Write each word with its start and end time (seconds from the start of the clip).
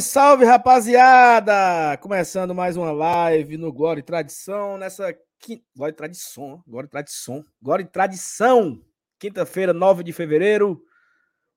Salve, 0.00 0.02
salve, 0.02 0.44
rapaziada! 0.44 1.96
Começando 1.98 2.54
mais 2.54 2.76
uma 2.76 2.90
live 2.90 3.56
no 3.56 3.72
Glória 3.72 4.00
e 4.00 4.02
Tradição, 4.02 4.78
nessa 4.78 5.14
quinta... 5.38 5.64
Glória 5.76 5.92
e 5.92 5.96
Tradição, 5.96 6.62
Glória 6.66 6.86
e 6.86 6.90
Tradição, 6.90 7.44
Glória 7.60 7.82
e 7.82 7.86
Tradição, 7.86 8.82
quinta-feira, 9.18 9.72
9 9.72 10.02
de 10.02 10.12
fevereiro, 10.12 10.82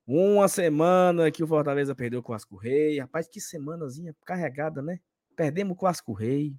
uma 0.05 0.47
semana 0.47 1.31
que 1.31 1.43
o 1.43 1.47
Fortaleza 1.47 1.95
perdeu 1.95 2.19
o 2.19 2.23
Clássico 2.23 2.57
Rei. 2.57 2.99
Rapaz, 2.99 3.27
que 3.27 3.39
semanazinha 3.39 4.15
carregada, 4.25 4.81
né? 4.81 4.99
Perdemos 5.35 5.73
o 5.73 5.79
Clássico 5.79 6.13
Rei. 6.13 6.53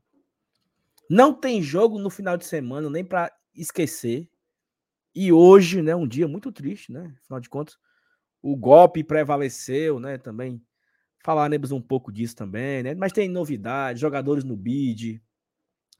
Não 1.11 1.35
tem 1.35 1.63
jogo 1.63 1.99
no 1.99 2.09
final 2.09 2.37
de 2.37 2.47
semana, 2.47 2.89
nem 2.89 3.05
para 3.05 3.33
esquecer. 3.55 4.29
E 5.15 5.33
hoje, 5.33 5.83
né, 5.83 5.95
um 5.95 6.09
dia 6.09 6.27
muito 6.27 6.51
triste, 6.51 6.93
né? 6.93 7.15
Afinal 7.23 7.41
de 7.41 7.49
contas, 7.49 7.77
o 8.41 8.57
golpe 8.57 9.05
prevaleceu, 9.05 10.01
né, 10.01 10.19
também 10.19 10.63
falaremos 11.25 11.73
um 11.73 11.81
pouco 11.81 12.13
disso 12.13 12.37
também, 12.37 12.83
né? 12.83 12.95
Mas 12.95 13.11
tem 13.11 13.31
novidades, 13.31 13.99
jogadores 13.99 14.45
no 14.45 14.55
bid, 14.55 15.23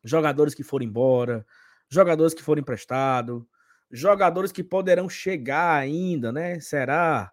jogadores 0.05 0.55
que 0.55 0.63
foram 0.63 0.85
embora, 0.85 1.47
jogadores 1.89 2.35
que 2.35 2.43
foram 2.43 2.61
emprestados, 2.61 3.43
jogadores 3.91 4.53
que 4.53 4.63
poderão 4.63 5.09
chegar 5.09 5.77
ainda, 5.77 6.31
né? 6.31 6.61
Será? 6.61 7.33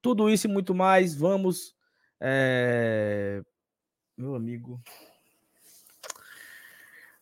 Tudo 0.00 0.30
isso 0.30 0.46
e 0.46 0.50
muito 0.50 0.74
mais, 0.74 1.14
vamos. 1.14 1.76
É... 2.18 3.42
Meu 4.16 4.34
amigo. 4.34 4.80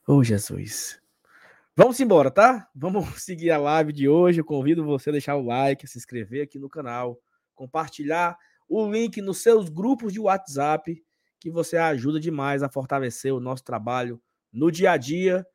Oh, 0.06 0.22
Jesus. 0.22 1.02
Vamos 1.74 1.98
embora, 1.98 2.30
tá? 2.30 2.68
Vamos 2.72 3.04
seguir 3.20 3.50
a 3.50 3.58
live 3.58 3.92
de 3.92 4.08
hoje. 4.08 4.40
Eu 4.40 4.44
convido 4.44 4.84
você 4.84 5.10
a 5.10 5.12
deixar 5.12 5.34
o 5.34 5.44
like, 5.44 5.88
se 5.88 5.98
inscrever 5.98 6.44
aqui 6.44 6.56
no 6.56 6.68
canal, 6.68 7.18
compartilhar 7.52 8.38
o 8.76 8.90
link 8.90 9.20
nos 9.20 9.38
seus 9.38 9.68
grupos 9.68 10.12
de 10.12 10.18
WhatsApp, 10.18 11.00
que 11.38 11.50
você 11.50 11.76
ajuda 11.76 12.18
demais 12.18 12.62
a 12.62 12.68
fortalecer 12.68 13.32
o 13.32 13.38
nosso 13.38 13.62
trabalho 13.62 14.20
no 14.52 14.70
dia 14.70 14.90
a 14.90 14.96
dia. 14.96 15.46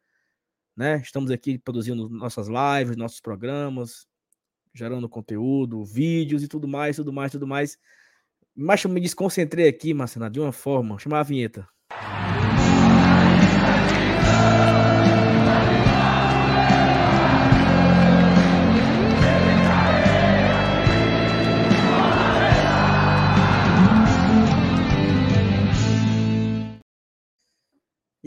Né? 0.76 1.02
Estamos 1.04 1.30
aqui 1.30 1.58
produzindo 1.58 2.08
nossas 2.08 2.48
lives, 2.48 2.96
nossos 2.96 3.20
programas, 3.20 4.08
gerando 4.74 5.10
conteúdo, 5.10 5.84
vídeos 5.84 6.44
e 6.44 6.48
tudo 6.48 6.68
mais, 6.68 6.96
tudo 6.96 7.12
mais, 7.12 7.32
tudo 7.32 7.46
mais. 7.46 7.78
Mas 8.56 8.84
eu 8.84 8.90
me 8.90 9.02
desconcentrei 9.02 9.68
aqui, 9.68 9.94
Marcena, 9.94 10.30
de 10.30 10.40
uma 10.40 10.54
forma. 10.54 10.98
Chamar 10.98 11.20
a 11.20 11.24
vinheta. 11.24 11.68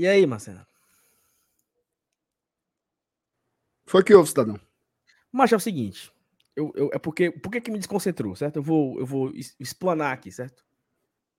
E 0.02 0.08
aí, 0.08 0.26
Marcelo? 0.26 0.66
Foi 3.86 4.02
que 4.02 4.12
houve, 4.12 4.30
cidadão? 4.30 4.58
Mas 5.30 5.52
é 5.52 5.56
o 5.56 5.60
seguinte, 5.60 6.12
eu, 6.56 6.72
eu, 6.74 6.90
é 6.92 6.98
porque, 6.98 7.30
por 7.30 7.52
que 7.52 7.70
me 7.70 7.78
desconcentrou, 7.78 8.34
certo? 8.34 8.56
Eu 8.56 8.64
vou, 8.64 8.98
eu 8.98 9.06
vou 9.06 9.30
explanar 9.60 10.12
aqui, 10.12 10.32
certo? 10.32 10.66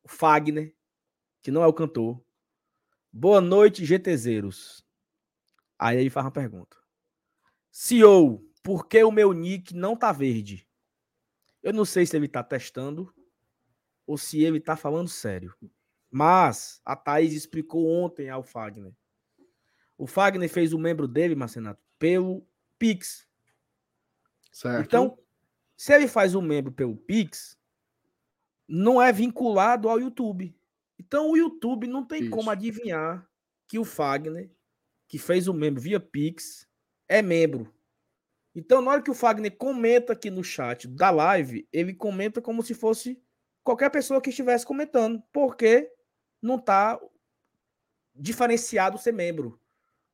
O 0.01 0.07
Fagner, 0.07 0.73
que 1.41 1.51
não 1.51 1.61
é 1.61 1.67
o 1.67 1.73
cantor. 1.73 2.23
Boa 3.11 3.41
noite, 3.41 3.83
GTZeros. 3.83 4.87
Aí 5.77 5.97
ele 5.97 6.09
faz 6.09 6.25
uma 6.25 6.31
pergunta. 6.31 6.77
CEO, 7.69 8.49
por 8.63 8.87
que 8.87 9.03
o 9.03 9.11
meu 9.11 9.33
nick 9.33 9.75
não 9.75 9.93
tá 9.93 10.13
verde? 10.13 10.65
Eu 11.61 11.73
não 11.73 11.83
sei 11.83 12.05
se 12.05 12.15
ele 12.15 12.29
tá 12.29 12.41
testando 12.41 13.13
ou 14.07 14.17
se 14.17 14.41
ele 14.41 14.61
tá 14.61 14.77
falando 14.77 15.09
sério. 15.09 15.53
Mas 16.13 16.79
a 16.85 16.95
Thaís 16.95 17.33
explicou 17.33 17.89
ontem 17.89 18.29
ao 18.29 18.43
Fagner. 18.43 18.93
O 19.97 20.05
Fagner 20.05 20.47
fez 20.47 20.71
o 20.71 20.77
membro 20.77 21.07
dele, 21.07 21.33
Marcenato, 21.33 21.81
pelo 21.97 22.45
Pix. 22.77 23.27
Certo. 24.51 24.85
Então, 24.85 25.17
se 25.75 25.91
ele 25.91 26.07
faz 26.07 26.35
o 26.35 26.41
membro 26.41 26.71
pelo 26.71 26.95
Pix, 26.95 27.57
não 28.67 29.01
é 29.01 29.11
vinculado 29.11 29.89
ao 29.89 29.99
YouTube. 29.99 30.55
Então, 30.99 31.31
o 31.31 31.35
YouTube 31.35 31.87
não 31.87 32.05
tem 32.05 32.21
Isso. 32.21 32.29
como 32.29 32.51
adivinhar 32.51 33.27
que 33.67 33.79
o 33.79 33.83
Fagner, 33.83 34.51
que 35.07 35.17
fez 35.17 35.47
o 35.47 35.53
membro 35.53 35.81
via 35.81 35.99
Pix, 35.99 36.67
é 37.07 37.23
membro. 37.23 37.73
Então, 38.53 38.83
na 38.83 38.91
hora 38.91 39.01
que 39.01 39.09
o 39.09 39.15
Fagner 39.15 39.57
comenta 39.57 40.13
aqui 40.13 40.29
no 40.29 40.43
chat 40.43 40.87
da 40.87 41.09
live, 41.09 41.67
ele 41.73 41.95
comenta 41.95 42.39
como 42.39 42.61
se 42.61 42.75
fosse 42.75 43.19
qualquer 43.63 43.89
pessoa 43.89 44.21
que 44.21 44.29
estivesse 44.29 44.63
comentando. 44.63 45.23
Porque 45.33 45.91
não 46.45 46.55
está 46.55 46.99
diferenciado 48.13 48.97
ser 48.97 49.11
membro, 49.11 49.59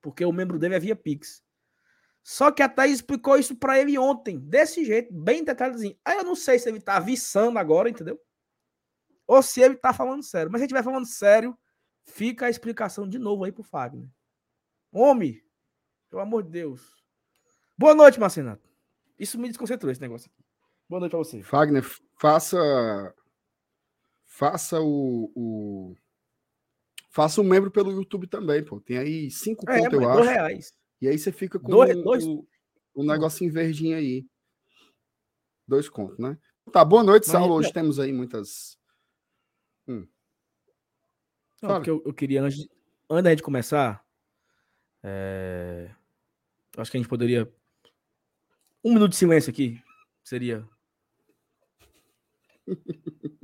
porque 0.02 0.24
o 0.24 0.32
membro 0.32 0.58
dele 0.58 0.76
é 0.76 0.80
via 0.80 0.96
Pix. 0.96 1.44
Só 2.22 2.52
que 2.52 2.62
a 2.62 2.70
Thaís 2.70 2.96
explicou 2.96 3.38
isso 3.38 3.56
para 3.56 3.80
ele 3.80 3.98
ontem, 3.98 4.40
desse 4.40 4.86
jeito, 4.86 5.14
bem 5.14 5.44
detalhadinho. 5.44 5.98
Aí 6.06 6.18
eu 6.18 6.24
não 6.24 6.36
sei 6.36 6.60
se 6.60 6.70
ele 6.70 6.80
tá 6.80 6.98
aviçando 6.98 7.58
agora, 7.58 7.90
entendeu? 7.90 8.20
Ou 9.26 9.42
se 9.42 9.62
ele 9.62 9.76
tá 9.76 9.94
falando 9.94 10.24
sério. 10.24 10.52
Mas 10.52 10.60
se 10.60 10.64
ele 10.64 10.74
estiver 10.74 10.84
falando 10.84 11.06
sério, 11.06 11.58
fica 12.04 12.46
a 12.46 12.50
explicação 12.50 13.08
de 13.08 13.18
novo 13.18 13.44
aí 13.44 13.52
pro 13.52 13.64
Fagner. 13.64 14.10
Homem, 14.92 15.42
pelo 16.10 16.22
amor 16.22 16.44
de 16.44 16.50
Deus. 16.50 17.04
Boa 17.78 17.96
noite, 17.96 18.20
Marcenato. 18.20 18.68
Isso 19.18 19.40
me 19.40 19.48
desconcentrou, 19.48 19.92
esse 19.92 20.02
negócio. 20.02 20.30
Boa 20.88 21.00
noite 21.00 21.12
pra 21.12 21.20
você. 21.20 21.42
Fagner, 21.42 21.84
faça. 22.16 23.16
Faça 24.26 24.80
o, 24.80 25.32
o 25.36 25.96
Faça 27.10 27.42
um 27.42 27.44
membro 27.44 27.72
pelo 27.72 27.92
YouTube 27.92 28.28
também, 28.28 28.64
pô. 28.64 28.80
Tem 28.80 28.98
aí 28.98 29.32
cinco 29.32 29.70
é, 29.70 29.80
conto, 29.80 29.96
eu 29.96 30.10
acho. 30.10 30.22
reais. 30.22 30.74
E 31.02 31.08
aí 31.08 31.18
você 31.18 31.32
fica 31.32 31.60
com 31.60 31.68
dois, 31.68 31.98
um, 31.98 32.04
dois... 32.04 32.24
um, 32.26 32.46
negocinho 33.04 33.52
verdinho 33.52 33.98
aí. 33.98 34.28
Dois 35.68 35.90
contos, 35.90 36.20
né? 36.20 36.38
Tá, 36.72 36.86
boa 36.86 37.04
noite, 37.04 37.26
Saulo. 37.26 37.56
Hoje 37.56 37.74
temos 37.74 38.00
aí 38.00 38.14
muitas. 38.14 38.78
Hum. 39.88 40.08
Não, 41.62 41.84
eu, 41.84 42.04
eu, 42.06 42.14
queria, 42.14 42.44
antes, 42.44 42.68
antes 43.10 43.38
de 43.38 43.44
começar, 43.44 44.06
é... 45.04 45.90
acho 46.78 46.92
que 46.92 46.98
a 46.98 47.00
gente 47.00 47.10
poderia. 47.10 47.52
Um 48.84 48.94
minuto 48.94 49.12
de 49.12 49.18
silêncio 49.18 49.50
aqui 49.50 49.82
seria. 50.24 50.68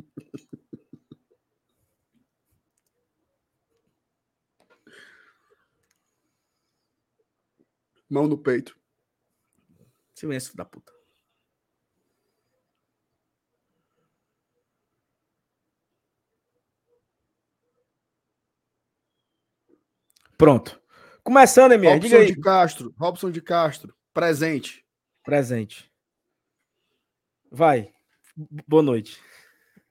Mão 8.15 8.27
no 8.27 8.37
peito. 8.37 8.79
Silêncio 10.13 10.55
da 10.55 10.63
puta. 10.63 10.89
Pronto. 20.37 20.81
Começando, 21.25 21.73
Emir. 21.73 21.89
Robson 21.89 22.23
de 22.23 22.39
Castro. 22.39 22.95
Robson 22.97 23.31
de 23.31 23.41
Castro. 23.41 23.93
Presente. 24.13 24.87
Presente. 25.21 25.91
Vai. 27.51 27.91
Boa 28.65 28.81
noite. 28.81 29.21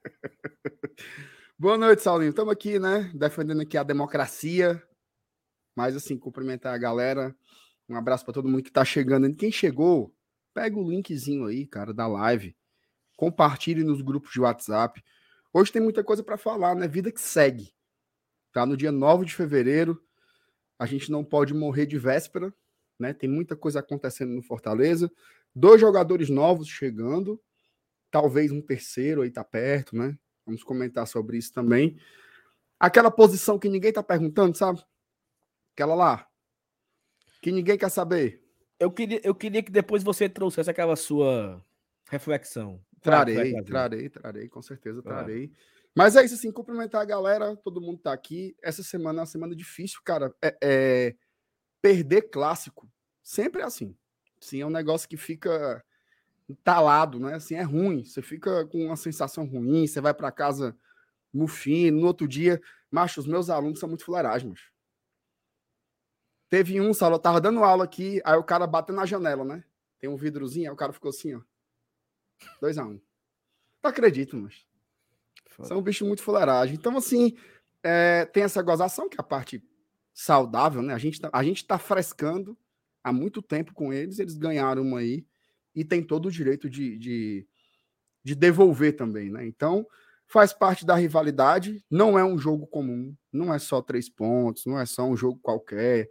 Boa 1.59 1.77
noite, 1.77 2.01
Saulinho. 2.01 2.31
Estamos 2.31 2.51
aqui, 2.51 2.79
né? 2.79 3.11
Defendendo 3.13 3.61
aqui 3.61 3.77
a 3.77 3.83
democracia. 3.83 4.81
Mas, 5.75 5.95
assim, 5.95 6.17
cumprimentar 6.17 6.73
a 6.73 6.79
galera. 6.79 7.35
Um 7.87 7.95
abraço 7.95 8.25
para 8.25 8.33
todo 8.33 8.47
mundo 8.47 8.63
que 8.63 8.69
está 8.69 8.83
chegando. 8.83 9.33
Quem 9.35 9.51
chegou, 9.51 10.13
pega 10.53 10.77
o 10.77 10.89
linkzinho 10.89 11.45
aí, 11.45 11.67
cara, 11.67 11.93
da 11.93 12.07
live. 12.07 12.55
Compartilhe 13.15 13.83
nos 13.83 14.01
grupos 14.01 14.31
de 14.31 14.41
WhatsApp. 14.41 15.03
Hoje 15.53 15.71
tem 15.71 15.81
muita 15.81 16.03
coisa 16.03 16.23
para 16.23 16.37
falar, 16.37 16.75
né? 16.75 16.87
Vida 16.87 17.11
que 17.11 17.21
segue. 17.21 17.73
Tá 18.51 18.65
no 18.65 18.75
dia 18.75 18.91
9 18.91 19.25
de 19.25 19.33
fevereiro. 19.33 20.01
A 20.77 20.85
gente 20.85 21.11
não 21.11 21.23
pode 21.23 21.53
morrer 21.53 21.85
de 21.85 21.97
véspera, 21.97 22.53
né? 22.99 23.13
Tem 23.13 23.29
muita 23.29 23.55
coisa 23.55 23.79
acontecendo 23.79 24.33
no 24.33 24.41
Fortaleza. 24.41 25.11
Dois 25.53 25.79
jogadores 25.79 26.29
novos 26.29 26.67
chegando. 26.67 27.41
Talvez 28.09 28.51
um 28.51 28.61
terceiro 28.61 29.21
aí 29.21 29.31
tá 29.31 29.43
perto, 29.43 29.95
né? 29.95 30.17
Vamos 30.45 30.63
comentar 30.63 31.07
sobre 31.07 31.37
isso 31.37 31.53
também. 31.53 31.97
Aquela 32.79 33.09
posição 33.09 33.57
que 33.57 33.69
ninguém 33.69 33.93
tá 33.93 34.03
perguntando, 34.03 34.57
sabe? 34.57 34.83
Aquela 35.73 35.95
lá, 35.95 36.27
que 37.45 37.51
ninguém 37.51 37.77
quer 37.77 37.89
saber. 37.89 38.43
Eu 38.79 38.91
queria, 38.91 39.21
eu 39.23 39.35
queria 39.35 39.61
que 39.61 39.71
depois 39.71 40.01
você 40.01 40.27
trouxesse 40.27 40.67
aquela 40.67 40.95
sua 40.95 41.63
reflexão. 42.09 42.83
Trarei, 42.99 43.61
trarei, 43.61 44.09
trarei, 44.09 44.49
com 44.49 44.63
certeza 44.63 45.03
trarei. 45.03 45.51
Mas 45.93 46.15
é 46.15 46.25
isso, 46.25 46.33
assim, 46.33 46.51
cumprimentar 46.51 47.03
a 47.03 47.05
galera, 47.05 47.55
todo 47.57 47.79
mundo 47.79 47.99
tá 47.99 48.11
aqui. 48.11 48.57
Essa 48.63 48.81
semana 48.81 49.19
é 49.19 49.21
uma 49.21 49.25
semana 49.27 49.55
difícil, 49.55 49.99
cara. 50.03 50.33
É, 50.41 50.57
é, 50.59 51.15
perder 51.83 52.23
clássico 52.31 52.91
sempre 53.21 53.61
é 53.61 53.65
assim. 53.65 53.95
Sim, 54.41 54.61
é 54.61 54.65
um 54.65 54.71
negócio 54.71 55.07
que 55.07 55.15
fica 55.15 55.85
entalado, 56.49 57.19
né? 57.19 57.35
Assim, 57.35 57.53
é 57.53 57.61
ruim. 57.61 58.03
Você 58.03 58.23
fica 58.23 58.65
com 58.65 58.87
uma 58.87 58.95
sensação 58.95 59.45
ruim, 59.45 59.85
você 59.85 60.01
vai 60.01 60.15
para 60.15 60.31
casa 60.31 60.75
Mufino, 61.31 62.01
no 62.01 62.07
outro 62.07 62.27
dia. 62.27 62.59
Macho, 62.89 63.19
os 63.19 63.27
meus 63.27 63.51
alunos 63.51 63.79
são 63.79 63.87
muito 63.87 64.03
fuleiragem, 64.03 64.49
macho. 64.49 64.73
Teve 66.49 66.79
um, 66.79 66.93
Saulo, 66.93 67.15
eu 67.15 67.19
tava 67.19 67.41
dando 67.41 67.63
aula 67.63 67.83
aqui, 67.83 68.21
aí 68.23 68.37
o 68.37 68.43
cara 68.43 68.67
bateu 68.67 68.95
na 68.95 69.05
janela, 69.05 69.43
né? 69.43 69.63
Tem 69.99 70.09
um 70.09 70.15
vidrozinho, 70.15 70.69
aí 70.69 70.73
o 70.73 70.77
cara 70.77 70.93
ficou 70.93 71.09
assim, 71.09 71.35
ó. 71.35 71.41
2 72.61 72.77
a 72.77 72.85
1 72.85 72.89
um. 72.89 73.01
Não 73.83 73.89
acredito, 73.89 74.37
mas. 74.37 74.65
São 75.63 75.77
um 75.77 75.81
bicho 75.81 76.05
muito 76.05 76.21
fuleiragem. 76.21 76.75
Então, 76.75 76.97
assim, 76.97 77.37
é, 77.81 78.25
tem 78.25 78.43
essa 78.43 78.61
gozação, 78.61 79.07
que 79.07 79.15
é 79.15 79.21
a 79.21 79.23
parte 79.23 79.63
saudável, 80.13 80.81
né? 80.81 80.93
A 80.93 80.97
gente, 80.97 81.19
tá, 81.21 81.29
a 81.31 81.43
gente 81.43 81.65
tá 81.65 81.77
frescando 81.77 82.57
há 83.03 83.13
muito 83.13 83.41
tempo 83.41 83.73
com 83.73 83.93
eles, 83.93 84.19
eles 84.19 84.35
ganharam 84.35 84.81
uma 84.81 84.99
aí 84.99 85.25
e 85.75 85.85
tem 85.85 86.01
todo 86.01 86.27
o 86.27 86.31
direito 86.31 86.69
de, 86.69 86.97
de, 86.97 87.47
de 88.23 88.33
devolver 88.33 88.95
também, 88.95 89.29
né? 89.29 89.45
Então, 89.45 89.85
faz 90.25 90.53
parte 90.53 90.85
da 90.85 90.95
rivalidade, 90.95 91.85
não 91.89 92.17
é 92.17 92.23
um 92.23 92.37
jogo 92.37 92.65
comum, 92.65 93.15
não 93.31 93.53
é 93.53 93.59
só 93.59 93.81
três 93.81 94.09
pontos, 94.09 94.65
não 94.65 94.79
é 94.79 94.85
só 94.85 95.05
um 95.05 95.15
jogo 95.15 95.39
qualquer. 95.41 96.09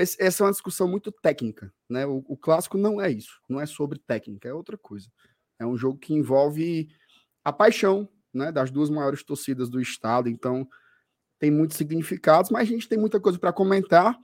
Esse, 0.00 0.22
essa 0.22 0.42
é 0.42 0.46
uma 0.46 0.52
discussão 0.52 0.88
muito 0.88 1.12
técnica, 1.12 1.70
né? 1.88 2.06
O, 2.06 2.24
o, 2.26 2.36
clássico 2.36 2.78
não 2.78 2.98
é 2.98 3.10
isso, 3.10 3.38
não 3.46 3.60
é 3.60 3.66
sobre 3.66 3.98
técnica, 3.98 4.48
é 4.48 4.54
outra 4.54 4.78
coisa. 4.78 5.06
É 5.58 5.66
um 5.66 5.76
jogo 5.76 5.98
que 5.98 6.14
envolve 6.14 6.88
a 7.44 7.52
paixão, 7.52 8.08
né, 8.32 8.50
das 8.50 8.70
duas 8.70 8.88
maiores 8.88 9.22
torcidas 9.22 9.68
do 9.68 9.78
estado, 9.78 10.28
então 10.28 10.66
tem 11.38 11.50
muitos 11.50 11.76
significados, 11.76 12.50
mas 12.50 12.62
a 12.62 12.72
gente 12.72 12.88
tem 12.88 12.98
muita 12.98 13.20
coisa 13.20 13.38
para 13.38 13.52
comentar. 13.52 14.18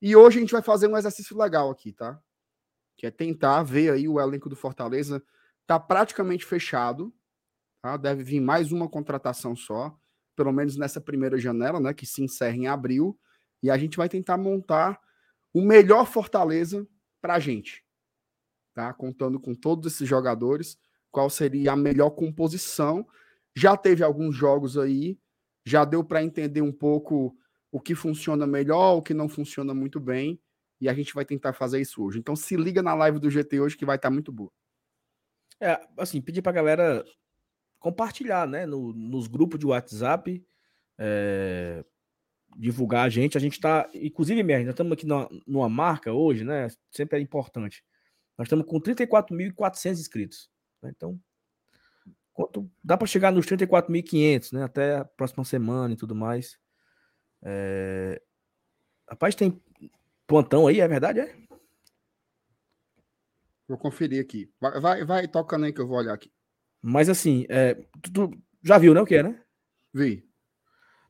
E 0.00 0.14
hoje 0.14 0.38
a 0.38 0.40
gente 0.40 0.52
vai 0.52 0.62
fazer 0.62 0.86
um 0.86 0.96
exercício 0.96 1.36
legal 1.36 1.68
aqui, 1.68 1.92
tá? 1.92 2.20
Que 2.96 3.06
é 3.06 3.10
tentar 3.10 3.64
ver 3.64 3.90
aí 3.90 4.08
o 4.08 4.20
elenco 4.20 4.48
do 4.48 4.54
Fortaleza 4.54 5.20
tá 5.66 5.80
praticamente 5.80 6.44
fechado, 6.44 7.12
tá? 7.82 7.96
Deve 7.96 8.22
vir 8.22 8.40
mais 8.40 8.70
uma 8.70 8.88
contratação 8.88 9.56
só, 9.56 9.98
pelo 10.36 10.52
menos 10.52 10.76
nessa 10.76 11.00
primeira 11.00 11.38
janela, 11.38 11.80
né, 11.80 11.92
que 11.92 12.06
se 12.06 12.22
encerra 12.22 12.56
em 12.56 12.68
abril, 12.68 13.18
e 13.60 13.68
a 13.68 13.76
gente 13.76 13.96
vai 13.96 14.08
tentar 14.08 14.36
montar 14.36 15.00
o 15.52 15.62
melhor 15.62 16.06
Fortaleza 16.06 16.86
para 17.20 17.34
a 17.34 17.38
gente, 17.38 17.84
tá? 18.74 18.92
Contando 18.92 19.40
com 19.40 19.54
todos 19.54 19.92
esses 19.92 20.08
jogadores, 20.08 20.78
qual 21.10 21.28
seria 21.28 21.72
a 21.72 21.76
melhor 21.76 22.10
composição. 22.10 23.06
Já 23.54 23.76
teve 23.76 24.04
alguns 24.04 24.36
jogos 24.36 24.78
aí, 24.78 25.18
já 25.64 25.84
deu 25.84 26.04
para 26.04 26.22
entender 26.22 26.62
um 26.62 26.72
pouco 26.72 27.36
o 27.70 27.80
que 27.80 27.94
funciona 27.94 28.46
melhor, 28.46 28.96
o 28.96 29.02
que 29.02 29.12
não 29.12 29.28
funciona 29.28 29.74
muito 29.74 30.00
bem, 30.00 30.40
e 30.80 30.88
a 30.88 30.94
gente 30.94 31.14
vai 31.14 31.24
tentar 31.24 31.52
fazer 31.52 31.80
isso 31.80 32.02
hoje. 32.02 32.18
Então 32.18 32.36
se 32.36 32.56
liga 32.56 32.82
na 32.82 32.94
live 32.94 33.18
do 33.18 33.30
GT 33.30 33.60
hoje 33.60 33.76
que 33.76 33.84
vai 33.84 33.96
estar 33.96 34.08
tá 34.08 34.12
muito 34.12 34.32
boa. 34.32 34.50
É, 35.60 35.80
assim, 35.96 36.20
pedir 36.20 36.40
para 36.40 36.52
a 36.52 36.54
galera 36.54 37.04
compartilhar, 37.78 38.46
né, 38.46 38.64
no, 38.64 38.92
nos 38.92 39.26
grupos 39.26 39.58
de 39.58 39.66
WhatsApp, 39.66 40.44
é, 40.96 41.84
divulgar 42.56 43.06
a 43.06 43.08
gente. 43.08 43.36
A 43.36 43.40
gente 43.40 43.54
está, 43.54 43.88
inclusive, 43.94 44.42
nós 44.42 44.68
estamos 44.68 44.92
aqui 44.92 45.06
numa, 45.06 45.28
numa, 45.46 45.68
marca 45.68 46.12
hoje, 46.12 46.44
né? 46.44 46.68
Sempre 46.90 47.18
é 47.18 47.20
importante. 47.20 47.84
Nós 48.36 48.46
estamos 48.46 48.66
com 48.66 48.80
34.400 48.80 49.92
inscritos. 49.92 50.50
Né? 50.82 50.92
Então, 50.94 51.18
quanto, 52.32 52.70
dá 52.82 52.96
para 52.96 53.06
chegar 53.06 53.32
nos 53.32 53.46
34.500, 53.46 54.52
né? 54.52 54.64
Até 54.64 54.96
a 54.96 55.04
próxima 55.04 55.44
semana 55.44 55.94
e 55.94 55.96
tudo 55.96 56.14
mais. 56.14 56.58
É... 57.42 58.20
Rapaz, 59.08 59.34
tem 59.34 59.60
plantão 60.26 60.66
aí, 60.66 60.80
é 60.80 60.88
verdade? 60.88 61.20
É? 61.20 61.34
Vou 63.66 63.78
conferir 63.78 64.22
aqui. 64.22 64.50
Vai, 64.60 64.80
vai, 64.80 65.04
vai 65.04 65.28
tocando 65.28 65.66
aí 65.66 65.72
que 65.72 65.80
eu 65.80 65.86
vou 65.86 65.98
olhar 65.98 66.14
aqui. 66.14 66.32
Mas 66.80 67.08
assim, 67.08 67.44
é, 67.48 67.74
tu, 68.02 68.12
tu 68.12 68.42
já 68.62 68.78
viu, 68.78 68.94
né? 68.94 69.00
O 69.00 69.06
que 69.06 69.16
é, 69.16 69.22
né? 69.22 69.42
Vi. 69.92 70.27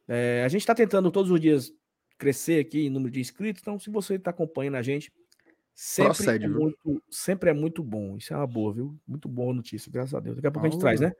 É, 0.08 0.42
a 0.44 0.48
gente 0.48 0.62
está 0.62 0.74
tentando 0.74 1.10
todos 1.10 1.30
os 1.30 1.38
dias 1.38 1.70
crescer 2.16 2.60
aqui 2.60 2.86
em 2.86 2.90
número 2.90 3.12
de 3.12 3.20
inscritos, 3.20 3.62
então 3.62 3.78
se 3.78 3.90
você 3.90 4.14
está 4.14 4.30
acompanhando 4.30 4.76
a 4.76 4.82
gente, 4.82 5.12
sempre, 5.74 6.14
Procede, 6.14 6.44
é 6.46 6.48
muito, 6.48 7.02
sempre 7.10 7.50
é 7.50 7.52
muito 7.52 7.82
bom. 7.84 8.16
Isso 8.16 8.32
é 8.32 8.36
uma 8.36 8.46
boa, 8.46 8.72
viu? 8.72 8.98
Muito 9.06 9.28
boa 9.28 9.54
notícia, 9.54 9.92
graças 9.92 10.14
a 10.14 10.20
Deus. 10.20 10.36
Daqui 10.36 10.48
a 10.48 10.50
pouco 10.50 10.66
a 10.66 10.70
gente 10.70 10.80
traz, 10.80 11.00
né? 11.00 11.12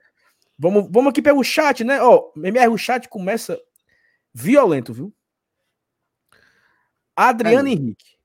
Vamos, 0.57 0.89
vamos 0.91 1.11
aqui 1.11 1.21
pelo 1.21 1.43
chat, 1.43 1.83
né? 1.83 2.01
Ó, 2.01 2.31
oh, 2.35 2.39
MR, 2.39 2.67
o 2.67 2.77
chat 2.77 3.07
começa 3.07 3.61
violento, 4.33 4.91
viu? 4.91 5.13
Adriano 7.15 7.69
é. 7.69 7.71
Henrique. 7.71 8.17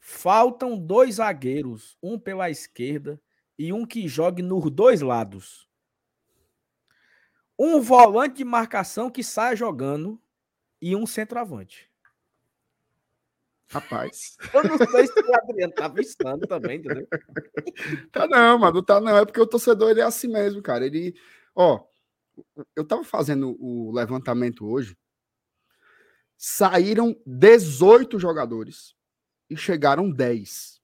Faltam 0.00 0.78
dois 0.78 1.16
zagueiros, 1.16 1.96
um 2.02 2.18
pela 2.18 2.50
esquerda 2.50 3.20
e 3.58 3.72
um 3.72 3.84
que 3.84 4.08
jogue 4.08 4.42
nos 4.42 4.70
dois 4.70 5.00
lados 5.00 5.65
um 7.58 7.80
volante 7.80 8.36
de 8.36 8.44
marcação 8.44 9.10
que 9.10 9.22
sai 9.22 9.56
jogando 9.56 10.20
e 10.80 10.94
um 10.94 11.06
centroavante. 11.06 11.90
Rapaz. 13.68 14.36
Eu 14.54 14.62
não 14.62 14.78
sei 14.78 15.06
se 15.06 15.20
o 15.20 15.34
Adriano 15.34 15.72
tá 15.72 15.90
pensando 15.90 16.46
também, 16.46 16.78
entendeu? 16.78 17.06
Tá 18.12 18.26
não, 18.26 18.58
mano, 18.58 18.82
tá 18.82 19.00
não. 19.00 19.16
É 19.16 19.24
porque 19.24 19.40
o 19.40 19.46
torcedor 19.46 19.90
ele 19.90 20.00
é 20.00 20.04
assim 20.04 20.28
mesmo, 20.28 20.62
cara. 20.62 20.86
Ele, 20.86 21.14
ó, 21.54 21.84
eu 22.76 22.86
tava 22.86 23.02
fazendo 23.02 23.56
o 23.58 23.92
levantamento 23.92 24.66
hoje. 24.66 24.96
Saíram 26.36 27.16
18 27.26 28.18
jogadores 28.18 28.94
e 29.50 29.56
chegaram 29.56 30.10
10. 30.10 30.75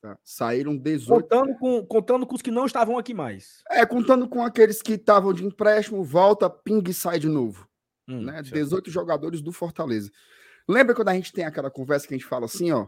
Tá? 0.00 0.16
Saíram 0.22 0.76
18. 0.76 1.22
Contando 1.22 1.58
com, 1.58 1.86
contando 1.86 2.26
com 2.26 2.34
os 2.34 2.42
que 2.42 2.50
não 2.50 2.66
estavam 2.66 2.96
aqui 2.96 3.12
mais. 3.12 3.62
É, 3.68 3.84
contando 3.84 4.28
com 4.28 4.42
aqueles 4.42 4.80
que 4.80 4.92
estavam 4.92 5.32
de 5.32 5.44
empréstimo, 5.44 6.04
volta, 6.04 6.48
ping 6.48 6.82
e 6.88 6.94
sai 6.94 7.18
de 7.18 7.28
novo. 7.28 7.68
Hum, 8.06 8.22
né? 8.22 8.40
18 8.42 8.90
jogadores 8.90 9.40
do 9.40 9.52
Fortaleza. 9.52 10.10
Lembra 10.68 10.94
quando 10.94 11.08
a 11.08 11.14
gente 11.14 11.32
tem 11.32 11.44
aquela 11.44 11.70
conversa 11.70 12.06
que 12.06 12.14
a 12.14 12.16
gente 12.16 12.26
fala 12.26 12.44
assim, 12.44 12.70
ó? 12.70 12.86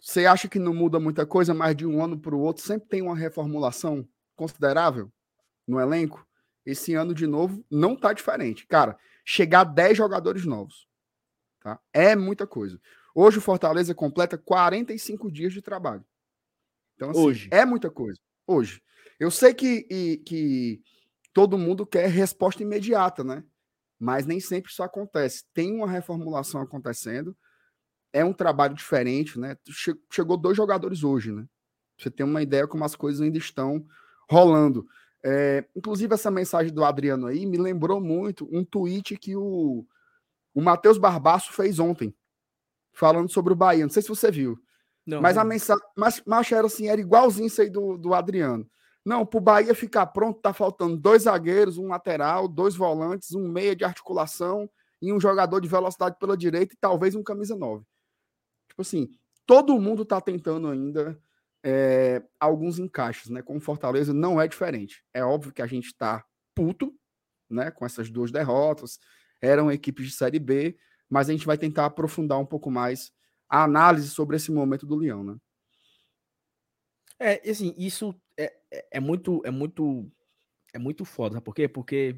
Você 0.00 0.24
acha 0.24 0.48
que 0.48 0.58
não 0.58 0.72
muda 0.72 0.98
muita 0.98 1.26
coisa, 1.26 1.52
mas 1.52 1.76
de 1.76 1.86
um 1.86 2.02
ano 2.02 2.18
para 2.18 2.34
o 2.34 2.40
outro 2.40 2.64
sempre 2.64 2.88
tem 2.88 3.02
uma 3.02 3.14
reformulação 3.14 4.08
considerável 4.34 5.12
no 5.68 5.78
elenco? 5.78 6.26
Esse 6.64 6.94
ano, 6.94 7.14
de 7.14 7.26
novo, 7.26 7.64
não 7.70 7.94
tá 7.94 8.12
diferente. 8.12 8.66
Cara, 8.66 8.98
chegar 9.24 9.60
a 9.60 9.64
10 9.64 9.98
jogadores 9.98 10.46
novos. 10.46 10.88
Tá? 11.60 11.78
É 11.92 12.16
muita 12.16 12.46
coisa. 12.46 12.80
Hoje 13.14 13.38
o 13.38 13.42
Fortaleza 13.42 13.94
completa 13.94 14.38
45 14.38 15.30
dias 15.30 15.52
de 15.52 15.60
trabalho. 15.60 16.04
Então, 16.94 17.10
assim, 17.10 17.20
Hoje. 17.20 17.48
é 17.50 17.64
muita 17.64 17.90
coisa. 17.90 18.18
Hoje. 18.46 18.82
Eu 19.18 19.30
sei 19.30 19.54
que, 19.54 19.86
e, 19.90 20.18
que 20.18 20.82
todo 21.32 21.58
mundo 21.58 21.86
quer 21.86 22.08
resposta 22.08 22.62
imediata, 22.62 23.24
né? 23.24 23.44
Mas 23.98 24.26
nem 24.26 24.40
sempre 24.40 24.70
isso 24.70 24.82
acontece. 24.82 25.44
Tem 25.52 25.74
uma 25.74 25.90
reformulação 25.90 26.60
acontecendo. 26.60 27.36
É 28.12 28.24
um 28.24 28.32
trabalho 28.32 28.74
diferente, 28.74 29.38
né? 29.38 29.56
Chegou 30.10 30.36
dois 30.36 30.56
jogadores 30.56 31.04
hoje, 31.04 31.32
né? 31.32 31.46
Você 31.98 32.10
tem 32.10 32.24
uma 32.24 32.42
ideia 32.42 32.66
como 32.66 32.84
as 32.84 32.96
coisas 32.96 33.20
ainda 33.20 33.38
estão 33.38 33.84
rolando. 34.28 34.86
É, 35.22 35.66
inclusive, 35.76 36.14
essa 36.14 36.30
mensagem 36.30 36.72
do 36.72 36.82
Adriano 36.82 37.26
aí 37.26 37.44
me 37.44 37.58
lembrou 37.58 38.00
muito 38.00 38.48
um 38.50 38.64
tweet 38.64 39.16
que 39.18 39.36
o, 39.36 39.86
o 40.54 40.62
Matheus 40.62 40.96
Barbaço 40.96 41.52
fez 41.52 41.78
ontem 41.78 42.14
falando 42.92 43.30
sobre 43.30 43.52
o 43.52 43.56
Bahia. 43.56 43.84
Não 43.84 43.90
sei 43.90 44.02
se 44.02 44.08
você 44.08 44.30
viu. 44.30 44.58
Não, 45.06 45.20
mas 45.20 45.36
não. 45.36 45.42
a 45.42 45.44
mensagem, 45.44 45.82
mas, 45.96 46.22
mas 46.26 46.52
era 46.52 46.66
assim, 46.66 46.88
era 46.88 47.00
igualzinho 47.00 47.46
isso 47.46 47.60
aí 47.60 47.70
do, 47.70 47.96
do 47.96 48.14
Adriano. 48.14 48.68
Não, 49.04 49.24
para 49.24 49.38
o 49.38 49.40
Bahia 49.40 49.74
ficar 49.74 50.06
pronto, 50.06 50.40
tá 50.40 50.52
faltando 50.52 50.96
dois 50.96 51.22
zagueiros, 51.22 51.78
um 51.78 51.88
lateral, 51.88 52.46
dois 52.46 52.76
volantes, 52.76 53.34
um 53.34 53.48
meia 53.48 53.74
de 53.74 53.84
articulação 53.84 54.68
e 55.00 55.12
um 55.12 55.18
jogador 55.18 55.60
de 55.60 55.68
velocidade 55.68 56.16
pela 56.18 56.36
direita 56.36 56.74
e 56.74 56.78
talvez 56.78 57.14
um 57.14 57.22
camisa 57.22 57.56
9. 57.56 57.84
Tipo 58.68 58.82
assim, 58.82 59.08
todo 59.46 59.80
mundo 59.80 60.04
tá 60.04 60.20
tentando 60.20 60.68
ainda 60.68 61.18
é, 61.64 62.22
alguns 62.38 62.78
encaixes, 62.78 63.30
né? 63.30 63.42
Com 63.42 63.58
Fortaleza 63.58 64.12
não 64.12 64.40
é 64.40 64.46
diferente. 64.46 65.02
É 65.14 65.24
óbvio 65.24 65.52
que 65.52 65.62
a 65.62 65.66
gente 65.66 65.96
tá 65.96 66.24
puto, 66.54 66.94
né? 67.48 67.70
Com 67.70 67.86
essas 67.86 68.10
duas 68.10 68.30
derrotas. 68.30 68.98
Eram 69.40 69.72
equipes 69.72 70.06
de 70.06 70.12
Série 70.12 70.38
B, 70.38 70.76
mas 71.10 71.28
a 71.28 71.32
gente 71.32 71.44
vai 71.44 71.58
tentar 71.58 71.86
aprofundar 71.86 72.38
um 72.38 72.46
pouco 72.46 72.70
mais 72.70 73.12
a 73.48 73.64
análise 73.64 74.08
sobre 74.08 74.36
esse 74.36 74.52
momento 74.52 74.86
do 74.86 74.94
Leão, 74.94 75.24
né? 75.24 75.36
É, 77.18 77.50
assim, 77.50 77.74
isso 77.76 78.14
é, 78.36 78.54
é, 78.70 78.86
é 78.92 79.00
muito, 79.00 79.42
é 79.44 79.50
muito, 79.50 80.10
é 80.72 80.78
muito 80.78 81.04
foda, 81.04 81.34
sabe 81.34 81.44
por 81.44 81.54
quê? 81.54 81.68
Porque 81.68 82.16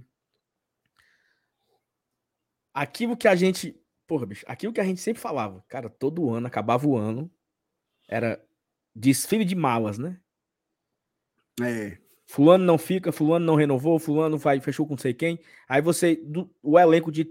aquilo 2.73 3.17
que 3.17 3.27
a 3.27 3.35
gente, 3.35 3.75
porra, 4.07 4.27
bicho, 4.27 4.45
aquilo 4.47 4.73
que 4.73 4.81
a 4.81 4.85
gente 4.85 5.01
sempre 5.01 5.21
falava, 5.21 5.65
cara, 5.69 5.89
todo 5.89 6.31
ano, 6.31 6.47
acabava 6.47 6.87
o 6.87 6.97
ano, 6.97 7.29
era 8.07 8.41
desfile 8.95 9.45
de 9.45 9.55
malas, 9.55 9.99
né? 9.99 10.21
É. 11.61 11.99
Fulano 12.27 12.65
não 12.65 12.79
fica, 12.79 13.11
fulano 13.11 13.45
não 13.45 13.57
renovou, 13.57 13.99
fulano 13.99 14.39
vai, 14.39 14.61
fechou 14.61 14.87
com 14.87 14.95
não 14.95 14.99
sei 14.99 15.13
quem. 15.13 15.41
Aí 15.69 15.83
você, 15.83 16.17
do, 16.17 16.55
o 16.63 16.79
elenco 16.79 17.11
de 17.11 17.29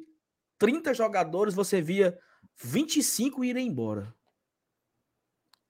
30 0.61 0.93
jogadores, 0.93 1.55
você 1.55 1.81
via 1.81 2.15
25 2.63 3.43
irem 3.43 3.67
embora. 3.67 4.13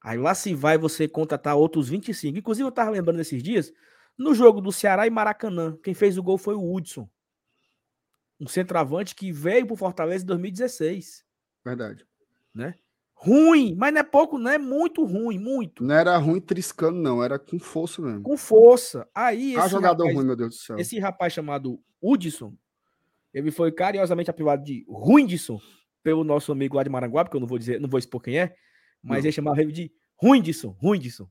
Aí 0.04 0.18
lá 0.18 0.36
se 0.36 0.54
vai 0.54 0.78
você 0.78 1.08
contratar 1.08 1.56
outros 1.56 1.88
25. 1.88 2.38
Inclusive, 2.38 2.68
eu 2.68 2.72
tava 2.74 2.92
lembrando 2.92 3.16
nesses 3.16 3.42
dias, 3.42 3.72
no 4.18 4.36
jogo 4.36 4.60
do 4.60 4.70
Ceará 4.70 5.08
e 5.08 5.10
Maracanã, 5.10 5.78
quem 5.82 5.94
fez 5.94 6.18
o 6.18 6.24
gol 6.24 6.38
foi 6.38 6.56
o 6.56 6.76
Hudson. 6.76 7.10
Um 8.38 8.48
centroavante 8.48 9.16
que 9.16 9.32
veio 9.32 9.66
pro 9.66 9.78
Fortaleza 9.78 10.26
em 10.26 10.28
2016. 10.28 11.24
Verdade. 11.64 12.06
Né? 12.54 12.76
Ruim, 13.14 13.74
mas 13.78 13.94
não 13.94 14.02
é 14.02 14.04
pouco, 14.04 14.38
não 14.38 14.52
é 14.52 14.58
muito 14.58 15.06
ruim, 15.06 15.40
muito. 15.40 15.86
Não 15.86 15.96
era 15.96 16.18
ruim 16.18 16.42
triscando, 16.42 17.00
não, 17.00 17.24
era 17.24 17.40
com 17.40 17.58
força 17.58 18.02
mesmo. 18.02 18.24
Com 18.24 18.36
força. 18.36 19.08
Aí 19.16 19.56
ah, 19.56 19.70
jogador 19.70 20.04
rapaz, 20.04 20.18
ruim, 20.18 20.26
meu 20.26 20.36
Deus 20.36 20.50
do 20.50 20.56
céu. 20.56 20.78
Esse 20.78 21.00
rapaz 21.00 21.32
chamado 21.32 21.82
Hudson, 22.02 22.58
ele 23.34 23.52
foi 23.52 23.72
carinhosamente 23.72 24.30
apelidado 24.30 24.64
de 24.64 24.86
Ruindson 24.88 25.60
pelo 26.04 26.24
nosso 26.24 26.52
amigo 26.52 26.76
lá 26.76 26.84
de 26.84 26.90
Maranguá, 26.90 27.24
porque 27.24 27.38
eu 27.38 27.42
não 27.42 27.48
vou 27.48 27.58
dizer, 27.58 27.80
não 27.80 27.90
vou 27.90 28.00
expor 28.00 28.22
quem 28.22 28.40
é, 28.40 28.56
mas 29.02 29.20
não. 29.20 29.26
ele 29.26 29.32
chamava 29.32 29.62
ele 29.62 29.72
de 29.72 29.92
Ruindson, 30.16 30.76
Ruindson. 30.80 31.30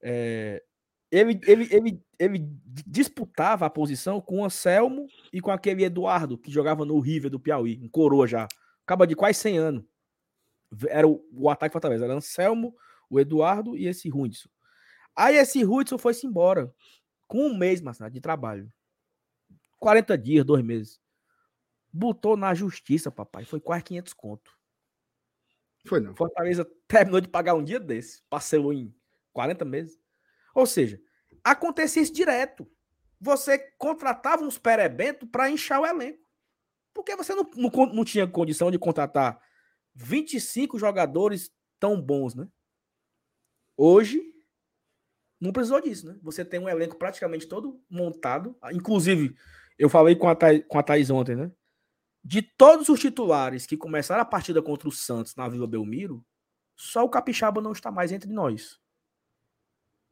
É, 0.00 0.62
ele, 1.10 1.40
ele, 1.46 1.68
ele, 1.70 2.02
ele 2.18 2.48
disputava 2.86 3.66
a 3.66 3.70
posição 3.70 4.20
com 4.20 4.40
o 4.40 4.44
Anselmo 4.44 5.06
e 5.32 5.40
com 5.40 5.50
aquele 5.50 5.84
Eduardo, 5.84 6.38
que 6.38 6.50
jogava 6.50 6.84
no 6.84 6.98
River 7.00 7.30
do 7.30 7.40
Piauí, 7.40 7.80
um 7.82 7.88
coroa 7.88 8.26
já. 8.26 8.46
Acaba 8.84 9.06
de 9.06 9.16
quase 9.16 9.38
100 9.38 9.58
anos 9.58 9.84
era 10.88 11.06
o, 11.06 11.24
o 11.32 11.48
ataque 11.48 11.72
Fortaleza, 11.72 12.04
era 12.04 12.14
Anselmo, 12.14 12.74
o 13.08 13.18
Eduardo 13.18 13.76
e 13.76 13.86
esse 13.86 14.10
Hudson. 14.10 14.48
Aí 15.16 15.36
esse 15.36 15.64
Hudson 15.64 15.98
foi-se 15.98 16.26
embora 16.26 16.72
com 17.26 17.46
um 17.46 17.56
mês, 17.56 17.80
Marcelo, 17.80 18.10
de 18.10 18.20
trabalho. 18.20 18.70
40 19.78 20.16
dias, 20.18 20.44
dois 20.44 20.64
meses. 20.64 21.00
Botou 21.92 22.36
na 22.36 22.54
justiça, 22.54 23.10
papai. 23.10 23.44
Foi 23.44 23.60
quase 23.60 23.84
500 23.84 24.12
conto. 24.12 24.58
Foi 25.86 26.00
não. 26.00 26.14
Fortaleza 26.14 26.68
terminou 26.86 27.20
de 27.20 27.28
pagar 27.28 27.54
um 27.54 27.64
dia 27.64 27.80
desse. 27.80 28.22
Parcelou 28.28 28.72
em 28.72 28.94
40 29.32 29.64
meses. 29.64 29.98
Ou 30.54 30.66
seja, 30.66 31.00
acontecia 31.42 32.02
isso 32.02 32.12
direto. 32.12 32.70
Você 33.20 33.58
contratava 33.76 34.42
uns 34.42 34.58
perebentos 34.58 35.28
para 35.30 35.50
inchar 35.50 35.80
o 35.80 35.86
elenco. 35.86 36.28
Porque 36.92 37.16
você 37.16 37.34
não, 37.34 37.48
não, 37.56 37.70
não 37.86 38.04
tinha 38.04 38.26
condição 38.26 38.70
de 38.70 38.78
contratar 38.78 39.40
25 39.94 40.78
jogadores 40.78 41.50
tão 41.78 42.00
bons, 42.00 42.34
né? 42.34 42.48
Hoje, 43.76 44.20
não 45.40 45.52
precisou 45.52 45.80
disso, 45.80 46.06
né? 46.06 46.18
Você 46.22 46.44
tem 46.44 46.58
um 46.58 46.68
elenco 46.68 46.96
praticamente 46.96 47.46
todo 47.46 47.80
montado. 47.88 48.56
Inclusive, 48.72 49.36
eu 49.78 49.88
falei 49.88 50.16
com 50.16 50.28
a, 50.28 50.34
Thaís, 50.34 50.64
com 50.66 50.78
a 50.78 50.82
Thaís 50.82 51.10
ontem, 51.10 51.36
né? 51.36 51.50
De 52.28 52.42
todos 52.42 52.90
os 52.90 53.00
titulares 53.00 53.64
que 53.64 53.74
começaram 53.74 54.20
a 54.20 54.24
partida 54.26 54.60
contra 54.60 54.86
o 54.86 54.92
Santos 54.92 55.34
na 55.34 55.48
Vila 55.48 55.66
Belmiro, 55.66 56.22
só 56.76 57.02
o 57.02 57.08
Capixaba 57.08 57.58
não 57.62 57.72
está 57.72 57.90
mais 57.90 58.12
entre 58.12 58.30
nós. 58.30 58.78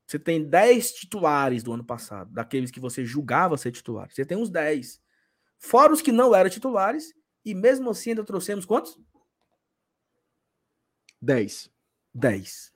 Você 0.07 0.19
tem 0.19 0.43
10 0.43 0.93
titulares 0.93 1.63
do 1.63 1.75
ano 1.75 1.85
passado, 1.85 2.33
daqueles 2.33 2.71
que 2.71 2.81
você 2.81 3.05
julgava 3.05 3.59
ser 3.59 3.71
titulares. 3.71 4.15
Você 4.15 4.25
tem 4.25 4.39
uns 4.39 4.49
10. 4.49 4.99
Fora 5.59 5.93
os 5.93 6.01
que 6.01 6.11
não 6.11 6.35
eram 6.35 6.49
titulares, 6.49 7.13
e 7.45 7.55
mesmo 7.55 7.91
assim 7.91 8.11
ainda 8.11 8.25
trouxemos 8.25 8.65
quantos? 8.65 8.99
10. 11.21 11.71
10. 12.15 12.73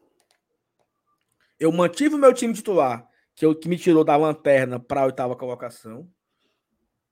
Eu 1.58 1.72
mantive 1.72 2.14
o 2.14 2.18
meu 2.18 2.34
time 2.34 2.52
titular, 2.52 3.08
que, 3.34 3.46
eu, 3.46 3.58
que 3.58 3.70
me 3.70 3.78
tirou 3.78 4.04
da 4.04 4.18
lanterna 4.18 4.78
para 4.78 5.00
a 5.00 5.06
oitava 5.06 5.34
colocação. 5.34 6.06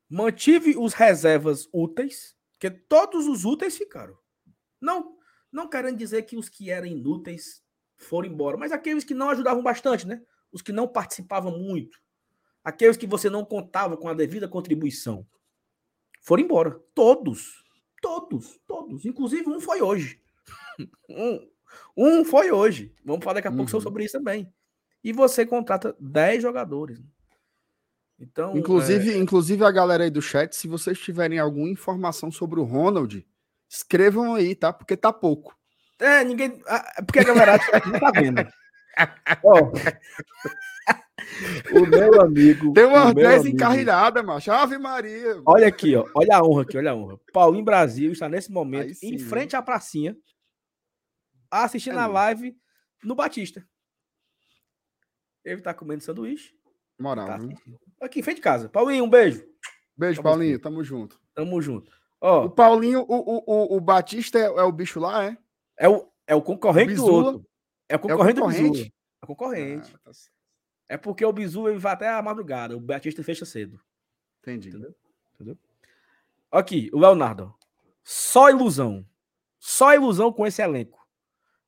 Mantive 0.09 0.77
os 0.77 0.95
reservas 0.95 1.69
úteis, 1.73 2.35
porque 2.53 2.71
todos 2.71 3.27
os 3.27 3.45
úteis 3.45 3.77
ficaram. 3.77 4.17
Não, 4.81 5.17
não 5.53 5.69
querendo 5.69 5.97
dizer 5.97 6.23
que 6.23 6.37
os 6.37 6.49
que 6.49 6.71
eram 6.71 6.87
inúteis 6.87 7.63
foram 7.97 8.29
embora, 8.29 8.57
mas 8.57 8.73
aqueles 8.73 9.05
que 9.05 9.15
não 9.15 9.29
ajudavam 9.29 9.63
bastante, 9.63 10.07
né? 10.07 10.23
Os 10.53 10.63
que 10.63 10.73
não 10.73 10.89
participavam 10.89 11.59
muito. 11.59 11.99
Aqueles 12.65 12.97
que 12.97 13.07
você 13.07 13.29
não 13.29 13.45
contava 13.45 13.97
com 13.97 14.09
a 14.09 14.15
devida 14.15 14.49
contribuição. 14.49 15.27
Foram 16.23 16.43
embora. 16.43 16.81
Todos. 16.95 17.65
Todos. 18.01 18.59
Todos. 18.67 19.05
Inclusive 19.05 19.49
um 19.49 19.61
foi 19.61 19.83
hoje. 19.83 20.21
Um, 21.11 21.51
um 21.97 22.25
foi 22.25 22.53
hoje. 22.53 22.95
Vamos 23.05 23.25
falar 23.25 23.35
daqui 23.35 23.49
a 23.49 23.51
uhum. 23.51 23.57
pouco 23.57 23.81
sobre 23.81 24.05
isso 24.05 24.17
também. 24.17 24.53
E 25.03 25.13
você 25.13 25.45
contrata 25.45 25.97
10 25.99 26.41
jogadores. 26.43 27.01
Então, 28.21 28.57
inclusive, 28.57 29.13
é... 29.13 29.17
inclusive 29.17 29.65
a 29.65 29.71
galera 29.71 30.05
aí 30.05 30.11
do 30.11 30.21
chat, 30.21 30.55
se 30.55 30.67
vocês 30.67 30.99
tiverem 30.99 31.39
alguma 31.39 31.69
informação 31.69 32.31
sobre 32.31 32.59
o 32.59 32.65
Ronald, 32.65 33.27
escrevam 33.69 34.35
aí, 34.35 34.55
tá? 34.55 34.73
Porque 34.73 34.97
tá 34.97 35.13
pouco. 35.13 35.57
É, 36.01 36.25
ninguém. 36.25 36.61
É 36.97 37.03
porque 37.03 37.21
a 37.21 37.25
galera 37.25 37.59
não 37.87 38.01
tá 38.01 38.11
vendo. 38.11 38.47
oh. 39.45 39.73
o 41.79 41.87
meu 41.87 42.21
amigo. 42.21 42.73
Tem 42.73 42.85
umas 42.85 43.15
10 43.15 43.47
encarrilhadas, 43.47 44.25
macho. 44.25 44.51
Ave 44.51 44.79
Maria. 44.79 45.41
Olha 45.47 45.69
aqui, 45.69 45.95
ó. 45.95 46.05
Olha 46.15 46.37
a 46.37 46.43
honra 46.43 46.63
aqui, 46.63 46.77
olha 46.77 46.91
a 46.91 46.95
honra. 46.95 47.19
Paulinho 47.33 47.65
Brasil 47.65 48.11
está 48.13 48.29
nesse 48.29 48.51
momento 48.51 48.95
sim, 48.95 49.15
em 49.15 49.19
frente 49.19 49.55
à 49.55 49.63
pracinha 49.63 50.17
assistindo 51.51 51.99
é 51.99 52.03
a 52.03 52.07
live 52.07 52.57
no 53.03 53.15
Batista. 53.15 53.67
Ele 55.45 55.61
tá 55.63 55.73
comendo 55.73 56.03
sanduíche. 56.03 56.55
Moral. 56.99 57.27
Tá 57.27 57.39
aqui, 58.01 58.21
em 58.21 58.23
frente 58.23 58.37
de 58.37 58.43
casa. 58.43 58.69
Paulinho, 58.69 59.05
um 59.05 59.11
beijo. 59.11 59.45
Beijo, 59.97 60.23
Tamo 60.23 60.31
Paulinho. 60.31 60.53
Junto. 60.53 60.63
Tamo 60.63 60.85
junto. 60.85 61.21
Tamo 61.35 61.63
junto. 61.63 61.93
Ó, 62.21 62.47
o 62.47 62.51
Paulinho, 62.51 63.05
o, 63.09 63.43
o, 63.47 63.77
o, 63.77 63.81
Batista 63.81 64.39
é, 64.39 64.45
é, 64.45 64.63
o 64.63 64.73
bicho 64.73 64.99
lá, 64.99 65.25
é? 65.25 65.39
É 65.77 65.89
o, 65.89 66.11
é 66.27 66.35
o 66.35 66.43
concorrente 66.43 66.95
do 66.95 67.07
outro. 67.07 67.47
É 67.89 67.97
o 67.97 67.99
concorrente, 67.99 68.39
é 68.39 68.43
o 68.43 68.45
concorrente? 68.45 68.95
É 69.23 69.25
o 69.25 69.27
concorrente. 69.27 69.95
Ah, 69.95 70.01
tá 70.05 70.11
é 70.89 70.97
porque 70.97 71.25
o 71.25 71.33
Bizu 71.33 71.69
ele 71.69 71.79
vai 71.79 71.93
até 71.93 72.09
a 72.09 72.23
madrugada. 72.23 72.77
O 72.77 72.81
Batista 72.81 73.23
fecha 73.23 73.45
cedo. 73.45 73.81
Entendi. 74.41 74.71
Entendeu? 74.71 74.95
Entendeu? 75.35 75.59
Aqui, 76.51 76.91
o 76.93 76.99
Leonardo. 76.99 77.55
Só 78.03 78.49
ilusão. 78.49 79.07
Só 79.59 79.95
ilusão 79.95 80.33
com 80.33 80.47
esse 80.47 80.63
elenco. 80.63 81.07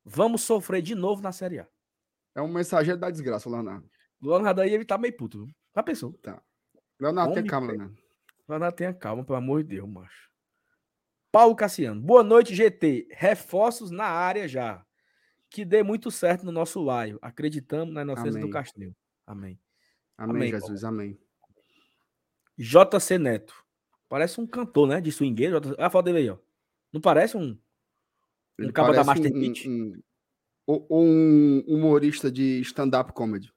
Vamos 0.05 0.43
sofrer 0.43 0.81
de 0.81 0.95
novo 0.95 1.21
na 1.21 1.33
Série 1.33 1.59
A. 1.59 1.69
É 2.35 2.41
um 2.41 2.49
mensageiro 2.49 2.99
da 2.99 3.11
desgraça, 3.11 3.49
o 3.49 3.53
Leonardo. 3.53 3.89
O 4.23 4.29
Leonardo 4.29 4.63
aí, 4.63 4.73
ele 4.73 4.85
tá 4.85 4.97
meio 4.97 5.15
puto. 5.15 5.47
Já 5.75 5.83
pensou? 5.83 6.13
Tá. 6.15 6.43
Leonardo, 6.99 7.35
tem 7.35 7.47
calma, 7.47 7.69
Leonardo. 7.69 7.99
Leonardo, 8.49 8.77
tenha 8.77 8.93
calma, 8.95 9.25
pelo 9.25 9.39
amor 9.39 9.63
de 9.63 9.77
Deus, 9.77 9.89
macho. 9.89 10.31
Paulo 11.33 11.55
Cassiano. 11.55 12.01
Boa 12.01 12.23
noite, 12.23 12.55
GT. 12.55 13.09
Reforços 13.13 13.91
na 13.91 14.05
área 14.05 14.49
já. 14.49 14.85
Que 15.49 15.65
dê 15.65 15.83
muito 15.83 16.11
certo 16.11 16.45
no 16.45 16.53
nosso 16.53 16.81
laio. 16.83 17.19
Acreditamos 17.23 17.95
na 17.95 18.03
inocência 18.03 18.31
amém. 18.31 18.43
do 18.43 18.51
Castelo. 18.51 18.97
Amém. 19.27 19.59
Amém, 20.19 20.37
amém 20.37 20.51
Jesus. 20.51 20.83
Paulo. 20.83 20.97
Amém. 20.97 21.19
JC 22.59 23.19
Neto. 23.19 23.55
Parece 24.09 24.41
um 24.41 24.47
cantor, 24.47 24.89
né? 24.89 25.01
De 25.01 25.13
swingueiro. 25.13 25.57
Olha 25.57 25.87
a 25.87 25.91
foto 25.91 26.07
dele 26.07 26.19
aí, 26.19 26.31
ó. 26.31 26.39
Não 26.93 27.01
parece 27.01 27.37
um 27.37 27.57
um 28.59 28.73
cabo 28.73 28.93
da 28.93 29.05
Master 29.05 29.33
um, 29.33 29.53
Um, 29.67 30.03
ou 30.67 31.05
um 31.05 31.65
humorista 31.67 32.31
de 32.31 32.61
stand-up 32.61 33.13
comedy. 33.13 33.53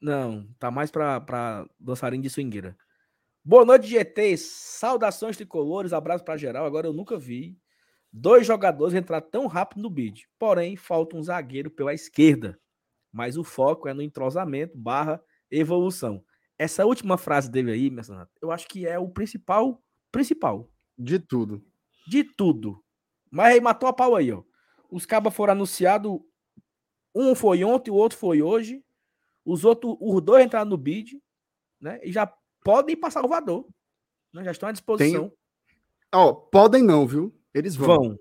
Não, 0.00 0.46
tá 0.58 0.70
mais 0.70 0.90
pra, 0.90 1.20
pra 1.20 1.66
dançarino 1.78 2.22
de 2.22 2.30
swingueira. 2.30 2.76
Boa 3.44 3.64
noite, 3.64 3.86
GT. 3.86 4.36
Saudações 4.36 5.36
tricolores, 5.36 5.92
abraço 5.92 6.24
para 6.24 6.36
geral. 6.36 6.66
Agora 6.66 6.86
eu 6.86 6.92
nunca 6.92 7.16
vi 7.16 7.58
dois 8.12 8.46
jogadores 8.46 8.94
entrar 8.94 9.20
tão 9.20 9.46
rápido 9.46 9.82
no 9.82 9.90
bid. 9.90 10.28
Porém, 10.38 10.76
falta 10.76 11.16
um 11.16 11.22
zagueiro 11.22 11.70
pela 11.70 11.94
esquerda. 11.94 12.58
Mas 13.12 13.36
o 13.36 13.44
foco 13.44 13.88
é 13.88 13.94
no 13.94 14.02
entrosamento 14.02 14.76
barra 14.76 15.22
evolução. 15.50 16.24
Essa 16.58 16.84
última 16.84 17.18
frase 17.18 17.50
dele 17.50 17.70
aí, 17.70 17.90
eu 18.40 18.50
acho 18.50 18.66
que 18.66 18.86
é 18.86 18.98
o 18.98 19.08
principal, 19.08 19.82
principal. 20.10 20.70
De 20.98 21.18
tudo. 21.18 21.64
De 22.08 22.24
tudo. 22.24 22.82
Mas 23.30 23.54
aí 23.54 23.60
matou 23.60 23.88
a 23.88 23.92
pau 23.92 24.16
aí, 24.16 24.32
ó. 24.32 24.42
Os 24.90 25.04
cabas 25.04 25.34
foram 25.34 25.52
anunciados. 25.52 26.18
Um 27.14 27.34
foi 27.34 27.64
ontem, 27.64 27.90
o 27.90 27.94
outro 27.94 28.18
foi 28.18 28.40
hoje. 28.40 28.82
Os 29.46 29.64
outros, 29.64 29.96
os 30.00 30.20
dois 30.20 30.44
entraram 30.44 30.68
no 30.68 30.76
bid, 30.76 31.22
né? 31.80 32.00
E 32.02 32.10
já 32.10 32.26
podem 32.64 32.94
ir 32.94 32.96
para 32.96 33.12
Salvador. 33.12 33.66
Né? 34.34 34.42
Já 34.42 34.50
estão 34.50 34.68
à 34.68 34.72
disposição. 34.72 35.28
Tem... 35.28 35.38
Ó, 36.12 36.32
podem 36.32 36.82
não, 36.82 37.06
viu? 37.06 37.32
Eles 37.54 37.76
vão. 37.76 37.86
Vão. 37.86 38.18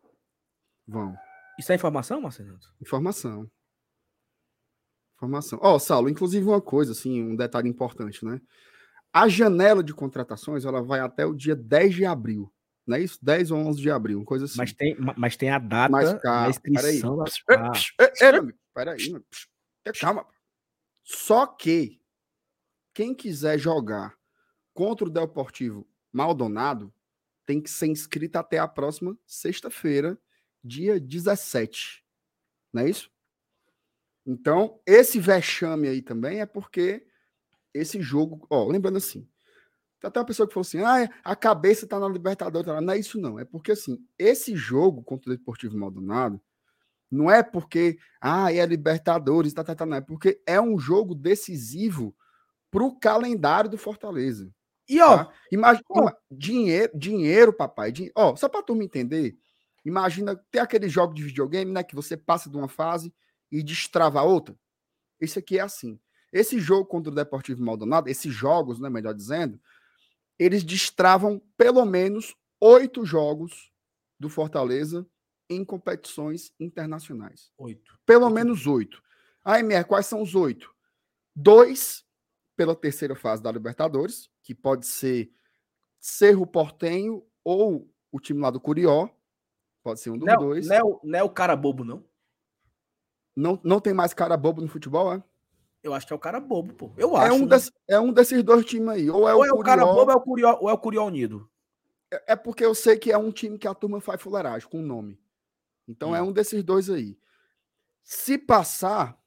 Vão. 0.88 1.18
Isso 1.58 1.72
é 1.72 1.76
informação, 1.76 2.22
Marcelo? 2.22 2.60
Informação. 2.80 3.50
Informação. 5.18 5.58
Ó, 5.62 5.80
Saulo, 5.80 6.10
inclusive 6.10 6.46
uma 6.46 6.62
coisa, 6.62 6.92
assim, 6.92 7.24
um 7.24 7.36
detalhe 7.36 7.68
importante, 7.70 8.24
né? 8.24 8.40
A 9.12 9.28
janela 9.28 9.84
de 9.84 9.94
contratações, 9.94 10.66
ela 10.66 10.84
vai 10.84 11.00
até 11.00 11.26
o 11.26 11.34
dia 11.34 11.56
10 11.56 11.96
de 11.96 12.06
abril. 12.06 12.54
Não 12.86 12.98
é 12.98 13.02
isso? 13.02 13.18
10 13.24 13.50
ou 13.50 13.58
11 13.60 13.82
de 13.82 13.90
abril, 13.90 14.20
uma 14.20 14.26
coisa 14.26 14.46
assim. 14.46 14.58
Mas 14.58 14.74
tem, 14.74 14.96
mas 15.18 15.36
tem 15.36 15.50
a 15.50 15.58
data 15.58 15.92
mas, 15.92 16.14
calma, 16.22 16.50
inscrição. 16.50 17.24
Peraí, 17.48 17.70
ah. 17.70 18.54
peraí, 18.74 18.98
calma. 20.00 20.28
Só 21.06 21.46
que 21.46 22.02
quem 22.92 23.14
quiser 23.14 23.60
jogar 23.60 24.18
contra 24.74 25.06
o 25.06 25.10
Deportivo 25.10 25.88
Maldonado 26.12 26.92
tem 27.46 27.62
que 27.62 27.70
ser 27.70 27.88
inscrito 27.88 28.40
até 28.40 28.58
a 28.58 28.68
próxima 28.68 29.16
sexta-feira, 29.24 30.20
dia 30.64 31.00
17. 31.00 32.04
Não 32.74 32.82
é 32.82 32.90
isso? 32.90 33.12
Então, 34.26 34.82
esse 34.84 35.20
vexame 35.20 35.88
aí 35.88 36.02
também 36.02 36.42
é 36.42 36.46
porque 36.48 37.06
esse 37.72 38.02
jogo, 38.02 38.48
ó, 38.50 38.68
lembrando 38.68 38.98
assim, 38.98 39.28
Tem 40.02 40.12
uma 40.16 40.26
pessoa 40.26 40.48
que 40.48 40.54
falou 40.54 40.62
assim: 40.64 40.80
ah, 40.82 41.10
a 41.24 41.36
cabeça 41.36 41.88
tá 41.88 42.00
na 42.00 42.08
Libertadores. 42.10 42.68
Não 42.68 42.94
é 42.94 42.98
isso, 43.00 43.20
não. 43.20 43.40
É 43.40 43.46
porque, 43.46 43.74
assim, 43.74 44.04
esse 44.18 44.56
jogo 44.56 45.04
contra 45.04 45.32
o 45.32 45.38
Deportivo 45.38 45.78
Maldonado 45.78 46.42
não 47.16 47.32
é 47.32 47.42
porque, 47.42 47.98
ah, 48.20 48.52
é 48.54 48.66
Libertadores, 48.66 49.54
tá, 49.54 49.64
tá, 49.64 49.74
tá, 49.74 49.86
não. 49.86 49.98
É 49.98 50.02
porque 50.02 50.42
é 50.46 50.60
um 50.60 50.78
jogo 50.78 51.16
decisivo 51.16 52.16
pro 52.70 53.00
calendário 53.00 53.70
do 53.70 53.78
Fortaleza. 53.78 54.52
E, 54.88 55.02
ó, 55.02 55.24
tá? 55.24 55.34
imagina, 55.52 56.16
dinheiro, 56.30 56.92
dinheiro, 56.96 57.54
papai. 57.54 57.92
Dinheiro, 57.92 58.14
ó, 58.16 58.36
só 58.36 58.50
pra 58.50 58.62
turma 58.62 58.84
entender, 58.84 59.38
imagina 59.84 60.36
ter 60.52 60.60
aquele 60.60 60.90
jogo 60.90 61.14
de 61.14 61.24
videogame, 61.24 61.72
né, 61.72 61.84
que 61.84 61.96
você 61.96 62.18
passa 62.18 62.50
de 62.50 62.58
uma 62.58 62.68
fase 62.68 63.14
e 63.52 63.64
destrava 63.64 64.20
a 64.20 64.24
outra. 64.24 64.56
Isso 65.20 65.40
aqui 65.40 65.58
é 65.58 65.62
assim. 65.62 66.00
Esse 66.34 66.60
jogo 66.60 66.86
contra 66.86 67.12
o 67.12 67.16
Deportivo 67.16 67.64
Maldonado, 67.64 68.10
esses 68.10 68.34
jogos, 68.34 68.80
né, 68.80 68.90
melhor 68.90 69.14
dizendo, 69.14 69.60
eles 70.38 70.64
destravam 70.64 71.42
pelo 71.56 71.86
menos 71.86 72.36
oito 72.60 73.06
jogos 73.06 73.72
do 74.20 74.30
Fortaleza 74.30 75.08
em 75.50 75.64
competições 75.64 76.54
internacionais. 76.60 77.52
Oito. 77.58 78.00
Pelo 78.06 78.26
oito. 78.26 78.34
menos 78.34 78.68
oito. 78.68 79.02
Ah, 79.44 79.60
MR, 79.60 79.86
quais 79.86 80.06
são 80.06 80.22
os 80.22 80.36
oito? 80.36 80.74
Dois 81.36 82.06
pela 82.56 82.76
terceira 82.76 83.16
fase 83.16 83.44
da 83.44 83.52
Libertadores, 83.52 84.30
que 84.42 84.56
pode 84.56 84.86
ser 84.86 85.32
Cerro 86.00 86.48
Portenho 86.48 87.26
ou 87.44 87.90
o 88.12 88.20
time 88.20 88.40
lá 88.40 88.50
do 88.50 88.60
Curió. 88.60 89.10
Pode 89.84 90.00
ser 90.00 90.10
um 90.10 90.18
dos 90.18 90.26
não, 90.26 90.38
dois. 90.38 90.68
Não 90.68 90.76
é, 90.76 90.84
o, 90.84 91.00
não 91.04 91.20
é 91.20 91.24
o 91.24 91.30
cara 91.30 91.56
bobo, 91.56 91.84
não? 91.84 92.04
Não, 93.36 93.60
não 93.64 93.80
tem 93.80 93.94
mais 93.94 94.14
cara 94.14 94.38
bobo 94.38 94.62
no 94.62 94.68
futebol, 94.68 95.14
é? 95.14 95.24
Eu 95.84 95.94
acho 95.94 96.08
que 96.08 96.14
é 96.14 96.16
o 96.16 96.20
cara 96.20 96.40
bobo, 96.40 96.74
pô. 96.74 96.92
Eu 96.98 97.16
é 97.16 97.26
acho. 97.26 97.36
Um 97.36 97.40
né? 97.42 97.48
desse, 97.48 97.72
é 97.88 98.00
um 98.00 98.12
desses 98.12 98.44
dois 98.44 98.66
times 98.66 98.90
aí. 98.90 99.10
Ou 99.10 99.30
é, 99.30 99.36
ou 99.36 99.42
o, 99.42 99.46
é 99.46 99.52
o 99.52 99.60
cara 99.60 99.86
bobo 99.86 100.12
é 100.12 100.16
o 100.16 100.22
Curió, 100.22 100.58
ou 100.60 100.70
é 100.70 100.74
o 100.74 100.78
Curió 100.78 101.06
Unido. 101.06 101.48
É, 102.12 102.34
é, 102.34 102.36
porque 102.36 102.66
eu 102.66 102.74
sei 102.74 102.98
que 102.98 103.12
é 103.12 103.18
um 103.18 103.32
time 103.32 103.60
que 103.60 103.68
a 103.68 103.74
turma 103.74 104.02
faz 104.02 104.22
fuleiragem 104.22 104.68
com 104.68 104.80
o 104.80 104.86
nome. 104.86 105.20
Então 105.88 106.16
é 106.16 106.22
hum. 106.22 106.26
é 106.26 106.30
um 106.30 106.32
desses 106.32 106.64
dois 106.64 106.90
aí. 106.90 107.18
Se 108.04 108.38
passar, 108.38 109.20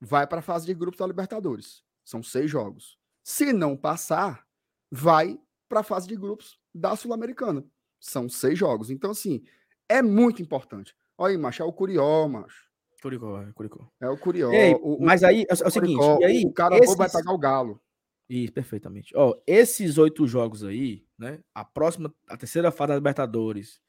vai 0.00 0.26
para 0.26 0.40
a 0.40 0.42
fase 0.42 0.66
de 0.66 0.74
grupos 0.74 0.98
da 0.98 1.06
Libertadores. 1.06 1.84
São 2.04 2.22
seis 2.22 2.50
jogos. 2.50 2.98
Se 3.22 3.52
não 3.52 3.76
passar, 3.76 4.46
vai 4.90 5.38
para 5.68 5.80
a 5.80 5.84
fase 5.84 6.08
de 6.08 6.16
grupos 6.16 6.58
da 6.74 6.96
Sul-Americana. 6.96 7.64
São 8.00 8.28
seis 8.28 8.58
jogos. 8.58 8.90
Então, 8.90 9.12
assim, 9.12 9.44
é 9.88 10.02
muito 10.02 10.42
importante. 10.42 10.94
Olha 11.16 11.32
aí, 11.32 11.38
macho, 11.38 11.62
é 11.62 11.64
o 11.64 11.72
Curió, 11.72 12.26
macho. 12.26 12.72
Curicó, 13.00 13.42
é 13.42 13.52
Curicó. 13.52 13.88
É 14.00 14.08
o 14.08 14.16
Curió. 14.16 14.52
Ei, 14.52 14.74
o, 14.80 14.98
mas 15.00 15.24
aí 15.24 15.44
é, 15.48 15.54
o, 15.54 15.64
é 15.64 15.66
o 15.66 15.70
seguinte, 15.70 16.04
e 16.20 16.24
aí, 16.24 16.44
o 16.44 16.52
cara 16.52 16.78
esses... 16.78 16.96
vai 16.96 17.10
pagar 17.10 17.32
o 17.32 17.38
Galo. 17.38 17.80
Isso, 18.28 18.52
perfeitamente. 18.52 19.12
Ó, 19.16 19.34
esses 19.46 19.98
oito 19.98 20.26
jogos 20.26 20.64
aí, 20.64 21.04
né? 21.18 21.40
A 21.54 21.64
próxima, 21.64 22.14
a 22.28 22.36
terceira 22.36 22.70
fase 22.70 22.88
da 22.88 22.94
Libertadores, 22.94 23.80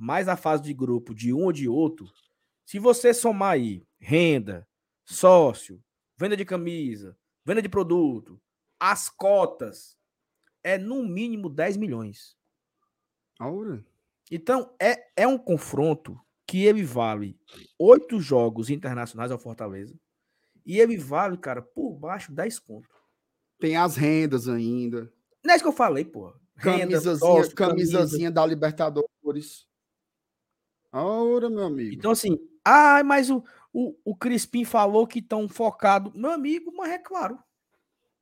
mais 0.00 0.28
a 0.28 0.36
fase 0.36 0.62
de 0.62 0.72
grupo 0.72 1.14
de 1.14 1.30
um 1.30 1.44
ou 1.44 1.52
de 1.52 1.68
outro, 1.68 2.10
se 2.64 2.78
você 2.78 3.12
somar 3.12 3.52
aí 3.52 3.86
renda, 3.98 4.66
sócio, 5.04 5.82
venda 6.16 6.34
de 6.34 6.44
camisa, 6.44 7.14
venda 7.44 7.60
de 7.60 7.68
produto, 7.68 8.40
as 8.78 9.10
cotas, 9.10 9.98
é 10.64 10.78
no 10.78 11.04
mínimo 11.04 11.50
10 11.50 11.76
milhões. 11.76 12.34
Aura. 13.38 13.84
Então, 14.30 14.74
é, 14.80 15.06
é 15.14 15.26
um 15.26 15.36
confronto 15.36 16.18
que 16.46 16.64
ele 16.64 16.82
vale 16.82 17.38
oito 17.78 18.20
jogos 18.20 18.70
internacionais 18.70 19.30
ao 19.30 19.38
Fortaleza 19.38 19.94
e 20.64 20.80
ele 20.80 20.96
vale, 20.96 21.36
cara, 21.36 21.60
por 21.60 21.92
baixo 21.94 22.32
10 22.32 22.58
conto. 22.60 22.88
Tem 23.58 23.76
as 23.76 23.96
rendas 23.96 24.48
ainda. 24.48 25.12
Não 25.44 25.52
é 25.52 25.56
isso 25.56 25.64
que 25.64 25.68
eu 25.68 25.72
falei, 25.72 26.06
pô. 26.06 26.32
Camisazinha, 26.56 27.50
camisazinha 27.54 28.30
da 28.30 28.46
Libertadores. 28.46 29.68
Ora, 30.92 31.48
meu 31.48 31.64
amigo. 31.64 31.94
Então, 31.94 32.10
assim, 32.10 32.38
ah, 32.64 33.02
mas 33.04 33.30
o, 33.30 33.44
o, 33.72 33.96
o 34.04 34.16
Crispim 34.16 34.64
falou 34.64 35.06
que 35.06 35.20
estão 35.20 35.48
focados. 35.48 36.12
Meu 36.14 36.30
amigo, 36.30 36.72
mas 36.76 36.90
é 36.90 36.98
claro. 36.98 37.38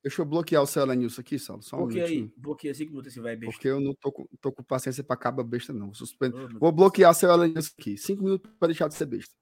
Deixa 0.03 0.23
eu 0.23 0.27
bloquear 0.27 0.63
o 0.63 0.67
Cela 0.67 0.95
News 0.95 1.19
aqui, 1.19 1.39
Saulo. 1.39 1.63
Só 1.63 1.77
um 1.77 1.81
Bloqueia 1.81 2.05
aí. 2.05 2.33
Bloqueia 2.37 2.75
5 2.75 2.91
minutos 2.91 3.13
se 3.13 3.21
vai 3.21 3.35
besta. 3.35 3.53
Porque 3.53 3.69
eu 3.69 3.81
não 3.81 3.95
tô 3.95 4.13
com, 4.13 4.27
tô 4.41 4.53
com 4.53 4.63
paciência 4.63 5.03
para 5.03 5.15
acabar 5.15 5.43
besta, 5.43 5.73
não. 5.73 5.93
Suspendo. 5.93 6.49
Oh, 6.55 6.59
Vou 6.59 6.73
bloquear 6.73 7.11
o 7.11 7.15
Cela 7.15 7.49
News 7.49 7.75
aqui. 7.77 7.97
5 7.97 8.23
minutos 8.23 8.51
para 8.59 8.69
deixar 8.69 8.89
de 8.89 8.95
ser 8.95 9.07
besta. 9.07 9.35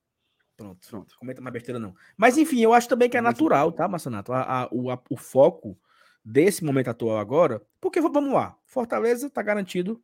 Pronto. 0.56 0.88
Pronto. 0.88 1.14
Comenta 1.18 1.42
mais 1.42 1.52
besteira, 1.52 1.78
não. 1.78 1.94
Mas, 2.16 2.38
enfim, 2.38 2.62
eu 2.62 2.72
acho 2.72 2.88
também 2.88 3.10
que 3.10 3.16
é 3.16 3.20
natural, 3.20 3.70
tá, 3.70 3.86
Massanato? 3.86 4.32
A, 4.32 4.62
a, 4.62 4.68
o, 4.72 4.90
a, 4.90 5.00
o 5.10 5.16
foco 5.16 5.78
desse 6.24 6.64
momento 6.64 6.88
atual 6.88 7.18
agora. 7.18 7.60
Porque, 7.78 8.00
vamos 8.00 8.32
lá. 8.32 8.56
Fortaleza 8.64 9.28
tá 9.28 9.42
garantido 9.42 10.02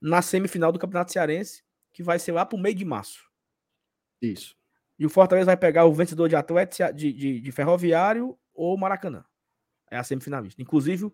na 0.00 0.20
semifinal 0.20 0.70
do 0.70 0.78
Campeonato 0.78 1.10
Cearense, 1.10 1.64
que 1.96 2.02
vai 2.02 2.18
ser 2.18 2.32
lá 2.32 2.44
pro 2.44 2.58
meio 2.58 2.74
de 2.74 2.84
março. 2.84 3.24
Isso. 4.20 4.54
E 4.98 5.06
o 5.06 5.08
Fortaleza 5.08 5.46
vai 5.46 5.56
pegar 5.56 5.86
o 5.86 5.94
vencedor 5.94 6.28
de 6.28 6.36
Atlético 6.36 6.92
de, 6.92 7.10
de, 7.10 7.40
de 7.40 7.52
Ferroviário 7.52 8.38
ou 8.52 8.76
Maracanã. 8.76 9.24
É 9.90 9.96
a 9.96 10.04
semifinalista. 10.04 10.60
Inclusive, 10.60 11.10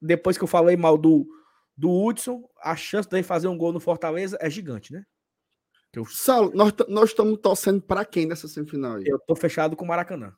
depois 0.00 0.38
que 0.38 0.44
eu 0.44 0.48
falei 0.48 0.78
mal 0.78 0.96
do, 0.96 1.28
do 1.76 1.90
Hudson, 1.90 2.48
a 2.62 2.74
chance 2.74 3.06
dele 3.06 3.22
fazer 3.22 3.48
um 3.48 3.58
gol 3.58 3.70
no 3.70 3.80
Fortaleza 3.80 4.38
é 4.40 4.48
gigante, 4.48 4.94
né? 4.94 5.04
Eu... 5.92 6.06
Saulo, 6.06 6.52
nós, 6.54 6.72
nós 6.88 7.10
estamos 7.10 7.38
torcendo 7.42 7.82
para 7.82 8.02
quem 8.02 8.24
nessa 8.24 8.48
semifinal 8.48 8.96
aí? 8.96 9.04
Eu 9.06 9.18
tô 9.18 9.36
fechado 9.36 9.76
com 9.76 9.84
o 9.84 9.88
Maracanã. 9.88 10.34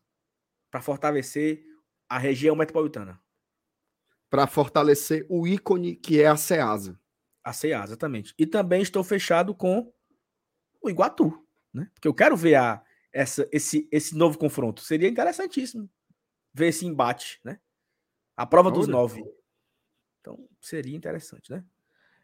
Para 0.68 0.82
fortalecer 0.82 1.64
a 2.08 2.18
região 2.18 2.56
metropolitana. 2.56 3.20
Para 4.28 4.48
fortalecer 4.48 5.24
o 5.28 5.46
ícone 5.46 5.94
que 5.94 6.20
é 6.20 6.26
a 6.26 6.36
Ceasa. 6.36 6.98
A 7.44 7.52
Ceasa, 7.52 7.92
exatamente. 7.92 8.34
E 8.38 8.46
também 8.46 8.80
estou 8.80 9.04
fechado 9.04 9.54
com 9.54 9.92
o 10.82 10.88
Iguatu, 10.88 11.46
né? 11.72 11.90
Porque 11.92 12.08
eu 12.08 12.14
quero 12.14 12.36
ver 12.36 12.54
a, 12.54 12.82
essa, 13.12 13.48
esse, 13.52 13.86
esse 13.92 14.16
novo 14.16 14.38
confronto. 14.38 14.80
Seria 14.80 15.08
interessantíssimo 15.08 15.88
ver 16.52 16.68
esse 16.68 16.86
embate, 16.86 17.40
né? 17.44 17.60
A 18.36 18.46
prova 18.46 18.70
dos 18.70 18.88
nove. 18.88 19.22
Então, 20.20 20.48
seria 20.60 20.96
interessante, 20.96 21.50
né? 21.50 21.64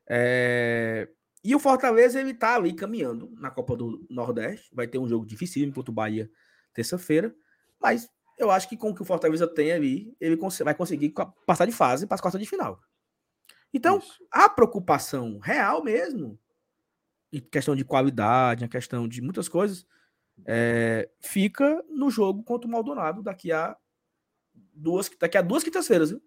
É... 0.08 1.08
E 1.44 1.54
o 1.54 1.58
Fortaleza, 1.58 2.20
ele 2.20 2.34
tá 2.34 2.56
ali 2.56 2.74
caminhando 2.74 3.30
na 3.36 3.50
Copa 3.50 3.76
do 3.76 4.06
Nordeste. 4.10 4.74
Vai 4.74 4.88
ter 4.88 4.98
um 4.98 5.08
jogo 5.08 5.24
difícil 5.24 5.72
contra 5.72 5.90
o 5.90 5.94
Bahia 5.94 6.30
terça-feira. 6.74 7.34
Mas 7.80 8.08
eu 8.38 8.50
acho 8.50 8.68
que 8.68 8.76
com 8.76 8.90
o 8.90 8.94
que 8.94 9.02
o 9.02 9.04
Fortaleza 9.04 9.46
tem 9.46 9.72
ali, 9.72 10.16
ele 10.20 10.36
vai 10.64 10.74
conseguir 10.74 11.14
passar 11.46 11.66
de 11.66 11.72
fase 11.72 12.06
para 12.06 12.14
as 12.14 12.20
quartas 12.20 12.40
de 12.40 12.48
final. 12.48 12.80
Então, 13.72 13.98
Isso. 13.98 14.24
a 14.30 14.48
preocupação 14.48 15.38
real 15.38 15.82
mesmo, 15.82 16.38
em 17.32 17.40
questão 17.40 17.76
de 17.76 17.84
qualidade, 17.84 18.64
em 18.64 18.68
questão 18.68 19.06
de 19.06 19.22
muitas 19.22 19.48
coisas, 19.48 19.86
é, 20.46 21.08
fica 21.20 21.84
no 21.88 22.10
jogo 22.10 22.42
contra 22.42 22.66
o 22.66 22.70
Maldonado 22.70 23.22
daqui 23.22 23.52
a 23.52 23.76
duas, 24.74 25.10
daqui 25.18 25.38
a 25.38 25.42
duas 25.42 25.62
quintas-feiras, 25.62 26.10
viu? 26.10 26.22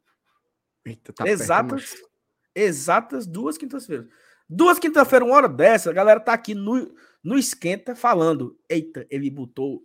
Eita, 0.86 1.13
tá 1.13 1.27
exatas, 1.27 1.91
perto, 1.91 2.10
exatas 2.56 3.25
duas 3.25 3.58
quintas-feiras. 3.58 4.08
Duas 4.47 4.77
quintas-feiras, 4.77 5.27
uma 5.27 5.36
hora 5.36 5.49
dessa, 5.49 5.89
a 5.89 5.93
galera 5.93 6.19
tá 6.19 6.34
aqui 6.34 6.53
no, 6.53 6.93
no 7.23 7.38
esquenta 7.38 7.95
falando. 7.95 8.58
Eita, 8.69 9.06
ele 9.10 9.29
botou. 9.29 9.84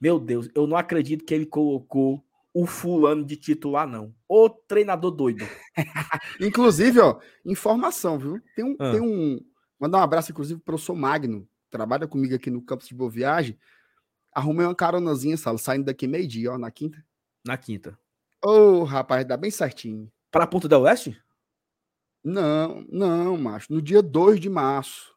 Meu 0.00 0.20
Deus, 0.20 0.48
eu 0.54 0.66
não 0.66 0.76
acredito 0.76 1.24
que 1.24 1.34
ele 1.34 1.46
colocou 1.46 2.24
o 2.54 2.66
fulano 2.66 3.24
de 3.24 3.36
titular, 3.36 3.86
não. 3.86 4.14
O 4.28 4.48
treinador 4.48 5.10
doido. 5.10 5.44
inclusive, 6.40 7.00
ó, 7.00 7.18
informação, 7.44 8.16
viu? 8.16 8.40
Tem 8.54 8.64
um. 8.64 8.76
Ah. 8.78 8.92
Tem 8.92 9.00
um 9.00 9.40
mandar 9.78 9.98
um 9.98 10.02
abraço, 10.02 10.30
inclusive, 10.30 10.60
para 10.60 10.62
o 10.62 10.76
professor 10.76 10.94
Magno, 10.94 11.46
trabalha 11.68 12.06
comigo 12.06 12.34
aqui 12.34 12.48
no 12.48 12.62
campus 12.62 12.86
de 12.86 12.94
Boa 12.94 13.10
Viagem. 13.10 13.58
Arrumei 14.32 14.64
uma 14.64 14.74
caronazinha, 14.74 15.36
Salo, 15.36 15.58
saindo 15.58 15.84
daqui 15.84 16.06
meio-dia, 16.06 16.52
ó, 16.52 16.58
na 16.58 16.70
quinta. 16.70 17.04
Na 17.44 17.56
quinta. 17.56 17.98
Ô, 18.42 18.50
oh, 18.50 18.84
rapaz, 18.84 19.26
dá 19.26 19.36
bem 19.36 19.50
certinho. 19.50 20.10
Para 20.30 20.46
Ponta 20.46 20.68
da 20.68 20.78
Oeste? 20.78 21.20
Não, 22.22 22.84
não, 22.88 23.36
macho. 23.36 23.72
No 23.72 23.82
dia 23.82 24.00
2 24.00 24.40
de 24.40 24.48
março, 24.48 25.14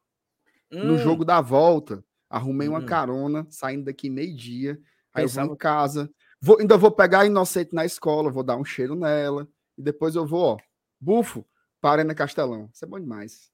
hum. 0.71 0.83
no 0.83 0.97
jogo 0.97 1.23
da 1.23 1.39
volta, 1.39 2.03
arrumei 2.29 2.67
hum. 2.67 2.71
uma 2.71 2.83
carona, 2.83 3.47
saindo 3.49 3.85
daqui 3.85 4.09
meio-dia. 4.09 4.79
Aí 5.13 5.23
Pensava... 5.23 5.45
eu 5.45 5.47
vou 5.49 5.55
em 5.55 5.57
casa. 5.57 6.11
Vou, 6.39 6.59
ainda 6.59 6.77
vou 6.77 6.91
pegar 6.91 7.21
a 7.21 7.25
inocente 7.25 7.73
na 7.73 7.85
escola, 7.85 8.31
vou 8.31 8.43
dar 8.43 8.57
um 8.57 8.65
cheiro 8.65 8.95
nela. 8.95 9.47
E 9.77 9.81
depois 9.81 10.15
eu 10.15 10.25
vou, 10.25 10.55
ó, 10.55 10.57
bufo, 10.99 11.45
para 11.81 12.03
na 12.03 12.15
Castelão. 12.15 12.69
Isso 12.73 12.85
é 12.85 12.87
bom 12.87 12.99
demais. 12.99 13.51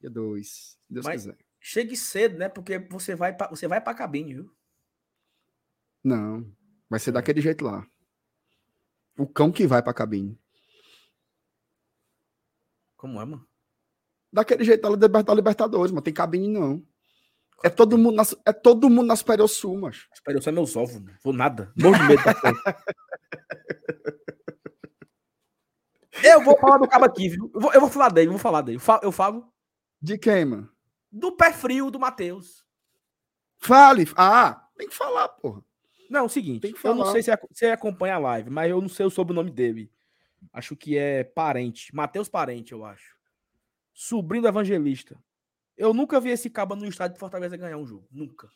Dia 0.00 0.10
2, 0.10 0.78
Deus 0.88 1.06
Mas 1.06 1.22
quiser. 1.22 1.38
Chegue 1.60 1.96
cedo, 1.96 2.38
né? 2.38 2.48
Porque 2.48 2.78
você 2.78 3.14
vai 3.14 3.36
pra, 3.36 3.48
você 3.48 3.66
vai 3.66 3.80
pra 3.80 3.94
cabine, 3.94 4.34
viu? 4.34 4.54
Não, 6.02 6.50
vai 6.88 7.00
ser 7.00 7.12
daquele 7.12 7.40
jeito 7.40 7.64
lá. 7.64 7.86
O 9.18 9.26
cão 9.26 9.50
que 9.50 9.66
vai 9.66 9.82
pra 9.82 9.92
cabine. 9.92 10.38
Como 12.96 13.20
é, 13.20 13.24
mano? 13.24 13.46
Daquele 14.32 14.62
jeito 14.62 14.82
da 14.96 15.34
Libertadores, 15.34 15.90
mano. 15.90 16.02
Tem 16.02 16.14
cabine, 16.14 16.48
não. 16.48 16.86
É 17.64 17.68
todo 17.68 17.98
mundo 17.98 18.14
na, 18.16 18.22
é 18.46 18.52
todo 18.52 18.88
mundo 18.88 19.06
na 19.06 19.16
Superior 19.16 19.48
Sul, 19.48 19.78
mas. 19.80 20.06
Superior 20.14 20.42
Sul 20.42 20.50
é 20.50 20.54
meus 20.54 20.76
ovos, 20.76 20.94
mano. 20.94 21.16
Vou 21.22 21.32
nada. 21.32 21.72
Morro 21.76 21.98
de 21.98 22.04
medo 22.04 22.22
da 22.24 22.34
Eu 26.22 26.42
vou 26.42 26.58
falar 26.58 26.78
do 26.78 26.88
cabo 26.88 27.04
aqui, 27.04 27.28
viu? 27.28 27.50
Eu 27.54 27.60
vou, 27.60 27.72
eu 27.72 27.80
vou 27.80 27.90
falar 27.90 28.08
dele, 28.10 28.28
eu 28.28 28.32
vou 28.32 28.40
falar 28.40 28.62
dele. 28.62 28.76
Eu 28.76 28.80
falo, 28.80 29.00
eu 29.04 29.12
falo 29.12 29.52
De 30.00 30.18
quem, 30.18 30.44
mano? 30.44 30.68
do 31.10 31.32
pé 31.32 31.52
frio 31.52 31.90
do 31.90 31.98
Matheus. 31.98 32.66
Fale. 33.56 34.06
Ah, 34.14 34.68
tem 34.76 34.88
que 34.88 34.94
falar, 34.94 35.28
porra. 35.28 35.62
Não, 36.10 36.20
é 36.20 36.22
o 36.22 36.28
seguinte, 36.28 36.60
Tem 36.60 36.72
que 36.72 36.86
eu 36.86 36.94
não 36.94 37.04
falar. 37.04 37.12
sei 37.12 37.22
se 37.22 37.38
você 37.50 37.66
acompanha 37.66 38.16
a 38.16 38.18
live, 38.18 38.50
mas 38.50 38.70
eu 38.70 38.80
não 38.80 38.88
sei 38.88 39.06
o 39.06 39.10
sobrenome 39.10 39.50
dele. 39.50 39.90
Acho 40.52 40.76
que 40.76 40.96
é 40.96 41.24
parente. 41.24 41.94
Matheus 41.94 42.28
Parente, 42.28 42.72
eu 42.72 42.84
acho. 42.84 43.16
Sobrinho 43.92 44.42
do 44.42 44.48
evangelista. 44.48 45.16
Eu 45.78 45.94
nunca 45.94 46.20
vi 46.20 46.30
esse 46.30 46.50
cabo 46.50 46.74
no 46.74 46.84
estádio 46.86 47.14
de 47.14 47.20
Fortaleza 47.20 47.56
ganhar 47.56 47.78
um 47.78 47.86
jogo. 47.86 48.06
Nunca. 48.10 48.48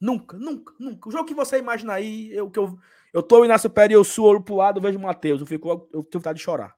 Nunca, 0.00 0.36
nunca, 0.36 0.74
nunca. 0.78 1.08
O 1.08 1.12
jogo 1.12 1.24
que 1.24 1.34
você 1.34 1.58
imagina 1.58 1.92
aí, 1.92 2.32
eu, 2.32 2.50
que 2.50 2.58
eu, 2.58 2.76
eu 3.12 3.22
tô 3.22 3.46
na 3.46 3.58
superior 3.58 4.04
sul, 4.04 4.26
olho 4.26 4.42
pro 4.42 4.56
lado, 4.56 4.78
eu 4.78 4.82
vejo 4.82 4.98
o 4.98 5.02
Matheus. 5.02 5.40
Eu 5.40 5.46
fico 5.46 5.68
eu 5.70 6.02
tenho 6.02 6.20
vontade 6.20 6.38
de 6.38 6.44
chorar. 6.44 6.74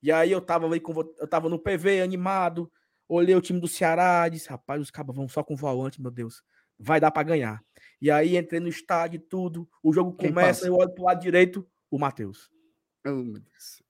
E 0.00 0.12
aí 0.12 0.30
eu 0.30 0.40
tava 0.40 0.66
ali 0.66 0.78
com, 0.78 0.92
eu 0.92 1.26
tava 1.26 1.48
no 1.48 1.58
PV 1.58 2.00
animado, 2.00 2.70
olhei 3.08 3.34
o 3.34 3.40
time 3.40 3.58
do 3.58 3.66
Ceará, 3.66 4.28
disse, 4.28 4.48
rapaz, 4.48 4.80
os 4.80 4.90
cabas 4.90 5.16
vão 5.16 5.28
só 5.28 5.42
com 5.42 5.56
volante, 5.56 6.00
meu 6.00 6.10
Deus. 6.10 6.42
Vai 6.78 7.00
dar 7.00 7.10
pra 7.10 7.24
ganhar. 7.24 7.60
E 8.00 8.10
aí 8.10 8.36
entrei 8.36 8.60
no 8.60 8.68
estádio 8.68 9.16
e 9.16 9.20
tudo, 9.20 9.68
o 9.82 9.92
jogo 9.92 10.14
Quem 10.16 10.28
começa, 10.28 10.60
passa? 10.60 10.66
eu 10.68 10.76
olho 10.76 10.94
pro 10.94 11.04
lado 11.04 11.20
direito, 11.20 11.68
o 11.90 11.98
Matheus. 11.98 12.48
Oh. 13.04 13.34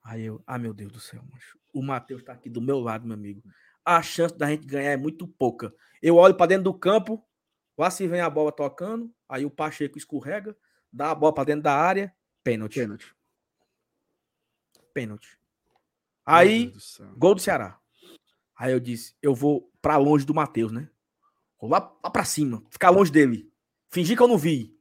Aí 0.04 0.24
eu, 0.24 0.42
ah, 0.46 0.58
meu 0.58 0.72
Deus 0.72 0.92
do 0.92 1.00
céu, 1.00 1.22
macho. 1.30 1.58
O 1.74 1.82
Matheus 1.82 2.22
tá 2.22 2.32
aqui 2.32 2.48
do 2.48 2.62
meu 2.62 2.80
lado, 2.80 3.06
meu 3.06 3.14
amigo. 3.14 3.42
A 3.88 4.02
chance 4.02 4.36
da 4.36 4.48
gente 4.48 4.66
ganhar 4.66 4.90
é 4.90 4.96
muito 4.98 5.26
pouca. 5.26 5.74
Eu 6.02 6.16
olho 6.16 6.34
pra 6.34 6.44
dentro 6.44 6.64
do 6.64 6.74
campo, 6.74 7.26
lá 7.74 7.90
se 7.90 8.06
vem 8.06 8.20
a 8.20 8.28
bola 8.28 8.52
tocando, 8.52 9.10
aí 9.26 9.46
o 9.46 9.50
Pacheco 9.50 9.96
escorrega, 9.96 10.54
dá 10.92 11.10
a 11.10 11.14
bola 11.14 11.32
pra 11.32 11.44
dentro 11.44 11.62
da 11.62 11.72
área, 11.72 12.14
pênalti. 12.44 12.74
Pênalti. 12.74 13.16
Pênalti. 14.92 15.38
Aí, 16.26 16.66
do 16.66 17.16
gol 17.16 17.34
do 17.34 17.40
Ceará. 17.40 17.80
Aí 18.54 18.72
eu 18.72 18.78
disse, 18.78 19.16
eu 19.22 19.34
vou 19.34 19.72
pra 19.80 19.96
longe 19.96 20.26
do 20.26 20.34
Matheus, 20.34 20.70
né? 20.70 20.90
Vou 21.58 21.70
lá, 21.70 21.78
lá 22.04 22.10
pra 22.10 22.26
cima, 22.26 22.62
ficar 22.68 22.90
longe 22.90 23.10
dele. 23.10 23.50
Fingir 23.88 24.18
que 24.18 24.22
eu 24.22 24.28
não 24.28 24.36
vi. 24.36 24.78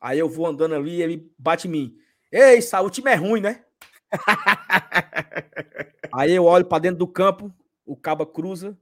Aí 0.00 0.16
eu 0.16 0.28
vou 0.28 0.46
andando 0.46 0.76
ali, 0.76 1.02
ele 1.02 1.28
bate 1.36 1.66
em 1.66 1.72
mim. 1.72 1.98
Ei, 2.30 2.62
Sal, 2.62 2.86
o 2.86 2.90
time 2.90 3.10
é 3.10 3.16
ruim, 3.16 3.40
né? 3.40 3.64
Aí 6.14 6.30
eu 6.30 6.44
olho 6.44 6.66
pra 6.66 6.78
dentro 6.78 7.00
do 7.00 7.08
campo, 7.08 7.52
o 7.92 7.96
Caba 7.96 8.26
cruza. 8.26 8.78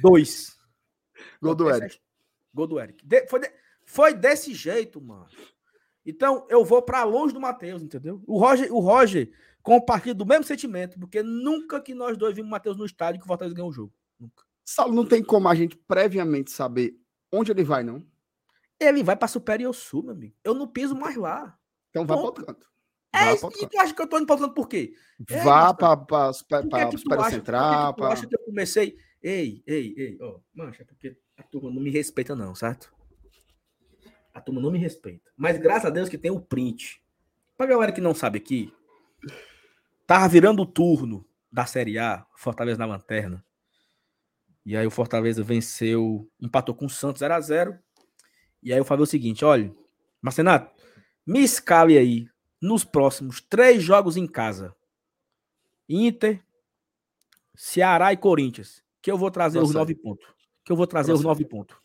Dois. 0.00 0.58
Gol 1.40 1.54
do 1.54 1.70
Eric. 1.70 2.00
Gol 2.54 2.66
do 2.66 2.80
Eric. 2.80 3.06
De- 3.06 3.26
foi, 3.28 3.40
de- 3.40 3.52
foi 3.84 4.14
desse 4.14 4.54
jeito, 4.54 5.00
mano. 5.00 5.26
Então, 6.04 6.46
eu 6.48 6.64
vou 6.64 6.80
pra 6.82 7.04
longe 7.04 7.34
do 7.34 7.40
Matheus, 7.40 7.82
entendeu? 7.82 8.22
O 8.26 8.38
Roger, 8.38 8.72
o 8.74 8.80
Roger 8.80 9.30
compartilha 9.62 10.14
do 10.14 10.24
mesmo 10.24 10.44
sentimento, 10.44 10.98
porque 10.98 11.22
nunca 11.22 11.80
que 11.80 11.94
nós 11.94 12.16
dois 12.16 12.34
vimos 12.34 12.48
o 12.48 12.50
Matheus 12.50 12.76
no 12.76 12.86
estádio 12.86 13.20
que 13.20 13.24
o 13.24 13.28
Fortaleza 13.28 13.54
ganhou 13.54 13.68
o 13.70 13.72
jogo. 13.72 13.92
Nunca. 14.18 14.44
Saulo, 14.64 14.94
não 14.94 15.04
tem 15.04 15.22
como 15.22 15.48
a 15.48 15.54
gente 15.54 15.76
previamente 15.76 16.50
saber 16.50 16.98
onde 17.30 17.50
ele 17.50 17.64
vai, 17.64 17.82
não. 17.82 18.04
Ele 18.78 19.02
vai 19.02 19.14
pra 19.14 19.28
Superior 19.28 19.74
Sul, 19.74 20.02
meu 20.04 20.12
amigo. 20.12 20.34
Eu 20.42 20.54
não 20.54 20.66
piso 20.66 20.94
mais 20.94 21.16
lá. 21.16 21.58
Então 21.90 22.06
vai 22.06 22.16
para 22.16 22.24
outro 22.26 22.46
canto. 22.46 22.66
É, 23.12 23.34
isso- 23.34 23.40
pra 23.48 23.56
e 23.56 23.60
canto. 23.60 23.70
tu 23.70 23.80
acha 23.80 23.94
que 23.94 24.02
eu 24.02 24.06
tô 24.08 24.24
canto 24.26 24.54
por 24.54 24.68
quê? 24.68 24.92
É, 25.28 25.42
Vá 25.42 25.74
para 25.74 25.96
que, 25.96 26.06
para 26.06 26.32
que 26.32 26.96
que 26.96 27.04
que 27.04 27.30
Central. 27.30 27.94
acha 28.04 28.26
que 28.26 28.34
eu 28.34 28.44
comecei? 28.44 28.96
Ei, 29.22 29.62
ei, 29.66 29.94
ei, 29.96 30.18
ó, 30.20 30.38
mancha, 30.54 30.82
é 30.82 30.84
porque 30.86 31.16
a 31.36 31.42
turma 31.42 31.70
não 31.70 31.80
me 31.82 31.90
respeita, 31.90 32.34
não, 32.36 32.54
certo? 32.54 32.92
A 34.32 34.40
turma 34.40 34.60
não 34.60 34.70
me 34.70 34.78
respeita. 34.78 35.28
Mas 35.36 35.58
graças 35.58 35.86
a 35.86 35.90
Deus 35.90 36.08
que 36.08 36.16
tem 36.16 36.30
o 36.30 36.40
print. 36.40 37.02
Pra 37.56 37.66
galera 37.66 37.92
que 37.92 38.00
não 38.00 38.14
sabe 38.14 38.38
aqui, 38.38 38.72
tava 40.06 40.26
virando 40.28 40.62
o 40.62 40.66
turno 40.66 41.26
da 41.52 41.66
Série 41.66 41.98
A, 41.98 42.24
Fortaleza 42.36 42.78
na 42.78 42.86
lanterna. 42.86 43.44
E 44.64 44.76
aí 44.76 44.86
o 44.86 44.90
Fortaleza 44.90 45.42
venceu, 45.42 46.30
empatou 46.40 46.74
com 46.74 46.86
o 46.86 46.90
Santos 46.90 47.20
0 47.20 47.34
a 47.34 47.40
0 47.40 47.78
E 48.62 48.72
aí 48.72 48.78
eu 48.78 48.84
falei 48.84 49.02
o 49.02 49.06
seguinte: 49.06 49.44
olha, 49.44 49.74
Marcenato, 50.22 50.72
me 51.26 51.40
escale 51.42 51.98
aí 51.98 52.28
nos 52.60 52.84
próximos 52.84 53.40
três 53.40 53.82
jogos 53.82 54.16
em 54.16 54.26
casa. 54.26 54.74
Inter, 55.88 56.44
Ceará 57.54 58.12
e 58.12 58.16
Corinthians. 58.16 58.82
Que 59.02 59.10
eu 59.10 59.16
vou 59.16 59.30
trazer 59.30 59.58
os 59.58 59.72
Procede. 59.72 59.78
nove 59.78 59.94
pontos. 59.94 60.26
Que 60.64 60.72
eu 60.72 60.76
vou 60.76 60.86
trazer 60.86 61.12
os 61.12 61.22
Procede. 61.22 61.42
nove 61.42 61.44
pontos. 61.48 61.76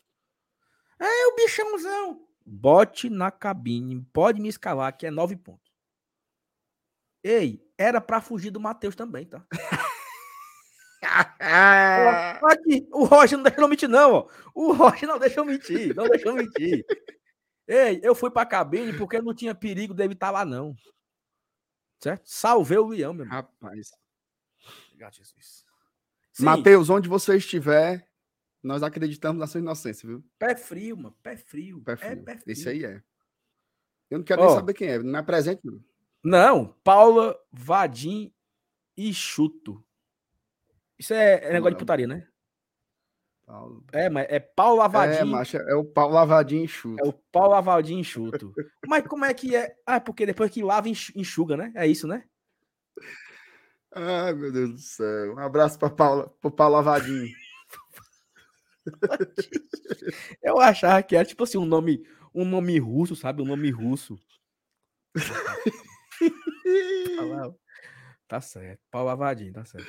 É 1.00 1.26
o 1.28 1.36
bichãozão. 1.36 2.26
Bote 2.44 3.08
na 3.08 3.30
cabine. 3.30 4.06
Pode 4.12 4.40
me 4.40 4.48
escalar, 4.48 4.96
que 4.96 5.06
é 5.06 5.10
nove 5.10 5.34
pontos. 5.36 5.72
Ei, 7.24 7.66
era 7.76 8.00
pra 8.00 8.20
fugir 8.20 8.50
do 8.50 8.60
Matheus 8.60 8.94
também, 8.94 9.26
tá? 9.26 9.44
O 12.92 13.04
Roger 13.04 13.36
não 13.36 13.44
deixou 13.44 13.64
eu 13.64 13.68
mentir, 13.68 13.88
não, 13.88 14.12
ó. 14.12 14.28
O 14.54 14.72
Roger 14.72 15.08
não 15.08 15.18
deixou 15.18 15.44
eu 15.44 15.50
mentir, 15.50 15.94
não 15.94 16.08
deixou 16.08 16.32
eu 16.32 16.36
mentir. 16.36 16.84
Ei, 17.66 18.00
eu 18.02 18.14
fui 18.14 18.30
pra 18.30 18.46
cabine 18.46 18.96
porque 18.96 19.20
não 19.20 19.34
tinha 19.34 19.54
perigo 19.54 19.92
dele 19.92 20.12
estar 20.14 20.30
lá, 20.30 20.44
não. 20.44 20.76
Certo? 22.00 22.22
Salvei 22.26 22.78
o 22.78 22.86
leão, 22.88 23.12
meu 23.12 23.24
irmão. 23.24 23.36
Rapaz. 23.38 23.90
Obrigado, 24.88 25.14
Jesus. 25.14 25.64
Matheus, 26.38 26.90
onde 26.90 27.08
você 27.08 27.36
estiver, 27.38 28.06
nós 28.62 28.82
acreditamos 28.82 29.40
na 29.40 29.46
sua 29.46 29.60
inocência, 29.60 30.06
viu? 30.06 30.22
pé 30.38 30.54
frio, 30.54 30.96
mano. 30.96 31.16
Pé 31.22 31.36
frio. 31.36 31.80
Pé 31.82 31.92
É 31.92 31.96
frio. 31.96 32.24
pé 32.24 32.36
frio. 32.38 32.52
Esse 32.52 32.68
aí 32.68 32.84
é. 32.84 33.02
Eu 34.10 34.18
não 34.18 34.24
quero 34.24 34.42
Ó. 34.42 34.46
nem 34.46 34.54
saber 34.54 34.74
quem 34.74 34.88
é. 34.88 34.98
Não 34.98 35.18
é 35.18 35.22
presente, 35.22 35.60
não. 35.64 35.82
Não, 36.22 36.66
Paula, 36.84 37.36
Vadim 37.50 38.32
e 38.96 39.12
Chuto. 39.14 39.82
Isso 40.98 41.12
é, 41.14 41.34
é 41.34 41.52
negócio 41.52 41.54
de 41.54 41.60
Moral. 41.62 41.78
putaria, 41.78 42.06
né? 42.06 42.28
Paulo. 43.46 43.84
É, 43.92 44.10
mas 44.10 44.26
é 44.28 44.40
Paula 44.40 44.86
É, 44.86 44.88
Vadim. 44.88 45.30
macho, 45.30 45.56
é 45.56 45.74
o 45.76 45.84
pau 45.84 46.10
lavadinho 46.10 46.64
e 46.64 46.68
chuto. 46.68 47.00
É 47.04 47.08
o 47.08 47.12
pau 47.12 47.48
lavadinho 47.48 48.00
enxuto. 48.00 48.52
Mas 48.86 49.06
como 49.06 49.24
é 49.24 49.32
que 49.32 49.54
é? 49.54 49.74
Ah, 49.86 49.96
é 49.96 50.00
porque 50.00 50.26
depois 50.26 50.50
que 50.50 50.62
lava, 50.62 50.88
enxu- 50.88 51.12
enxuga, 51.14 51.56
né? 51.56 51.72
É 51.76 51.86
isso, 51.86 52.08
né? 52.08 52.24
Ai, 53.94 54.34
meu 54.34 54.52
Deus 54.52 54.70
do 54.72 54.78
céu. 54.78 55.34
Um 55.34 55.38
abraço 55.38 55.78
para 55.78 55.88
Paula, 55.88 56.28
pro 56.40 56.50
Paulo 56.50 56.74
Lavadinho. 56.74 57.28
Eu 60.42 60.58
achava 60.60 61.02
que 61.02 61.16
era 61.16 61.24
tipo 61.24 61.44
assim, 61.44 61.58
um 61.58 61.64
nome, 61.64 62.02
um 62.34 62.44
nome 62.44 62.78
russo, 62.78 63.14
sabe? 63.16 63.42
Um 63.42 63.46
nome 63.46 63.70
russo. 63.70 64.18
Tá 68.28 68.40
certo. 68.40 68.80
Pau 68.90 69.04
lavadinho, 69.04 69.52
tá 69.52 69.64
certo. 69.64 69.86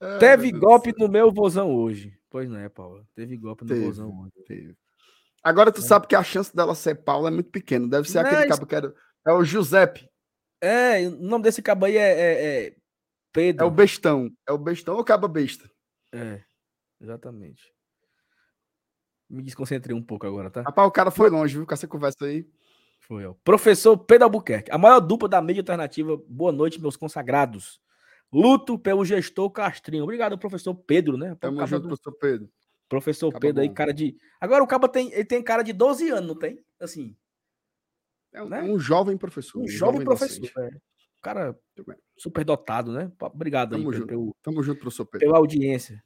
Ai, 0.00 0.18
Teve 0.18 0.52
golpe 0.52 0.92
no 0.98 1.08
meu 1.08 1.32
vozão 1.32 1.74
hoje. 1.74 2.16
Pois 2.32 2.48
não 2.48 2.58
é, 2.58 2.66
Paula. 2.70 3.06
Teve 3.14 3.36
golpe 3.36 3.62
no 3.62 3.68
Teve. 3.68 3.84
vozão 3.84 4.20
hoje. 4.22 4.32
Teve. 4.46 4.74
Agora 5.44 5.70
tu 5.70 5.82
sabe 5.82 6.06
que 6.06 6.16
a 6.16 6.24
chance 6.24 6.54
dela 6.56 6.74
ser 6.74 6.94
Paula 6.94 7.28
é 7.28 7.30
muito 7.30 7.50
pequena. 7.50 7.86
Deve 7.86 8.08
ser 8.10 8.20
aquele 8.20 8.46
Mas- 8.46 8.48
cabo 8.48 8.66
que 8.66 8.74
era. 8.74 8.94
É 9.26 9.32
o 9.32 9.44
Giuseppe. 9.44 10.08
É, 10.58 11.06
o 11.08 11.10
nome 11.10 11.44
desse 11.44 11.60
cabo 11.60 11.84
aí 11.84 11.96
é, 11.98 12.10
é, 12.10 12.66
é 12.68 12.76
Pedro. 13.32 13.64
É 13.66 13.68
o 13.68 13.70
bestão. 13.70 14.30
É 14.48 14.52
o 14.52 14.56
bestão 14.56 14.94
ou 14.94 15.00
o 15.00 15.04
cabo 15.04 15.28
besta? 15.28 15.70
É, 16.10 16.42
exatamente. 16.98 17.70
Me 19.28 19.42
desconcentrei 19.42 19.94
um 19.94 20.02
pouco 20.02 20.26
agora, 20.26 20.50
tá? 20.50 20.62
Rapaz, 20.62 20.88
o 20.88 20.92
cara 20.92 21.10
foi 21.10 21.28
longe, 21.28 21.54
viu? 21.56 21.66
Com 21.66 21.74
essa 21.74 21.86
conversa 21.86 22.24
aí. 22.24 22.46
Foi, 23.00 23.26
ó. 23.26 23.34
Professor 23.44 23.96
Pedro 23.98 24.24
Albuquerque, 24.24 24.70
a 24.70 24.78
maior 24.78 25.00
dupla 25.00 25.28
da 25.28 25.42
mídia 25.42 25.60
alternativa. 25.60 26.16
Boa 26.28 26.52
noite, 26.52 26.80
meus 26.80 26.96
consagrados. 26.96 27.78
Luto 28.32 28.78
pelo 28.78 29.04
gestor 29.04 29.50
Castrinho. 29.50 30.04
Obrigado, 30.04 30.38
professor 30.38 30.74
Pedro, 30.74 31.16
né? 31.16 31.34
Tamo 31.38 31.64
junto, 31.66 31.82
do- 31.82 31.88
professor 31.88 32.12
Pedro. 32.18 32.48
Professor 32.88 33.38
Pedro 33.38 33.62
aí, 33.62 33.68
bom. 33.68 33.74
cara 33.74 33.92
de. 33.92 34.16
Agora 34.40 34.62
o 34.62 34.66
cabo 34.66 34.86
tem, 34.88 35.12
ele 35.12 35.24
tem 35.24 35.42
cara 35.42 35.62
de 35.62 35.72
12 35.72 36.08
anos, 36.10 36.28
não 36.28 36.38
tem? 36.38 36.58
Assim, 36.80 37.16
É 38.34 38.42
um, 38.42 38.48
Né? 38.48 38.62
um 38.62 38.78
jovem 38.78 39.16
professor. 39.16 39.60
um 39.62 39.68
jovem 39.68 40.02
professor. 40.04 40.40
docente. 40.40 40.58
é. 40.58 40.70
Cara 41.22 41.56
super 42.18 42.44
dotado, 42.44 42.90
né? 42.92 43.12
Obrigado 43.20 43.74
aí 43.74 43.80
Tamo 43.80 43.90
pelo- 43.90 44.00
junto. 44.00 44.08
pelo- 44.08 44.36
Tamo 44.42 44.62
junto, 44.62 44.80
professor 44.80 45.04
Pedro. 45.06 45.26
pela 45.26 45.38
audiência. 45.38 46.02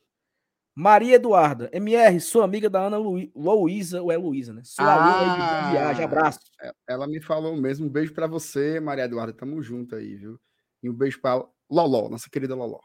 Maria 0.78 1.14
Eduarda, 1.14 1.70
MR, 1.72 2.20
sou 2.20 2.42
amiga 2.42 2.68
da 2.68 2.82
Ana 2.86 2.98
Lu... 2.98 3.16
Luísa, 3.34 4.02
ou 4.02 4.12
é 4.12 4.16
Luísa, 4.18 4.52
né? 4.52 4.60
Sou 4.64 4.84
aluna 4.84 5.16
aí 5.20 5.64
de 5.64 5.70
Viagem, 5.72 6.02
Ah, 6.02 6.06
abraço. 6.06 6.40
É, 6.60 6.70
Ela 6.86 7.06
me 7.06 7.18
falou 7.22 7.56
mesmo. 7.56 7.86
Um 7.86 7.88
beijo 7.88 8.12
pra 8.12 8.26
você, 8.26 8.78
Maria 8.78 9.04
Eduarda. 9.04 9.32
Tamo 9.32 9.62
junto 9.62 9.94
aí, 9.96 10.16
viu? 10.16 10.38
E 10.82 10.90
um 10.90 10.92
beijo 10.92 11.18
pra 11.20 11.42
Loló, 11.70 12.08
nossa 12.08 12.28
querida 12.30 12.54
Loló. 12.54 12.80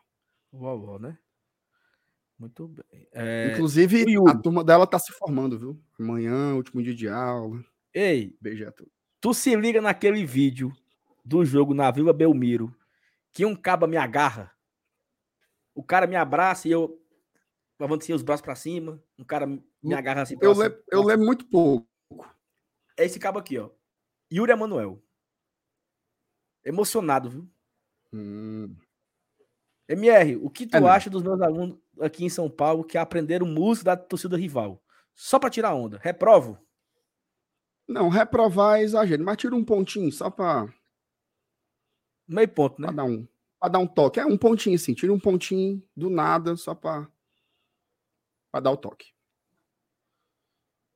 Vovó, 0.52 0.98
né? 1.00 1.17
Muito 2.38 2.67
bem. 2.67 3.08
É, 3.13 3.52
Inclusive, 3.54 4.04
a 4.28 4.36
turma 4.38 4.63
dela 4.63 4.88
tá 4.88 4.98
se 4.98 5.12
formando, 5.13 5.58
viu? 5.60 5.80
Amanhã, 6.00 6.56
último 6.56 6.82
dia 6.82 6.96
de 6.96 7.08
aula. 7.08 7.63
Ei, 7.94 8.36
Beijo 8.41 8.67
a 8.67 8.72
todos. 8.72 8.91
tu 9.20 9.34
se 9.34 9.56
liga 9.56 9.80
naquele 9.82 10.26
vídeo 10.26 10.72
do 11.24 11.46
jogo 11.46 11.74
na 11.74 11.91
Vila 11.91 12.12
Belmiro, 12.12 12.76
que 13.32 13.46
um 13.46 13.56
caba 13.56 13.86
me 13.86 13.96
agarra, 13.98 14.52
o 15.76 15.84
cara 15.84 16.08
me 16.08 16.15
abraça 16.15 16.67
e 16.67 16.72
eu 16.72 17.00
levanto 17.80 18.02
assim 18.02 18.13
os 18.13 18.24
braços 18.24 18.44
pra 18.44 18.56
cima, 18.56 19.02
um 19.20 19.24
cara 19.24 19.46
me 19.46 19.94
agarra 19.94 20.24
assim. 20.24 20.36
Eu, 20.41 20.56
pra 20.56 20.67
le- 20.67 20.84
eu 20.91 21.04
lembro 21.04 21.26
muito 21.28 21.46
pouco. 21.48 21.88
É 22.98 23.06
esse 23.06 23.20
cabo 23.20 23.38
aqui, 23.39 23.58
ó. 23.60 23.70
Yuri 24.34 24.52
Emanuel. 24.52 25.02
Emocionado, 26.63 27.30
viu? 27.30 27.50
Hum. 28.13 28.76
MR, 29.88 30.38
o 30.38 30.50
que 30.50 30.65
tu 30.65 30.78
é 30.78 30.89
acha 30.89 31.10
dos 31.10 31.21
meus 31.21 31.41
alunos 31.41 31.78
aqui 32.00 32.24
em 32.24 32.30
São 32.30 32.50
Paulo 32.50 32.84
que 32.84 32.97
aprenderam 32.97 33.45
música 33.45 33.86
da 33.86 33.97
torcida 33.97 34.38
rival? 34.38 34.82
Só 35.13 35.38
para 35.38 35.50
tirar 35.50 35.76
onda. 35.76 36.00
Reprovo? 36.02 36.58
Não, 37.88 38.08
reprovar 38.08 38.80
é 38.80 38.84
exagero, 38.84 39.24
mas 39.24 39.38
tira 39.38 39.56
um 39.56 39.65
pontinho 39.65 40.12
só 40.12 40.30
para 40.30 40.74
meio 42.26 42.47
ponto, 42.47 42.82
né? 42.82 42.88
Para 42.88 42.95
dar 42.95 43.04
um, 43.04 43.28
dar 43.69 43.80
um 43.80 43.88
toque. 43.88 44.19
É 44.19 44.26
um 44.26 44.38
pontinho 44.38 44.76
assim, 44.76 44.93
tira 44.93 45.12
um 45.12 45.19
pontinho 45.19 45.84
do 45.95 46.10
nada 46.10 46.56
só 46.56 46.74
para 46.74 47.10
dar 48.62 48.71
o 48.71 48.78
toque. 48.78 49.13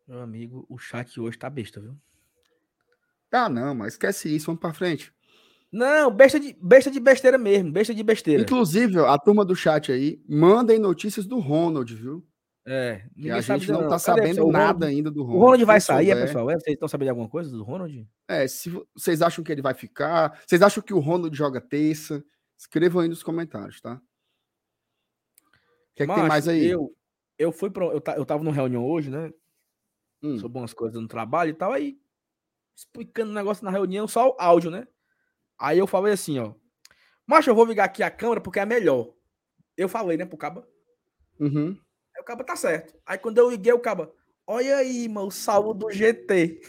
Meu 0.07 0.21
amigo, 0.21 0.65
o 0.69 0.77
chat 0.77 1.19
hoje 1.19 1.37
tá 1.37 1.49
besta, 1.49 1.81
viu? 1.81 1.97
Ah, 3.31 3.49
não, 3.49 3.75
mas 3.75 3.93
esquece 3.93 4.33
isso, 4.33 4.45
vamos 4.45 4.61
para 4.61 4.73
frente. 4.73 5.13
Não, 5.71 6.09
besta 6.09 6.39
de, 6.39 6.55
besta 6.61 6.89
de 6.89 6.99
besteira 6.99 7.37
mesmo, 7.37 7.71
besta 7.71 7.93
de 7.93 8.03
besteira. 8.03 8.43
Inclusive, 8.43 8.99
a 8.99 9.17
turma 9.17 9.43
do 9.43 9.55
chat 9.55 9.91
aí, 9.91 10.21
mandem 10.27 10.79
notícias 10.79 11.25
do 11.25 11.39
Ronald, 11.39 11.93
viu? 11.93 12.25
É, 12.67 13.05
que 13.15 13.29
a 13.29 13.41
gente 13.41 13.71
não, 13.71 13.81
não 13.81 13.89
tá 13.89 13.99
sabendo 13.99 14.47
nada 14.47 14.87
ainda 14.87 15.11
do 15.11 15.21
Ronald. 15.21 15.37
O 15.37 15.43
Ronald 15.43 15.65
vai 15.65 15.79
sair, 15.79 16.09
é, 16.09 16.15
pessoal? 16.15 16.49
É, 16.49 16.53
vocês 16.55 16.73
estão 16.73 16.87
sabendo 16.87 17.05
de 17.05 17.09
alguma 17.11 17.29
coisa 17.29 17.51
do 17.51 17.63
Ronald? 17.63 18.07
É, 18.27 18.47
se 18.47 18.71
vocês 18.95 19.21
acham 19.21 19.43
que 19.43 19.51
ele 19.51 19.61
vai 19.61 19.75
ficar, 19.75 20.41
vocês 20.47 20.61
acham 20.63 20.81
que 20.81 20.93
o 20.93 20.99
Ronald 20.99 21.35
joga 21.35 21.61
terça? 21.61 22.23
Escrevam 22.57 23.01
aí 23.01 23.07
nos 23.07 23.21
comentários, 23.21 23.79
tá? 23.81 23.95
O 23.95 24.01
que, 25.95 26.03
é 26.03 26.07
que 26.07 26.13
tem 26.15 26.27
mais 26.27 26.47
aí? 26.47 26.65
Eu, 26.65 26.91
eu 27.37 27.51
fui 27.51 27.69
para 27.69 27.85
eu, 27.85 28.01
eu 28.17 28.25
tava 28.25 28.43
numa 28.43 28.55
reunião 28.55 28.83
hoje, 28.83 29.11
né? 29.11 29.31
Hum. 30.23 30.39
Sobre 30.39 30.57
umas 30.57 30.73
coisas 30.73 30.99
no 30.99 31.07
trabalho 31.07 31.51
e 31.51 31.53
tal, 31.53 31.71
aí 31.71 31.99
explicando 32.75 33.31
o 33.31 33.35
negócio 33.35 33.63
na 33.63 33.71
reunião, 33.71 34.07
só 34.07 34.29
o 34.29 34.35
áudio, 34.39 34.69
né? 34.69 34.87
Aí 35.59 35.79
eu 35.79 35.87
falei 35.87 36.13
assim, 36.13 36.39
ó. 36.39 36.53
Macho, 37.25 37.49
eu 37.49 37.55
vou 37.55 37.65
ligar 37.65 37.85
aqui 37.85 38.03
a 38.03 38.11
câmera 38.11 38.41
porque 38.41 38.59
é 38.59 38.65
melhor. 38.65 39.13
Eu 39.75 39.89
falei, 39.89 40.17
né, 40.17 40.25
pro 40.25 40.37
Caba. 40.37 40.67
Uhum. 41.39 41.77
Aí 42.15 42.21
o 42.21 42.25
Caba 42.25 42.43
tá 42.43 42.55
certo. 42.55 42.93
Aí 43.05 43.17
quando 43.17 43.37
eu 43.37 43.49
liguei, 43.49 43.73
o 43.73 43.79
Caba, 43.79 44.13
olha 44.45 44.77
aí, 44.77 45.09
mano, 45.09 45.27
o 45.27 45.31
salvo 45.31 45.73
do 45.73 45.91
GT. 45.91 46.61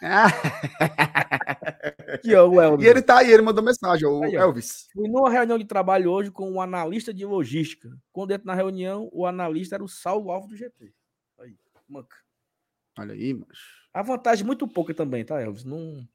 que 2.22 2.34
ó, 2.34 2.48
o 2.48 2.60
Elvis. 2.60 2.86
E 2.86 2.88
ele 2.88 3.02
tá 3.02 3.18
aí, 3.18 3.32
ele 3.32 3.42
mandou 3.42 3.64
mensagem, 3.64 4.06
o 4.06 4.22
aí, 4.22 4.36
Elvis. 4.36 4.88
Fui 4.92 5.08
numa 5.08 5.28
reunião 5.28 5.58
de 5.58 5.64
trabalho 5.64 6.10
hoje 6.10 6.30
com 6.30 6.48
um 6.50 6.60
analista 6.60 7.12
de 7.12 7.26
logística. 7.26 7.90
Quando 8.12 8.28
dentro 8.28 8.46
na 8.46 8.54
reunião, 8.54 9.08
o 9.12 9.26
analista 9.26 9.74
era 9.74 9.82
o 9.82 9.88
salvo 9.88 10.30
alvo 10.30 10.46
do 10.46 10.56
GT. 10.56 10.94
Aí, 11.40 11.56
manca. 11.88 12.16
Olha 12.98 13.14
aí, 13.14 13.34
mas. 13.34 13.58
A 13.92 14.02
vantagem 14.02 14.46
muito 14.46 14.68
pouca 14.68 14.94
também, 14.94 15.24
tá, 15.24 15.40
Elvis? 15.40 15.64
Não. 15.64 16.06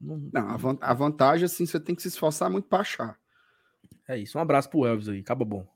Não, 0.00 0.16
não 0.32 0.78
a, 0.80 0.94
vantagem, 0.94 1.44
assim, 1.44 1.66
você 1.66 1.78
tem 1.78 1.94
que 1.94 2.02
se 2.02 2.08
esforçar 2.08 2.50
muito 2.50 2.68
para 2.68 2.80
achar. 2.80 3.20
É 4.08 4.16
isso. 4.16 4.38
Um 4.38 4.40
abraço 4.40 4.70
pro 4.70 4.86
Elvis 4.86 5.08
aí. 5.08 5.20
Acaba 5.20 5.44
bom. 5.44 5.66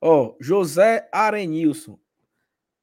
Ó, 0.00 0.36
José 0.40 1.08
Arenilson. 1.12 1.98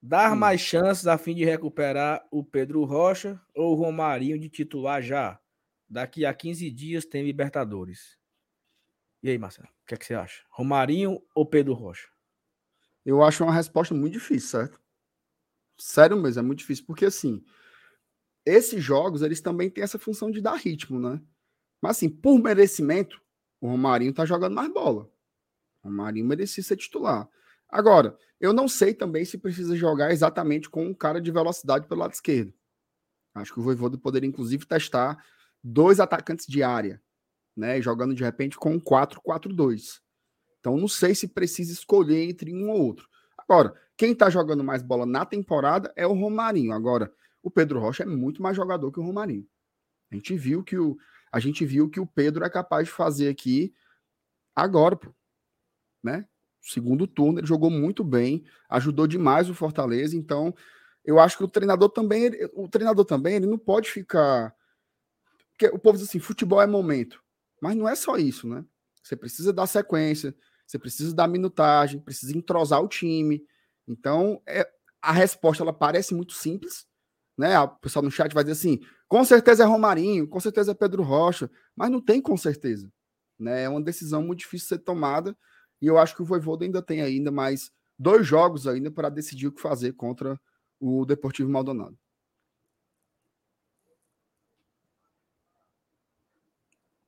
Dar 0.02 0.34
hum. 0.34 0.36
mais 0.36 0.62
chances 0.62 1.08
a 1.08 1.18
fim 1.18 1.34
de 1.34 1.44
recuperar 1.44 2.24
o 2.30 2.44
Pedro 2.44 2.84
Rocha 2.84 3.42
ou 3.56 3.72
o 3.72 3.76
Romarinho 3.76 4.38
de 4.40 4.50
titular 4.50 5.02
já? 5.02 5.40
Daqui 5.90 6.26
a 6.26 6.34
15 6.34 6.70
dias 6.70 7.06
tem 7.06 7.24
Libertadores. 7.24 8.18
E 9.24 9.30
aí, 9.30 9.38
Marcelo? 9.38 9.68
O 9.68 9.86
que, 9.88 9.96
é 9.96 9.98
que 9.98 10.06
você 10.06 10.14
acha? 10.14 10.44
Romarinho 10.50 11.20
ou 11.34 11.46
Pedro 11.46 11.74
Rocha? 11.74 12.08
Eu 13.04 13.24
acho 13.24 13.44
uma 13.44 13.54
resposta 13.54 13.94
muito 13.94 14.14
difícil, 14.14 14.50
certo? 14.50 14.82
Sério 15.78 16.18
mesmo, 16.18 16.40
é 16.40 16.44
muito 16.44 16.60
difícil, 16.60 16.86
porque 16.86 17.06
assim, 17.06 17.44
esses 18.46 18.84
jogos, 18.84 19.22
eles 19.22 19.42
também 19.42 19.70
têm 19.70 19.84
essa 19.84 19.98
função 19.98 20.30
de 20.30 20.42
dar 20.42 20.56
ritmo, 20.56 21.00
né? 21.00 21.22
Mas 21.82 21.98
assim, 21.98 22.10
por 22.10 22.40
merecimento, 22.40 23.22
o 23.60 23.68
Romarinho 23.68 24.14
tá 24.14 24.26
jogando 24.26 24.54
mais 24.54 24.72
bola. 24.72 25.10
O 25.84 25.88
Romarinho 25.88 26.26
merecia 26.26 26.64
ser 26.64 26.76
titular. 26.78 27.28
Agora, 27.68 28.18
eu 28.40 28.54
não 28.54 28.68
sei 28.68 28.94
também 28.94 29.26
se 29.26 29.38
precisa 29.38 29.76
jogar 29.76 30.12
exatamente 30.12 30.70
com 30.70 30.86
um 30.86 30.94
cara 30.94 31.20
de 31.20 31.32
velocidade 31.32 31.88
pelo 31.88 32.02
lado 32.02 32.14
esquerdo. 32.14 32.54
Acho 33.34 33.54
que 33.54 33.60
o 33.60 33.64
Voivoda 33.64 33.98
poderia, 33.98 34.30
inclusive, 34.30 34.66
testar 34.66 35.24
dois 35.64 36.00
atacantes 36.00 36.46
de 36.46 36.64
área, 36.64 37.02
né? 37.56 37.82
Jogando 37.82 38.14
de 38.14 38.24
repente 38.24 38.58
com 38.58 38.74
um 38.74 38.80
4-4-2. 38.80 40.00
Então, 40.60 40.78
não 40.78 40.88
sei 40.88 41.14
se 41.14 41.28
precisa 41.28 41.74
escolher 41.74 42.30
entre 42.30 42.54
um 42.54 42.70
ou 42.70 42.82
outro. 42.82 43.08
Agora, 43.38 43.74
quem 43.98 44.16
tá 44.16 44.30
jogando 44.30 44.64
mais 44.64 44.82
bola 44.82 45.06
na 45.06 45.26
temporada 45.26 45.92
é 45.96 46.08
o 46.08 46.14
Romarinho. 46.14 46.72
Agora, 46.72 47.12
o 47.46 47.52
Pedro 47.52 47.80
Rocha 47.80 48.02
é 48.02 48.06
muito 48.08 48.42
mais 48.42 48.58
jogador 48.58 48.92
que 48.92 49.00
o 49.00 49.04
Romarinho. 49.04 49.48
A 50.12 50.16
gente 50.16 50.36
viu 50.36 50.64
que 50.64 50.76
o, 50.78 50.98
a 51.32 51.40
gente 51.40 51.64
viu 51.64 51.88
que 51.88 52.00
o 52.00 52.08
Pedro 52.08 52.44
é 52.44 52.50
capaz 52.50 52.88
de 52.88 52.94
fazer 52.94 53.30
aqui 53.30 53.72
agora, 54.56 54.96
pô, 54.96 55.14
né? 56.04 56.28
Segundo 56.60 57.06
turno, 57.06 57.40
ele 57.40 57.46
jogou 57.46 57.70
muito 57.70 58.04
bem, 58.04 58.44
ajudou 58.68 59.06
demais 59.06 59.48
o 59.48 59.54
Fortaleza, 59.54 60.18
então 60.18 60.56
eu 61.04 61.20
acho 61.20 61.38
que 61.38 61.44
o 61.44 61.48
treinador 61.48 61.90
também, 61.90 62.32
o 62.56 62.68
treinador 62.68 63.06
também, 63.06 63.36
ele 63.36 63.46
não 63.46 63.60
pode 63.60 63.92
ficar 63.92 64.56
porque 65.52 65.68
o 65.68 65.78
povo 65.78 66.00
diz 66.00 66.10
assim, 66.10 66.20
futebol 66.20 66.60
é 66.60 66.66
momento, 66.66 67.24
mas 67.62 67.76
não 67.76 67.88
é 67.88 67.96
só 67.96 68.18
isso, 68.18 68.48
né? 68.48 68.66
Você 69.04 69.16
precisa 69.16 69.54
dar 69.54 69.68
sequência, 69.68 70.36
você 70.66 70.80
precisa 70.80 71.16
dar 71.16 71.28
minutagem, 71.28 72.02
precisa 72.02 72.36
entrosar 72.36 72.82
o 72.82 72.88
time. 72.88 73.46
Então, 73.88 74.42
é, 74.48 74.68
a 75.00 75.12
resposta 75.12 75.64
ela 75.64 75.72
parece 75.72 76.16
muito 76.16 76.34
simples, 76.34 76.88
né? 77.38 77.60
O 77.60 77.68
pessoal 77.68 78.04
no 78.04 78.12
chat 78.12 78.34
vai 78.34 78.44
dizer 78.44 78.54
assim: 78.54 78.80
com 79.08 79.24
certeza 79.24 79.64
é 79.64 79.66
Romarinho, 79.66 80.28
com 80.28 80.40
certeza 80.40 80.72
é 80.72 80.76
Pedro 80.76 81.04
Rocha, 81.04 81.50
mas 81.76 81.90
não 81.90 82.02
tem 82.02 82.22
com 82.22 82.38
certeza. 82.38 82.92
Né? 83.38 83.64
É 83.64 83.70
uma 83.70 83.82
decisão 83.82 84.22
muito 84.22 84.40
difícil 84.40 84.70
de 84.70 84.76
ser 84.76 84.80
tomada 84.80 85.38
e 85.82 85.88
eu 85.88 85.98
acho 85.98 86.16
que 86.16 86.22
o 86.22 86.26
Voivoda 86.26 86.64
ainda 86.66 86.82
tem 86.82 87.02
ainda 87.02 87.32
mais 87.32 87.72
dois 87.98 88.26
jogos 88.26 88.68
ainda 88.68 88.90
para 88.90 89.10
decidir 89.10 89.48
o 89.48 89.52
que 89.52 89.62
fazer 89.62 89.94
contra 89.94 90.40
o 90.80 91.06
Deportivo 91.06 91.50
Maldonado. 91.50 91.98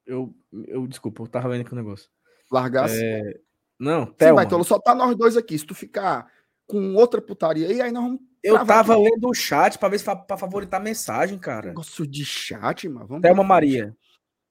Eu, 0.05 0.33
eu 0.67 0.87
desculpa, 0.87 1.21
eu 1.21 1.27
tava 1.27 1.49
vendo 1.49 1.61
aqui 1.61 1.71
o 1.71 1.73
um 1.73 1.77
negócio. 1.77 2.09
Largasse? 2.49 3.03
É... 3.03 3.39
Não. 3.79 4.05
Sim, 4.07 4.63
só 4.63 4.79
tá 4.79 4.95
nós 4.95 5.15
dois 5.15 5.37
aqui. 5.37 5.57
Se 5.57 5.65
tu 5.65 5.75
ficar 5.75 6.31
com 6.67 6.95
outra 6.95 7.21
putaria 7.21 7.67
aí, 7.67 7.81
aí 7.81 7.91
nós 7.91 8.03
vamos 8.03 8.19
eu 8.43 8.65
tava 8.65 8.93
aqui. 8.93 9.03
lendo 9.03 9.29
o 9.29 9.33
chat 9.33 9.77
para 9.77 9.89
ver 9.89 9.99
se 9.99 10.05
para 10.05 10.37
favoritar 10.37 10.79
a 10.79 10.83
mensagem, 10.83 11.37
cara. 11.39 11.69
Negócio 11.69 12.05
de 12.05 12.23
chat, 12.23 12.87
mano. 12.87 13.07
Vamos 13.07 13.21
Thelma 13.21 13.43
Maria. 13.43 13.95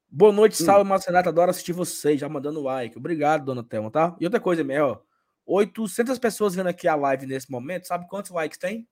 Boa 0.09 0.33
noite, 0.33 0.61
hum. 0.63 0.67
salve, 0.67 0.89
Marcenato. 0.89 1.29
Adoro 1.29 1.51
assistir 1.51 1.73
vocês, 1.73 2.21
já 2.21 2.29
mandando 2.29 2.63
like. 2.63 2.97
Obrigado, 2.97 3.45
dona 3.45 3.63
Thelma, 3.63 3.91
tá? 3.91 4.17
E 4.21 4.25
outra 4.25 4.41
coisa, 4.41 4.65
Mel, 4.65 5.05
800 5.47 6.19
pessoas 6.19 6.55
vendo 6.55 6.69
aqui 6.69 6.89
a 6.89 6.95
live 6.95 7.27
nesse 7.27 7.51
momento. 7.51 7.87
Sabe 7.87 8.09
quantos 8.09 8.31
likes 8.31 8.59
tem? 8.59 8.89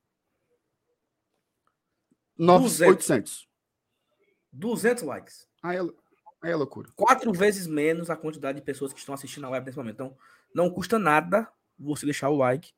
800. 2.88 3.48
200 4.52 5.02
likes. 5.02 5.48
Aí 5.62 5.76
é, 5.76 5.80
aí 6.42 6.52
é 6.52 6.56
loucura. 6.56 6.90
Quatro 6.94 7.32
vezes 7.32 7.66
menos 7.66 8.10
a 8.10 8.16
quantidade 8.16 8.58
de 8.58 8.64
pessoas 8.64 8.92
que 8.92 8.98
estão 8.98 9.14
assistindo 9.14 9.44
a 9.46 9.50
live 9.50 9.66
nesse 9.66 9.78
momento. 9.78 9.94
Então, 9.94 10.16
não 10.54 10.70
custa 10.70 10.98
nada 10.98 11.48
você 11.78 12.06
deixar 12.06 12.28
o 12.28 12.36
like 12.36 12.72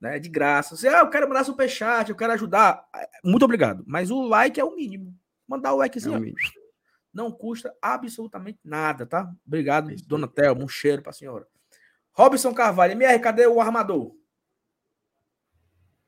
né? 0.00 0.18
De 0.18 0.28
graça. 0.28 0.76
Você, 0.76 0.88
ah, 0.88 1.00
eu 1.00 1.10
quero 1.10 1.28
mandar 1.28 1.44
superchat, 1.44 2.10
eu 2.10 2.16
quero 2.16 2.32
ajudar. 2.32 2.88
Muito 3.24 3.44
obrigado. 3.44 3.84
Mas 3.86 4.10
o 4.10 4.22
like 4.22 4.58
é 4.60 4.64
o 4.64 4.74
mínimo. 4.74 5.14
Mandar 5.46 5.72
o 5.72 5.78
likezinho. 5.78 6.16
É 6.16 6.18
o 6.18 6.68
não 7.12 7.32
custa 7.32 7.74
absolutamente 7.82 8.60
nada, 8.62 9.06
tá? 9.06 9.32
Obrigado, 9.46 9.94
dona 10.06 10.28
Thelma. 10.28 10.62
Um 10.62 10.68
cheiro 10.68 11.02
pra 11.02 11.12
senhora. 11.12 11.48
Robson 12.12 12.54
Carvalho, 12.54 12.92
MR, 12.92 13.18
cadê 13.20 13.46
o 13.46 13.60
armador? 13.60 14.14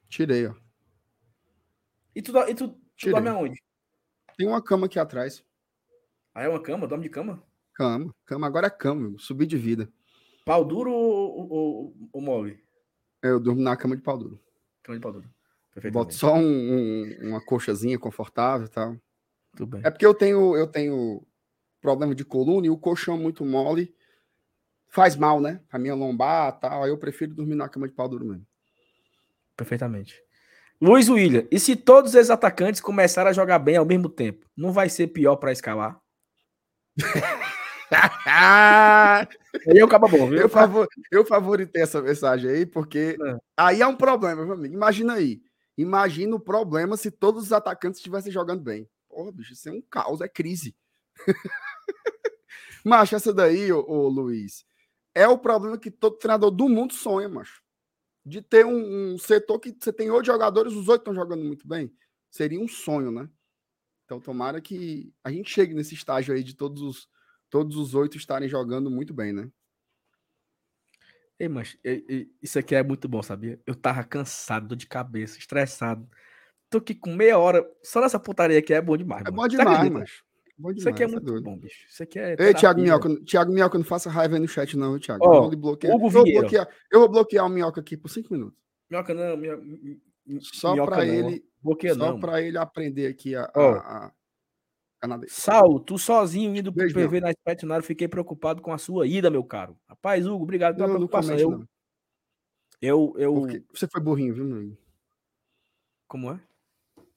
Tirei, 0.08 0.46
ó. 0.46 0.54
E 2.14 2.20
tu, 2.20 2.36
e 2.48 2.54
tu, 2.54 2.80
tu 2.96 3.10
dorme 3.10 3.28
aonde? 3.28 3.62
Tem 4.36 4.46
uma 4.46 4.62
cama 4.62 4.86
aqui 4.86 4.98
atrás. 4.98 5.44
Ah, 6.34 6.42
é 6.42 6.48
uma 6.48 6.62
cama? 6.62 6.86
Dorme 6.86 7.04
de 7.04 7.10
cama? 7.10 7.42
Cama. 7.74 8.14
Cama, 8.24 8.46
agora 8.46 8.66
é 8.66 8.70
cama, 8.70 9.16
subir 9.18 9.46
de 9.46 9.56
vida. 9.56 9.90
Pau 10.44 10.64
duro 10.64 10.92
ou, 10.92 11.52
ou, 11.52 12.08
ou 12.12 12.20
mole? 12.20 12.62
Eu 13.22 13.38
durmo 13.38 13.60
na 13.60 13.76
cama 13.76 13.96
de 13.96 14.02
pau 14.02 14.16
duro. 14.16 14.40
Cama 14.82 14.98
de 14.98 15.02
pau 15.02 15.12
duro. 15.12 15.28
Boto 15.92 16.14
só 16.14 16.34
um, 16.34 16.40
um, 16.40 17.28
uma 17.28 17.40
coxazinha 17.40 17.98
confortável 17.98 18.66
e 18.66 18.70
tal. 18.70 18.96
Tudo 19.56 19.66
bem. 19.66 19.82
É 19.84 19.90
porque 19.90 20.04
eu 20.04 20.14
tenho, 20.14 20.56
eu 20.56 20.66
tenho 20.66 21.24
problema 21.80 22.14
de 22.14 22.24
coluna 22.24 22.66
e 22.66 22.70
o 22.70 22.78
colchão 22.78 23.16
muito 23.16 23.44
mole 23.44 23.94
faz 24.88 25.16
mal, 25.16 25.40
né? 25.40 25.60
Pra 25.68 25.78
minha 25.78 25.94
lombar 25.94 26.54
e 26.56 26.60
tal. 26.60 26.84
Aí 26.84 26.90
eu 26.90 26.98
prefiro 26.98 27.34
dormir 27.34 27.54
na 27.54 27.68
cama 27.68 27.88
de 27.88 27.94
pau 27.94 28.08
duro 28.08 28.24
mesmo. 28.24 28.46
Perfeitamente. 29.56 30.20
Luiz 30.80 31.08
William, 31.08 31.46
e 31.50 31.60
se 31.60 31.76
todos 31.76 32.14
os 32.14 32.30
atacantes 32.30 32.80
começarem 32.80 33.28
a 33.28 33.34
jogar 33.34 33.58
bem 33.58 33.76
ao 33.76 33.84
mesmo 33.84 34.08
tempo, 34.08 34.46
não 34.56 34.72
vai 34.72 34.88
ser 34.88 35.08
pior 35.08 35.36
para 35.36 35.52
escalar? 35.52 36.00
aí 39.68 39.78
eu 39.78 39.86
acabo 39.86 40.08
bom, 40.08 40.28
viu? 40.28 40.38
Eu, 40.38 40.48
favor, 40.48 40.88
eu 41.10 41.24
favoritei 41.24 41.82
essa 41.82 42.00
mensagem 42.00 42.50
aí, 42.50 42.66
porque 42.66 43.16
é. 43.20 43.36
aí 43.56 43.82
é 43.82 43.86
um 43.86 43.96
problema, 43.96 44.44
meu 44.44 44.54
amigo. 44.54 44.74
Imagina 44.74 45.14
aí. 45.14 45.42
Imagina 45.76 46.36
o 46.36 46.40
problema 46.40 46.96
se 46.96 47.10
todos 47.10 47.44
os 47.44 47.52
atacantes 47.52 47.98
estivessem 47.98 48.30
jogando 48.30 48.62
bem. 48.62 48.88
Porra, 49.08 49.32
bicho, 49.32 49.52
isso 49.52 49.68
é 49.68 49.72
um 49.72 49.82
caos, 49.82 50.20
é 50.20 50.28
crise. 50.28 50.76
Macho, 52.84 53.16
essa 53.16 53.32
daí, 53.32 53.72
ô, 53.72 53.84
ô, 53.86 54.08
Luiz, 54.08 54.64
é 55.14 55.28
o 55.28 55.38
problema 55.38 55.78
que 55.78 55.90
todo 55.90 56.16
treinador 56.16 56.50
do 56.50 56.68
mundo 56.68 56.94
sonha, 56.94 57.28
macho. 57.28 57.62
De 58.24 58.40
ter 58.40 58.64
um, 58.64 59.12
um 59.12 59.18
setor 59.18 59.58
que 59.58 59.76
você 59.78 59.92
tem 59.92 60.10
oito 60.10 60.26
jogadores, 60.26 60.72
os 60.72 60.88
oito 60.88 61.00
estão 61.00 61.14
jogando 61.14 61.44
muito 61.44 61.66
bem. 61.66 61.92
Seria 62.30 62.60
um 62.60 62.68
sonho, 62.68 63.10
né? 63.10 63.28
Então, 64.04 64.20
tomara 64.20 64.60
que 64.60 65.12
a 65.22 65.30
gente 65.30 65.50
chegue 65.50 65.74
nesse 65.74 65.94
estágio 65.94 66.34
aí 66.34 66.42
de 66.42 66.54
todos 66.54 66.82
os 66.82 67.08
todos 67.50 67.76
os 67.76 67.94
oito 67.94 68.16
estarem 68.16 68.48
jogando 68.48 68.90
muito 68.90 69.12
bem, 69.12 69.32
né? 69.32 69.50
Ei, 71.38 71.48
mas 71.48 71.76
isso 72.42 72.58
aqui 72.58 72.74
é 72.74 72.82
muito 72.82 73.08
bom, 73.08 73.22
sabia? 73.22 73.58
Eu 73.66 73.74
tava 73.74 74.04
cansado, 74.04 74.76
de 74.76 74.86
cabeça, 74.86 75.38
estressado. 75.38 76.06
Tô 76.68 76.78
aqui 76.78 76.94
com 76.94 77.14
meia 77.14 77.38
hora. 77.38 77.66
Só 77.82 78.00
nessa 78.00 78.20
putaria 78.20 78.58
aqui 78.58 78.74
é 78.74 78.80
bom 78.80 78.96
demais. 78.96 79.24
É 79.26 79.30
bom 79.30 79.48
demais, 79.48 79.90
mas. 79.90 80.22
Bom 80.56 80.68
demais, 80.68 80.76
isso 80.78 80.88
aqui 80.90 81.02
é, 81.02 81.06
é 81.06 81.08
muito 81.08 81.34
é 81.34 81.40
bom, 81.40 81.56
bicho. 81.56 81.86
Isso 81.88 82.02
aqui 82.02 82.18
é. 82.18 82.36
Ei, 82.38 82.52
Thiago 82.52 82.80
Minhoca, 82.80 83.08
Thiago 83.24 83.52
Minhoca, 83.52 83.78
não 83.78 83.84
faça 83.84 84.10
raiva 84.10 84.36
aí 84.36 84.40
no 84.40 84.46
chat, 84.46 84.76
não, 84.76 84.98
Thiago. 84.98 85.24
Oh, 85.26 85.34
eu, 85.34 85.40
vou 85.40 85.56
bloquear. 85.56 85.92
eu, 85.94 85.98
vou 85.98 86.10
bloquear, 86.10 86.68
eu 86.92 87.00
vou 87.00 87.08
bloquear 87.08 87.46
o 87.46 87.48
Minhoca 87.48 87.80
aqui 87.80 87.96
por 87.96 88.10
cinco 88.10 88.34
minutos. 88.34 88.58
Minhoca 88.90 89.14
não, 89.14 89.36
minhoca, 89.36 89.64
só 90.40 90.74
para 90.84 91.06
ele. 91.06 91.42
Bloqueia 91.62 91.94
só 91.94 92.18
para 92.18 92.42
ele 92.42 92.58
aprender 92.58 93.06
aqui 93.06 93.34
a, 93.34 93.50
oh. 93.56 93.60
a, 93.60 94.06
a 94.06 94.12
canadense. 95.00 95.40
Sal, 95.40 95.80
tu 95.80 95.98
sozinho 95.98 96.54
indo 96.54 96.72
pro 96.72 96.86
PV 96.86 97.20
na 97.20 97.32
Spetionário, 97.32 97.84
fiquei 97.84 98.06
preocupado 98.06 98.60
com 98.60 98.72
a 98.72 98.78
sua 98.78 99.06
ida, 99.06 99.30
meu 99.30 99.42
caro. 99.42 99.76
Rapaz, 99.88 100.26
Hugo, 100.26 100.44
obrigado 100.44 100.76
pela 100.76 100.88
não, 100.88 100.96
preocupação. 100.96 101.36
Não 101.36 101.68
eu, 102.80 103.14
eu, 103.16 103.48
eu... 103.48 103.64
Você 103.74 103.86
foi 103.86 104.00
burrinho, 104.00 104.34
viu, 104.34 104.44
meu 104.44 104.76
Como 106.06 106.30
é? 106.30 106.40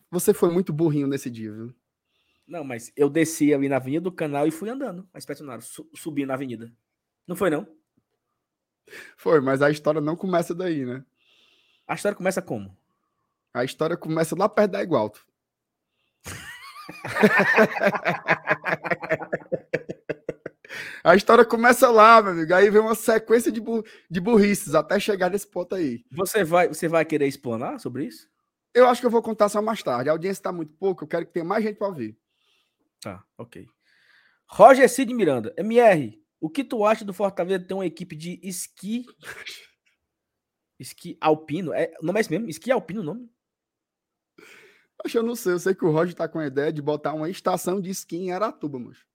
Você 0.10 0.34
foi 0.34 0.52
muito 0.52 0.74
burrinho 0.74 1.08
nesse 1.08 1.30
dia, 1.30 1.52
viu? 1.52 1.74
Não, 2.48 2.64
mas 2.64 2.92
eu 2.96 3.10
desci 3.10 3.54
ali 3.54 3.70
na 3.70 3.78
Avenida 3.78 4.04
do 4.04 4.12
Canal 4.12 4.46
e 4.46 4.52
fui 4.52 4.70
andando 4.70 5.08
a 5.14 5.20
Spetionário, 5.20 5.64
su 5.64 5.90
subi 5.96 6.26
na 6.26 6.34
avenida. 6.34 6.72
Não 7.26 7.36
foi, 7.36 7.50
não? 7.50 7.66
Foi, 9.16 9.40
mas 9.40 9.62
a 9.62 9.72
história 9.72 10.02
não 10.02 10.16
começa 10.16 10.54
daí, 10.54 10.86
né? 10.86 11.06
A 11.88 11.96
história 11.96 12.18
começa 12.18 12.42
como? 12.42 12.78
A 13.54 13.64
história 13.64 13.96
começa 13.96 14.36
lá 14.36 14.50
perto 14.50 14.72
da 14.72 14.84
Igualto. 14.84 15.26
A 21.04 21.16
história 21.16 21.44
começa 21.44 21.90
lá, 21.90 22.22
meu 22.22 22.32
amigo. 22.32 22.54
Aí 22.54 22.70
vem 22.70 22.82
uma 22.82 22.96
sequência 22.96 23.52
de, 23.52 23.60
bur 23.60 23.84
de 24.10 24.22
burrices 24.22 24.74
até 24.74 24.98
chegar 25.00 25.30
nesse 25.30 25.46
ponto 25.46 25.76
aí. 25.76 26.06
Você 26.10 26.46
vai, 26.46 26.70
você 26.70 26.88
vai 26.88 27.04
querer 27.04 27.28
explanar 27.28 27.80
sobre 27.80 28.06
isso? 28.06 28.30
Eu 28.74 28.88
acho 28.88 29.02
que 29.02 29.06
eu 29.06 29.12
vou 29.12 29.22
contar 29.22 29.50
só 29.50 29.62
mais 29.62 29.84
tarde. 29.84 30.10
A 30.10 30.14
audiência 30.14 30.40
está 30.40 30.52
muito 30.52 30.74
pouco, 30.74 31.04
eu 31.04 31.08
quero 31.08 31.26
que 31.26 31.34
tenha 31.34 31.46
mais 31.46 31.64
gente 31.64 31.78
para 31.78 31.88
ouvir. 31.88 32.18
Tá, 33.02 33.24
ok. 33.38 33.68
Roger 34.48 34.90
Cid 34.90 35.14
Miranda. 35.14 35.54
MR, 35.58 36.18
o 36.40 36.50
que 36.50 36.64
tu 36.64 36.86
acha 36.86 37.04
do 37.04 37.14
Fortaleza 37.14 37.66
ter 37.66 37.74
uma 37.74 37.86
equipe 37.86 38.16
de 38.16 38.40
esqui. 38.42 39.06
esqui 40.80 41.18
alpino? 41.20 41.74
É, 41.74 41.92
o 42.02 42.06
nome 42.06 42.20
é 42.20 42.22
esse 42.22 42.32
mesmo? 42.32 42.50
Esqui 42.50 42.72
alpino 42.72 43.02
o 43.02 43.04
nome? 43.04 43.30
Acho 45.04 45.18
eu 45.18 45.24
não 45.24 45.36
sei. 45.36 45.54
Eu 45.54 45.60
sei 45.60 45.76
que 45.76 45.86
o 45.86 45.92
Roger 45.92 46.16
tá 46.16 46.28
com 46.28 46.40
a 46.40 46.48
ideia 46.48 46.72
de 46.72 46.82
botar 46.82 47.14
uma 47.14 47.30
estação 47.30 47.80
de 47.80 47.90
esqui 47.90 48.18
em 48.18 48.32
Aratuba, 48.32 48.80
macho. 48.80 49.06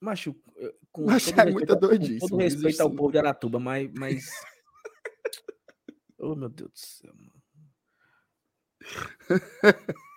Macho, 0.00 0.36
com 0.92 1.06
mas 1.06 1.24
todo 1.26 1.40
é 1.40 1.50
muita 1.50 1.76
doidice. 1.76 2.20
Com 2.20 2.28
todo 2.28 2.40
respeito 2.40 2.80
ao 2.80 2.90
povo 2.90 3.10
de 3.12 3.18
Aratuba, 3.18 3.58
mas. 3.58 3.90
mas... 3.94 4.30
oh, 6.18 6.34
meu 6.34 6.48
Deus 6.48 6.70
do 6.70 6.78
céu, 6.78 7.12
mano. 7.14 7.32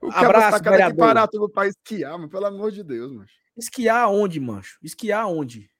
o 0.00 0.08
cara 0.10 0.26
Abraço, 0.26 0.62
tá 0.62 0.86
aqui 0.86 0.96
para 0.96 1.08
Aratuba 1.08 1.48
para 1.48 1.68
esquiar, 1.68 2.18
mas 2.18 2.30
pelo 2.30 2.46
amor 2.46 2.70
de 2.70 2.84
Deus, 2.84 3.12
macho. 3.12 3.34
Esquiar 3.56 4.08
onde, 4.10 4.38
macho? 4.38 4.78
Esquiar 4.82 5.26
onde? 5.26 5.70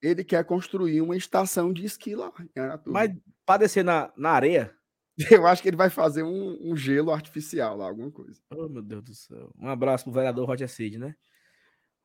Ele 0.00 0.22
quer 0.22 0.44
construir 0.44 1.00
uma 1.00 1.16
estação 1.16 1.72
de 1.72 1.84
esqui 1.84 2.14
lá 2.14 2.32
em 2.54 2.60
Aratuba. 2.60 2.92
Mas 2.92 3.12
para 3.44 3.58
descer 3.60 3.84
na, 3.84 4.12
na 4.16 4.30
areia? 4.30 4.76
Eu 5.30 5.46
acho 5.46 5.62
que 5.62 5.68
ele 5.68 5.76
vai 5.76 5.90
fazer 5.90 6.22
um, 6.22 6.72
um, 6.72 6.76
gelo 6.76 7.12
artificial 7.12 7.76
lá, 7.76 7.86
alguma 7.86 8.10
coisa. 8.10 8.40
Oh, 8.50 8.68
meu 8.68 8.82
Deus 8.82 9.02
do 9.04 9.14
céu. 9.14 9.52
Um 9.56 9.68
abraço 9.68 10.04
pro 10.04 10.12
vereador 10.12 10.46
Roger 10.46 10.68
Cid, 10.68 10.98
né? 10.98 11.14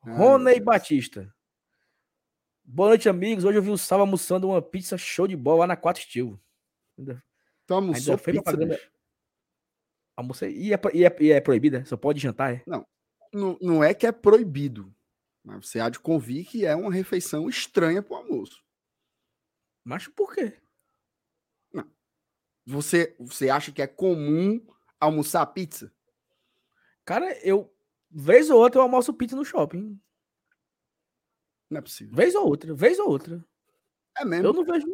Ah, 0.02 0.16
Rony 0.16 0.60
Batista. 0.60 1.32
Boa 2.64 2.90
noite, 2.90 3.08
amigos. 3.08 3.44
Hoje 3.44 3.58
eu 3.58 3.62
vi 3.62 3.70
o 3.70 3.76
Sal 3.76 4.00
almoçando 4.00 4.48
uma 4.48 4.62
pizza 4.62 4.96
show 4.96 5.26
de 5.26 5.36
bola 5.36 5.60
lá 5.60 5.66
na 5.68 5.76
4 5.76 6.00
Estilo. 6.02 6.40
Então 6.96 7.78
almoçou 7.78 8.12
Ainda 8.12 8.22
pizza, 8.22 8.42
propaganda... 8.42 8.80
Almocei. 10.16 10.52
E 10.56 10.72
é, 10.72 10.80
e, 10.94 11.04
é, 11.04 11.16
e 11.20 11.32
é 11.32 11.40
proibida? 11.40 11.84
Só 11.84 11.96
pode 11.96 12.20
jantar, 12.20 12.54
é? 12.54 12.62
Não, 12.66 12.86
não, 13.32 13.58
não 13.60 13.84
é 13.84 13.92
que 13.92 14.06
é 14.06 14.12
proibido. 14.12 14.94
Mas 15.42 15.68
você 15.68 15.80
há 15.80 15.88
de 15.88 15.98
convir 15.98 16.46
que 16.46 16.64
é 16.64 16.76
uma 16.76 16.92
refeição 16.92 17.48
estranha 17.48 18.02
pro 18.02 18.14
almoço. 18.14 18.62
Mas 19.84 20.06
por 20.06 20.34
quê? 20.34 20.56
Você, 22.70 23.16
você 23.18 23.50
acha 23.50 23.72
que 23.72 23.82
é 23.82 23.86
comum 23.86 24.64
almoçar 24.98 25.44
pizza? 25.46 25.92
Cara, 27.04 27.36
eu. 27.44 27.72
Vez 28.10 28.50
ou 28.50 28.60
outra 28.60 28.78
eu 28.78 28.82
almoço 28.82 29.14
pizza 29.14 29.36
no 29.36 29.44
shopping. 29.44 30.00
Não 31.68 31.78
é 31.78 31.80
possível. 31.80 32.14
Vez 32.14 32.34
ou 32.34 32.46
outra, 32.46 32.74
vez 32.74 32.98
ou 32.98 33.08
outra. 33.08 33.44
É 34.18 34.24
mesmo? 34.24 34.46
Eu 34.46 34.52
não 34.52 34.64
vejo. 34.64 34.86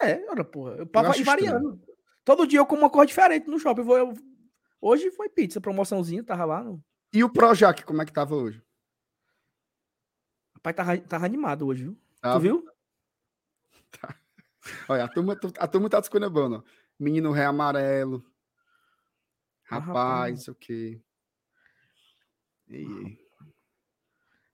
É, 0.00 0.24
olha, 0.30 0.44
porra. 0.44 0.76
Eu 0.76 0.86
pago 0.86 1.12
variando. 1.24 1.80
Todo 2.24 2.46
dia 2.46 2.58
eu 2.60 2.66
como 2.66 2.82
uma 2.82 2.90
cor 2.90 3.06
diferente 3.06 3.48
no 3.48 3.58
shopping. 3.58 3.82
Vou, 3.82 3.98
eu... 3.98 4.14
Hoje 4.80 5.10
foi 5.10 5.28
pizza, 5.28 5.60
promoçãozinha, 5.60 6.24
tava 6.24 6.44
lá. 6.44 6.62
No... 6.62 6.82
E 7.12 7.22
o 7.22 7.30
Projac, 7.30 7.82
como 7.84 8.02
é 8.02 8.06
que 8.06 8.12
tava 8.12 8.34
hoje? 8.34 8.62
Rapaz, 10.54 10.76
tava, 10.76 10.98
tava 10.98 11.26
animado 11.26 11.66
hoje, 11.66 11.84
viu? 11.84 11.98
Tava. 12.20 12.38
Tu 12.38 12.42
viu? 12.42 12.66
Tá. 14.00 14.16
Olha, 14.88 15.04
a 15.04 15.08
turma, 15.08 15.38
a 15.58 15.68
turma 15.68 15.90
tá 15.90 16.00
desconhecendo, 16.00 16.56
ó. 16.56 16.62
Menino 16.98 17.32
ré 17.32 17.44
amarelo. 17.44 18.24
Ah, 19.70 19.78
rapaz, 19.78 20.40
isso 20.40 20.52
o 20.52 20.54
quê? 20.54 21.00
E... 22.68 23.18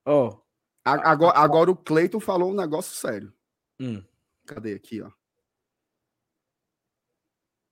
Oh, 0.04 0.40
agora, 0.84 1.38
agora 1.38 1.70
o 1.70 1.76
Cleiton 1.76 2.20
falou 2.20 2.50
um 2.50 2.56
negócio 2.56 2.96
sério. 2.96 3.32
Hum. 3.78 4.02
Cadê 4.46 4.74
aqui, 4.74 5.02
ó? 5.02 5.10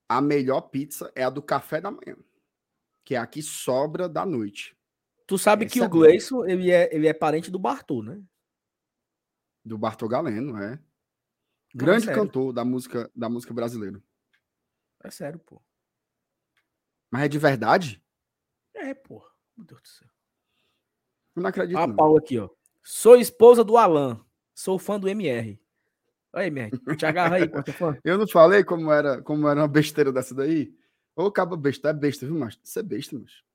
A 0.09 0.21
melhor 0.21 0.61
pizza 0.61 1.11
é 1.15 1.23
a 1.23 1.29
do 1.29 1.41
café 1.41 1.81
da 1.81 1.91
manhã, 1.91 2.15
que 3.03 3.15
é 3.15 3.17
a 3.17 3.27
que 3.27 3.41
sobra 3.41 4.07
da 4.07 4.25
noite. 4.25 4.77
Tu 5.25 5.37
sabe 5.37 5.65
Essa 5.65 5.73
que 5.73 5.79
é 5.79 5.85
o 5.85 5.89
Gleison, 5.89 6.45
ele 6.45 6.71
é, 6.71 6.93
ele 6.95 7.07
é 7.07 7.13
parente 7.13 7.51
do 7.51 7.59
Bartô, 7.59 8.01
né? 8.01 8.21
Do 9.65 9.77
Bartô 9.77 10.07
Galeno, 10.07 10.57
é. 10.57 10.79
Grande 11.75 12.09
é 12.09 12.13
cantor 12.13 12.53
da 12.53 12.63
música, 12.63 13.11
da 13.13 13.27
música 13.27 13.53
brasileira. 13.53 14.01
É 15.07 15.11
sério, 15.11 15.39
pô. 15.39 15.61
Mas 17.09 17.23
é 17.23 17.27
de 17.29 17.39
verdade? 17.39 18.03
É, 18.73 18.93
pô. 18.93 19.25
Meu 19.55 19.65
Deus 19.65 19.81
do 19.81 19.87
céu. 19.87 20.07
Eu 21.33 21.41
não 21.41 21.49
acredito. 21.49 21.77
A 21.77 21.87
Paula 21.87 22.19
aqui, 22.19 22.37
ó. 22.37 22.49
Sou 22.83 23.15
esposa 23.15 23.63
do 23.63 23.77
Alan. 23.77 24.21
Sou 24.53 24.77
fã 24.77 24.99
do 24.99 25.07
MR. 25.07 25.57
Aí, 26.33 26.47
MR. 26.47 26.77
Te 26.97 27.05
agarra 27.05 27.37
aí, 27.37 27.47
pô. 27.47 27.63
Fã. 27.71 27.97
Eu 28.03 28.17
não 28.17 28.27
falei 28.27 28.65
como 28.65 28.91
era, 28.91 29.21
como 29.21 29.47
era 29.47 29.61
uma 29.61 29.67
besteira 29.67 30.11
dessa 30.11 30.35
daí? 30.35 30.77
Ô, 31.15 31.31
cabo 31.31 31.55
besta. 31.55 31.89
É 31.89 31.93
besta, 31.93 32.25
viu, 32.25 32.37
macho? 32.37 32.59
Isso 32.61 32.77
é 32.77 32.83
besta, 32.83 33.17
macho. 33.17 33.45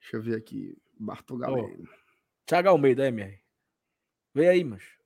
Deixa 0.00 0.16
eu 0.16 0.22
ver 0.22 0.36
aqui. 0.36 0.78
Bartol 0.96 1.38
Galeno. 1.38 1.76
Oh. 1.82 1.88
Thiago 2.46 2.68
Almeida, 2.68 3.08
MR. 3.08 3.36
Vem 4.32 4.48
aí, 4.48 4.62
macho. 4.62 4.96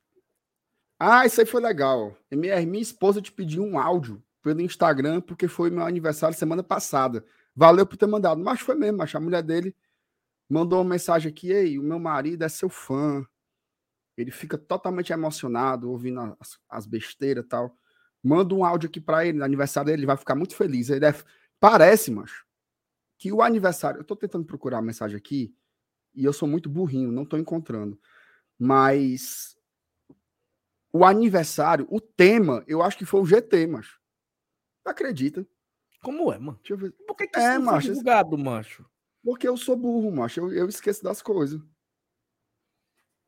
Ah, 0.99 1.25
isso 1.25 1.41
aí 1.41 1.47
foi 1.47 1.63
legal. 1.63 2.15
MR, 2.31 2.67
minha 2.67 2.83
esposa 2.83 3.23
te 3.23 3.33
pediu 3.33 3.65
um 3.65 3.79
áudio 3.79 4.23
pelo 4.45 4.61
Instagram 4.61 5.23
porque 5.23 5.49
foi 5.49 5.71
meu 5.71 5.83
aniversário 5.85 6.37
semana 6.37 6.63
passada. 6.63 7.25
Valeu 7.57 7.87
por 7.87 7.97
ter 7.97 8.07
mandado. 8.07 8.45
Mas 8.45 8.61
foi 8.61 8.75
mesmo, 8.75 8.99
mas 8.99 9.13
a 9.15 9.19
mulher 9.19 9.43
dele 9.43 9.75
mandou 10.49 10.81
uma 10.81 10.91
mensagem 10.91 11.33
aqui: 11.33 11.51
Ei, 11.51 11.79
o 11.79 11.83
meu 11.83 11.99
marido 11.99 12.45
é 12.45 12.49
seu 12.49 12.69
fã. 12.69 13.27
Ele 14.17 14.31
fica 14.31 14.59
totalmente 14.59 15.13
emocionado 15.13 15.91
ouvindo 15.91 16.21
as, 16.39 16.59
as 16.69 16.87
besteiras 16.87 17.45
e 17.45 17.49
tal. 17.49 17.77
Manda 18.23 18.55
um 18.55 18.65
áudio 18.65 18.89
aqui 18.89 19.01
para 19.01 19.27
ele, 19.27 19.39
no 19.39 19.45
aniversário 19.45 19.87
dele, 19.87 20.01
ele 20.01 20.07
vai 20.07 20.17
ficar 20.17 20.35
muito 20.35 20.55
feliz. 20.55 20.89
Ele 20.89 21.01
deve... 21.01 21.25
Parece, 21.59 22.11
macho, 22.11 22.47
que 23.19 23.33
o 23.33 23.43
aniversário. 23.43 24.01
Eu 24.01 24.05
tô 24.05 24.15
tentando 24.15 24.45
procurar 24.45 24.79
a 24.79 24.83
mensagem 24.83 25.17
aqui 25.17 25.55
e 26.15 26.25
eu 26.25 26.33
sou 26.33 26.47
muito 26.47 26.69
burrinho, 26.69 27.11
não 27.11 27.25
tô 27.25 27.39
encontrando. 27.39 27.99
Mas 28.59 29.57
o 30.93 31.05
aniversário, 31.05 31.87
o 31.91 32.01
tema, 32.01 32.63
eu 32.69 32.83
acho 32.83 32.99
que 32.99 33.07
foi 33.07 33.21
o 33.21 33.27
GT, 33.27 33.67
macho. 33.67 34.04
Acredita? 34.85 35.47
Como 36.03 36.33
é, 36.33 36.39
mano? 36.39 36.59
Deixa 36.59 36.75
eu 36.75 36.79
ver. 36.79 36.93
Por 37.07 37.17
que, 37.17 37.27
que 37.27 37.39
é, 37.39 37.59
macho, 37.59 37.89
divulgado, 37.89 38.37
macho? 38.37 38.85
Porque 39.25 39.49
eu 39.49 39.57
sou 39.57 39.75
burro, 39.77 40.11
macho. 40.13 40.41
Eu, 40.41 40.53
eu 40.53 40.69
esqueço 40.69 41.03
das 41.03 41.23
coisas. 41.23 41.61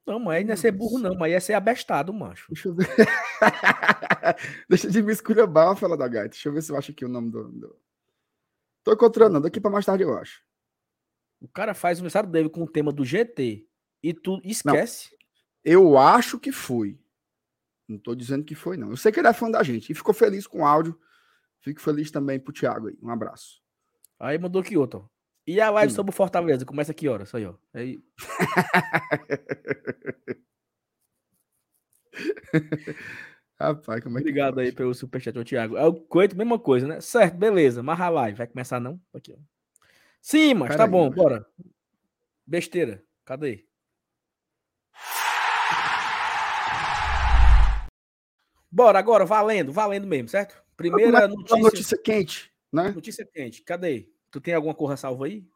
Não, 0.07 0.21
mas 0.21 0.37
aí 0.37 0.45
não 0.45 0.53
é 0.53 0.57
ser 0.57 0.71
burro, 0.71 0.99
não, 0.99 1.17
mas 1.17 1.33
é 1.33 1.41
ser 1.41 1.55
abestado, 1.55 2.13
macho. 2.13 2.47
Deixa 2.53 2.69
eu 2.69 2.75
ver. 2.75 2.87
Deixa 4.69 4.89
de 4.89 5.03
me 5.03 5.13
esculhambar, 5.13 5.75
fala 5.75 5.97
da 5.97 6.07
gaita. 6.07 6.29
Deixa 6.29 6.49
eu 6.49 6.53
ver 6.53 6.63
se 6.63 6.71
eu 6.71 6.77
acho 6.77 6.93
aqui 6.93 7.05
o 7.05 7.09
nome 7.09 7.31
do. 7.31 7.51
do... 7.51 7.77
Tô 8.85 8.93
encontrando, 8.93 9.41
daqui 9.41 9.61
pra 9.61 9.71
mais 9.71 9.85
tarde 9.85 10.05
eu 10.05 10.17
acho. 10.17 10.45
O 11.41 11.49
cara 11.49 11.75
faz 11.75 11.99
o 11.99 12.01
aniversário 12.01 12.31
dele 12.31 12.49
com 12.49 12.63
o 12.63 12.71
tema 12.71 12.93
do 12.93 13.05
GT 13.05 13.67
e 14.03 14.15
tu 14.15 14.41
esquece. 14.45 15.11
Não, 15.11 15.19
eu 15.65 15.99
acho 15.99 16.39
que 16.39 16.53
foi. 16.53 17.01
Não 17.89 17.99
tô 17.99 18.15
dizendo 18.15 18.45
que 18.45 18.55
foi, 18.55 18.77
não. 18.77 18.91
Eu 18.91 18.97
sei 18.97 19.11
que 19.11 19.19
ele 19.19 19.29
é 19.29 19.33
fã 19.33 19.51
da 19.51 19.63
gente 19.63 19.91
e 19.91 19.95
ficou 19.95 20.15
feliz 20.15 20.47
com 20.47 20.61
o 20.61 20.65
áudio. 20.65 20.99
Fico 21.61 21.81
feliz 21.81 22.11
também 22.11 22.39
pro 22.39 22.53
Thiago 22.53 22.89
aí. 22.89 22.99
Um 23.03 23.11
abraço. 23.11 23.61
Aí 24.19 24.39
mandou 24.39 24.63
que 24.63 24.77
outro. 24.77 25.11
E 25.47 25.61
a 25.61 25.71
live 25.71 25.91
Sim. 25.91 25.97
sobre 25.97 26.11
o 26.11 26.15
Fortaleza? 26.17 26.65
Começa 26.65 26.93
aqui 26.93 27.09
horas? 27.09 27.35
Aí, 27.35 27.47
ó. 27.47 27.55
Aí... 27.73 28.03
Rapaz, 33.59 34.03
como 34.03 34.19
é 34.19 34.23
que 34.23 34.29
Obrigado 34.29 34.59
aí 34.59 34.73
pelo 34.73 34.93
superchat, 34.95 35.43
Thiago. 35.45 35.77
É 35.77 35.85
o 35.87 35.95
Coito, 35.95 36.37
mesma 36.37 36.59
coisa, 36.59 36.87
né? 36.87 37.01
Certo, 37.01 37.37
beleza. 37.37 37.83
Mas 37.83 38.01
a 38.01 38.09
live 38.09 38.37
vai 38.39 38.47
começar 38.47 38.81
não? 38.81 39.01
Aqui, 39.15 39.33
ó. 39.33 39.37
Sim, 40.21 40.55
mas 40.55 40.75
tá 40.77 40.85
aí, 40.85 40.91
bom, 40.91 41.07
mas... 41.09 41.15
bora. 41.15 41.47
Besteira. 42.47 43.03
Cadê? 43.25 43.65
Bora 48.71 48.99
agora, 48.99 49.25
valendo, 49.25 49.73
valendo 49.73 50.07
mesmo, 50.07 50.29
certo? 50.29 50.63
Primeira 50.77 51.27
notícia. 51.27 51.57
Notícia 51.59 51.99
quente, 51.99 52.53
né? 52.73 52.91
Notícia 52.91 53.25
quente. 53.25 53.63
Cadê? 53.63 54.11
Tu 54.31 54.41
tem 54.41 54.55
alguma 54.55 54.75
coisa 54.75 54.97
salva 54.97 55.27
aí? 55.27 55.47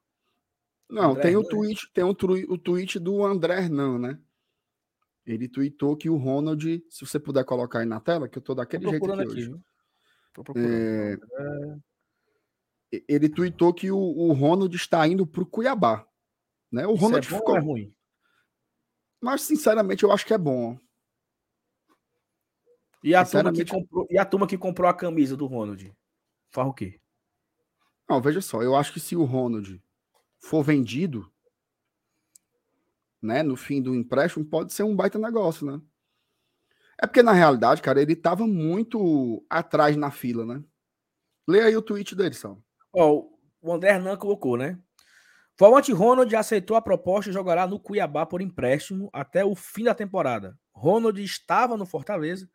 Não, 0.89 1.13
André 1.13 1.23
tem 1.23 1.37
o 1.37 1.45
tweet, 1.45 1.91
tem 1.93 2.03
o, 2.05 2.11
o 2.11 2.59
tweet 2.59 2.99
do 2.99 3.25
André 3.25 3.59
Hernan, 3.59 3.99
né? 3.99 4.19
Ele 5.25 5.49
tweetou 5.49 5.97
que 5.97 6.11
o 6.11 6.17
Ronald, 6.17 6.85
se 6.89 7.07
você 7.07 7.21
puder 7.21 7.45
colocar 7.45 7.81
aí 7.81 7.87
na 7.87 8.01
tela, 8.01 8.29
que 8.29 8.39
eu 8.39 8.43
tô 8.43 8.55
daquele 8.55 8.85
tô 8.85 8.91
jeito 8.91 9.13
aqui, 9.13 9.23
aqui 9.23 9.31
hoje. 9.31 9.55
É... 10.57 11.19
Ele 13.07 13.29
tweetou 13.29 13.73
que 13.73 13.91
o, 13.91 13.99
o 13.99 14.33
Ronald 14.33 14.75
está 14.75 15.07
indo 15.07 15.27
para 15.27 15.43
o 15.43 15.47
Cuiabá. 15.47 16.05
Né? 16.73 16.87
O 16.87 16.95
Ronald 16.95 17.25
Isso 17.25 17.35
é 17.35 17.39
ficou. 17.39 17.57
é 17.57 17.61
ruim? 17.61 17.95
Mas, 19.21 19.43
sinceramente, 19.43 20.03
eu 20.03 20.11
acho 20.11 20.27
que 20.27 20.35
é 20.35 20.39
bom. 20.39 20.79
E 23.03 23.15
a, 23.15 23.25
turma 23.25 23.53
que 23.53 23.65
comprou, 23.65 24.07
e 24.11 24.19
a 24.19 24.25
turma 24.25 24.47
que 24.47 24.59
comprou 24.59 24.89
a 24.89 24.95
camisa 24.95 25.37
do 25.37 25.47
Ronald? 25.47 25.93
Faz 26.51 26.69
o 26.69 26.73
quê? 26.73 27.01
Não, 28.09 28.21
veja 28.21 28.41
só, 28.41 28.63
eu 28.63 28.77
acho 28.77 28.93
que 28.93 29.01
se 29.01 29.17
o 29.17 29.25
Ronald 29.25 29.83
for 30.39 30.63
vendido, 30.63 31.31
né, 33.23 33.43
no 33.43 33.57
fim 33.57 33.81
do 33.81 33.95
empréstimo, 33.95 34.45
pode 34.45 34.73
ser 34.73 34.83
um 34.83 34.97
baita 34.97 35.19
negócio, 35.19 35.67
né? 35.67 35.81
É 37.03 37.07
porque, 37.07 37.23
na 37.23 37.33
realidade, 37.33 37.81
cara, 37.81 38.03
ele 38.03 38.15
tava 38.15 38.47
muito 38.47 39.45
atrás 39.49 39.97
na 39.97 40.11
fila, 40.11 40.45
né? 40.45 40.63
Lê 41.49 41.63
aí 41.63 41.77
o 41.77 41.83
tweet 41.83 42.15
dele, 42.15 42.35
Sal. 42.35 42.63
Ó, 42.93 43.27
o 43.63 43.73
André 43.73 43.91
Hernan 43.91 44.17
colocou, 44.17 44.57
né? 44.57 44.79
Volante 45.59 45.93
Ronald 45.93 46.35
aceitou 46.35 46.77
a 46.77 46.83
proposta 46.83 47.31
e 47.31 47.33
jogará 47.33 47.67
no 47.67 47.79
Cuiabá 47.79 48.27
por 48.27 48.41
empréstimo 48.41 49.11
até 49.13 49.45
o 49.45 49.55
fim 49.55 49.85
da 49.85 49.95
temporada. 49.95 50.59
Ronald 50.73 51.23
estava 51.23 51.77
no 51.77 51.87
Fortaleza 51.87 52.49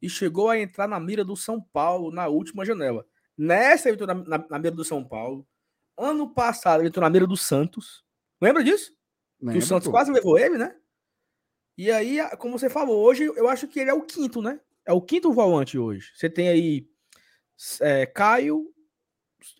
e 0.00 0.08
chegou 0.08 0.48
a 0.48 0.58
entrar 0.58 0.86
na 0.86 0.98
mira 1.00 1.24
do 1.24 1.36
São 1.36 1.60
Paulo 1.60 2.10
na 2.10 2.28
última 2.28 2.64
janela. 2.64 3.06
Nessa 3.36 3.88
ele 3.88 3.94
entrou 3.94 4.06
na, 4.06 4.38
na, 4.38 4.46
na 4.48 4.58
mira 4.58 4.74
do 4.74 4.84
São 4.84 5.04
Paulo. 5.04 5.46
Ano 5.96 6.32
passado 6.32 6.80
ele 6.80 6.88
entrou 6.88 7.02
na 7.02 7.10
mira 7.10 7.26
do 7.26 7.36
Santos. 7.36 8.04
Lembra 8.40 8.62
disso? 8.62 8.92
Lembra, 9.40 9.58
que 9.58 9.64
o 9.64 9.66
Santos 9.66 9.86
pô. 9.86 9.92
quase 9.92 10.12
levou 10.12 10.38
ele, 10.38 10.58
né? 10.58 10.76
E 11.76 11.90
aí, 11.90 12.18
como 12.38 12.58
você 12.58 12.68
falou, 12.68 13.04
hoje 13.04 13.24
eu 13.24 13.48
acho 13.48 13.68
que 13.68 13.78
ele 13.78 13.90
é 13.90 13.94
o 13.94 14.02
quinto, 14.02 14.42
né? 14.42 14.60
É 14.84 14.92
o 14.92 15.00
quinto 15.00 15.32
volante 15.32 15.78
hoje. 15.78 16.10
Você 16.14 16.28
tem 16.28 16.48
aí 16.48 16.88
é, 17.80 18.06
Caio, 18.06 18.72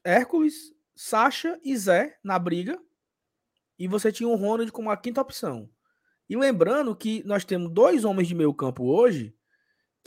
Hércules, 0.02 0.74
Sacha 0.96 1.60
e 1.62 1.76
Zé 1.76 2.18
na 2.24 2.38
briga. 2.38 2.80
E 3.78 3.86
você 3.86 4.10
tinha 4.10 4.28
o 4.28 4.34
Ronald 4.34 4.72
como 4.72 4.90
a 4.90 4.96
quinta 4.96 5.20
opção. 5.20 5.70
E 6.28 6.36
lembrando 6.36 6.94
que 6.96 7.22
nós 7.24 7.44
temos 7.44 7.70
dois 7.70 8.04
homens 8.04 8.26
de 8.26 8.34
meio 8.34 8.52
campo 8.52 8.84
hoje 8.84 9.37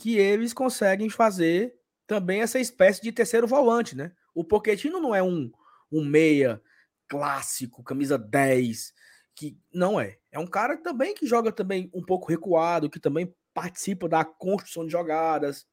que 0.02 0.18
eles 0.18 0.52
conseguem 0.52 1.08
fazer 1.08 1.72
também 2.08 2.42
essa 2.42 2.58
espécie 2.58 3.00
de 3.00 3.12
terceiro 3.12 3.46
volante, 3.46 3.96
né? 3.96 4.10
O 4.34 4.42
Pochettino 4.42 4.98
não 4.98 5.14
é 5.14 5.22
um, 5.22 5.48
um 5.92 6.04
meia 6.04 6.60
clássico, 7.06 7.84
camisa 7.84 8.18
10, 8.18 8.92
que 9.32 9.56
não 9.72 10.00
é. 10.00 10.18
É 10.32 10.40
um 10.40 10.46
cara 10.46 10.76
também 10.76 11.14
que 11.14 11.24
joga 11.24 11.52
também 11.52 11.88
um 11.94 12.04
pouco 12.04 12.28
recuado, 12.28 12.90
que 12.90 12.98
também 12.98 13.32
participa 13.54 14.08
da 14.08 14.24
construção 14.24 14.84
de 14.84 14.90
jogadas. 14.90 15.68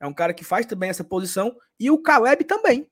É 0.00 0.08
um 0.08 0.12
cara 0.12 0.34
que 0.34 0.42
faz 0.42 0.66
também 0.66 0.90
essa 0.90 1.04
posição. 1.04 1.56
E 1.78 1.88
o 1.88 2.02
Caleb 2.02 2.42
também. 2.42 2.90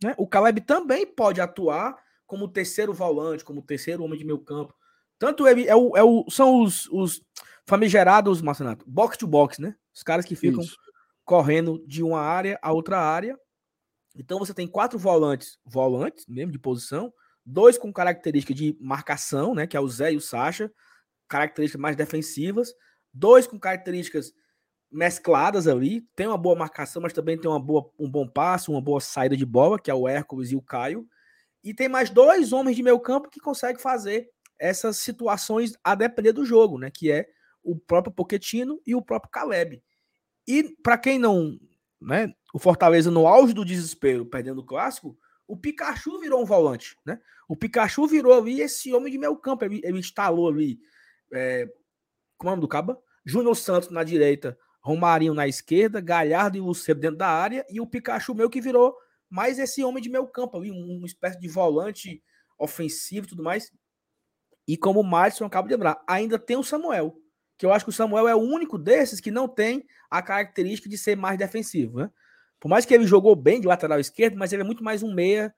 Né? 0.00 0.14
O 0.16 0.28
Caleb 0.28 0.60
também 0.60 1.04
pode 1.04 1.40
atuar 1.40 2.00
como 2.28 2.46
terceiro 2.46 2.94
volante, 2.94 3.44
como 3.44 3.60
terceiro 3.60 4.04
homem 4.04 4.20
de 4.20 4.24
meio 4.24 4.38
campo. 4.38 4.72
Tanto 5.18 5.48
ele 5.48 5.66
é 5.66 5.74
o, 5.74 5.96
é 5.96 6.02
o, 6.04 6.30
são 6.30 6.62
os, 6.62 6.86
os 6.92 7.20
famigerados, 7.68 8.40
Marcenato, 8.40 8.82
box 8.88 9.18
to 9.18 9.26
box, 9.26 9.60
né? 9.60 9.76
Os 9.94 10.02
caras 10.02 10.24
que 10.24 10.34
ficam 10.34 10.62
Isso. 10.62 10.74
correndo 11.22 11.84
de 11.86 12.02
uma 12.02 12.18
área 12.18 12.58
a 12.62 12.72
outra 12.72 12.98
área. 12.98 13.38
Então 14.16 14.38
você 14.38 14.54
tem 14.54 14.66
quatro 14.66 14.98
volantes, 14.98 15.58
volantes 15.66 16.24
mesmo 16.26 16.50
de 16.50 16.58
posição, 16.58 17.12
dois 17.44 17.76
com 17.76 17.92
característica 17.92 18.54
de 18.54 18.74
marcação, 18.80 19.54
né? 19.54 19.66
Que 19.66 19.76
é 19.76 19.80
o 19.80 19.86
Zé 19.86 20.14
e 20.14 20.16
o 20.16 20.20
Sacha, 20.20 20.72
características 21.28 21.78
mais 21.78 21.94
defensivas, 21.94 22.72
dois 23.12 23.46
com 23.46 23.60
características 23.60 24.32
mescladas 24.90 25.68
ali, 25.68 26.00
tem 26.16 26.26
uma 26.26 26.38
boa 26.38 26.56
marcação, 26.56 27.02
mas 27.02 27.12
também 27.12 27.36
tem 27.38 27.50
uma 27.50 27.60
boa, 27.60 27.92
um 27.98 28.10
bom 28.10 28.26
passo, 28.26 28.72
uma 28.72 28.80
boa 28.80 28.98
saída 28.98 29.36
de 29.36 29.44
bola, 29.44 29.78
que 29.78 29.90
é 29.90 29.94
o 29.94 30.08
Hércules 30.08 30.52
e 30.52 30.56
o 30.56 30.62
Caio. 30.62 31.06
E 31.62 31.74
tem 31.74 31.86
mais 31.86 32.08
dois 32.08 32.50
homens 32.50 32.76
de 32.76 32.82
meio 32.82 32.98
campo 32.98 33.28
que 33.28 33.40
conseguem 33.40 33.78
fazer 33.78 34.30
essas 34.58 34.96
situações 34.96 35.74
a 35.84 35.94
depender 35.94 36.32
do 36.32 36.46
jogo, 36.46 36.78
né? 36.78 36.90
Que 36.90 37.12
é 37.12 37.28
o 37.70 37.76
próprio 37.76 38.12
Poquetino 38.12 38.80
e 38.86 38.94
o 38.94 39.02
próprio 39.02 39.30
Caleb. 39.30 39.82
E 40.46 40.74
para 40.82 40.96
quem 40.96 41.18
não, 41.18 41.58
né, 42.00 42.32
o 42.54 42.58
Fortaleza 42.58 43.10
no 43.10 43.26
auge 43.26 43.52
do 43.52 43.64
desespero, 43.64 44.24
perdendo 44.24 44.60
o 44.60 44.64
clássico, 44.64 45.18
o 45.46 45.54
Pikachu 45.54 46.18
virou 46.18 46.40
um 46.40 46.46
volante, 46.46 46.96
né? 47.04 47.20
O 47.46 47.54
Pikachu 47.54 48.06
virou 48.06 48.32
ali 48.32 48.62
esse 48.62 48.92
homem 48.94 49.12
de 49.12 49.18
meio 49.18 49.36
campo, 49.36 49.64
ele, 49.64 49.80
ele 49.84 49.98
instalou 49.98 50.48
ali, 50.48 50.78
é, 51.32 51.66
como 52.38 52.48
é 52.48 52.52
o 52.52 52.56
nome 52.56 52.62
do 52.62 52.68
caba? 52.68 52.98
Júnior 53.24 53.54
Santos 53.54 53.90
na 53.90 54.02
direita, 54.02 54.58
Romarinho 54.80 55.34
na 55.34 55.46
esquerda, 55.46 56.00
Galhardo 56.00 56.56
e 56.56 56.60
Luceiro 56.60 57.00
dentro 57.00 57.18
da 57.18 57.28
área, 57.28 57.66
e 57.68 57.80
o 57.80 57.86
Pikachu 57.86 58.34
meio 58.34 58.48
que 58.48 58.60
virou 58.60 58.94
mais 59.28 59.58
esse 59.58 59.84
homem 59.84 60.02
de 60.02 60.08
meio 60.08 60.26
campo 60.26 60.56
ali, 60.56 60.70
uma 60.70 61.06
espécie 61.06 61.38
de 61.38 61.48
volante 61.48 62.22
ofensivo 62.58 63.26
e 63.26 63.28
tudo 63.28 63.42
mais. 63.42 63.70
E 64.66 64.76
como 64.76 65.00
o 65.00 65.04
Madison 65.04 65.44
acaba 65.44 65.68
de 65.68 65.74
lembrar, 65.74 66.02
ainda 66.06 66.38
tem 66.38 66.56
o 66.56 66.62
Samuel, 66.62 67.18
que 67.58 67.66
eu 67.66 67.72
acho 67.72 67.84
que 67.84 67.90
o 67.90 67.92
Samuel 67.92 68.28
é 68.28 68.34
o 68.34 68.40
único 68.40 68.78
desses 68.78 69.20
que 69.20 69.30
não 69.30 69.48
tem 69.48 69.84
a 70.08 70.22
característica 70.22 70.88
de 70.88 70.96
ser 70.96 71.16
mais 71.16 71.36
defensivo, 71.36 71.98
né? 71.98 72.10
Por 72.60 72.68
mais 72.68 72.84
que 72.84 72.94
ele 72.94 73.06
jogou 73.06 73.36
bem 73.36 73.60
de 73.60 73.66
lateral 73.66 74.00
esquerdo, 74.00 74.36
mas 74.36 74.52
ele 74.52 74.62
é 74.62 74.64
muito 74.64 74.82
mais 74.82 75.02
um 75.02 75.12
meia 75.12 75.54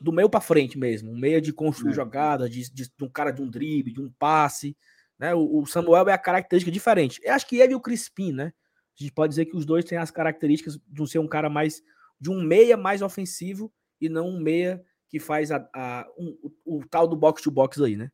do 0.00 0.12
meio 0.12 0.30
para 0.30 0.40
frente 0.40 0.78
mesmo, 0.78 1.10
um 1.10 1.18
meia 1.18 1.40
de 1.40 1.52
construir 1.52 1.90
é. 1.90 1.94
jogada, 1.94 2.48
de, 2.48 2.72
de, 2.72 2.84
de, 2.84 3.04
um 3.04 3.08
cara 3.08 3.30
de 3.30 3.42
um 3.42 3.48
drible, 3.48 3.92
de 3.92 4.00
um 4.00 4.10
passe, 4.18 4.76
né? 5.18 5.34
O, 5.34 5.58
o, 5.60 5.66
Samuel 5.66 6.08
é 6.08 6.12
a 6.12 6.18
característica 6.18 6.70
diferente. 6.70 7.20
Eu 7.22 7.34
acho 7.34 7.46
que 7.46 7.58
ele 7.58 7.72
e 7.72 7.76
o 7.76 7.80
Crispim, 7.80 8.32
né? 8.32 8.52
A 8.98 9.02
gente 9.02 9.12
pode 9.12 9.30
dizer 9.30 9.46
que 9.46 9.56
os 9.56 9.66
dois 9.66 9.84
têm 9.84 9.98
as 9.98 10.10
características 10.10 10.78
de 10.86 11.02
um 11.02 11.06
ser 11.06 11.18
um 11.18 11.28
cara 11.28 11.50
mais 11.50 11.82
de 12.20 12.30
um 12.30 12.42
meia 12.42 12.76
mais 12.76 13.02
ofensivo 13.02 13.72
e 14.00 14.08
não 14.08 14.28
um 14.28 14.40
meia 14.40 14.82
que 15.08 15.18
faz 15.18 15.50
a, 15.50 15.68
a 15.74 16.06
um, 16.16 16.36
o, 16.64 16.78
o, 16.78 16.86
tal 16.88 17.08
do 17.08 17.16
box 17.16 17.42
to 17.42 17.50
box 17.50 17.82
aí, 17.82 17.96
né? 17.96 18.10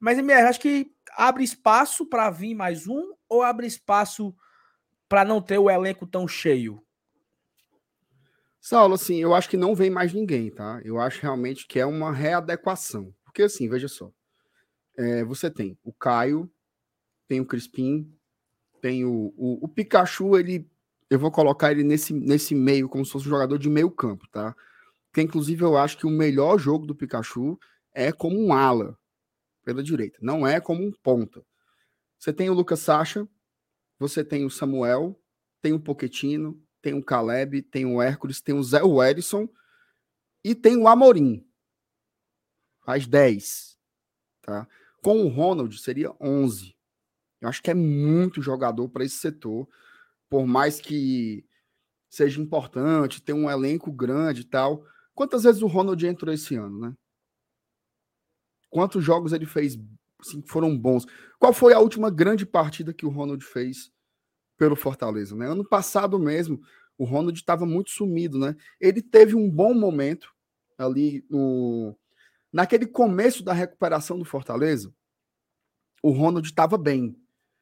Mas 0.00 0.18
MR, 0.18 0.48
acho 0.48 0.60
que 0.60 0.92
abre 1.16 1.42
espaço 1.42 2.06
para 2.06 2.30
vir 2.30 2.54
mais 2.54 2.86
um 2.86 3.12
ou 3.28 3.42
abre 3.42 3.66
espaço 3.66 4.34
para 5.08 5.24
não 5.24 5.40
ter 5.40 5.58
o 5.58 5.70
elenco 5.70 6.06
tão 6.06 6.28
cheio? 6.28 6.82
Saulo, 8.60 8.94
assim, 8.94 9.16
eu 9.16 9.34
acho 9.34 9.48
que 9.48 9.56
não 9.56 9.74
vem 9.74 9.90
mais 9.90 10.12
ninguém, 10.12 10.50
tá? 10.50 10.80
Eu 10.84 11.00
acho 11.00 11.22
realmente 11.22 11.66
que 11.66 11.78
é 11.78 11.86
uma 11.86 12.12
readequação. 12.12 13.14
Porque, 13.24 13.42
assim, 13.42 13.68
veja 13.68 13.88
só. 13.88 14.12
É, 14.96 15.24
você 15.24 15.50
tem 15.50 15.78
o 15.82 15.92
Caio, 15.92 16.50
tem 17.26 17.40
o 17.40 17.46
Crispim, 17.46 18.12
tem 18.80 19.04
o, 19.04 19.32
o, 19.36 19.64
o, 19.64 19.68
Pikachu, 19.68 20.36
ele. 20.36 20.68
Eu 21.08 21.18
vou 21.18 21.30
colocar 21.30 21.70
ele 21.70 21.82
nesse, 21.82 22.12
nesse 22.12 22.54
meio, 22.54 22.88
como 22.88 23.04
se 23.04 23.12
fosse 23.12 23.26
um 23.26 23.30
jogador 23.30 23.58
de 23.58 23.70
meio 23.70 23.90
campo, 23.90 24.26
tá? 24.30 24.54
Porque, 25.06 25.22
inclusive, 25.22 25.62
eu 25.62 25.76
acho 25.76 25.96
que 25.96 26.06
o 26.06 26.10
melhor 26.10 26.58
jogo 26.58 26.84
do 26.86 26.94
Pikachu 26.94 27.58
é 27.94 28.12
como 28.12 28.38
um 28.38 28.52
ala 28.52 28.98
pela 29.68 29.82
direita. 29.82 30.18
Não 30.22 30.46
é 30.46 30.62
como 30.62 30.82
um 30.82 30.90
ponta. 30.90 31.44
Você 32.18 32.32
tem 32.32 32.48
o 32.48 32.54
Lucas 32.54 32.80
Sacha, 32.80 33.28
você 33.98 34.24
tem 34.24 34.46
o 34.46 34.50
Samuel, 34.50 35.22
tem 35.60 35.74
o 35.74 35.78
Poquetino, 35.78 36.58
tem 36.80 36.94
o 36.94 37.04
Caleb, 37.04 37.60
tem 37.60 37.84
o 37.84 38.00
Hércules, 38.00 38.40
tem 38.40 38.54
o 38.54 38.62
Zé 38.62 38.82
Wedson 38.82 39.46
e 40.42 40.54
tem 40.54 40.78
o 40.78 40.88
Amorim. 40.88 41.46
Faz 42.82 43.06
10. 43.06 43.78
Tá? 44.40 44.66
Com 45.02 45.22
o 45.22 45.28
Ronald 45.28 45.78
seria 45.78 46.14
11. 46.18 46.74
Eu 47.38 47.50
acho 47.50 47.62
que 47.62 47.70
é 47.70 47.74
muito 47.74 48.40
jogador 48.40 48.88
para 48.88 49.04
esse 49.04 49.16
setor. 49.16 49.68
Por 50.30 50.46
mais 50.46 50.80
que 50.80 51.46
seja 52.08 52.40
importante, 52.40 53.20
ter 53.20 53.34
um 53.34 53.50
elenco 53.50 53.92
grande 53.92 54.40
e 54.40 54.44
tal. 54.44 54.82
Quantas 55.14 55.42
vezes 55.42 55.60
o 55.60 55.66
Ronald 55.66 56.06
entrou 56.06 56.32
esse 56.32 56.54
ano, 56.54 56.78
né? 56.80 56.96
Quantos 58.70 59.02
jogos 59.04 59.32
ele 59.32 59.46
fez 59.46 59.78
assim, 60.20 60.42
foram 60.46 60.76
bons? 60.76 61.06
Qual 61.38 61.52
foi 61.52 61.72
a 61.72 61.80
última 61.80 62.10
grande 62.10 62.44
partida 62.44 62.92
que 62.92 63.06
o 63.06 63.10
Ronald 63.10 63.44
fez 63.44 63.92
pelo 64.56 64.76
Fortaleza? 64.76 65.34
Né? 65.36 65.46
Ano 65.46 65.64
passado 65.66 66.18
mesmo, 66.18 66.60
o 66.96 67.04
Ronald 67.04 67.38
estava 67.38 67.64
muito 67.64 67.90
sumido, 67.90 68.38
né? 68.38 68.56
Ele 68.80 69.00
teve 69.00 69.34
um 69.34 69.48
bom 69.48 69.72
momento 69.72 70.34
ali 70.76 71.24
no 71.30 71.96
naquele 72.52 72.86
começo 72.86 73.44
da 73.44 73.52
recuperação 73.52 74.18
do 74.18 74.24
Fortaleza. 74.24 74.92
O 76.02 76.10
Ronald 76.10 76.46
estava 76.46 76.78
bem. 76.78 77.08
Não 77.08 77.16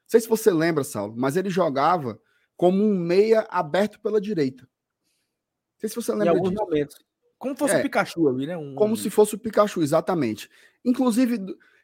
sei 0.07 0.20
se 0.20 0.28
você 0.28 0.50
lembra, 0.50 0.84
Saulo, 0.84 1.14
mas 1.16 1.36
ele 1.36 1.50
jogava 1.50 2.20
como 2.57 2.82
um 2.82 2.96
meia 2.96 3.40
aberto 3.50 4.00
pela 4.00 4.20
direita. 4.20 4.62
Não 4.62 5.80
sei 5.80 5.88
se 5.88 5.96
você 5.96 6.12
lembra 6.12 6.26
em 6.26 6.30
alguns 6.30 6.50
disso. 6.50 6.62
momentos. 6.62 6.96
Como 7.39 7.57
fosse 7.57 7.74
é, 7.74 7.78
o 7.78 7.82
Pikachu 7.82 8.28
ali, 8.28 8.47
né? 8.47 8.57
Um... 8.57 8.74
Como 8.74 8.97
se 8.97 9.11
fosse 9.11 9.34
o 9.34 9.39
Pikachu, 9.39 9.82
exatamente. 9.82 10.49
Inclusive, 10.84 11.39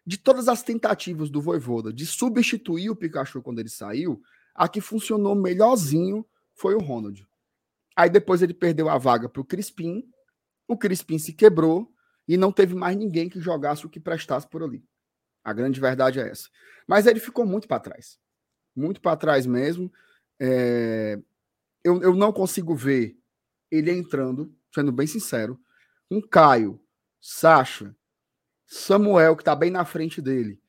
de 0.07 0.19
todas 0.19 0.49
as 0.49 0.63
tentativas 0.63 1.31
do 1.31 1.41
Voivoda 1.41 1.93
de 1.93 2.07
substituir 2.07 2.91
o 2.91 2.97
Pikachu 2.97 3.43
quando 3.43 3.59
ele 3.59 3.69
saiu, 3.69 4.23
a 4.55 4.69
que 4.69 4.81
funcionou 4.81 5.35
melhorzinho 5.35 6.27
foi 6.55 6.75
o 6.75 6.81
Ronald. 6.81 7.27
Aí 7.97 8.09
depois 8.09 8.43
ele 8.43 8.55
perdeu 8.55 8.89
a 8.89 8.99
vaga 8.99 9.29
para 9.29 9.41
o 9.41 9.45
Crispim, 9.45 10.09
o 10.67 10.77
Crispim 10.77 11.19
se 11.19 11.33
quebrou 11.33 11.93
e 12.27 12.37
não 12.37 12.53
teve 12.53 12.75
mais 12.75 12.97
ninguém 12.97 13.29
que 13.29 13.41
jogasse 13.41 13.85
o 13.85 13.91
que 13.91 14.01
prestasse 14.01 14.47
por 14.47 14.63
ali. 14.63 14.85
A 15.45 15.53
grande 15.53 15.81
verdade 15.81 16.21
é 16.21 16.29
essa. 16.29 16.49
Mas 16.87 17.07
ele 17.07 17.21
ficou 17.21 17.45
muito 17.45 17.67
para 17.67 17.81
trás. 17.81 18.19
Muito 18.75 19.01
para 19.01 19.17
trás 19.17 19.45
mesmo. 19.45 19.93
É... 20.41 21.19
Eu, 21.85 22.01
eu 22.01 22.15
não 22.15 22.33
consigo 22.33 22.75
ver 22.75 23.19
ele 23.71 23.91
entrando, 23.91 24.55
sendo 24.73 24.93
bem 24.93 25.07
sincero. 25.07 25.59
Um 26.11 26.21
Caio, 26.21 26.81
Sacha, 27.21 27.95
Samuel, 28.67 29.37
que 29.37 29.43
está 29.43 29.55
bem 29.55 29.71
na 29.71 29.85
frente 29.85 30.21
dele, 30.21 30.61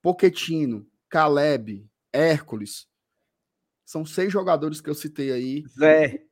Poquetino, 0.00 0.86
Caleb, 1.08 1.88
Hércules. 2.12 2.86
São 3.84 4.04
seis 4.04 4.32
jogadores 4.32 4.80
que 4.80 4.90
eu 4.90 4.94
citei 4.94 5.32
aí. 5.32 5.64
Zé. 5.78 6.24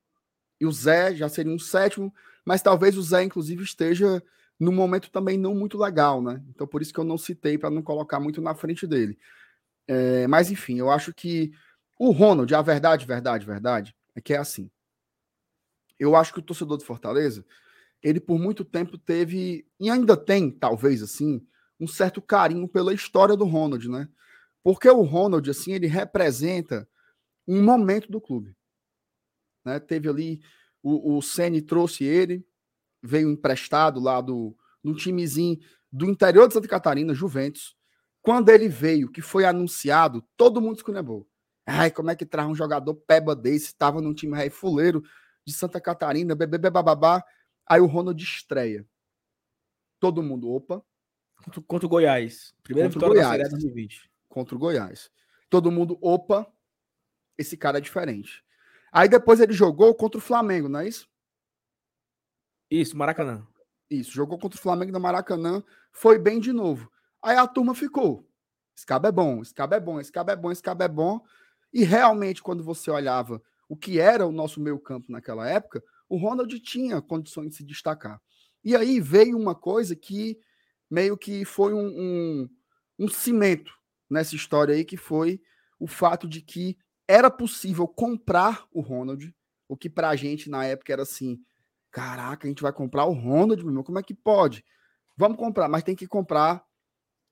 E 0.61 0.67
o 0.67 0.73
Zé 0.73 1.15
já 1.15 1.29
seria 1.29 1.53
um 1.53 1.59
sétimo, 1.59 2.13
mas 2.45 2.63
talvez 2.63 2.97
o 2.97 3.03
Zé, 3.03 3.23
inclusive, 3.23 3.63
esteja 3.63 4.23
num 4.59 4.73
momento 4.73 5.11
também 5.11 5.39
não 5.39 5.55
muito 5.55 5.79
legal, 5.79 6.21
né? 6.23 6.43
Então, 6.51 6.67
por 6.67 6.83
isso 6.83 6.93
que 6.93 7.01
eu 7.01 7.05
não 7.05 7.17
citei, 7.17 7.57
para 7.57 7.71
não 7.71 7.83
colocar 7.83 8.21
muito 8.21 8.43
na 8.43 8.55
frente 8.55 8.87
dele. 8.87 9.19
É, 9.89 10.27
mas, 10.27 10.51
enfim, 10.51 10.79
eu 10.79 10.91
acho 10.91 11.15
que 11.15 11.53
o 11.99 12.11
Ronald, 12.11 12.55
a 12.55 12.61
verdade, 12.63 13.07
verdade, 13.07 13.47
verdade, 13.47 13.97
é 14.15 14.21
que 14.21 14.35
é 14.35 14.39
assim. 14.39 14.71
Eu 16.01 16.17
acho 16.17 16.33
que 16.33 16.39
o 16.39 16.43
torcedor 16.43 16.79
do 16.79 16.85
Fortaleza, 16.85 17.45
ele 18.03 18.19
por 18.19 18.39
muito 18.39 18.65
tempo 18.65 18.97
teve, 18.97 19.67
e 19.79 19.91
ainda 19.91 20.17
tem, 20.17 20.51
talvez 20.51 21.03
assim, 21.03 21.47
um 21.79 21.87
certo 21.87 22.23
carinho 22.23 22.67
pela 22.67 22.95
história 22.95 23.37
do 23.37 23.45
Ronald, 23.45 23.87
né? 23.87 24.09
Porque 24.65 24.89
o 24.89 25.03
Ronald, 25.03 25.49
assim, 25.51 25.73
ele 25.73 25.87
representa 25.87 26.89
um 27.47 27.63
momento 27.63 28.11
do 28.11 28.21
clube. 28.21 28.57
Né? 29.63 29.79
Teve 29.79 30.09
ali, 30.09 30.41
o, 30.83 31.19
o 31.19 31.23
Ceni 31.23 31.61
trouxe 31.61 32.05
ele, 32.05 32.47
veio 33.03 33.31
emprestado 33.31 34.01
lá 34.01 34.23
do, 34.23 34.57
do 34.83 34.95
timezinho 34.95 35.59
do 35.93 36.07
interior 36.07 36.49
de 36.49 36.55
Santa 36.55 36.69
Catarina, 36.69 37.13
Juventus. 37.13 37.77
Quando 38.23 38.49
ele 38.49 38.69
veio, 38.69 39.11
que 39.11 39.21
foi 39.21 39.45
anunciado, 39.45 40.25
todo 40.37 40.61
mundo 40.61 40.77
esculhambou. 40.77 41.27
Ai, 41.67 41.91
como 41.91 42.11
é 42.11 42.17
que 42.17 42.25
traz 42.25 42.49
um 42.49 42.55
jogador 42.55 42.95
peba 42.95 43.35
desse? 43.37 43.67
Estava 43.67 44.01
num 44.01 44.15
time 44.15 44.37
rei 44.37 44.51
fuleiro 44.51 45.03
de 45.47 45.53
Santa 45.53 45.81
Catarina, 45.81 46.35
bebê 46.35 46.59
bababá. 46.71 47.25
Aí 47.67 47.81
o 47.81 47.87
Ronald 47.87 48.23
estreia. 48.23 48.87
Todo 49.99 50.23
mundo, 50.23 50.51
opa. 50.51 50.83
Contra, 51.45 51.63
contra 51.63 51.87
o 51.87 51.89
Goiás. 51.89 52.55
Primeira 52.63 52.89
contra 52.89 53.09
vitória 53.09 53.23
Goiás, 53.23 53.43
da 53.43 53.49
Série 53.49 53.63
2020. 53.63 54.11
Contra 54.29 54.55
o 54.55 54.59
Goiás. 54.59 55.11
Todo 55.49 55.71
mundo, 55.71 55.99
opa, 56.01 56.47
esse 57.37 57.57
cara 57.57 57.79
é 57.79 57.81
diferente. 57.81 58.45
Aí 58.93 59.09
depois 59.09 59.41
ele 59.41 59.53
jogou 59.53 59.95
contra 59.95 60.19
o 60.19 60.23
Flamengo, 60.23 60.69
não 60.69 60.81
é 60.81 60.89
isso? 60.89 61.09
Isso, 62.71 62.97
Maracanã. 62.97 63.47
Isso, 63.89 64.13
jogou 64.13 64.39
contra 64.39 64.59
o 64.59 64.63
Flamengo 64.63 64.93
no 64.93 65.01
Maracanã, 65.01 65.63
foi 65.91 66.19
bem 66.19 66.39
de 66.39 66.53
novo. 66.53 66.91
Aí 67.23 67.37
a 67.37 67.47
turma 67.47 67.75
ficou. 67.75 68.29
Esse 68.77 68.87
cabo 68.87 69.09
é 69.09 69.13
bom, 69.13 69.43
esse 69.43 69.53
cabo 69.53 69.75
é 69.75 69.81
bom, 69.81 70.01
esse 70.01 70.13
cabo 70.13 70.31
é 70.31 70.37
bom, 70.37 70.53
esse 70.53 70.63
cabo 70.63 70.83
é 70.83 70.89
bom. 70.89 71.21
E 71.73 71.85
realmente, 71.85 72.43
quando 72.43 72.63
você 72.63 72.91
olhava 72.91 73.43
o 73.71 73.77
que 73.77 74.01
era 74.01 74.27
o 74.27 74.33
nosso 74.33 74.61
meio 74.61 74.81
campo 74.81 75.13
naquela 75.13 75.49
época, 75.49 75.81
o 76.09 76.17
Ronald 76.17 76.59
tinha 76.59 77.01
condições 77.01 77.51
de 77.51 77.55
se 77.55 77.65
destacar. 77.65 78.21
E 78.65 78.75
aí 78.75 79.01
veio 79.01 79.39
uma 79.39 79.55
coisa 79.55 79.95
que 79.95 80.37
meio 80.91 81.17
que 81.17 81.45
foi 81.45 81.73
um, 81.73 81.87
um, 81.87 82.49
um 82.99 83.09
cimento 83.09 83.73
nessa 84.11 84.35
história 84.35 84.75
aí, 84.75 84.85
que 84.85 84.97
foi 84.97 85.41
o 85.79 85.87
fato 85.87 86.27
de 86.27 86.43
que 86.43 86.77
era 87.07 87.31
possível 87.31 87.87
comprar 87.87 88.67
o 88.73 88.81
Ronald, 88.81 89.33
o 89.69 89.77
que 89.77 89.89
pra 89.89 90.17
gente 90.17 90.51
na 90.51 90.65
época 90.65 90.93
era 90.93 91.03
assim, 91.03 91.39
caraca, 91.93 92.49
a 92.49 92.51
gente 92.51 92.63
vai 92.63 92.73
comprar 92.73 93.05
o 93.05 93.13
Ronald, 93.13 93.63
meu 93.63 93.71
irmão, 93.71 93.85
como 93.85 94.01
é 94.01 94.03
que 94.03 94.15
pode? 94.15 94.65
Vamos 95.17 95.39
comprar, 95.39 95.69
mas 95.69 95.85
tem 95.85 95.95
que 95.95 96.09
comprar 96.09 96.61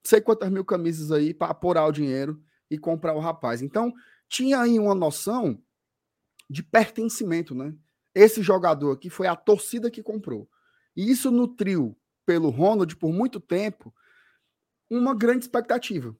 sei 0.04 0.20
quantas 0.20 0.48
mil 0.50 0.64
camisas 0.64 1.10
aí 1.10 1.34
para 1.34 1.50
apurar 1.50 1.84
o 1.86 1.92
dinheiro 1.92 2.40
e 2.70 2.78
comprar 2.78 3.14
o 3.16 3.20
rapaz. 3.20 3.60
Então, 3.60 3.92
tinha 4.28 4.60
aí 4.60 4.78
uma 4.78 4.94
noção 4.94 5.60
de 6.48 6.62
pertencimento, 6.62 7.54
né? 7.54 7.74
Esse 8.14 8.42
jogador 8.42 8.92
aqui 8.92 9.10
foi 9.10 9.26
a 9.26 9.36
torcida 9.36 9.90
que 9.90 10.02
comprou. 10.02 10.48
E 10.96 11.10
isso 11.10 11.30
nutriu 11.30 11.96
pelo 12.26 12.50
Ronald 12.50 12.96
por 12.96 13.12
muito 13.12 13.38
tempo 13.38 13.94
uma 14.90 15.14
grande 15.14 15.44
expectativa, 15.44 16.16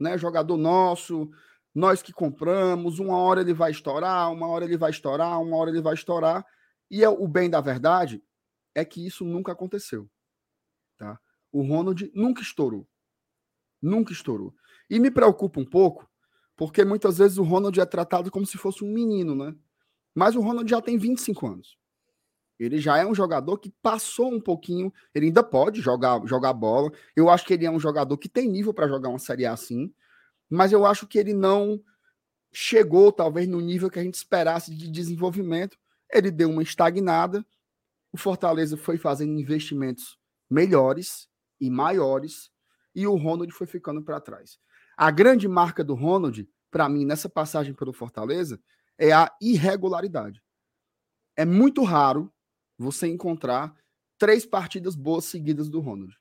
né? 0.00 0.16
Jogador 0.16 0.56
nosso, 0.56 1.30
nós 1.74 2.02
que 2.02 2.12
compramos, 2.12 2.98
uma 2.98 3.16
hora 3.18 3.40
ele 3.40 3.54
vai 3.54 3.70
estourar, 3.70 4.32
uma 4.32 4.46
hora 4.46 4.64
ele 4.64 4.76
vai 4.76 4.90
estourar, 4.90 5.40
uma 5.40 5.56
hora 5.56 5.70
ele 5.70 5.82
vai 5.82 5.94
estourar. 5.94 6.44
E 6.90 7.04
é, 7.04 7.08
o 7.08 7.28
bem 7.28 7.50
da 7.50 7.60
verdade 7.60 8.22
é 8.74 8.84
que 8.84 9.06
isso 9.06 9.24
nunca 9.24 9.52
aconteceu. 9.52 10.10
Tá? 10.96 11.18
O 11.52 11.62
Ronald 11.62 12.10
nunca 12.14 12.42
estourou. 12.42 12.88
Nunca 13.80 14.12
estourou. 14.12 14.54
E 14.90 14.98
me 14.98 15.10
preocupa 15.10 15.60
um 15.60 15.64
pouco, 15.64 16.07
porque 16.58 16.84
muitas 16.84 17.18
vezes 17.18 17.38
o 17.38 17.44
Ronald 17.44 17.80
é 17.80 17.86
tratado 17.86 18.32
como 18.32 18.44
se 18.44 18.58
fosse 18.58 18.84
um 18.84 18.92
menino, 18.92 19.32
né? 19.32 19.54
Mas 20.12 20.34
o 20.34 20.40
Ronald 20.40 20.68
já 20.68 20.82
tem 20.82 20.98
25 20.98 21.46
anos. 21.46 21.78
Ele 22.58 22.78
já 22.78 22.98
é 22.98 23.06
um 23.06 23.14
jogador 23.14 23.58
que 23.58 23.70
passou 23.80 24.34
um 24.34 24.40
pouquinho, 24.40 24.92
ele 25.14 25.26
ainda 25.26 25.44
pode 25.44 25.80
jogar, 25.80 26.20
jogar 26.26 26.52
bola. 26.52 26.90
Eu 27.14 27.30
acho 27.30 27.46
que 27.46 27.54
ele 27.54 27.64
é 27.64 27.70
um 27.70 27.78
jogador 27.78 28.18
que 28.18 28.28
tem 28.28 28.48
nível 28.48 28.74
para 28.74 28.88
jogar 28.88 29.08
uma 29.08 29.20
Série 29.20 29.46
A 29.46 29.52
assim, 29.52 29.94
mas 30.50 30.72
eu 30.72 30.84
acho 30.84 31.06
que 31.06 31.16
ele 31.16 31.32
não 31.32 31.80
chegou, 32.52 33.12
talvez, 33.12 33.46
no 33.46 33.60
nível 33.60 33.88
que 33.88 34.00
a 34.00 34.02
gente 34.02 34.14
esperasse 34.14 34.74
de 34.74 34.90
desenvolvimento. 34.90 35.78
Ele 36.12 36.28
deu 36.28 36.50
uma 36.50 36.62
estagnada. 36.62 37.46
O 38.10 38.16
Fortaleza 38.16 38.76
foi 38.76 38.98
fazendo 38.98 39.38
investimentos 39.38 40.18
melhores 40.50 41.28
e 41.60 41.70
maiores, 41.70 42.50
e 42.94 43.06
o 43.06 43.14
Ronald 43.14 43.52
foi 43.52 43.66
ficando 43.68 44.02
para 44.02 44.20
trás. 44.20 44.58
A 44.98 45.12
grande 45.12 45.46
marca 45.46 45.84
do 45.84 45.94
Ronald, 45.94 46.50
para 46.72 46.88
mim, 46.88 47.04
nessa 47.04 47.28
passagem 47.28 47.72
pelo 47.72 47.92
Fortaleza, 47.92 48.60
é 48.98 49.12
a 49.12 49.32
irregularidade. 49.40 50.42
É 51.36 51.44
muito 51.44 51.84
raro 51.84 52.34
você 52.76 53.06
encontrar 53.06 53.72
três 54.18 54.44
partidas 54.44 54.96
boas 54.96 55.26
seguidas 55.26 55.68
do 55.68 55.78
Ronald. 55.78 56.18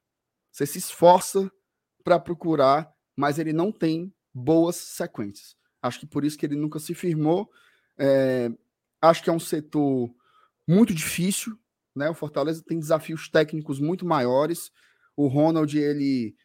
Você 0.52 0.68
se 0.68 0.78
esforça 0.78 1.52
para 2.04 2.20
procurar, 2.20 2.94
mas 3.16 3.40
ele 3.40 3.52
não 3.52 3.72
tem 3.72 4.14
boas 4.32 4.76
sequências. 4.76 5.56
Acho 5.82 6.02
que 6.02 6.06
por 6.06 6.24
isso 6.24 6.38
que 6.38 6.46
ele 6.46 6.56
nunca 6.56 6.78
se 6.78 6.94
firmou. 6.94 7.50
É, 7.98 8.52
acho 9.02 9.24
que 9.24 9.30
é 9.32 9.34
um 9.34 9.40
setor 9.40 10.14
muito 10.68 10.94
difícil, 10.94 11.58
né? 11.96 12.12
O 12.12 12.14
Fortaleza 12.14 12.64
tem 12.64 12.78
desafios 12.78 13.28
técnicos 13.28 13.80
muito 13.80 14.06
maiores. 14.06 14.72
O 15.16 15.28
Ronald 15.28 15.76
ele 15.76 16.36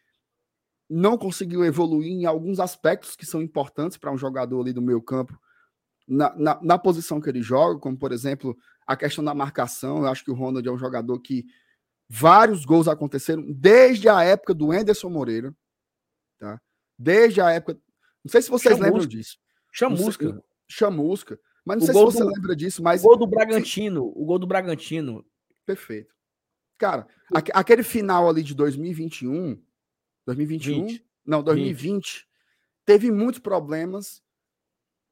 não 0.92 1.16
conseguiu 1.16 1.64
evoluir 1.64 2.12
em 2.12 2.26
alguns 2.26 2.60
aspectos 2.60 3.16
que 3.16 3.24
são 3.24 3.40
importantes 3.40 3.96
para 3.96 4.12
um 4.12 4.18
jogador 4.18 4.60
ali 4.60 4.72
do 4.72 4.82
meio 4.82 5.00
campo 5.00 5.38
na, 6.06 6.34
na, 6.36 6.60
na, 6.62 6.78
posição 6.78 7.20
que 7.20 7.30
ele 7.30 7.40
joga, 7.40 7.80
como 7.80 7.96
por 7.96 8.12
exemplo 8.12 8.54
a 8.86 8.94
questão 8.94 9.24
da 9.24 9.34
marcação. 9.34 9.98
Eu 9.98 10.08
acho 10.08 10.22
que 10.22 10.30
o 10.30 10.34
Ronald 10.34 10.68
é 10.68 10.70
um 10.70 10.78
jogador 10.78 11.18
que 11.20 11.46
vários 12.08 12.66
gols 12.66 12.88
aconteceram 12.88 13.42
desde 13.50 14.08
a 14.08 14.22
época 14.22 14.52
do 14.52 14.74
Enderson 14.74 15.08
Moreira, 15.08 15.54
tá? 16.38 16.60
Desde 16.98 17.40
a 17.40 17.50
época. 17.50 17.80
Não 18.22 18.30
sei 18.30 18.42
se 18.42 18.50
vocês 18.50 18.74
Chamusca. 18.74 18.90
lembram 18.92 19.06
disso. 19.06 19.38
Chamusca. 19.72 20.44
Chamusca. 20.68 21.40
Mas 21.64 21.76
não 21.78 21.84
o 21.84 21.86
sei 21.86 21.94
se 21.94 22.00
você 22.04 22.24
do, 22.24 22.28
lembra 22.28 22.54
disso, 22.54 22.82
mas. 22.82 23.02
O 23.02 23.08
gol 23.08 23.16
do 23.16 23.26
Bragantino. 23.26 24.12
O 24.14 24.26
gol 24.26 24.38
do 24.38 24.46
Bragantino. 24.46 25.24
Perfeito. 25.64 26.12
Cara, 26.76 27.06
aquele 27.54 27.82
final 27.82 28.28
ali 28.28 28.42
de 28.42 28.54
2021. 28.54 29.58
2021? 30.26 30.86
20. 30.86 31.06
Não, 31.24 31.42
2020. 31.42 31.94
20. 31.94 32.28
Teve 32.84 33.10
muitos 33.10 33.40
problemas 33.40 34.22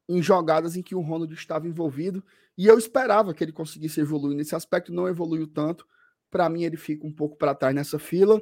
em 0.08 0.22
jogadas 0.22 0.76
em 0.76 0.82
que 0.82 0.94
o 0.94 1.00
Ronald 1.00 1.32
estava 1.32 1.68
envolvido. 1.68 2.24
E 2.58 2.66
eu 2.66 2.78
esperava 2.78 3.32
que 3.32 3.44
ele 3.44 3.52
conseguisse 3.52 4.00
evoluir 4.00 4.36
nesse 4.36 4.54
aspecto. 4.54 4.92
Não 4.92 5.08
evoluiu 5.08 5.46
tanto. 5.46 5.86
Para 6.30 6.48
mim, 6.48 6.64
ele 6.64 6.76
fica 6.76 7.06
um 7.06 7.12
pouco 7.12 7.36
para 7.36 7.54
trás 7.54 7.74
nessa 7.74 7.98
fila. 7.98 8.40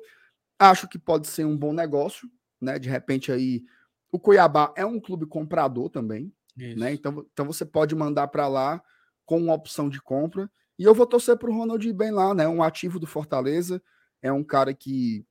Acho 0.59 0.89
que 0.89 0.99
pode 0.99 1.29
ser 1.29 1.45
um 1.45 1.57
bom 1.57 1.73
negócio, 1.73 2.29
né? 2.61 2.79
De 2.79 2.89
repente 2.89 3.31
aí 3.31 3.63
o 4.11 4.19
Cuiabá 4.19 4.73
é 4.77 4.85
um 4.85 4.99
clube 4.99 5.27
comprador 5.27 5.91
também, 5.91 6.33
né? 6.57 6.93
Então, 6.93 7.27
então 7.33 7.47
você 7.47 7.65
pode 7.65 7.95
mandar 7.95 8.29
para 8.29 8.49
lá 8.49 8.83
com 9.25 9.39
uma 9.39 9.55
opção 9.55 9.89
de 9.89 10.01
compra. 10.01 10.51
E 10.79 10.85
eu 10.85 10.95
vou 10.95 11.07
torcer 11.07 11.37
para 11.37 11.51
o 11.51 11.55
Ronald 11.55 11.87
ir 11.87 11.93
bem 11.93 12.11
lá, 12.11 12.35
né? 12.35 12.49
Um 12.49 12.63
ativo 12.63 12.99
do 12.99 13.07
Fortaleza, 13.07 13.83
é 14.23 14.33
um 14.33 14.43
cara 14.43 14.73
que 14.73 15.25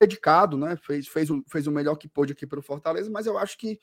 dedicado, 0.00 0.56
né? 0.56 0.76
Fez, 0.76 1.06
fez, 1.06 1.30
o, 1.30 1.44
fez 1.48 1.66
o 1.66 1.72
melhor 1.72 1.96
que 1.96 2.08
pôde 2.08 2.32
aqui 2.32 2.46
para 2.46 2.58
o 2.58 2.62
Fortaleza, 2.62 3.10
mas 3.10 3.26
eu 3.26 3.36
acho 3.36 3.58
que 3.58 3.78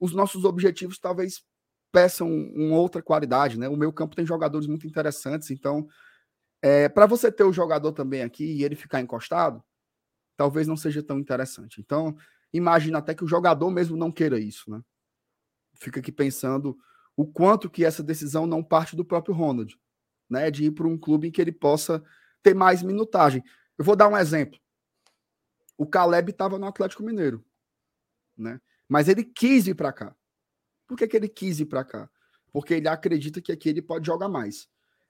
os 0.00 0.12
nossos 0.12 0.44
objetivos 0.44 0.98
talvez 0.98 1.42
peçam 1.92 2.28
uma 2.28 2.76
outra 2.76 3.00
qualidade, 3.00 3.58
né? 3.58 3.68
O 3.68 3.76
meu 3.76 3.92
campo 3.92 4.16
tem 4.16 4.26
jogadores 4.26 4.66
muito 4.66 4.86
interessantes, 4.86 5.50
então 5.50 5.88
é, 6.60 6.88
para 6.88 7.06
você 7.06 7.30
ter 7.30 7.44
o 7.44 7.52
jogador 7.52 7.92
também 7.92 8.22
aqui 8.22 8.44
e 8.44 8.64
ele 8.64 8.74
ficar 8.74 9.00
encostado, 9.00 9.62
talvez 10.36 10.66
não 10.66 10.76
seja 10.76 11.02
tão 11.02 11.18
interessante. 11.18 11.80
Então, 11.80 12.16
imagina 12.52 12.98
até 12.98 13.14
que 13.14 13.22
o 13.22 13.28
jogador 13.28 13.70
mesmo 13.70 13.96
não 13.96 14.10
queira 14.10 14.40
isso, 14.40 14.70
né? 14.70 14.80
Fica 15.74 16.00
aqui 16.00 16.10
pensando 16.10 16.76
o 17.16 17.26
quanto 17.26 17.70
que 17.70 17.84
essa 17.84 18.02
decisão 18.02 18.46
não 18.46 18.62
parte 18.62 18.96
do 18.96 19.04
próprio 19.04 19.34
Ronald, 19.34 19.78
né? 20.28 20.50
De 20.50 20.64
ir 20.64 20.72
para 20.72 20.88
um 20.88 20.98
clube 20.98 21.28
em 21.28 21.30
que 21.30 21.40
ele 21.40 21.52
possa 21.52 22.02
ter 22.42 22.54
mais 22.54 22.82
minutagem. 22.82 23.44
Eu 23.78 23.84
vou 23.84 23.94
dar 23.94 24.08
um 24.08 24.16
exemplo. 24.16 24.58
O 25.76 25.86
Caleb 25.86 26.30
estava 26.30 26.58
no 26.58 26.66
Atlético 26.66 27.02
Mineiro, 27.02 27.44
né? 28.36 28.60
Mas 28.88 29.08
ele 29.08 29.24
quis 29.24 29.66
ir 29.66 29.74
para 29.74 29.92
cá. 29.92 30.14
Por 30.86 30.96
que, 30.96 31.08
que 31.08 31.16
ele 31.16 31.28
quis 31.28 31.60
ir 31.60 31.66
para 31.66 31.84
cá? 31.84 32.08
Porque 32.52 32.74
ele 32.74 32.88
acredita 32.88 33.40
que 33.40 33.50
aqui 33.50 33.68
ele 33.68 33.82
pode 33.82 34.06
jogar 34.06 34.28
mais. 34.28 34.68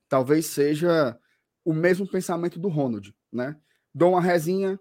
Talvez 0.08 0.46
seja 0.46 1.18
o 1.64 1.72
mesmo 1.72 2.06
pensamento 2.06 2.58
do 2.58 2.68
Ronald, 2.68 3.14
né? 3.32 3.58
Dou 3.94 4.12
uma 4.12 4.20
resinha, 4.20 4.78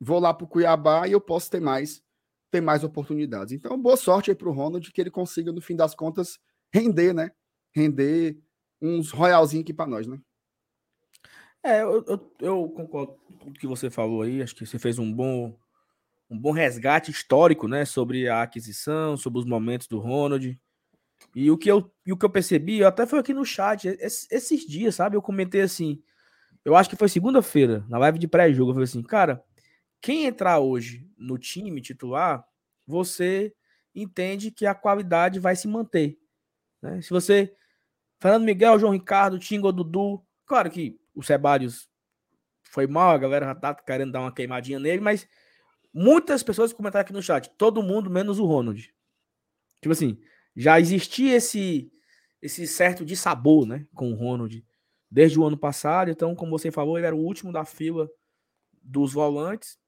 vou 0.00 0.18
lá 0.18 0.32
para 0.32 0.44
o 0.44 0.48
Cuiabá 0.48 1.06
e 1.06 1.12
eu 1.12 1.20
posso 1.20 1.50
ter 1.50 1.60
mais, 1.60 2.02
ter 2.50 2.60
mais 2.60 2.84
oportunidades. 2.84 3.52
Então, 3.52 3.80
boa 3.80 3.96
sorte 3.96 4.30
aí 4.30 4.36
para 4.36 4.48
o 4.48 4.52
Ronald, 4.52 4.90
que 4.92 5.00
ele 5.00 5.10
consiga, 5.10 5.52
no 5.52 5.60
fim 5.60 5.76
das 5.76 5.94
contas, 5.94 6.38
render, 6.72 7.12
né? 7.12 7.30
Render 7.74 8.38
uns 8.80 9.10
royalzinhos 9.10 9.62
aqui 9.62 9.72
para 9.72 9.86
nós, 9.86 10.06
né? 10.06 10.20
É, 11.64 11.80
eu, 11.80 12.04
eu, 12.06 12.32
eu, 12.40 12.68
concordo 12.68 13.14
com 13.26 13.32
tudo 13.38 13.58
que 13.58 13.66
você 13.66 13.88
falou 13.88 14.20
aí. 14.22 14.42
Acho 14.42 14.54
que 14.54 14.66
você 14.66 14.78
fez 14.78 14.98
um 14.98 15.10
bom, 15.10 15.58
um 16.28 16.38
bom 16.38 16.52
resgate 16.52 17.10
histórico, 17.10 17.66
né? 17.66 17.86
Sobre 17.86 18.28
a 18.28 18.42
aquisição, 18.42 19.16
sobre 19.16 19.38
os 19.38 19.46
momentos 19.46 19.86
do 19.88 19.98
Ronald. 19.98 20.60
E 21.34 21.50
o 21.50 21.56
que 21.56 21.70
eu, 21.70 21.90
e 22.04 22.12
o 22.12 22.16
que 22.18 22.24
eu 22.24 22.30
percebi, 22.30 22.84
até 22.84 23.06
foi 23.06 23.18
aqui 23.18 23.32
no 23.32 23.44
chat, 23.44 23.88
esses 23.98 24.66
dias, 24.66 24.94
sabe? 24.94 25.16
Eu 25.16 25.22
comentei 25.22 25.62
assim, 25.62 26.02
eu 26.64 26.76
acho 26.76 26.90
que 26.90 26.96
foi 26.96 27.08
segunda-feira, 27.08 27.84
na 27.88 27.98
live 27.98 28.18
de 28.18 28.28
pré-jogo, 28.28 28.70
eu 28.70 28.74
falei 28.74 28.84
assim, 28.84 29.02
cara, 29.02 29.42
quem 30.00 30.26
entrar 30.26 30.58
hoje 30.58 31.08
no 31.16 31.38
time 31.38 31.80
titular, 31.80 32.44
você 32.86 33.54
entende 33.94 34.50
que 34.50 34.66
a 34.66 34.74
qualidade 34.74 35.40
vai 35.40 35.56
se 35.56 35.66
manter. 35.66 36.18
Né? 36.82 37.00
Se 37.00 37.10
você. 37.10 37.54
Fernando 38.20 38.44
Miguel, 38.44 38.78
João 38.78 38.92
Ricardo, 38.92 39.38
Tingo, 39.38 39.72
Dudu. 39.72 40.22
Claro 40.46 40.70
que 40.70 40.98
o 41.14 41.22
Sebadios 41.22 41.88
foi 42.64 42.86
mal, 42.86 43.10
a 43.10 43.18
galera 43.18 43.46
já 43.46 43.54
tá 43.54 43.74
querendo 43.74 44.12
dar 44.12 44.20
uma 44.20 44.32
queimadinha 44.32 44.80
nele, 44.80 45.00
mas 45.00 45.28
muitas 45.92 46.42
pessoas 46.42 46.72
comentaram 46.72 47.02
aqui 47.02 47.12
no 47.12 47.22
chat, 47.22 47.50
todo 47.56 47.82
mundo 47.82 48.10
menos 48.10 48.38
o 48.38 48.44
Ronald. 48.44 48.92
Tipo 49.80 49.92
assim, 49.92 50.20
já 50.56 50.80
existia 50.80 51.36
esse 51.36 51.90
esse 52.42 52.66
certo 52.66 53.06
de 53.06 53.16
sabor, 53.16 53.66
né, 53.66 53.86
com 53.94 54.12
o 54.12 54.14
Ronald 54.14 54.62
desde 55.10 55.38
o 55.38 55.44
ano 55.46 55.56
passado. 55.56 56.10
Então, 56.10 56.34
como 56.34 56.50
você 56.50 56.70
falou, 56.70 56.98
ele 56.98 57.06
era 57.06 57.16
o 57.16 57.20
último 57.20 57.52
da 57.52 57.64
fila 57.64 58.10
dos 58.82 59.12
volantes. 59.12 59.78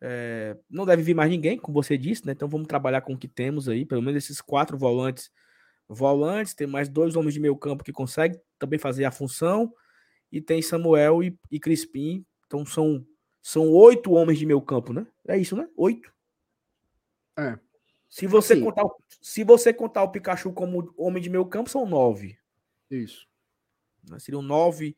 É, 0.00 0.56
não 0.68 0.84
deve 0.84 1.02
vir 1.02 1.14
mais 1.14 1.30
ninguém, 1.30 1.58
como 1.58 1.74
você 1.74 1.96
disse, 1.96 2.26
né? 2.26 2.32
Então 2.32 2.48
vamos 2.48 2.66
trabalhar 2.66 3.02
com 3.02 3.12
o 3.12 3.18
que 3.18 3.28
temos 3.28 3.68
aí, 3.68 3.84
pelo 3.84 4.02
menos 4.02 4.24
esses 4.24 4.40
quatro 4.40 4.76
volantes. 4.76 5.30
Volantes, 5.88 6.54
tem 6.54 6.66
mais 6.66 6.88
dois 6.88 7.14
homens 7.14 7.34
de 7.34 7.40
meio 7.40 7.54
campo 7.54 7.84
que 7.84 7.92
conseguem 7.92 8.40
também 8.58 8.78
fazer 8.78 9.04
a 9.04 9.12
função, 9.12 9.72
e 10.32 10.40
tem 10.40 10.62
Samuel 10.62 11.22
e, 11.22 11.38
e 11.50 11.60
Crispim. 11.60 12.24
Então 12.46 12.64
são, 12.64 13.06
são 13.42 13.70
oito 13.70 14.12
homens 14.12 14.38
de 14.38 14.46
meio 14.46 14.62
campo, 14.62 14.92
né? 14.92 15.06
É 15.28 15.36
isso, 15.36 15.54
né? 15.54 15.68
Oito. 15.76 16.12
É. 17.38 17.58
Se 18.08 18.26
você, 18.26 18.60
contar, 18.60 18.84
se 19.20 19.44
você 19.44 19.72
contar 19.72 20.02
o 20.02 20.10
Pikachu 20.10 20.52
como 20.52 20.92
homem 20.96 21.22
de 21.22 21.30
meio 21.30 21.46
campo, 21.46 21.70
são 21.70 21.86
nove. 21.86 22.38
Isso. 22.90 23.26
Né? 24.08 24.18
Seriam 24.18 24.42
nove 24.42 24.96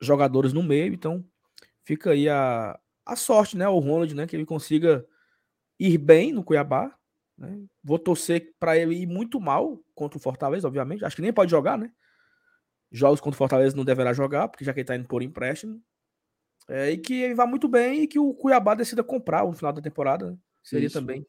jogadores 0.00 0.52
no 0.52 0.62
meio, 0.62 0.92
então 0.92 1.24
fica 1.84 2.10
aí 2.10 2.28
a, 2.28 2.78
a 3.06 3.16
sorte, 3.16 3.56
né? 3.56 3.68
O 3.68 3.78
Ronald, 3.78 4.14
né? 4.14 4.26
Que 4.26 4.34
ele 4.34 4.46
consiga 4.46 5.06
ir 5.78 5.98
bem 5.98 6.32
no 6.32 6.42
Cuiabá. 6.42 6.96
Né? 7.38 7.64
Vou 7.82 7.98
torcer 7.98 8.52
para 8.58 8.76
ele 8.76 8.96
ir 8.96 9.06
muito 9.06 9.40
mal 9.40 9.80
contra 9.94 10.18
o 10.18 10.20
Fortaleza, 10.20 10.66
obviamente. 10.66 11.04
Acho 11.04 11.16
que 11.16 11.22
nem 11.22 11.32
pode 11.32 11.50
jogar, 11.50 11.78
né? 11.78 11.92
Jogos 12.94 13.20
contra 13.20 13.34
o 13.34 13.38
Fortaleza 13.38 13.76
não 13.76 13.84
deverá 13.84 14.12
jogar, 14.12 14.46
porque 14.46 14.64
já 14.64 14.72
que 14.72 14.78
ele 14.78 14.84
está 14.84 14.94
indo 14.94 15.08
por 15.08 15.20
empréstimo. 15.20 15.82
É, 16.68 16.92
e 16.92 16.96
que 16.96 17.22
ele 17.22 17.34
vá 17.34 17.44
muito 17.44 17.68
bem 17.68 18.02
e 18.02 18.06
que 18.06 18.18
o 18.18 18.32
Cuiabá 18.32 18.74
decida 18.74 19.02
comprar 19.02 19.44
no 19.44 19.52
final 19.52 19.72
da 19.72 19.82
temporada. 19.82 20.30
Né? 20.30 20.38
Seria 20.62 20.86
Isso. 20.86 20.98
também 20.98 21.26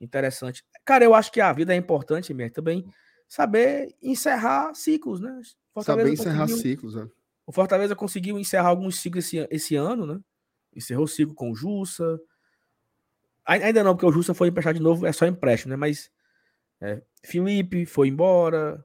interessante. 0.00 0.64
Cara, 0.84 1.04
eu 1.04 1.14
acho 1.14 1.30
que 1.30 1.40
a 1.40 1.52
vida 1.52 1.72
é 1.72 1.76
importante, 1.76 2.34
mesmo, 2.34 2.52
também 2.52 2.84
saber 3.28 3.94
encerrar 4.02 4.74
ciclos, 4.74 5.20
né? 5.20 5.40
Fortaleza 5.72 6.08
Saber 6.08 6.12
encerrar 6.12 6.48
ciclos, 6.48 6.96
é. 6.96 7.08
O 7.46 7.52
Fortaleza 7.52 7.94
conseguiu 7.94 8.36
encerrar 8.38 8.68
alguns 8.68 8.98
ciclos 8.98 9.24
esse, 9.24 9.46
esse 9.50 9.76
ano, 9.76 10.06
né? 10.06 10.20
Encerrou 10.74 11.04
o 11.04 11.08
ciclo 11.08 11.34
com 11.34 11.52
o 11.52 11.54
Jussa. 11.54 12.20
Ainda 13.46 13.84
não, 13.84 13.94
porque 13.94 14.06
o 14.06 14.12
Jussa 14.12 14.34
foi 14.34 14.48
emprestado 14.48 14.74
de 14.74 14.82
novo, 14.82 15.06
é 15.06 15.12
só 15.12 15.24
empréstimo, 15.24 15.70
né? 15.70 15.76
Mas 15.76 16.10
é, 16.80 17.00
Felipe 17.24 17.86
foi 17.86 18.08
embora, 18.08 18.84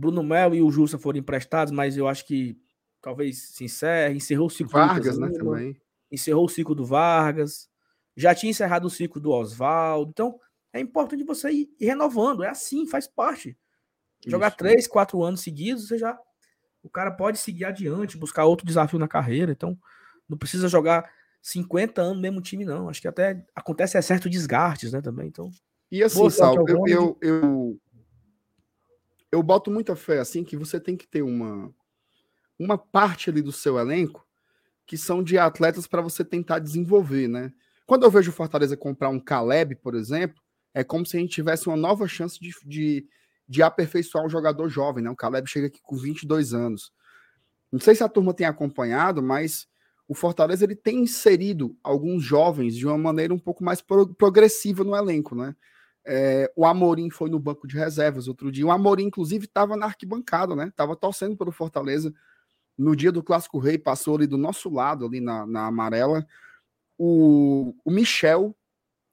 Bruno 0.00 0.22
Melo 0.22 0.54
e 0.54 0.62
o 0.62 0.70
Jussa 0.70 0.98
foram 0.98 1.18
emprestados, 1.18 1.72
mas 1.72 1.96
eu 1.96 2.08
acho 2.08 2.26
que 2.26 2.58
talvez 3.02 3.50
se 3.50 3.64
encerre. 3.64 4.16
Encerrou 4.16 4.46
o 4.46 4.50
ciclo 4.50 4.72
Vargas, 4.72 5.16
do 5.16 5.20
né? 5.20 5.30
Também. 5.30 5.76
Encerrou 6.10 6.46
o 6.46 6.48
ciclo 6.48 6.74
do 6.74 6.86
Vargas. 6.86 7.68
Já 8.16 8.34
tinha 8.34 8.50
encerrado 8.50 8.86
o 8.86 8.90
ciclo 8.90 9.20
do 9.20 9.30
Oswaldo. 9.30 10.10
Então, 10.10 10.40
é 10.72 10.80
importante 10.80 11.22
você 11.22 11.50
ir 11.50 11.70
renovando. 11.78 12.42
É 12.42 12.48
assim, 12.48 12.86
faz 12.86 13.06
parte. 13.06 13.56
Jogar 14.26 14.48
Isso. 14.48 14.56
três, 14.56 14.86
quatro 14.86 15.22
anos 15.22 15.42
seguidos, 15.42 15.86
você 15.86 15.98
já. 15.98 16.18
O 16.82 16.88
cara 16.88 17.10
pode 17.10 17.38
seguir 17.38 17.66
adiante, 17.66 18.16
buscar 18.16 18.46
outro 18.46 18.66
desafio 18.66 18.98
na 18.98 19.06
carreira. 19.06 19.52
Então, 19.52 19.78
não 20.26 20.38
precisa 20.38 20.66
jogar 20.66 21.10
50 21.42 22.00
anos 22.00 22.16
no 22.16 22.22
mesmo 22.22 22.40
time, 22.40 22.64
não. 22.64 22.88
Acho 22.88 23.02
que 23.02 23.08
até 23.08 23.44
acontece 23.54 23.98
é 23.98 24.02
certo 24.02 24.30
desgastes, 24.30 24.92
né? 24.92 25.02
Também. 25.02 25.28
Então. 25.28 25.50
E 25.90 26.02
assim, 26.02 26.30
Sal, 26.30 26.54
eu, 26.68 26.86
eu, 26.86 27.18
eu, 27.20 27.80
eu 29.30 29.42
boto 29.42 29.70
muita 29.70 29.94
fé, 29.96 30.18
assim, 30.18 30.44
que 30.44 30.56
você 30.56 30.80
tem 30.80 30.96
que 30.96 31.06
ter 31.06 31.22
uma, 31.22 31.72
uma 32.58 32.78
parte 32.78 33.30
ali 33.30 33.42
do 33.42 33.52
seu 33.52 33.78
elenco 33.78 34.26
que 34.86 34.98
são 34.98 35.22
de 35.22 35.38
atletas 35.38 35.86
para 35.86 36.02
você 36.02 36.24
tentar 36.24 36.58
desenvolver, 36.58 37.28
né? 37.28 37.52
Quando 37.86 38.04
eu 38.04 38.10
vejo 38.10 38.30
o 38.30 38.34
Fortaleza 38.34 38.76
comprar 38.76 39.08
um 39.08 39.20
Caleb, 39.20 39.76
por 39.76 39.94
exemplo, 39.94 40.40
é 40.74 40.82
como 40.82 41.06
se 41.06 41.16
a 41.16 41.20
gente 41.20 41.34
tivesse 41.34 41.68
uma 41.68 41.76
nova 41.76 42.08
chance 42.08 42.40
de, 42.40 42.50
de 42.64 43.06
de 43.50 43.64
aperfeiçoar 43.64 44.24
um 44.24 44.28
jogador 44.28 44.68
jovem, 44.68 45.02
né? 45.02 45.10
O 45.10 45.16
Caleb 45.16 45.50
chega 45.50 45.66
aqui 45.66 45.80
com 45.82 45.96
22 45.96 46.54
anos. 46.54 46.92
Não 47.72 47.80
sei 47.80 47.96
se 47.96 48.04
a 48.04 48.08
turma 48.08 48.32
tem 48.32 48.46
acompanhado, 48.46 49.20
mas 49.20 49.66
o 50.06 50.14
Fortaleza 50.14 50.64
ele 50.64 50.76
tem 50.76 51.02
inserido 51.02 51.76
alguns 51.82 52.22
jovens 52.22 52.76
de 52.76 52.86
uma 52.86 52.96
maneira 52.96 53.34
um 53.34 53.38
pouco 53.40 53.64
mais 53.64 53.82
pro 53.82 54.14
progressiva 54.14 54.84
no 54.84 54.94
elenco, 54.94 55.34
né? 55.34 55.56
É, 56.04 56.50
o 56.56 56.64
Amorim 56.64 57.10
foi 57.10 57.28
no 57.28 57.38
banco 57.38 57.66
de 57.66 57.76
reservas 57.76 58.28
outro 58.28 58.50
dia. 58.50 58.66
O 58.66 58.70
Amorim, 58.70 59.04
inclusive, 59.04 59.44
estava 59.44 59.76
na 59.76 59.86
arquibancada, 59.86 60.56
né? 60.56 60.72
Tava 60.74 60.96
torcendo 60.96 61.36
pelo 61.36 61.52
Fortaleza 61.52 62.12
no 62.76 62.96
dia 62.96 63.12
do 63.12 63.22
Clássico 63.22 63.58
Rei, 63.58 63.76
passou 63.76 64.16
ali 64.16 64.26
do 64.26 64.38
nosso 64.38 64.70
lado, 64.70 65.04
ali 65.04 65.20
na, 65.20 65.46
na 65.46 65.66
amarela. 65.66 66.26
O, 66.96 67.74
o 67.84 67.90
Michel, 67.90 68.56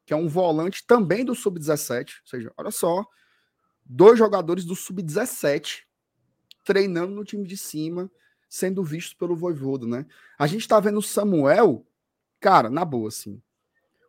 que 0.05 0.13
é 0.13 0.15
um 0.15 0.27
volante 0.27 0.85
também 0.87 1.25
do 1.25 1.35
Sub-17, 1.35 2.21
ou 2.21 2.27
seja, 2.27 2.53
olha 2.57 2.71
só, 2.71 3.05
dois 3.85 4.17
jogadores 4.17 4.65
do 4.65 4.75
sub-17 4.75 5.83
treinando 6.63 7.13
no 7.13 7.23
time 7.23 7.47
de 7.47 7.55
cima, 7.55 8.11
sendo 8.49 8.83
vistos 8.83 9.13
pelo 9.13 9.35
Voivodo, 9.35 9.87
né? 9.87 10.05
A 10.37 10.45
gente 10.47 10.67
tá 10.67 10.79
vendo 10.79 10.99
o 10.99 11.01
Samuel, 11.01 11.85
cara, 12.39 12.69
na 12.69 12.83
boa, 12.83 13.07
assim. 13.07 13.41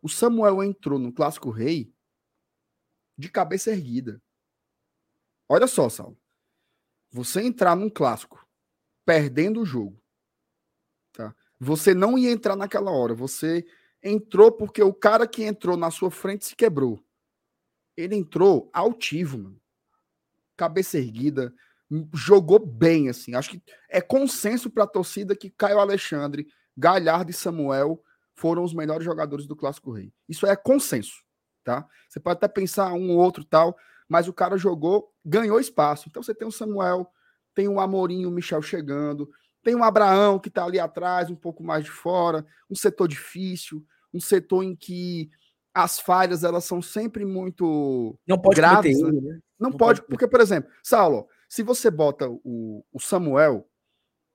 O 0.02 0.08
Samuel 0.08 0.62
entrou 0.62 0.98
no 0.98 1.12
Clássico 1.12 1.50
Rei 1.50 1.92
de 3.18 3.28
cabeça 3.28 3.70
erguida. 3.70 4.22
Olha 5.48 5.66
só, 5.66 5.88
Sal. 5.88 6.16
Você 7.10 7.42
entrar 7.42 7.74
num 7.74 7.90
clássico 7.90 8.46
perdendo 9.04 9.62
o 9.62 9.66
jogo, 9.66 10.00
tá? 11.12 11.34
Você 11.58 11.94
não 11.94 12.16
ia 12.16 12.30
entrar 12.30 12.54
naquela 12.54 12.90
hora, 12.90 13.14
você 13.14 13.66
entrou 14.02 14.52
porque 14.52 14.82
o 14.82 14.94
cara 14.94 15.26
que 15.26 15.42
entrou 15.42 15.76
na 15.76 15.90
sua 15.90 16.10
frente 16.10 16.44
se 16.44 16.54
quebrou. 16.54 17.02
Ele 17.96 18.14
entrou 18.14 18.70
altivo, 18.72 19.38
mano 19.38 19.60
cabeça 20.58 20.98
erguida, 20.98 21.54
jogou 22.12 22.58
bem, 22.58 23.08
assim. 23.08 23.34
Acho 23.34 23.50
que 23.50 23.62
é 23.88 24.00
consenso 24.00 24.68
para 24.68 24.84
a 24.84 24.88
torcida 24.88 25.36
que 25.36 25.48
Caio 25.48 25.78
Alexandre, 25.78 26.48
Galhardo 26.76 27.30
e 27.30 27.34
Samuel 27.34 28.02
foram 28.34 28.64
os 28.64 28.74
melhores 28.74 29.04
jogadores 29.04 29.46
do 29.46 29.56
Clássico 29.56 29.92
Rei. 29.92 30.12
Isso 30.28 30.44
é 30.46 30.54
consenso, 30.56 31.22
tá? 31.68 31.86
Você 32.08 32.18
pode 32.18 32.38
até 32.38 32.48
pensar 32.48 32.94
um 32.94 33.10
ou 33.10 33.18
outro 33.18 33.44
tal, 33.44 33.76
mas 34.08 34.26
o 34.26 34.32
cara 34.32 34.56
jogou, 34.56 35.12
ganhou 35.22 35.60
espaço. 35.60 36.08
Então 36.08 36.22
você 36.22 36.34
tem 36.34 36.48
o 36.48 36.50
Samuel, 36.50 37.06
tem 37.54 37.68
o 37.68 37.78
Amorim, 37.78 38.24
o 38.24 38.30
Michel 38.30 38.62
chegando, 38.62 39.28
tem 39.62 39.74
o 39.74 39.84
Abraão 39.84 40.38
que 40.38 40.48
está 40.48 40.64
ali 40.64 40.80
atrás, 40.80 41.28
um 41.28 41.36
pouco 41.36 41.62
mais 41.62 41.84
de 41.84 41.90
fora, 41.90 42.46
um 42.70 42.74
setor 42.74 43.06
difícil, 43.06 43.84
um 44.14 44.18
setor 44.18 44.62
em 44.62 44.74
que 44.74 45.28
as 45.74 46.00
falhas 46.00 46.42
elas 46.42 46.64
são 46.64 46.80
sempre 46.80 47.26
muito 47.26 48.18
não 48.26 48.38
pode 48.38 48.56
graves. 48.56 48.98
Né? 49.02 49.10
né? 49.10 49.38
Não, 49.60 49.68
não, 49.68 49.76
pode, 49.76 50.00
pode, 50.00 50.08
porque, 50.08 50.26
por 50.26 50.40
exemplo, 50.40 50.70
Saulo, 50.82 51.28
se 51.50 51.62
você 51.62 51.90
bota 51.90 52.30
o, 52.30 52.82
o 52.90 52.98
Samuel, 52.98 53.68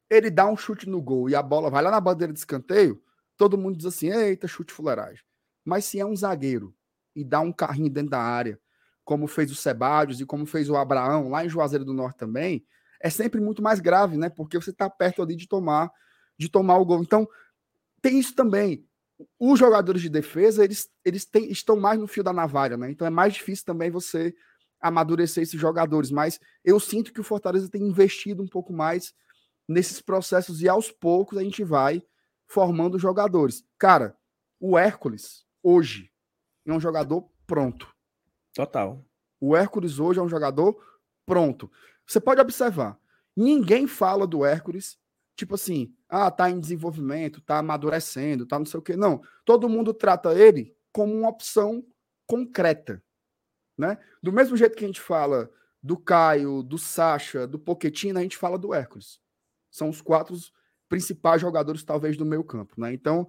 ele 0.08 0.30
dá 0.30 0.46
um 0.46 0.56
chute 0.56 0.88
no 0.88 1.02
gol 1.02 1.32
e 1.32 1.36
a 1.36 1.42
bola 1.42 1.72
vai 1.72 1.82
lá 1.82 1.90
na 1.90 2.00
bandeira 2.00 2.32
de 2.32 2.38
escanteio, 2.38 3.02
todo 3.36 3.58
mundo 3.58 3.76
diz 3.76 3.88
assim: 3.88 4.12
eita, 4.12 4.48
chute 4.48 4.72
fuleiragem. 4.72 5.24
Mas 5.66 5.86
se 5.86 6.00
é 6.00 6.06
um 6.06 6.16
zagueiro 6.16 6.76
e 7.16 7.24
dá 7.24 7.40
um 7.40 7.52
carrinho 7.52 7.90
dentro 7.90 8.12
da 8.12 8.22
área, 8.22 8.60
como 9.04 9.28
fez 9.28 9.52
o 9.52 9.56
Sebadios 9.56 10.22
e 10.22 10.26
como 10.26 10.46
fez 10.46 10.70
o 10.70 10.76
Abraão 10.76 11.30
lá 11.30 11.46
em 11.46 11.50
Juazeiro 11.50 11.86
do 11.86 11.94
Norte 11.94 12.18
também, 12.18 12.66
é 13.02 13.10
sempre 13.10 13.42
muito 13.42 13.62
mais 13.62 13.80
grave, 13.80 14.18
né? 14.18 14.30
Porque 14.30 14.58
você 14.58 14.70
está 14.70 14.90
perto 14.90 15.22
ali 15.22 15.36
de 15.36 15.48
tomar 15.48 15.92
de 16.38 16.50
tomar 16.50 16.78
o 16.78 16.86
gol. 16.86 17.02
Então, 17.02 17.28
tem 18.02 18.20
isso 18.20 18.36
também. 18.36 18.86
Os 19.40 19.60
jogadores 19.60 20.02
de 20.02 20.10
defesa, 20.10 20.64
eles, 20.64 20.90
eles 21.06 21.26
têm, 21.26 21.50
estão 21.52 21.80
mais 21.80 22.00
no 22.00 22.08
fio 22.08 22.24
da 22.24 22.34
navalha, 22.34 22.76
né? 22.76 22.90
Então 22.90 23.08
é 23.08 23.10
mais 23.10 23.34
difícil 23.34 23.66
também 23.66 23.92
você 23.92 24.34
amadurecer 24.82 25.44
esses 25.44 25.60
jogadores. 25.60 26.12
Mas 26.12 26.40
eu 26.64 26.80
sinto 26.80 27.14
que 27.14 27.22
o 27.22 27.24
Fortaleza 27.24 27.70
tem 27.70 27.84
investido 27.84 28.44
um 28.44 28.48
pouco 28.48 28.74
mais 28.74 29.14
nesses 29.68 30.02
processos 30.02 30.62
e 30.62 30.68
aos 30.68 30.92
poucos 30.92 31.38
a 31.38 31.44
gente 31.44 31.64
vai 31.64 32.04
formando 32.48 33.00
jogadores. 33.00 33.64
Cara, 33.78 34.18
o 34.60 34.78
Hércules, 34.78 35.46
hoje, 35.62 36.12
é 36.66 36.74
um 36.74 36.80
jogador 36.80 37.30
pronto. 37.46 37.94
Total. 38.54 39.04
O 39.40 39.56
Hércules 39.56 40.00
hoje 40.00 40.20
é 40.20 40.24
um 40.24 40.30
jogador 40.30 40.80
pronto. 41.26 41.72
Você 42.06 42.20
pode 42.20 42.42
observar, 42.42 43.00
ninguém 43.36 43.88
fala 43.88 44.28
do 44.28 44.46
Hércules, 44.46 44.98
tipo 45.36 45.56
assim, 45.56 45.94
ah, 46.08 46.30
tá 46.30 46.50
em 46.50 46.60
desenvolvimento, 46.60 47.42
tá 47.42 47.58
amadurecendo, 47.60 48.46
tá 48.46 48.60
não 48.60 48.66
sei 48.66 48.80
o 48.80 48.84
quê. 48.84 48.96
Não, 48.96 49.22
todo 49.46 49.70
mundo 49.70 49.94
trata 49.94 50.34
ele 50.34 50.76
como 50.92 51.14
uma 51.14 51.30
opção 51.30 51.84
concreta, 52.28 53.04
né? 53.78 53.98
Do 54.22 54.32
mesmo 54.32 54.56
jeito 54.56 54.76
que 54.76 54.84
a 54.84 54.88
gente 54.88 55.02
fala 55.02 55.50
do 55.82 55.98
Caio, 55.98 56.64
do 56.64 56.78
Sacha, 56.78 57.46
do 57.46 57.60
Poquetina, 57.60 58.20
a 58.20 58.24
gente 58.24 58.38
fala 58.38 58.58
do 58.58 58.74
Hércules. 58.74 59.20
São 59.70 59.90
os 59.90 60.02
quatro 60.02 60.36
principais 60.88 61.42
jogadores, 61.42 61.84
talvez, 61.84 62.16
do 62.16 62.26
meio 62.26 62.44
campo, 62.44 62.76
né? 62.78 62.94
Então, 62.94 63.28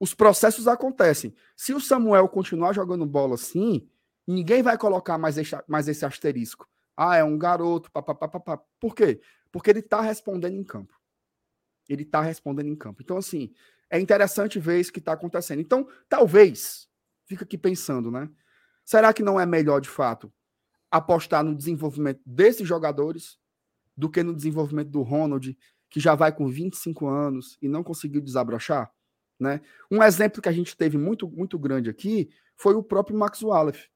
os 0.00 0.14
processos 0.14 0.68
acontecem. 0.68 1.34
Se 1.56 1.74
o 1.74 1.80
Samuel 1.80 2.28
continuar 2.28 2.72
jogando 2.72 3.04
bola 3.04 3.34
assim, 3.34 3.88
ninguém 4.26 4.62
vai 4.62 4.78
colocar 4.78 5.18
mais 5.18 5.36
esse, 5.36 5.56
mais 5.66 5.88
esse 5.88 6.04
asterisco. 6.04 6.68
Ah, 6.96 7.16
é 7.16 7.24
um 7.24 7.38
garoto, 7.38 7.90
papapá. 7.90 8.60
Por 8.80 8.94
quê? 8.94 9.20
Porque 9.50 9.70
ele 9.70 9.80
está 9.80 10.00
respondendo 10.00 10.54
em 10.54 10.64
campo. 10.64 10.94
Ele 11.88 12.02
está 12.02 12.20
respondendo 12.20 12.68
em 12.68 12.76
campo. 12.76 13.02
Então, 13.02 13.16
assim, 13.16 13.52
é 13.90 13.98
interessante 13.98 14.58
ver 14.58 14.80
isso 14.80 14.92
que 14.92 14.98
está 14.98 15.12
acontecendo. 15.12 15.60
Então, 15.60 15.88
talvez, 16.08 16.88
fica 17.26 17.44
aqui 17.44 17.56
pensando, 17.56 18.10
né? 18.10 18.28
Será 18.84 19.12
que 19.12 19.22
não 19.22 19.38
é 19.38 19.46
melhor, 19.46 19.80
de 19.80 19.88
fato, 19.88 20.32
apostar 20.90 21.44
no 21.44 21.54
desenvolvimento 21.54 22.20
desses 22.24 22.66
jogadores 22.66 23.38
do 23.96 24.08
que 24.08 24.22
no 24.22 24.34
desenvolvimento 24.34 24.88
do 24.88 25.02
Ronald, 25.02 25.56
que 25.90 26.00
já 26.00 26.14
vai 26.14 26.32
com 26.32 26.46
25 26.46 27.06
anos 27.06 27.58
e 27.60 27.68
não 27.68 27.82
conseguiu 27.82 28.20
desabrochar? 28.20 28.92
Né? 29.38 29.60
Um 29.90 30.02
exemplo 30.02 30.42
que 30.42 30.48
a 30.48 30.52
gente 30.52 30.76
teve 30.76 30.98
muito, 30.98 31.28
muito 31.28 31.58
grande 31.58 31.88
aqui 31.88 32.30
foi 32.56 32.74
o 32.74 32.82
próprio 32.82 33.16
Max 33.16 33.42
Wallace. 33.42 33.88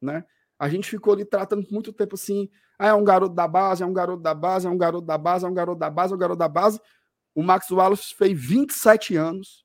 Né? 0.00 0.24
A 0.58 0.68
gente 0.68 0.88
ficou 0.88 1.14
ali 1.14 1.24
tratando 1.24 1.66
muito 1.70 1.92
tempo 1.92 2.14
assim, 2.14 2.50
ah, 2.78 2.88
é 2.88 2.94
um 2.94 3.04
garoto 3.04 3.34
da 3.34 3.48
base, 3.48 3.82
é 3.82 3.86
um 3.86 3.92
garoto 3.92 4.22
da 4.22 4.34
base, 4.34 4.66
é 4.66 4.70
um 4.70 4.76
garoto 4.76 5.06
da 5.06 5.16
base, 5.16 5.44
é 5.44 5.48
um 5.48 5.54
garoto 5.54 5.78
da 5.78 5.90
base, 5.90 6.12
é 6.12 6.16
um 6.16 6.18
garoto 6.18 6.38
da 6.38 6.48
base. 6.48 6.80
O 7.34 7.42
Max 7.42 7.70
Wallace 7.70 8.14
fez 8.14 8.38
27 8.38 9.16
anos 9.16 9.64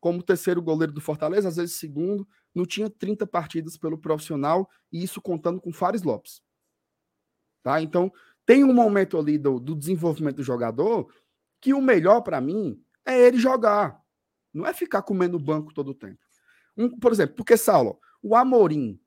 como 0.00 0.22
terceiro 0.22 0.62
goleiro 0.62 0.92
do 0.92 1.00
Fortaleza, 1.00 1.48
às 1.48 1.56
vezes 1.56 1.76
segundo, 1.76 2.26
não 2.54 2.64
tinha 2.64 2.88
30 2.88 3.26
partidas 3.26 3.76
pelo 3.76 3.98
profissional, 3.98 4.68
e 4.90 5.04
isso 5.04 5.20
contando 5.20 5.60
com 5.60 5.72
Fares 5.72 6.02
Lopes. 6.02 6.42
Tá? 7.62 7.82
Então, 7.82 8.10
tem 8.46 8.64
um 8.64 8.72
momento 8.72 9.18
ali 9.18 9.38
do, 9.38 9.60
do 9.60 9.76
desenvolvimento 9.76 10.36
do 10.36 10.42
jogador 10.42 11.12
que 11.60 11.74
o 11.74 11.82
melhor 11.82 12.22
para 12.22 12.40
mim 12.40 12.82
é 13.04 13.26
ele 13.26 13.38
jogar. 13.38 13.99
Não 14.52 14.66
é 14.66 14.72
ficar 14.72 15.02
comendo 15.02 15.38
banco 15.38 15.72
todo 15.72 15.92
o 15.92 15.94
tempo. 15.94 16.18
Um, 16.76 16.98
por 16.98 17.12
exemplo, 17.12 17.36
porque, 17.36 17.56
Saulo, 17.56 17.98
o 18.22 18.34
Amorim, 18.34 19.00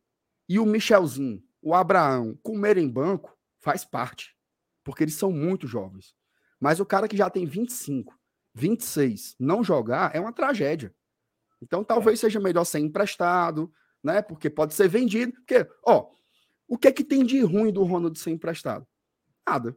e 0.48 0.60
o 0.60 0.66
Michelzinho, 0.66 1.42
o 1.62 1.74
Abraão, 1.74 2.38
comerem 2.44 2.90
banco 2.90 3.38
faz 3.60 3.86
parte, 3.86 4.36
porque 4.84 5.04
eles 5.04 5.16
são 5.16 5.32
muito 5.32 5.68
jovens. 5.68 6.14
Mas 6.60 6.80
o 6.80 6.86
cara 6.86 7.08
que 7.08 7.18
já 7.18 7.30
tem 7.30 7.46
25, 7.46 8.18
26, 8.54 9.36
não 9.40 9.64
jogar 9.64 10.16
é 10.16 10.20
uma 10.20 10.34
tragédia. 10.34 10.94
Então 11.62 11.84
talvez 11.84 12.20
é. 12.20 12.22
seja 12.22 12.40
melhor 12.40 12.66
ser 12.66 12.80
emprestado, 12.80 13.74
né? 14.04 14.22
Porque 14.22 14.50
pode 14.50 14.74
ser 14.74 14.88
vendido. 14.88 15.34
Porque, 15.34 15.68
ó, 15.86 16.10
o 16.68 16.78
que 16.78 16.88
é 16.88 16.92
que 16.92 17.04
tem 17.04 17.26
de 17.26 17.42
ruim 17.42 17.72
do 17.72 17.84
Ronald 17.84 18.18
ser 18.20 18.32
emprestado? 18.32 18.86
Nada. 19.48 19.76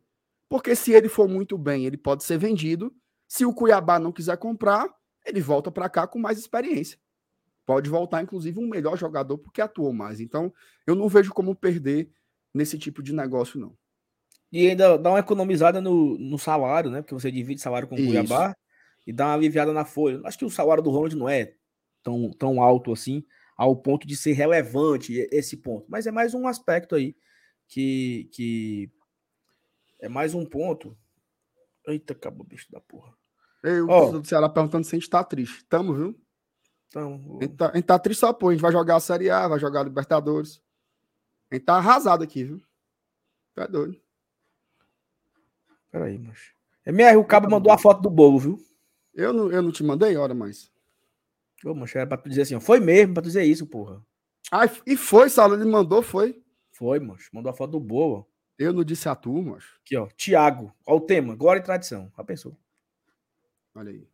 Porque 0.49 0.75
se 0.75 0.93
ele 0.93 1.09
for 1.09 1.29
muito 1.29 1.57
bem, 1.57 1.87
ele 1.87 1.97
pode 1.97 2.25
ser 2.25 2.39
vendido. 2.39 2.95
Se 3.29 3.45
o 3.45 3.55
Cuiabá 3.55 3.99
não 3.99 4.13
quiser 4.13 4.37
comprar, 4.37 4.89
ele 5.27 5.41
volta 5.41 5.71
para 5.71 5.89
cá 5.89 6.07
com 6.07 6.19
mais 6.19 6.39
experiência 6.39 6.99
pode 7.67 7.91
voltar, 7.91 8.23
inclusive, 8.23 8.59
um 8.61 8.69
melhor 8.69 8.97
jogador 8.97 9.37
porque 9.37 9.61
atuou 9.61 9.93
mais. 9.93 10.21
Então, 10.21 10.55
eu 10.87 10.95
não 10.95 11.09
vejo 11.09 11.35
como 11.35 11.55
perder 11.55 12.09
nesse 12.55 12.79
tipo 12.79 13.03
de 13.03 13.13
negócio, 13.13 13.59
não. 13.59 13.77
E 14.53 14.69
ainda 14.69 14.97
dá 14.97 15.11
uma 15.11 15.19
economizada 15.19 15.81
no, 15.81 16.17
no 16.17 16.39
salário, 16.39 16.89
né? 16.89 17.03
Porque 17.03 17.13
você 17.13 17.31
divide 17.31 17.61
salário 17.61 17.89
com 17.89 17.97
o 17.97 17.99
Cuiabá 17.99 18.57
e 19.05 19.13
dá 19.13 19.27
uma 19.27 19.35
aliviada 19.35 19.73
na 19.73 19.85
folha. 19.85 20.21
Acho 20.25 20.39
que 20.39 20.45
o 20.45 20.51
salário 20.51 20.83
do 20.83 20.91
Ronald 20.91 21.17
não 21.17 21.29
é 21.29 21.55
tão, 22.03 22.31
tão 22.31 22.63
alto 22.63 22.93
assim, 22.93 23.25
ao 23.57 23.75
ponto 23.77 24.07
de 24.07 24.17
ser 24.17 24.33
relevante 24.33 25.13
esse 25.33 25.57
ponto. 25.57 25.85
Mas 25.89 26.07
é 26.07 26.13
mais 26.13 26.33
um 26.33 26.47
aspecto 26.47 26.95
aí 26.95 27.17
que. 27.67 28.31
que 28.33 28.91
é 29.99 30.09
mais 30.09 30.33
um 30.33 30.47
ponto. 30.47 30.97
Eita, 31.87 32.13
acabou, 32.13 32.47
bicho 32.47 32.71
da 32.71 32.81
porra. 32.81 33.13
Ei, 33.65 33.81
o 33.81 33.89
oh, 33.89 34.19
do 34.19 34.27
Ceará 34.27 34.49
perguntando 34.49 34.85
se 34.85 34.95
a 34.95 34.99
gente 34.99 35.11
tá 35.11 35.25
triste. 35.25 35.65
Tamo, 35.65 35.95
viu? 35.95 36.21
Então, 36.89 37.39
a, 37.41 37.45
gente 37.45 37.57
tá, 37.57 37.71
a 37.71 37.75
gente 37.75 37.85
tá 37.85 37.99
triste 37.99 38.21
só, 38.21 38.33
pô. 38.33 38.49
A 38.49 38.53
gente 38.53 38.61
vai 38.61 38.73
jogar 38.73 38.97
a 38.97 39.01
Série 39.01 39.31
A, 39.31 39.49
vai 39.49 39.59
jogar 39.59 39.81
a 39.81 39.85
Libertadores. 39.85 40.63
A 41.51 41.55
gente 41.55 41.65
tá 41.65 41.77
arrasado 41.77 42.23
aqui, 42.23 42.45
viu? 42.45 42.61
Tá 43.55 43.67
doido. 43.67 44.01
Peraí, 45.91 46.19
macho. 46.19 46.55
MR, 46.85 47.17
o 47.17 47.25
cabo 47.25 47.51
mandou 47.51 47.73
a 47.73 47.79
foto 47.79 48.03
do 48.03 48.11
bolo, 48.11 48.39
viu? 48.39 48.59
Eu 49.15 49.33
não, 49.33 49.51
eu 49.51 49.63
não 49.63 49.73
te 49.73 49.83
mandei, 49.83 50.17
hora 50.17 50.35
mais. 50.35 50.71
Ô, 51.65 51.75
macho, 51.75 51.97
era 51.97 52.07
pra 52.07 52.19
tu 52.19 52.29
dizer 52.29 52.43
assim, 52.43 52.55
ó, 52.55 52.61
foi 52.61 52.79
mesmo 52.79 53.15
pra 53.15 53.23
tu 53.23 53.27
dizer 53.27 53.45
isso, 53.45 53.67
porra. 53.67 54.01
Ah, 54.53 54.67
e 54.87 54.97
foi, 54.97 55.29
Sala, 55.29 55.55
ele 55.55 55.65
mandou, 55.65 56.03
foi? 56.03 56.41
Foi, 56.71 57.01
macho, 57.01 57.31
mandou 57.33 57.51
a 57.51 57.55
foto 57.55 57.73
do 57.73 57.81
bolo. 57.81 58.29
Eu 58.59 58.73
não 58.73 58.85
disse 58.85 59.09
a 59.09 59.15
tu, 59.15 59.43
macho. 59.43 59.79
Aqui, 59.83 59.97
ó, 59.97 60.07
Tiago, 60.17 60.73
ó 60.87 60.97
o 60.97 61.01
tema, 61.01 61.35
glória 61.35 61.61
e 61.61 61.65
tradição. 61.65 62.13
Já 62.17 62.25
pensou? 62.25 62.57
Olha 63.77 63.91
aí. 63.91 64.09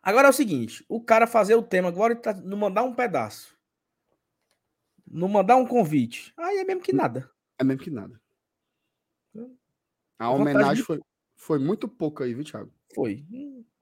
Agora 0.00 0.28
é 0.28 0.30
o 0.30 0.34
seguinte: 0.34 0.84
o 0.88 1.02
cara 1.02 1.26
fazer 1.26 1.56
o 1.56 1.62
tema 1.62 1.88
agora 1.88 2.14
tá, 2.14 2.32
não 2.32 2.56
mandar 2.56 2.84
um 2.84 2.94
pedaço. 2.94 3.58
Não 5.06 5.28
mandar 5.28 5.56
um 5.56 5.66
convite. 5.66 6.32
Aí 6.36 6.58
é 6.58 6.64
mesmo 6.64 6.82
que 6.82 6.92
nada. 6.92 7.30
É 7.58 7.64
mesmo 7.64 7.82
que 7.82 7.90
nada. 7.90 8.20
A 10.18 10.30
homenagem 10.30 10.76
de... 10.76 10.82
foi, 10.82 11.00
foi 11.34 11.58
muito 11.58 11.88
pouco 11.88 12.22
aí, 12.22 12.34
viu, 12.34 12.44
Thiago? 12.44 12.72
Foi. 12.94 13.24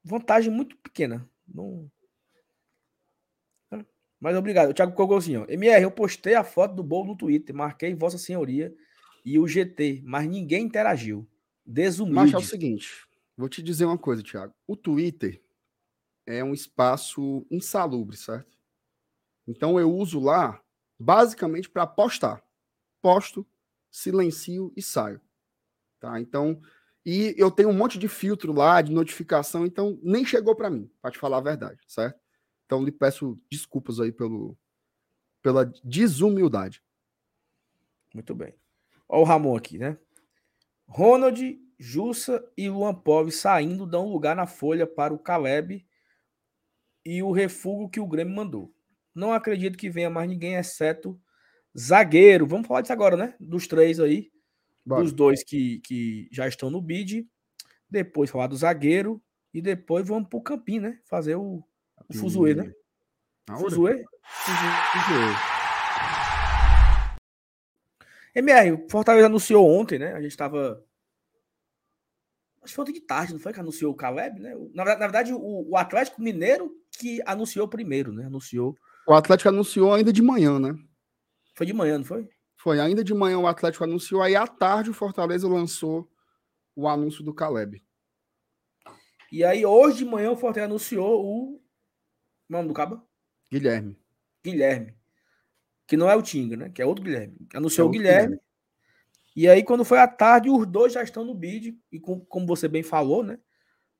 Vantagem 0.03 0.53
muito 0.53 0.77
pequena. 0.79 1.29
Não... 1.47 1.91
Mas 4.19 4.37
obrigado. 4.37 4.71
O 4.71 4.75
Thiago 4.75 4.95
ó. 4.97 5.47
MR, 5.49 5.83
eu 5.83 5.91
postei 5.91 6.35
a 6.35 6.45
foto 6.45 6.75
do 6.75 6.83
bolo 6.83 7.09
no 7.09 7.17
Twitter, 7.17 7.55
marquei 7.55 7.95
Vossa 7.95 8.17
Senhoria 8.17 8.75
e 9.25 9.39
o 9.39 9.47
GT, 9.47 10.03
mas 10.05 10.27
ninguém 10.27 10.65
interagiu. 10.65 11.29
Desumilde. 11.65 12.33
Mas 12.33 12.33
é 12.33 12.39
o 12.39 12.41
seguinte, 12.41 13.07
vou 13.37 13.49
te 13.49 13.63
dizer 13.63 13.85
uma 13.85 13.99
coisa, 13.99 14.23
Thiago. 14.23 14.55
O 14.67 14.77
Twitter 14.77 15.43
é 16.27 16.43
um 16.43 16.55
espaço 16.55 17.47
insalubre, 17.51 18.17
certo? 18.17 18.57
Então 19.47 19.79
eu 19.79 19.93
uso 19.93 20.19
lá 20.19 20.61
basicamente 20.99 21.71
para 21.71 21.87
postar. 21.87 22.43
Posto, 23.01 23.47
silencio 23.91 24.73
e 24.77 24.83
saio. 24.83 25.21
Tá? 26.01 26.21
Então, 26.21 26.61
e 27.05 27.35
eu 27.39 27.51
tenho 27.51 27.69
um 27.69 27.77
monte 27.77 27.99
de 27.99 28.09
filtro 28.09 28.53
lá, 28.53 28.83
de 28.83 28.93
notificação, 28.93 29.65
então 29.65 29.99
nem 30.03 30.25
chegou 30.25 30.57
para 30.57 30.69
mim, 30.69 30.91
para 31.01 31.13
te 31.13 31.19
falar 31.19 31.39
a 31.39 31.43
verdade, 31.43 31.79
certo? 31.87 32.19
Então 32.65 32.85
lhe 32.85 32.91
peço 32.91 33.41
desculpas 33.51 34.01
aí 34.01 34.11
pelo 34.11 34.59
pela 35.41 35.65
desumildade. 35.85 36.83
Muito 38.13 38.35
bem. 38.35 38.53
Olha 39.09 39.21
o 39.21 39.25
Ramon 39.25 39.57
aqui, 39.57 39.79
né? 39.79 39.97
Ronald, 40.89 41.39
Jussa 41.79 42.43
e 42.57 42.69
Luan 42.69 42.95
Pove 42.95 43.31
saindo 43.31 43.87
dão 43.87 44.09
lugar 44.09 44.35
na 44.35 44.47
folha 44.47 44.87
para 44.87 45.13
o 45.13 45.19
Caleb 45.19 45.87
e 47.05 47.23
o 47.23 47.31
refugo 47.31 47.89
que 47.89 48.01
o 48.01 48.07
Grêmio 48.07 48.35
mandou. 48.35 48.75
Não 49.15 49.33
acredito 49.33 49.79
que 49.79 49.91
venha 49.91 50.11
mais 50.11 50.29
ninguém, 50.29 50.55
exceto 50.55 51.21
zagueiro. 51.79 52.47
Vamos 52.47 52.67
falar 52.67 52.81
disso 52.81 52.93
agora, 52.93 53.17
né? 53.17 53.35
Dos 53.39 53.67
três 53.67 54.01
aí. 54.01 54.31
Bora. 54.85 55.03
Dos 55.03 55.13
dois 55.13 55.43
que, 55.45 55.81
que 55.81 56.29
já 56.33 56.49
estão 56.49 56.71
no 56.71 56.81
bid. 56.81 57.29
Depois 57.89 58.31
falar 58.31 58.47
do 58.47 58.57
zagueiro. 58.57 59.23
E 59.53 59.63
depois 59.63 60.07
vamos 60.07 60.29
pro 60.29 60.41
Campinho, 60.41 60.83
né? 60.83 61.01
Fazer 61.05 61.37
o, 61.37 61.65
o 62.09 62.15
Fuzuê, 62.15 62.55
né? 62.55 62.73
Fuzuê? 63.49 64.05
Fuzuê. 64.23 65.35
MR, 68.35 68.73
o 68.73 68.87
Fortaleza 68.91 69.27
anunciou 69.27 69.67
ontem, 69.67 69.99
né? 69.99 70.13
A 70.13 70.21
gente 70.21 70.33
estava. 70.33 70.85
Acho 72.67 72.73
que 72.73 72.77
foi 72.77 72.93
de 72.93 73.01
tarde, 73.01 73.33
não 73.33 73.39
foi 73.39 73.53
que 73.53 73.61
anunciou 73.61 73.93
o 73.93 73.97
Caleb, 73.97 74.41
né? 74.41 74.53
Na, 74.75 74.85
na 74.85 74.97
verdade, 74.97 75.33
o, 75.33 75.71
o, 75.71 75.77
Atlético 75.77 76.21
Mineiro 76.21 76.75
que 76.99 77.23
anunciou 77.25 77.69
primeiro, 77.69 78.13
né? 78.13 78.27
Anunciou. 78.27 78.77
O 79.07 79.15
Atlético 79.15 79.51
anunciou 79.51 79.95
ainda 79.95 80.13
de 80.13 80.21
manhã, 80.21 80.59
né? 80.59 80.77
Foi 81.55 81.65
de 81.65 81.73
manhã, 81.73 81.99
não 81.99 82.05
foi? 82.05 82.29
Foi, 82.57 82.81
ainda 82.81 83.05
de 83.05 83.15
manhã 83.15 83.39
o 83.39 83.47
Atlético 83.47 83.85
anunciou, 83.85 84.21
aí 84.21 84.35
à 84.35 84.47
tarde 84.49 84.91
o 84.91 84.95
Fortaleza 84.95 85.49
lançou 85.49 86.11
o 86.75 86.89
anúncio 86.89 87.23
do 87.23 87.33
Caleb. 87.33 87.81
E 89.31 89.45
aí, 89.45 89.65
hoje 89.65 89.99
de 89.99 90.05
manhã, 90.05 90.33
o 90.33 90.37
Fortaleza 90.37 90.69
anunciou 90.69 91.25
o. 91.25 91.63
nome 92.49 92.67
do 92.67 92.75
cabo? 92.75 93.01
Guilherme. 93.51 93.97
Guilherme 94.45 94.97
que 95.87 95.97
não 95.97 96.11
é 96.11 96.17
o 96.17 96.23
Tinga, 96.23 96.57
né? 96.57 96.71
Que 96.71 96.83
é 96.83 96.87
outro 96.87 97.05
Guilherme. 97.05 97.37
Anunciou 97.55 97.87
é 97.87 97.89
o 97.89 97.93
Guilherme. 97.93 98.23
Guilherme. 98.23 98.46
E 99.37 99.49
aí, 99.49 99.63
quando 99.63 99.85
foi 99.85 99.99
à 99.99 100.09
tarde, 100.09 100.49
os 100.49 100.67
dois 100.67 100.95
já 100.95 101.03
estão 101.03 101.25
no 101.25 101.35
bid. 101.35 101.79
E 101.93 102.01
com, 102.01 102.19
como 102.21 102.47
você 102.47 102.67
bem 102.67 102.83
falou, 102.83 103.23
né? 103.23 103.39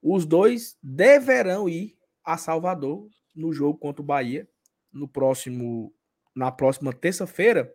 Os 0.03 0.25
dois 0.25 0.79
deverão 0.83 1.69
ir 1.69 1.97
a 2.25 2.39
Salvador 2.39 3.09
no 3.35 3.53
jogo 3.53 3.79
contra 3.79 4.03
o 4.03 4.05
Bahia 4.05 4.49
no 4.91 5.07
próximo, 5.07 5.93
na 6.35 6.51
próxima 6.51 6.93
terça-feira. 6.93 7.71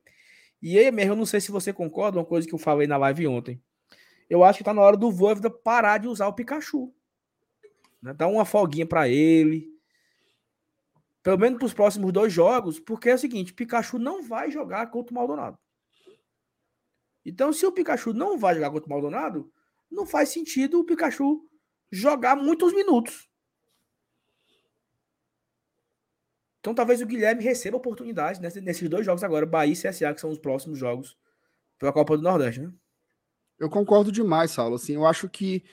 E 0.59 0.80
aí, 0.80 0.91
mesmo, 0.91 1.12
eu 1.12 1.16
não 1.16 1.26
sei 1.26 1.39
se 1.39 1.51
você 1.51 1.72
concorda, 1.72 2.18
uma 2.18 2.26
coisa 2.26 2.47
que 2.47 2.53
eu 2.53 2.59
falei 2.59 2.88
na 2.88 2.97
live 2.97 3.28
ontem. 3.28 3.62
Eu 4.28 4.43
acho 4.43 4.57
que 4.57 4.64
tá 4.64 4.74
na 4.74 4.82
hora 4.82 4.97
do 4.97 5.12
Voivoda 5.12 5.49
parar 5.49 5.99
de 5.99 6.07
usar 6.07 6.28
o 6.28 6.34
Pikachu. 6.34 6.91
Né? 8.01 8.14
Dar 8.14 8.28
uma 8.28 8.45
folguinha 8.45 8.86
para 8.86 9.07
ele 9.07 9.72
pelo 11.24 11.38
menos 11.38 11.59
para 11.59 11.66
os 11.66 11.74
próximos 11.74 12.12
dois 12.12 12.34
jogos, 12.34 12.80
porque 12.80 13.09
é 13.09 13.16
o 13.16 13.18
seguinte: 13.18 13.53
Pikachu 13.53 13.99
não 13.99 14.24
vai 14.24 14.51
jogar 14.51 14.88
contra 14.88 15.12
o 15.12 15.16
Maldonado. 15.16 15.57
Então, 17.26 17.54
se 17.54 17.66
o 17.66 17.72
Pikachu 17.72 18.14
não 18.14 18.38
vai 18.38 18.56
jogar 18.56 18.72
contra 18.72 18.88
o 18.88 18.90
Maldonado, 18.90 19.52
não 19.90 20.06
faz 20.06 20.30
sentido 20.30 20.80
o 20.80 20.86
Pikachu 20.86 21.48
jogar 21.92 22.36
muitos 22.36 22.74
minutos. 22.74 23.30
Então, 26.60 26.76
talvez 26.76 27.02
o 27.02 27.06
Guilherme 27.06 27.44
receba 27.44 27.78
oportunidade 27.78 28.40
nesses 28.40 28.88
dois 28.88 29.06
jogos 29.06 29.24
agora, 29.24 29.46
Bahia 29.46 29.74
e 29.74 29.76
CSA, 29.76 30.14
que 30.14 30.22
são 30.22 30.30
os 30.30 30.38
próximos 30.38 30.78
jogos 30.78 31.18
pela 31.80 31.92
Copa 31.92 32.16
do 32.16 32.24
Nordeste, 32.24 32.62
né? 32.62 32.72
Eu 33.58 33.70
concordo 33.70 34.12
demais, 34.12 34.52
Saulo. 34.52 34.76
Assim, 34.76 34.94
eu 34.94 35.06
acho 35.06 35.28
que 35.28 35.64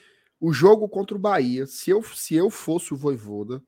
o 0.40 0.52
jogo 0.52 0.88
contra 0.88 1.16
o 1.16 1.20
Bahia, 1.20 1.66
se 1.66 1.90
eu, 1.90 2.02
se 2.02 2.34
eu 2.34 2.48
fosse 2.48 2.94
o 2.94 2.96
Voivoda, 2.96 3.62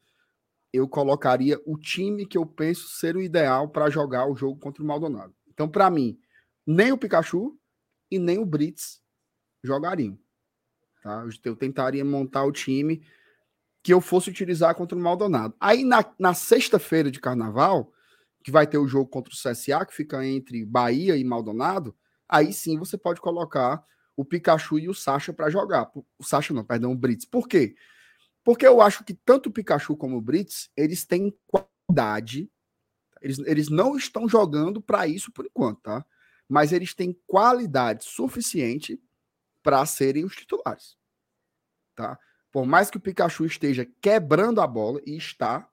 eu 0.72 0.89
colocaria 0.89 1.61
o 1.66 1.76
time 1.76 2.24
que 2.24 2.39
eu 2.39 2.47
penso 2.47 2.89
ser 2.89 3.16
o 3.16 3.22
ideal 3.22 3.68
para 3.68 3.91
jogar 3.91 4.26
o 4.26 4.37
jogo 4.37 4.59
contra 4.59 4.83
o 4.83 4.87
Maldonado. 4.87 5.35
Então, 5.49 5.68
para 5.68 5.91
mim, 5.91 6.18
nem 6.66 6.91
o 6.93 6.99
Pikachu 6.99 7.59
e 8.11 8.18
nem 8.18 8.38
o 8.38 8.46
Brits 8.46 9.00
jogariam. 9.62 10.18
Tá? 11.02 11.24
Eu 11.44 11.56
tentaria 11.56 12.04
montar 12.04 12.44
o 12.44 12.52
time 12.52 13.02
que 13.82 13.92
eu 13.92 14.00
fosse 14.00 14.28
utilizar 14.28 14.74
contra 14.74 14.96
o 14.96 15.00
Maldonado. 15.00 15.54
Aí, 15.58 15.84
na, 15.84 16.04
na 16.18 16.34
sexta-feira 16.34 17.11
de 17.11 17.20
carnaval, 17.20 17.92
que 18.42 18.50
vai 18.50 18.66
ter 18.66 18.78
o 18.78 18.86
jogo 18.86 19.08
contra 19.08 19.32
o 19.32 19.36
CSA, 19.36 19.84
que 19.86 19.94
fica 19.94 20.24
entre 20.24 20.64
Bahia 20.64 21.16
e 21.16 21.24
Maldonado, 21.24 21.96
aí 22.28 22.52
sim 22.52 22.78
você 22.78 22.98
pode 22.98 23.20
colocar 23.20 23.82
o 24.16 24.24
Pikachu 24.24 24.78
e 24.78 24.88
o 24.88 24.94
Sacha 24.94 25.32
para 25.32 25.48
jogar. 25.48 25.90
O 25.94 26.24
Sacha 26.24 26.52
não, 26.52 26.64
perdão, 26.64 26.92
o 26.92 26.96
Brits. 26.96 27.24
Por 27.24 27.48
quê? 27.48 27.74
Porque 28.44 28.66
eu 28.66 28.80
acho 28.80 29.04
que 29.04 29.14
tanto 29.14 29.48
o 29.48 29.52
Pikachu 29.52 29.96
como 29.96 30.16
o 30.16 30.20
Brits, 30.20 30.70
eles 30.76 31.04
têm 31.04 31.34
qualidade. 31.46 32.50
Eles, 33.22 33.38
eles 33.40 33.68
não 33.68 33.96
estão 33.96 34.28
jogando 34.28 34.80
para 34.80 35.06
isso 35.06 35.32
por 35.32 35.46
enquanto, 35.46 35.80
tá? 35.80 36.04
Mas 36.51 36.72
eles 36.72 36.92
têm 36.92 37.16
qualidade 37.28 38.05
suficiente 38.05 39.01
para 39.62 39.86
serem 39.86 40.24
os 40.24 40.34
titulares. 40.34 40.96
Tá? 41.94 42.18
Por 42.51 42.66
mais 42.66 42.90
que 42.90 42.96
o 42.96 43.01
Pikachu 43.01 43.44
esteja 43.44 43.86
quebrando 44.03 44.61
a 44.61 44.66
bola, 44.66 45.01
e 45.07 45.16
está, 45.16 45.70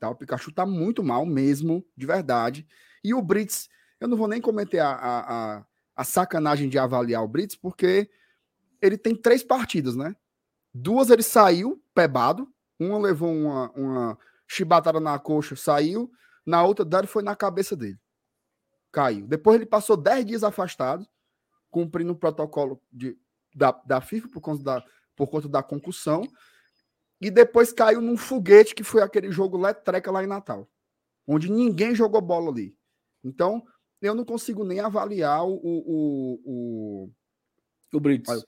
tá? 0.00 0.10
O 0.10 0.16
Pikachu 0.16 0.50
está 0.50 0.66
muito 0.66 1.04
mal 1.04 1.24
mesmo, 1.24 1.86
de 1.96 2.04
verdade. 2.04 2.66
E 3.04 3.14
o 3.14 3.22
Brits, 3.22 3.68
eu 4.00 4.08
não 4.08 4.16
vou 4.16 4.26
nem 4.26 4.40
cometer 4.40 4.80
a, 4.80 4.90
a, 4.90 5.58
a, 5.58 5.66
a 5.94 6.04
sacanagem 6.04 6.68
de 6.68 6.80
avaliar 6.80 7.22
o 7.22 7.28
Brits, 7.28 7.54
porque 7.54 8.10
ele 8.80 8.98
tem 8.98 9.14
três 9.14 9.44
partidas, 9.44 9.94
né? 9.94 10.16
Duas 10.74 11.10
ele 11.10 11.22
saiu, 11.22 11.80
pebado. 11.94 12.52
Uma 12.76 12.98
levou 12.98 13.32
uma, 13.32 13.70
uma 13.70 14.18
chibatada 14.48 14.98
na 14.98 15.16
coxa, 15.20 15.54
saiu. 15.54 16.10
Na 16.44 16.64
outra, 16.64 16.84
Dário 16.84 17.08
foi 17.08 17.22
na 17.22 17.36
cabeça 17.36 17.76
dele. 17.76 18.00
Caiu. 18.92 19.26
Depois 19.26 19.56
ele 19.56 19.66
passou 19.66 19.96
10 19.96 20.26
dias 20.26 20.44
afastado, 20.44 21.06
cumprindo 21.70 22.12
o 22.12 22.16
protocolo 22.16 22.80
de, 22.92 23.18
da, 23.54 23.72
da 23.72 24.00
FIFA 24.00 24.28
por 24.28 24.40
conta 24.40 24.62
da, 24.62 24.84
por 25.16 25.28
conta 25.28 25.48
da 25.48 25.62
concussão. 25.62 26.22
E 27.20 27.30
depois 27.30 27.72
caiu 27.72 28.00
num 28.00 28.16
foguete 28.16 28.74
que 28.74 28.84
foi 28.84 29.02
aquele 29.02 29.30
jogo 29.32 29.56
letreca 29.56 30.10
lá 30.10 30.22
em 30.22 30.26
Natal. 30.26 30.68
Onde 31.26 31.50
ninguém 31.50 31.94
jogou 31.94 32.20
bola 32.20 32.50
ali. 32.50 32.76
Então, 33.24 33.64
eu 34.00 34.14
não 34.14 34.24
consigo 34.24 34.64
nem 34.64 34.80
avaliar 34.80 35.46
o, 35.46 35.54
o, 35.54 36.40
o, 36.44 37.10
o 37.92 38.00
Brits 38.00 38.44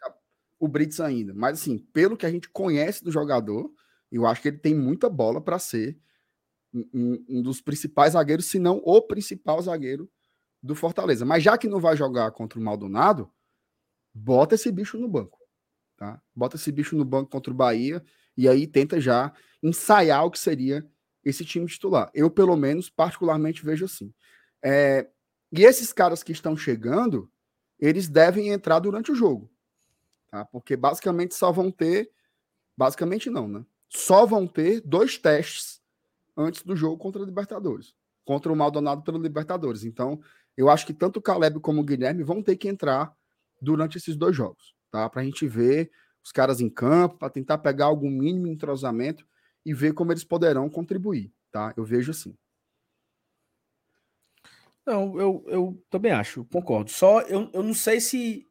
o 0.59 0.69
Brits 0.69 1.01
ainda. 1.01 1.33
Mas, 1.35 1.61
assim, 1.61 1.79
pelo 1.79 2.17
que 2.17 2.27
a 2.27 2.31
gente 2.31 2.49
conhece 2.49 3.05
do 3.05 3.13
jogador, 3.13 3.71
eu 4.11 4.27
acho 4.27 4.43
que 4.43 4.49
ele 4.49 4.59
tem 4.59 4.75
muita 4.75 5.09
bola 5.09 5.41
para 5.41 5.59
ser 5.59 5.99
um, 6.73 7.25
um, 7.29 7.43
dos 7.43 7.61
principais 7.61 8.15
zagueiros, 8.15 8.47
se 8.47 8.59
não 8.59 8.83
o 8.85 9.01
principal 9.03 9.61
zagueiro 9.63 10.11
do 10.65 10.75
Fortaleza. 10.75 11.27
Mas 11.27 11.43
já 11.43 11.59
que 11.59 11.69
não 11.69 11.79
vai 11.79 11.95
jogar 11.95 12.31
contra 12.31 12.59
o 12.59 12.63
Maldonado, 12.63 13.31
bota 14.15 14.55
esse 14.55 14.73
bicho 14.73 14.97
no 14.99 15.07
banco. 15.07 15.39
Tá? 15.95 16.21
Bota 16.35 16.57
esse 16.57 16.73
bicho 16.73 16.97
no 16.97 17.05
banco 17.05 17.31
contra 17.31 17.53
o 17.53 17.57
Bahia 17.57 18.03
e 18.35 18.49
aí 18.49 18.67
tenta 18.67 18.99
já 18.99 19.31
ensaiar 19.63 20.25
o 20.25 20.31
que 20.31 20.39
seria 20.39 20.85
esse 21.23 21.45
time 21.45 21.67
titular. 21.67 22.11
Eu, 22.15 22.31
pelo 22.31 22.57
menos, 22.57 22.89
particularmente 22.89 23.65
vejo 23.65 23.85
assim. 23.85 24.13
É... 24.63 25.07
E 25.53 25.63
esses 25.63 25.93
caras 25.93 26.23
que 26.23 26.33
estão 26.33 26.57
chegando, 26.57 27.31
eles 27.79 28.09
devem 28.09 28.49
entrar 28.49 28.79
durante 28.79 29.13
o 29.13 29.15
jogo. 29.15 29.51
Tá? 30.31 30.47
Porque 30.47 30.77
basicamente 30.77 31.35
só 31.35 31.53
vão 31.53 31.71
ter. 31.71 32.11
Basicamente 32.77 33.29
não, 33.29 33.47
né? 33.47 33.65
Só 33.89 34.25
vão 34.25 34.47
ter 34.47 34.81
dois 34.81 35.19
testes 35.19 35.81
antes 36.35 36.63
do 36.63 36.75
jogo 36.75 36.97
contra 36.97 37.23
o 37.23 37.25
Libertadores. 37.25 37.95
Contra 38.25 38.51
o 38.51 38.57
Maldonado 38.57 39.03
pelo 39.03 39.19
Libertadores. 39.19 39.85
Então, 39.85 40.21
eu 40.57 40.69
acho 40.69 40.87
que 40.87 40.95
tanto 40.95 41.19
o 41.19 41.23
Caleb 41.23 41.61
como 41.61 41.81
o 41.81 41.85
Guilherme 41.85 42.23
vão 42.23 42.43
ter 42.43 42.57
que 42.57 42.69
entrar 42.69 43.15
durante 43.61 43.99
esses 43.99 44.17
dois 44.17 44.37
jogos, 44.37 44.75
tá? 44.91 45.09
Para 45.09 45.23
a 45.23 45.25
gente 45.25 45.47
ver 45.47 45.91
os 46.23 46.33
caras 46.33 46.61
em 46.61 46.71
campo, 46.71 47.19
para 47.19 47.31
tentar 47.31 47.59
pegar 47.59 47.87
algum 47.87 48.11
mínimo 48.11 48.47
entrosamento 48.47 49.27
e 49.65 49.75
ver 49.75 49.93
como 49.95 50.13
eles 50.13 50.25
poderão 50.25 50.69
contribuir, 50.71 51.33
tá? 51.51 51.73
Eu 51.77 51.85
vejo 51.85 52.11
assim. 52.11 52.37
Não, 54.87 55.19
eu, 55.19 55.45
eu 55.49 55.85
também 55.89 56.13
acho, 56.13 56.45
concordo. 56.45 56.91
Só 56.91 57.23
eu, 57.23 57.51
eu 57.53 57.63
não 57.63 57.73
sei 57.73 58.01
se 58.01 58.47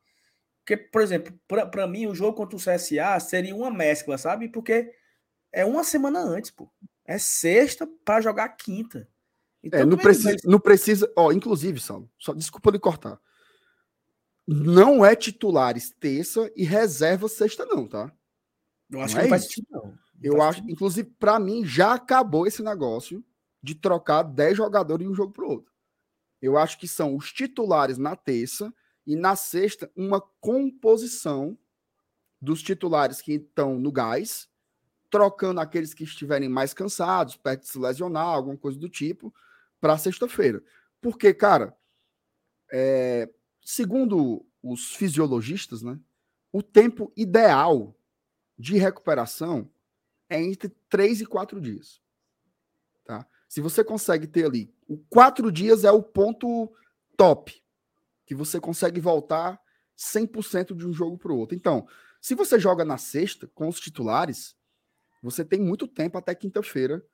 porque, 0.64 0.78
por 0.78 1.02
exemplo, 1.02 1.38
para 1.46 1.86
mim, 1.86 2.08
o 2.08 2.16
jogo 2.16 2.38
contra 2.38 2.56
o 2.56 2.60
CSA 2.60 3.20
seria 3.20 3.54
uma 3.54 3.70
mescla, 3.70 4.18
sabe? 4.18 4.48
Porque 4.48 4.94
é 5.52 5.66
uma 5.66 5.84
semana 5.84 6.20
antes, 6.20 6.52
pô. 6.52 6.72
É 7.06 7.18
sexta 7.18 7.86
para 8.06 8.22
jogar 8.22 8.48
quinta. 8.50 9.10
Então, 9.64 9.80
é, 9.80 9.86
não, 9.86 9.98
precisa, 9.98 10.38
não 10.44 10.60
precisa. 10.60 11.12
Ó, 11.16 11.32
inclusive, 11.32 11.80
Saulo, 11.80 12.10
só 12.18 12.34
desculpa 12.34 12.70
lhe 12.70 12.80
cortar. 12.80 13.20
Não 14.46 15.06
é 15.06 15.16
titulares 15.16 15.90
terça 16.00 16.52
e 16.56 16.66
reserva 16.66 17.30
sexta, 17.30 17.66
não, 17.66 17.88
tá? 17.88 18.12
Eu 18.90 19.00
acho 19.02 19.16
não 19.16 19.22
que 19.22 19.28
é 19.28 19.30
não 19.30 19.30
faz 19.30 19.44
sentido, 19.44 19.68
não. 19.72 19.98
Eu 20.22 20.42
acho, 20.42 20.60
sentido. 20.60 20.74
inclusive, 20.74 21.10
para 21.18 21.40
mim, 21.40 21.66
já 21.66 21.94
acabou 21.94 22.46
esse 22.46 22.62
negócio 22.62 23.24
de 23.62 23.74
trocar 23.74 24.24
10 24.24 24.58
jogadores 24.58 25.06
de 25.06 25.12
um 25.12 25.16
jogo 25.16 25.32
para 25.32 25.46
outro. 25.46 25.72
Eu 26.42 26.58
acho 26.58 26.78
que 26.78 26.88
são 26.88 27.16
os 27.16 27.32
titulares 27.32 27.98
na 27.98 28.18
terça 28.18 28.74
e 29.08 29.16
na 29.16 29.36
sexta, 29.36 29.90
uma 29.96 30.20
composição 30.42 31.58
dos 32.42 32.62
titulares 32.62 33.22
que 33.22 33.34
estão 33.36 33.80
no 33.80 33.92
gás, 33.92 34.50
trocando 35.10 35.62
aqueles 35.62 35.94
que 35.94 36.04
estiverem 36.04 36.50
mais 36.50 36.74
cansados, 36.74 37.38
perto 37.38 37.62
de 37.62 37.70
se 37.70 37.80
lesionar, 37.80 38.26
alguma 38.26 38.58
coisa 38.58 38.78
do 38.78 38.90
tipo, 38.90 39.34
para 39.84 39.98
sexta-feira. 39.98 40.64
Porque, 41.02 41.34
cara, 41.34 41.76
é, 42.72 43.30
segundo 43.62 44.46
os 44.64 44.96
fisiologistas, 44.96 45.84
né, 45.84 46.00
o 46.54 46.64
tempo 46.64 47.12
ideal 47.18 47.94
de 48.58 48.78
recuperação 48.78 49.70
é 50.30 50.42
entre 50.42 50.70
três 50.88 51.20
e 51.20 51.26
quatro 51.26 51.60
dias. 51.60 52.02
Se 53.50 53.60
você 53.60 53.84
consegue 53.84 54.26
ter 54.26 54.46
ali, 54.46 54.74
quatro 55.10 55.52
dias 55.52 55.84
é 55.84 55.92
o 55.92 56.02
ponto 56.02 56.74
top, 57.18 57.62
que 58.26 58.34
você 58.34 58.60
consegue 58.60 59.02
voltar 59.02 59.62
100% 59.98 60.76
de 60.76 60.88
um 60.88 60.94
jogo 60.94 61.18
para 61.18 61.34
o 61.34 61.38
outro. 61.38 61.58
Então, 61.58 61.86
se 62.22 62.34
você 62.34 62.58
joga 62.58 62.86
na 62.86 62.98
sexta 62.98 63.48
com 63.54 63.68
os 63.68 63.82
titulares, 63.82 64.56
você 65.22 65.44
tem 65.44 65.60
muito 65.60 65.88
tempo 65.88 66.18
até 66.18 66.34
quinta-feira 66.34 67.06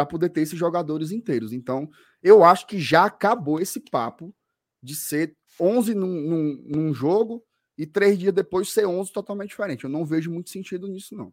para 0.00 0.06
poder 0.06 0.30
ter 0.30 0.40
esses 0.40 0.58
jogadores 0.58 1.12
inteiros. 1.12 1.52
Então, 1.52 1.90
eu 2.22 2.42
acho 2.42 2.66
que 2.66 2.80
já 2.80 3.04
acabou 3.04 3.60
esse 3.60 3.80
papo 3.80 4.34
de 4.82 4.94
ser 4.94 5.36
11 5.60 5.94
num, 5.94 6.06
num, 6.06 6.64
num 6.66 6.94
jogo 6.94 7.44
e 7.76 7.86
três 7.86 8.18
dias 8.18 8.32
depois 8.32 8.72
ser 8.72 8.86
11 8.86 9.12
totalmente 9.12 9.50
diferente. 9.50 9.84
Eu 9.84 9.90
não 9.90 10.06
vejo 10.06 10.30
muito 10.30 10.48
sentido 10.48 10.88
nisso, 10.88 11.14
não. 11.14 11.32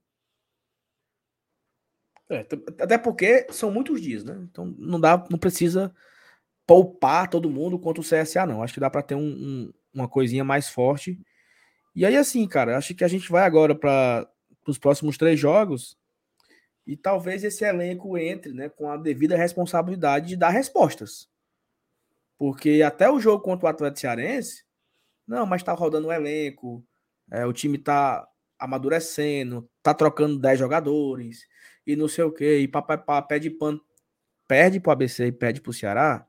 É, 2.29 2.45
até 2.81 2.97
porque 2.97 3.47
são 3.51 3.71
muitos 3.71 4.01
dias, 4.01 4.25
né? 4.25 4.37
Então 4.51 4.65
não 4.77 4.99
dá, 4.99 5.25
não 5.29 5.39
precisa 5.39 5.95
poupar 6.65 7.29
todo 7.29 7.49
mundo 7.49 7.79
quanto 7.79 8.01
o 8.01 8.03
CSA, 8.03 8.45
não. 8.45 8.61
Acho 8.61 8.73
que 8.73 8.81
dá 8.81 8.89
para 8.89 9.01
ter 9.01 9.15
um, 9.15 9.21
um, 9.21 9.73
uma 9.93 10.09
coisinha 10.09 10.43
mais 10.43 10.67
forte. 10.67 11.17
E 11.95 12.05
aí, 12.05 12.17
assim, 12.17 12.45
cara, 12.45 12.77
acho 12.77 12.93
que 12.93 13.05
a 13.05 13.07
gente 13.07 13.31
vai 13.31 13.43
agora 13.43 13.73
para 13.73 14.29
os 14.67 14.77
próximos 14.77 15.17
três 15.17 15.39
jogos 15.39 15.97
e 16.87 16.95
talvez 16.95 17.43
esse 17.43 17.65
elenco 17.65 18.17
entre 18.17 18.53
né, 18.53 18.69
com 18.69 18.89
a 18.89 18.95
devida 18.95 19.35
responsabilidade 19.35 20.29
de 20.29 20.37
dar 20.37 20.49
respostas. 20.49 21.29
Porque 22.37 22.81
até 22.81 23.11
o 23.11 23.19
jogo 23.19 23.43
contra 23.43 23.65
o 23.65 23.69
Atlético 23.69 23.99
Cearense, 23.99 24.63
não, 25.27 25.45
mas 25.45 25.61
tá 25.61 25.73
rodando 25.73 26.07
o 26.07 26.13
elenco, 26.13 26.81
é, 27.29 27.45
o 27.45 27.51
time 27.51 27.77
tá 27.77 28.25
amadurecendo, 28.57 29.69
tá 29.83 29.93
trocando 29.93 30.39
10 30.39 30.57
jogadores, 30.57 31.45
e 31.85 31.95
não 31.95 32.07
sei 32.07 32.23
o 32.23 32.31
que, 32.31 32.59
e 32.59 32.67
papapá, 32.67 33.21
pede 33.21 33.49
pano, 33.49 33.81
perde 34.47 34.79
pro 34.79 34.91
ABC 34.91 35.27
e 35.27 35.31
perde 35.31 35.59
pro 35.59 35.73
Ceará. 35.73 36.25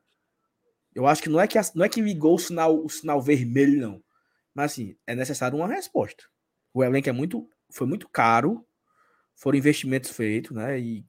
Eu 0.93 1.07
acho 1.07 1.23
que 1.23 1.29
não 1.29 1.41
é 1.41 1.47
que 1.47 1.57
não 1.75 1.85
é 1.85 1.89
que 1.89 2.01
ligou 2.01 2.35
o 2.35 2.39
sinal, 2.39 2.85
o 2.85 2.89
sinal 2.89 3.23
vermelho, 3.23 3.81
não. 3.81 4.05
Mas 4.53 4.73
assim, 4.73 4.97
é 5.07 5.15
necessário 5.15 5.57
uma 5.57 5.69
resposta. 5.69 6.25
O 6.75 6.83
elenco 6.83 7.09
é 7.09 7.13
muito, 7.13 7.49
foi 7.71 7.87
muito 7.87 8.09
caro, 8.09 8.67
foram 9.39 9.57
investimentos 9.57 10.11
feitos, 10.11 10.51
né? 10.51 10.79
E 10.79 11.07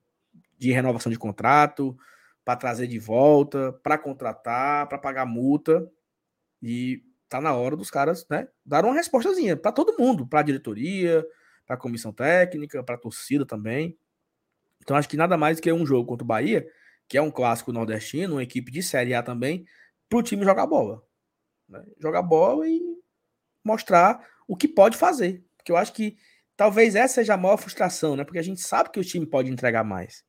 de 0.58 0.72
renovação 0.72 1.12
de 1.12 1.18
contrato, 1.18 1.98
para 2.46 2.56
trazer 2.56 2.88
de 2.88 3.00
volta, 3.00 3.74
para 3.84 3.98
contratar, 3.98 4.88
para 4.88 4.98
pagar 4.98 5.26
multa. 5.26 5.90
E 6.62 7.04
tá 7.28 7.42
na 7.42 7.54
hora 7.54 7.76
dos 7.76 7.90
caras, 7.90 8.26
né, 8.30 8.48
dar 8.66 8.86
uma 8.86 8.94
respostazinha 8.94 9.56
para 9.56 9.72
todo 9.72 9.98
mundo, 9.98 10.28
para 10.28 10.40
a 10.40 10.44
diretoria, 10.44 11.26
para 11.66 11.76
a 11.76 11.80
comissão 11.80 12.12
técnica, 12.12 12.84
para 12.84 12.96
a 12.96 12.98
torcida 12.98 13.46
também. 13.46 13.98
Então 14.82 14.98
acho 14.98 15.08
que 15.08 15.18
nada 15.18 15.38
mais 15.38 15.60
que 15.60 15.72
um 15.72 15.86
jogo 15.86 16.08
contra 16.08 16.24
o 16.24 16.28
Bahia, 16.28 16.68
que 17.08 17.18
é 17.18 17.22
um 17.22 17.32
clássico 17.32 17.72
nordestino, 17.72 18.36
uma 18.36 18.44
equipe 18.44 18.72
de 18.72 18.84
Série 18.84 19.14
A 19.14 19.24
também, 19.24 19.66
para 20.10 20.20
o 20.20 20.24
time 20.24 20.44
jogar 20.44 20.68
bola. 20.68 21.04
Né? 21.68 21.84
Jogar 22.00 22.22
bola 22.24 22.68
e 22.68 22.82
mostrar 23.64 24.28
o 24.48 24.56
que 24.56 24.68
pode 24.68 24.98
fazer. 24.98 25.46
Porque 25.58 25.72
eu 25.72 25.78
acho 25.78 25.94
que 25.94 26.18
talvez 26.60 26.94
essa 26.94 27.14
seja 27.16 27.36
a 27.36 27.38
maior 27.38 27.56
frustração, 27.56 28.18
né? 28.18 28.26
Porque 28.26 28.38
a 28.38 28.44
gente 28.44 28.60
sabe 28.60 28.90
que 28.90 29.00
o 29.00 29.04
time 29.04 29.26
pode 29.26 29.50
entregar 29.50 29.82
mais. 29.82 30.26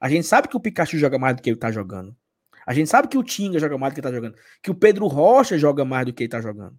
A 0.00 0.08
gente 0.08 0.26
sabe 0.26 0.48
que 0.48 0.56
o 0.56 0.60
Pikachu 0.60 0.96
joga 0.96 1.18
mais 1.18 1.36
do 1.36 1.42
que 1.42 1.50
ele 1.50 1.58
tá 1.58 1.70
jogando. 1.70 2.16
A 2.66 2.72
gente 2.72 2.88
sabe 2.88 3.06
que 3.06 3.18
o 3.18 3.22
Tinga 3.22 3.58
joga 3.58 3.76
mais 3.76 3.92
do 3.92 3.94
que 3.94 4.00
ele 4.00 4.08
tá 4.08 4.14
jogando. 4.14 4.34
Que 4.62 4.70
o 4.70 4.74
Pedro 4.74 5.06
Rocha 5.06 5.58
joga 5.58 5.84
mais 5.84 6.06
do 6.06 6.14
que 6.14 6.22
ele 6.22 6.30
tá 6.30 6.40
jogando. 6.40 6.74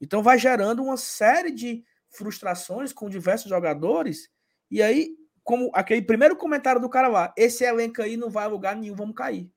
Então 0.00 0.24
vai 0.24 0.40
gerando 0.40 0.82
uma 0.82 0.96
série 0.96 1.52
de 1.52 1.84
frustrações 2.10 2.92
com 2.92 3.08
diversos 3.08 3.48
jogadores. 3.48 4.28
E 4.72 4.82
aí, 4.82 5.10
como 5.44 5.70
aquele 5.72 6.02
primeiro 6.02 6.34
comentário 6.34 6.80
do 6.80 6.90
cara 6.90 7.06
lá, 7.06 7.32
esse 7.36 7.62
elenco 7.62 8.02
aí 8.02 8.16
não 8.16 8.28
vai 8.28 8.46
a 8.46 8.48
lugar 8.48 8.74
nenhum, 8.74 8.96
vamos 8.96 9.14
cair. 9.14 9.48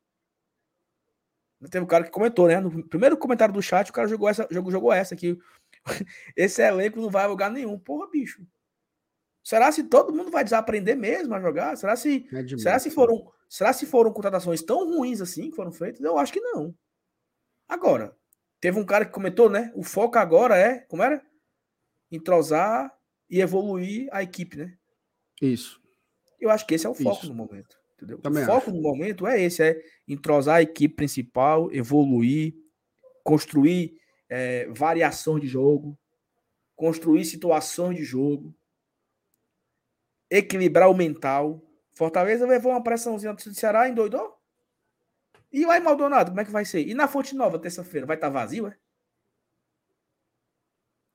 Teve 1.72 1.86
um 1.86 1.88
cara 1.88 2.04
que 2.04 2.12
comentou, 2.12 2.48
né? 2.48 2.60
No 2.60 2.88
primeiro 2.88 3.18
comentário 3.18 3.52
do 3.52 3.64
chat, 3.64 3.90
o 3.90 3.94
cara 3.94 4.08
jogou 4.08 4.30
essa, 4.30 4.48
jogou, 4.52 4.72
jogou 4.72 4.94
essa 4.94 5.16
aqui. 5.16 5.40
Esse 6.38 6.62
elenco 6.62 7.02
não 7.02 7.10
vai 7.10 7.24
a 7.24 7.28
lugar 7.28 7.50
nenhum. 7.50 7.80
Porra, 7.80 8.08
bicho. 8.12 8.46
Será 9.44 9.72
se 9.72 9.84
todo 9.84 10.14
mundo 10.14 10.32
vai 10.32 10.44
desaprender 10.44 10.96
mesmo 10.96 11.34
a 11.34 11.40
jogar? 11.40 11.76
Será 11.76 11.96
se, 11.96 12.28
é 12.34 12.58
será 12.58 12.78
se 12.78 12.92
foram, 12.92 13.32
será 13.48 13.74
se 13.74 13.86
foram 13.86 14.14
contratações 14.14 14.62
tão 14.62 14.88
ruins 14.88 15.22
assim 15.22 15.50
que 15.50 15.56
foram 15.56 15.72
feitas? 15.72 16.02
Eu 16.02 16.18
acho 16.18 16.34
que 16.34 16.42
não. 16.42 16.76
Agora, 17.68 18.16
teve 18.60 18.80
um 18.80 18.86
cara 18.86 19.06
que 19.06 19.12
comentou, 19.12 19.50
né? 19.50 19.72
O 19.76 19.84
foco 19.84 20.18
agora 20.18 20.58
é, 20.58 20.80
como 20.82 21.04
era? 21.04 21.24
Entrosar 22.12 22.94
e 23.30 23.40
evoluir 23.40 24.10
a 24.12 24.24
equipe, 24.24 24.58
né? 24.58 24.76
Isso. 25.42 25.80
Eu 26.40 26.50
acho 26.50 26.66
que 26.66 26.76
esse 26.76 26.86
é 26.86 26.90
o 26.90 26.96
foco 26.96 27.24
Isso. 27.24 27.30
no 27.30 27.36
momento, 27.36 27.78
entendeu? 27.94 28.20
Também 28.20 28.44
o 28.44 28.46
foco 28.46 28.70
acho. 28.70 28.72
no 28.72 28.82
momento 28.82 29.28
é 29.28 29.42
esse, 29.42 29.62
é 29.64 29.82
entrosar 30.08 30.58
a 30.58 30.62
equipe 30.62 30.96
principal, 30.96 31.72
evoluir, 31.72 32.54
construir 33.24 34.00
é, 34.30 34.68
variação 34.70 35.40
de 35.40 35.48
jogo, 35.48 35.98
construir 36.76 37.26
situações 37.26 37.98
de 37.98 38.04
jogo, 38.04 38.56
equilibrar 40.30 40.90
o 40.90 40.96
mental. 40.96 41.62
Fortaleza 41.94 42.46
levou 42.46 42.72
uma 42.72 42.84
pressãozinha 42.84 43.34
do 43.34 43.54
Ceará, 43.54 43.90
endoidou? 43.90 44.38
E 45.52 45.66
o 45.66 45.84
Maldonado, 45.84 46.32
como 46.32 46.42
é 46.42 46.46
que 46.46 46.52
vai 46.52 46.64
ser? 46.64 46.88
E 46.88 46.94
na 46.94 47.08
Fonte 47.08 47.36
Nova, 47.36 47.58
terça-feira, 47.58 48.06
vai 48.06 48.16
estar 48.16 48.28
tá 48.28 48.34
vazio, 48.34 48.68
é? 48.68 48.78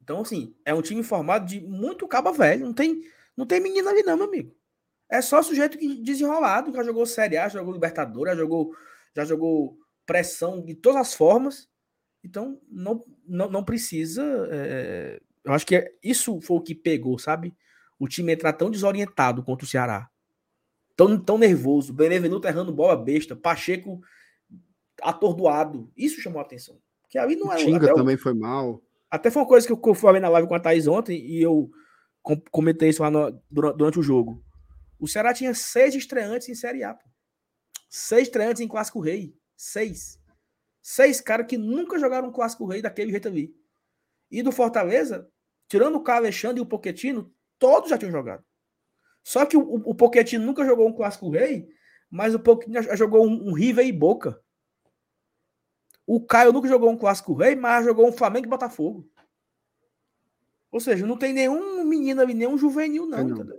Então, 0.02 0.20
assim, 0.20 0.54
é 0.64 0.74
um 0.74 0.82
time 0.82 1.02
formado 1.02 1.46
de 1.46 1.60
muito 1.60 2.06
caba 2.06 2.30
velho. 2.32 2.66
Não 2.66 2.74
tem, 2.74 3.02
não 3.36 3.46
tem 3.46 3.60
menino 3.60 3.88
ali, 3.88 4.02
não, 4.02 4.16
meu 4.16 4.26
amigo. 4.26 4.54
É 5.08 5.22
só 5.22 5.42
sujeito 5.42 5.78
que 5.78 6.02
desenrolado, 6.02 6.72
já 6.74 6.82
jogou 6.82 7.06
Série 7.06 7.38
A, 7.38 7.48
já 7.48 7.58
jogou 7.58 7.72
Libertadores, 7.72 8.34
já 8.34 8.38
jogou, 8.38 8.76
já 9.14 9.24
jogou 9.24 9.78
pressão 10.04 10.62
de 10.62 10.74
todas 10.74 11.00
as 11.00 11.14
formas. 11.14 11.68
Então, 12.22 12.60
não, 12.68 13.02
não, 13.26 13.50
não 13.50 13.64
precisa. 13.64 14.22
É, 14.50 15.20
eu 15.44 15.52
acho 15.52 15.66
que 15.66 15.76
é, 15.76 15.94
isso 16.02 16.40
foi 16.40 16.56
o 16.56 16.60
que 16.60 16.74
pegou, 16.74 17.18
sabe? 17.18 17.54
O 18.04 18.08
time 18.08 18.34
entrar 18.34 18.52
tão 18.52 18.70
desorientado 18.70 19.42
contra 19.42 19.64
o 19.64 19.68
Ceará. 19.68 20.10
Tão, 20.94 21.18
tão 21.18 21.38
nervoso. 21.38 21.90
Benevenuto 21.90 22.46
errando 22.46 22.70
bola 22.70 22.94
besta. 22.94 23.34
Pacheco 23.34 24.02
atordoado. 25.00 25.90
Isso 25.96 26.20
chamou 26.20 26.38
a 26.38 26.42
atenção. 26.42 26.78
Que 27.08 27.16
ali 27.16 27.34
não 27.34 27.50
é. 27.50 27.56
O 27.56 27.58
Tinga 27.58 27.94
também 27.94 28.16
o, 28.16 28.18
foi 28.18 28.34
mal. 28.34 28.82
Até 29.10 29.30
foi 29.30 29.40
uma 29.40 29.48
coisa 29.48 29.66
que 29.66 29.72
eu, 29.72 29.80
eu 29.82 29.94
falei 29.94 30.20
na 30.20 30.28
live 30.28 30.46
com 30.46 30.54
a 30.54 30.60
Thaís 30.60 30.86
ontem 30.86 31.18
e 31.18 31.40
eu 31.40 31.70
comentei 32.50 32.90
isso 32.90 33.02
lá 33.02 33.10
no, 33.10 33.42
durante, 33.50 33.78
durante, 33.78 33.98
o 33.98 34.02
jogo. 34.02 34.44
O 35.00 35.08
Ceará 35.08 35.32
tinha 35.32 35.54
seis 35.54 35.94
estreantes 35.94 36.50
em 36.50 36.54
Série 36.54 36.84
A. 36.84 36.92
Pô. 36.92 37.08
Seis 37.88 38.24
estreantes 38.24 38.60
em 38.60 38.68
Clássico 38.68 39.00
Rei. 39.00 39.34
Seis. 39.56 40.20
Seis 40.82 41.22
caras 41.22 41.46
que 41.46 41.56
nunca 41.56 41.98
jogaram 41.98 42.28
um 42.28 42.32
Clássico 42.32 42.66
Rei 42.66 42.82
daquele 42.82 43.12
jeito 43.12 43.28
ali. 43.28 43.56
E 44.30 44.42
do 44.42 44.52
Fortaleza, 44.52 45.26
tirando 45.68 45.94
o 45.96 46.02
Carlos 46.02 46.26
Alexandre 46.26 46.58
e 46.58 46.62
o 46.62 46.66
Poquetino, 46.66 47.32
todos 47.64 47.88
já 47.88 47.96
tinham 47.96 48.12
jogado. 48.12 48.44
Só 49.22 49.46
que 49.46 49.56
o, 49.56 49.62
o 49.62 49.94
Pochettino 49.94 50.44
nunca 50.44 50.66
jogou 50.66 50.86
um 50.86 50.92
Clássico 50.92 51.30
Rei, 51.30 51.66
mas 52.10 52.34
o 52.34 52.38
Pochettino 52.38 52.82
já 52.82 52.94
jogou 52.94 53.26
um, 53.26 53.48
um 53.48 53.54
River 53.54 53.86
e 53.86 53.90
Boca. 53.90 54.38
O 56.06 56.20
Caio 56.20 56.52
nunca 56.52 56.68
jogou 56.68 56.90
um 56.90 56.98
Clássico 56.98 57.32
Rei, 57.32 57.56
mas 57.56 57.86
jogou 57.86 58.06
um 58.06 58.12
Flamengo 58.12 58.46
e 58.46 58.50
Botafogo. 58.50 59.08
Ou 60.70 60.78
seja, 60.78 61.06
não 61.06 61.16
tem 61.16 61.32
nenhum 61.32 61.84
menino 61.84 62.20
ali, 62.20 62.34
nenhum 62.34 62.58
juvenil, 62.58 63.06
não, 63.06 63.24
não. 63.24 63.58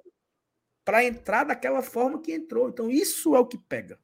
Para 0.84 1.04
entrar 1.04 1.46
daquela 1.46 1.82
forma 1.82 2.22
que 2.22 2.32
entrou. 2.32 2.70
Então, 2.70 2.92
isso 2.92 3.36
é 3.36 3.40
o 3.40 3.48
que 3.48 3.58
pega. 3.58 4.00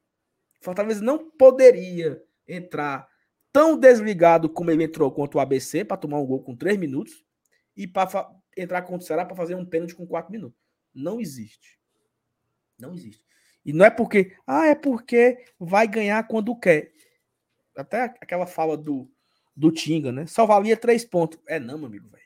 Fortaleza 0.60 1.00
não 1.00 1.30
poderia 1.30 2.20
entrar 2.48 3.08
tão 3.52 3.78
desligado 3.78 4.48
como 4.48 4.72
ele 4.72 4.82
entrou 4.82 5.12
contra 5.12 5.38
o 5.38 5.40
ABC 5.40 5.84
para 5.84 5.96
tomar 5.96 6.18
um 6.18 6.26
gol 6.26 6.42
com 6.42 6.56
três 6.56 6.76
minutos 6.76 7.24
e 7.76 7.86
para 7.86 8.08
entrar 8.56 8.82
contra 8.82 9.02
o 9.02 9.06
Ceará 9.06 9.24
para 9.24 9.36
fazer 9.36 9.54
um 9.54 9.64
pênalti 9.64 9.94
com 9.94 10.06
quatro 10.06 10.32
minutos. 10.32 10.58
Não 10.94 11.20
existe. 11.20 11.78
Não 12.78 12.94
existe. 12.94 13.24
E 13.64 13.72
não 13.72 13.84
é 13.84 13.90
porque, 13.90 14.36
ah, 14.46 14.66
é 14.66 14.74
porque 14.74 15.44
vai 15.58 15.86
ganhar 15.86 16.26
quando 16.26 16.58
quer. 16.58 16.92
Até 17.76 18.04
aquela 18.20 18.46
fala 18.46 18.76
do, 18.76 19.10
do 19.56 19.70
Tinga, 19.70 20.10
né? 20.10 20.26
Só 20.26 20.44
valia 20.44 20.76
três 20.76 21.04
pontos. 21.04 21.38
É 21.46 21.58
não, 21.58 21.78
meu 21.78 21.86
amigo, 21.86 22.08
velho. 22.08 22.22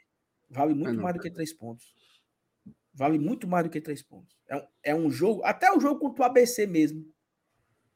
Vale 0.48 0.74
muito 0.74 0.98
é 0.98 1.02
mais 1.02 1.14
do 1.14 1.20
que 1.20 1.30
três 1.30 1.52
pontos. 1.52 1.94
Vale 2.94 3.18
muito 3.18 3.46
mais 3.46 3.64
do 3.64 3.70
que 3.70 3.80
três 3.80 4.02
pontos. 4.02 4.36
É 4.48 4.56
um, 4.56 4.66
é 4.82 4.94
um 4.94 5.10
jogo, 5.10 5.42
até 5.44 5.70
o 5.70 5.80
jogo 5.80 6.00
contra 6.00 6.22
o 6.22 6.26
ABC 6.26 6.66
mesmo. 6.66 7.04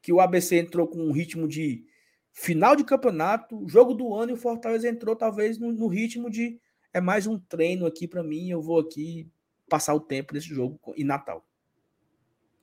Que 0.02 0.12
o 0.12 0.20
ABC 0.20 0.56
entrou 0.56 0.86
com 0.86 0.98
um 0.98 1.12
ritmo 1.12 1.48
de 1.48 1.84
final 2.32 2.76
de 2.76 2.84
campeonato, 2.84 3.66
jogo 3.68 3.94
do 3.94 4.14
ano, 4.14 4.32
e 4.32 4.34
o 4.34 4.38
Fortaleza 4.38 4.88
entrou 4.88 5.16
talvez 5.16 5.58
no, 5.58 5.72
no 5.72 5.86
ritmo 5.86 6.30
de 6.30 6.60
é 6.92 7.00
mais 7.00 7.26
um 7.26 7.38
treino 7.38 7.86
aqui 7.86 8.06
para 8.06 8.22
mim. 8.22 8.50
Eu 8.50 8.60
vou 8.62 8.80
aqui 8.80 9.30
passar 9.68 9.94
o 9.94 10.00
tempo 10.00 10.34
nesse 10.34 10.48
jogo 10.48 10.80
em 10.96 11.04
Natal. 11.04 11.46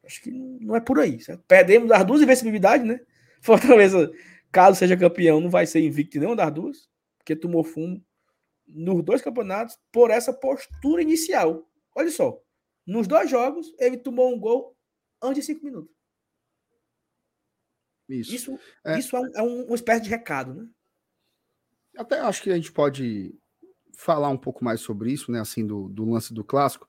Acho 0.06 0.22
que 0.22 0.32
não 0.32 0.76
é 0.76 0.82
por 0.82 1.00
aí. 1.00 1.20
Certo? 1.22 1.44
Perdemos 1.48 1.92
as 1.92 2.06
duas 2.06 2.22
invencibilidades, 2.22 2.86
né? 2.86 3.00
Fortaleza, 3.42 4.12
caso 4.52 4.78
seja 4.78 4.98
campeão, 4.98 5.40
não 5.40 5.50
vai 5.50 5.66
ser 5.66 5.80
invicto 5.80 6.18
em 6.18 6.22
nenhuma 6.22 6.36
das 6.36 6.52
duas, 6.52 6.90
porque 7.18 7.36
tomou 7.36 7.64
fumo 7.64 8.04
nos 8.68 9.04
dois 9.04 9.22
campeonatos 9.22 9.78
por 9.92 10.12
essa 10.12 10.34
postura 10.34 11.02
inicial. 11.02 11.70
Olha 11.96 12.12
só, 12.12 12.42
nos 12.86 13.08
dois 13.08 13.30
jogos, 13.30 13.74
ele 13.80 13.98
tomou 13.98 14.34
um 14.34 14.40
gol 14.40 14.76
antes 15.22 15.42
de 15.42 15.54
cinco 15.54 15.66
minutos. 15.66 15.96
Isso, 18.10 18.34
isso 18.34 18.60
é, 18.86 19.00
isso 19.00 19.16
é, 19.16 19.20
um, 19.20 19.32
é 19.36 19.42
um, 19.42 19.66
uma 19.66 19.76
espécie 19.76 20.02
de 20.04 20.10
recado, 20.10 20.54
né? 20.54 20.68
Até 21.98 22.20
acho 22.20 22.42
que 22.42 22.52
a 22.52 22.56
gente 22.56 22.72
pode 22.72 23.38
falar 23.98 24.30
um 24.30 24.38
pouco 24.38 24.64
mais 24.64 24.80
sobre 24.80 25.12
isso, 25.12 25.32
né? 25.32 25.42
Assim, 25.42 25.66
do, 25.66 25.90
do 25.90 26.06
lance 26.06 26.34
do 26.34 26.44
clássico. 26.44 26.88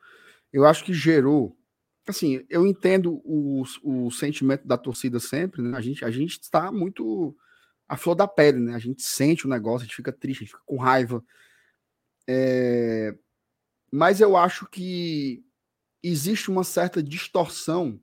Eu 0.53 0.67
acho 0.67 0.85
que 0.85 0.93
gerou. 0.93 1.57
Assim, 2.07 2.45
eu 2.49 2.67
entendo 2.67 3.21
o, 3.25 3.65
o 3.83 4.11
sentimento 4.11 4.67
da 4.67 4.77
torcida 4.77 5.19
sempre, 5.19 5.63
né? 5.63 5.77
A 5.77 5.81
gente, 5.81 6.05
a 6.05 6.11
gente 6.11 6.39
está 6.41 6.71
muito 6.71 7.37
a 7.89 7.97
flor 7.97 8.15
da 8.15 8.29
pele, 8.29 8.59
né? 8.59 8.75
A 8.75 8.79
gente 8.79 9.03
sente 9.03 9.47
o 9.47 9.51
negócio, 9.51 9.81
a 9.81 9.85
gente 9.87 9.97
fica 9.97 10.13
triste, 10.13 10.41
a 10.41 10.45
gente 10.45 10.53
fica 10.53 10.63
com 10.67 10.77
raiva. 10.77 11.25
É... 12.29 13.17
Mas 13.91 14.21
eu 14.21 14.37
acho 14.37 14.67
que 14.67 15.43
existe 16.03 16.51
uma 16.51 16.63
certa 16.63 17.03
distorção 17.03 17.99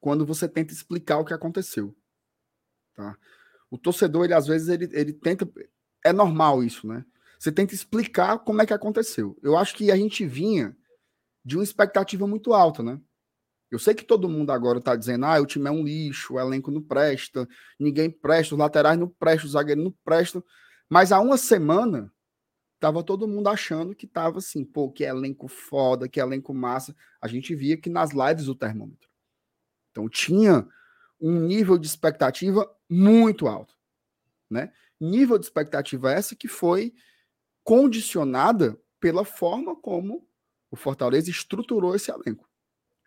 quando 0.00 0.26
você 0.26 0.46
tenta 0.46 0.72
explicar 0.72 1.18
o 1.18 1.24
que 1.24 1.32
aconteceu. 1.32 1.96
Tá? 2.94 3.16
O 3.70 3.78
torcedor, 3.78 4.26
ele 4.26 4.34
às 4.34 4.46
vezes, 4.46 4.68
ele, 4.68 4.88
ele 4.92 5.14
tenta. 5.14 5.50
É 6.04 6.12
normal 6.12 6.62
isso, 6.62 6.86
né? 6.86 7.04
Você 7.40 7.50
tenta 7.50 7.74
explicar 7.74 8.38
como 8.40 8.60
é 8.60 8.66
que 8.66 8.74
aconteceu. 8.74 9.34
Eu 9.42 9.56
acho 9.56 9.74
que 9.74 9.90
a 9.90 9.96
gente 9.96 10.26
vinha 10.26 10.76
de 11.42 11.56
uma 11.56 11.64
expectativa 11.64 12.26
muito 12.26 12.52
alta, 12.52 12.82
né? 12.82 13.00
Eu 13.70 13.78
sei 13.78 13.94
que 13.94 14.04
todo 14.04 14.28
mundo 14.28 14.52
agora 14.52 14.78
está 14.78 14.94
dizendo, 14.94 15.24
ah, 15.24 15.40
o 15.40 15.46
time 15.46 15.66
é 15.66 15.70
um 15.70 15.82
lixo, 15.82 16.34
o 16.34 16.40
elenco 16.40 16.70
não 16.70 16.82
presta, 16.82 17.48
ninguém 17.78 18.10
presta, 18.10 18.54
os 18.54 18.58
laterais 18.58 18.98
não 18.98 19.08
prestam, 19.08 19.46
os 19.46 19.52
zagueiros 19.52 19.82
não 19.82 19.94
prestam. 20.04 20.44
Mas 20.86 21.12
há 21.12 21.20
uma 21.20 21.38
semana, 21.38 22.12
tava 22.78 23.02
todo 23.02 23.26
mundo 23.26 23.48
achando 23.48 23.94
que 23.94 24.06
tava 24.06 24.36
assim, 24.36 24.62
pô, 24.62 24.90
que 24.92 25.02
elenco 25.02 25.48
foda, 25.48 26.10
que 26.10 26.20
elenco 26.20 26.52
massa. 26.52 26.94
A 27.22 27.26
gente 27.26 27.54
via 27.54 27.78
que 27.78 27.88
nas 27.88 28.10
lives 28.10 28.48
o 28.48 28.54
termômetro. 28.54 29.08
Então 29.92 30.10
tinha 30.10 30.68
um 31.18 31.40
nível 31.40 31.78
de 31.78 31.86
expectativa 31.86 32.70
muito 32.86 33.48
alto, 33.48 33.74
né? 34.50 34.70
Nível 35.00 35.38
de 35.38 35.46
expectativa 35.46 36.12
essa 36.12 36.36
que 36.36 36.46
foi 36.46 36.92
condicionada 37.64 38.80
pela 38.98 39.24
forma 39.24 39.74
como 39.76 40.26
o 40.70 40.76
Fortaleza 40.76 41.30
estruturou 41.30 41.94
esse 41.94 42.10
elenco. 42.10 42.48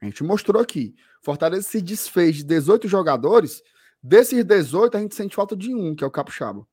A 0.01 0.05
gente 0.05 0.23
mostrou 0.23 0.61
aqui. 0.61 0.95
Fortaleza 1.21 1.69
se 1.69 1.81
desfez 1.81 2.37
de 2.37 2.43
18 2.43 2.87
jogadores. 2.87 3.63
Desses 4.01 4.43
18, 4.43 4.97
a 4.97 4.99
gente 4.99 5.15
sente 5.15 5.35
falta 5.35 5.55
de 5.55 5.73
um, 5.73 5.95
que 5.95 6.03
é 6.03 6.07
o 6.07 6.11
Capixaba. 6.11 6.67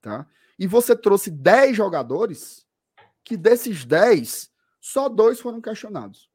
Tá? 0.00 0.28
E 0.56 0.66
você 0.66 0.94
trouxe 0.94 1.30
10 1.30 1.76
jogadores, 1.76 2.64
que 3.24 3.36
desses 3.36 3.84
10, 3.84 4.52
só 4.80 5.08
dois 5.08 5.40
foram 5.40 5.60
questionados. 5.60 6.30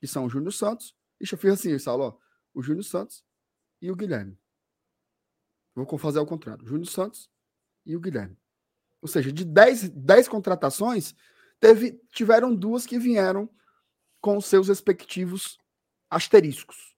Que 0.00 0.06
são 0.06 0.26
o 0.26 0.30
Júnior 0.30 0.52
Santos. 0.52 0.94
Deixa 1.18 1.34
eu 1.34 1.38
fazer 1.38 1.54
assim, 1.54 1.78
Saulo. 1.78 2.20
O 2.52 2.62
Júnior 2.62 2.84
Santos 2.84 3.24
e 3.80 3.90
o 3.90 3.96
Guilherme. 3.96 4.38
Vou 5.74 5.98
fazer 5.98 6.20
ao 6.20 6.26
contrário. 6.26 6.64
Júnior 6.66 6.86
Santos 6.86 7.28
e 7.84 7.96
o 7.96 8.00
Guilherme. 8.00 8.36
Ou 9.04 9.08
seja, 9.08 9.30
de 9.30 9.44
10, 9.44 9.90
10 9.90 10.28
contratações, 10.28 11.14
teve, 11.60 12.00
tiveram 12.10 12.54
duas 12.54 12.86
que 12.86 12.98
vieram 12.98 13.50
com 14.18 14.40
seus 14.40 14.68
respectivos 14.68 15.58
asteriscos. 16.08 16.96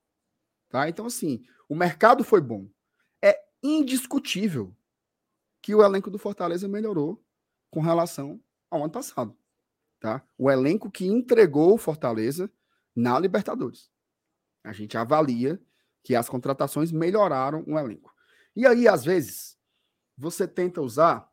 Tá? 0.69 0.87
Então, 0.87 1.05
assim, 1.05 1.43
o 1.67 1.75
mercado 1.75 2.23
foi 2.23 2.39
bom. 2.39 2.65
É 3.21 3.37
indiscutível 3.61 4.73
que 5.61 5.75
o 5.75 5.83
elenco 5.83 6.09
do 6.09 6.17
Fortaleza 6.17 6.65
melhorou 6.65 7.21
com 7.69 7.81
relação 7.81 8.41
ao 8.71 8.83
ano 8.83 8.93
passado. 8.93 9.37
Tá? 9.99 10.23
O 10.37 10.49
elenco 10.49 10.89
que 10.89 11.05
entregou 11.05 11.73
o 11.73 11.77
Fortaleza 11.77 12.49
na 12.95 13.19
Libertadores. 13.19 13.91
A 14.63 14.71
gente 14.71 14.97
avalia 14.97 15.61
que 16.01 16.15
as 16.15 16.29
contratações 16.29 16.89
melhoraram 16.89 17.65
o 17.67 17.77
elenco. 17.77 18.15
E 18.55 18.65
aí, 18.65 18.87
às 18.87 19.03
vezes, 19.03 19.57
você 20.17 20.47
tenta 20.47 20.81
usar 20.81 21.29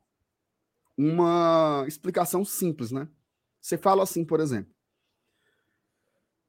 uma 0.97 1.85
explicação 1.87 2.45
simples, 2.45 2.91
né? 2.91 3.09
Você 3.61 3.79
fala 3.79 4.03
assim, 4.03 4.25
por 4.25 4.41
exemplo, 4.41 4.75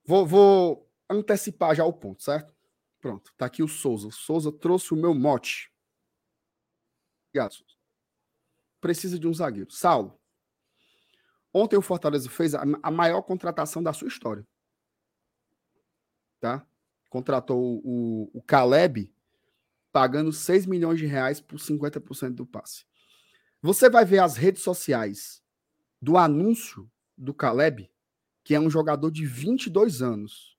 Vou, 0.06 0.26
vou 0.26 0.92
antecipar 1.10 1.76
já 1.76 1.84
o 1.84 1.92
ponto, 1.92 2.24
certo? 2.24 2.54
Pronto, 3.02 3.34
tá 3.36 3.48
aqui 3.48 3.64
o 3.64 3.68
Souza. 3.68 4.08
O 4.08 4.12
Souza 4.12 4.52
trouxe 4.52 4.94
o 4.94 4.98
meu 4.98 5.14
mote. 5.16 5.72
Obrigado, 7.30 7.54
Souza. 7.54 7.76
Precisa 8.80 9.18
de 9.18 9.28
um 9.28 9.34
zagueiro. 9.34 9.72
Saulo. 9.72 10.20
Ontem 11.52 11.76
o 11.76 11.82
Fortaleza 11.82 12.30
fez 12.30 12.54
a, 12.54 12.64
a 12.84 12.92
maior 12.92 13.22
contratação 13.24 13.82
da 13.82 13.94
sua 13.94 14.08
história. 14.08 14.46
Tá? 16.40 16.66
Contratou 17.10 17.82
o, 17.84 18.30
o 18.34 18.44
Caleb 18.44 19.12
pagando 19.92 20.32
6 20.32 20.66
milhões 20.66 21.00
de 21.00 21.06
reais 21.06 21.42
por 21.42 21.58
50% 21.58 22.34
do 22.34 22.46
passe. 22.46 22.86
Você 23.66 23.90
vai 23.90 24.06
ver 24.06 24.20
as 24.20 24.38
redes 24.38 24.62
sociais 24.62 25.42
do 26.00 26.20
anúncio 26.20 26.88
do 27.18 27.34
Caleb 27.34 27.92
que 28.44 28.54
é 28.54 28.60
um 28.60 28.70
jogador 28.70 29.10
de 29.10 29.26
22 29.26 30.04
anos, 30.04 30.56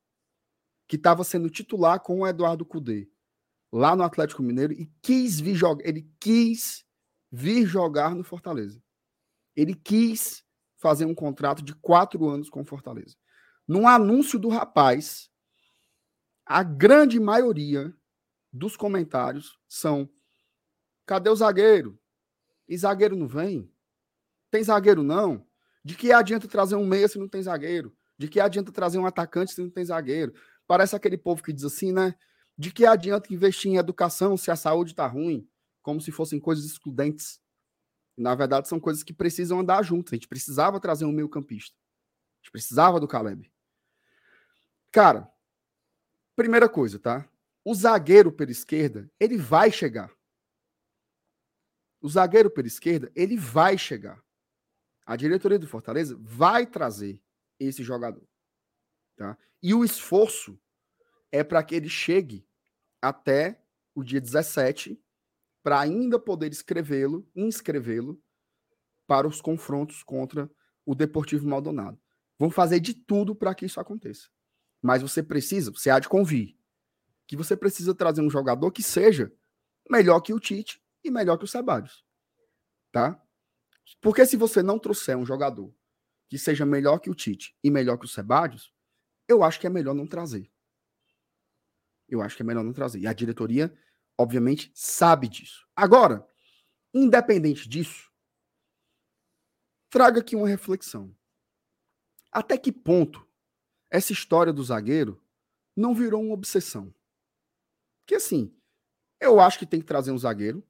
que 0.89 0.97
estava 0.97 1.23
sendo 1.23 1.49
titular 1.49 2.01
com 2.01 2.19
o 2.19 2.27
Eduardo 2.27 2.67
Cudê, 2.67 3.09
lá 3.71 3.95
no 3.95 4.03
Atlético 4.03 4.43
Mineiro, 4.43 4.73
e 4.73 4.91
quis 5.01 5.39
vir 5.39 5.55
jogar, 5.55 5.87
ele 5.87 6.11
quis 6.19 6.85
vir 7.31 7.65
jogar 7.65 8.13
no 8.13 8.25
Fortaleza. 8.25 8.83
Ele 9.55 9.77
quis 9.77 10.45
fazer 10.77 11.05
um 11.05 11.15
contrato 11.15 11.63
de 11.63 11.77
quatro 11.77 12.29
anos 12.29 12.51
com 12.51 12.63
o 12.63 12.67
Fortaleza. 12.67 13.15
Num 13.69 13.87
anúncio 13.87 14.37
do 14.37 14.49
rapaz, 14.49 15.31
a 16.45 16.65
grande 16.65 17.21
maioria 17.21 17.95
dos 18.53 18.77
comentários 18.77 19.57
são: 19.69 20.11
cadê 21.07 21.31
o 21.31 21.37
zagueiro? 21.37 21.97
E 22.69 22.77
zagueiro 22.77 23.17
não 23.17 23.27
vem? 23.27 23.71
Tem 24.51 24.63
zagueiro 24.63 25.03
não? 25.03 25.47
De 25.85 25.95
que 25.95 26.13
adianta 26.13 26.49
trazer 26.49 26.77
um 26.77 26.87
meia 26.87 27.07
se 27.09 27.19
não 27.19 27.29
tem 27.29 27.43
zagueiro? 27.43 27.97
De 28.19 28.29
que 28.29 28.41
adianta 28.41 28.73
trazer 28.73 28.99
um 28.99 29.07
atacante 29.07 29.53
se 29.53 29.61
não 29.61 29.71
tem 29.71 29.85
zagueiro? 29.85 30.35
Parece 30.67 30.97
aquele 30.97 31.17
povo 31.17 31.43
que 31.43 31.53
diz 31.53 31.65
assim, 31.65 31.93
né? 31.93 32.15
De 32.59 32.73
que 32.73 32.87
adianta 32.87 33.33
investir 33.33 33.71
em 33.71 33.77
educação 33.77 34.37
se 34.37 34.51
a 34.51 34.57
saúde 34.57 34.93
está 34.93 35.07
ruim? 35.07 35.49
Como 35.83 36.01
se 36.01 36.11
fossem 36.11 36.41
coisas 36.41 36.65
excludentes. 36.65 37.41
Na 38.17 38.35
verdade, 38.35 38.67
são 38.67 38.81
coisas 38.81 39.03
que 39.03 39.13
precisam 39.13 39.61
andar 39.61 39.83
juntas. 39.83 40.13
A 40.13 40.17
gente 40.17 40.27
precisava 40.27 40.81
trazer 40.81 41.05
um 41.05 41.13
meio-campista. 41.13 41.77
A 41.77 42.39
gente 42.43 42.51
precisava 42.51 42.99
do 42.99 43.07
Caleb. 43.07 43.53
Cara, 44.91 45.31
primeira 46.35 46.69
coisa, 46.69 46.99
tá? 46.99 47.29
O 47.63 47.75
zagueiro 47.75 48.33
pela 48.33 48.51
esquerda, 48.51 49.11
ele 49.21 49.37
vai 49.37 49.71
chegar. 49.71 50.11
O 52.07 52.09
zagueiro 52.09 52.49
pela 52.49 52.69
esquerda, 52.69 53.11
ele 53.17 53.37
vai 53.37 53.77
chegar 53.77 54.25
a 55.05 55.17
diretoria 55.17 55.59
do 55.59 55.67
Fortaleza 55.67 56.17
vai 56.21 56.65
trazer 56.65 57.21
esse 57.59 57.83
jogador. 57.83 58.25
Tá? 59.17 59.37
E 59.61 59.75
o 59.75 59.85
esforço 59.85 60.57
é 61.33 61.43
para 61.43 61.65
que 61.65 61.75
ele 61.75 61.89
chegue 61.89 62.47
até 63.03 63.61
o 63.93 64.05
dia 64.05 64.21
17 64.21 64.97
para 65.65 65.81
ainda 65.81 66.17
poder 66.17 66.53
escrevê-lo, 66.53 67.29
inscrevê-lo 67.35 68.23
para 69.05 69.27
os 69.27 69.41
confrontos 69.41 70.05
contra 70.05 70.49
o 70.85 70.95
Deportivo 70.95 71.49
Maldonado. 71.49 72.01
Vão 72.39 72.51
fazer 72.51 72.79
de 72.79 72.95
tudo 72.95 73.35
para 73.35 73.53
que 73.53 73.67
isso 73.67 73.81
aconteça. 73.81 74.29
Mas 74.81 75.03
você 75.03 75.25
precisa, 75.25 75.73
você 75.73 75.91
há 75.91 75.99
de 75.99 76.09
convir, 76.09 76.57
que 77.27 77.37
você 77.37 77.57
precisa 77.57 77.93
trazer 77.93 78.21
um 78.21 78.31
jogador 78.31 78.71
que 78.71 78.83
seja 78.83 79.33
melhor 79.91 80.21
que 80.21 80.33
o 80.33 80.39
Tite 80.39 80.81
e 81.07 81.11
melhor 81.11 81.39
que 81.39 81.45
o 81.45 81.49
Sebadios. 81.49 82.05
Tá? 82.93 83.21
Porque 84.01 84.27
se 84.27 84.37
você 84.37 84.63
não 84.63 84.79
trouxer 84.79 85.17
um 85.17 85.25
jogador 85.25 85.75
que 86.29 86.39
seja 86.39 86.67
melhor 86.67 86.99
que 86.99 87.11
o 87.11 87.15
Tite 87.15 87.57
e 87.63 87.71
melhor 87.71 87.99
que 87.99 88.05
o 88.05 88.09
Sebadios, 88.09 88.75
eu 89.29 89.43
acho 89.43 89.61
que 89.61 89.67
é 89.67 89.71
melhor 89.71 89.95
não 89.95 90.07
trazer. 90.07 90.51
Eu 92.09 92.21
acho 92.21 92.37
que 92.37 92.43
é 92.43 92.47
melhor 92.47 92.65
não 92.65 92.73
trazer. 92.73 93.01
E 93.01 93.07
a 93.07 93.13
diretoria, 93.13 93.77
obviamente, 94.19 94.71
sabe 94.75 95.29
disso. 95.29 95.67
Agora, 95.75 96.27
independente 96.93 97.69
disso, 97.69 98.11
traga 99.91 100.21
aqui 100.21 100.35
uma 100.35 100.49
reflexão. 100.49 101.15
Até 102.31 102.59
que 102.59 102.73
ponto 102.73 103.27
essa 103.91 104.13
história 104.13 104.53
do 104.53 104.63
zagueiro 104.63 105.23
não 105.77 105.95
virou 105.95 106.23
uma 106.23 106.35
obsessão? 106.35 106.95
Porque 108.01 108.17
assim, 108.17 108.57
eu 109.21 109.41
acho 109.41 109.59
que 109.59 109.67
tem 109.67 109.81
que 109.81 109.87
trazer 109.87 110.13
um 110.13 110.19
zagueiro. 110.19 110.66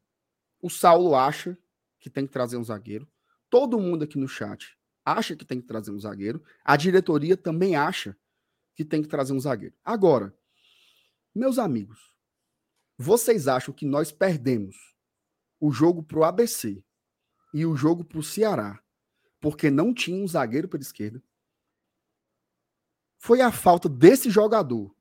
O 0.67 0.69
Saulo 0.69 1.15
acha 1.15 1.57
que 2.01 2.11
tem 2.11 2.27
que 2.27 2.33
trazer 2.33 2.57
um 2.57 2.65
zagueiro. 2.65 3.09
Todo 3.49 3.79
mundo 3.79 4.03
aqui 4.03 4.19
no 4.19 4.27
chat 4.27 4.77
acha 5.05 5.37
que 5.37 5.45
tem 5.45 5.61
que 5.61 5.67
trazer 5.69 5.93
um 5.93 6.01
zagueiro. 6.01 6.43
A 6.65 6.77
diretoria 6.77 7.37
também 7.37 7.77
acha 7.77 8.19
que 8.75 8.85
tem 8.85 9.01
que 9.01 9.07
trazer 9.07 9.33
um 9.33 9.39
zagueiro. 9.39 9.77
Agora, 9.85 10.37
meus 11.33 11.57
amigos, 11.57 12.13
vocês 12.99 13.47
acham 13.47 13.73
que 13.73 13.87
nós 13.87 14.11
perdemos 14.11 14.75
o 15.61 15.71
jogo 15.71 16.03
pro 16.03 16.25
ABC 16.25 16.83
e 17.55 17.65
o 17.65 17.77
jogo 17.77 18.03
pro 18.03 18.21
Ceará 18.21 18.83
porque 19.41 19.71
não 19.71 19.95
tinha 19.95 20.21
um 20.21 20.27
zagueiro 20.27 20.67
pela 20.67 20.83
esquerda? 20.83 21.23
Foi 23.19 23.41
a 23.41 23.53
falta 23.53 23.89
desse 23.89 24.31
jogador 24.31 24.93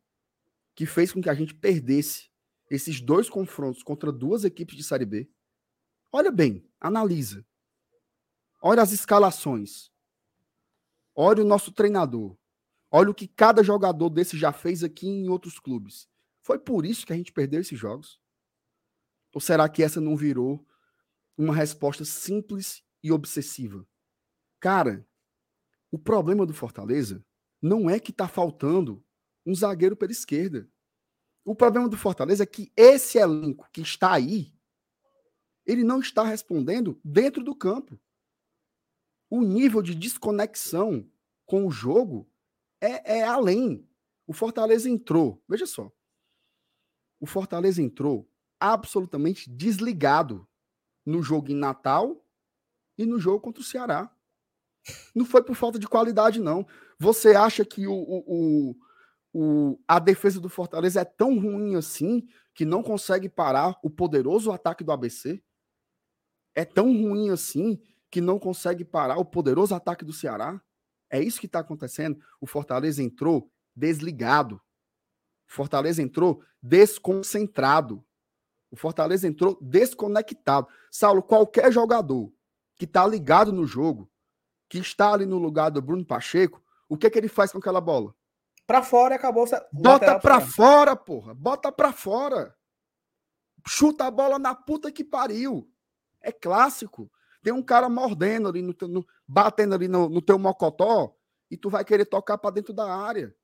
que 0.75 0.85
fez 0.85 1.11
com 1.11 1.23
que 1.23 1.29
a 1.29 1.33
gente 1.33 1.55
perdesse 1.55 2.29
esses 2.69 3.01
dois 3.01 3.27
confrontos 3.31 3.81
contra 3.81 4.11
duas 4.11 4.43
equipes 4.43 4.75
de 4.75 4.83
Série 4.83 5.05
B, 5.05 5.27
olha 6.15 6.31
bem, 6.31 6.65
analisa. 6.79 7.45
Olha 8.61 8.81
as 8.81 8.93
escalações. 8.93 9.91
Olha 11.13 11.43
o 11.43 11.45
nosso 11.45 11.73
treinador. 11.73 12.37
Olha 12.89 13.09
o 13.09 13.13
que 13.13 13.27
cada 13.27 13.61
jogador 13.61 14.09
desse 14.09 14.37
já 14.37 14.53
fez 14.53 14.81
aqui 14.81 15.07
em 15.07 15.27
outros 15.27 15.59
clubes. 15.59 16.07
Foi 16.41 16.57
por 16.57 16.85
isso 16.85 17.05
que 17.05 17.11
a 17.11 17.17
gente 17.17 17.33
perdeu 17.33 17.59
esses 17.59 17.77
jogos? 17.77 18.17
Ou 19.33 19.41
será 19.41 19.67
que 19.67 19.83
essa 19.83 19.99
não 19.99 20.15
virou 20.15 20.65
uma 21.37 21.53
resposta 21.53 22.05
simples 22.05 22.81
e 23.03 23.11
obsessiva? 23.11 23.85
Cara, 24.61 25.05
o 25.91 25.99
problema 25.99 26.45
do 26.45 26.53
Fortaleza 26.53 27.25
não 27.61 27.89
é 27.89 27.99
que 27.99 28.13
tá 28.13 28.29
faltando 28.29 29.03
um 29.45 29.53
zagueiro 29.53 29.97
pela 29.97 30.13
esquerda. 30.13 30.65
O 31.43 31.53
problema 31.53 31.89
do 31.89 31.97
Fortaleza 31.97 32.43
é 32.43 32.47
que 32.47 32.71
esse 32.77 33.17
elenco 33.17 33.69
que 33.73 33.81
está 33.81 34.13
aí, 34.13 34.54
ele 35.65 35.83
não 35.83 35.99
está 35.99 36.23
respondendo 36.23 36.99
dentro 37.03 37.43
do 37.43 37.55
campo. 37.55 37.99
O 39.29 39.41
nível 39.41 39.81
de 39.81 39.95
desconexão 39.95 41.09
com 41.45 41.65
o 41.65 41.71
jogo 41.71 42.29
é, 42.79 43.19
é 43.19 43.23
além. 43.23 43.87
O 44.27 44.33
Fortaleza 44.33 44.89
entrou, 44.89 45.43
veja 45.47 45.65
só. 45.65 45.91
O 47.19 47.25
Fortaleza 47.25 47.81
entrou 47.81 48.29
absolutamente 48.59 49.49
desligado 49.49 50.47
no 51.05 51.21
jogo 51.21 51.51
em 51.51 51.55
Natal 51.55 52.25
e 52.97 53.05
no 53.05 53.19
jogo 53.19 53.39
contra 53.39 53.61
o 53.61 53.65
Ceará. 53.65 54.11
Não 55.13 55.25
foi 55.25 55.43
por 55.43 55.55
falta 55.55 55.79
de 55.79 55.87
qualidade, 55.87 56.39
não. 56.39 56.65
Você 56.99 57.35
acha 57.35 57.65
que 57.65 57.87
o, 57.87 57.93
o, 57.93 58.75
o, 59.33 59.79
a 59.87 59.99
defesa 59.99 60.39
do 60.39 60.49
Fortaleza 60.49 61.01
é 61.01 61.05
tão 61.05 61.39
ruim 61.39 61.75
assim 61.75 62.27
que 62.53 62.65
não 62.65 62.81
consegue 62.81 63.27
parar 63.27 63.77
o 63.83 63.89
poderoso 63.89 64.51
ataque 64.51 64.83
do 64.83 64.91
ABC? 64.91 65.43
É 66.55 66.63
tão 66.63 66.85
ruim 66.85 67.29
assim 67.29 67.79
que 68.09 68.21
não 68.21 68.39
consegue 68.39 68.85
parar 68.85 69.17
o 69.17 69.25
poderoso 69.25 69.75
ataque 69.75 70.05
do 70.05 70.13
Ceará? 70.13 70.61
É 71.09 71.21
isso 71.21 71.39
que 71.39 71.45
está 71.45 71.59
acontecendo. 71.59 72.19
O 72.39 72.47
Fortaleza 72.47 73.03
entrou 73.03 73.51
desligado. 73.75 74.55
O 75.47 75.53
Fortaleza 75.53 76.01
entrou 76.01 76.41
desconcentrado. 76.61 78.03
O 78.71 78.75
Fortaleza 78.75 79.27
entrou 79.27 79.57
desconectado. 79.61 80.67
Saulo, 80.89 81.21
qualquer 81.21 81.71
jogador 81.71 82.31
que 82.77 82.85
está 82.85 83.05
ligado 83.05 83.51
no 83.51 83.65
jogo, 83.67 84.09
que 84.67 84.77
está 84.79 85.13
ali 85.13 85.25
no 85.25 85.37
lugar 85.37 85.69
do 85.69 85.81
Bruno 85.81 86.05
Pacheco, 86.05 86.63
o 86.87 86.97
que, 86.97 87.07
é 87.07 87.09
que 87.09 87.17
ele 87.17 87.27
faz 87.27 87.51
com 87.51 87.57
aquela 87.57 87.81
bola? 87.81 88.15
Para 88.65 88.81
fora 88.81 89.13
e 89.13 89.17
acabou. 89.17 89.45
Bota 89.71 90.19
para 90.19 90.41
fora, 90.41 90.95
porra. 90.95 91.33
Bota 91.33 91.71
para 91.71 91.91
fora. 91.91 92.55
Chuta 93.67 94.05
a 94.05 94.11
bola 94.11 94.39
na 94.39 94.55
puta 94.55 94.91
que 94.91 95.03
pariu. 95.03 95.69
É 96.25 96.31
clássico. 96.31 97.11
Tem 97.43 97.53
um 97.53 97.61
cara 97.61 97.87
mordendo 97.87 98.49
ali, 98.49 98.63
no, 98.63 98.75
no 98.89 99.05
batendo 99.27 99.75
ali 99.75 99.87
no, 99.87 100.09
no 100.09 100.23
teu 100.23 100.39
mocotó, 100.39 101.15
e 101.51 101.55
tu 101.55 101.69
vai 101.69 101.85
querer 101.85 102.05
tocar 102.05 102.39
para 102.39 102.55
dentro 102.55 102.73
da 102.73 102.91
área. 102.91 103.35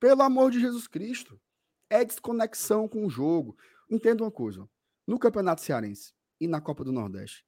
Pelo 0.00 0.22
amor 0.22 0.50
de 0.50 0.58
Jesus 0.58 0.88
Cristo. 0.88 1.40
É 1.88 2.04
desconexão 2.04 2.88
com 2.88 3.06
o 3.06 3.10
jogo. 3.10 3.56
Entenda 3.88 4.24
uma 4.24 4.30
coisa. 4.30 4.68
No 5.06 5.18
Campeonato 5.18 5.60
Cearense 5.60 6.12
e 6.40 6.48
na 6.48 6.60
Copa 6.60 6.82
do 6.82 6.92
Nordeste, 6.92 7.44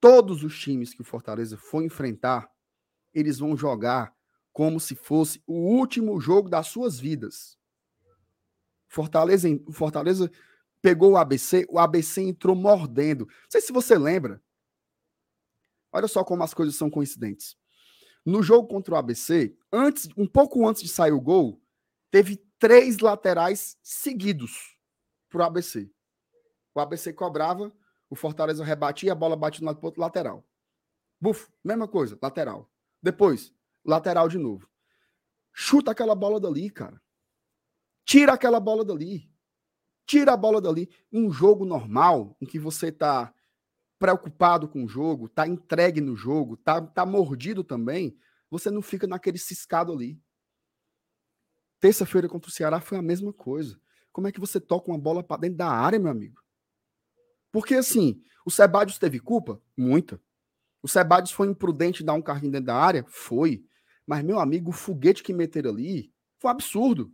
todos 0.00 0.44
os 0.44 0.56
times 0.58 0.94
que 0.94 1.00
o 1.00 1.04
Fortaleza 1.04 1.56
for 1.56 1.82
enfrentar, 1.82 2.48
eles 3.12 3.38
vão 3.38 3.56
jogar 3.56 4.14
como 4.52 4.78
se 4.78 4.94
fosse 4.94 5.42
o 5.46 5.54
último 5.54 6.20
jogo 6.20 6.48
das 6.48 6.68
suas 6.68 6.98
vidas. 6.98 7.58
Fortaleza, 8.88 9.48
Fortaleza 9.72 10.30
pegou 10.86 11.14
o 11.14 11.16
ABC, 11.16 11.66
o 11.68 11.80
ABC 11.80 12.22
entrou 12.22 12.54
mordendo. 12.54 13.26
Não 13.26 13.50
sei 13.50 13.60
se 13.60 13.72
você 13.72 13.98
lembra. 13.98 14.40
Olha 15.90 16.06
só 16.06 16.22
como 16.22 16.44
as 16.44 16.54
coisas 16.54 16.76
são 16.76 16.88
coincidentes. 16.88 17.56
No 18.24 18.40
jogo 18.40 18.68
contra 18.68 18.94
o 18.94 18.96
ABC, 18.96 19.58
antes, 19.72 20.08
um 20.16 20.28
pouco 20.28 20.64
antes 20.64 20.84
de 20.84 20.88
sair 20.88 21.10
o 21.10 21.20
gol, 21.20 21.60
teve 22.08 22.36
três 22.56 23.00
laterais 23.00 23.76
seguidos 23.82 24.78
para 25.28 25.40
o 25.40 25.42
ABC. 25.46 25.90
O 26.72 26.78
ABC 26.78 27.12
cobrava, 27.12 27.76
o 28.08 28.14
Fortaleza 28.14 28.62
rebatia, 28.62 29.10
a 29.10 29.16
bola 29.16 29.34
batia 29.34 29.64
no 29.64 29.76
outro 29.82 30.00
lateral. 30.00 30.46
Buf, 31.20 31.48
mesma 31.64 31.88
coisa, 31.88 32.16
lateral. 32.22 32.70
Depois, 33.02 33.52
lateral 33.84 34.28
de 34.28 34.38
novo. 34.38 34.70
Chuta 35.52 35.90
aquela 35.90 36.14
bola 36.14 36.38
dali, 36.38 36.70
cara. 36.70 37.02
Tira 38.04 38.34
aquela 38.34 38.60
bola 38.60 38.84
dali. 38.84 39.28
Tira 40.06 40.32
a 40.32 40.36
bola 40.36 40.60
dali. 40.60 40.88
Um 41.12 41.30
jogo 41.30 41.64
normal, 41.64 42.36
em 42.40 42.46
que 42.46 42.58
você 42.58 42.92
tá 42.92 43.34
preocupado 43.98 44.68
com 44.68 44.84
o 44.84 44.88
jogo, 44.88 45.28
tá 45.28 45.46
entregue 45.46 46.00
no 46.00 46.14
jogo, 46.14 46.56
tá, 46.56 46.80
tá 46.80 47.04
mordido 47.04 47.64
também, 47.64 48.16
você 48.50 48.70
não 48.70 48.82
fica 48.82 49.06
naquele 49.06 49.38
ciscado 49.38 49.92
ali. 49.92 50.20
Terça-feira 51.80 52.28
contra 52.28 52.48
o 52.48 52.52
Ceará 52.52 52.80
foi 52.80 52.98
a 52.98 53.02
mesma 53.02 53.32
coisa. 53.32 53.80
Como 54.12 54.28
é 54.28 54.32
que 54.32 54.40
você 54.40 54.60
toca 54.60 54.90
uma 54.90 54.98
bola 54.98 55.22
para 55.22 55.40
dentro 55.40 55.58
da 55.58 55.68
área, 55.68 55.98
meu 55.98 56.10
amigo? 56.10 56.42
Porque 57.50 57.74
assim, 57.74 58.20
o 58.44 58.50
Sebadios 58.50 58.98
teve 58.98 59.18
culpa? 59.18 59.60
Muita. 59.76 60.20
O 60.82 60.88
Sebadios 60.88 61.32
foi 61.32 61.48
imprudente 61.48 62.04
dar 62.04 62.14
um 62.14 62.22
carrinho 62.22 62.52
dentro 62.52 62.66
da 62.66 62.76
área? 62.76 63.04
Foi. 63.08 63.64
Mas, 64.06 64.22
meu 64.24 64.38
amigo, 64.38 64.70
o 64.70 64.72
foguete 64.72 65.22
que 65.22 65.32
meteram 65.32 65.70
ali 65.70 66.12
foi 66.38 66.48
um 66.48 66.52
absurdo. 66.52 67.12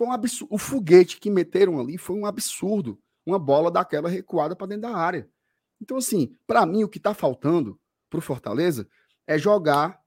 Foi 0.00 0.06
um 0.06 0.12
absurdo. 0.12 0.54
O 0.54 0.56
foguete 0.56 1.20
que 1.20 1.28
meteram 1.28 1.78
ali 1.78 1.98
foi 1.98 2.16
um 2.16 2.24
absurdo. 2.24 2.98
Uma 3.26 3.38
bola 3.38 3.70
daquela 3.70 4.08
recuada 4.08 4.56
para 4.56 4.68
dentro 4.68 4.88
da 4.90 4.96
área. 4.96 5.28
Então, 5.78 5.98
assim, 5.98 6.34
para 6.46 6.64
mim, 6.64 6.82
o 6.82 6.88
que 6.88 6.96
está 6.96 7.12
faltando 7.12 7.78
para 8.08 8.16
o 8.16 8.22
Fortaleza 8.22 8.88
é 9.26 9.36
jogar 9.36 10.00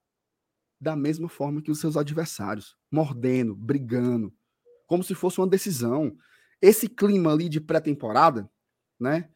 da 0.81 0.95
mesma 0.95 1.29
forma 1.29 1.61
que 1.61 1.69
os 1.69 1.79
seus 1.79 1.95
adversários, 1.95 2.75
mordendo, 2.89 3.55
brigando, 3.55 4.33
como 4.87 5.03
se 5.03 5.13
fosse 5.13 5.39
uma 5.39 5.45
decisão. 5.45 6.17
Esse 6.59 6.89
clima 6.89 7.31
ali 7.31 7.47
de 7.47 7.61
pré-temporada, 7.61 8.49
né? 8.99 9.29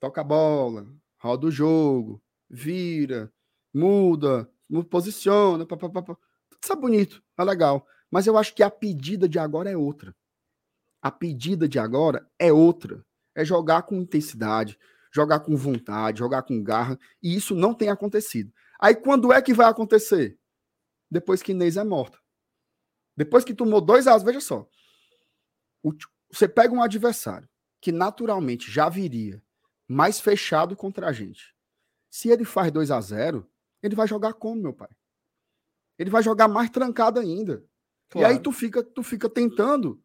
Toca 0.00 0.22
a 0.22 0.24
bola, 0.24 0.88
roda 1.20 1.46
o 1.46 1.52
jogo, 1.52 2.20
vira, 2.50 3.32
muda, 3.72 4.50
posiciona, 4.90 5.64
papapá. 5.64 6.02
Tudo 6.02 6.60
isso 6.64 6.72
é 6.72 6.76
bonito, 6.76 7.22
é 7.38 7.44
legal. 7.44 7.86
Mas 8.10 8.26
eu 8.26 8.36
acho 8.38 8.54
que 8.54 8.62
a 8.62 8.70
pedida 8.70 9.28
de 9.28 9.38
agora 9.38 9.70
é 9.70 9.76
outra. 9.76 10.14
A 11.00 11.10
pedida 11.10 11.68
de 11.68 11.78
agora 11.78 12.28
é 12.38 12.52
outra. 12.52 13.04
É 13.34 13.44
jogar 13.44 13.82
com 13.82 13.96
intensidade, 13.96 14.78
jogar 15.12 15.40
com 15.40 15.56
vontade, 15.56 16.18
jogar 16.18 16.42
com 16.42 16.62
garra. 16.62 16.98
E 17.22 17.34
isso 17.34 17.54
não 17.54 17.74
tem 17.74 17.88
acontecido. 17.88 18.52
Aí 18.80 18.94
quando 18.94 19.32
é 19.32 19.40
que 19.42 19.54
vai 19.54 19.66
acontecer? 19.66 20.38
Depois 21.10 21.42
que 21.42 21.52
Inês 21.52 21.76
é 21.76 21.84
morta. 21.84 22.18
Depois 23.16 23.44
que 23.44 23.54
tomou 23.54 23.80
dois 23.80 24.06
as, 24.06 24.22
veja 24.22 24.40
só. 24.40 24.68
Você 26.30 26.48
pega 26.48 26.74
um 26.74 26.82
adversário 26.82 27.48
que 27.80 27.92
naturalmente 27.92 28.70
já 28.70 28.88
viria 28.88 29.42
mais 29.86 30.20
fechado 30.20 30.76
contra 30.76 31.08
a 31.08 31.12
gente. 31.12 31.54
Se 32.10 32.28
ele 32.28 32.44
faz 32.44 32.70
2 32.70 32.90
a 32.90 33.00
0 33.00 33.48
ele 33.82 33.94
vai 33.94 34.08
jogar 34.08 34.34
como, 34.34 34.60
meu 34.60 34.74
pai? 34.74 34.88
Ele 35.98 36.10
vai 36.10 36.22
jogar 36.22 36.48
mais 36.48 36.68
trancado 36.70 37.20
ainda. 37.20 37.64
Claro. 38.10 38.32
E 38.32 38.36
aí 38.36 38.42
tu 38.42 38.52
fica, 38.52 38.82
tu 38.82 39.02
fica 39.02 39.28
tentando 39.28 40.02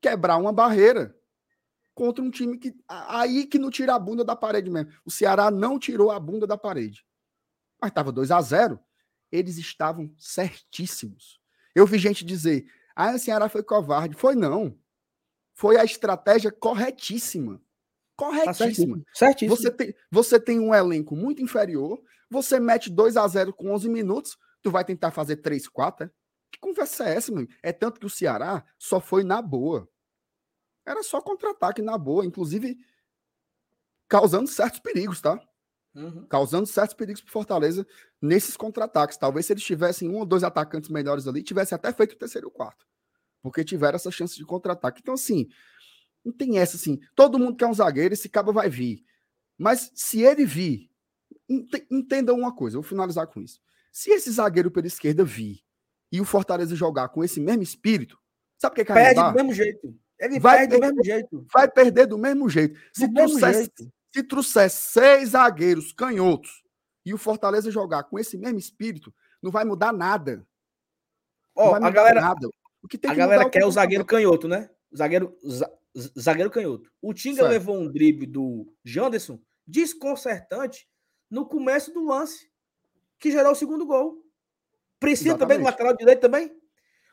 quebrar 0.00 0.36
uma 0.36 0.52
barreira 0.52 1.16
contra 1.94 2.22
um 2.24 2.30
time 2.30 2.58
que 2.58 2.74
aí 2.88 3.46
que 3.46 3.58
não 3.58 3.70
tira 3.70 3.94
a 3.94 3.98
bunda 3.98 4.24
da 4.24 4.36
parede 4.36 4.70
mesmo. 4.70 4.92
O 5.04 5.10
Ceará 5.10 5.50
não 5.50 5.78
tirou 5.78 6.10
a 6.10 6.18
bunda 6.20 6.46
da 6.46 6.58
parede. 6.58 7.04
Mas 7.80 7.90
estava 7.90 8.12
2 8.12 8.30
a 8.30 8.40
0, 8.40 8.80
eles 9.30 9.58
estavam 9.58 10.12
certíssimos. 10.18 11.40
Eu 11.74 11.86
vi 11.86 11.98
gente 11.98 12.24
dizer: 12.24 12.66
"Ah, 12.96 13.12
o 13.14 13.18
Ceará 13.18 13.48
foi 13.48 13.62
covarde". 13.62 14.16
Foi 14.16 14.34
não. 14.34 14.78
Foi 15.54 15.76
a 15.78 15.84
estratégia 15.84 16.50
corretíssima. 16.50 17.60
Corretíssima. 18.16 18.98
Tá 18.98 19.04
certíssimo. 19.14 19.56
Você 19.56 19.70
tem, 19.70 19.94
você 20.10 20.40
tem 20.40 20.60
um 20.60 20.74
elenco 20.74 21.16
muito 21.16 21.42
inferior, 21.42 22.00
você 22.30 22.60
mete 22.60 22.90
2 22.90 23.16
a 23.16 23.26
0 23.28 23.52
com 23.52 23.72
11 23.72 23.88
minutos, 23.88 24.36
tu 24.62 24.70
vai 24.70 24.84
tentar 24.84 25.10
fazer 25.10 25.36
3, 25.36 25.68
4, 25.68 26.06
é? 26.06 26.10
Que 26.54 26.60
conversa 26.60 27.08
é 27.08 27.16
essa, 27.16 27.32
meu? 27.32 27.48
É 27.64 27.72
tanto 27.72 27.98
que 27.98 28.06
o 28.06 28.10
Ceará 28.10 28.64
só 28.78 29.00
foi 29.00 29.24
na 29.24 29.42
boa. 29.42 29.88
Era 30.86 31.02
só 31.02 31.20
contra-ataque 31.20 31.82
na 31.82 31.98
boa, 31.98 32.24
inclusive 32.24 32.78
causando 34.08 34.46
certos 34.46 34.78
perigos, 34.78 35.20
tá? 35.20 35.40
Uhum. 35.96 36.24
Causando 36.28 36.66
certos 36.66 36.94
perigos 36.94 37.20
para 37.22 37.32
Fortaleza 37.32 37.84
nesses 38.22 38.56
contra-ataques. 38.56 39.16
Talvez 39.16 39.46
se 39.46 39.52
eles 39.52 39.64
tivessem 39.64 40.08
um 40.08 40.18
ou 40.18 40.24
dois 40.24 40.44
atacantes 40.44 40.90
melhores 40.90 41.26
ali, 41.26 41.42
tivesse 41.42 41.74
até 41.74 41.92
feito 41.92 42.12
o 42.12 42.18
terceiro 42.18 42.46
e 42.46 42.48
o 42.48 42.52
quarto. 42.52 42.86
Porque 43.42 43.64
tiveram 43.64 43.96
essa 43.96 44.12
chance 44.12 44.36
de 44.36 44.44
contra-ataque. 44.44 45.00
Então, 45.00 45.14
assim, 45.14 45.48
não 46.24 46.32
tem 46.32 46.58
essa 46.58 46.76
assim. 46.76 47.00
Todo 47.16 47.36
mundo 47.36 47.56
quer 47.56 47.66
um 47.66 47.74
zagueiro, 47.74 48.14
esse 48.14 48.28
cabo 48.28 48.52
vai 48.52 48.70
vir. 48.70 49.04
Mas 49.58 49.90
se 49.92 50.22
ele 50.22 50.44
vir, 50.46 50.88
entenda 51.90 52.32
uma 52.32 52.54
coisa, 52.54 52.76
vou 52.76 52.84
finalizar 52.84 53.26
com 53.26 53.40
isso. 53.40 53.60
Se 53.90 54.12
esse 54.12 54.30
zagueiro 54.30 54.70
pela 54.70 54.86
esquerda 54.86 55.24
vir 55.24 55.63
e 56.14 56.20
o 56.20 56.24
Fortaleza 56.24 56.76
jogar 56.76 57.08
com 57.08 57.24
esse 57.24 57.40
mesmo 57.40 57.62
espírito, 57.62 58.16
Sabe 58.56 58.72
o 58.72 58.76
que, 58.76 58.84
que 58.84 58.92
Perde 58.92 59.20
do 59.20 59.32
mesmo 59.32 59.52
jeito. 59.52 59.94
Ele 60.18 60.38
vai 60.38 60.58
perde 60.58 60.76
do 60.76 60.80
mesmo 60.80 61.04
jeito. 61.04 61.46
Vai 61.52 61.68
perder 61.68 62.06
do 62.06 62.16
mesmo 62.16 62.48
jeito. 62.48 62.78
Se, 62.94 63.06
Do 63.08 63.14
trouxer, 63.14 63.54
jeito. 63.54 63.92
se 64.14 64.22
trouxer 64.22 64.70
seis 64.70 65.30
zagueiros 65.30 65.92
canhotos 65.92 66.62
e 67.04 67.12
o 67.12 67.18
Fortaleza 67.18 67.70
jogar 67.70 68.04
com 68.04 68.18
esse 68.18 68.38
mesmo 68.38 68.58
espírito, 68.58 69.12
não 69.42 69.50
vai 69.50 69.64
mudar 69.64 69.92
nada. 69.92 70.46
Ó, 71.54 71.70
vai 71.72 71.80
a 71.80 71.80
mudar 71.80 71.90
galera, 71.90 72.20
nada. 72.20 72.48
O 72.82 72.88
que 72.88 72.96
tem 72.96 73.10
a 73.10 73.14
que 73.14 73.18
galera 73.18 73.42
é 73.42 73.44
quer 73.44 73.58
o 73.58 73.66
comportamento. 73.66 73.74
zagueiro 73.74 74.04
canhoto, 74.04 74.48
né? 74.48 74.70
Zagueiro, 74.96 75.36
zagueiro 76.18 76.50
canhoto. 76.50 76.90
O 77.02 77.12
Tinga 77.12 77.42
Certo. 77.42 77.50
levou 77.50 77.76
um 77.76 77.90
drible 77.90 78.26
do 78.26 78.72
Janderson 78.84 79.40
desconcertante 79.66 80.88
no 81.28 81.44
começo 81.44 81.92
do 81.92 82.04
lance, 82.04 82.48
que 83.18 83.30
gerou 83.32 83.52
o 83.52 83.56
segundo 83.56 83.84
gol. 83.84 84.23
Precisa 85.04 85.36
também 85.38 85.58
do 85.58 85.62
Exatamente. 85.62 85.64
lateral 85.64 85.96
direito 85.96 86.20
também. 86.20 86.50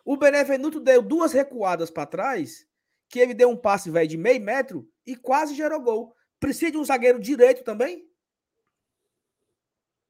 O 0.05 0.17
Benevenuto 0.17 0.79
deu 0.79 1.01
duas 1.01 1.31
recuadas 1.33 1.91
para 1.91 2.05
trás, 2.05 2.65
que 3.09 3.19
ele 3.19 3.33
deu 3.33 3.49
um 3.49 3.57
passe 3.57 3.89
velho 3.91 4.07
de 4.09 4.17
meio 4.17 4.41
metro 4.41 4.89
e 5.05 5.15
quase 5.15 5.53
gerou 5.55 5.79
gol. 5.81 6.15
Precisa 6.39 6.71
de 6.71 6.77
um 6.77 6.83
zagueiro 6.83 7.19
direito 7.19 7.63
também? 7.63 8.07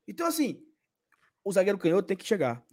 Então, 0.07 0.27
assim, 0.27 0.61
o 1.43 1.51
zagueiro 1.51 1.77
canhoto 1.77 2.07
tem 2.07 2.17
que 2.17 2.25
chegar. 2.25 2.63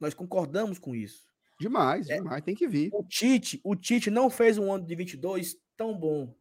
Nós 0.00 0.14
concordamos 0.14 0.78
com 0.78 0.94
isso. 0.94 1.24
Demais, 1.60 2.08
É. 2.08 2.16
demais. 2.16 2.42
Tem 2.44 2.54
que 2.54 2.66
vir. 2.66 2.90
O 2.92 3.04
Tite, 3.04 3.60
o 3.64 3.76
Tite 3.76 4.10
não 4.10 4.28
fez 4.28 4.58
um 4.58 4.72
ano 4.72 4.84
de 4.84 4.94
22 4.94 5.56
tão 5.76 5.96
bom. 5.96 6.34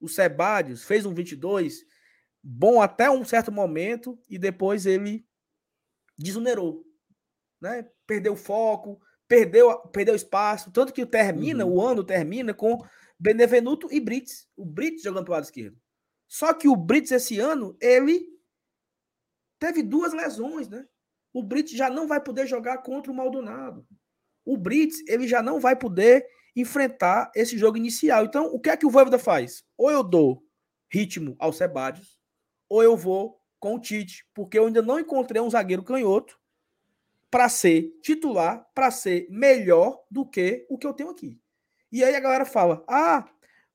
O 0.00 0.08
Sebadios 0.08 0.84
fez 0.84 1.04
um 1.06 1.14
22 1.14 1.84
bom 2.42 2.80
até 2.80 3.10
um 3.10 3.24
certo 3.24 3.50
momento 3.52 4.18
e 4.28 4.38
depois 4.38 4.86
ele 4.86 5.26
desonerou, 6.18 6.84
né? 7.60 7.88
Perdeu 8.06 8.34
o 8.34 8.36
foco, 8.36 9.00
perdeu, 9.28 9.78
perdeu 9.88 10.14
espaço, 10.14 10.70
tanto 10.70 10.92
que 10.92 11.04
termina, 11.06 11.64
Uhum. 11.64 11.74
o 11.74 11.80
ano 11.80 12.04
termina 12.04 12.54
com 12.54 12.78
Benevenuto 13.18 13.88
e 13.92 13.98
Brits, 14.00 14.48
o 14.56 14.64
Brits 14.64 15.02
jogando 15.02 15.24
pro 15.24 15.32
lado 15.34 15.44
esquerdo. 15.44 15.78
Só 16.28 16.52
que 16.52 16.68
o 16.68 16.76
Brits 16.76 17.10
esse 17.12 17.38
ano, 17.38 17.76
ele 17.80 18.26
teve 19.58 19.82
duas 19.82 20.12
lesões, 20.12 20.68
né? 20.68 20.86
O 21.32 21.42
Brits 21.42 21.72
já 21.72 21.88
não 21.90 22.06
vai 22.06 22.20
poder 22.20 22.46
jogar 22.46 22.78
contra 22.78 23.10
o 23.12 23.14
Maldonado. 23.14 23.86
O 24.44 24.56
Brits, 24.56 25.02
ele 25.08 25.26
já 25.26 25.42
não 25.42 25.60
vai 25.60 25.76
poder 25.76 26.26
enfrentar 26.54 27.30
esse 27.34 27.58
jogo 27.58 27.76
inicial. 27.76 28.24
Então, 28.24 28.46
o 28.46 28.58
que 28.60 28.70
é 28.70 28.76
que 28.76 28.86
o 28.86 28.90
Voivoda 28.90 29.18
faz? 29.18 29.64
Ou 29.76 29.90
eu 29.90 30.02
dou 30.02 30.42
ritmo 30.90 31.36
ao 31.38 31.52
Sebadios, 31.52 32.18
ou 32.68 32.82
eu 32.82 32.96
vou 32.96 33.38
com 33.58 33.74
o 33.74 33.80
Tite, 33.80 34.26
porque 34.34 34.58
eu 34.58 34.66
ainda 34.66 34.80
não 34.82 34.98
encontrei 35.00 35.40
um 35.42 35.50
zagueiro 35.50 35.82
canhoto 35.82 36.38
para 37.36 37.50
ser 37.50 37.92
titular, 38.00 38.66
para 38.74 38.90
ser 38.90 39.26
melhor 39.28 40.02
do 40.10 40.24
que 40.24 40.64
o 40.70 40.78
que 40.78 40.86
eu 40.86 40.94
tenho 40.94 41.10
aqui. 41.10 41.38
E 41.92 42.02
aí 42.02 42.14
a 42.14 42.20
galera 42.20 42.46
fala: 42.46 42.82
"Ah, 42.88 43.28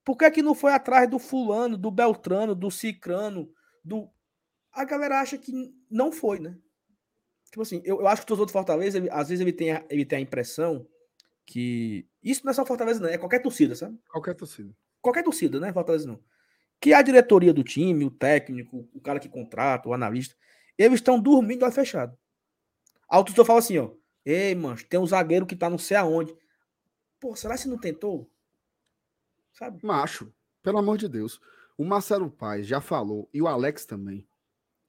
por 0.03 0.17
que 0.17 0.31
que 0.31 0.41
não 0.41 0.55
foi 0.55 0.73
atrás 0.73 1.07
do 1.07 1.19
fulano, 1.19 1.77
do 1.77 1.91
Beltrano, 1.91 2.55
do 2.55 2.71
Cicrano, 2.71 3.47
do 3.85 4.09
A 4.73 4.85
galera 4.85 5.19
acha 5.21 5.37
que 5.37 5.53
não 5.91 6.11
foi, 6.11 6.39
né? 6.39 6.57
Tipo 7.51 7.63
assim, 7.63 7.81
eu, 7.85 8.01
eu 8.01 8.07
acho 8.07 8.21
que 8.21 8.25
o 8.25 8.27
torcedor 8.27 8.47
do 8.47 8.51
Fortaleza, 8.53 8.97
ele- 8.97 9.09
às 9.11 9.29
vezes 9.29 9.41
ele 9.41 9.53
tem, 9.53 9.71
a, 9.73 9.85
ele 9.89 10.05
tem 10.05 10.19
a 10.19 10.21
impressão 10.21 10.87
que 11.45 12.07
isso 12.23 12.45
não 12.45 12.51
é 12.51 12.53
só 12.55 12.65
Fortaleza, 12.65 13.01
não, 13.01 13.09
é 13.09 13.17
qualquer 13.17 13.41
torcida, 13.41 13.75
sabe? 13.75 13.97
Qualquer 14.11 14.35
torcida. 14.35 14.73
qualquer 15.01 15.23
torcida, 15.23 15.59
né? 15.59 15.73
Fortaleza 15.73 16.07
não. 16.07 16.19
Que 16.81 16.93
a 16.93 17.01
diretoria 17.01 17.53
do 17.53 17.63
time, 17.63 18.05
o 18.05 18.11
técnico, 18.11 18.89
o 18.93 19.01
cara 19.01 19.19
que 19.19 19.29
contrata, 19.29 19.89
o 19.89 19.93
analista, 19.93 20.35
eles 20.77 20.99
estão 20.99 21.19
dormindo 21.21 21.63
olho 21.65 21.73
fechado. 21.73 22.17
Aí 23.11 23.19
o 23.19 23.23
torcedor 23.25 23.45
fala 23.45 23.59
assim, 23.59 23.77
ó. 23.77 23.91
Ei, 24.25 24.55
mancho, 24.55 24.87
tem 24.87 24.97
um 24.99 25.05
zagueiro 25.05 25.45
que 25.45 25.55
tá 25.55 25.69
não 25.69 25.77
sei 25.77 25.97
aonde. 25.97 26.33
Pô, 27.19 27.35
será 27.35 27.55
que 27.55 27.61
você 27.61 27.67
não 27.67 27.77
tentou? 27.77 28.31
Sabe? 29.51 29.79
Macho, 29.83 30.33
pelo 30.63 30.77
amor 30.77 30.97
de 30.97 31.09
Deus. 31.09 31.41
O 31.77 31.83
Marcelo 31.83 32.31
Paes 32.31 32.65
já 32.65 32.79
falou, 32.79 33.29
e 33.33 33.41
o 33.41 33.47
Alex 33.47 33.85
também, 33.85 34.25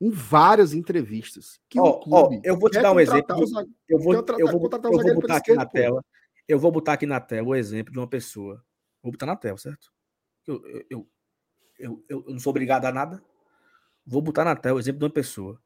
em 0.00 0.10
várias 0.10 0.72
entrevistas, 0.72 1.60
que 1.68 1.80
Ó, 1.80 1.88
o 1.88 2.00
clube. 2.00 2.40
eu 2.44 2.56
vou 2.56 2.70
te 2.70 2.80
dar 2.80 2.92
um 2.92 3.00
exemplo. 3.00 3.36
o 3.36 3.46
zague- 3.46 3.70
Eu 3.88 3.98
vou, 3.98 4.14
eu 4.14 4.22
vou, 4.22 4.38
eu 4.38 4.46
vou 4.46 4.70
zagueiro 4.70 5.02
pela 5.02 5.14
botar 5.14 5.36
aqui 5.36 5.54
na 5.54 5.66
pô. 5.66 5.72
tela. 5.72 6.04
Eu 6.46 6.58
vou 6.58 6.70
botar 6.72 6.92
aqui 6.92 7.06
na 7.06 7.20
tela 7.20 7.48
o 7.48 7.54
exemplo 7.56 7.92
de 7.92 7.98
uma 7.98 8.08
pessoa. 8.08 8.64
Vou 9.02 9.10
botar 9.12 9.26
na 9.26 9.36
tela, 9.36 9.56
certo? 9.58 9.92
Eu, 10.46 10.62
eu, 10.66 10.84
eu, 10.90 11.08
eu, 11.78 12.04
eu 12.08 12.24
não 12.32 12.38
sou 12.38 12.50
obrigado 12.50 12.84
a 12.84 12.92
nada. 12.92 13.22
Vou 14.06 14.20
botar 14.22 14.44
na 14.44 14.54
tela 14.54 14.76
o 14.76 14.80
exemplo 14.80 14.98
de 15.00 15.04
uma 15.06 15.10
pessoa 15.12 15.60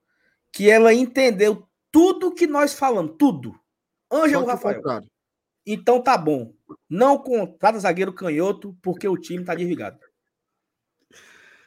que 0.53 0.71
ela 0.71 0.93
entendeu 0.95 1.67
tudo 1.97 2.31
que 2.31 2.47
nós 2.47 2.75
falamos, 2.75 3.17
tudo. 3.19 3.59
Ângelo 4.13 4.45
o 4.45 4.47
Rafael. 4.47 4.77
contrário. 4.77 5.11
Então 5.67 6.03
tá 6.03 6.19
bom. 6.19 6.53
Não 6.91 7.17
contrata 7.17 7.79
zagueiro 7.79 8.13
canhoto 8.13 8.77
porque 8.83 9.09
o 9.09 9.17
time 9.17 9.43
tá 9.43 9.55
desligado. 9.55 9.99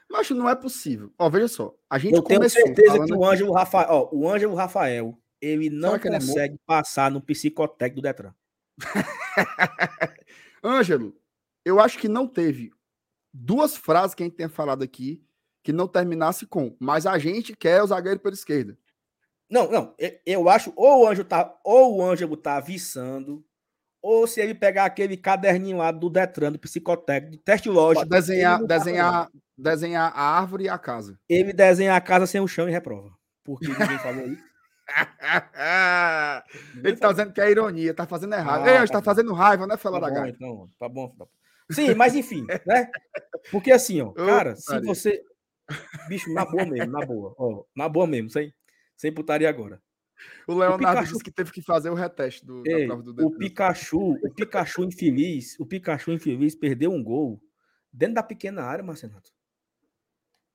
Macho, 0.07 0.35
não 0.35 0.47
é 0.47 0.55
possível. 0.55 1.11
Ó, 1.17 1.27
veja 1.31 1.47
só. 1.47 1.75
A 1.89 1.97
gente 1.97 2.13
Eu 2.13 2.21
tenho 2.21 2.47
certeza 2.47 2.91
falando 2.91 3.07
que 3.07 3.13
o 3.15 3.25
Ângelo 3.25 3.53
Rafael, 3.53 3.87
ó, 3.89 4.09
o 4.11 4.29
Ângelo 4.29 4.53
Rafael, 4.53 5.19
ele 5.41 5.67
não 5.71 5.95
ele 5.95 6.07
é 6.07 6.11
consegue 6.11 6.59
passar 6.63 7.09
no 7.09 7.21
psicotécnico 7.21 7.99
do 7.99 8.03
Detran. 8.03 8.33
Ângelo, 10.63 11.19
eu 11.65 11.79
acho 11.79 11.97
que 11.97 12.07
não 12.07 12.27
teve 12.27 12.71
duas 13.33 13.75
frases 13.75 14.13
que 14.13 14.21
a 14.21 14.27
gente 14.27 14.35
tenha 14.35 14.49
falado 14.49 14.83
aqui 14.83 15.23
que 15.63 15.73
não 15.73 15.87
terminasse 15.87 16.45
com, 16.45 16.77
mas 16.79 17.07
a 17.07 17.17
gente 17.17 17.55
quer 17.55 17.81
o 17.81 17.87
zagueiro 17.87 18.19
pela 18.19 18.35
esquerda. 18.35 18.77
Não, 19.49 19.69
não. 19.71 19.95
Eu 20.25 20.47
acho 20.47 20.71
ou 20.75 21.03
o 21.03 21.07
Ângelo 21.07 21.27
tá, 21.27 21.57
ou 21.63 21.97
o 21.97 22.03
Ângelo 22.03 22.37
tá 22.37 22.57
aviçando, 22.57 23.43
ou 24.01 24.27
se 24.27 24.39
ele 24.39 24.53
pegar 24.53 24.85
aquele 24.85 25.17
caderninho 25.17 25.77
lá 25.77 25.91
do 25.91 26.09
Detran, 26.09 26.51
do 26.51 26.59
psicotécnico, 26.59 27.31
de 27.31 27.37
teste 27.39 27.69
lógico. 27.69 28.07
Desenhar, 28.07 28.59
tá 28.59 28.65
desenhar, 28.65 29.29
desenhar 29.57 30.11
a 30.15 30.37
árvore 30.39 30.65
e 30.65 30.69
a 30.69 30.77
casa. 30.77 31.19
Ele 31.27 31.51
desenha 31.51 31.95
a 31.95 32.01
casa 32.01 32.25
sem 32.25 32.39
o 32.39 32.47
chão 32.47 32.69
e 32.69 32.71
reprova. 32.71 33.09
Porque 33.43 33.67
ninguém 33.67 33.97
falou 33.99 34.27
isso. 34.27 34.49
Ele 36.83 36.97
tá 36.97 37.11
dizendo 37.11 37.31
que 37.31 37.41
é 37.41 37.51
ironia, 37.51 37.93
tá 37.93 38.07
fazendo 38.07 38.33
errado. 38.33 38.63
Ah, 38.67 38.71
Ei, 38.71 38.87
tá 38.87 38.93
tá 38.93 39.01
fazendo 39.01 39.33
raiva, 39.33 39.67
né, 39.67 39.77
Fela 39.77 39.99
Tá 39.99 40.09
da 40.09 40.21
bom, 40.21 40.27
então, 40.27 40.69
tá 40.79 40.89
bom, 40.89 41.09
tá 41.09 41.25
bom. 41.25 41.31
Sim, 41.71 41.93
mas 41.93 42.15
enfim, 42.15 42.45
né? 42.65 42.89
Porque 43.51 43.71
assim, 43.71 44.01
ó, 44.01 44.11
cara, 44.13 44.55
se 44.55 44.65
putaria. 44.65 44.87
você. 44.87 45.21
Bicho, 46.07 46.33
na 46.33 46.43
boa 46.43 46.65
mesmo, 46.65 46.91
na 46.91 47.05
boa. 47.05 47.35
Ó, 47.37 47.63
na 47.75 47.87
boa 47.87 48.07
mesmo, 48.07 48.31
sem, 48.31 48.51
sem 48.99 49.13
putaria 49.13 49.49
agora. 49.49 49.81
O 50.45 50.53
Leonardo 50.53 50.77
Pikachu- 50.79 51.11
disse 51.13 51.23
que 51.23 51.31
teve 51.31 51.51
que 51.51 51.61
fazer 51.61 51.89
o 51.89 51.93
reteste 51.93 52.45
do, 52.45 52.61
da 52.61 52.71
Ei, 52.71 52.85
prova 52.87 53.01
do 53.01 53.25
o. 53.25 53.37
Pikachu, 53.37 54.11
o 54.21 54.33
Pikachu 54.33 54.83
infeliz, 54.83 55.57
o 55.57 55.65
Pikachu 55.65 56.11
infeliz 56.11 56.53
perdeu 56.55 56.91
um 56.91 57.01
gol 57.01 57.41
dentro 57.91 58.15
da 58.15 58.23
pequena 58.23 58.61
área, 58.63 58.83
Marcenato. 58.83 59.31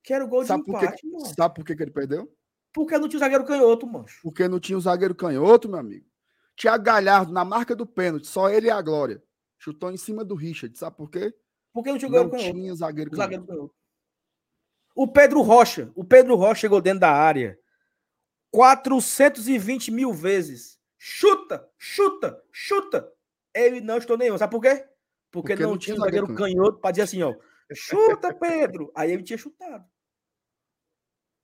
Que 0.02 0.12
era 0.12 0.22
o 0.22 0.28
gol 0.28 0.44
Sabe 0.44 0.62
de 0.64 0.70
por, 0.70 0.78
que, 0.78 0.84
empate, 0.84 1.06
mano. 1.10 1.26
sabe 1.34 1.54
por 1.54 1.64
que, 1.64 1.74
que 1.74 1.82
ele 1.82 1.90
perdeu? 1.90 2.30
Porque 2.74 2.98
não 2.98 3.08
tinha 3.08 3.16
o 3.16 3.20
zagueiro 3.20 3.44
canhoto, 3.46 3.86
mancho. 3.86 4.20
Porque 4.22 4.46
não 4.46 4.60
tinha 4.60 4.76
o 4.76 4.80
zagueiro 4.82 5.14
canhoto, 5.14 5.66
meu 5.66 5.78
amigo. 5.78 6.06
Thiago 6.54 6.84
Galhardo, 6.84 7.32
na 7.32 7.42
marca 7.44 7.74
do 7.74 7.86
pênalti, 7.86 8.26
só 8.26 8.50
ele 8.50 8.66
e 8.66 8.70
a 8.70 8.82
Glória. 8.82 9.22
Chutou 9.58 9.90
em 9.90 9.96
cima 9.96 10.22
do 10.22 10.34
Richard. 10.34 10.76
Sabe 10.78 10.94
por 10.96 11.10
quê? 11.10 11.32
Porque 11.72 11.90
não 11.90 11.96
tinha 11.96 12.10
o 12.10 12.12
Não 12.12 12.28
canhoto. 12.28 12.52
tinha 12.52 12.74
zagueiro 12.74 13.08
O 13.08 13.16
canhoto. 13.16 13.22
zagueiro 13.32 13.46
canhoto. 13.46 13.74
O 14.94 15.08
Pedro 15.10 15.40
Rocha, 15.40 15.90
o 15.94 16.04
Pedro 16.04 16.36
Rocha 16.36 16.60
chegou 16.60 16.82
dentro 16.82 17.00
da 17.00 17.10
área 17.10 17.58
420 18.54 19.90
mil 19.90 20.12
vezes. 20.12 20.78
Chuta, 20.96 21.68
chuta, 21.76 22.40
chuta. 22.52 23.12
Ele 23.52 23.80
não 23.80 24.00
chutou 24.00 24.16
nenhum. 24.16 24.38
Sabe 24.38 24.52
por 24.52 24.62
quê? 24.62 24.86
Porque, 25.28 25.54
Porque 25.54 25.62
não, 25.64 25.76
tinha 25.76 25.96
o 25.96 25.98
zagueiro 25.98 26.28
zagueiro 26.28 26.40
canhoto 26.40 26.78
para 26.78 26.92
dizer 26.92 27.02
assim, 27.02 27.22
ó. 27.22 27.34
Chuta, 27.74 28.32
Pedro. 28.32 28.92
Aí 28.94 29.10
ele 29.10 29.24
tinha 29.24 29.36
chutado. 29.36 29.84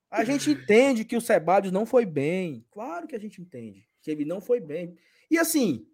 A 0.09 0.23
gente 0.23 0.51
entende 0.51 1.03
que 1.03 1.17
o 1.17 1.21
Sebadios 1.21 1.73
não 1.73 1.85
foi 1.85 2.05
bem. 2.05 2.65
Claro 2.71 3.05
que 3.05 3.15
a 3.15 3.19
gente 3.19 3.41
entende 3.41 3.85
que 4.01 4.09
ele 4.09 4.23
não 4.23 4.39
foi 4.39 4.61
bem. 4.61 4.97
E 5.29 5.37
assim, 5.37 5.85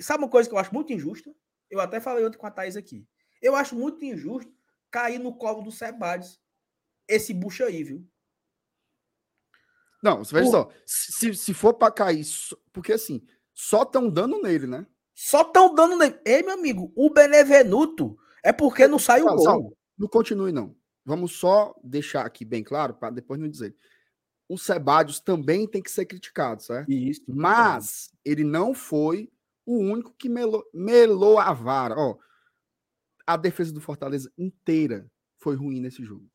sabe 0.00 0.22
uma 0.22 0.30
coisa 0.30 0.48
que 0.48 0.54
eu 0.54 0.58
acho 0.58 0.72
muito 0.72 0.92
injusta? 0.92 1.34
Eu 1.68 1.80
até 1.80 1.98
falei 1.98 2.24
ontem 2.24 2.38
com 2.38 2.46
a 2.46 2.50
Thaís 2.50 2.76
aqui. 2.76 3.04
Eu 3.42 3.56
acho 3.56 3.74
muito 3.74 4.04
injusto 4.04 4.52
cair 4.88 5.18
no 5.18 5.36
colo 5.36 5.62
do 5.62 5.72
Sebadios 5.72 6.40
esse 7.08 7.34
bucha 7.34 7.66
aí, 7.66 7.82
viu? 7.82 8.08
Não, 10.02 10.24
você 10.24 10.34
veja 10.34 10.50
só. 10.50 10.68
Se, 10.86 11.34
se 11.34 11.54
for 11.54 11.74
pra 11.74 11.90
cair, 11.90 12.24
porque 12.72 12.92
assim, 12.92 13.22
só 13.52 13.82
estão 13.82 14.08
dando 14.08 14.40
nele, 14.40 14.66
né? 14.66 14.86
Só 15.14 15.42
estão 15.42 15.74
dando. 15.74 15.96
nele. 15.96 16.18
Ei, 16.24 16.42
meu 16.42 16.54
amigo, 16.54 16.92
o 16.94 17.10
Benevenuto 17.10 18.16
é 18.42 18.52
porque 18.52 18.86
não 18.86 18.98
sai 18.98 19.22
o 19.22 19.34
gol. 19.34 19.76
Não 19.98 20.06
continue, 20.08 20.52
não. 20.52 20.76
Vamos 21.04 21.32
só 21.32 21.74
deixar 21.82 22.24
aqui 22.24 22.44
bem 22.44 22.62
claro, 22.62 22.94
para 22.94 23.10
depois 23.10 23.40
não 23.40 23.48
dizer. 23.48 23.74
O 24.48 24.56
Sebadios 24.56 25.20
também 25.20 25.66
tem 25.66 25.82
que 25.82 25.90
ser 25.90 26.06
criticado, 26.06 26.62
certo? 26.62 26.90
Isso. 26.90 27.22
Mas 27.26 28.10
ele 28.24 28.44
não 28.44 28.72
foi 28.72 29.30
o 29.66 29.78
único 29.78 30.14
que 30.14 30.28
melou, 30.28 30.64
melou 30.72 31.38
a 31.38 31.52
vara. 31.52 31.94
Ó, 31.98 32.16
a 33.26 33.36
defesa 33.36 33.72
do 33.72 33.80
Fortaleza 33.80 34.32
inteira 34.38 35.10
foi 35.38 35.54
ruim 35.54 35.80
nesse 35.80 36.02
jogo. 36.04 36.26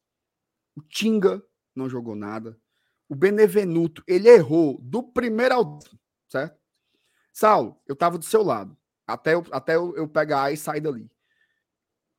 O 0.76 0.81
Tinga 0.81 1.44
não 1.76 1.90
jogou 1.90 2.15
nada. 2.15 2.60
O 3.10 3.16
Benevenuto, 3.16 4.04
ele 4.08 4.30
errou 4.30 4.80
do 4.82 5.04
primeiro 5.04 5.54
ao 5.56 5.80
certo? 6.30 6.60
Saulo, 7.32 7.80
eu 7.88 7.96
tava 7.96 8.18
do 8.18 8.26
seu 8.26 8.42
lado. 8.44 8.78
Até 9.06 9.34
eu, 9.34 9.46
até 9.52 9.76
eu, 9.76 9.96
eu 9.96 10.08
pegar 10.08 10.52
e 10.52 10.58
sair 10.58 10.82
dali. 10.82 11.10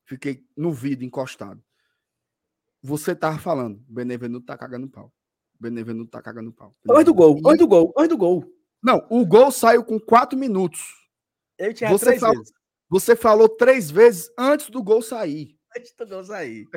Fiquei 0.05 0.47
no 0.56 0.73
vidro, 0.73 1.05
encostado. 1.05 1.62
Você 2.82 3.15
tava 3.15 3.39
falando, 3.39 3.82
Benevenuto 3.89 4.44
tá 4.47 4.59
cagando 4.59 4.89
pau. 4.89 5.12
Benevenuto 5.59 6.11
tá 6.11 6.20
cagando 6.20 6.52
pau. 6.52 6.73
Antes 6.90 7.05
do 7.06 7.15
gol, 7.15 7.40
antes 7.47 7.59
do 7.59 7.66
gol, 7.66 7.94
antes 7.97 8.09
do 8.11 8.19
gol. 8.19 8.44
Não, 8.82 9.06
o 9.09 9.24
gol 9.24 9.51
saiu 9.51 9.82
com 9.82 9.98
quatro 9.98 10.39
minutos. 10.39 10.82
Ele 11.59 11.73
tinha 11.73 11.89
Você 11.90 12.05
três 12.06 12.20
fala- 12.20 12.35
vezes. 12.35 12.52
Você 12.90 13.16
falou 13.16 13.48
três 13.48 13.90
vezes 13.90 14.31
antes 14.39 14.69
do 14.69 14.82
gol 14.82 15.01
sair. 15.01 15.53
Antes 15.76 15.94
do 15.96 16.06
gol 16.06 16.24
sair. 16.24 16.68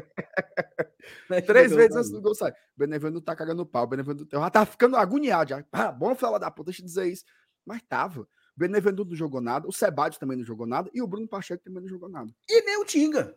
Três 1.45 1.71
vezes 1.73 1.95
antes 1.95 2.09
do 2.11 2.21
gol 2.21 2.33
sair. 2.35 2.53
Benevenuto 2.75 3.25
tá 3.25 3.35
cagando 3.35 3.65
pau. 3.65 3.85
Benevenuto 3.87 4.27
já 4.31 4.49
tava 4.49 4.65
ficando 4.65 4.95
agoniado. 4.97 5.49
Já. 5.51 5.65
Ah, 5.71 5.91
bom 5.91 6.15
falar 6.15 6.37
da 6.39 6.49
puta, 6.51 6.65
deixa 6.71 6.81
eu 6.81 6.85
dizer 6.85 7.07
isso. 7.07 7.23
Mas 7.65 7.81
tava. 7.87 8.27
Benevenuto 8.55 9.09
não 9.11 9.15
jogou 9.15 9.39
nada. 9.41 9.67
O 9.67 9.71
Sebadios 9.71 10.17
também 10.17 10.37
não 10.37 10.43
jogou 10.43 10.65
nada. 10.65 10.89
E 10.93 11.01
o 11.01 11.07
Bruno 11.07 11.27
Pacheco 11.27 11.63
também 11.63 11.81
não 11.81 11.87
jogou 11.89 12.09
nada. 12.09 12.31
E 12.49 12.61
nem 12.63 12.77
o 12.77 12.85
Tinga. 12.85 13.35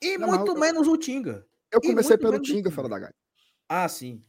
E 0.00 0.18
Não, 0.18 0.28
muito 0.28 0.52
eu- 0.52 0.58
menos 0.58 0.88
o 0.88 0.96
Tinga. 0.96 1.46
Eu 1.70 1.80
E 1.82 1.86
comecei 1.88 2.18
pelo 2.18 2.40
Tinga, 2.40 2.70
fora 2.70 2.88
da 2.88 2.98
gaita. 2.98 3.14
Ah, 3.68 3.88
sim. 3.88 4.24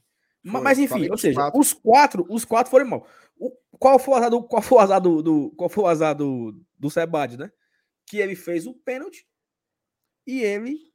Foi, 0.49 0.61
Mas 0.61 0.77
enfim, 0.77 1.09
ou 1.09 1.17
seja, 1.17 1.35
quatro. 1.39 1.59
os 1.59 1.73
quatro, 1.73 2.25
os 2.29 2.45
quatro 2.45 2.69
foram 2.69 2.85
mal. 2.85 3.07
O- 3.37 3.51
qual 3.79 3.97
foi 3.97 4.13
o 4.13 4.17
azar 4.17 4.29
do, 4.29 4.43
qual 4.43 4.61
foi 4.61 4.77
o 4.77 4.81
azar 4.81 5.01
do, 5.01 5.21
do- 5.23 5.51
qual 5.51 5.69
foi 5.69 5.83
o 5.85 5.87
azar 5.87 6.13
do, 6.15 6.61
do 6.77 6.89
Sebade, 6.89 7.37
né? 7.37 7.49
Que 8.05 8.17
ele 8.19 8.35
fez 8.35 8.65
o 8.65 8.73
pênalti 8.73 9.27
e 10.27 10.41
ele 10.41 10.93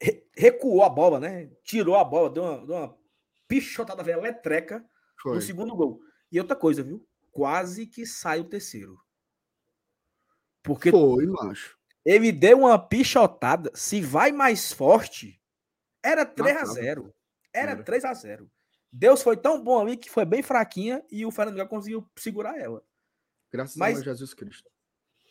re- 0.00 0.26
recuou 0.36 0.82
a 0.82 0.88
bola, 0.88 1.18
né? 1.20 1.46
Tirou 1.64 1.96
a 1.96 2.04
bola, 2.04 2.30
deu 2.30 2.42
uma, 2.42 2.66
deu 2.66 2.76
uma 2.76 2.98
pichotada 3.48 4.02
velha 4.02 4.20
letreca 4.20 4.84
Foi. 5.20 5.34
no 5.36 5.40
segundo 5.42 5.74
gol. 5.74 6.00
E 6.30 6.38
outra 6.40 6.56
coisa, 6.56 6.82
viu? 6.82 7.06
Quase 7.30 7.86
que 7.86 8.04
sai 8.06 8.40
o 8.40 8.44
terceiro. 8.48 9.00
Porque 10.62 10.90
Foi, 10.90 11.26
macho. 11.26 11.78
ele 12.04 12.32
deu 12.32 12.58
uma 12.60 12.78
pichotada. 12.78 13.70
Se 13.74 14.00
vai 14.00 14.32
mais 14.32 14.72
forte, 14.72 15.40
era 16.02 16.26
3 16.26 16.50
a 16.56 16.60
Matava. 16.60 16.74
0 16.74 17.14
Era 17.52 17.70
Era. 17.72 17.82
3 17.82 18.04
a 18.04 18.14
0 18.14 18.50
Deus 18.92 19.22
foi 19.22 19.36
tão 19.36 19.62
bom 19.62 19.78
ali 19.80 19.96
que 19.96 20.10
foi 20.10 20.24
bem 20.24 20.42
fraquinha 20.42 21.04
e 21.10 21.24
o 21.26 21.30
Fernando 21.30 21.54
Miguel 21.54 21.68
conseguiu 21.68 22.08
segurar 22.16 22.58
ela. 22.58 22.82
Graças 23.52 23.76
Mas- 23.76 24.00
a 24.00 24.04
Jesus 24.04 24.32
Cristo. 24.34 24.70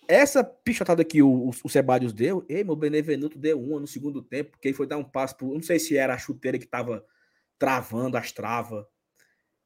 Essa 0.07 0.43
pichotada 0.43 1.03
que 1.03 1.21
o, 1.21 1.49
o, 1.49 1.69
Sebadios 1.69 2.13
deu, 2.13 2.45
ei, 2.47 2.63
meu 2.63 2.75
Benevenuto 2.75 3.37
deu 3.37 3.61
uma 3.61 3.79
no 3.79 3.87
segundo 3.87 4.21
tempo, 4.21 4.51
porque 4.51 4.67
ele 4.67 4.75
foi 4.75 4.87
dar 4.87 4.97
um 4.97 5.03
passo 5.03 5.37
pro. 5.37 5.53
Não 5.53 5.61
sei 5.61 5.79
se 5.79 5.97
era 5.97 6.13
a 6.13 6.17
chuteira 6.17 6.59
que 6.59 6.67
tava 6.67 7.05
travando 7.57 8.17
as 8.17 8.31
travas, 8.31 8.85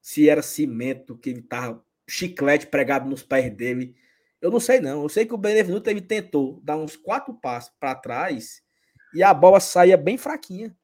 se 0.01 0.29
era 0.29 0.41
cimento 0.41 1.17
que 1.17 1.29
ele 1.29 1.41
tava 1.41 1.83
chiclete 2.07 2.67
pregado 2.67 3.09
nos 3.09 3.23
pés 3.23 3.53
dele. 3.53 3.95
Eu 4.41 4.49
não 4.49 4.59
sei, 4.59 4.79
não. 4.79 5.03
Eu 5.03 5.09
sei 5.09 5.25
que 5.25 5.33
o 5.33 5.37
Benevenuto 5.37 5.89
ele 5.89 6.01
tentou 6.01 6.61
dar 6.63 6.77
uns 6.77 6.95
quatro 6.95 7.33
passos 7.33 7.73
para 7.79 7.95
trás 7.95 8.61
e 9.13 9.21
a 9.21 9.33
bola 9.33 9.59
saía 9.59 9.97
bem 9.97 10.17
fraquinha. 10.17 10.75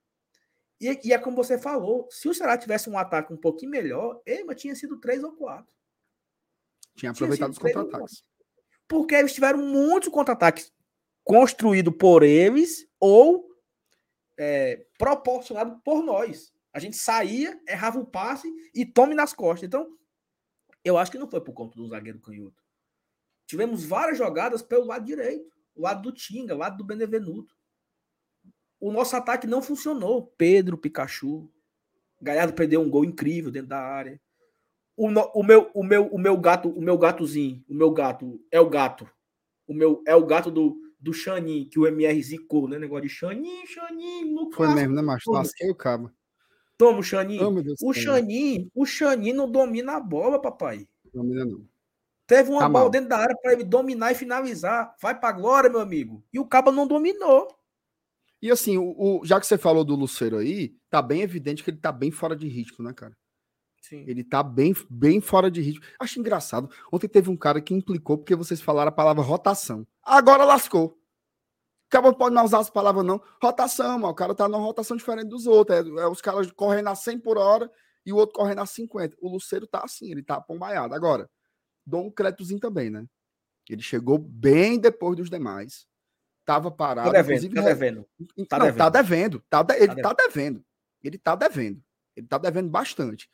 E, 0.79 0.99
e 1.07 1.13
é 1.13 1.17
como 1.17 1.37
você 1.37 1.57
falou: 1.57 2.07
se 2.11 2.27
o 2.27 2.33
Ceará 2.33 2.57
tivesse 2.57 2.89
um 2.89 2.97
ataque 2.97 3.33
um 3.33 3.37
pouquinho 3.37 3.71
melhor, 3.71 4.21
ei, 4.25 4.43
mas 4.43 4.61
tinha 4.61 4.75
sido 4.75 4.99
três 4.99 5.23
ou 5.23 5.31
quatro. 5.33 5.73
Tinha 6.95 7.11
Tinha 7.11 7.11
aproveitado 7.11 7.51
os 7.51 7.57
três 7.57 7.75
ou 7.75 7.83
contra-ataques. 7.83 8.23
Porque 8.87 9.15
eles 9.15 9.33
tiveram 9.33 9.59
muitos 9.59 10.09
contra-ataques 10.09 10.71
construídos 11.23 11.95
por 11.97 12.23
eles 12.23 12.87
ou 12.99 13.47
é, 14.37 14.85
proporcionado 14.97 15.81
por 15.83 16.03
nós. 16.03 16.53
A 16.71 16.79
gente 16.79 16.97
saía, 16.97 17.59
errava 17.67 17.99
o 17.99 18.05
passe 18.05 18.47
e 18.73 18.85
tome 18.85 19.15
nas 19.15 19.33
costas. 19.33 19.67
Então, 19.67 19.87
eu 20.83 20.97
acho 20.97 21.11
que 21.11 21.17
não 21.17 21.29
foi 21.29 21.41
por 21.41 21.53
conta 21.53 21.75
do 21.75 21.87
zagueiro 21.87 22.19
canhoto. 22.19 22.61
Tivemos 23.47 23.85
várias 23.85 24.17
jogadas 24.17 24.61
pelo 24.61 24.85
lado 24.85 25.05
direito, 25.05 25.55
o 25.75 25.81
lado 25.81 26.01
do 26.01 26.11
Tinga, 26.11 26.53
o 26.53 26.57
lado 26.57 26.77
do 26.77 26.83
Benevenuto. 26.83 27.55
O 28.79 28.91
nosso 28.91 29.15
ataque 29.15 29.47
não 29.47 29.61
funcionou. 29.61 30.27
Pedro, 30.37 30.77
Pikachu, 30.77 31.51
Galhardo 32.21 32.53
perdeu 32.53 32.81
um 32.81 32.89
gol 32.89 33.05
incrível 33.05 33.51
dentro 33.51 33.69
da 33.69 33.79
área. 33.79 34.21
O, 34.97 35.07
o 35.07 35.43
meu, 35.43 35.69
o 35.73 35.83
meu, 35.83 36.07
o 36.07 36.17
meu 36.17 36.37
gato, 36.37 36.69
o 36.69 36.81
meu 36.81 36.97
gatozinho, 36.97 37.63
o 37.67 37.73
meu 37.73 37.91
gato 37.91 38.39
é 38.51 38.59
o 38.59 38.69
gato. 38.69 39.09
O 39.67 39.73
meu 39.73 40.01
é 40.07 40.15
o 40.15 40.25
gato 40.25 40.49
do 40.51 40.77
do 40.97 41.13
Xanin, 41.13 41.65
que 41.69 41.77
o 41.77 41.85
MR 41.85 42.19
zicou, 42.23 42.67
né? 42.67 42.79
Negócio 42.79 43.03
de 43.03 43.09
Xanin, 43.09 43.63
Xanin, 43.67 44.33
no 44.33 44.51
Foi 44.51 44.73
mesmo, 44.73 44.95
né, 44.95 45.03
macho? 45.03 45.29
Lasquei 45.31 45.69
o 45.69 45.75
cabo. 45.75 46.09
Toma 46.77 46.97
o 46.99 47.03
Xanin. 47.03 47.37
Oh, 47.43 47.89
o. 47.89 47.93
Xanin, 47.93 48.71
o 48.73 48.85
Xanin 48.87 49.31
não 49.33 49.51
domina 49.51 49.97
a 49.97 49.99
bola, 49.99 50.41
papai. 50.41 50.87
Não, 51.13 51.23
menina, 51.23 51.45
não. 51.45 51.63
Teve 52.25 52.49
uma 52.49 52.61
Tá 52.61 52.69
bola 52.69 52.83
mal. 52.85 52.89
dentro 52.89 53.09
da 53.09 53.17
área 53.19 53.35
para 53.39 53.53
ele 53.53 53.63
dominar 53.63 54.11
e 54.11 54.15
finalizar. 54.15 54.95
Vai 54.99 55.19
pra 55.19 55.31
glória, 55.31 55.69
meu 55.69 55.79
amigo. 55.79 56.23
E 56.33 56.39
o 56.39 56.45
Caba 56.47 56.71
não 56.71 56.87
dominou. 56.87 57.47
E 58.41 58.49
assim, 58.49 58.77
o, 58.79 58.95
o- 58.97 59.25
já 59.25 59.39
que 59.39 59.45
você 59.45 59.59
falou 59.59 59.83
do 59.85 59.93
Luceiro 59.95 60.37
aí, 60.37 60.75
tá 60.89 61.03
bem 61.03 61.21
evidente 61.21 61.63
que 61.63 61.69
ele 61.69 61.77
tá 61.77 61.91
bem 61.91 62.09
fora 62.09 62.35
de 62.35 62.47
ritmo, 62.47 62.83
né, 62.83 62.93
cara? 62.93 63.15
Sim. 63.89 64.03
Ele 64.07 64.23
tá 64.23 64.41
bem, 64.41 64.73
bem 64.89 65.21
fora 65.21 65.49
de 65.51 65.61
ritmo. 65.61 65.85
Acho 65.99 66.19
engraçado. 66.19 66.69
Ontem 66.91 67.07
teve 67.07 67.29
um 67.29 67.37
cara 67.37 67.61
que 67.61 67.73
implicou 67.73 68.17
porque 68.17 68.35
vocês 68.35 68.59
falaram 68.59 68.89
a 68.89 68.91
palavra 68.91 69.21
rotação. 69.21 69.85
Agora 70.03 70.43
lascou. 70.43 70.99
Acaba 71.87 72.07
não 72.07 72.15
pode 72.17 72.33
mais 72.33 72.47
usar 72.47 72.61
essa 72.61 72.71
palavra, 72.71 73.03
não. 73.03 73.21
Rotação, 73.41 73.99
mano. 73.99 74.07
O 74.11 74.15
cara 74.15 74.33
tá 74.33 74.47
numa 74.49 74.63
rotação 74.63 74.97
diferente 74.97 75.27
dos 75.29 75.45
outros. 75.45 75.77
É, 75.77 76.01
é 76.01 76.07
os 76.07 76.19
caras 76.19 76.51
correndo 76.51 76.87
a 76.89 76.95
100 76.95 77.19
por 77.19 77.37
hora 77.37 77.71
e 78.05 78.11
o 78.11 78.15
outro 78.15 78.35
correndo 78.35 78.61
a 78.61 78.65
50. 78.65 79.15
O 79.21 79.29
Luceiro 79.29 79.67
tá 79.67 79.81
assim, 79.83 80.09
ele 80.11 80.23
tá 80.23 80.41
pombaiado. 80.41 80.95
Agora, 80.95 81.29
dou 81.85 82.07
um 82.07 82.11
créditozinho 82.11 82.59
também, 82.59 82.89
né? 82.89 83.05
Ele 83.69 83.81
chegou 83.83 84.17
bem 84.17 84.79
depois 84.79 85.15
dos 85.15 85.29
demais. 85.29 85.85
Tava 86.43 86.71
parado. 86.71 87.11
Tá 87.11 87.13
devendo, 87.21 87.45
inclusive, 87.45 87.55
tá 87.55 87.61
re- 87.61 87.67
devendo. 87.73 88.07
Tá 88.49 88.59
não, 88.59 88.75
tá 88.75 88.89
devendo. 88.89 89.43
Tá 89.49 89.63
de- 89.63 89.75
Ele 89.75 89.95
Tá 89.95 90.13
tá 90.13 90.13
devendo. 90.27 90.65
Ele 91.03 91.17
tá 91.19 91.35
devendo. 91.35 91.83
Ele 92.15 92.27
tá 92.27 92.37
devendo 92.37 92.69
bastante. 92.69 93.29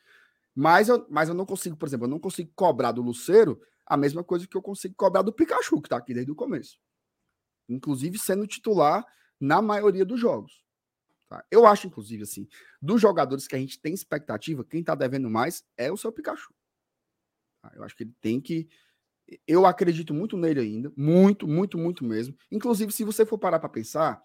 Mas 0.54 0.88
eu, 0.88 1.06
mas 1.08 1.28
eu 1.28 1.34
não 1.34 1.46
consigo, 1.46 1.76
por 1.76 1.86
exemplo, 1.86 2.06
eu 2.06 2.10
não 2.10 2.18
consigo 2.18 2.50
cobrar 2.54 2.92
do 2.92 3.02
Luceiro 3.02 3.60
a 3.86 3.96
mesma 3.96 4.22
coisa 4.22 4.46
que 4.46 4.56
eu 4.56 4.62
consigo 4.62 4.94
cobrar 4.94 5.22
do 5.22 5.32
Pikachu, 5.32 5.80
que 5.80 5.88
tá 5.88 5.96
aqui 5.96 6.14
desde 6.14 6.30
o 6.30 6.34
começo. 6.34 6.78
Inclusive 7.68 8.18
sendo 8.18 8.46
titular 8.46 9.04
na 9.40 9.60
maioria 9.60 10.04
dos 10.04 10.20
jogos. 10.20 10.62
tá? 11.28 11.44
Eu 11.50 11.66
acho, 11.66 11.86
inclusive, 11.86 12.22
assim, 12.22 12.46
dos 12.80 13.00
jogadores 13.00 13.46
que 13.46 13.56
a 13.56 13.58
gente 13.58 13.80
tem 13.80 13.92
expectativa, 13.94 14.64
quem 14.64 14.84
tá 14.84 14.94
devendo 14.94 15.28
mais 15.28 15.64
é 15.76 15.90
o 15.90 15.96
seu 15.96 16.12
Pikachu. 16.12 16.54
tá? 17.62 17.72
Eu 17.74 17.82
acho 17.82 17.96
que 17.96 18.04
ele 18.04 18.14
tem 18.20 18.40
que. 18.40 18.68
Eu 19.46 19.64
acredito 19.64 20.12
muito 20.12 20.36
nele 20.36 20.60
ainda. 20.60 20.92
Muito, 20.96 21.48
muito, 21.48 21.78
muito 21.78 22.04
mesmo. 22.04 22.36
Inclusive, 22.50 22.92
se 22.92 23.04
você 23.04 23.24
for 23.24 23.38
parar 23.38 23.58
para 23.58 23.68
pensar, 23.68 24.22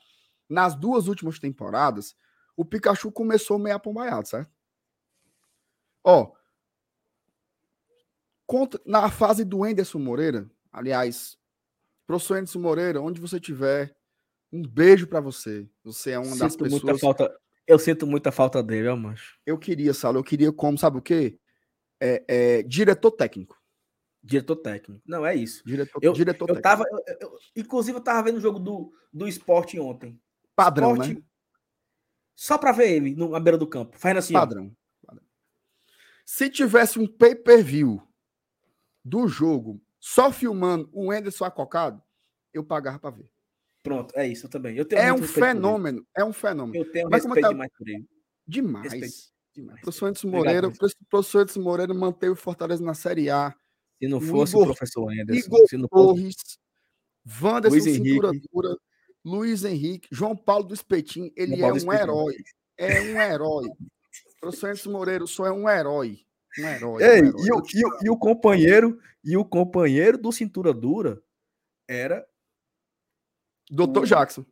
nas 0.49 0.75
duas 0.75 1.07
últimas 1.07 1.39
temporadas, 1.39 2.15
o 2.55 2.65
Pikachu 2.65 3.11
começou 3.11 3.59
meio 3.59 3.75
apombaiado, 3.75 4.27
certo? 4.27 4.56
Ó, 6.09 6.31
conta, 8.45 8.81
na 8.85 9.09
fase 9.11 9.43
do 9.43 9.65
Enderson 9.65 9.99
Moreira, 9.99 10.49
aliás, 10.71 11.37
professor 12.05 12.37
Enderson 12.37 12.59
Moreira, 12.59 13.01
onde 13.01 13.19
você 13.19 13.35
estiver, 13.37 13.93
um 14.51 14.61
beijo 14.61 15.05
para 15.07 15.19
você. 15.19 15.69
Você 15.83 16.11
é 16.11 16.19
uma 16.19 16.35
das 16.37 16.53
Sinto 16.53 16.61
muita 16.69 16.85
pessoas. 16.85 17.01
falta. 17.01 17.37
Eu 17.67 17.77
sinto 17.77 18.07
muita 18.07 18.31
falta 18.31 18.63
dele, 18.63 18.87
ó, 18.87 18.95
mancho. 18.95 19.37
Eu 19.45 19.57
queria, 19.57 19.93
Saulo, 19.93 20.19
eu 20.19 20.23
queria 20.23 20.53
como, 20.53 20.77
sabe 20.77 20.97
o 20.97 21.01
quê? 21.01 21.37
É, 21.99 22.23
é, 22.27 22.63
diretor 22.63 23.11
técnico. 23.11 23.57
Diretor 24.23 24.55
técnico. 24.57 25.01
Não, 25.05 25.25
é 25.25 25.35
isso. 25.35 25.61
Diretor, 25.65 25.99
Eu, 26.01 26.13
diretor 26.13 26.49
eu 26.49 26.55
técnico. 26.55 26.61
tava. 26.63 26.83
eu- 26.89 27.17
eu- 27.29 27.37
inclusive, 27.57 27.97
eu 27.97 28.01
tava 28.01 28.23
vendo 28.23 28.37
o 28.37 28.41
jogo 28.41 28.59
do, 28.59 28.93
do 29.11 29.27
esporte 29.27 29.77
ontem. 29.77 30.17
Padrão, 30.55 30.93
Sport, 30.93 31.09
né? 31.17 31.21
Só 32.35 32.57
pra 32.57 32.71
ver 32.71 32.91
ele 32.91 33.15
no- 33.15 33.29
na 33.31 33.39
beira 33.39 33.57
do 33.57 33.67
campo. 33.67 33.97
Fazendo 33.97 34.17
assim. 34.19 34.35
ó. 34.35 34.39
Padrão. 34.39 34.63
Padrão. 34.63 34.77
Se 36.29 36.49
tivesse 36.49 36.99
um 36.99 37.07
pay-per-view 37.07 38.01
do 39.03 39.29
jogo 39.29 39.81
só 39.97 40.29
filmando 40.29 40.89
o 40.91 41.13
Enderson 41.13 41.45
acocado, 41.45 42.03
eu 42.53 42.65
pagava 42.65 42.99
para 42.99 43.11
ver. 43.11 43.31
Pronto, 43.81 44.13
é 44.13 44.27
isso 44.27 44.45
eu 44.45 44.49
também. 44.49 44.75
Eu 44.75 44.83
tenho 44.83 45.01
É 45.01 45.13
um 45.13 45.23
fenômeno, 45.23 46.05
é 46.13 46.25
um 46.25 46.33
fenômeno. 46.33 46.75
Eu 46.83 46.91
tenho 46.91 47.09
Mas 47.09 47.21
como 47.21 47.33
respeito 47.33 47.47
tá- 47.47 47.53
demais 47.53 47.71
por 47.77 47.87
ele. 47.87 48.05
Demais. 48.45 48.91
Respeito. 48.91 49.15
demais. 49.55 49.79
Professor 49.81 50.07
Obrigado, 50.09 50.33
Moreira, 50.35 50.69
professor. 50.69 50.97
professor 51.09 51.41
Edson 51.43 51.61
Moreira 51.61 51.93
manteve 51.93 52.33
o 52.33 52.35
Fortaleza 52.35 52.83
na 52.83 52.93
Série 52.93 53.29
A. 53.29 53.55
Se 53.97 54.07
não 54.09 54.19
fosse 54.19 54.51
Igor- 54.51 54.63
o 54.63 54.65
professor 54.75 55.09
Anderson, 55.09 55.47
Igor 55.47 55.67
se 55.69 55.77
não 55.77 55.87
fosse 55.87 56.05
Torres, 56.21 56.35
Wanderson 57.41 57.69
Luiz 57.77 57.83
Cintura 57.85 58.27
Henrique. 58.27 58.47
Dura, 58.53 58.77
Luiz 59.23 59.63
Henrique, 59.63 60.07
João 60.11 60.35
Paulo 60.35 60.65
do 60.65 60.73
Espetinho, 60.73 61.31
ele 61.37 61.51
Paulo 61.57 61.65
é 61.69 61.73
um 61.73 61.77
Espetinho. 61.77 62.01
herói. 62.03 62.35
É 62.77 63.01
um 63.01 63.21
herói. 63.21 63.69
Professor 64.39 64.69
Edson 64.71 64.91
Moreira, 64.91 65.23
o 65.23 65.27
senhor 65.27 65.47
é 65.49 65.51
um 65.51 65.69
herói. 65.69 66.19
Um 66.59 66.65
herói. 66.67 67.03
Ei, 67.03 67.21
um 67.23 67.25
herói. 67.27 67.41
e, 67.45 67.51
o, 67.51 67.63
e 67.73 67.85
o- 67.85 67.97
e 68.05 68.09
o 68.09 68.17
companheiro 68.17 68.99
e 69.23 69.37
o 69.37 69.45
companheiro 69.45 70.17
do 70.17 70.31
cintura 70.31 70.73
dura 70.73 71.21
era 71.87 72.25
Doutor 73.69 74.03
o- 74.03 74.05
Jackson. 74.05 74.45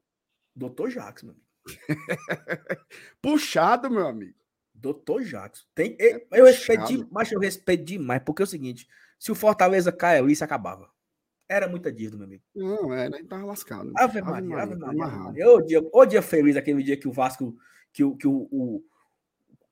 Dr. 0.55 0.87
Jackson. 0.89 1.27
meu 1.27 1.35
amigo. 1.35 1.45
Puxado, 3.21 3.89
meu 3.89 4.07
amigo. 4.07 4.37
Doutor 4.73 5.23
Jackson. 5.23 5.65
Tem, 5.73 5.95
é 5.99 6.25
eu, 6.31 6.45
respeito 6.45 6.85
demais, 6.87 7.31
eu 7.31 7.39
respeito 7.39 7.83
demais, 7.85 8.21
porque 8.23 8.41
é 8.41 8.45
o 8.45 8.47
seguinte: 8.47 8.87
se 9.19 9.31
o 9.31 9.35
Fortaleza 9.35 9.91
cai 9.91 10.17
ali, 10.19 10.33
isso 10.33 10.43
acabava. 10.43 10.89
Era 11.47 11.67
muita 11.67 11.91
dívida, 11.91 12.17
meu 12.17 12.25
amigo. 12.25 12.43
Não, 12.55 12.93
era, 12.93 13.15
ele 13.17 13.27
tava 13.27 13.45
lascado. 13.45 13.91
Ave 13.97 14.21
Maria, 14.21 14.57
Ave 14.57 14.75
Maria. 14.75 15.03
Ave 15.05 15.15
Maria. 15.17 15.49
O, 15.51 15.61
dia, 15.61 15.89
o 15.93 16.05
dia 16.05 16.21
feliz 16.21 16.55
aquele 16.57 16.81
dia 16.83 16.97
que 16.97 17.07
o 17.07 17.11
Vasco, 17.11 17.55
que, 17.93 18.03
o, 18.03 18.15
que 18.15 18.27
o, 18.27 18.47
o, 18.51 18.83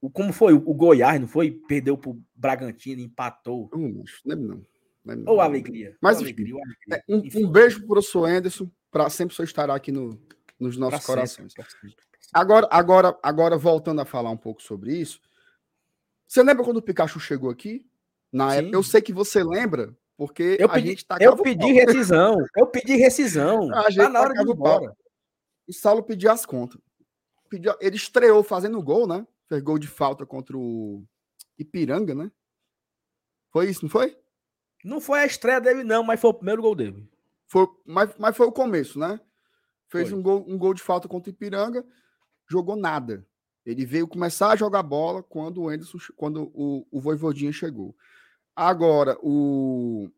o 0.03 0.09
como 0.09 0.34
foi? 0.34 0.51
O 0.51 0.73
Goiás, 0.73 1.17
não 1.17 1.30
foi? 1.30 1.49
Perdeu 1.49 1.97
pro 1.97 2.21
Bragantino, 2.35 3.01
empatou. 3.01 3.69
Não, 3.71 4.03
lembro 4.25 4.47
não. 4.49 4.65
Lembro, 5.05 5.31
Ou 5.31 5.39
alegria. 5.39 5.95
Mas, 6.01 6.17
alegria, 6.17 6.55
alegria. 6.55 7.05
É, 7.07 7.39
um, 7.39 7.47
um, 7.47 7.49
beijo 7.49 7.80
pro 7.80 7.88
professor 7.88 8.25
Anderson, 8.25 8.69
para 8.91 9.09
sempre 9.09 9.34
só 9.34 9.45
estar 9.45 9.69
aqui 9.69 9.93
no, 9.93 10.21
nos 10.59 10.75
nossos 10.75 10.99
pra 10.99 11.07
corações. 11.07 11.53
Sempre, 11.53 11.95
agora, 12.34 12.67
agora, 12.69 13.17
agora, 13.23 13.57
voltando 13.57 14.01
a 14.01 14.05
falar 14.05 14.30
um 14.30 14.38
pouco 14.38 14.61
sobre 14.61 14.93
isso, 14.93 15.21
você 16.27 16.43
lembra 16.43 16.65
quando 16.65 16.77
o 16.77 16.81
Pikachu 16.81 17.21
chegou 17.21 17.49
aqui? 17.49 17.85
Na 18.30 18.55
época, 18.55 18.75
eu 18.75 18.84
sei 18.84 19.01
que 19.01 19.13
você 19.13 19.41
lembra, 19.41 19.95
porque 20.17 20.57
eu 20.59 20.67
pedi, 20.67 20.88
a 20.88 20.91
gente 20.91 21.05
Eu 21.21 21.38
pedi 21.38 21.71
rescisão. 21.71 22.45
Eu 22.57 22.67
pedi 22.67 22.97
rescisão. 22.97 23.71
A 23.73 23.89
gente 23.89 24.03
tá 24.03 24.09
na 24.09 24.19
hora 24.19 24.34
de 24.34 24.41
ir 24.41 24.51
embora. 24.51 24.93
O 25.65 25.71
Saulo 25.71 26.03
pediu 26.03 26.30
as 26.30 26.45
contas. 26.45 26.77
Ele 27.80 27.95
estreou 27.95 28.43
fazendo 28.43 28.84
gol, 28.84 29.07
né? 29.07 29.25
Fez 29.53 29.61
gol 29.61 29.77
de 29.77 29.88
falta 29.88 30.25
contra 30.25 30.57
o 30.57 31.03
Ipiranga, 31.59 32.15
né? 32.15 32.31
Foi 33.51 33.69
isso, 33.69 33.84
não 33.84 33.89
foi? 33.89 34.17
Não 34.84 34.99
foi 34.99 35.19
a 35.19 35.25
estreia 35.25 35.61
dele, 35.61 35.84
não, 35.84 36.03
mas 36.03 36.19
foi 36.19 36.31
o 36.31 36.34
primeiro 36.34 36.61
gol 36.61 36.73
dele. 36.73 37.07
Foi, 37.45 37.67
mas, 37.85 38.15
mas 38.17 38.35
foi 38.35 38.47
o 38.47 38.51
começo, 38.51 38.97
né? 38.97 39.19
Fez 39.89 40.11
um 40.11 40.23
gol, 40.23 40.43
um 40.47 40.57
gol 40.57 40.73
de 40.73 40.81
falta 40.81 41.07
contra 41.07 41.30
o 41.30 41.34
Ipiranga, 41.34 41.85
jogou 42.49 42.75
nada. 42.75 43.25
Ele 43.63 43.85
veio 43.85 44.07
começar 44.07 44.49
a 44.49 44.55
jogar 44.55 44.81
bola 44.81 45.21
quando 45.21 45.61
o 45.61 45.69
Anderson, 45.69 45.99
quando 46.17 46.51
o, 46.53 46.85
o 46.91 46.99
Voivodinha 46.99 47.51
chegou. 47.51 47.95
Agora, 48.55 49.17
o. 49.21 50.09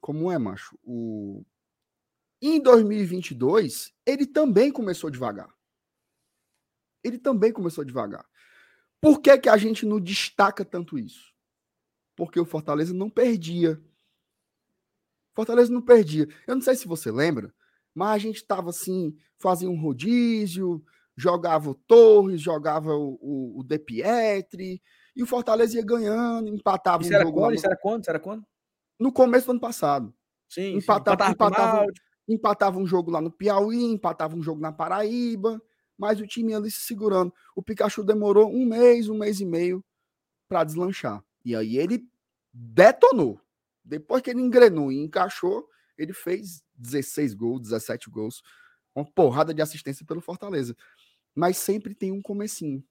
Como 0.00 0.30
é, 0.30 0.38
macho? 0.38 0.78
O. 0.84 1.44
Em 2.40 2.60
2022, 2.60 3.92
ele 4.06 4.26
também 4.26 4.70
começou 4.70 5.10
devagar. 5.10 5.53
Ele 7.04 7.18
também 7.18 7.52
começou 7.52 7.84
devagar. 7.84 8.26
Por 9.00 9.20
que, 9.20 9.36
que 9.36 9.48
a 9.48 9.56
gente 9.56 9.84
não 9.84 10.00
destaca 10.00 10.64
tanto 10.64 10.98
isso? 10.98 11.32
Porque 12.16 12.40
o 12.40 12.46
Fortaleza 12.46 12.94
não 12.94 13.10
perdia. 13.10 13.78
Fortaleza 15.34 15.70
não 15.70 15.82
perdia. 15.82 16.26
Eu 16.46 16.54
não 16.54 16.62
sei 16.62 16.74
se 16.74 16.88
você 16.88 17.10
lembra, 17.10 17.52
mas 17.94 18.12
a 18.12 18.18
gente 18.18 18.36
estava 18.36 18.70
assim, 18.70 19.16
fazia 19.38 19.68
um 19.68 19.80
rodízio, 19.80 20.82
jogava 21.16 21.70
o 21.70 21.74
Torres, 21.74 22.40
jogava 22.40 22.94
o, 22.94 23.18
o, 23.20 23.60
o 23.60 23.64
De 23.64 23.78
Pietri, 23.78 24.80
e 25.14 25.22
o 25.22 25.26
Fortaleza 25.26 25.76
ia 25.76 25.84
ganhando, 25.84 26.48
empatava 26.48 27.02
Isso 27.02 27.12
um 27.12 27.14
era 27.14 27.24
jogo. 27.24 27.40
Quando? 27.40 27.54
Isso 27.54 27.66
era 27.66 27.76
quando? 27.76 28.00
Isso 28.02 28.10
era 28.10 28.20
quando? 28.20 28.44
No 28.98 29.12
começo 29.12 29.46
do 29.46 29.52
ano 29.52 29.60
passado. 29.60 30.14
Sim, 30.48 30.76
empatava, 30.76 31.26
sim. 31.26 31.32
Empatava, 31.32 31.86
empatava, 32.28 32.78
um 32.78 32.86
jogo 32.86 33.10
lá 33.10 33.20
no 33.20 33.30
Piauí, 33.30 33.82
empatava 33.82 34.36
um 34.36 34.42
jogo 34.42 34.60
na 34.60 34.72
Paraíba, 34.72 35.60
mas 35.98 36.20
o 36.20 36.26
time 36.26 36.54
ali 36.54 36.70
se 36.70 36.80
segurando. 36.80 37.32
O 37.54 37.62
Pikachu 37.62 38.02
demorou 38.02 38.52
um 38.52 38.66
mês, 38.66 39.08
um 39.08 39.18
mês 39.18 39.40
e 39.40 39.44
meio 39.44 39.84
para 40.48 40.64
deslanchar. 40.64 41.24
E 41.44 41.54
aí 41.54 41.76
ele 41.78 42.06
detonou. 42.52 43.40
Depois 43.84 44.22
que 44.22 44.30
ele 44.30 44.40
engrenou 44.40 44.90
e 44.90 44.98
encaixou, 44.98 45.68
ele 45.96 46.12
fez 46.12 46.62
16 46.74 47.34
gols, 47.34 47.62
17 47.62 48.10
gols, 48.10 48.42
uma 48.94 49.04
porrada 49.04 49.52
de 49.52 49.60
assistência 49.60 50.06
pelo 50.06 50.20
Fortaleza. 50.20 50.76
Mas 51.34 51.58
sempre 51.58 51.94
tem 51.94 52.12
um 52.12 52.22
comecinho. 52.22 52.82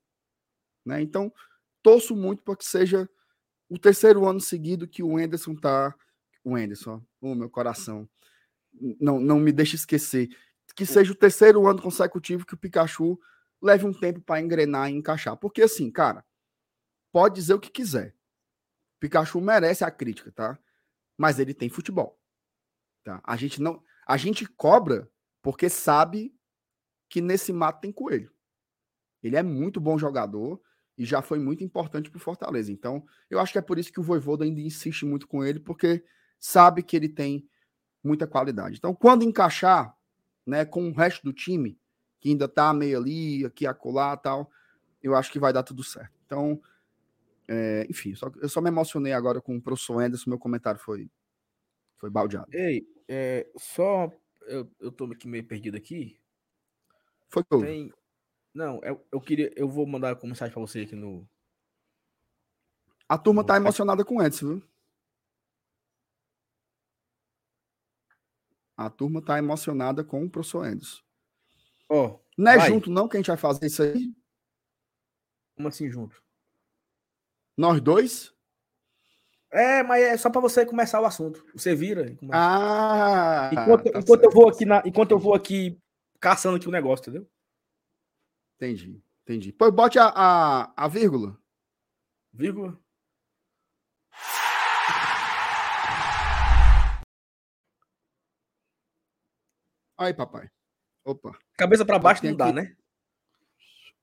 Né? 0.85 1.01
Então, 1.01 1.33
torço 1.81 2.15
muito 2.15 2.43
para 2.43 2.55
que 2.55 2.65
seja 2.65 3.09
o 3.69 3.79
terceiro 3.79 4.27
ano 4.27 4.39
seguido 4.39 4.87
que 4.87 5.01
o 5.01 5.19
Enderson 5.19 5.55
tá. 5.55 5.95
O 6.43 6.57
Enderson, 6.57 6.97
o 7.21 7.31
oh, 7.31 7.35
meu 7.35 7.49
coração. 7.49 8.07
Não, 8.99 9.19
não 9.19 9.39
me 9.39 9.51
deixe 9.51 9.75
esquecer. 9.75 10.29
Que 10.75 10.85
seja 10.85 11.11
o 11.11 11.15
terceiro 11.15 11.67
ano 11.67 11.81
consecutivo 11.81 12.45
que 12.45 12.53
o 12.53 12.57
Pikachu 12.57 13.19
leve 13.61 13.85
um 13.85 13.93
tempo 13.93 14.21
para 14.21 14.41
engrenar 14.41 14.89
e 14.89 14.95
encaixar. 14.95 15.37
Porque, 15.37 15.61
assim, 15.61 15.91
cara, 15.91 16.25
pode 17.11 17.35
dizer 17.35 17.53
o 17.53 17.59
que 17.59 17.69
quiser. 17.69 18.15
Pikachu 18.99 19.39
merece 19.39 19.83
a 19.83 19.91
crítica, 19.91 20.31
tá? 20.31 20.57
Mas 21.17 21.39
ele 21.39 21.53
tem 21.53 21.69
futebol. 21.69 22.19
Tá? 23.03 23.21
A 23.23 23.35
gente 23.35 23.61
não, 23.61 23.83
a 24.07 24.17
gente 24.17 24.45
cobra 24.45 25.09
porque 25.41 25.69
sabe 25.69 26.33
que 27.09 27.21
nesse 27.21 27.53
mato 27.53 27.81
tem 27.81 27.91
coelho. 27.91 28.33
Ele 29.21 29.35
é 29.35 29.43
muito 29.43 29.79
bom 29.79 29.97
jogador 29.97 30.61
e 30.97 31.05
já 31.05 31.21
foi 31.21 31.39
muito 31.39 31.63
importante 31.63 32.09
para 32.09 32.17
o 32.17 32.21
Fortaleza. 32.21 32.71
Então, 32.71 33.05
eu 33.29 33.39
acho 33.39 33.51
que 33.51 33.57
é 33.57 33.61
por 33.61 33.77
isso 33.77 33.91
que 33.91 33.99
o 33.99 34.03
Voivoda 34.03 34.43
ainda 34.43 34.61
insiste 34.61 35.05
muito 35.05 35.27
com 35.27 35.43
ele, 35.43 35.59
porque 35.59 36.03
sabe 36.39 36.83
que 36.83 36.95
ele 36.95 37.09
tem 37.09 37.47
muita 38.03 38.27
qualidade. 38.27 38.77
Então, 38.77 38.93
quando 38.93 39.23
encaixar, 39.23 39.95
né, 40.45 40.65
com 40.65 40.89
o 40.89 40.93
resto 40.93 41.23
do 41.23 41.33
time, 41.33 41.79
que 42.19 42.29
ainda 42.29 42.47
tá 42.47 42.73
meio 42.73 42.97
ali, 42.97 43.45
aqui, 43.45 43.65
acolá, 43.65 44.15
tal, 44.17 44.49
eu 45.01 45.15
acho 45.15 45.31
que 45.31 45.39
vai 45.39 45.51
dar 45.51 45.63
tudo 45.63 45.83
certo. 45.83 46.13
Então, 46.25 46.61
é, 47.47 47.85
enfim, 47.89 48.15
só, 48.15 48.31
eu 48.41 48.49
só 48.49 48.61
me 48.61 48.69
emocionei 48.69 49.13
agora 49.13 49.41
com 49.41 49.55
o 49.55 49.61
professor 49.61 50.01
Anderson, 50.01 50.29
meu 50.29 50.39
comentário 50.39 50.79
foi, 50.79 51.09
foi 51.97 52.09
baldeado. 52.09 52.47
Ei, 52.51 52.87
é, 53.07 53.47
só, 53.57 54.11
eu, 54.47 54.69
eu 54.79 54.91
tô 54.91 55.05
aqui 55.05 55.27
meio 55.27 55.43
perdido 55.43 55.77
aqui. 55.77 56.17
Foi 57.29 57.43
que 57.43 57.57
Tem, 57.57 57.91
não, 58.53 58.79
eu, 58.83 59.03
eu 59.11 59.19
queria. 59.19 59.51
Eu 59.55 59.67
vou 59.67 59.85
mandar 59.87 60.13
uma 60.13 60.29
mensagem 60.29 60.53
para 60.53 60.61
você 60.61 60.81
aqui 60.81 60.95
no. 60.95 61.27
A 63.09 63.17
turma 63.17 63.41
no... 63.41 63.47
tá 63.47 63.57
emocionada 63.57 64.05
com 64.05 64.17
o 64.17 64.23
Edson, 64.23 64.47
viu? 64.47 64.63
A 68.75 68.89
turma 68.89 69.21
tá 69.21 69.37
emocionada 69.37 70.03
com 70.03 70.23
o 70.23 70.29
professor 70.29 70.65
Edson. 70.65 71.01
Ó. 71.89 72.07
Oh, 72.07 72.19
não 72.37 72.51
é 72.51 72.57
vai. 72.57 72.69
junto, 72.69 72.89
não, 72.89 73.07
que 73.07 73.17
a 73.17 73.19
gente 73.19 73.27
vai 73.27 73.37
fazer 73.37 73.67
isso 73.67 73.83
aí? 73.83 74.11
Como 75.55 75.67
assim 75.67 75.89
junto? 75.89 76.21
Nós 77.55 77.79
dois? 77.79 78.33
É, 79.51 79.83
mas 79.83 80.01
é 80.01 80.17
só 80.17 80.31
para 80.31 80.41
você 80.41 80.65
começar 80.65 80.99
o 80.99 81.05
assunto. 81.05 81.45
Você 81.53 81.75
vira. 81.75 82.17
Ah! 82.31 83.51
Enquanto, 83.53 83.91
tá 83.91 83.99
enquanto 83.99 84.23
eu 84.23 84.31
vou 84.31 84.49
aqui 84.49 84.65
na, 84.65 84.81
enquanto 84.83 85.11
eu 85.11 85.19
vou 85.19 85.35
aqui 85.35 85.79
caçando 86.19 86.57
aqui 86.57 86.67
o 86.67 86.71
negócio, 86.71 87.03
entendeu? 87.03 87.29
Entendi, 88.55 88.99
entendi. 89.21 89.51
Pois 89.51 89.71
bote 89.71 89.99
a, 89.99 90.07
a, 90.07 90.73
a 90.75 90.87
vírgula. 90.87 91.37
Vírgula? 92.33 92.79
Aí, 99.97 100.13
papai. 100.13 100.49
Opa. 101.05 101.37
Cabeça 101.57 101.85
para 101.85 101.99
baixo 101.99 102.25
não 102.25 102.35
dá, 102.35 102.45
aqui... 102.45 102.55
né? 102.55 102.75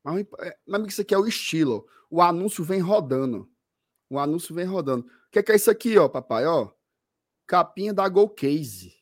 Mas, 0.03 0.27
é, 0.41 0.59
mas 0.67 0.87
isso 0.89 1.03
aqui 1.03 1.15
é 1.15 1.19
o 1.19 1.27
estilo. 1.27 1.87
O 2.11 2.21
anúncio 2.21 2.65
vem 2.65 2.81
rodando. 2.81 3.51
O 4.09 4.19
anúncio 4.19 4.55
vem 4.55 4.65
rodando. 4.65 5.07
O 5.07 5.31
que 5.31 5.39
é, 5.39 5.43
que 5.43 5.53
é 5.53 5.57
isso 5.57 5.71
aqui, 5.71 5.97
ó, 5.99 6.09
papai? 6.09 6.47
Ó, 6.47 6.71
capinha 7.47 7.93
da 7.93 8.09
Go 8.09 8.29
Case. 8.29 9.01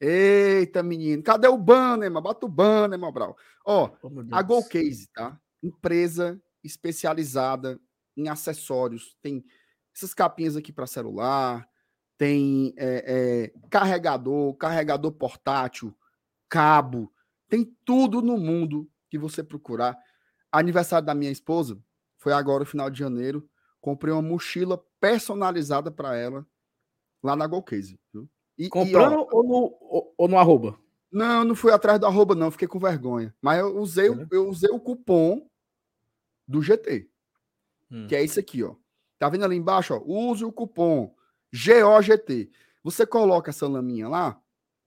Eita, 0.00 0.82
menino. 0.82 1.22
Cadê 1.22 1.46
o 1.46 1.58
banner, 1.58 2.10
mano? 2.10 2.22
Bota 2.22 2.46
o 2.46 2.48
banner, 2.48 2.98
Mobral. 2.98 3.36
Ó, 3.64 3.90
oh, 4.02 4.34
a 4.34 4.42
Golcase, 4.42 5.08
tá? 5.12 5.38
Empresa 5.62 6.42
especializada 6.64 7.78
em 8.16 8.28
acessórios. 8.28 9.14
Tem 9.20 9.44
essas 9.94 10.14
capinhas 10.14 10.56
aqui 10.56 10.72
para 10.72 10.86
celular, 10.86 11.68
tem 12.20 12.74
é, 12.76 13.04
é, 13.06 13.52
carregador, 13.70 14.52
carregador 14.56 15.10
portátil, 15.10 15.96
cabo, 16.50 17.10
tem 17.48 17.64
tudo 17.82 18.20
no 18.20 18.36
mundo 18.36 18.86
que 19.08 19.16
você 19.16 19.42
procurar. 19.42 19.96
Aniversário 20.52 21.06
da 21.06 21.14
minha 21.14 21.30
esposa 21.30 21.82
foi 22.18 22.34
agora, 22.34 22.60
no 22.60 22.66
final 22.66 22.90
de 22.90 22.98
janeiro. 22.98 23.48
Comprei 23.80 24.12
uma 24.12 24.20
mochila 24.20 24.84
personalizada 25.00 25.90
para 25.90 26.14
ela 26.14 26.46
lá 27.22 27.34
na 27.34 27.46
Golcase? 27.46 27.98
E, 28.58 28.68
Comprando 28.68 29.14
e, 29.14 29.16
ó, 29.16 29.26
ou, 29.32 29.42
no, 29.42 29.78
ou, 29.80 30.14
ou, 30.18 30.28
no 30.28 30.36
arroba? 30.36 30.78
Não, 31.10 31.42
não 31.42 31.54
fui 31.54 31.72
atrás 31.72 31.98
do 31.98 32.04
arroba, 32.04 32.34
não, 32.34 32.50
fiquei 32.50 32.68
com 32.68 32.78
vergonha. 32.78 33.34
Mas 33.40 33.60
eu 33.60 33.78
usei, 33.78 34.10
é. 34.10 34.26
eu 34.30 34.46
usei 34.46 34.68
o 34.68 34.78
cupom 34.78 35.48
do 36.46 36.60
GT. 36.60 37.08
Hum. 37.90 38.06
Que 38.06 38.14
é 38.14 38.22
esse 38.22 38.38
aqui, 38.38 38.62
ó. 38.62 38.76
Tá 39.18 39.30
vendo 39.30 39.46
ali 39.46 39.56
embaixo, 39.56 39.94
ó? 39.94 40.02
Use 40.04 40.44
o 40.44 40.52
cupom 40.52 41.18
GOGT. 41.52 42.50
Você 42.82 43.06
coloca 43.06 43.50
essa 43.50 43.68
laminha 43.68 44.08
lá, 44.08 44.40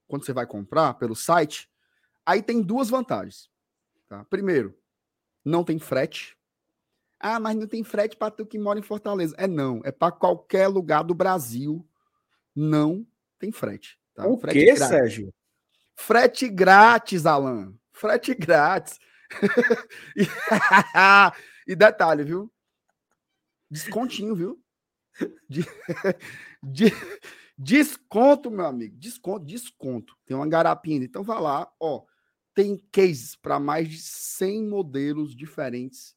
quando 0.06 0.24
você 0.24 0.32
vai 0.32 0.46
comprar 0.46 0.94
pelo 0.94 1.14
site, 1.14 1.70
aí 2.24 2.42
tem 2.42 2.60
duas 2.60 2.88
vantagens. 2.88 3.48
Tá? 4.08 4.24
Primeiro, 4.24 4.76
não 5.44 5.64
tem 5.64 5.78
frete. 5.78 6.36
Ah, 7.20 7.38
mas 7.40 7.56
não 7.56 7.66
tem 7.66 7.82
frete 7.84 8.16
para 8.16 8.30
tu 8.30 8.44
que 8.44 8.58
mora 8.58 8.78
em 8.78 8.82
Fortaleza. 8.82 9.34
É 9.38 9.46
não, 9.46 9.80
é 9.84 9.92
para 9.92 10.12
qualquer 10.12 10.68
lugar 10.68 11.04
do 11.04 11.14
Brasil. 11.14 11.86
Não 12.54 13.06
tem 13.38 13.50
frete. 13.50 13.98
Tá? 14.14 14.26
O 14.26 14.38
frete 14.38 14.58
quê, 14.58 14.66
grátis. 14.66 14.88
Sérgio? 14.88 15.34
Frete 15.94 16.48
grátis, 16.48 17.26
Alan. 17.26 17.74
Frete 17.92 18.34
grátis. 18.34 18.98
E 21.66 21.74
detalhe, 21.74 22.22
viu? 22.22 22.52
Descontinho, 23.70 24.34
viu? 24.34 24.63
De, 25.48 25.62
de, 26.62 26.92
desconto, 27.56 28.50
meu 28.50 28.66
amigo. 28.66 28.96
Desconto, 28.96 29.44
desconto. 29.44 30.16
Tem 30.26 30.36
uma 30.36 30.48
garapinha. 30.48 31.04
Então 31.04 31.22
vá 31.22 31.38
lá, 31.38 31.72
ó. 31.78 32.04
Tem 32.54 32.76
cases 32.92 33.34
para 33.34 33.58
mais 33.58 33.88
de 33.88 33.98
100 33.98 34.64
modelos 34.64 35.34
diferentes 35.34 36.16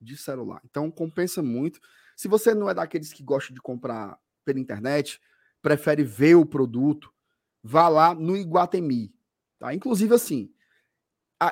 de 0.00 0.16
celular. 0.16 0.60
Então 0.64 0.90
compensa 0.90 1.42
muito. 1.42 1.80
Se 2.16 2.26
você 2.26 2.54
não 2.54 2.68
é 2.68 2.74
daqueles 2.74 3.12
que 3.12 3.22
gosta 3.22 3.52
de 3.52 3.60
comprar 3.60 4.18
pela 4.44 4.58
internet, 4.58 5.20
prefere 5.62 6.02
ver 6.02 6.34
o 6.34 6.46
produto, 6.46 7.12
vá 7.62 7.88
lá 7.88 8.14
no 8.14 8.36
Iguatemi. 8.36 9.14
Tá? 9.58 9.74
Inclusive, 9.74 10.14
assim, 10.14 10.52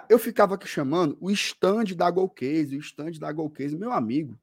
eu 0.08 0.18
ficava 0.18 0.54
aqui 0.54 0.66
chamando 0.66 1.16
o 1.20 1.30
stand 1.30 1.94
da 1.96 2.10
Golcase, 2.10 2.76
o 2.76 2.80
stand 2.80 3.12
da 3.12 3.30
Golcase, 3.30 3.76
meu 3.76 3.92
amigo. 3.92 4.38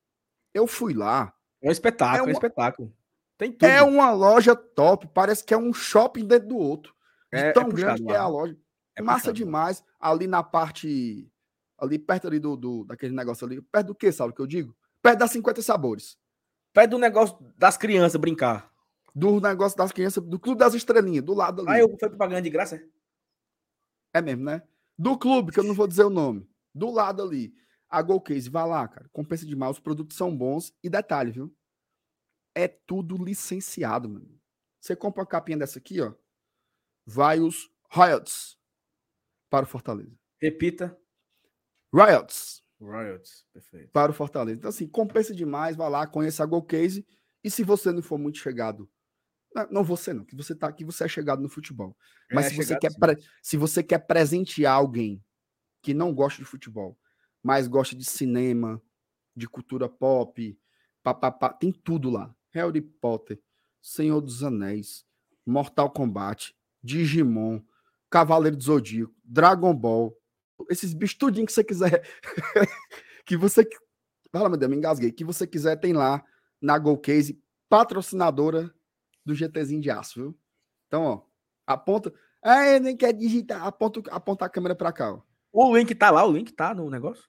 Eu 0.54 0.68
fui 0.68 0.94
lá. 0.94 1.34
É 1.64 1.70
um 1.70 1.72
espetáculo, 1.72 2.18
é, 2.18 2.22
uma, 2.22 2.30
é 2.30 2.30
um 2.30 2.34
espetáculo. 2.34 2.94
Tem 3.38 3.52
tudo. 3.52 3.70
É 3.70 3.82
uma 3.82 4.12
loja 4.12 4.56
top, 4.56 5.08
parece 5.14 5.44
que 5.44 5.54
é 5.54 5.58
um 5.58 5.74
shopping 5.74 6.28
dentro 6.28 6.50
do 6.50 6.58
outro. 6.58 6.94
De 7.32 7.40
é, 7.40 7.52
tão 7.54 7.64
é 7.64 7.72
grande 7.72 8.04
que 8.04 8.12
é 8.12 8.18
a 8.18 8.28
loja. 8.28 8.58
É 8.96 9.02
Massa 9.02 9.20
puxado. 9.20 9.38
demais. 9.38 9.84
Ali 10.00 10.28
na 10.28 10.44
parte. 10.44 11.32
Ali 11.80 11.98
perto 11.98 12.28
ali 12.28 12.38
do, 12.38 12.56
do, 12.56 12.84
daquele 12.84 13.16
negócio 13.16 13.48
ali. 13.48 13.62
Perto 13.62 13.88
do 13.88 13.96
que, 13.96 14.12
sabe 14.12 14.32
o 14.32 14.36
que 14.36 14.42
eu 14.42 14.48
digo? 14.48 14.76
Perto 15.02 15.20
das 15.20 15.32
50 15.32 15.62
sabores. 15.62 16.18
Perto 16.74 16.92
do 16.92 16.98
negócio 16.98 17.38
das 17.58 17.78
crianças 17.78 18.20
brincar. 18.20 18.72
Do 19.16 19.40
negócio 19.40 19.78
das 19.78 19.92
crianças, 19.92 20.24
do 20.24 20.40
Clube 20.40 20.60
das 20.60 20.74
Estrelinhas, 20.74 21.24
do 21.24 21.34
lado 21.34 21.62
ali. 21.62 21.70
Ah, 21.72 21.80
eu 21.80 21.90
fui 21.90 22.10
propaganda 22.10 22.42
de 22.42 22.50
graça? 22.50 22.84
É 24.14 24.22
mesmo, 24.22 24.44
né? 24.44 24.62
Do 24.98 25.18
clube, 25.18 25.52
que 25.52 25.60
eu 25.60 25.64
não 25.64 25.74
vou 25.74 25.88
dizer 25.88 26.04
o 26.04 26.10
nome. 26.10 26.48
Do 26.74 26.92
lado 26.92 27.22
ali. 27.22 27.54
A 27.94 28.02
Golcase, 28.02 28.50
vai 28.50 28.68
lá, 28.68 28.88
cara. 28.88 29.10
Compensa 29.12 29.46
demais. 29.46 29.78
Os 29.78 29.80
produtos 29.80 30.18
são 30.18 30.36
bons. 30.36 30.74
E 30.84 30.90
detalhe, 30.90 31.32
viu? 31.32 31.56
É 32.56 32.68
tudo 32.68 33.24
licenciado, 33.24 34.10
mano. 34.10 34.40
Você 34.82 34.96
compra 34.96 35.22
uma 35.22 35.28
capinha 35.28 35.58
dessa 35.58 35.80
aqui, 35.80 36.02
ó. 36.02 36.14
Vai 37.06 37.40
os 37.40 37.70
royalties 37.90 38.58
para 39.50 39.66
o 39.66 39.68
Fortaleza. 39.68 40.18
Repita. 40.42 40.98
Royalties. 41.94 42.62
Royalties, 42.82 43.46
perfeito. 43.54 43.92
Para 43.92 44.12
o 44.12 44.16
Fortaleza. 44.16 44.58
Então, 44.58 44.70
assim, 44.70 44.88
compensa 44.88 45.34
demais. 45.34 45.76
Vai 45.76 45.90
lá, 45.90 46.08
conheça 46.08 46.44
a 46.44 46.46
Golcase. 46.46 47.06
E 47.44 47.52
se 47.52 47.64
você 47.64 47.92
não 47.92 48.02
for 48.02 48.18
muito 48.18 48.40
chegado 48.40 48.90
não, 49.70 49.84
você 49.84 50.14
não, 50.14 50.26
que 50.26 50.36
você 50.36 50.56
tá 50.56 50.68
aqui, 50.68 50.84
você 50.84 51.04
é 51.04 51.08
chegado 51.08 51.42
no 51.42 51.50
futebol. 51.50 51.96
Mas 52.32 52.48
é, 52.48 52.50
se, 52.50 52.56
você 52.56 52.78
quer 52.78 52.92
pre... 52.98 53.16
se 53.42 53.58
você 53.58 53.84
quer 53.84 54.00
presentear 54.00 54.74
alguém 54.74 55.24
que 55.82 55.94
não 55.94 56.14
gosta 56.14 56.42
de 56.42 56.48
futebol, 56.48 56.98
mas 57.44 57.68
gosta 57.68 57.96
de 57.96 58.06
cinema, 58.06 58.82
de 59.36 59.48
cultura 59.48 59.90
pop, 59.90 60.58
papapá, 61.04 61.50
tem 61.50 61.72
tudo 61.72 62.10
lá. 62.10 62.34
Harry 62.52 62.82
Potter, 62.82 63.42
Senhor 63.82 64.22
dos 64.22 64.44
Anéis, 64.44 65.06
Mortal 65.46 65.90
Kombat, 65.92 66.56
Digimon, 66.82 67.62
Cavaleiro 68.10 68.56
do 68.56 68.64
Zodíaco, 68.64 69.14
Dragon 69.24 69.76
Ball, 69.76 70.16
esses 70.70 70.94
bichos 70.94 71.18
que 71.18 71.52
você 71.52 71.64
quiser, 71.64 72.08
que 73.26 73.36
você, 73.36 73.68
fala 74.32 74.50
meu 74.50 74.58
Deus, 74.58 74.70
me 74.70 74.78
engasguei, 74.78 75.12
que 75.12 75.26
você 75.26 75.46
quiser 75.46 75.76
tem 75.78 75.94
lá 75.94 76.24
na 76.62 76.78
Golcase, 76.78 77.42
patrocinadora 77.68 78.74
do 79.26 79.34
GTzinho 79.34 79.82
de 79.82 79.90
aço, 79.90 80.20
viu? 80.22 80.40
Então, 80.88 81.04
ó, 81.04 81.22
aponta. 81.66 82.14
Eu 82.44 82.80
nem 82.80 82.96
quer 82.96 83.14
digitar. 83.14 83.66
Aponta, 83.66 84.02
aponta 84.12 84.46
a 84.46 84.50
câmera 84.50 84.76
para 84.76 84.92
cá, 84.92 85.14
ó. 85.14 85.22
O 85.52 85.76
link 85.76 85.96
tá 85.96 86.12
lá, 86.12 86.26
o 86.26 86.32
link 86.32 86.52
tá 86.52 86.74
no 86.74 86.90
negócio? 86.90 87.24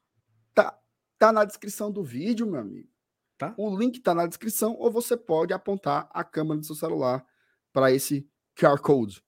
Tá, 0.55 0.79
tá 1.19 1.33
na 1.33 1.45
descrição 1.45 1.91
do 1.91 2.03
vídeo, 2.03 2.47
meu 2.47 2.61
amigo. 2.61 2.89
Tá? 3.37 3.55
O 3.59 3.77
link 3.77 4.01
tá 4.01 4.15
na 4.15 4.27
descrição, 4.27 4.77
ou 4.79 4.91
você 4.91 5.17
pode 5.17 5.53
apontar 5.53 6.09
a 6.13 6.23
câmera 6.23 6.61
do 6.61 6.67
seu 6.67 6.75
celular 6.75 7.27
para 7.73 7.91
esse 7.91 8.29
QR 8.57 8.81
Code, 8.81 9.23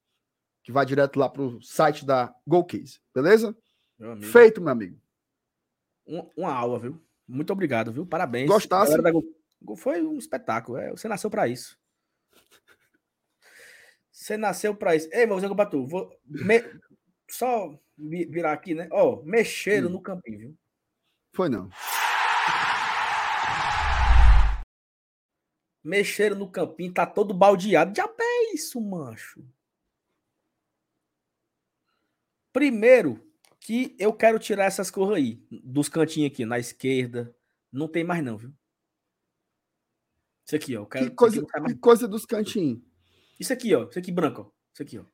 que 0.62 0.70
vai 0.70 0.86
direto 0.86 1.19
lá 1.19 1.28
pro 1.28 1.61
site 1.61 2.07
da 2.07 2.32
GoCase, 2.47 3.01
beleza? 3.12 3.57
Meu 3.98 4.16
Feito, 4.23 4.61
meu 4.61 4.70
amigo. 4.70 5.01
Um, 6.07 6.31
uma 6.36 6.53
aula, 6.53 6.78
viu? 6.78 7.03
Muito 7.27 7.53
obrigado, 7.53 7.93
viu? 7.93 8.07
Parabéns. 8.07 8.48
Gostasse? 8.48 8.94
Foi 9.77 10.01
um 10.03 10.16
espetáculo. 10.16 10.78
É, 10.78 10.90
você 10.90 11.09
nasceu 11.09 11.28
para 11.28 11.48
isso. 11.48 11.77
Você 14.12 14.36
nasceu 14.36 14.74
para 14.74 14.94
isso. 14.94 15.09
Ei, 15.12 15.27
meu 15.27 15.39
Zé 15.40 15.48
Batu, 15.48 15.86
vou 15.86 16.11
me... 16.24 16.62
só 17.28 17.78
virar 17.98 18.53
aqui, 18.53 18.74
né? 18.74 18.89
Ó, 18.90 19.15
oh, 19.15 19.24
mexeram 19.24 19.89
hum. 19.89 19.93
no 19.93 20.01
campinho, 20.01 20.39
viu? 20.39 20.59
Foi 21.36 21.50
não. 21.50 21.68
Mexeram 25.84 26.36
no 26.36 26.50
campinho, 26.50 26.94
tá 26.94 27.04
todo 27.04 27.34
baldeado. 27.34 27.94
Já 27.94 28.06
é 28.18 28.54
isso, 28.54 28.80
mancho. 28.80 29.46
Primeiro, 32.54 33.22
que 33.60 33.94
eu 33.98 34.14
quero 34.14 34.38
tirar 34.38 34.64
essas 34.64 34.90
cores 34.90 35.14
aí, 35.14 35.46
dos 35.62 35.90
cantinhos 35.90 36.32
aqui, 36.32 36.46
na 36.46 36.58
esquerda. 36.58 37.36
Não 37.70 37.86
tem 37.86 38.02
mais, 38.02 38.24
não, 38.24 38.38
viu? 38.38 38.54
Isso 40.46 40.56
aqui, 40.56 40.74
ó. 40.74 40.86
que 40.86 41.10
coisa, 41.10 41.44
que 41.66 41.74
coisa 41.74 42.08
dos 42.08 42.24
cantinhos. 42.24 42.80
Isso 43.38 43.52
aqui, 43.52 43.74
ó. 43.74 43.86
Isso 43.86 43.98
aqui 43.98 44.10
branco, 44.10 44.40
ó. 44.40 44.50
Isso 44.72 44.82
aqui, 44.82 44.98
ó. 44.98 45.04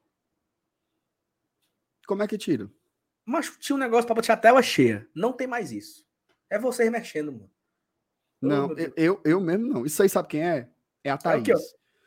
Como 2.07 2.23
é 2.23 2.29
que 2.29 2.39
tira? 2.39 2.71
Mas 3.25 3.51
tinha 3.59 3.75
um 3.77 3.79
negócio 3.79 4.07
para 4.07 4.23
tirar 4.23 4.35
a 4.35 4.41
tela 4.41 4.63
cheia. 4.63 5.09
Não 5.15 5.33
tem 5.33 5.47
mais 5.47 5.73
isso. 5.73 6.07
É 6.53 6.59
vocês 6.59 6.91
mexendo, 6.91 7.33
mano. 7.33 7.51
Não, 8.39 8.69
oh, 8.69 8.73
eu, 8.79 8.93
eu, 8.95 9.21
eu, 9.25 9.41
mesmo 9.41 9.67
não. 9.67 9.87
Isso 9.87 10.03
aí 10.03 10.09
sabe 10.09 10.29
quem 10.29 10.47
é? 10.47 10.69
É 11.03 11.09
a 11.11 11.17
Thaís. 11.17 11.41
Aqui, 11.41 11.55
ó. 11.55 11.59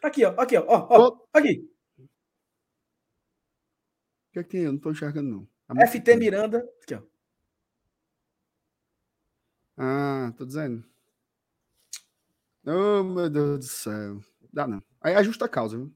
Aqui, 0.03 0.25
ó. 0.25 0.35
Aqui, 0.39 0.57
ó. 0.57 0.65
ó, 0.67 0.87
ó. 0.91 1.27
Aqui. 1.33 1.67
O 1.97 2.07
que 4.33 4.39
é 4.39 4.43
que 4.43 4.49
tem? 4.49 4.61
Eu 4.61 4.73
não 4.73 4.79
tô 4.79 4.91
enxergando, 4.91 5.27
não. 5.31 5.47
Tá 5.75 5.87
FT 5.87 6.15
Miranda. 6.17 6.63
Aqui, 6.83 6.93
ó. 6.93 7.01
Ah, 9.77 10.31
tô 10.37 10.45
dizendo. 10.45 10.85
Oh, 12.67 13.01
meu 13.01 13.31
Deus 13.31 13.59
do 13.59 13.65
céu. 13.65 14.21
Dá 14.53 14.67
não. 14.67 14.83
Aí 15.01 15.15
é 15.15 15.23
justa 15.23 15.49
causa, 15.49 15.75
viu? 15.75 15.91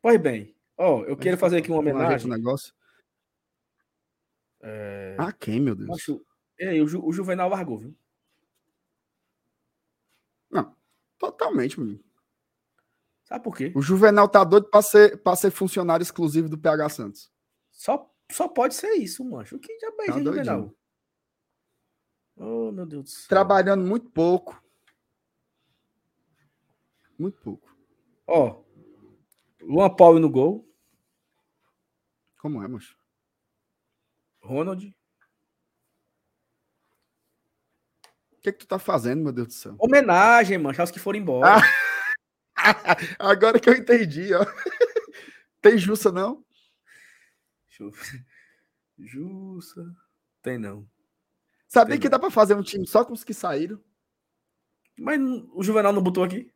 Pois 0.00 0.18
bem, 0.18 0.56
ó, 0.78 1.02
eu 1.02 1.16
quero 1.18 1.36
fazer 1.36 1.58
aqui 1.58 1.70
uma 1.70 1.80
homenagem. 1.80 2.26
Um 2.26 2.34
negócio. 2.34 2.72
É... 4.62 5.14
Ah, 5.18 5.30
quem, 5.30 5.60
meu 5.60 5.74
Deus? 5.74 5.90
Acho... 5.90 6.24
É, 6.58 6.80
o, 6.80 6.86
Ju, 6.86 7.04
o 7.04 7.12
Juvenal 7.12 7.48
largou, 7.48 7.78
viu? 7.78 7.96
Não, 10.50 10.76
totalmente, 11.18 11.78
meu 11.78 11.88
amigo. 11.88 12.04
Sabe 13.24 13.44
por 13.44 13.56
quê? 13.56 13.72
O 13.74 13.80
Juvenal 13.80 14.28
tá 14.28 14.44
doido 14.44 14.68
pra 14.68 14.82
ser, 14.82 15.22
pra 15.22 15.34
ser 15.34 15.50
funcionário 15.50 16.02
exclusivo 16.02 16.48
do 16.48 16.58
PH 16.58 16.88
Santos. 16.90 17.32
Só, 17.70 18.10
só 18.30 18.46
pode 18.48 18.74
ser 18.74 18.92
isso, 18.94 19.24
mancho. 19.24 19.56
O 19.56 19.58
que 19.58 19.78
já 19.78 19.90
beijou 19.96 20.22
tá 20.24 20.30
Juvenal? 20.30 20.74
Oh, 22.36 22.72
meu 22.72 22.86
Deus 22.86 23.04
do 23.04 23.10
céu. 23.10 23.28
Trabalhando 23.28 23.84
muito 23.84 24.10
pouco. 24.10 24.62
Muito 27.18 27.40
pouco. 27.40 27.74
Ó, 28.26 28.62
Luan 29.60 29.94
Paulo 29.94 30.18
no 30.18 30.30
gol. 30.30 30.68
Como 32.38 32.62
é, 32.62 32.68
moço? 32.68 32.96
Ronald. 34.40 34.92
O 38.42 38.44
que, 38.44 38.52
que 38.52 38.58
tu 38.58 38.66
tá 38.66 38.76
fazendo, 38.76 39.22
meu 39.22 39.32
Deus 39.32 39.46
do 39.46 39.52
céu? 39.52 39.76
Homenagem, 39.78 40.58
mano, 40.58 40.74
aos 40.76 40.90
que 40.90 40.98
foram 40.98 41.20
embora. 41.20 41.58
Ah, 41.58 41.62
agora 43.16 43.60
que 43.60 43.70
eu 43.70 43.74
entendi, 43.74 44.34
ó. 44.34 44.44
Tem 45.60 45.78
Jussa, 45.78 46.10
não? 46.10 46.44
Jussa. 48.98 49.84
Tem 50.42 50.58
não. 50.58 50.84
Sabia 51.68 51.92
Tem 51.92 52.00
que 52.00 52.08
não. 52.08 52.10
dá 52.10 52.18
pra 52.18 52.32
fazer 52.32 52.54
um 52.54 52.62
time 52.64 52.84
só 52.84 53.04
com 53.04 53.12
os 53.12 53.22
que 53.22 53.32
saíram? 53.32 53.80
Mas 54.98 55.20
o 55.54 55.62
Juvenal 55.62 55.92
não 55.92 56.02
botou 56.02 56.24
aqui? 56.24 56.52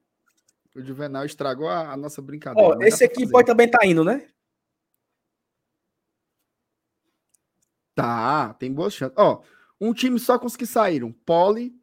O 0.74 0.82
Juvenal 0.82 1.24
estragou 1.24 1.68
a, 1.68 1.92
a 1.92 1.96
nossa 1.96 2.20
brincadeira. 2.20 2.68
Ó, 2.68 2.82
esse 2.82 3.04
aqui 3.04 3.30
pode 3.30 3.46
também 3.46 3.70
tá 3.70 3.86
indo, 3.86 4.02
né? 4.02 4.28
Tá, 7.94 8.54
tem 8.54 8.72
boas 8.74 8.92
chances. 8.92 9.16
Ó, 9.16 9.40
um 9.80 9.92
time 9.92 10.18
só 10.18 10.38
com 10.38 10.46
os 10.46 10.56
que 10.56 10.66
saíram. 10.66 11.12
Poli, 11.12 11.78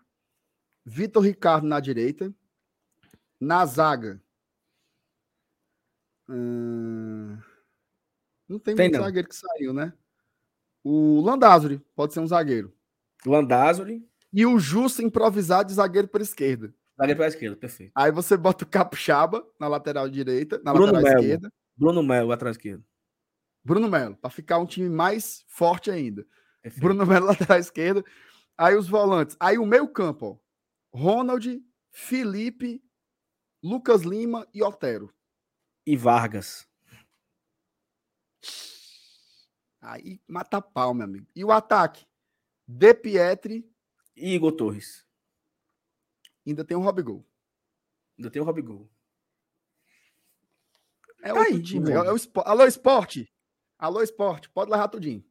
Vitor 0.85 1.23
Ricardo 1.23 1.67
na 1.67 1.79
direita. 1.79 2.33
Na 3.39 3.65
zaga. 3.65 4.21
Hum... 6.29 7.37
Não 8.47 8.59
tem, 8.59 8.75
tem 8.75 8.85
muito 8.85 8.97
não. 8.97 9.05
zagueiro 9.05 9.27
que 9.27 9.35
saiu, 9.35 9.73
né? 9.73 9.93
O 10.83 11.21
Landázuri 11.21 11.79
pode 11.95 12.13
ser 12.13 12.19
um 12.19 12.27
zagueiro. 12.27 12.73
Landázuri. 13.25 14.07
E 14.33 14.45
o 14.45 14.59
Justo 14.59 15.01
improvisado 15.01 15.69
de 15.69 15.75
zagueiro 15.75 16.07
por 16.07 16.21
esquerda. 16.21 16.73
Zagueiro 16.97 17.17
para 17.17 17.25
a 17.25 17.29
esquerda, 17.29 17.55
perfeito. 17.55 17.91
Aí 17.95 18.11
você 18.11 18.35
bota 18.35 18.63
o 18.63 18.67
Capuchaba 18.67 19.45
na 19.59 19.67
lateral 19.67 20.09
direita, 20.09 20.61
na 20.63 20.73
Bruno 20.73 20.93
lateral 20.93 21.13
Melo. 21.13 21.23
esquerda. 21.23 21.53
Bruno 21.75 22.03
Melo, 22.03 22.27
lateral 22.27 22.51
esquerda. 22.51 22.83
Bruno 23.63 23.89
Melo, 23.89 24.15
para 24.17 24.29
ficar 24.29 24.59
um 24.59 24.65
time 24.65 24.89
mais 24.89 25.43
forte 25.47 25.89
ainda. 25.89 26.25
Perfeito. 26.63 26.81
Bruno 26.81 27.05
Melo, 27.05 27.27
lateral 27.27 27.59
esquerda. 27.59 28.03
Aí 28.57 28.75
os 28.75 28.87
volantes. 28.87 29.35
Aí 29.39 29.57
o 29.57 29.65
meio 29.65 29.87
campo, 29.87 30.39
ó. 30.39 30.97
Ronald, 30.97 31.61
Felipe, 31.91 32.81
Lucas 33.61 34.03
Lima 34.03 34.47
e 34.53 34.63
Otero. 34.63 35.13
E 35.85 35.97
Vargas. 35.97 36.67
Aí 39.81 40.21
mata 40.25 40.61
pau, 40.61 40.93
meu 40.93 41.03
amigo. 41.03 41.27
E 41.35 41.43
o 41.43 41.51
ataque? 41.51 42.05
De 42.65 42.93
Pietri. 42.93 43.69
E 44.15 44.33
Igor 44.33 44.53
Torres. 44.53 45.05
Ainda 46.47 46.63
tem 46.63 46.77
o 46.77 46.79
Robigol. 46.79 47.27
Ainda 48.17 48.31
tem 48.31 48.41
o 48.41 48.45
Robigol. 48.45 48.89
É 51.21 51.33
tá 51.33 51.41
aí, 51.41 51.61
time. 51.61 51.89
É, 51.89 51.95
é 51.95 51.99
o 51.99 52.17
Alô, 52.45 52.65
esporte. 52.65 53.33
Alô, 53.77 54.01
esporte. 54.01 54.49
Pode 54.49 54.71
levar 54.71 54.87
tudinho. 54.87 55.25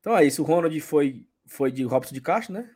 Então 0.00 0.16
é 0.16 0.24
isso. 0.24 0.42
O 0.42 0.44
Ronald 0.44 0.80
foi, 0.80 1.24
foi 1.46 1.70
de 1.70 1.84
Robson 1.84 2.12
de 2.14 2.20
Castro, 2.20 2.54
né? 2.54 2.68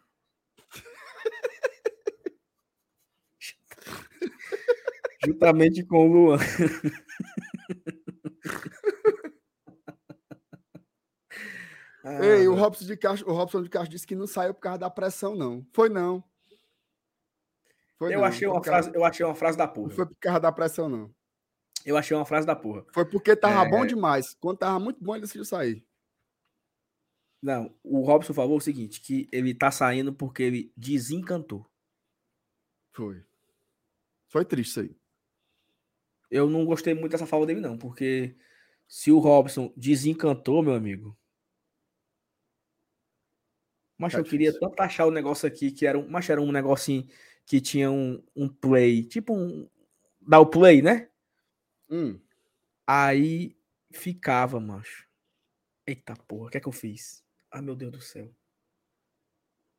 Juntamente 5.24 5.82
com 5.84 6.06
o 6.06 6.12
Luan. 6.12 6.38
ah, 12.04 12.24
Ei, 12.24 12.46
o 12.46 12.54
Robson 12.54 12.84
de 12.84 12.96
Castro, 12.96 13.28
o 13.30 13.34
Robson 13.34 13.62
de 13.62 13.70
Castro 13.70 13.90
disse 13.90 14.06
que 14.06 14.14
não 14.14 14.26
saiu 14.26 14.52
por 14.52 14.60
causa 14.60 14.80
da 14.80 14.90
pressão, 14.90 15.34
não. 15.34 15.66
Foi 15.72 15.88
não. 15.88 16.22
Foi 17.98 18.14
eu, 18.14 18.18
não. 18.18 18.26
Achei 18.26 18.46
uma 18.46 18.62
frase, 18.62 18.90
eu 18.94 19.02
achei 19.02 19.24
uma 19.24 19.34
frase 19.34 19.56
da 19.56 19.66
porra. 19.66 19.88
Não 19.88 19.96
foi 19.96 20.04
por 20.06 20.16
causa 20.20 20.40
da 20.40 20.52
pressão, 20.52 20.90
não. 20.90 21.10
Eu 21.86 21.96
achei 21.96 22.14
uma 22.16 22.26
frase 22.26 22.46
da 22.46 22.54
porra. 22.54 22.84
Foi 22.92 23.06
porque 23.06 23.34
tava 23.34 23.66
é... 23.66 23.70
bom 23.70 23.86
demais. 23.86 24.36
Quando 24.40 24.58
tava 24.58 24.78
muito 24.78 25.02
bom, 25.02 25.14
ele 25.14 25.22
decidiu 25.22 25.44
sair. 25.44 25.82
Não, 27.44 27.76
o 27.84 28.00
Robson 28.00 28.32
falou 28.32 28.56
o 28.56 28.60
seguinte: 28.60 29.02
que 29.02 29.28
ele 29.30 29.52
tá 29.54 29.70
saindo 29.70 30.14
porque 30.14 30.42
ele 30.42 30.72
desencantou. 30.74 31.70
Foi. 32.90 33.22
Foi 34.28 34.46
triste 34.46 34.70
isso 34.70 34.80
aí. 34.80 34.96
Eu 36.30 36.48
não 36.48 36.64
gostei 36.64 36.94
muito 36.94 37.12
dessa 37.12 37.26
fala 37.26 37.44
dele, 37.44 37.60
não, 37.60 37.76
porque 37.76 38.34
se 38.88 39.12
o 39.12 39.18
Robson 39.18 39.70
desencantou, 39.76 40.62
meu 40.62 40.72
amigo. 40.72 41.14
Mas 43.98 44.12
tá 44.12 44.20
eu 44.20 44.22
difícil. 44.22 44.52
queria 44.52 44.58
tanto 44.58 44.80
achar 44.80 45.04
o 45.04 45.10
negócio 45.10 45.46
aqui 45.46 45.70
que 45.70 45.86
era 45.86 45.98
um. 45.98 46.08
Mas 46.08 46.30
era 46.30 46.40
um 46.40 46.50
negocinho 46.50 47.06
que 47.44 47.60
tinha 47.60 47.90
um, 47.90 48.24
um 48.34 48.48
play, 48.48 49.04
tipo 49.04 49.34
um. 49.34 49.68
Dá 50.18 50.40
o 50.40 50.46
play, 50.46 50.80
né? 50.80 51.10
Hum. 51.90 52.18
Aí 52.86 53.54
ficava, 53.92 54.58
macho. 54.58 55.06
Eita 55.86 56.16
porra, 56.16 56.46
o 56.46 56.50
que 56.50 56.56
é 56.56 56.60
que 56.60 56.68
eu 56.68 56.72
fiz? 56.72 57.23
Ah, 57.54 57.62
meu 57.62 57.76
Deus 57.76 57.92
do 57.92 58.00
céu. 58.00 58.34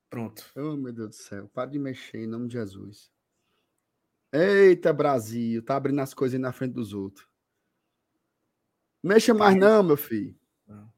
Pronto. 0.10 0.50
Oh, 0.56 0.78
meu 0.78 0.94
Deus 0.94 1.10
do 1.10 1.16
céu. 1.16 1.50
Para 1.50 1.70
de 1.70 1.78
mexer 1.78 2.20
em 2.20 2.26
nome 2.26 2.48
de 2.48 2.54
Jesus. 2.54 3.12
Eita, 4.32 4.94
Brasil. 4.94 5.62
Tá 5.62 5.76
abrindo 5.76 6.00
as 6.00 6.14
coisas 6.14 6.36
aí 6.36 6.42
na 6.42 6.54
frente 6.54 6.72
dos 6.72 6.94
outros. 6.94 7.28
Mexa 9.04 9.34
mais 9.34 9.58
não, 9.58 9.84
meu 9.84 9.98
filho. 9.98 10.34
Não. 10.66 10.90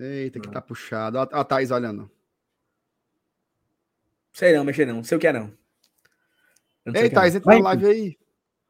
Eita, 0.00 0.38
não. 0.38 0.44
que 0.46 0.50
tá 0.50 0.62
puxado. 0.62 1.18
Ó, 1.18 1.28
a 1.30 1.44
Thaís 1.44 1.70
olhando. 1.70 2.10
Sei 4.32 4.56
não, 4.56 4.64
mexer 4.64 4.86
não. 4.86 5.04
Sei 5.04 5.18
o 5.18 5.20
que 5.20 5.26
é 5.26 5.32
não. 5.34 5.54
não 6.86 6.96
Ei, 6.96 7.10
Thaís, 7.10 7.34
entra 7.34 7.54
na 7.54 7.64
live 7.64 7.86
aí. 7.86 8.18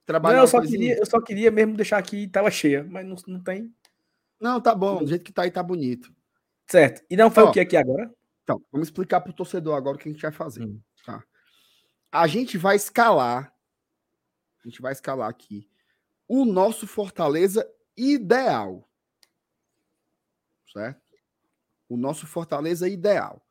Trabalhar 0.04 0.38
não, 0.38 0.42
eu 0.42 0.48
só, 0.48 0.60
queria, 0.60 0.98
eu 0.98 1.06
só 1.06 1.20
queria 1.20 1.52
mesmo 1.52 1.76
deixar 1.76 1.98
aqui, 1.98 2.26
tava 2.26 2.50
cheia, 2.50 2.82
mas 2.82 3.06
não, 3.06 3.14
não 3.28 3.40
tem. 3.40 3.72
Não, 4.44 4.60
tá 4.60 4.74
bom. 4.74 4.98
Do 4.98 5.06
jeito 5.06 5.24
que 5.24 5.32
tá 5.32 5.44
aí, 5.44 5.50
tá 5.50 5.62
bonito. 5.62 6.14
Certo. 6.66 7.02
E 7.08 7.16
não 7.16 7.30
foi 7.30 7.44
o 7.44 7.50
que 7.50 7.60
aqui 7.60 7.78
agora? 7.78 8.14
Então, 8.42 8.62
vamos 8.70 8.88
explicar 8.88 9.22
pro 9.22 9.32
torcedor 9.32 9.74
agora 9.74 9.96
o 9.96 9.98
que 9.98 10.06
a 10.06 10.12
gente 10.12 10.20
vai 10.20 10.32
fazer. 10.32 10.66
Hum. 10.66 10.78
Tá? 11.02 11.24
A 12.12 12.26
gente 12.26 12.58
vai 12.58 12.76
escalar. 12.76 13.50
A 14.62 14.68
gente 14.68 14.82
vai 14.82 14.92
escalar 14.92 15.30
aqui 15.30 15.66
o 16.28 16.44
nosso 16.44 16.86
Fortaleza 16.86 17.66
ideal. 17.96 18.86
Certo? 20.70 21.00
O 21.88 21.96
nosso 21.96 22.26
Fortaleza 22.26 22.86
ideal. 22.86 23.42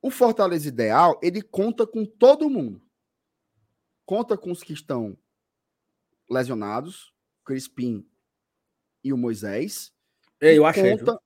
O 0.00 0.12
Fortaleza 0.12 0.68
ideal, 0.68 1.18
ele 1.20 1.42
conta 1.42 1.84
com 1.84 2.06
todo 2.06 2.48
mundo. 2.48 2.80
Conta 4.06 4.38
com 4.38 4.52
os 4.52 4.62
que 4.62 4.72
estão 4.72 5.18
lesionados, 6.30 7.12
Crispim 7.44 8.08
e 9.02 9.12
o 9.12 9.16
Moisés. 9.18 9.92
É, 10.40 10.56
eu 10.56 10.64
achei. 10.66 10.96
Conta, 10.96 11.20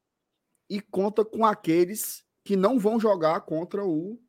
e 0.69 0.81
conta 0.81 1.25
com 1.25 1.45
aqueles 1.45 2.25
que 2.45 2.57
não 2.57 2.79
vão 2.79 2.99
jogar 2.99 3.43
contra 3.43 3.85
o, 3.85 4.21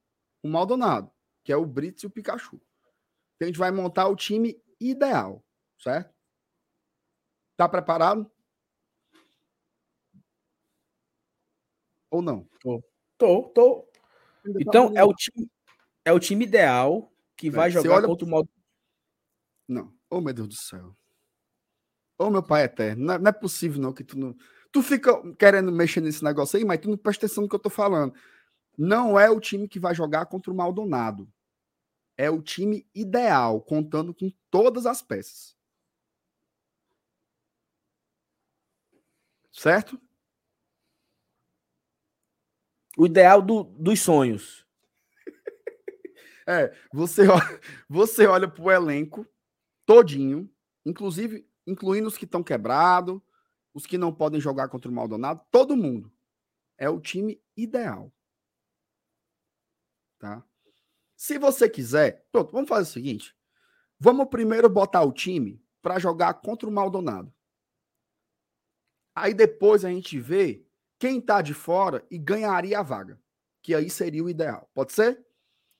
o 0.43 0.47
Maldonado, 0.47 1.11
que 1.43 1.51
é 1.51 1.57
o 1.57 1.65
Brits 1.65 2.03
e 2.03 2.07
o 2.07 2.09
Pikachu. 2.09 2.57
Então 3.35 3.45
a 3.45 3.45
gente 3.45 3.57
vai 3.57 3.71
montar 3.71 4.07
o 4.07 4.15
time 4.15 4.61
ideal, 4.79 5.43
certo? 5.79 6.13
Tá 7.55 7.69
preparado? 7.69 8.29
Ou 12.11 12.21
não? 12.21 12.47
Tô, 12.61 12.83
tô. 13.17 13.43
tô. 13.49 13.89
Então 14.59 14.91
é 14.95 15.03
o 15.03 15.13
time 15.13 15.49
é 16.05 16.11
o 16.11 16.19
time 16.19 16.43
ideal 16.43 17.11
que 17.37 17.49
vai 17.49 17.71
jogar 17.71 17.95
olha... 17.95 18.07
contra 18.07 18.25
o 18.25 18.29
Maldonado. 18.29 18.63
Não. 19.67 19.93
Oh, 20.09 20.19
meu 20.19 20.33
Deus 20.33 20.49
do 20.49 20.55
céu. 20.55 20.95
Ô, 22.17 22.25
oh, 22.25 22.29
meu 22.29 22.43
pai 22.43 22.63
eterno, 22.63 23.05
não 23.05 23.13
é, 23.15 23.19
não 23.19 23.29
é 23.29 23.31
possível 23.31 23.81
não 23.81 23.93
que 23.93 24.03
tu 24.03 24.17
não. 24.17 24.35
Tu 24.71 24.81
fica 24.81 25.11
querendo 25.35 25.71
mexer 25.71 26.01
nesse 26.01 26.23
negócio 26.23 26.57
aí, 26.57 26.65
mas 26.65 26.79
tu 26.79 26.89
não 26.89 26.97
presta 26.97 27.25
atenção 27.25 27.43
no 27.43 27.49
que 27.49 27.55
eu 27.55 27.59
tô 27.59 27.69
falando. 27.69 28.13
Não 28.77 29.19
é 29.19 29.29
o 29.29 29.39
time 29.39 29.67
que 29.67 29.79
vai 29.79 29.93
jogar 29.95 30.25
contra 30.27 30.51
o 30.51 30.55
Maldonado. 30.55 31.31
É 32.17 32.29
o 32.29 32.41
time 32.41 32.87
ideal, 32.93 33.61
contando 33.61 34.13
com 34.13 34.31
todas 34.49 34.85
as 34.85 35.01
peças. 35.01 35.55
Certo? 39.51 39.99
O 42.97 43.05
ideal 43.05 43.41
do, 43.41 43.63
dos 43.63 43.99
sonhos. 44.01 44.65
é, 46.47 46.75
você 46.91 47.27
olha, 47.27 47.61
você 47.87 48.25
olha 48.27 48.47
pro 48.47 48.71
elenco 48.71 49.27
todinho, 49.85 50.49
inclusive 50.85 51.47
incluindo 51.65 52.07
os 52.07 52.17
que 52.17 52.25
estão 52.25 52.43
quebrados, 52.43 53.21
os 53.73 53.85
que 53.85 53.97
não 53.97 54.13
podem 54.13 54.39
jogar 54.39 54.69
contra 54.69 54.89
o 54.89 54.93
Maldonado, 54.93 55.41
todo 55.51 55.75
mundo. 55.75 56.11
É 56.77 56.89
o 56.89 56.99
time 56.99 57.41
ideal. 57.55 58.11
Tá? 60.19 60.43
Se 61.15 61.37
você 61.37 61.69
quiser, 61.69 62.25
pronto, 62.31 62.51
vamos 62.51 62.69
fazer 62.69 62.89
o 62.89 62.93
seguinte. 62.93 63.35
Vamos 63.99 64.27
primeiro 64.27 64.69
botar 64.69 65.01
o 65.03 65.13
time 65.13 65.63
para 65.81 65.99
jogar 65.99 66.33
contra 66.35 66.67
o 66.67 66.71
Maldonado. 66.71 67.33
Aí 69.15 69.33
depois 69.33 69.85
a 69.85 69.89
gente 69.89 70.19
vê 70.19 70.65
quem 70.97 71.21
tá 71.21 71.41
de 71.41 71.53
fora 71.53 72.05
e 72.09 72.17
ganharia 72.17 72.79
a 72.79 72.83
vaga, 72.83 73.19
que 73.61 73.75
aí 73.75 73.89
seria 73.89 74.23
o 74.23 74.29
ideal. 74.29 74.69
Pode 74.73 74.93
ser? 74.93 75.23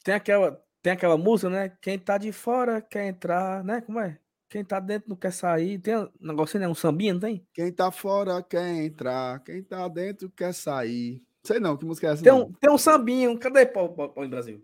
Tem 0.04 0.14
aquela, 0.14 0.64
tem 0.82 0.94
aquela 0.94 1.18
música, 1.18 1.50
né? 1.50 1.70
Quem 1.82 1.98
tá 1.98 2.18
de 2.18 2.32
fora 2.32 2.82
quer 2.82 3.08
entrar, 3.08 3.64
né? 3.64 3.82
Como 3.82 4.00
é? 4.00 4.20
Quem 4.54 4.64
tá 4.64 4.80
dentro 4.80 5.10
não 5.10 5.16
quer 5.16 5.34
sair. 5.34 5.80
Tem 5.80 5.98
um 5.98 6.10
negocinho, 6.22 6.62
né? 6.62 6.68
Um 6.68 6.76
sambinha, 6.76 7.14
não 7.14 7.20
tem? 7.20 7.44
Quem 7.56 7.72
tá 7.72 7.90
fora 7.90 8.44
quer 8.44 8.84
entrar. 8.86 9.44
Quem 9.44 9.64
tá 9.64 9.88
dentro 9.88 10.30
quer 10.30 10.54
sair. 10.54 11.24
Sei 11.44 11.60
não, 11.60 11.76
que 11.76 11.84
música 11.84 12.06
é 12.06 12.12
essa? 12.12 12.22
Tem, 12.22 12.32
um, 12.32 12.54
tem 12.54 12.70
um 12.70 12.78
sambinho. 12.78 13.36
Cadê 13.40 13.66
Pau, 13.66 13.92
Pau, 13.92 14.10
Pau 14.10 14.28
Brasil? 14.28 14.64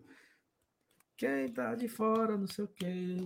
Quem 1.17 1.47
tá 1.47 1.73
de 1.73 1.87
fora, 1.87 2.37
não 2.37 2.45
sei 2.45 2.65
o 2.65 2.67
quê. 2.67 3.17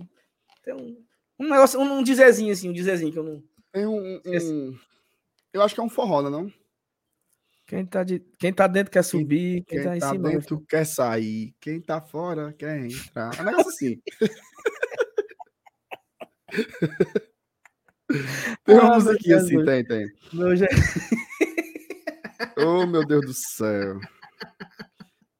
Tem 0.62 0.72
um, 0.72 1.04
um 1.38 1.50
negócio, 1.50 1.78
um, 1.78 1.98
um 1.98 2.02
dizezinho 2.02 2.50
assim, 2.50 2.70
um 2.70 2.72
dizezinho 2.72 3.12
que 3.12 3.18
eu 3.18 3.24
não. 3.24 3.42
Tem 3.70 3.86
um. 3.86 4.22
um... 4.24 4.78
Eu 5.52 5.60
acho 5.60 5.74
que 5.74 5.82
é 5.82 5.84
um 5.84 5.90
forró, 5.90 6.22
né, 6.22 6.30
não? 6.30 6.50
Quem 7.66 7.84
tá, 7.84 8.02
de, 8.02 8.20
quem 8.38 8.54
tá 8.54 8.66
dentro 8.66 8.90
quer 8.90 9.04
subir, 9.04 9.64
quem, 9.64 9.80
quem 9.80 9.84
tá 9.84 9.96
em 9.98 10.00
tá 10.00 10.10
cima. 10.12 10.30
dentro 10.30 10.64
quer 10.66 10.86
sair, 10.86 11.54
quem 11.60 11.78
tá 11.78 12.00
fora 12.00 12.54
quer 12.54 12.86
entrar. 12.86 13.38
É 13.38 13.42
um 13.42 13.44
negócio 13.44 13.68
assim. 13.68 14.00
tem 18.64 18.78
uma 18.78 18.94
ah, 18.94 18.94
musiquinha 18.94 19.36
assim, 19.36 19.64
tem, 19.64 19.84
tem. 19.84 20.06
Meu 20.32 20.56
já... 20.56 20.66
oh, 22.58 22.86
meu 22.86 23.06
Deus 23.06 23.26
do 23.26 23.34
céu. 23.34 23.98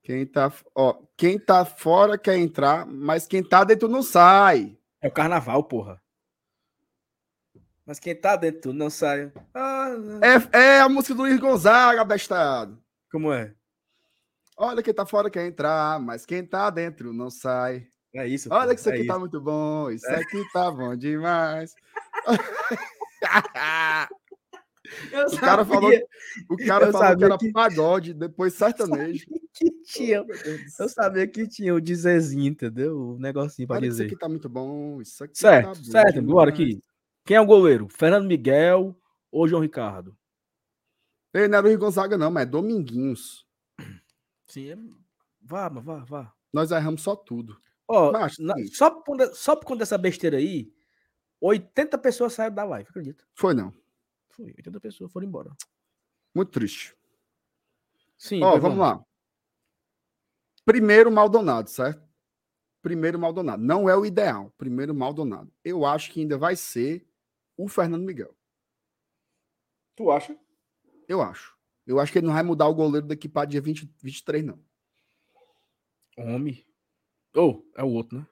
Quem 0.02 0.26
tá, 0.26 0.52
ó, 0.74 1.02
quem 1.16 1.38
tá 1.38 1.64
fora 1.64 2.18
quer 2.18 2.36
entrar, 2.36 2.84
mas 2.86 3.26
quem 3.26 3.42
tá 3.42 3.64
dentro 3.64 3.88
não 3.88 4.02
sai. 4.02 4.76
É 5.00 5.08
o 5.08 5.12
carnaval, 5.12 5.64
porra. 5.64 6.02
Mas 7.86 7.98
quem 7.98 8.14
tá 8.14 8.36
dentro 8.36 8.72
não 8.72 8.88
sai. 8.88 9.32
Ah, 9.54 9.90
é, 10.52 10.58
é 10.58 10.80
a 10.80 10.88
música 10.88 11.14
do 11.14 11.22
Luiz 11.22 11.38
Gonzaga, 11.38 12.04
bestado. 12.04 12.82
Como 13.10 13.32
é? 13.32 13.54
Olha 14.56 14.82
quem 14.82 14.94
tá 14.94 15.04
fora 15.04 15.30
quer 15.30 15.46
entrar, 15.46 16.00
mas 16.00 16.24
quem 16.24 16.44
tá 16.46 16.70
dentro 16.70 17.12
não 17.12 17.28
sai. 17.28 17.86
É 18.14 18.26
isso. 18.28 18.48
Olha 18.52 18.68
pô, 18.68 18.74
que 18.74 18.80
isso 18.80 18.88
aqui 18.88 19.02
é 19.02 19.06
tá 19.06 19.12
isso. 19.14 19.20
muito 19.20 19.40
bom. 19.40 19.90
Isso 19.90 20.06
é. 20.06 20.16
aqui 20.16 20.44
tá 20.52 20.70
bom 20.70 20.96
demais. 20.96 21.74
Eu 25.10 25.26
o 25.26 25.40
cara 25.40 25.64
falou, 25.64 25.90
o 26.50 26.56
cara 26.56 26.92
falou 26.92 27.16
que 27.16 27.24
era 27.24 27.38
que... 27.38 27.52
pagode, 27.52 28.14
depois 28.14 28.54
sertanejo. 28.54 29.26
Que 29.52 29.70
tinha, 29.82 30.22
oh, 30.22 30.82
eu 30.82 30.88
sabia 30.88 31.26
que 31.26 31.48
tinha 31.48 31.74
o 31.74 31.80
dizerzinho, 31.80 32.46
entendeu? 32.46 32.96
O 32.96 33.18
negocinho 33.18 33.66
para 33.66 33.80
dizer. 33.80 34.06
Isso 34.06 34.14
aqui 34.14 34.20
tá 34.20 34.28
muito 34.28 34.48
bom. 34.48 35.00
Isso 35.00 35.24
aqui 35.24 35.38
certo, 35.38 35.68
tá 35.68 35.74
certo. 35.74 36.22
Bora 36.22 36.50
aqui. 36.50 36.80
Quem 37.24 37.36
é 37.36 37.40
o 37.40 37.46
goleiro? 37.46 37.88
Fernando 37.88 38.26
Miguel 38.26 38.96
ou 39.32 39.48
João 39.48 39.62
Ricardo? 39.62 40.16
Ele 41.32 41.48
não 41.48 41.58
era 41.58 41.68
o 41.68 41.78
Gonzaga, 41.78 42.16
não, 42.16 42.30
mas 42.30 42.44
é 42.44 42.46
Dominguinhos. 42.46 43.44
Sim, 44.46 44.70
é... 44.70 44.78
vá, 45.42 45.68
vá, 45.68 46.04
vá. 46.04 46.32
Nós 46.52 46.70
erramos 46.70 47.02
só 47.02 47.16
tudo. 47.16 47.56
Ó, 47.86 48.12
mas, 48.12 48.38
na, 48.38 48.54
só, 48.72 48.90
por, 48.90 49.20
só 49.34 49.56
por 49.56 49.66
conta 49.66 49.80
dessa 49.80 49.98
besteira 49.98 50.38
aí, 50.38 50.72
80 51.40 51.98
pessoas 51.98 52.32
saíram 52.32 52.54
da 52.54 52.64
live, 52.64 52.88
acredita? 52.88 53.24
Foi 53.34 53.52
não. 53.52 53.72
Foi, 54.30 54.46
80 54.46 54.80
pessoas 54.80 55.12
foram 55.12 55.26
embora. 55.26 55.50
Muito 56.34 56.50
triste. 56.50 56.96
Sim. 58.16 58.42
Ó, 58.42 58.58
vamos 58.58 58.78
lá. 58.78 59.04
Primeiro 60.64 61.12
Maldonado, 61.12 61.68
certo? 61.68 62.02
Primeiro 62.80 63.18
Maldonado. 63.18 63.62
Não 63.62 63.88
é 63.88 63.96
o 63.96 64.04
ideal. 64.04 64.52
Primeiro 64.56 64.94
Maldonado. 64.94 65.52
Eu 65.62 65.84
acho 65.84 66.10
que 66.10 66.20
ainda 66.20 66.38
vai 66.38 66.56
ser 66.56 67.06
o 67.56 67.68
Fernando 67.68 68.04
Miguel. 68.04 68.34
Tu 69.94 70.10
acha? 70.10 70.38
Eu 71.06 71.22
acho. 71.22 71.56
Eu 71.86 72.00
acho 72.00 72.10
que 72.10 72.18
ele 72.18 72.26
não 72.26 72.34
vai 72.34 72.42
mudar 72.42 72.66
o 72.66 72.74
goleiro 72.74 73.06
daqui 73.06 73.28
para 73.28 73.46
dia 73.46 73.60
20, 73.60 73.90
23, 74.02 74.44
não. 74.44 74.58
Homem. 76.16 76.64
Ou, 77.34 77.66
oh, 77.66 77.80
é 77.80 77.82
o 77.82 77.88
outro, 77.88 78.18
né? 78.18 78.26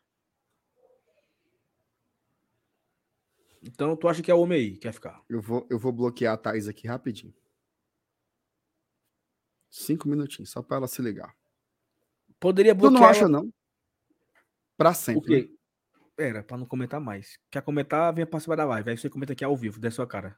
Então, 3.63 3.97
tu 3.97 4.09
acha 4.09 4.23
que 4.23 4.31
é 4.31 4.35
o 4.35 4.41
homem 4.41 4.59
aí 4.59 4.71
que 4.73 4.79
quer 4.79 4.93
ficar? 4.93 5.23
Eu 5.29 5.41
vou, 5.41 5.67
eu 5.71 5.79
vou 5.79 5.93
bloquear 5.93 6.35
a 6.35 6.37
Thaís 6.37 6.67
aqui 6.67 6.87
rapidinho. 6.87 7.35
Cinco 9.71 10.09
minutinhos, 10.09 10.51
só 10.51 10.63
para 10.63 10.79
ela 10.79 10.89
se 10.89 11.01
ligar. 11.01 11.35
Poderia 12.41 12.75
bloquear. 12.75 12.99
Tu 12.99 13.01
não 13.01 13.09
acha, 13.09 13.21
ela... 13.21 13.29
não? 13.29 13.53
Para 14.77 14.93
sempre. 14.93 15.43
Né? 15.43 15.49
Era, 16.19 16.43
para 16.43 16.59
não 16.59 16.67
comentar 16.67 17.01
mais. 17.01 17.39
Quer 17.51 17.63
comentar, 17.63 18.13
venha 18.13 18.27
participar 18.27 18.57
da 18.57 18.65
live. 18.65 18.91
Aí 18.91 18.99
você 18.99 19.09
comenta 19.09 19.33
aqui 19.33 19.45
ao 19.45 19.57
vivo, 19.57 19.81
dê 19.81 19.91
sua 19.91 20.07
cara. 20.07 20.37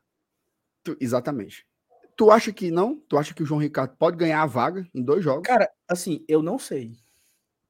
Tu, 0.83 0.97
exatamente. 1.01 1.67
Tu 2.17 2.31
acha 2.31 2.53
que 2.53 2.71
não? 2.71 3.01
Tu 3.09 3.17
acha 3.19 3.35
que 3.35 3.43
o 3.43 3.47
João 3.47 3.61
Ricardo 3.61 3.97
pode 3.97 4.17
ganhar 4.17 4.43
a 4.43 4.47
vaga 4.47 4.87
em 4.95 5.03
dois 5.03 5.25
jogos? 5.25 5.47
Cara, 5.47 5.71
assim, 5.89 6.25
eu 6.29 6.43
não 6.43 6.59
sei. 6.59 6.93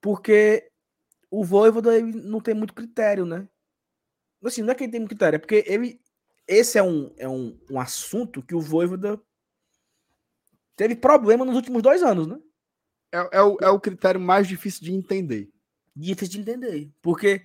Porque 0.01 0.71
o 1.31 1.45
Voivoda 1.45 2.01
não 2.01 2.41
tem 2.41 2.55
muito 2.55 2.75
critério, 2.75 3.25
né? 3.25 3.49
Assim, 4.45 4.63
não 4.63 4.73
é 4.73 4.75
que 4.75 4.85
ele 4.85 4.93
tem 4.93 5.01
muito 5.01 5.11
critério, 5.11 5.37
é 5.37 5.39
porque 5.39 5.65
ele. 5.67 6.01
Esse 6.47 6.79
é 6.79 6.83
um, 6.83 7.15
é 7.17 7.29
um, 7.29 7.59
um 7.71 7.81
assunto 7.81 8.43
que 8.43 8.55
o 8.55 8.61
Voivoda 8.61 9.21
teve 10.77 10.95
problema 10.95 11.45
nos 11.45 11.57
últimos 11.57 11.83
dois 11.83 12.03
anos, 12.03 12.27
né? 12.27 12.39
É, 13.13 13.39
é, 13.39 13.43
o, 13.43 13.57
é 13.63 13.69
o 13.69 13.81
critério 13.81 14.21
mais 14.21 14.47
difícil 14.47 14.83
de 14.85 14.93
entender. 14.93 15.51
Difícil 15.97 16.35
de 16.35 16.41
entender. 16.41 16.93
Porque 17.01 17.43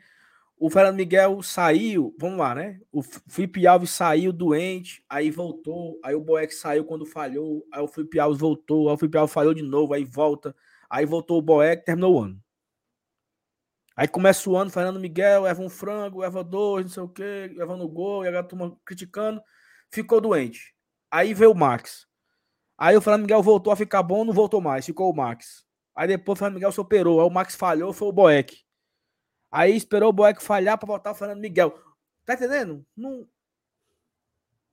o 0.57 0.69
Fernando 0.69 0.97
Miguel 0.97 1.41
saiu, 1.41 2.14
vamos 2.19 2.39
lá, 2.39 2.53
né? 2.53 2.81
O 2.91 3.01
Felipe 3.01 3.65
Alves 3.65 3.91
saiu 3.91 4.34
doente, 4.34 5.01
aí 5.07 5.31
voltou, 5.31 5.97
aí 6.03 6.14
o 6.14 6.19
Boeck 6.19 6.53
saiu 6.53 6.84
quando 6.84 7.06
falhou, 7.06 7.65
aí 7.72 7.81
o 7.81 7.88
Felipe 7.88 8.19
Alves 8.19 8.39
voltou, 8.39 8.89
aí 8.89 8.95
o 8.95 8.97
Felipe 8.97 9.18
Alves 9.18 9.34
falhou 9.34 9.53
de 9.53 9.61
novo, 9.61 9.93
aí 9.93 10.03
volta, 10.03 10.53
aí 10.89 11.06
voltou 11.06 11.38
o 11.38 11.41
Boeck, 11.41 11.85
terminou 11.85 12.15
o 12.15 12.19
ano. 12.23 12.43
Aí 13.99 14.07
começa 14.07 14.49
o 14.49 14.55
ano, 14.55 14.71
Fernando 14.71 14.97
Miguel, 14.97 15.45
Evan 15.45 15.65
um 15.65 15.69
frango, 15.69 16.23
Eva 16.23 16.41
dois, 16.41 16.85
não 16.85 16.93
sei 16.93 17.03
o 17.03 17.09
quê, 17.09 17.53
Evan 17.59 17.76
no 17.76 17.89
gol, 17.89 18.23
e 18.23 18.30
a 18.30 18.41
turma 18.41 18.73
criticando, 18.85 19.41
ficou 19.91 20.21
doente. 20.21 20.73
Aí 21.11 21.34
veio 21.34 21.51
o 21.51 21.53
Max. 21.53 22.07
Aí 22.77 22.95
o 22.95 23.01
Fernando 23.01 23.23
Miguel 23.23 23.43
voltou 23.43 23.73
a 23.73 23.76
ficar 23.76 24.01
bom, 24.01 24.23
não 24.23 24.31
voltou 24.31 24.61
mais, 24.61 24.85
ficou 24.85 25.11
o 25.11 25.13
Max. 25.13 25.65
Aí 25.93 26.07
depois 26.07 26.38
o 26.38 26.39
Fernando 26.39 26.53
Miguel 26.53 26.71
se 26.71 26.80
operou, 26.80 27.19
aí 27.19 27.27
o 27.27 27.30
Max 27.30 27.55
falhou, 27.55 27.91
foi 27.91 28.07
o 28.07 28.13
Boeck. 28.13 28.63
Aí 29.51 29.76
esperou 29.76 30.11
o 30.11 30.13
Boeck 30.13 30.41
falhar 30.41 30.77
para 30.77 30.88
voltar 30.88 31.11
o 31.11 31.15
Fernando 31.15 31.41
Miguel. 31.41 31.77
Tá 32.26 32.35
entendendo? 32.35 32.88
Não, 32.95 33.27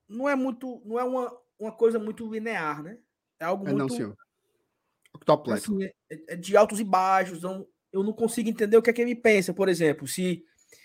não 0.08 0.28
é 0.28 0.36
muito, 0.36 0.80
não 0.84 1.00
é 1.00 1.02
uma, 1.02 1.36
uma 1.58 1.72
coisa 1.72 1.98
muito 1.98 2.32
linear, 2.32 2.80
né? 2.80 2.96
É 3.40 3.44
algo 3.44 3.66
é 3.66 3.72
muito. 3.72 3.88
Não, 3.88 3.88
senhor. 3.88 4.16
Assim, 5.52 5.82
é, 5.82 5.92
é, 6.28 6.36
de 6.36 6.56
altos 6.56 6.78
e 6.78 6.84
baixos. 6.84 7.38
Então 7.38 7.66
eu 7.96 8.04
não 8.04 8.12
consigo 8.12 8.48
entender 8.48 8.76
o 8.76 8.82
que 8.82 8.90
é 8.90 8.92
que 8.92 9.02
ele 9.02 9.14
pensa. 9.14 9.52
Por 9.52 9.68
exemplo, 9.68 10.06
se, 10.06 10.44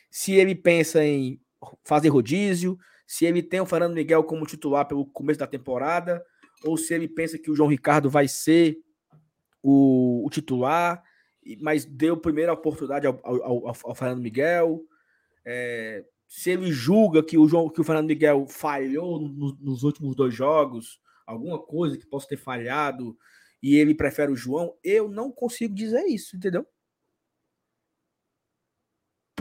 se 0.10 0.34
ele 0.34 0.56
pensa 0.56 1.04
em 1.04 1.40
fazer 1.84 2.10
rodízio, 2.10 2.78
se 3.06 3.26
ele 3.26 3.44
tem 3.44 3.60
o 3.62 3.66
Fernando 3.66 3.94
Miguel 3.94 4.24
como 4.24 4.46
titular 4.46 4.88
pelo 4.88 5.06
começo 5.06 5.40
da 5.40 5.48
temporada, 5.48 6.24
ou 6.64 6.78
se 6.78 6.94
ele 6.94 7.08
pensa 7.08 7.38
que 7.38 7.52
o 7.52 7.56
João 7.56 7.70
Ricardo 7.70 8.10
vai 8.10 8.28
ser 8.28 8.78
o, 9.62 10.26
o 10.26 10.30
titular 10.30 11.04
mas 11.60 11.86
deu 11.86 12.16
primeira 12.18 12.54
oportunidade 12.54 13.08
ao, 13.08 13.20
ao, 13.24 13.68
ao 13.68 13.96
Fernando 13.96 14.22
Miguel. 14.22 14.82
É, 15.46 16.06
se 16.28 16.52
ele 16.52 16.72
julga 16.72 17.24
que 17.24 17.38
o, 17.38 17.48
João, 17.48 17.70
que 17.70 17.82
o 17.82 17.84
Fernando 17.84 18.08
Miguel 18.08 18.46
falhou 18.48 19.20
no, 19.20 19.58
nos 19.60 19.84
últimos 19.84 20.16
dois 20.16 20.34
jogos, 20.34 21.00
alguma 21.26 21.60
coisa 21.60 21.98
que 21.98 22.06
possa 22.06 22.28
ter 22.28 22.38
falhado, 22.38 23.18
e 23.62 23.76
ele 23.76 23.96
prefere 23.96 24.32
o 24.32 24.36
João, 24.36 24.76
eu 24.84 25.10
não 25.10 25.32
consigo 25.32 25.74
dizer 25.74 26.06
isso, 26.06 26.36
entendeu? 26.36 26.66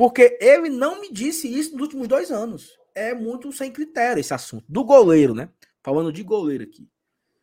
Porque 0.01 0.39
ele 0.41 0.71
não 0.71 0.99
me 0.99 1.13
disse 1.13 1.47
isso 1.47 1.73
nos 1.73 1.83
últimos 1.83 2.09
dois 2.09 2.31
anos. 2.31 2.75
É 2.95 3.13
muito 3.13 3.53
sem 3.53 3.71
critério 3.71 4.19
esse 4.19 4.33
assunto. 4.33 4.65
Do 4.67 4.83
goleiro, 4.83 5.35
né? 5.35 5.51
Falando 5.83 6.11
de 6.11 6.23
goleiro 6.23 6.65
aqui. 6.65 6.89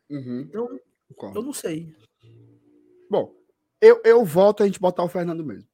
Uhum. 0.09 0.39
Então, 0.49 1.35
eu 1.35 1.43
não 1.43 1.53
sei. 1.53 1.95
Bom, 3.07 3.35
eu, 3.79 4.01
eu 4.03 4.25
volto 4.25 4.63
a 4.63 4.65
gente 4.65 4.79
botar 4.79 5.03
o 5.03 5.07
Fernando 5.07 5.45
mesmo. 5.45 5.69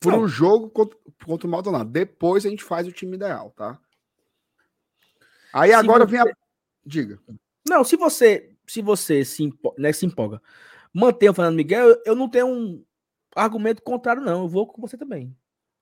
Por 0.00 0.14
um 0.14 0.26
jogo 0.26 0.68
contra, 0.68 0.98
contra 1.24 1.46
o 1.46 1.50
Maldonado. 1.50 1.88
Depois 1.88 2.44
a 2.44 2.50
gente 2.50 2.64
faz 2.64 2.84
o 2.88 2.92
time 2.92 3.14
ideal, 3.14 3.52
tá? 3.56 3.80
Aí 5.52 5.70
se 5.70 5.76
agora 5.76 6.06
você... 6.06 6.10
vem 6.10 6.20
a. 6.22 6.36
Diga. 6.84 7.20
Não, 7.68 7.84
se 7.84 7.94
você 7.94 8.52
se 8.66 8.82
você 8.82 9.24
se, 9.24 9.44
empo... 9.44 9.72
né, 9.78 9.92
se 9.92 10.04
empolga, 10.04 10.42
manter 10.92 11.30
o 11.30 11.34
Fernando 11.34 11.54
Miguel, 11.54 12.02
eu 12.04 12.16
não 12.16 12.28
tenho 12.28 12.48
um 12.48 12.84
argumento 13.34 13.82
contrário, 13.82 14.22
não. 14.22 14.42
Eu 14.42 14.48
vou 14.48 14.66
com 14.66 14.80
você 14.80 14.96
também. 14.96 15.36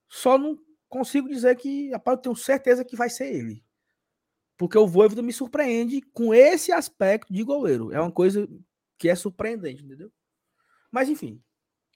Só 0.08 0.38
não 0.38 0.58
consigo 0.88 1.28
dizer 1.28 1.56
que, 1.56 1.90
rapaz, 1.90 2.16
eu 2.16 2.22
tenho 2.22 2.36
certeza 2.36 2.84
que 2.84 2.96
vai 2.96 3.10
ser 3.10 3.34
ele. 3.34 3.64
Porque 4.56 4.78
o 4.78 4.86
Voivoda 4.86 5.22
me 5.22 5.32
surpreende 5.32 6.00
com 6.00 6.32
esse 6.32 6.72
aspecto 6.72 7.32
de 7.32 7.42
goleiro. 7.42 7.92
É 7.92 8.00
uma 8.00 8.12
coisa 8.12 8.48
que 8.98 9.08
é 9.08 9.14
surpreendente, 9.14 9.84
entendeu? 9.84 10.10
Mas 10.90 11.08
enfim. 11.08 11.42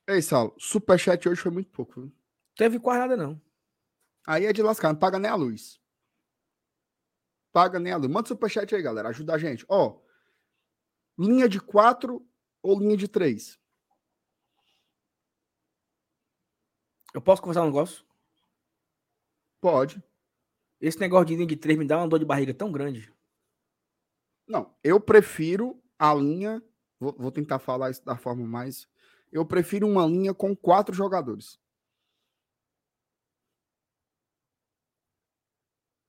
Ei, 0.06 0.20
Saulo, 0.20 0.55
superchat 0.59 1.27
hoje 1.28 1.40
foi 1.40 1.51
muito 1.51 1.70
pouco. 1.70 2.01
Viu? 2.01 2.12
Teve 2.56 2.78
quase 2.78 2.98
nada, 3.01 3.16
não. 3.16 3.40
Aí 4.27 4.44
é 4.44 4.52
de 4.52 4.62
lascar, 4.62 4.93
não 4.93 4.98
paga 4.98 5.18
nem 5.18 5.31
a 5.31 5.35
luz. 5.35 5.81
Paga 7.52 7.78
nem 7.78 7.93
a 7.93 7.97
luz. 7.97 8.10
Manda 8.10 8.28
superchat 8.28 8.74
aí, 8.74 8.82
galera. 8.82 9.09
Ajuda 9.09 9.35
a 9.35 9.39
gente. 9.39 9.64
Ó, 9.68 10.01
linha 11.18 11.48
de 11.48 11.60
quatro 11.60 12.27
ou 12.62 12.78
linha 12.78 12.97
de 12.97 13.09
três? 13.09 13.60
Eu 17.15 17.20
posso 17.20 17.43
conversar 17.43 17.62
um 17.62 17.66
negócio? 17.66 18.05
Pode. 19.61 20.03
Esse 20.81 20.99
negócio 20.99 21.27
de 21.27 21.35
linha 21.35 21.47
de 21.47 21.57
três 21.57 21.78
me 21.78 21.87
dá 21.87 21.99
uma 21.99 22.09
dor 22.09 22.19
de 22.19 22.24
barriga 22.24 22.55
tão 22.55 22.73
grande. 22.73 23.12
Não, 24.47 24.74
eu 24.82 25.01
prefiro 25.01 25.81
a 25.99 26.15
linha 26.15 26.62
Vou, 27.01 27.15
vou 27.19 27.32
tentar 27.32 27.59
falar 27.59 27.91
isso 27.91 28.05
da 28.05 28.15
forma 28.15 28.47
mais. 28.47 28.87
Eu 29.32 29.47
prefiro 29.47 29.89
uma 29.89 30.07
linha 30.07 30.35
com 30.35 30.55
quatro 30.55 30.95
jogadores. 30.95 31.59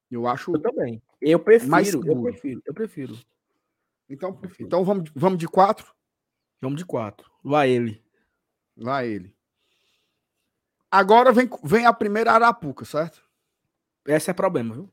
Eu 0.09 0.27
acho. 0.27 0.53
Eu 0.53 0.61
também. 0.61 1.01
Eu 1.21 1.39
prefiro. 1.39 1.71
Mais 1.71 1.93
eu 1.93 2.21
prefiro. 2.21 2.61
Eu 2.65 2.73
prefiro. 2.73 3.17
Então, 4.09 4.35
prefiro. 4.35 4.67
então 4.67 4.83
vamos, 4.83 5.09
vamos 5.15 5.39
de 5.39 5.47
quatro? 5.47 5.95
Vamos 6.59 6.77
de 6.77 6.85
quatro. 6.85 7.31
Vai 7.41 7.69
ele. 7.69 8.03
Vai 8.75 9.07
ele. 9.07 9.33
Agora 10.91 11.31
vem, 11.31 11.49
vem 11.63 11.85
a 11.85 11.93
primeira 11.93 12.33
Arapuca, 12.33 12.83
certo? 12.83 13.23
Esse 14.05 14.29
é 14.29 14.33
problema, 14.33 14.75
viu? 14.75 14.91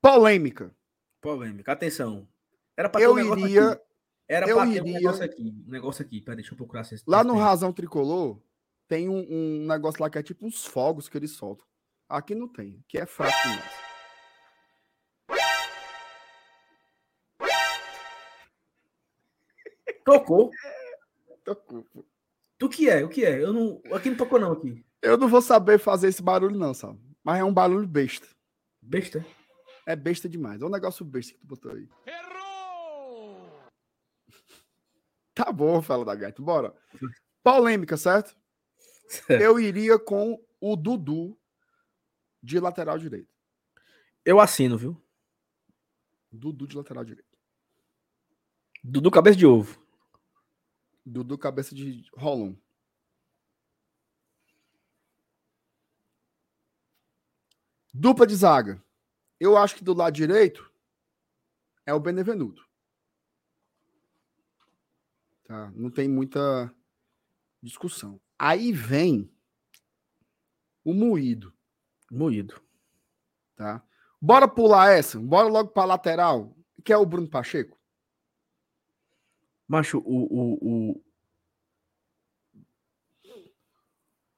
Polêmica. 0.00 0.74
Polêmica. 1.20 1.72
Atenção. 1.72 2.26
Era 2.74 2.88
para 2.88 3.02
eu 3.02 3.18
iria. 3.18 3.72
Aqui. 3.72 3.82
Era 4.26 4.48
eu 4.48 4.64
iria... 4.64 4.82
um 4.82 4.86
negócio 4.86 5.24
aqui. 5.24 5.64
Um 5.66 5.70
negócio 5.70 6.04
aqui. 6.04 6.20
Pera, 6.22 6.36
deixa 6.36 6.54
eu 6.54 6.56
procurar. 6.56 6.84
Se 6.84 6.96
lá 7.06 7.22
no 7.22 7.36
Razão 7.36 7.72
Tricolor, 7.72 8.40
tem 8.88 9.08
um, 9.08 9.26
um, 9.30 9.66
negócio 9.66 10.02
lá 10.02 10.08
que 10.08 10.18
é 10.18 10.22
tipo 10.22 10.46
uns 10.46 10.64
fogos 10.64 11.08
que 11.08 11.18
eles 11.18 11.32
soltam. 11.32 11.66
Aqui 12.08 12.34
não 12.34 12.48
tem. 12.48 12.82
Aqui 12.86 12.98
é 12.98 13.06
fraco 13.06 13.36
demais. 13.42 13.82
Tocou. 20.04 20.50
Tocou. 21.44 21.86
Tu 22.62 22.68
que 22.68 22.88
é? 22.88 23.04
O 23.04 23.08
que 23.08 23.24
é? 23.24 23.42
Eu 23.42 23.52
não. 23.52 23.82
Aqui 23.92 24.08
não 24.08 24.16
tocou, 24.16 24.38
não, 24.38 24.52
aqui. 24.52 24.86
Eu 25.02 25.18
não 25.18 25.26
vou 25.26 25.42
saber 25.42 25.80
fazer 25.80 26.06
esse 26.06 26.22
barulho, 26.22 26.56
não, 26.56 26.72
sabe? 26.72 26.96
Mas 27.24 27.40
é 27.40 27.42
um 27.42 27.52
barulho 27.52 27.88
besta. 27.88 28.28
Besta? 28.80 29.26
É 29.84 29.96
besta 29.96 30.28
demais. 30.28 30.62
É 30.62 30.64
um 30.64 30.68
negócio 30.68 31.04
besta 31.04 31.32
que 31.32 31.40
tu 31.40 31.46
botou 31.48 31.72
aí. 31.72 31.88
Errou! 32.06 33.50
Tá 35.34 35.50
bom, 35.50 35.82
fala 35.82 36.04
da 36.04 36.14
gaita. 36.14 36.40
Bora. 36.40 36.72
Polêmica, 37.42 37.96
certo? 37.96 38.36
certo? 39.08 39.42
Eu 39.42 39.58
iria 39.58 39.98
com 39.98 40.40
o 40.60 40.76
Dudu 40.76 41.36
de 42.40 42.60
lateral 42.60 42.96
direito. 42.96 43.34
Eu 44.24 44.38
assino, 44.38 44.78
viu? 44.78 45.02
Dudu 46.30 46.68
de 46.68 46.76
lateral 46.76 47.04
direito. 47.04 47.36
Dudu 48.84 49.10
cabeça 49.10 49.36
de 49.36 49.46
ovo. 49.46 49.81
Dudu 51.04 51.36
cabeça 51.36 51.74
de 51.74 52.04
Rolon. 52.14 52.54
Dupla 57.92 58.26
de 58.26 58.34
zaga. 58.34 58.82
Eu 59.38 59.56
acho 59.56 59.74
que 59.74 59.84
do 59.84 59.92
lado 59.92 60.14
direito 60.14 60.72
é 61.84 61.92
o 61.92 62.00
Benevenuto. 62.00 62.66
Tá? 65.44 65.70
Não 65.72 65.90
tem 65.90 66.08
muita 66.08 66.74
discussão. 67.60 68.20
Aí 68.38 68.72
vem 68.72 69.30
o 70.84 70.94
moído. 70.94 71.52
Moído. 72.10 72.62
Tá? 73.56 73.84
Bora 74.20 74.46
pular 74.46 74.92
essa. 74.92 75.18
Bora 75.18 75.48
logo 75.48 75.70
para 75.70 75.84
lateral, 75.84 76.56
que 76.84 76.92
é 76.92 76.96
o 76.96 77.04
Bruno 77.04 77.28
Pacheco. 77.28 77.81
Macho, 79.72 80.02
o, 80.04 80.04
o, 80.04 80.90
o... 80.92 81.02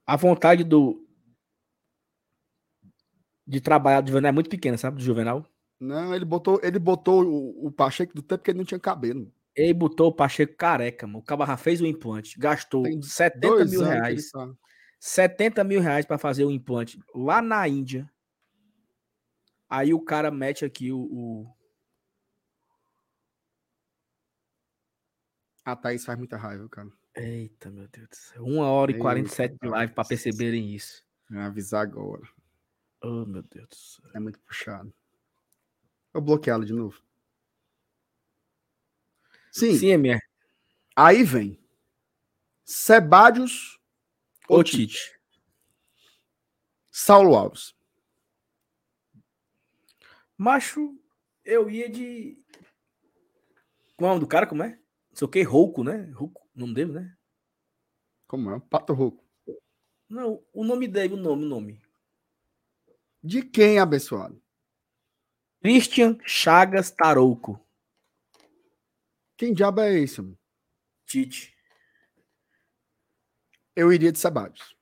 a 0.06 0.16
vontade 0.16 0.62
do 0.62 1.04
de 3.44 3.60
trabalhar 3.60 4.00
do 4.00 4.10
Juvenal 4.10 4.28
é 4.28 4.32
muito 4.32 4.48
pequena, 4.48 4.78
sabe? 4.78 4.98
Do 4.98 5.02
Juvenal. 5.02 5.44
Não, 5.80 6.14
ele 6.14 6.24
botou, 6.24 6.60
ele 6.62 6.78
botou 6.78 7.24
o, 7.24 7.66
o 7.66 7.72
Pacheco 7.72 8.14
do 8.14 8.22
tempo 8.22 8.44
que 8.44 8.52
ele 8.52 8.58
não 8.58 8.64
tinha 8.64 8.78
cabelo. 8.78 9.28
Ele 9.56 9.74
botou 9.74 10.06
o 10.06 10.14
Pacheco 10.14 10.54
careca, 10.56 11.04
mano. 11.04 11.18
O 11.18 11.22
Cabarra 11.22 11.56
fez 11.56 11.80
o 11.80 11.86
implante, 11.86 12.38
gastou 12.38 12.84
Tem 12.84 13.02
70 13.02 13.64
mil 13.64 13.82
reais. 13.82 14.30
Tá. 14.30 14.48
70 15.00 15.64
mil 15.64 15.80
reais 15.80 16.06
para 16.06 16.16
fazer 16.16 16.44
o 16.44 16.50
implante 16.52 16.96
lá 17.12 17.42
na 17.42 17.66
Índia. 17.66 18.08
Aí 19.68 19.92
o 19.92 20.00
cara 20.00 20.30
mete 20.30 20.64
aqui 20.64 20.92
o. 20.92 21.00
o... 21.00 21.46
A 25.64 25.74
Thaís 25.74 26.04
faz 26.04 26.18
muita 26.18 26.36
raiva, 26.36 26.68
cara. 26.68 26.90
Eita, 27.14 27.70
meu 27.70 27.88
Deus 27.88 28.08
do 28.08 28.16
céu. 28.16 28.44
Uma 28.44 28.70
hora 28.70 28.90
e 28.90 28.98
quarenta 28.98 29.28
e 29.28 29.32
sete 29.32 29.56
de 29.60 29.68
live 29.68 29.92
para 29.94 30.06
perceberem 30.06 30.74
isso. 30.74 31.02
Vou 31.30 31.40
avisar 31.40 31.82
agora. 31.82 32.28
Oh, 33.02 33.24
meu 33.24 33.42
Deus 33.42 33.68
do 33.68 33.74
céu. 33.74 34.10
É 34.14 34.20
muito 34.20 34.38
puxado. 34.40 34.92
Vou 36.12 36.22
bloqueá-lo 36.22 36.64
de 36.64 36.72
novo. 36.72 37.02
Sim. 39.50 39.78
Sim, 39.78 39.88
MR. 39.90 40.20
Aí 40.94 41.22
vem. 41.22 41.58
Sebadios 42.64 43.80
ou 44.48 44.62
Tite? 44.62 45.18
Saulo 46.90 47.36
Alves. 47.36 47.74
Macho, 50.36 50.98
eu 51.44 51.70
ia 51.70 51.88
de. 51.88 52.38
Qual 53.96 54.08
é 54.08 54.12
o 54.12 54.14
nome 54.14 54.20
do 54.20 54.28
cara? 54.28 54.46
Como 54.46 54.62
é? 54.62 54.78
Não 55.14 55.18
sei 55.18 55.26
o 55.26 55.30
que, 55.30 55.42
Rouco, 55.44 55.84
né? 55.84 56.10
Rouco, 56.10 56.44
o 56.56 56.58
nome 56.58 56.74
dele, 56.74 56.92
né? 56.92 57.16
Como 58.26 58.50
é? 58.50 58.58
Pato 58.58 58.92
Rouco. 58.92 59.24
Não, 60.08 60.44
o 60.52 60.64
nome 60.64 60.88
dele, 60.88 61.14
o 61.14 61.16
nome, 61.16 61.44
o 61.44 61.48
nome. 61.48 61.80
De 63.22 63.40
quem, 63.40 63.78
abençoado? 63.78 64.42
Christian 65.62 66.18
Chagas 66.26 66.90
Tarouco. 66.90 67.64
Quem 69.36 69.54
diabo 69.54 69.82
é 69.82 70.00
esse, 70.00 70.20
mano? 70.20 70.36
Tite. 71.06 71.56
Eu 73.76 73.92
iria 73.92 74.10
de 74.10 74.18
Sebadios. 74.18 74.76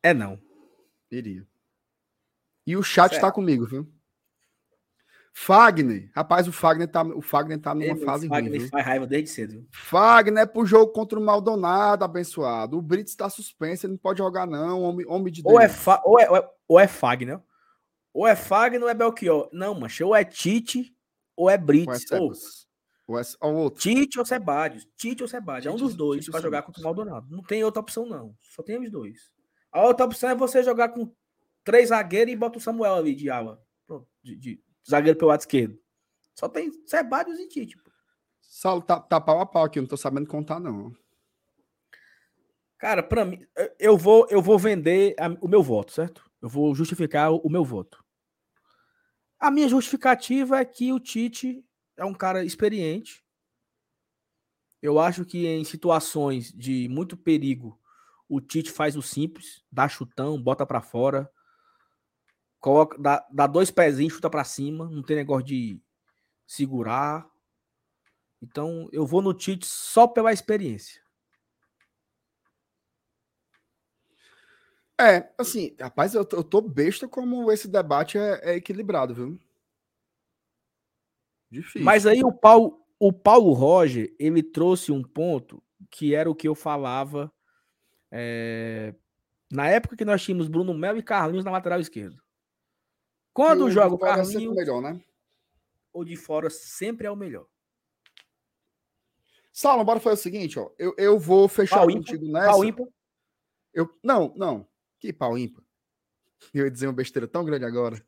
É 0.00 0.14
não. 0.14 0.40
Iria. 1.10 1.44
E 2.64 2.76
o 2.76 2.84
chat 2.84 3.10
certo. 3.10 3.22
tá 3.22 3.32
comigo, 3.32 3.66
viu? 3.66 3.92
Fagner, 5.40 6.10
rapaz, 6.14 6.48
o 6.48 6.52
Fagner 6.52 6.88
tá, 6.88 7.02
o 7.02 7.22
Fagner 7.22 7.60
tá 7.60 7.72
numa 7.72 7.96
fase 7.96 8.26
Fagner 8.26 8.60
ruim. 8.60 8.68
faz 8.68 8.84
raiva 8.84 9.06
desde 9.06 9.30
cedo. 9.30 9.66
Fagner 9.70 10.42
é 10.42 10.46
pro 10.46 10.66
jogo 10.66 10.92
contra 10.92 11.16
o 11.16 11.22
Maldonado, 11.22 12.04
abençoado. 12.04 12.76
O 12.76 12.82
Brits 12.82 13.12
está 13.12 13.30
suspenso, 13.30 13.86
ele 13.86 13.92
não 13.92 13.98
pode 13.98 14.18
jogar, 14.18 14.46
não. 14.46 14.82
Homem, 14.82 15.06
homem 15.06 15.32
de 15.32 15.42
Deus. 15.42 15.54
Ou 15.54 15.60
é, 15.60 15.68
fa, 15.68 16.02
ou, 16.04 16.18
é, 16.18 16.28
ou, 16.28 16.36
é, 16.36 16.50
ou 16.66 16.80
é 16.80 16.88
Fagner. 16.88 17.40
Ou 18.12 18.26
é 18.26 18.34
Fagner 18.34 18.82
ou 18.82 18.88
é 18.88 18.94
Belchior. 18.94 19.48
Não, 19.52 19.78
mancha, 19.78 20.04
ou 20.04 20.14
é 20.14 20.24
Tite 20.24 20.92
ou 21.36 21.48
é 21.48 21.56
Brits. 21.56 22.10
Ou, 22.10 22.32
ou, 23.06 23.18
é, 23.20 23.22
ou 23.40 23.54
outro. 23.54 23.80
Tite 23.80 24.18
ou 24.18 24.26
Sebadios. 24.26 24.88
Tite 24.96 25.22
ou 25.22 25.28
Sebadios. 25.28 25.66
É 25.66 25.70
um 25.70 25.78
dos 25.78 25.94
dois 25.94 26.28
para 26.28 26.40
jogar 26.40 26.62
contra 26.62 26.80
o 26.80 26.84
Maldonado. 26.84 27.28
Não 27.30 27.44
tem 27.44 27.62
outra 27.62 27.80
opção, 27.80 28.06
não. 28.06 28.34
Só 28.40 28.62
tem 28.62 28.76
os 28.78 28.90
dois. 28.90 29.30
A 29.70 29.86
outra 29.86 30.04
opção 30.04 30.30
é 30.30 30.34
você 30.34 30.64
jogar 30.64 30.88
com 30.88 31.10
três 31.62 31.90
zagueiros 31.90 32.34
e 32.34 32.36
bota 32.36 32.58
o 32.58 32.60
Samuel 32.60 32.96
ali 32.96 33.14
de 33.14 33.30
ala. 33.30 33.62
Pronto, 33.86 34.06
de, 34.22 34.36
de 34.36 34.67
zagueiro 34.88 35.18
pelo 35.18 35.30
lado 35.30 35.40
esquerdo. 35.40 35.78
Só 36.34 36.48
tem 36.48 36.70
Sebadios 36.86 37.38
e 37.38 37.48
Tite. 37.48 37.76
Pô. 37.76 37.90
Saulo 38.40 38.82
tá, 38.82 38.98
tá 38.98 39.20
pau 39.20 39.40
a 39.40 39.46
pau 39.46 39.64
aqui, 39.64 39.78
eu 39.78 39.82
não 39.82 39.88
tô 39.88 39.96
sabendo 39.96 40.26
contar, 40.26 40.58
não. 40.58 40.94
Cara, 42.78 43.02
para 43.02 43.24
mim, 43.24 43.44
eu 43.78 43.96
vou, 43.96 44.26
eu 44.30 44.40
vou 44.40 44.58
vender 44.58 45.14
a, 45.18 45.28
o 45.40 45.48
meu 45.48 45.62
voto, 45.62 45.92
certo? 45.92 46.28
Eu 46.40 46.48
vou 46.48 46.74
justificar 46.74 47.32
o, 47.32 47.38
o, 47.38 47.50
meu 47.50 47.64
voto. 47.64 48.02
A 49.38 49.50
minha 49.50 49.68
justificativa 49.68 50.58
é 50.58 50.64
que 50.64 50.92
o 50.92 51.00
Tite 51.00 51.64
é 51.96 52.04
um 52.04 52.14
cara 52.14 52.44
experiente. 52.44 53.24
Eu 54.80 55.00
acho 55.00 55.24
que 55.24 55.46
em 55.46 55.64
situações 55.64 56.52
de 56.52 56.88
muito 56.88 57.16
perigo, 57.16 57.78
o 58.28 58.40
Tite 58.40 58.70
faz 58.70 58.96
o 58.96 59.02
simples, 59.02 59.64
dá 59.70 59.88
chutão, 59.88 60.40
bota 60.40 60.64
para 60.64 60.80
fora, 60.80 61.28
Coloca, 62.60 63.00
dá, 63.00 63.26
dá 63.30 63.46
dois 63.46 63.70
pezinhos, 63.70 64.14
chuta 64.14 64.28
para 64.28 64.44
cima, 64.44 64.88
não 64.90 65.02
tem 65.02 65.16
negócio 65.16 65.46
de 65.46 65.80
segurar. 66.46 67.28
Então, 68.42 68.88
eu 68.92 69.06
vou 69.06 69.22
no 69.22 69.34
Tite 69.34 69.66
só 69.66 70.06
pela 70.06 70.32
experiência. 70.32 71.00
É, 75.00 75.32
assim, 75.38 75.76
rapaz, 75.80 76.14
eu, 76.14 76.26
eu 76.32 76.42
tô 76.42 76.60
besta 76.60 77.06
como 77.06 77.52
esse 77.52 77.68
debate 77.68 78.18
é, 78.18 78.40
é, 78.42 78.54
equilibrado, 78.56 79.14
viu? 79.14 79.38
Difícil. 81.48 81.84
Mas 81.84 82.04
aí 82.04 82.24
o 82.24 82.32
Paulo, 82.32 82.84
o 82.98 83.12
Paulo 83.12 83.52
Roger, 83.52 84.12
ele 84.18 84.42
trouxe 84.42 84.90
um 84.90 85.02
ponto 85.02 85.62
que 85.88 86.14
era 86.14 86.28
o 86.28 86.34
que 86.34 86.48
eu 86.48 86.54
falava 86.54 87.32
é, 88.10 88.92
na 89.50 89.68
época 89.68 89.96
que 89.96 90.04
nós 90.04 90.22
tínhamos 90.22 90.48
Bruno 90.48 90.74
Melo 90.74 90.98
e 90.98 91.02
Carlinhos 91.02 91.44
na 91.44 91.52
lateral 91.52 91.80
esquerda. 91.80 92.20
Quando 93.38 93.70
joga 93.70 93.94
o 93.94 93.98
Carlinhos, 93.98 94.52
melhor, 94.52 94.82
né? 94.82 95.00
ou 95.92 96.04
de 96.04 96.16
fora 96.16 96.50
sempre 96.50 97.06
é 97.06 97.10
o 97.10 97.14
melhor. 97.14 97.46
Saulo, 99.52 99.84
bora 99.84 100.00
fazer 100.00 100.14
o 100.14 100.22
seguinte, 100.22 100.58
ó. 100.58 100.72
Eu, 100.76 100.92
eu 100.98 101.20
vou 101.20 101.46
fechar 101.46 101.78
pau 101.78 101.86
contigo 101.86 102.24
ímpar? 102.24 102.40
nessa. 102.40 102.52
Pau 102.52 102.64
ímpar? 102.64 102.86
Eu, 103.72 103.96
não, 104.02 104.34
não. 104.36 104.66
Que 104.98 105.12
pau 105.12 105.38
ímpar? 105.38 105.62
Eu 106.52 106.64
ia 106.64 106.70
dizer 106.70 106.88
uma 106.88 106.94
besteira 106.94 107.28
tão 107.28 107.44
grande 107.44 107.64
agora. 107.64 108.04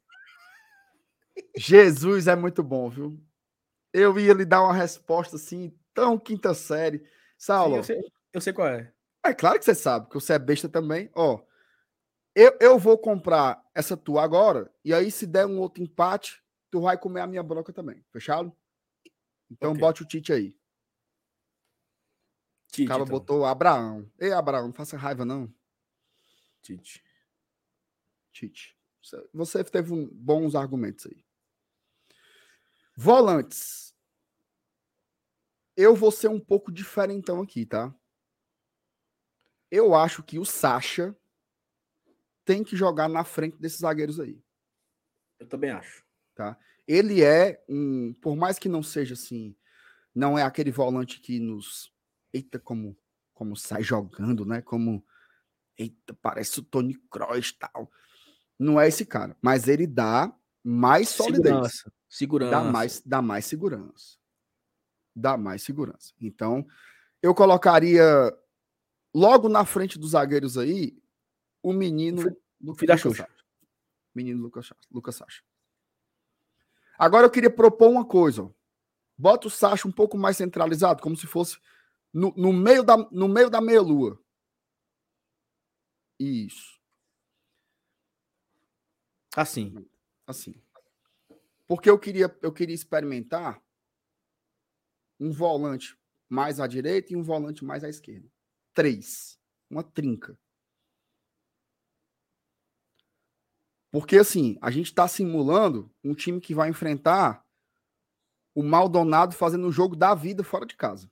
Jesus 1.56 2.26
é 2.26 2.34
muito 2.34 2.60
bom, 2.64 2.90
viu? 2.90 3.16
Eu 3.92 4.18
ia 4.18 4.34
lhe 4.34 4.44
dar 4.44 4.64
uma 4.64 4.74
resposta 4.74 5.36
assim, 5.36 5.72
tão 5.94 6.18
quinta 6.18 6.54
série. 6.54 7.04
Saulo. 7.38 7.74
Sim, 7.74 7.78
eu, 7.78 7.84
sei, 7.84 8.12
eu 8.32 8.40
sei 8.40 8.52
qual 8.52 8.66
é. 8.66 8.92
É 9.24 9.32
claro 9.32 9.60
que 9.60 9.64
você 9.64 9.76
sabe, 9.76 10.08
que 10.08 10.14
você 10.14 10.32
é 10.32 10.40
besta 10.40 10.68
também. 10.68 11.08
Ó, 11.14 11.40
eu, 12.34 12.56
eu 12.60 12.78
vou 12.80 12.98
comprar 12.98 13.59
essa 13.80 13.96
tua 13.96 14.22
agora, 14.22 14.72
e 14.84 14.94
aí 14.94 15.10
se 15.10 15.26
der 15.26 15.46
um 15.46 15.58
outro 15.58 15.82
empate, 15.82 16.42
tu 16.70 16.80
vai 16.80 16.96
comer 16.96 17.20
a 17.20 17.26
minha 17.26 17.42
broca 17.42 17.72
também. 17.72 18.04
Fechado? 18.10 18.54
Então 19.50 19.72
okay. 19.72 19.80
bote 19.80 20.02
o 20.02 20.06
Tite 20.06 20.32
aí. 20.32 20.56
Tite, 22.68 22.84
o 22.84 22.88
cara 22.88 23.02
então. 23.02 23.12
botou 23.12 23.44
Abraão. 23.44 24.10
Ei, 24.18 24.32
Abraão, 24.32 24.68
não 24.68 24.72
faça 24.72 24.96
raiva, 24.96 25.24
não. 25.24 25.52
Tite. 26.62 27.04
Tite. 28.32 28.78
Você 29.32 29.64
teve 29.64 29.92
um, 29.92 30.06
bons 30.06 30.54
argumentos 30.54 31.06
aí. 31.06 31.24
Volantes. 32.96 33.94
Eu 35.76 35.96
vou 35.96 36.12
ser 36.12 36.28
um 36.28 36.38
pouco 36.38 36.70
diferentão 36.70 37.40
aqui, 37.40 37.64
tá? 37.64 37.94
Eu 39.70 39.94
acho 39.94 40.22
que 40.22 40.38
o 40.38 40.44
Sacha 40.44 41.16
tem 42.50 42.64
que 42.64 42.74
jogar 42.74 43.08
na 43.08 43.22
frente 43.22 43.56
desses 43.58 43.78
zagueiros 43.78 44.18
aí. 44.18 44.42
Eu 45.38 45.46
também 45.46 45.70
acho. 45.70 46.04
Tá? 46.34 46.58
Ele 46.84 47.22
é 47.22 47.64
um, 47.68 48.12
por 48.14 48.34
mais 48.34 48.58
que 48.58 48.68
não 48.68 48.82
seja 48.82 49.14
assim, 49.14 49.54
não 50.12 50.36
é 50.36 50.42
aquele 50.42 50.72
volante 50.72 51.20
que 51.20 51.38
nos, 51.38 51.92
eita 52.32 52.58
como 52.58 52.98
como 53.32 53.56
sai 53.56 53.84
jogando, 53.84 54.44
né? 54.44 54.60
Como 54.60 55.02
eita, 55.78 56.12
parece 56.20 56.58
o 56.58 56.62
Tony 56.62 56.94
Kroos 57.08 57.52
tal. 57.52 57.88
Não 58.58 58.78
é 58.80 58.88
esse 58.88 59.06
cara, 59.06 59.36
mas 59.40 59.68
ele 59.68 59.86
dá 59.86 60.36
mais 60.62 61.08
solidez. 61.08 61.44
Segurança. 61.44 61.92
Segurança. 62.08 62.50
Dá 62.50 62.64
mais, 62.64 63.02
dá 63.06 63.22
mais 63.22 63.46
segurança. 63.46 64.18
Dá 65.14 65.36
mais 65.38 65.62
segurança. 65.62 66.12
Então, 66.20 66.66
eu 67.22 67.32
colocaria 67.32 68.04
logo 69.14 69.48
na 69.48 69.64
frente 69.64 69.98
dos 70.00 70.10
zagueiros 70.10 70.58
aí 70.58 71.00
o 71.62 71.72
menino 71.72 72.36
do 72.60 72.74
filho 72.74 72.88
da 72.88 72.96
Xuxa. 72.96 73.28
Menino 74.14 74.42
Lucas, 74.42 74.72
Lucas 74.90 75.16
Sacha. 75.16 75.42
Agora 76.98 77.26
eu 77.26 77.30
queria 77.30 77.50
propor 77.50 77.88
uma 77.88 78.04
coisa. 78.04 78.42
Ó. 78.42 78.50
Bota 79.16 79.46
o 79.46 79.50
Sacha 79.50 79.86
um 79.86 79.92
pouco 79.92 80.18
mais 80.18 80.36
centralizado, 80.36 81.02
como 81.02 81.16
se 81.16 81.26
fosse 81.26 81.58
no, 82.12 82.32
no 82.36 82.52
meio 82.52 82.82
da, 82.82 82.96
no 82.96 83.28
meio 83.28 83.48
da 83.48 83.60
meia-lua. 83.60 84.20
Isso. 86.18 86.78
Assim. 89.34 89.74
Assim. 90.26 90.54
Porque 91.66 91.88
eu 91.88 91.98
queria, 91.98 92.36
eu 92.42 92.52
queria 92.52 92.74
experimentar 92.74 93.62
um 95.18 95.30
volante 95.30 95.96
mais 96.28 96.60
à 96.60 96.66
direita 96.66 97.12
e 97.12 97.16
um 97.16 97.22
volante 97.22 97.64
mais 97.64 97.84
à 97.84 97.88
esquerda. 97.88 98.28
Três. 98.74 99.38
Uma 99.68 99.82
trinca. 99.82 100.38
Porque 103.90 104.18
assim, 104.18 104.56
a 104.60 104.70
gente 104.70 104.86
está 104.86 105.08
simulando 105.08 105.92
um 106.02 106.14
time 106.14 106.40
que 106.40 106.54
vai 106.54 106.68
enfrentar 106.68 107.44
o 108.54 108.62
Maldonado 108.62 109.34
fazendo 109.34 109.66
o 109.66 109.72
jogo 109.72 109.96
da 109.96 110.14
vida 110.14 110.44
fora 110.44 110.66
de 110.66 110.76
casa. 110.76 111.10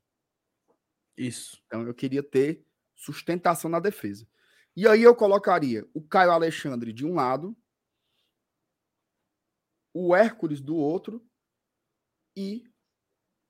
Isso. 1.17 1.61
Então 1.67 1.83
eu 1.83 1.95
queria 1.95 2.23
ter 2.23 2.65
sustentação 2.95 3.71
na 3.71 3.81
defesa. 3.81 4.27
E 4.77 4.87
aí 4.87 5.03
eu 5.03 5.15
colocaria 5.15 5.89
o 5.93 6.01
Caio 6.01 6.31
Alexandre 6.31 6.93
de 6.93 7.05
um 7.05 7.15
lado, 7.15 7.57
o 9.93 10.15
Hércules 10.15 10.61
do 10.61 10.77
outro 10.77 11.25
e 12.37 12.65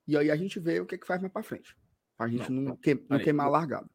e 0.06 0.16
aí 0.16 0.30
a 0.30 0.36
gente 0.36 0.58
vê 0.58 0.80
o 0.80 0.86
que, 0.86 0.96
que 0.96 1.06
faz 1.06 1.20
mais 1.20 1.30
para 1.30 1.42
frente. 1.42 1.76
Pra 2.16 2.28
gente 2.28 2.50
não, 2.50 2.62
não, 2.62 2.76
que, 2.76 2.94
não 3.10 3.18
queimar 3.18 3.46
a 3.46 3.50
largada. 3.50 3.88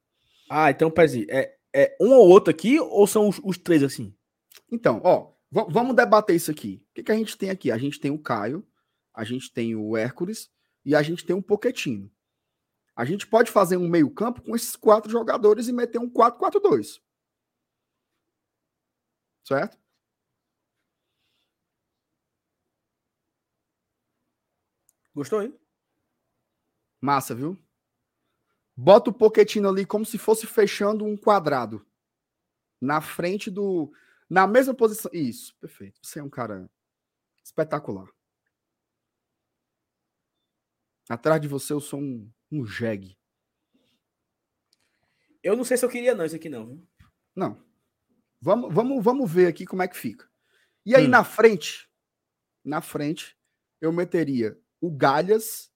Ah, 0.47 0.69
então, 0.69 0.91
Pezinho, 0.91 1.25
é, 1.27 1.57
é 1.73 1.97
um 1.99 2.11
ou 2.11 2.29
outro 2.29 2.51
aqui 2.51 2.79
ou 2.79 3.07
são 3.07 3.27
os, 3.27 3.41
os 3.43 3.57
três 3.57 3.81
assim? 3.81 4.15
Então, 4.71 5.01
ó, 5.03 5.33
vamos 5.51 5.95
debater 5.95 6.35
isso 6.35 6.51
aqui. 6.51 6.85
O 6.89 6.93
que, 6.95 7.03
que 7.03 7.11
a 7.11 7.15
gente 7.15 7.37
tem 7.37 7.49
aqui? 7.49 7.71
A 7.71 7.77
gente 7.77 7.99
tem 7.99 8.11
o 8.11 8.19
Caio, 8.19 8.67
a 9.13 9.23
gente 9.23 9.51
tem 9.51 9.75
o 9.75 9.95
Hércules 9.95 10.51
e 10.85 10.95
a 10.95 11.01
gente 11.01 11.25
tem 11.25 11.35
um 11.35 11.41
Poquetino. 11.41 12.11
A 12.95 13.05
gente 13.05 13.25
pode 13.25 13.51
fazer 13.51 13.77
um 13.77 13.87
meio-campo 13.87 14.41
com 14.41 14.55
esses 14.55 14.75
quatro 14.75 15.11
jogadores 15.11 15.67
e 15.67 15.73
meter 15.73 15.99
um 15.99 16.09
4-4-2. 16.09 17.01
Certo? 19.43 19.77
Gostou, 25.13 25.41
hein? 25.43 25.57
Massa, 26.99 27.35
viu? 27.35 27.57
Bota 28.75 29.11
o 29.11 29.13
Poquetino 29.13 29.69
ali 29.69 29.85
como 29.85 30.05
se 30.05 30.17
fosse 30.17 30.47
fechando 30.47 31.05
um 31.05 31.15
quadrado. 31.15 31.85
Na 32.81 33.01
frente 33.01 33.51
do. 33.51 33.93
Na 34.29 34.47
mesma 34.47 34.73
posição. 34.73 35.11
Isso, 35.13 35.55
perfeito. 35.59 35.99
Você 36.01 36.19
é 36.19 36.23
um 36.23 36.29
cara 36.29 36.69
espetacular. 37.43 38.09
Atrás 41.09 41.41
de 41.41 41.47
você 41.47 41.73
eu 41.73 41.81
sou 41.81 41.99
um, 41.99 42.31
um 42.51 42.65
jegue. 42.65 43.17
Eu 45.41 45.57
não 45.57 45.65
sei 45.65 45.75
se 45.75 45.83
eu 45.83 45.89
queria, 45.89 46.15
não, 46.15 46.25
isso 46.25 46.35
aqui 46.35 46.47
não. 46.47 46.65
Viu? 46.67 46.87
Não. 47.35 47.61
Vamos, 48.39 48.73
vamos, 48.73 49.03
vamos 49.03 49.31
ver 49.31 49.47
aqui 49.47 49.65
como 49.65 49.81
é 49.81 49.87
que 49.87 49.97
fica. 49.97 50.29
E 50.85 50.95
aí, 50.95 51.05
hum. 51.05 51.09
na 51.09 51.23
frente, 51.23 51.89
na 52.63 52.81
frente, 52.81 53.37
eu 53.79 53.91
meteria 53.91 54.59
o 54.79 54.91
Galhas. 54.91 55.71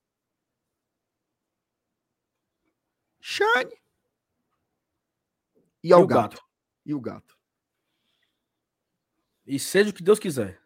Shane. 3.22 3.74
E, 5.84 5.90
e 5.90 5.94
o 5.94 6.07
gato. 6.07 6.36
gato. 6.36 6.44
E 6.86 6.94
o 6.94 7.02
gato. 7.02 7.36
E 9.48 9.57
seja 9.57 9.90
o 9.90 9.94
que 9.94 10.03
Deus 10.03 10.19
quiser. 10.19 10.61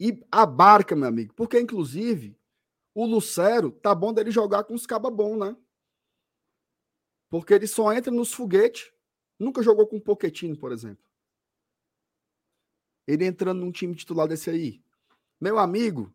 E 0.00 0.20
a 0.32 0.44
barca, 0.44 0.96
meu 0.96 1.08
amigo. 1.08 1.32
Porque, 1.34 1.58
inclusive, 1.60 2.36
o 2.92 3.06
Lucero 3.06 3.70
tá 3.70 3.94
bom 3.94 4.12
dele 4.12 4.32
jogar 4.32 4.64
com 4.64 4.74
os 4.74 4.84
cabas 4.84 5.14
bom, 5.14 5.36
né? 5.36 5.56
Porque 7.30 7.54
ele 7.54 7.68
só 7.68 7.92
entra 7.92 8.10
nos 8.10 8.32
foguetes. 8.32 8.92
Nunca 9.38 9.62
jogou 9.62 9.86
com 9.86 9.96
um 9.96 10.00
Poquetino, 10.00 10.58
por 10.58 10.72
exemplo. 10.72 11.04
Ele 13.06 13.24
entrando 13.24 13.60
num 13.60 13.70
time 13.70 13.94
titular 13.94 14.26
desse 14.26 14.50
aí. 14.50 14.82
Meu 15.40 15.58
amigo, 15.58 16.12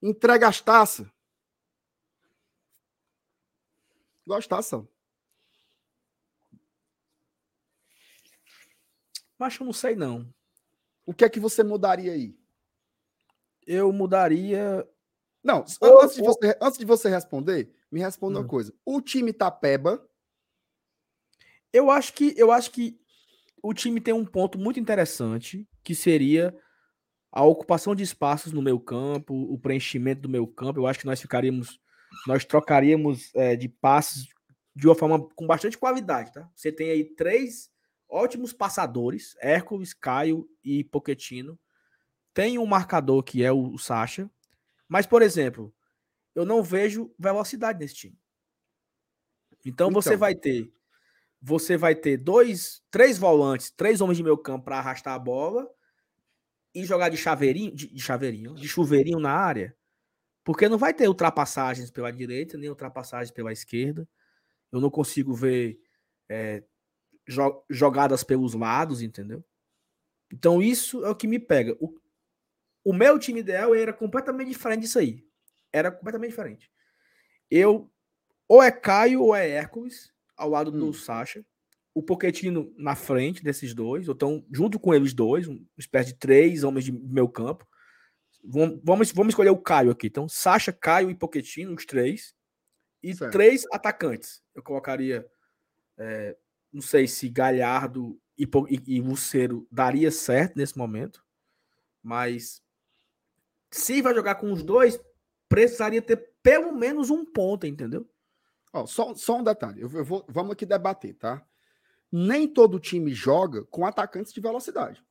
entrega 0.00 0.48
as 0.48 0.60
taças. 0.62 1.06
Gostação. 4.26 4.88
Mas 9.38 9.58
eu 9.58 9.66
não 9.66 9.72
sei 9.72 9.94
não. 9.94 10.32
O 11.04 11.12
que 11.12 11.24
é 11.24 11.28
que 11.28 11.40
você 11.40 11.62
mudaria 11.62 12.12
aí? 12.12 12.36
Eu 13.66 13.92
mudaria 13.92 14.86
não, 15.42 15.64
ou, 15.80 16.02
antes, 16.02 16.16
de 16.16 16.22
você, 16.22 16.58
antes 16.60 16.78
de 16.78 16.84
você 16.84 17.08
responder, 17.08 17.72
me 17.90 18.00
responda 18.00 18.38
hum. 18.38 18.42
uma 18.42 18.48
coisa. 18.48 18.72
O 18.84 19.00
time 19.00 19.32
tá 19.32 19.50
peba. 19.50 20.06
Eu 21.72 21.90
acho 21.90 22.12
que 22.12 22.34
eu 22.36 22.52
acho 22.52 22.70
que 22.70 23.00
o 23.62 23.74
time 23.74 24.00
tem 24.00 24.14
um 24.14 24.24
ponto 24.24 24.58
muito 24.58 24.78
interessante, 24.78 25.68
que 25.82 25.94
seria 25.94 26.56
a 27.30 27.42
ocupação 27.44 27.94
de 27.94 28.02
espaços 28.02 28.52
no 28.52 28.62
meu 28.62 28.78
campo, 28.78 29.34
o 29.34 29.58
preenchimento 29.58 30.22
do 30.22 30.28
meu 30.28 30.46
campo. 30.46 30.78
Eu 30.78 30.86
acho 30.86 31.00
que 31.00 31.06
nós 31.06 31.20
ficaríamos, 31.20 31.80
nós 32.26 32.44
trocaríamos 32.44 33.34
é, 33.34 33.56
de 33.56 33.68
passes 33.68 34.28
de 34.74 34.86
uma 34.86 34.94
forma 34.94 35.28
com 35.34 35.46
bastante 35.46 35.76
qualidade, 35.76 36.32
tá? 36.32 36.48
Você 36.54 36.70
tem 36.70 36.90
aí 36.90 37.04
três 37.04 37.70
ótimos 38.12 38.52
passadores, 38.52 39.34
Hércules, 39.40 39.94
Caio 39.94 40.46
e 40.62 40.84
Poquetino. 40.84 41.58
Tem 42.34 42.58
um 42.58 42.66
marcador 42.66 43.22
que 43.22 43.42
é 43.42 43.50
o 43.50 43.78
Sacha, 43.78 44.30
mas, 44.86 45.06
por 45.06 45.22
exemplo, 45.22 45.74
eu 46.34 46.44
não 46.44 46.62
vejo 46.62 47.14
velocidade 47.18 47.78
nesse 47.78 47.94
time. 47.94 48.18
Então, 49.64 49.88
então. 49.88 49.90
você 49.90 50.16
vai 50.16 50.34
ter 50.34 50.70
você 51.44 51.76
vai 51.76 51.92
ter 51.96 52.18
dois, 52.18 52.80
três 52.88 53.18
volantes, 53.18 53.68
três 53.72 54.00
homens 54.00 54.16
de 54.16 54.22
meio 54.22 54.38
campo 54.38 54.66
para 54.66 54.78
arrastar 54.78 55.14
a 55.14 55.18
bola 55.18 55.68
e 56.72 56.84
jogar 56.84 57.08
de 57.08 57.16
chaveirinho, 57.16 57.74
de, 57.74 57.88
de, 57.88 58.00
chaveirinho, 58.00 58.54
de 58.54 58.68
chuveirinho 58.68 59.18
na 59.18 59.32
área, 59.32 59.76
porque 60.44 60.68
não 60.68 60.78
vai 60.78 60.94
ter 60.94 61.08
ultrapassagens 61.08 61.90
pela 61.90 62.12
direita 62.12 62.56
nem 62.56 62.68
ultrapassagens 62.68 63.32
pela 63.32 63.50
esquerda. 63.50 64.08
Eu 64.70 64.80
não 64.80 64.88
consigo 64.88 65.34
ver 65.34 65.80
é, 66.28 66.62
jo 67.26 67.64
jogadas 67.68 68.24
pelos 68.24 68.54
lados, 68.54 69.02
entendeu? 69.02 69.44
Então 70.32 70.62
isso 70.62 71.04
é 71.04 71.10
o 71.10 71.16
que 71.16 71.26
me 71.26 71.38
pega. 71.38 71.76
O, 71.80 71.94
o 72.84 72.92
meu 72.92 73.18
time 73.18 73.40
ideal 73.40 73.74
era 73.74 73.92
completamente 73.92 74.48
diferente 74.48 74.82
disso 74.82 74.98
aí. 74.98 75.24
Era 75.72 75.90
completamente 75.90 76.30
diferente. 76.30 76.70
Eu, 77.50 77.90
ou 78.48 78.62
é 78.62 78.70
Caio 78.70 79.22
ou 79.22 79.34
é 79.34 79.48
Hércules, 79.48 80.12
ao 80.36 80.48
lado 80.48 80.70
hum. 80.70 80.78
do 80.78 80.92
Sacha. 80.92 81.44
O 81.94 82.02
Poquetino 82.02 82.72
na 82.78 82.96
frente 82.96 83.44
desses 83.44 83.74
dois, 83.74 84.08
ou 84.08 84.14
então 84.14 84.46
junto 84.50 84.80
com 84.80 84.94
eles 84.94 85.12
dois, 85.12 85.46
uma 85.46 85.60
espécie 85.76 86.12
de 86.12 86.18
três 86.18 86.64
homens 86.64 86.86
de 86.86 86.92
meu 86.92 87.28
campo. 87.28 87.68
Vamos, 88.42 89.12
vamos 89.12 89.32
escolher 89.32 89.50
o 89.50 89.60
Caio 89.60 89.90
aqui. 89.90 90.06
Então, 90.06 90.28
Sacha, 90.28 90.72
Caio 90.72 91.10
e 91.10 91.14
Poquetino, 91.14 91.74
os 91.74 91.84
três. 91.84 92.34
E 93.02 93.14
certo. 93.14 93.32
três 93.32 93.64
atacantes. 93.70 94.42
Eu 94.54 94.62
colocaria. 94.62 95.26
É, 95.98 96.36
não 96.72 96.80
sei 96.80 97.06
se 97.06 97.28
Galhardo 97.28 98.20
e, 98.36 98.44
e, 98.44 98.96
e 98.96 99.00
Lucero 99.00 99.66
daria 99.70 100.10
certo 100.10 100.56
nesse 100.56 100.76
momento. 100.76 101.24
Mas 102.02 102.62
se 103.70 104.02
vai 104.02 104.14
jogar 104.14 104.36
com 104.36 104.52
os 104.52 104.62
dois, 104.62 104.98
precisaria 105.48 106.02
ter 106.02 106.32
pelo 106.42 106.72
menos 106.72 107.10
um 107.10 107.24
ponto, 107.24 107.66
entendeu? 107.66 108.08
Ó, 108.72 108.86
só, 108.86 109.14
só 109.14 109.38
um 109.38 109.44
detalhe, 109.44 109.82
eu, 109.82 109.90
eu 109.90 110.04
vou, 110.04 110.24
vamos 110.28 110.52
aqui 110.52 110.64
debater, 110.64 111.14
tá? 111.14 111.46
Nem 112.10 112.48
todo 112.48 112.80
time 112.80 113.12
joga 113.12 113.64
com 113.66 113.86
atacantes 113.86 114.32
de 114.32 114.40
velocidade. 114.40 115.04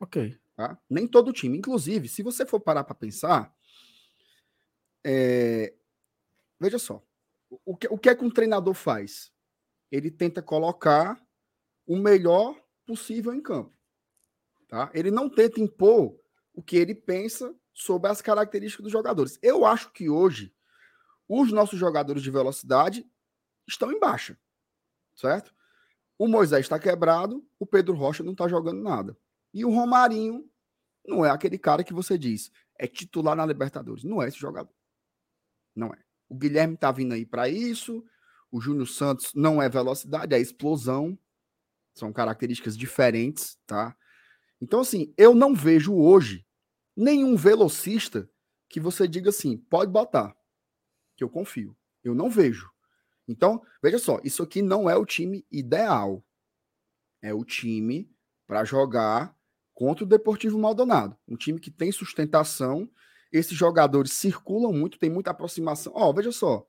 Ok. 0.00 0.38
Tá? 0.56 0.78
Nem 0.88 1.06
todo 1.06 1.32
time. 1.32 1.58
Inclusive, 1.58 2.08
se 2.08 2.22
você 2.22 2.44
for 2.44 2.60
parar 2.60 2.84
para 2.84 2.94
pensar, 2.94 3.54
é... 5.04 5.74
veja 6.58 6.78
só, 6.78 7.02
o 7.64 7.76
que, 7.76 7.86
o 7.88 7.98
que 7.98 8.08
é 8.08 8.14
que 8.14 8.24
um 8.24 8.30
treinador 8.30 8.74
faz? 8.74 9.32
Ele 9.90 10.10
tenta 10.10 10.42
colocar 10.42 11.20
o 11.86 11.96
melhor 11.96 12.60
possível 12.86 13.32
em 13.32 13.40
campo. 13.40 13.72
Tá? 14.68 14.90
Ele 14.92 15.10
não 15.10 15.28
tenta 15.28 15.60
impor 15.60 16.18
o 16.52 16.62
que 16.62 16.76
ele 16.76 16.94
pensa 16.94 17.54
sobre 17.72 18.10
as 18.10 18.20
características 18.20 18.84
dos 18.84 18.92
jogadores. 18.92 19.38
Eu 19.42 19.64
acho 19.64 19.90
que 19.92 20.10
hoje 20.10 20.54
os 21.28 21.52
nossos 21.52 21.78
jogadores 21.78 22.22
de 22.22 22.30
velocidade 22.30 23.08
estão 23.66 23.92
em 23.92 24.00
baixa, 24.00 24.38
certo? 25.14 25.54
O 26.18 26.26
Moisés 26.26 26.62
está 26.62 26.78
quebrado, 26.78 27.46
o 27.58 27.66
Pedro 27.66 27.94
Rocha 27.94 28.24
não 28.24 28.32
está 28.32 28.48
jogando 28.48 28.82
nada. 28.82 29.16
E 29.54 29.64
o 29.64 29.70
Romarinho 29.70 30.50
não 31.06 31.24
é 31.24 31.30
aquele 31.30 31.58
cara 31.58 31.84
que 31.84 31.94
você 31.94 32.18
diz 32.18 32.50
é 32.78 32.86
titular 32.86 33.34
na 33.34 33.44
Libertadores. 33.44 34.04
Não 34.04 34.22
é 34.22 34.28
esse 34.28 34.38
jogador. 34.38 34.72
Não 35.74 35.88
é. 35.88 35.98
O 36.28 36.36
Guilherme 36.36 36.76
tá 36.76 36.92
vindo 36.92 37.12
aí 37.12 37.26
para 37.26 37.48
isso. 37.48 38.04
O 38.50 38.60
Júnior 38.60 38.88
Santos 38.88 39.32
não 39.34 39.60
é 39.60 39.68
velocidade, 39.68 40.34
é 40.34 40.40
explosão. 40.40 41.18
São 41.94 42.12
características 42.12 42.76
diferentes, 42.76 43.58
tá? 43.66 43.96
Então, 44.60 44.80
assim, 44.80 45.12
eu 45.16 45.34
não 45.34 45.54
vejo 45.54 45.94
hoje 45.94 46.46
nenhum 46.96 47.36
velocista 47.36 48.28
que 48.68 48.80
você 48.80 49.06
diga 49.08 49.30
assim, 49.30 49.56
pode 49.56 49.90
botar, 49.90 50.36
que 51.16 51.24
eu 51.24 51.28
confio. 51.28 51.76
Eu 52.02 52.14
não 52.14 52.30
vejo. 52.30 52.70
Então, 53.26 53.62
veja 53.82 53.98
só, 53.98 54.20
isso 54.24 54.42
aqui 54.42 54.62
não 54.62 54.88
é 54.88 54.96
o 54.96 55.06
time 55.06 55.46
ideal. 55.50 56.24
É 57.20 57.34
o 57.34 57.44
time 57.44 58.10
para 58.46 58.64
jogar 58.64 59.36
contra 59.74 60.04
o 60.04 60.08
Deportivo 60.08 60.58
Maldonado. 60.58 61.16
Um 61.26 61.36
time 61.36 61.60
que 61.60 61.70
tem 61.70 61.92
sustentação, 61.92 62.90
esses 63.30 63.56
jogadores 63.56 64.12
circulam 64.12 64.72
muito, 64.72 64.98
tem 64.98 65.10
muita 65.10 65.30
aproximação. 65.30 65.92
Ó, 65.94 66.08
oh, 66.08 66.14
veja 66.14 66.32
só, 66.32 66.66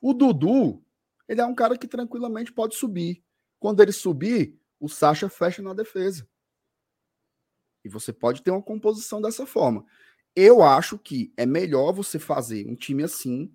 o 0.00 0.12
Dudu, 0.12 0.84
ele 1.28 1.40
é 1.40 1.46
um 1.46 1.54
cara 1.54 1.76
que 1.76 1.86
tranquilamente 1.86 2.52
pode 2.52 2.74
subir. 2.74 3.22
Quando 3.60 3.80
ele 3.82 3.92
subir, 3.92 4.58
o 4.80 4.88
Sacha 4.88 5.28
fecha 5.28 5.60
na 5.60 5.74
defesa. 5.74 6.26
E 7.84 7.88
você 7.88 8.12
pode 8.12 8.42
ter 8.42 8.50
uma 8.50 8.62
composição 8.62 9.20
dessa 9.20 9.46
forma. 9.46 9.84
Eu 10.34 10.62
acho 10.62 10.98
que 10.98 11.32
é 11.36 11.44
melhor 11.44 11.92
você 11.92 12.18
fazer 12.18 12.66
um 12.66 12.74
time 12.74 13.02
assim, 13.02 13.52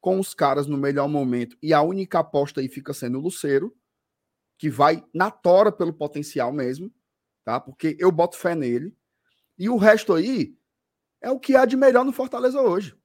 com 0.00 0.18
os 0.18 0.32
caras 0.32 0.66
no 0.66 0.78
melhor 0.78 1.08
momento, 1.08 1.56
e 1.62 1.74
a 1.74 1.82
única 1.82 2.20
aposta 2.20 2.60
aí 2.60 2.68
fica 2.68 2.94
sendo 2.94 3.18
o 3.18 3.20
Luceiro, 3.20 3.76
que 4.56 4.70
vai 4.70 5.04
na 5.12 5.30
tora 5.30 5.70
pelo 5.72 5.92
potencial 5.92 6.52
mesmo, 6.52 6.92
tá? 7.44 7.58
Porque 7.60 7.96
eu 7.98 8.10
boto 8.12 8.36
fé 8.36 8.54
nele. 8.54 8.96
E 9.58 9.68
o 9.68 9.76
resto 9.76 10.14
aí 10.14 10.56
é 11.20 11.30
o 11.30 11.38
que 11.38 11.56
há 11.56 11.64
de 11.64 11.76
melhor 11.76 12.04
no 12.04 12.12
Fortaleza 12.12 12.60
hoje. 12.60 12.96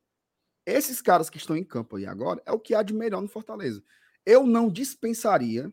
Esses 0.65 1.01
caras 1.01 1.29
que 1.29 1.37
estão 1.37 1.55
em 1.55 1.63
campo 1.63 1.95
aí 1.95 2.05
agora 2.05 2.41
é 2.45 2.51
o 2.51 2.59
que 2.59 2.73
há 2.73 2.81
de 2.81 2.93
melhor 2.93 3.21
no 3.21 3.27
Fortaleza. 3.27 3.83
Eu 4.25 4.45
não 4.45 4.69
dispensaria, 4.69 5.71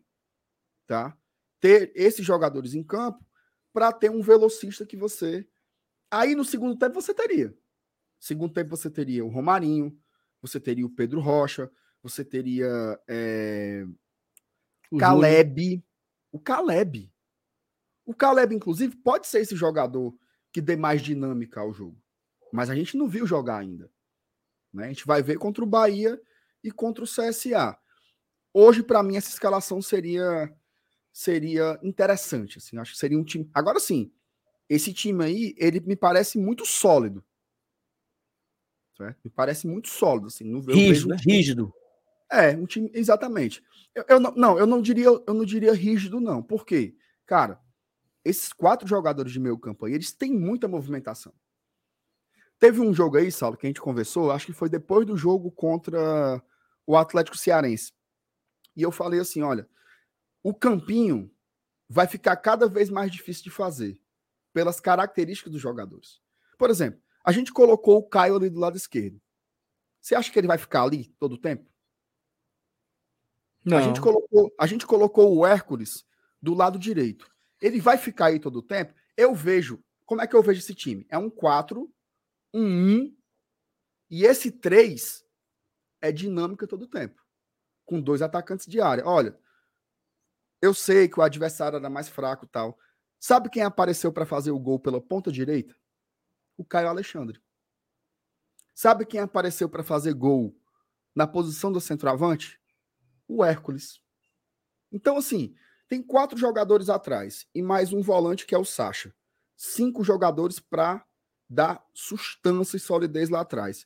tá? 0.85 1.17
Ter 1.59 1.91
esses 1.95 2.25
jogadores 2.25 2.73
em 2.73 2.83
campo 2.83 3.25
para 3.71 3.91
ter 3.91 4.11
um 4.11 4.21
velocista 4.21 4.85
que 4.85 4.95
você. 4.95 5.47
Aí 6.11 6.35
no 6.35 6.45
segundo 6.45 6.77
tempo 6.77 6.93
você 6.93 7.13
teria. 7.13 7.55
Segundo 8.19 8.53
tempo 8.53 8.69
você 8.69 8.89
teria 8.89 9.25
o 9.25 9.29
Romarinho, 9.29 9.97
você 10.41 10.59
teria 10.59 10.85
o 10.85 10.89
Pedro 10.89 11.19
Rocha, 11.19 11.71
você 12.01 12.23
teria 12.23 12.67
é... 13.07 13.85
o 14.91 14.97
Caleb. 14.97 15.63
Júlio. 15.63 15.83
O 16.31 16.39
Caleb. 16.39 17.11
O 18.05 18.13
Caleb, 18.13 18.53
inclusive, 18.53 18.95
pode 18.97 19.27
ser 19.27 19.39
esse 19.39 19.55
jogador 19.55 20.15
que 20.51 20.61
dê 20.61 20.75
mais 20.75 21.01
dinâmica 21.01 21.61
ao 21.61 21.73
jogo. 21.73 21.97
Mas 22.51 22.69
a 22.69 22.75
gente 22.75 22.97
não 22.97 23.07
viu 23.07 23.25
jogar 23.25 23.57
ainda. 23.57 23.89
Né? 24.71 24.85
A 24.85 24.87
gente 24.87 25.05
vai 25.05 25.23
ver 25.23 25.37
contra 25.37 25.63
o 25.63 25.67
Bahia 25.67 26.21
e 26.63 26.71
contra 26.71 27.03
o 27.03 27.07
CSA. 27.07 27.77
Hoje, 28.53 28.83
para 28.83 29.01
mim, 29.01 29.17
essa 29.17 29.29
escalação 29.29 29.81
seria 29.81 30.53
seria 31.11 31.79
interessante. 31.83 32.57
Assim, 32.57 32.77
acho 32.77 32.93
que 32.93 32.97
seria 32.97 33.19
um 33.19 33.23
time. 33.23 33.49
Agora 33.53 33.79
sim, 33.79 34.11
esse 34.69 34.93
time 34.93 35.23
aí, 35.23 35.55
ele 35.57 35.79
me 35.79 35.95
parece 35.95 36.37
muito 36.37 36.65
sólido. 36.65 37.23
Certo? 38.97 39.19
Me 39.23 39.29
parece 39.31 39.67
muito 39.67 39.89
sólido. 39.89 40.27
Assim, 40.27 40.43
não, 40.43 40.59
rígido, 40.61 41.09
né? 41.09 41.17
Rígido. 41.19 41.73
É, 42.31 42.55
um 42.55 42.65
time. 42.65 42.89
Exatamente. 42.93 43.63
Eu, 43.93 44.05
eu, 44.07 44.19
não, 44.19 44.31
não, 44.35 44.59
eu 44.59 44.65
não 44.65 44.81
diria, 44.81 45.05
eu 45.05 45.33
não 45.33 45.45
diria 45.45 45.73
rígido, 45.73 46.19
não. 46.19 46.41
Por 46.41 46.65
quê? 46.65 46.95
Cara, 47.25 47.59
esses 48.25 48.51
quatro 48.51 48.87
jogadores 48.87 49.31
de 49.31 49.39
meio 49.39 49.57
campo 49.57 49.85
aí, 49.85 49.93
eles 49.93 50.11
têm 50.11 50.33
muita 50.33 50.67
movimentação. 50.67 51.33
Teve 52.59 52.79
um 52.79 52.93
jogo 52.93 53.17
aí, 53.17 53.31
Saulo, 53.31 53.57
que 53.57 53.67
a 53.67 53.69
gente 53.69 53.81
conversou, 53.81 54.31
acho 54.31 54.45
que 54.45 54.53
foi 54.53 54.69
depois 54.69 55.05
do 55.05 55.17
jogo 55.17 55.51
contra 55.51 56.41
o 56.87 56.95
Atlético 56.95 57.37
Cearense. 57.37 57.91
E 58.75 58.81
eu 58.81 58.91
falei 58.91 59.19
assim: 59.19 59.41
olha, 59.41 59.67
o 60.41 60.53
campinho 60.53 61.31
vai 61.89 62.07
ficar 62.07 62.35
cada 62.37 62.67
vez 62.67 62.89
mais 62.89 63.11
difícil 63.11 63.43
de 63.43 63.49
fazer, 63.49 63.99
pelas 64.51 64.79
características 64.79 65.51
dos 65.51 65.61
jogadores. 65.61 66.21
Por 66.57 66.69
exemplo, 66.69 67.01
a 67.23 67.31
gente 67.31 67.51
colocou 67.51 67.97
o 67.97 68.07
Caio 68.07 68.35
ali 68.35 68.49
do 68.49 68.59
lado 68.59 68.77
esquerdo. 68.77 69.21
Você 70.01 70.15
acha 70.15 70.31
que 70.31 70.37
ele 70.37 70.47
vai 70.47 70.57
ficar 70.57 70.83
ali 70.83 71.05
todo 71.19 71.33
o 71.33 71.37
tempo? 71.37 71.69
Não. 73.63 73.77
A 73.77 73.81
gente 73.81 74.01
colocou, 74.01 74.53
a 74.59 74.67
gente 74.67 74.85
colocou 74.85 75.37
o 75.37 75.45
Hércules 75.45 76.05
do 76.41 76.53
lado 76.53 76.77
direito 76.77 77.33
ele 77.63 77.79
vai 77.79 77.97
ficar 77.97 78.25
aí 78.25 78.39
todo 78.39 78.57
o 78.57 78.61
tempo. 78.61 78.93
Eu 79.15 79.33
vejo. 79.33 79.81
Como 80.05 80.21
é 80.21 80.27
que 80.27 80.35
eu 80.35 80.43
vejo 80.43 80.59
esse 80.59 80.75
time? 80.75 81.07
É 81.09 81.17
um 81.17 81.29
4, 81.29 81.89
um 82.53 83.05
1. 83.05 83.17
E 84.09 84.25
esse 84.25 84.51
3 84.51 85.23
é 86.01 86.11
dinâmica 86.11 86.67
todo 86.67 86.81
o 86.81 86.87
tempo. 86.87 87.22
Com 87.93 88.01
dois 88.01 88.23
atacantes 88.23 88.65
de 88.65 88.81
área. 88.81 89.05
Olha, 89.05 89.37
eu 90.59 90.73
sei 90.73 91.07
que 91.07 91.19
o 91.19 91.21
adversário 91.21 91.77
era 91.77 91.91
mais 91.91 92.09
fraco 92.09 92.47
tal. 92.47 92.75
Sabe 93.19 93.51
quem 93.51 93.61
apareceu 93.61 94.11
para 94.11 94.25
fazer 94.25 94.49
o 94.49 94.57
gol 94.57 94.79
pela 94.79 94.99
ponta 94.99 95.31
direita? 95.31 95.75
O 96.57 96.65
Caio 96.65 96.87
Alexandre. 96.87 97.39
Sabe 98.73 99.05
quem 99.05 99.19
apareceu 99.19 99.69
para 99.69 99.83
fazer 99.83 100.15
gol 100.15 100.59
na 101.13 101.27
posição 101.27 101.71
do 101.71 101.79
centroavante? 101.79 102.59
O 103.27 103.45
Hércules. 103.45 104.01
Então, 104.91 105.15
assim, 105.15 105.55
tem 105.87 106.01
quatro 106.01 106.35
jogadores 106.35 106.89
atrás 106.89 107.45
e 107.53 107.61
mais 107.61 107.93
um 107.93 108.01
volante 108.01 108.47
que 108.47 108.55
é 108.55 108.57
o 108.57 108.65
Sacha. 108.65 109.13
Cinco 109.55 110.03
jogadores 110.03 110.59
para 110.59 111.05
dar 111.47 111.87
sustância 111.93 112.75
e 112.75 112.79
solidez 112.79 113.29
lá 113.29 113.41
atrás. 113.41 113.85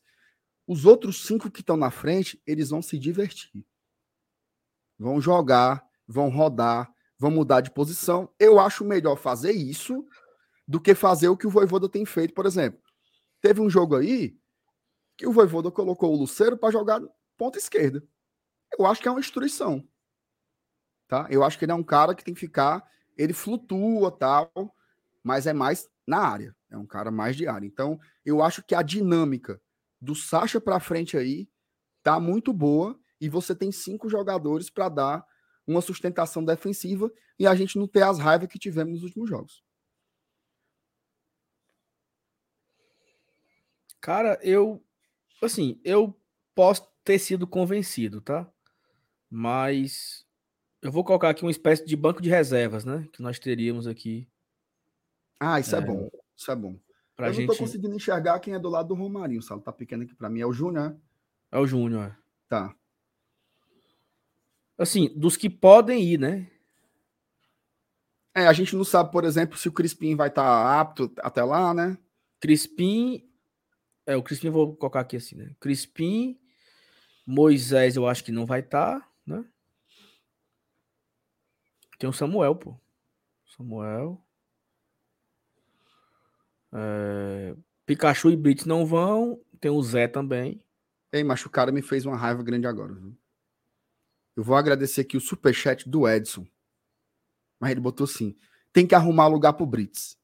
Os 0.65 0.85
outros 0.85 1.25
cinco 1.25 1.51
que 1.51 1.59
estão 1.59 1.75
na 1.75 1.91
frente, 1.91 2.41
eles 2.47 2.69
vão 2.69 2.81
se 2.81 2.97
divertir. 2.97 3.67
Vão 4.97 5.21
jogar, 5.21 5.83
vão 6.07 6.29
rodar, 6.29 6.91
vão 7.17 7.31
mudar 7.31 7.61
de 7.61 7.71
posição. 7.71 8.29
Eu 8.39 8.59
acho 8.59 8.83
melhor 8.85 9.15
fazer 9.15 9.51
isso 9.51 10.05
do 10.67 10.79
que 10.79 10.95
fazer 10.95 11.29
o 11.29 11.37
que 11.37 11.47
o 11.47 11.49
Voivoda 11.49 11.87
tem 11.87 12.05
feito, 12.05 12.33
por 12.33 12.45
exemplo. 12.45 12.79
Teve 13.41 13.61
um 13.61 13.69
jogo 13.69 13.95
aí 13.95 14.37
que 15.15 15.27
o 15.27 15.31
Voivoda 15.31 15.71
colocou 15.71 16.13
o 16.13 16.17
Luceiro 16.17 16.57
para 16.57 16.71
jogar 16.71 17.01
ponta 17.37 17.57
esquerda. 17.57 18.03
Eu 18.77 18.85
acho 18.85 19.01
que 19.01 19.07
é 19.07 19.11
uma 19.11 19.19
instrução 19.19 19.87
tá? 21.07 21.27
Eu 21.29 21.43
acho 21.43 21.57
que 21.57 21.65
ele 21.65 21.71
é 21.71 21.75
um 21.75 21.83
cara 21.83 22.13
que 22.13 22.23
tem 22.23 22.33
que 22.33 22.39
ficar, 22.39 22.85
ele 23.17 23.33
flutua 23.33 24.11
tal, 24.11 24.51
mas 25.23 25.47
é 25.47 25.53
mais 25.53 25.89
na 26.05 26.19
área, 26.19 26.55
é 26.69 26.77
um 26.77 26.85
cara 26.85 27.09
mais 27.09 27.35
de 27.35 27.47
área. 27.47 27.65
Então, 27.65 27.99
eu 28.25 28.41
acho 28.41 28.63
que 28.63 28.75
a 28.75 28.81
dinâmica 28.81 29.61
do 29.99 30.13
Sacha 30.13 30.59
para 30.59 30.79
frente 30.79 31.17
aí 31.17 31.49
tá 32.03 32.19
muito 32.19 32.53
boa 32.53 32.99
e 33.19 33.29
você 33.29 33.55
tem 33.55 33.71
cinco 33.71 34.09
jogadores 34.09 34.69
para 34.69 34.89
dar 34.89 35.27
uma 35.65 35.81
sustentação 35.81 36.43
defensiva 36.43 37.11
e 37.37 37.45
a 37.45 37.53
gente 37.55 37.77
não 37.77 37.87
ter 37.87 38.03
as 38.03 38.19
raivas 38.19 38.47
que 38.47 38.59
tivemos 38.59 38.93
nos 38.93 39.03
últimos 39.03 39.29
jogos. 39.29 39.63
Cara, 43.99 44.39
eu 44.41 44.83
assim, 45.41 45.79
eu 45.83 46.15
posso 46.55 46.87
ter 47.03 47.19
sido 47.19 47.45
convencido, 47.45 48.21
tá? 48.21 48.49
Mas 49.29 50.25
eu 50.81 50.91
vou 50.91 51.03
colocar 51.03 51.29
aqui 51.29 51.43
uma 51.43 51.51
espécie 51.51 51.85
de 51.85 51.95
banco 51.95 52.21
de 52.21 52.29
reservas, 52.29 52.85
né? 52.85 53.07
Que 53.11 53.21
nós 53.21 53.39
teríamos 53.39 53.87
aqui. 53.87 54.27
Ah, 55.39 55.59
isso 55.59 55.75
é, 55.75 55.79
é 55.79 55.81
bom. 55.81 56.09
Isso 56.35 56.51
é 56.51 56.55
bom. 56.55 56.79
Pra 57.15 57.27
eu 57.27 57.33
gente... 57.33 57.47
não 57.47 57.55
tô 57.55 57.59
conseguindo 57.59 57.95
enxergar 57.95 58.39
quem 58.39 58.53
é 58.53 58.59
do 58.59 58.69
lado 58.69 58.89
do 58.89 58.93
Romarinho. 58.93 59.39
O 59.39 59.43
salo 59.43 59.61
tá 59.61 59.73
pequeno 59.73 60.03
aqui 60.03 60.15
para 60.15 60.29
mim. 60.29 60.39
É 60.39 60.45
o 60.45 60.53
Júnior, 60.53 60.91
né? 60.91 60.97
É 61.51 61.57
o 61.57 61.65
Júnior, 61.65 62.11
é. 62.11 62.17
Tá. 62.47 62.75
Assim, 64.77 65.09
dos 65.15 65.35
que 65.35 65.49
podem 65.49 66.03
ir, 66.03 66.19
né? 66.19 66.49
É, 68.35 68.45
a 68.45 68.53
gente 68.53 68.75
não 68.75 68.83
sabe, 68.83 69.11
por 69.11 69.23
exemplo, 69.23 69.57
se 69.57 69.67
o 69.67 69.71
Crispim 69.71 70.15
vai 70.15 70.27
estar 70.27 70.43
tá 70.43 70.79
apto 70.79 71.11
até 71.19 71.43
lá, 71.43 71.73
né? 71.73 71.97
Crispim. 72.39 73.27
É, 74.05 74.15
o 74.15 74.21
Crispim 74.21 74.49
vou 74.49 74.75
colocar 74.75 74.99
aqui 74.99 75.17
assim, 75.17 75.35
né? 75.35 75.55
Crispim. 75.59 76.39
Moisés, 77.25 77.95
eu 77.95 78.07
acho 78.07 78.23
que 78.23 78.31
não 78.31 78.45
vai 78.45 78.59
estar, 78.61 78.99
tá, 78.99 79.09
né? 79.25 79.43
Tem 81.97 82.09
o 82.09 82.13
Samuel, 82.13 82.55
pô. 82.55 82.79
Samuel. 83.57 84.21
É... 86.71 87.55
Pikachu 87.85 88.29
e 88.29 88.35
Blitz 88.37 88.65
não 88.65 88.85
vão. 88.85 89.41
Tem 89.59 89.71
o 89.71 89.81
Zé 89.81 90.07
também. 90.07 90.63
Ei, 91.11 91.23
mas 91.23 91.43
o 91.43 91.49
cara 91.49 91.71
me 91.71 91.81
fez 91.81 92.05
uma 92.05 92.15
raiva 92.15 92.43
grande 92.43 92.67
agora. 92.67 92.93
Viu? 92.93 93.17
Eu 94.37 94.43
vou 94.43 94.55
agradecer 94.55 95.01
aqui 95.01 95.17
o 95.17 95.21
superchat 95.21 95.89
do 95.89 96.07
Edson. 96.07 96.45
Mas 97.59 97.71
ele 97.71 97.79
botou 97.79 98.03
assim: 98.03 98.37
tem 98.71 98.85
que 98.85 98.93
arrumar 98.93 99.25
lugar 99.25 99.53
pro 99.53 99.65
Brits. 99.65 100.15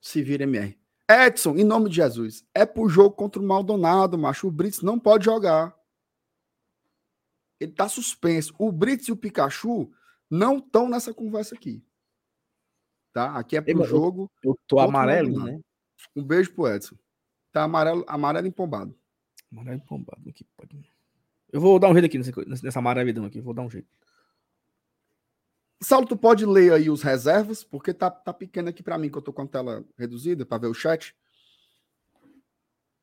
Se 0.00 0.22
vira 0.22 0.44
MR. 0.44 0.80
Edson, 1.06 1.56
em 1.56 1.64
nome 1.64 1.90
de 1.90 1.96
Jesus, 1.96 2.42
é 2.54 2.64
pro 2.64 2.88
jogo 2.88 3.14
contra 3.14 3.40
o 3.40 3.44
Maldonado, 3.44 4.16
macho. 4.16 4.48
O 4.48 4.50
Brits 4.50 4.80
não 4.80 4.98
pode 4.98 5.26
jogar. 5.26 5.76
Ele 7.60 7.72
tá 7.72 7.86
suspenso. 7.86 8.54
O 8.58 8.72
Brits 8.72 9.08
e 9.08 9.12
o 9.12 9.16
Pikachu 9.16 9.92
não 10.30 10.56
estão 10.56 10.88
nessa 10.88 11.12
conversa 11.12 11.54
aqui. 11.54 11.84
tá? 13.12 13.38
Aqui 13.38 13.58
é 13.58 13.60
pro 13.60 13.84
jogo. 13.84 14.32
Eu, 14.42 14.52
eu 14.52 14.58
tô 14.66 14.80
amarelo, 14.80 15.44
né? 15.44 15.60
Um 16.16 16.24
beijo 16.24 16.54
pro 16.54 16.66
Edson. 16.66 16.96
Tá 17.52 17.64
amarelo, 17.64 18.06
amarelo 18.08 18.46
empombado. 18.46 18.98
Amarelo 19.52 19.76
empombado 19.76 20.30
aqui, 20.30 20.46
pode. 20.56 20.91
Eu 21.52 21.60
vou 21.60 21.78
dar 21.78 21.88
um 21.88 21.92
jeito 21.92 22.06
aqui 22.06 22.18
nessa, 22.18 22.64
nessa 22.64 22.80
maravilha 22.80 23.24
aqui, 23.26 23.40
vou 23.40 23.52
dar 23.52 23.62
um 23.62 23.70
jeito. 23.70 23.86
Saulo, 25.82 26.06
tu 26.06 26.16
pode 26.16 26.46
ler 26.46 26.72
aí 26.72 26.88
os 26.88 27.02
reservas, 27.02 27.62
porque 27.62 27.92
tá, 27.92 28.10
tá 28.10 28.32
pequeno 28.32 28.68
aqui 28.68 28.82
para 28.82 28.96
mim, 28.96 29.10
que 29.10 29.18
eu 29.18 29.22
tô 29.22 29.32
com 29.32 29.42
a 29.42 29.46
tela 29.46 29.84
reduzida 29.98 30.46
para 30.46 30.58
ver 30.58 30.68
o 30.68 30.74
chat. 30.74 31.14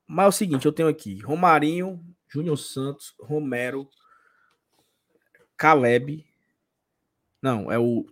Mas 0.08 0.26
é 0.26 0.30
o 0.30 0.32
seguinte, 0.32 0.66
eu 0.66 0.74
tenho 0.74 0.88
aqui 0.88 1.20
Romarinho, 1.20 2.04
Júnior 2.28 2.58
Santos, 2.58 3.14
Romero, 3.20 3.88
Caleb. 5.56 6.26
Não, 7.42 7.72
é 7.72 7.78
o, 7.78 8.08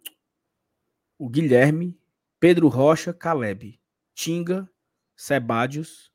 o 1.18 1.30
Guilherme, 1.30 1.98
Pedro 2.40 2.68
Rocha, 2.68 3.14
Caleb, 3.14 3.80
Tinga, 4.14 4.70
Sebadios, 5.16 6.12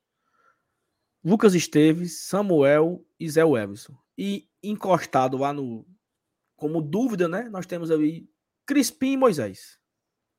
Lucas 1.24 1.54
Esteves, 1.54 2.20
Samuel 2.20 3.04
e 3.18 3.28
Zé 3.28 3.40
Everson. 3.40 4.01
E 4.16 4.48
encostado 4.62 5.36
lá 5.36 5.52
no. 5.52 5.86
Como 6.56 6.80
dúvida, 6.80 7.28
né? 7.28 7.48
Nós 7.48 7.66
temos 7.66 7.90
ali 7.90 8.30
Crispim 8.66 9.12
e 9.12 9.16
Moisés. 9.16 9.78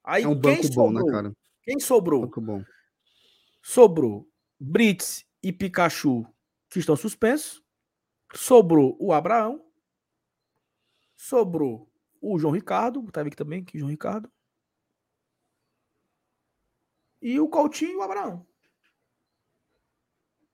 Aí, 0.03 0.23
é 0.23 0.27
um 0.27 0.35
banco 0.35 0.63
sobrou, 0.63 0.91
bom, 0.91 0.93
né, 0.93 1.11
cara? 1.11 1.33
Quem 1.63 1.79
sobrou? 1.79 2.21
Banco 2.21 2.41
bom. 2.41 2.63
Sobrou 3.61 4.29
Brits 4.59 5.25
e 5.41 5.51
Pikachu, 5.51 6.25
que 6.69 6.79
estão 6.79 6.95
suspensos. 6.95 7.63
Sobrou 8.33 8.97
o 8.99 9.13
Abraão. 9.13 9.65
Sobrou 11.15 11.89
o 12.21 12.37
João 12.37 12.53
Ricardo. 12.53 13.09
Tá 13.11 13.21
aqui 13.21 13.35
também, 13.35 13.63
que 13.63 13.79
João 13.79 13.91
Ricardo. 13.91 14.31
E 17.21 17.39
o 17.39 17.47
Coutinho 17.47 17.91
e 17.91 17.95
o 17.95 18.01
Abraão. 18.01 18.45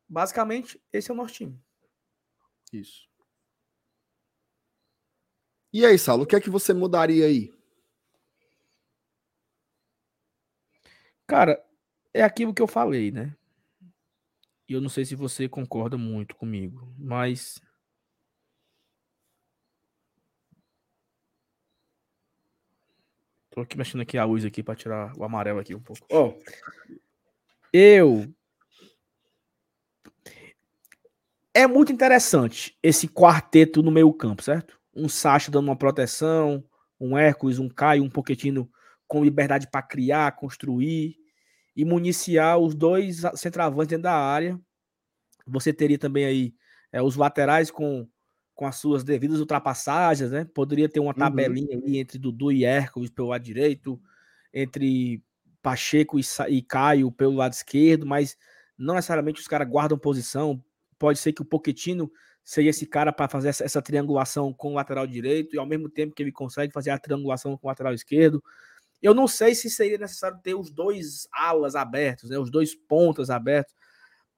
Basicamente, 0.07 0.79
esse 0.93 1.09
é 1.09 1.13
o 1.13 1.17
nosso 1.17 1.33
time. 1.33 1.59
Isso. 2.71 3.08
E 5.71 5.85
aí, 5.85 5.99
Saulo, 5.99 6.23
o 6.23 6.25
que 6.25 6.35
é 6.35 6.41
que 6.41 6.49
você 6.49 6.73
mudaria 6.73 7.25
aí? 7.25 7.53
Cara, 11.27 11.63
é 12.13 12.23
aquilo 12.23 12.53
que 12.53 12.61
eu 12.61 12.67
falei, 12.67 13.11
né? 13.11 13.35
E 14.67 14.73
eu 14.73 14.81
não 14.81 14.89
sei 14.89 15.05
se 15.05 15.15
você 15.15 15.47
concorda 15.47 15.97
muito 15.97 16.35
comigo, 16.35 16.91
mas 16.97 17.61
Tô 23.51 23.61
aqui 23.61 23.77
mexendo 23.77 24.01
aqui 24.01 24.17
a 24.17 24.25
luz 24.25 24.45
aqui 24.45 24.61
para 24.61 24.75
tirar 24.75 25.11
o 25.17 25.23
amarelo 25.23 25.59
aqui 25.59 25.73
um 25.73 25.81
pouco. 25.81 26.05
Ó, 26.11 26.29
oh, 26.29 26.43
eu 27.73 28.31
é 31.53 31.67
muito 31.67 31.91
interessante 31.91 32.77
esse 32.81 33.07
quarteto 33.07 33.81
no 33.81 33.91
meio 33.91 34.13
campo, 34.13 34.43
certo? 34.43 34.78
Um 34.95 35.07
Sacha 35.07 35.51
dando 35.51 35.65
uma 35.67 35.77
proteção, 35.77 36.63
um 36.99 37.17
Hércules, 37.17 37.59
um 37.59 37.69
Caio, 37.69 38.03
um 38.03 38.09
Poquetino 38.09 38.69
com 39.07 39.23
liberdade 39.23 39.67
para 39.69 39.81
criar, 39.81 40.35
construir 40.35 41.15
e 41.75 41.85
municiar 41.85 42.59
os 42.59 42.75
dois 42.75 43.21
centroavantes 43.35 43.89
dentro 43.89 44.03
da 44.03 44.15
área. 44.15 44.59
Você 45.47 45.73
teria 45.73 45.97
também 45.97 46.25
aí 46.25 46.53
é, 46.91 47.01
os 47.01 47.15
laterais 47.15 47.71
com, 47.71 48.07
com 48.53 48.65
as 48.65 48.75
suas 48.75 49.03
devidas 49.03 49.39
ultrapassagens, 49.39 50.31
né? 50.31 50.45
Poderia 50.53 50.89
ter 50.89 50.99
uma 50.99 51.11
uhum. 51.11 51.17
tabelinha 51.17 51.77
uhum. 51.77 51.83
ali 51.83 51.97
entre 51.97 52.19
Dudu 52.19 52.51
e 52.51 52.65
Hércules 52.65 53.09
pelo 53.09 53.29
lado 53.29 53.43
direito, 53.43 53.99
entre 54.53 55.23
Pacheco 55.61 56.19
e, 56.19 56.23
e 56.49 56.61
Caio 56.61 57.11
pelo 57.11 57.35
lado 57.35 57.53
esquerdo, 57.53 58.05
mas 58.05 58.37
não 58.77 58.95
necessariamente 58.95 59.41
os 59.41 59.47
caras 59.47 59.67
guardam 59.67 59.97
posição. 59.97 60.63
Pode 60.97 61.17
ser 61.17 61.33
que 61.33 61.41
o 61.41 61.45
Poquetino 61.45 62.11
seria 62.49 62.71
esse 62.71 62.87
cara 62.87 63.13
para 63.13 63.29
fazer 63.29 63.49
essa, 63.49 63.63
essa, 63.63 63.79
triangulação 63.79 64.51
com 64.51 64.71
o 64.71 64.73
lateral 64.73 65.05
direito 65.05 65.55
e 65.55 65.59
ao 65.59 65.67
mesmo 65.67 65.87
tempo 65.87 66.15
que 66.15 66.23
ele 66.23 66.31
consegue 66.31 66.73
fazer 66.73 66.89
a 66.89 66.97
triangulação 66.97 67.55
com 67.55 67.67
o 67.67 67.69
lateral 67.69 67.93
esquerdo. 67.93 68.43
Eu 68.99 69.13
não 69.13 69.27
sei 69.27 69.53
se 69.53 69.69
seria 69.69 69.99
necessário 69.99 70.39
ter 70.41 70.55
os 70.55 70.71
dois 70.71 71.27
alas 71.31 71.75
abertos, 71.75 72.31
né, 72.31 72.39
os 72.39 72.49
dois 72.49 72.73
pontas 72.73 73.29
abertos 73.29 73.75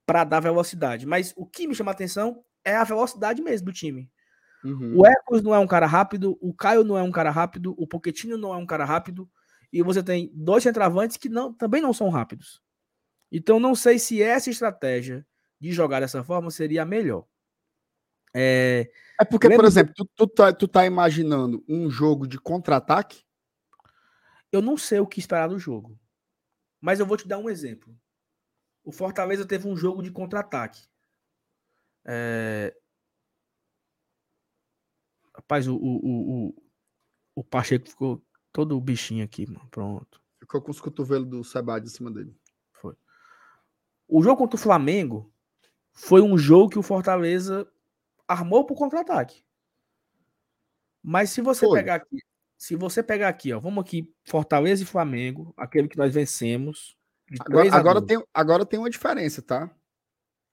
para 0.06 0.26
dar 0.26 0.42
velocidade. 0.42 1.06
Mas 1.06 1.34
o 1.38 1.46
que 1.46 1.66
me 1.66 1.74
chama 1.74 1.92
a 1.92 1.94
atenção 1.94 2.44
é 2.66 2.76
a 2.76 2.84
velocidade 2.84 3.42
mesmo 3.42 3.68
do 3.68 3.72
time. 3.72 4.12
Uhum. 4.62 4.98
O 4.98 5.08
Ecos 5.08 5.42
não 5.42 5.56
é 5.56 5.60
um 5.60 5.68
cara 5.68 5.86
rápido, 5.86 6.38
o 6.42 6.54
Caio 6.54 6.84
não 6.84 6.98
é 6.98 7.02
um 7.02 7.12
cara 7.12 7.32
rápido, 7.32 7.74
o 7.78 7.88
Pochettino 7.88 8.36
não 8.36 8.54
é 8.54 8.58
um 8.58 8.66
cara 8.66 8.84
rápido, 8.84 9.28
e 9.72 9.82
você 9.82 10.04
tem 10.04 10.30
dois 10.36 10.64
centravantes 10.64 11.16
que 11.16 11.30
não, 11.30 11.54
também 11.54 11.82
não 11.82 11.94
são 11.94 12.10
rápidos. 12.10 12.62
Então 13.32 13.58
não 13.58 13.74
sei 13.74 13.98
se 13.98 14.22
essa 14.22 14.50
estratégia 14.50 15.26
de 15.62 15.72
jogar 15.72 16.02
dessa 16.02 16.26
forma 16.26 16.52
seria 16.52 16.82
a 16.82 16.86
melhor. 16.86 17.26
É, 18.34 18.90
é 19.20 19.26
porque, 19.26 19.50
por 19.50 19.66
exemplo, 19.66 19.94
tu, 19.96 20.10
tu, 20.16 20.28
tá, 20.28 20.54
tu 20.54 20.68
tá 20.68 20.86
imaginando 20.86 21.64
um 21.68 21.90
jogo 21.90 22.26
de 22.26 22.40
contra-ataque 22.40 23.24
eu 24.52 24.62
não 24.62 24.78
sei 24.78 25.00
o 25.00 25.08
que 25.08 25.20
esperar 25.20 25.48
do 25.48 25.58
jogo. 25.58 25.98
Mas 26.80 27.00
eu 27.00 27.06
vou 27.06 27.16
te 27.16 27.28
dar 27.28 27.38
um 27.38 27.50
exemplo. 27.50 27.96
O 28.84 28.92
Fortaleza 28.92 29.48
teve 29.48 29.68
um 29.68 29.78
jogo 29.78 30.02
de 30.02 30.12
contra-ataque. 30.12 30.82
É... 32.06 32.76
Rapaz, 35.34 35.68
o, 35.68 35.76
o, 35.76 36.48
o, 36.48 36.64
o 37.36 37.44
Pacheco 37.44 37.88
ficou 37.88 38.26
todo 38.52 38.76
o 38.76 38.82
bichinho 38.82 39.24
aqui, 39.24 39.46
mano. 39.48 39.68
Pronto. 39.70 40.22
Ficou 40.40 40.62
com 40.62 40.72
os 40.72 40.82
cotovelos 40.82 41.30
do 41.30 41.44
Sebade 41.44 41.86
em 41.86 41.90
cima 41.90 42.12
dele. 42.12 42.36
Foi. 42.74 42.96
O 44.08 44.22
jogo 44.22 44.38
contra 44.38 44.58
o 44.58 44.62
Flamengo 44.62 45.32
foi 45.94 46.22
um 46.22 46.38
jogo 46.38 46.72
que 46.72 46.80
o 46.80 46.84
Fortaleza 46.84 47.72
armou 48.28 48.66
pro 48.66 48.76
contra-ataque. 48.76 49.44
Mas 51.04 51.30
se 51.32 51.42
você 51.42 51.66
foi. 51.66 51.80
pegar 51.80 51.96
aqui 51.96 52.20
se 52.62 52.76
você 52.76 53.02
pegar 53.02 53.28
aqui, 53.28 53.52
ó, 53.52 53.60
vamos 53.60 53.82
aqui, 53.82 54.08
Fortaleza 54.24 54.84
e 54.84 54.86
Flamengo, 54.86 55.52
aquele 55.58 55.88
que 55.88 55.98
nós 55.98 56.14
vencemos. 56.14 56.96
Agora, 57.40 57.76
agora 57.76 58.02
tem, 58.06 58.24
agora 58.32 58.66
tem 58.68 58.78
uma 58.80 58.90
diferença, 58.90 59.42
tá? 59.42 59.76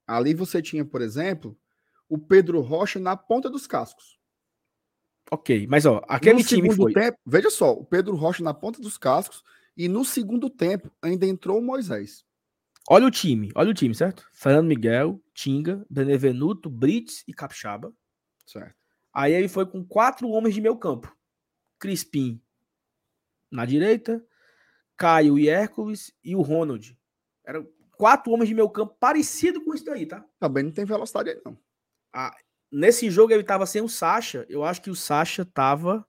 Ali 0.07 0.33
você 0.33 0.63
tinha, 0.63 0.87
por 0.87 1.03
exemplo, 1.03 1.55
o 2.09 2.17
Pedro 2.17 2.63
Rocha 2.63 2.99
na 2.99 3.15
ponta 3.15 3.51
dos 3.51 3.67
cascos. 3.67 4.19
Ok, 5.31 5.67
mas 5.67 5.85
ó, 5.85 6.03
aquele 6.09 6.39
no 6.39 6.45
time 6.49 6.75
foi... 6.75 6.95
tempo, 6.95 7.19
veja 7.27 7.51
só, 7.51 7.75
o 7.75 7.85
Pedro 7.85 8.17
Rocha 8.17 8.43
na 8.43 8.55
ponta 8.55 8.81
dos 8.81 8.97
cascos 8.97 9.45
e 9.77 9.87
no 9.87 10.03
segundo 10.03 10.49
tempo 10.49 10.91
ainda 11.03 11.27
entrou 11.27 11.59
o 11.59 11.63
Moisés. 11.63 12.25
Olha 12.91 13.07
o 13.07 13.11
time, 13.11 13.53
olha 13.55 13.71
o 13.71 13.75
time, 13.75 13.95
certo? 13.95 14.27
Fernando 14.33 14.67
Miguel, 14.67 15.23
Tinga, 15.35 15.85
Benevenuto, 15.91 16.71
Brits 16.71 17.23
e 17.29 17.35
Capixaba. 17.35 17.93
Certo. 18.47 18.75
Aí 19.13 19.35
ele 19.35 19.49
foi 19.49 19.67
com 19.67 19.85
quatro 19.85 20.27
homens 20.31 20.55
de 20.55 20.61
meio 20.63 20.77
campo. 20.79 21.15
Crispim 21.79 22.43
na 23.51 23.67
direita, 23.67 24.25
Caio 24.97 25.39
e 25.39 25.49
Hércules 25.49 26.15
e 26.25 26.35
o 26.35 26.41
Ronald. 26.41 26.99
Eram 27.45 27.69
quatro 27.93 28.33
homens 28.33 28.49
de 28.49 28.55
meio 28.55 28.71
campo 28.71 28.97
parecido 28.99 29.63
com 29.63 29.75
isso 29.75 29.85
daí, 29.85 30.07
tá? 30.07 30.25
Também 30.39 30.65
não 30.65 30.73
tem 30.73 30.87
velocidade 30.87 31.31
aí, 31.31 31.43
não. 31.45 31.59
Ah, 32.11 32.35
nesse 32.73 33.11
jogo 33.11 33.33
ele 33.33 33.45
tava 33.45 33.67
sem 33.67 33.83
o 33.83 33.89
Sacha. 33.89 34.47
Eu 34.49 34.65
acho 34.65 34.81
que 34.81 34.91
o 34.91 34.97
Sacha 34.97 35.45
tava 35.45 36.07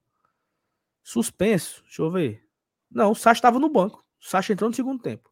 suspenso. 1.04 1.84
Deixa 1.84 2.02
eu 2.02 2.10
ver. 2.10 2.48
Não, 2.90 3.12
o 3.12 3.16
Sacha 3.16 3.42
tava 3.42 3.60
no 3.60 3.70
banco. 3.70 4.06
O 4.22 4.26
Sacha 4.26 4.54
entrou 4.54 4.70
no 4.70 4.76
segundo 4.76 5.02
tempo. 5.02 5.29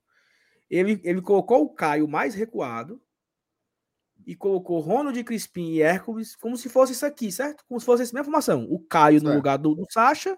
Ele, 0.70 1.00
ele 1.04 1.22
colocou 1.22 1.64
o 1.64 1.74
Caio 1.74 2.08
mais 2.08 2.36
recuado 2.36 3.02
e 4.26 4.36
colocou 4.36 4.80
Ronald 4.80 5.24
Crispim 5.24 5.72
e 5.72 5.82
Hércules 5.82 6.36
como 6.36 6.58
se 6.58 6.68
fosse 6.68 6.92
isso 6.92 7.06
aqui, 7.06 7.32
certo? 7.32 7.64
Como 7.68 7.80
se 7.80 7.86
fosse 7.86 8.04
essa 8.04 8.14
mesma 8.14 8.26
formação. 8.26 8.66
O 8.70 8.80
Caio 8.80 9.22
no 9.22 9.34
lugar 9.34 9.58
do, 9.58 9.74
do 9.74 9.86
Sacha. 9.92 10.38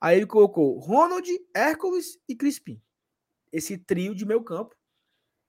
Aí 0.00 0.16
ele 0.16 0.26
colocou 0.26 0.78
Ronald, 0.78 1.28
Hércules 1.54 2.18
e 2.28 2.34
Crispim. 2.34 2.80
Esse 3.52 3.76
trio 3.76 4.14
de 4.14 4.24
meio 4.24 4.42
campo. 4.42 4.74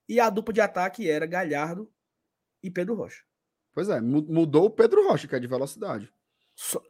E 0.08 0.18
a 0.18 0.28
dupla 0.28 0.52
de 0.52 0.60
ataque 0.60 1.08
era 1.08 1.24
Galhardo 1.24 1.90
e 2.62 2.70
Pedro 2.70 2.96
Rocha. 2.96 3.22
Pois 3.72 3.88
é, 3.88 4.00
mudou 4.00 4.64
o 4.66 4.70
Pedro 4.70 5.06
Rocha, 5.06 5.28
que 5.28 5.34
é 5.36 5.38
de 5.38 5.46
velocidade. 5.46 6.12
Só, 6.54 6.82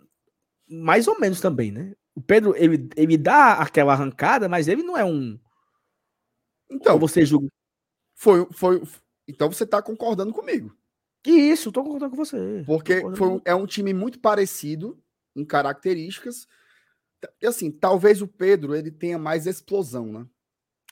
mais 0.66 1.06
ou 1.06 1.18
menos 1.20 1.40
também, 1.40 1.70
né? 1.70 1.94
O 2.14 2.22
Pedro, 2.22 2.54
ele, 2.56 2.88
ele 2.96 3.16
dá 3.16 3.54
aquela 3.54 3.92
arrancada, 3.92 4.48
mas 4.48 4.68
ele 4.68 4.82
não 4.82 4.96
é 4.96 5.04
um. 5.04 5.38
Então. 6.70 6.98
você 6.98 7.24
julga. 7.24 7.48
Foi, 8.14 8.46
foi, 8.52 8.82
então 9.26 9.50
você 9.50 9.64
está 9.64 9.80
concordando 9.82 10.32
comigo. 10.32 10.76
Que 11.22 11.30
isso, 11.30 11.72
tô 11.72 11.82
concordando 11.82 12.10
com 12.10 12.24
você. 12.24 12.62
Porque 12.66 13.00
foi 13.16 13.28
um, 13.28 13.40
é 13.44 13.54
um 13.54 13.66
time 13.66 13.92
muito 13.92 14.18
parecido 14.20 15.02
em 15.34 15.44
características. 15.44 16.46
E 17.40 17.46
assim, 17.46 17.70
talvez 17.70 18.22
o 18.22 18.28
Pedro 18.28 18.74
ele 18.74 18.90
tenha 18.90 19.18
mais 19.18 19.46
explosão, 19.46 20.06
né? 20.06 20.26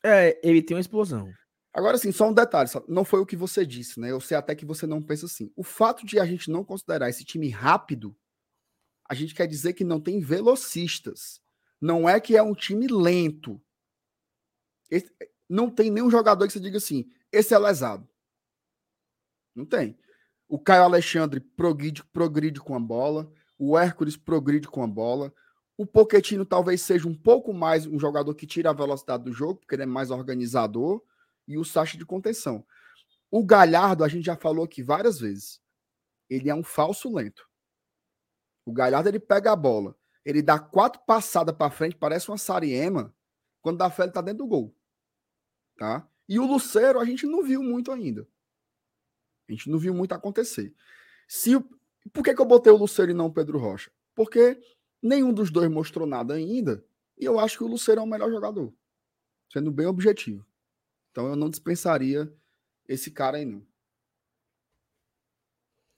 É, 0.03 0.39
ele 0.43 0.63
tem 0.63 0.77
uma 0.77 0.81
explosão. 0.81 1.33
Agora, 1.73 1.97
assim, 1.97 2.13
só 2.13 2.29
um 2.29 2.35
detalhe, 2.35 2.69
não 2.89 3.05
foi 3.05 3.21
o 3.21 3.27
que 3.27 3.37
você 3.37 3.65
disse, 3.65 4.01
né? 4.01 4.11
Eu 4.11 4.21
sei 4.21 4.37
até 4.37 4.55
que 4.55 4.67
você 4.67 4.87
não 4.87 5.03
pensa 5.03 5.27
assim. 5.27 5.53
O 5.55 5.63
fato 5.63 6.05
de 6.05 6.19
a 6.19 6.27
gente 6.27 6.51
não 6.51 6.65
considerar 6.65 7.09
esse 7.09 7.25
time 7.25 7.49
rápido, 7.49 8.17
a 9.09 9.15
gente 9.15 9.35
quer 9.35 9.47
dizer 9.47 9.73
que 9.75 9.85
não 9.85 10.01
tem 10.01 10.21
velocistas. 10.21 11.41
Não 11.81 12.09
é 12.09 12.21
que 12.21 12.37
é 12.37 12.43
um 12.43 12.55
time 12.55 12.87
lento. 12.87 13.61
Esse, 14.91 15.11
não 15.49 15.71
tem 15.71 15.91
nenhum 15.91 16.11
jogador 16.11 16.47
que 16.47 16.53
você 16.53 16.61
diga 16.61 16.79
assim, 16.79 17.11
esse 17.33 17.55
é 17.55 17.59
lesado. 17.59 18.09
Não 19.55 19.65
tem. 19.65 19.99
O 20.49 20.59
Caio 20.59 20.83
Alexandre 20.83 21.41
progride, 21.41 22.05
progride 22.05 22.61
com 22.61 22.75
a 22.75 22.81
bola. 22.81 23.33
O 23.59 23.77
Hércules 23.77 24.17
progride 24.17 24.69
com 24.69 24.83
a 24.83 24.87
bola. 24.87 25.33
O 25.77 25.87
Poquetino 25.87 26.45
talvez 26.45 26.83
seja 26.83 27.09
um 27.09 27.15
pouco 27.15 27.53
mais 27.53 27.87
um 27.87 27.99
jogador 27.99 28.35
que 28.35 28.47
tira 28.47 28.71
a 28.71 28.75
velocidade 28.75 29.25
do 29.25 29.33
jogo, 29.33 29.61
porque 29.61 29.75
ele 29.75 29.83
é 29.83 29.87
mais 29.87 30.11
organizador. 30.11 31.03
E 31.47 31.59
o 31.59 31.65
Sacha 31.65 31.97
de 31.97 32.05
contenção. 32.05 32.65
O 33.31 33.45
Galhardo, 33.45 34.05
a 34.05 34.09
gente 34.09 34.25
já 34.25 34.37
falou 34.37 34.65
aqui 34.65 34.83
várias 34.83 35.21
vezes. 35.21 35.61
Ele 36.31 36.49
é 36.49 36.55
um 36.55 36.65
falso 36.65 37.15
lento. 37.15 37.49
O 38.65 38.73
Galhardo 38.73 39.09
ele 39.09 39.19
pega 39.19 39.51
a 39.51 39.57
bola, 39.57 39.97
ele 40.23 40.43
dá 40.43 40.59
quatro 40.59 41.01
passadas 41.07 41.57
para 41.57 41.71
frente, 41.71 41.97
parece 41.97 42.29
uma 42.31 42.37
Sariema, 42.37 43.15
quando 43.63 43.79
dá 43.79 43.89
fé 43.89 44.03
ele 44.03 44.13
tá 44.13 44.21
dentro 44.21 44.45
do 44.45 44.47
gol. 44.47 44.78
Tá? 45.79 46.07
E 46.29 46.39
o 46.39 46.47
Luceiro 46.47 47.01
a 47.01 47.07
gente 47.07 47.27
não 47.27 47.43
viu 47.43 47.63
muito 47.63 47.91
ainda. 47.91 48.29
A 49.49 49.53
gente 49.53 49.71
não 49.71 49.79
viu 49.79 49.95
muito 49.95 50.13
acontecer. 50.13 50.75
Se 51.27 51.59
por 52.13 52.23
que, 52.23 52.35
que 52.35 52.41
eu 52.41 52.45
botei 52.45 52.71
o 52.71 52.77
Luceiro 52.77 53.13
e 53.13 53.15
não 53.15 53.27
o 53.27 53.33
Pedro 53.33 53.59
Rocha? 53.59 53.91
Porque 54.15 54.61
nenhum 55.01 55.33
dos 55.33 55.51
dois 55.51 55.71
mostrou 55.71 56.07
nada 56.07 56.35
ainda, 56.35 56.85
e 57.17 57.25
eu 57.25 57.39
acho 57.39 57.57
que 57.57 57.65
o 57.65 57.69
Luceiro 57.69 58.03
é 58.03 58.05
o 58.05 58.07
melhor 58.07 58.31
jogador. 58.31 58.75
Sendo 59.51 59.71
bem 59.71 59.87
objetivo. 59.87 60.45
Então 61.11 61.27
eu 61.29 61.37
não 61.37 61.49
dispensaria 61.49 62.31
esse 62.87 63.11
cara 63.11 63.39
aí 63.39 63.47
não. 63.47 63.67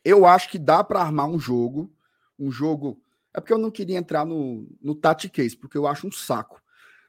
Eu 0.05 0.25
acho 0.25 0.49
que 0.49 0.59
dá 0.59 0.85
para 0.85 1.01
armar 1.01 1.27
um 1.27 1.39
jogo 1.39 1.93
um 2.41 2.51
jogo. 2.51 3.01
É 3.35 3.41
porque 3.41 3.53
eu 3.53 3.59
não 3.59 3.71
queria 3.71 3.99
entrar 3.99 4.25
no, 4.25 4.67
no 4.81 4.99
case, 5.31 5.57
porque 5.57 5.77
eu 5.77 5.87
acho 5.87 6.09
um 6.09 6.11
saco. 6.13 6.61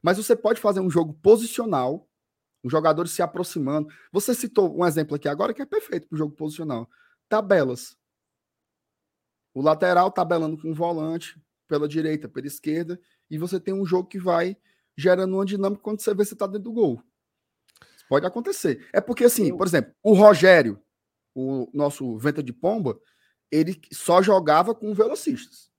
Mas 0.04 0.18
você 0.18 0.36
pode 0.36 0.60
fazer 0.60 0.82
um 0.82 0.90
jogo 0.90 1.14
posicional, 1.14 2.08
os 2.64 2.72
jogadores 2.72 3.12
se 3.12 3.22
aproximando. 3.22 3.88
Você 4.12 4.34
citou 4.34 4.78
um 4.78 4.86
exemplo 4.86 5.16
aqui 5.16 5.28
agora 5.28 5.54
que 5.54 5.62
é 5.62 5.66
perfeito 5.66 6.08
para 6.08 6.16
o 6.16 6.18
jogo 6.18 6.36
posicional. 6.36 6.90
Tabelas. 7.28 7.98
O 9.54 9.62
lateral 9.62 10.12
tabelando 10.12 10.58
com 10.58 10.72
o 10.72 10.76
volante 10.76 11.42
pela 11.68 11.88
direita, 11.88 12.28
pela 12.28 12.48
esquerda, 12.48 13.00
e 13.30 13.38
você 13.38 13.60
tem 13.60 13.74
um 13.74 13.86
jogo 13.86 14.08
que 14.08 14.20
vai 14.20 14.58
gerando 14.98 15.36
uma 15.36 15.46
dinâmica 15.46 15.82
quando 15.82 16.02
você 16.02 16.14
vê 16.14 16.24
se 16.26 16.34
está 16.34 16.46
dentro 16.46 16.64
do 16.64 16.74
gol. 16.74 17.02
Pode 18.10 18.26
acontecer. 18.26 18.88
É 18.92 19.00
porque, 19.00 19.24
assim, 19.24 19.56
por 19.56 19.66
exemplo, 19.66 19.94
o 20.04 20.14
Rogério, 20.14 20.82
o 21.34 21.70
nosso 21.74 22.18
venta 22.18 22.44
de 22.44 22.52
pomba, 22.52 23.00
ele 23.50 23.80
só 23.92 24.22
jogava 24.22 24.76
com 24.76 24.94
velocistas. 24.94 25.72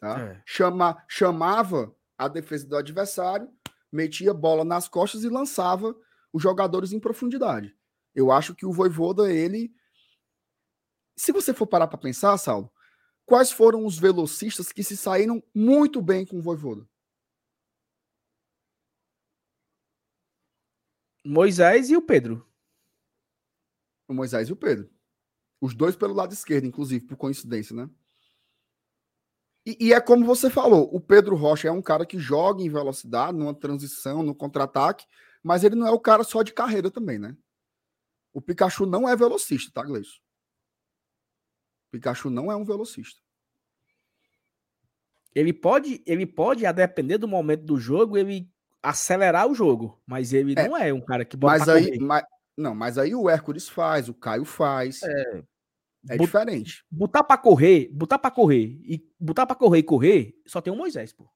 Tá? 0.00 0.20
É. 0.20 0.42
Chama, 0.46 1.02
chamava 1.06 1.94
a 2.16 2.28
defesa 2.28 2.66
do 2.66 2.76
adversário, 2.76 3.48
metia 3.94 4.34
bola 4.34 4.64
nas 4.64 4.88
costas 4.88 5.22
e 5.22 5.28
lançava 5.28 5.96
os 6.32 6.42
jogadores 6.42 6.92
em 6.92 6.98
profundidade. 6.98 7.74
Eu 8.14 8.32
acho 8.32 8.54
que 8.54 8.66
o 8.66 8.72
Voivoda, 8.72 9.32
ele. 9.32 9.74
Se 11.16 11.32
você 11.32 11.54
for 11.54 11.66
parar 11.66 11.86
para 11.86 11.98
pensar, 11.98 12.36
Saulo, 12.36 12.72
quais 13.24 13.52
foram 13.52 13.86
os 13.86 13.98
velocistas 13.98 14.72
que 14.72 14.82
se 14.82 14.96
saíram 14.96 15.42
muito 15.54 16.02
bem 16.02 16.26
com 16.26 16.38
o 16.38 16.42
Voivoda? 16.42 16.88
Moisés 21.24 21.88
e 21.88 21.96
o 21.96 22.02
Pedro. 22.02 22.46
O 24.08 24.12
Moisés 24.12 24.48
e 24.48 24.52
o 24.52 24.56
Pedro. 24.56 24.92
Os 25.60 25.74
dois 25.74 25.96
pelo 25.96 26.12
lado 26.12 26.34
esquerdo, 26.34 26.66
inclusive, 26.66 27.06
por 27.06 27.16
coincidência, 27.16 27.74
né? 27.74 27.88
E, 29.66 29.88
e, 29.88 29.92
é 29.92 30.00
como 30.00 30.26
você 30.26 30.50
falou, 30.50 30.94
o 30.94 31.00
Pedro 31.00 31.34
Rocha 31.36 31.68
é 31.68 31.72
um 31.72 31.80
cara 31.80 32.04
que 32.04 32.18
joga 32.18 32.62
em 32.62 32.68
velocidade, 32.68 33.36
numa 33.36 33.54
transição, 33.54 34.22
no 34.22 34.34
contra-ataque, 34.34 35.06
mas 35.42 35.64
ele 35.64 35.74
não 35.74 35.86
é 35.86 35.90
o 35.90 36.00
cara 36.00 36.22
só 36.22 36.42
de 36.42 36.52
carreira 36.52 36.90
também, 36.90 37.18
né? 37.18 37.34
O 38.32 38.42
Pikachu 38.42 38.84
não 38.84 39.08
é 39.08 39.16
velocista, 39.16 39.70
tá, 39.72 39.82
Gleison? 39.82 40.16
O 41.88 41.92
Pikachu 41.92 42.28
não 42.28 42.52
é 42.52 42.56
um 42.56 42.64
velocista. 42.64 43.20
Ele 45.34 45.52
pode, 45.52 46.02
ele 46.06 46.26
pode, 46.26 46.66
a 46.66 46.72
depender 46.72 47.18
do 47.18 47.26
momento 47.26 47.64
do 47.64 47.78
jogo, 47.78 48.18
ele 48.18 48.50
acelerar 48.82 49.48
o 49.48 49.54
jogo, 49.54 50.00
mas 50.06 50.32
ele 50.32 50.54
é, 50.56 50.68
não 50.68 50.76
é 50.76 50.92
um 50.92 51.00
cara 51.00 51.24
que 51.24 51.36
bota 51.36 51.58
mas 51.58 51.68
aí, 51.68 51.98
mas, 51.98 52.24
não, 52.56 52.74
mas 52.74 52.98
aí 52.98 53.14
o 53.14 53.28
Hércules 53.28 53.68
faz, 53.68 54.08
o 54.08 54.14
Caio 54.14 54.44
faz. 54.44 55.02
É, 55.02 55.42
é 56.08 56.16
diferente. 56.16 56.84
Botar 56.90 57.24
para 57.24 57.38
correr, 57.38 57.88
botar 57.92 58.18
para 58.18 58.30
correr 58.30 58.78
e 58.82 59.06
botar 59.18 59.46
para 59.46 59.56
correr 59.56 59.78
e 59.78 59.82
correr, 59.82 60.34
só 60.46 60.60
tem 60.60 60.72
o 60.72 60.76
Moisés, 60.76 61.12
pô. 61.12 61.28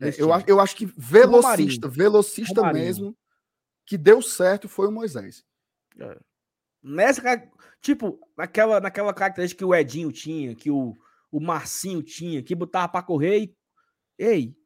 É, 0.00 0.10
eu, 0.20 0.32
acho, 0.32 0.44
eu 0.48 0.60
acho 0.60 0.76
que 0.76 0.86
velocista, 0.96 1.88
velocista 1.88 2.72
mesmo, 2.72 3.16
que 3.86 3.96
deu 3.96 4.20
certo 4.20 4.68
foi 4.68 4.88
o 4.88 4.92
Moisés. 4.92 5.44
É. 5.98 6.18
Nessa, 6.82 7.22
tipo, 7.80 8.18
naquela, 8.36 8.80
naquela 8.80 9.14
característica 9.14 9.58
que 9.58 9.64
o 9.64 9.74
Edinho 9.74 10.10
tinha, 10.10 10.54
que 10.54 10.70
o, 10.70 10.96
o 11.30 11.40
Marcinho 11.40 12.02
tinha, 12.02 12.42
que 12.42 12.54
botava 12.54 12.88
para 12.88 13.04
correr 13.04 13.38
e. 13.38 13.56
Ei! 14.18 14.56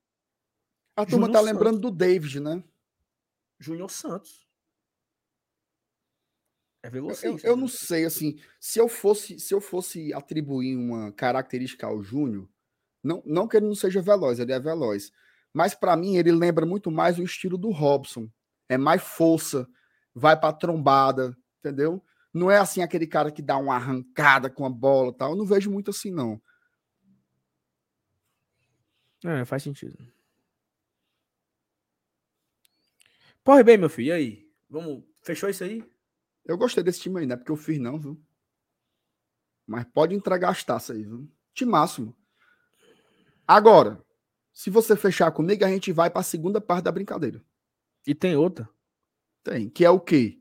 A 0.97 1.07
turma 1.07 1.27
Júnior 1.27 1.33
tá 1.33 1.39
Santos. 1.39 1.53
lembrando 1.53 1.79
do 1.79 1.91
David, 1.91 2.41
né? 2.41 2.65
Júnior 3.61 3.91
Santos. 3.91 4.48
É 6.83 6.89
velocista. 6.89 7.27
Eu, 7.27 7.39
eu, 7.43 7.57
não 7.57 7.69
sei, 7.69 8.05
assim, 8.05 8.39
se 8.61 8.79
eu 8.79 8.89
fosse, 8.89 9.39
se 9.39 9.53
eu 9.53 9.61
fosse 9.61 10.13
atribuir 10.13 10.77
uma 10.77 11.13
característica 11.13 11.87
ao 11.87 12.03
Júnior, 12.03 12.49
não, 13.03 13.23
não 13.27 13.49
que 13.49 13.57
ele 13.57 13.67
não 13.67 13.75
seja 13.75 14.01
veloz, 14.01 14.39
ele 14.39 14.53
é 14.53 14.61
veloz, 14.61 15.13
mas 15.53 15.75
para 15.75 15.97
mim 15.97 16.17
ele 16.17 16.31
lembra 16.31 16.65
muito 16.65 16.91
mais 16.91 17.19
o 17.19 17.23
estilo 17.23 17.59
do 17.59 17.71
Robson. 17.71 18.29
É 18.69 18.77
mais 18.77 19.03
força, 19.03 19.69
vai 20.15 20.39
para 20.39 20.53
trombada, 20.53 21.37
entendeu? 21.59 22.03
Não 22.33 22.51
é 22.51 22.59
assim 22.59 22.83
aquele 22.83 23.07
cara 23.07 23.33
que 23.33 23.43
dá 23.43 23.57
uma 23.57 23.75
arrancada 23.75 24.51
com 24.51 24.65
a 24.65 24.71
bola, 24.71 25.13
tal. 25.13 25.31
Eu 25.31 25.37
não 25.37 25.47
vejo 25.47 25.71
muito 25.71 25.91
assim 25.91 26.13
não. 26.13 26.41
É, 29.25 29.45
faz 29.45 29.63
sentido. 29.63 29.97
Corre 33.43 33.65
bem, 33.65 33.79
meu 33.79 33.89
filho. 33.89 34.09
E 34.09 34.13
aí? 34.13 34.51
Vamos, 34.69 35.03
fechou 35.23 35.49
isso 35.49 35.65
aí? 35.65 35.83
Eu 36.49 36.57
gostei 36.57 36.83
desse 36.83 37.01
time 37.01 37.21
aí, 37.21 37.27
não 37.27 37.35
é 37.35 37.37
porque 37.37 37.53
eu 37.53 37.57
fiz, 37.57 37.79
não, 37.79 37.99
viu? 38.01 38.19
Mas 39.67 39.85
pode 39.85 40.15
entregar 40.15 40.49
as 40.49 40.65
taças 40.65 40.97
aí, 40.97 41.05
viu? 41.05 41.31
Time 41.55 41.71
máximo. 41.71 42.17
Agora, 43.47 44.03
se 44.51 44.71
você 44.71 44.97
fechar 44.97 45.31
comigo, 45.31 45.63
a 45.63 45.69
gente 45.69 45.93
vai 45.93 46.09
para 46.09 46.23
a 46.23 46.25
segunda 46.25 46.59
parte 46.59 46.85
da 46.85 46.93
brincadeira. 46.93 47.45
E 48.07 48.15
tem 48.15 48.35
outra? 48.35 48.69
Tem, 49.45 49.69
que 49.69 49.85
é 49.85 49.91
o 49.91 50.01
quê? 50.01 50.41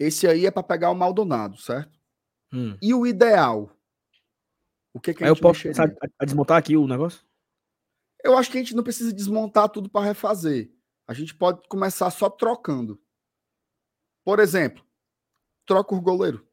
Esse 0.00 0.26
aí 0.26 0.46
é 0.46 0.50
para 0.50 0.64
pegar 0.64 0.90
o 0.90 0.94
Maldonado, 0.96 1.56
certo? 1.58 1.96
Hum. 2.52 2.76
E 2.82 2.92
o 2.92 3.06
ideal? 3.06 3.70
O 4.92 5.00
que, 5.00 5.14
que 5.14 5.22
a 5.22 5.28
aí 5.28 5.30
gente 5.30 5.38
eu 5.38 5.42
posso 5.42 5.62
começar 5.62 5.94
a 6.18 6.24
desmontar 6.24 6.58
aqui 6.58 6.76
o 6.76 6.88
negócio? 6.88 7.24
Eu 8.22 8.36
acho 8.36 8.50
que 8.50 8.58
a 8.58 8.60
gente 8.60 8.74
não 8.74 8.82
precisa 8.82 9.12
desmontar 9.12 9.68
tudo 9.68 9.88
para 9.88 10.06
refazer. 10.06 10.72
A 11.06 11.14
gente 11.14 11.34
pode 11.34 11.66
começar 11.68 12.10
só 12.10 12.28
trocando. 12.28 13.00
Por 14.24 14.38
exemplo, 14.38 14.84
troca 15.66 15.94
o 15.94 16.00
goleiro. 16.00 16.46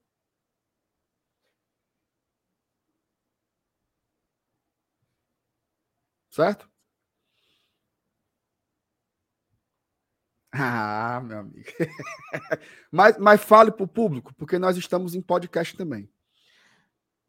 Certo? 6.29 6.69
Ah, 10.51 11.21
meu 11.23 11.39
amigo. 11.39 11.69
mas, 12.91 13.17
mas 13.17 13.41
fale 13.43 13.71
para 13.71 13.83
o 13.83 13.87
público, 13.87 14.33
porque 14.35 14.57
nós 14.57 14.77
estamos 14.77 15.13
em 15.13 15.21
podcast 15.21 15.75
também. 15.77 16.09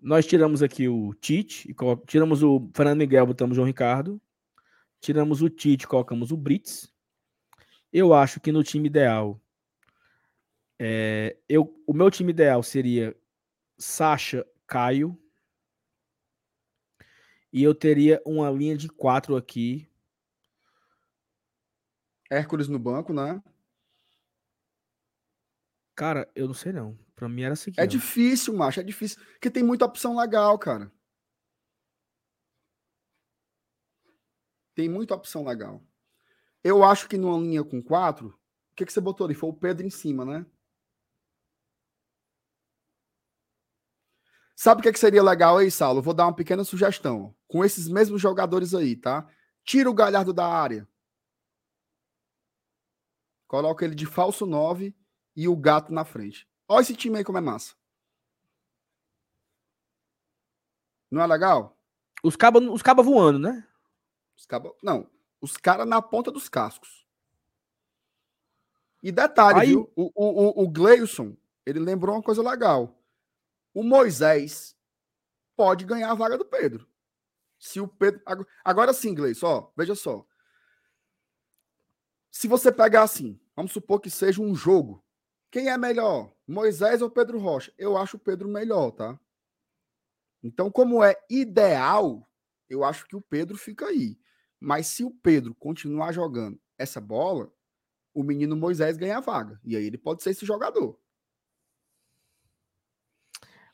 Nós 0.00 0.26
tiramos 0.26 0.62
aqui 0.62 0.88
o 0.88 1.12
Tite, 1.14 1.74
tiramos 2.06 2.42
o 2.42 2.70
Fernando 2.74 2.98
Miguel, 2.98 3.26
botamos 3.26 3.52
o 3.52 3.56
João 3.56 3.66
Ricardo. 3.66 4.20
Tiramos 4.98 5.42
o 5.42 5.50
Tite, 5.50 5.86
colocamos 5.86 6.30
o 6.32 6.36
Brits. 6.36 6.90
Eu 7.92 8.14
acho 8.14 8.40
que 8.40 8.52
no 8.52 8.62
time 8.62 8.88
ideal 8.88 9.40
é, 10.82 11.36
eu, 11.46 11.78
o 11.86 11.92
meu 11.92 12.10
time 12.10 12.30
ideal 12.30 12.62
seria 12.62 13.14
Sacha, 13.76 14.46
Caio. 14.66 15.14
E 17.52 17.62
eu 17.62 17.74
teria 17.74 18.22
uma 18.24 18.50
linha 18.50 18.78
de 18.78 18.88
quatro 18.88 19.36
aqui. 19.36 19.86
Hércules 22.30 22.66
no 22.66 22.78
banco, 22.78 23.12
né? 23.12 23.42
Cara, 25.94 26.30
eu 26.34 26.46
não 26.46 26.54
sei 26.54 26.72
não. 26.72 26.98
Pra 27.14 27.28
mim 27.28 27.42
era 27.42 27.52
assim. 27.52 27.72
É 27.76 27.86
difícil, 27.86 28.56
macho. 28.56 28.80
É 28.80 28.82
difícil. 28.82 29.22
Porque 29.32 29.50
tem 29.50 29.62
muita 29.62 29.84
opção 29.84 30.16
legal, 30.16 30.58
cara. 30.58 30.90
Tem 34.74 34.88
muita 34.88 35.14
opção 35.14 35.44
legal. 35.44 35.84
Eu 36.64 36.82
acho 36.82 37.06
que 37.06 37.18
numa 37.18 37.38
linha 37.38 37.62
com 37.62 37.82
quatro, 37.82 38.28
o 38.72 38.74
que, 38.74 38.86
que 38.86 38.92
você 38.92 39.00
botou 39.00 39.26
ali? 39.26 39.34
Foi 39.34 39.50
o 39.50 39.54
Pedro 39.54 39.86
em 39.86 39.90
cima, 39.90 40.24
né? 40.24 40.46
Sabe 44.60 44.80
o 44.80 44.82
que, 44.82 44.90
é 44.90 44.92
que 44.92 44.98
seria 44.98 45.22
legal 45.22 45.56
aí, 45.56 45.70
Saulo? 45.70 46.02
Vou 46.02 46.12
dar 46.12 46.26
uma 46.26 46.36
pequena 46.36 46.62
sugestão. 46.64 47.34
Com 47.48 47.64
esses 47.64 47.88
mesmos 47.88 48.20
jogadores 48.20 48.74
aí, 48.74 48.94
tá? 48.94 49.26
Tira 49.64 49.88
o 49.88 49.94
Galhardo 49.94 50.34
da 50.34 50.46
área. 50.46 50.86
coloca 53.46 53.86
ele 53.86 53.94
de 53.94 54.04
falso 54.04 54.44
9 54.44 54.94
e 55.34 55.48
o 55.48 55.56
gato 55.56 55.94
na 55.94 56.04
frente. 56.04 56.46
Olha 56.68 56.82
esse 56.82 56.94
time 56.94 57.16
aí 57.16 57.24
como 57.24 57.38
é 57.38 57.40
massa. 57.40 57.74
Não 61.10 61.22
é 61.22 61.26
legal? 61.26 61.74
Os 62.22 62.36
cabos 62.36 62.62
os 62.68 62.82
caba 62.82 63.02
voando, 63.02 63.38
né? 63.38 63.66
Os 64.36 64.44
caba, 64.44 64.74
não, 64.82 65.10
os 65.40 65.56
caras 65.56 65.88
na 65.88 66.02
ponta 66.02 66.30
dos 66.30 66.50
cascos. 66.50 67.06
E 69.02 69.10
detalhe, 69.10 69.60
aí... 69.60 69.68
viu? 69.68 69.90
O, 69.96 70.12
o, 70.14 70.64
o 70.64 70.68
Gleison, 70.68 71.34
ele 71.64 71.80
lembrou 71.80 72.14
uma 72.14 72.22
coisa 72.22 72.42
legal. 72.42 72.99
O 73.72 73.82
Moisés 73.82 74.76
pode 75.56 75.84
ganhar 75.84 76.10
a 76.10 76.14
vaga 76.14 76.36
do 76.36 76.44
Pedro. 76.44 76.88
Se 77.58 77.80
o 77.80 77.86
Pedro. 77.86 78.20
Agora 78.64 78.92
sim, 78.92 79.14
Gleison, 79.14 79.46
ó, 79.46 79.70
veja 79.76 79.94
só. 79.94 80.26
Se 82.30 82.48
você 82.48 82.72
pegar 82.72 83.02
assim, 83.02 83.38
vamos 83.54 83.72
supor 83.72 84.00
que 84.00 84.08
seja 84.08 84.40
um 84.40 84.54
jogo. 84.54 85.04
Quem 85.50 85.68
é 85.68 85.76
melhor? 85.76 86.32
Moisés 86.46 87.02
ou 87.02 87.10
Pedro 87.10 87.38
Rocha? 87.38 87.72
Eu 87.76 87.96
acho 87.96 88.16
o 88.16 88.20
Pedro 88.20 88.48
melhor, 88.48 88.92
tá? 88.92 89.18
Então, 90.42 90.70
como 90.70 91.02
é 91.02 91.14
ideal, 91.28 92.26
eu 92.68 92.84
acho 92.84 93.06
que 93.06 93.16
o 93.16 93.20
Pedro 93.20 93.58
fica 93.58 93.86
aí. 93.86 94.18
Mas 94.58 94.86
se 94.86 95.02
o 95.02 95.10
Pedro 95.10 95.54
continuar 95.54 96.12
jogando 96.12 96.60
essa 96.78 97.00
bola, 97.00 97.52
o 98.14 98.22
menino 98.22 98.56
Moisés 98.56 98.96
ganha 98.96 99.18
a 99.18 99.20
vaga. 99.20 99.60
E 99.64 99.76
aí 99.76 99.84
ele 99.84 99.98
pode 99.98 100.22
ser 100.22 100.30
esse 100.30 100.46
jogador. 100.46 100.99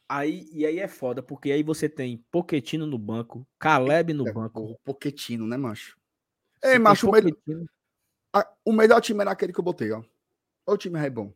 Aí, 0.09 0.49
e 0.53 0.65
aí 0.65 0.79
é 0.79 0.87
foda, 0.87 1.23
porque 1.23 1.51
aí 1.51 1.63
você 1.63 1.89
tem 1.89 2.25
Poquetino 2.31 2.87
no 2.87 2.99
banco, 2.99 3.47
Caleb 3.59 4.13
no 4.13 4.29
é, 4.29 4.33
banco. 4.33 4.61
O 4.61 4.79
Poquetino, 4.85 5.47
né, 5.47 5.57
macho? 5.57 5.99
Ei, 6.63 6.79
macho, 6.79 7.09
o 7.09 7.13
melhor, 7.13 7.33
a, 8.33 8.53
o 8.65 8.73
melhor 8.73 9.01
time 9.01 9.21
era 9.21 9.33
aquele 9.33 9.53
que 9.53 9.59
eu 9.59 9.65
botei, 9.65 9.91
ó. 9.91 10.03
O 10.65 10.77
time 10.77 10.99
é 10.99 11.11
bom. 11.11 11.35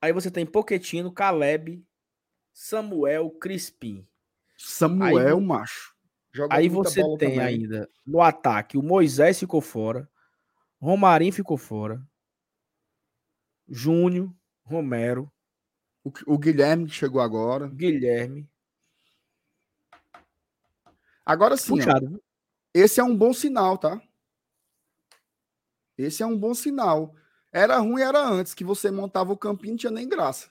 Aí 0.00 0.12
você 0.12 0.30
tem 0.30 0.44
Poquetino, 0.44 1.12
Caleb, 1.12 1.84
Samuel, 2.52 3.30
Crispim. 3.30 4.06
Samuel, 4.56 5.38
aí, 5.38 5.44
macho. 5.44 5.94
aí 6.50 6.68
você 6.68 7.02
tem 7.02 7.34
também. 7.34 7.40
ainda 7.40 7.88
no 8.04 8.22
ataque 8.22 8.78
o 8.78 8.82
Moisés 8.82 9.38
ficou 9.38 9.60
fora, 9.60 10.08
Romarinho 10.80 11.32
ficou 11.32 11.56
fora, 11.56 12.02
Júnior, 13.68 14.32
Romero. 14.64 15.30
O, 16.06 16.12
o 16.34 16.38
Guilherme 16.38 16.86
que 16.86 16.94
chegou 16.94 17.20
agora. 17.20 17.66
Guilherme. 17.66 18.48
Agora 21.24 21.56
sim, 21.56 21.80
ó, 21.80 22.18
esse 22.72 23.00
é 23.00 23.02
um 23.02 23.16
bom 23.16 23.32
sinal, 23.32 23.76
tá? 23.76 24.00
Esse 25.98 26.22
é 26.22 26.26
um 26.26 26.38
bom 26.38 26.54
sinal. 26.54 27.12
Era 27.50 27.78
ruim, 27.78 28.02
era 28.02 28.24
antes, 28.24 28.54
que 28.54 28.62
você 28.62 28.88
montava 28.88 29.32
o 29.32 29.36
campinho 29.36 29.72
não 29.72 29.78
tinha 29.78 29.90
nem 29.90 30.08
graça. 30.08 30.48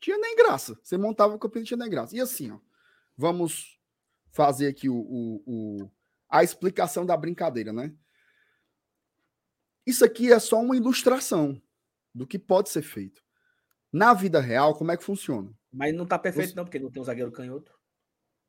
Tinha 0.00 0.18
nem 0.18 0.34
graça. 0.34 0.76
Você 0.82 0.96
montava 0.96 1.36
o 1.36 1.38
campinho 1.38 1.60
não 1.60 1.66
tinha 1.66 1.78
nem 1.78 1.90
graça. 1.90 2.16
E 2.16 2.20
assim, 2.20 2.50
ó, 2.50 2.58
vamos 3.16 3.78
fazer 4.32 4.66
aqui 4.66 4.88
o, 4.88 4.96
o, 4.96 5.42
o, 5.46 5.90
a 6.28 6.42
explicação 6.42 7.06
da 7.06 7.16
brincadeira, 7.16 7.72
né? 7.72 7.94
Isso 9.86 10.04
aqui 10.04 10.32
é 10.32 10.40
só 10.40 10.60
uma 10.60 10.76
ilustração 10.76 11.62
do 12.12 12.26
que 12.26 12.36
pode 12.36 12.68
ser 12.70 12.82
feito. 12.82 13.27
Na 13.92 14.12
vida 14.12 14.40
real, 14.40 14.74
como 14.74 14.92
é 14.92 14.96
que 14.96 15.04
funciona? 15.04 15.50
Mas 15.72 15.94
não 15.94 16.06
tá 16.06 16.18
perfeito, 16.18 16.50
Você... 16.50 16.56
não, 16.56 16.64
porque 16.64 16.78
não 16.78 16.90
tem 16.90 17.00
um 17.00 17.04
zagueiro 17.04 17.32
canhoto. 17.32 17.72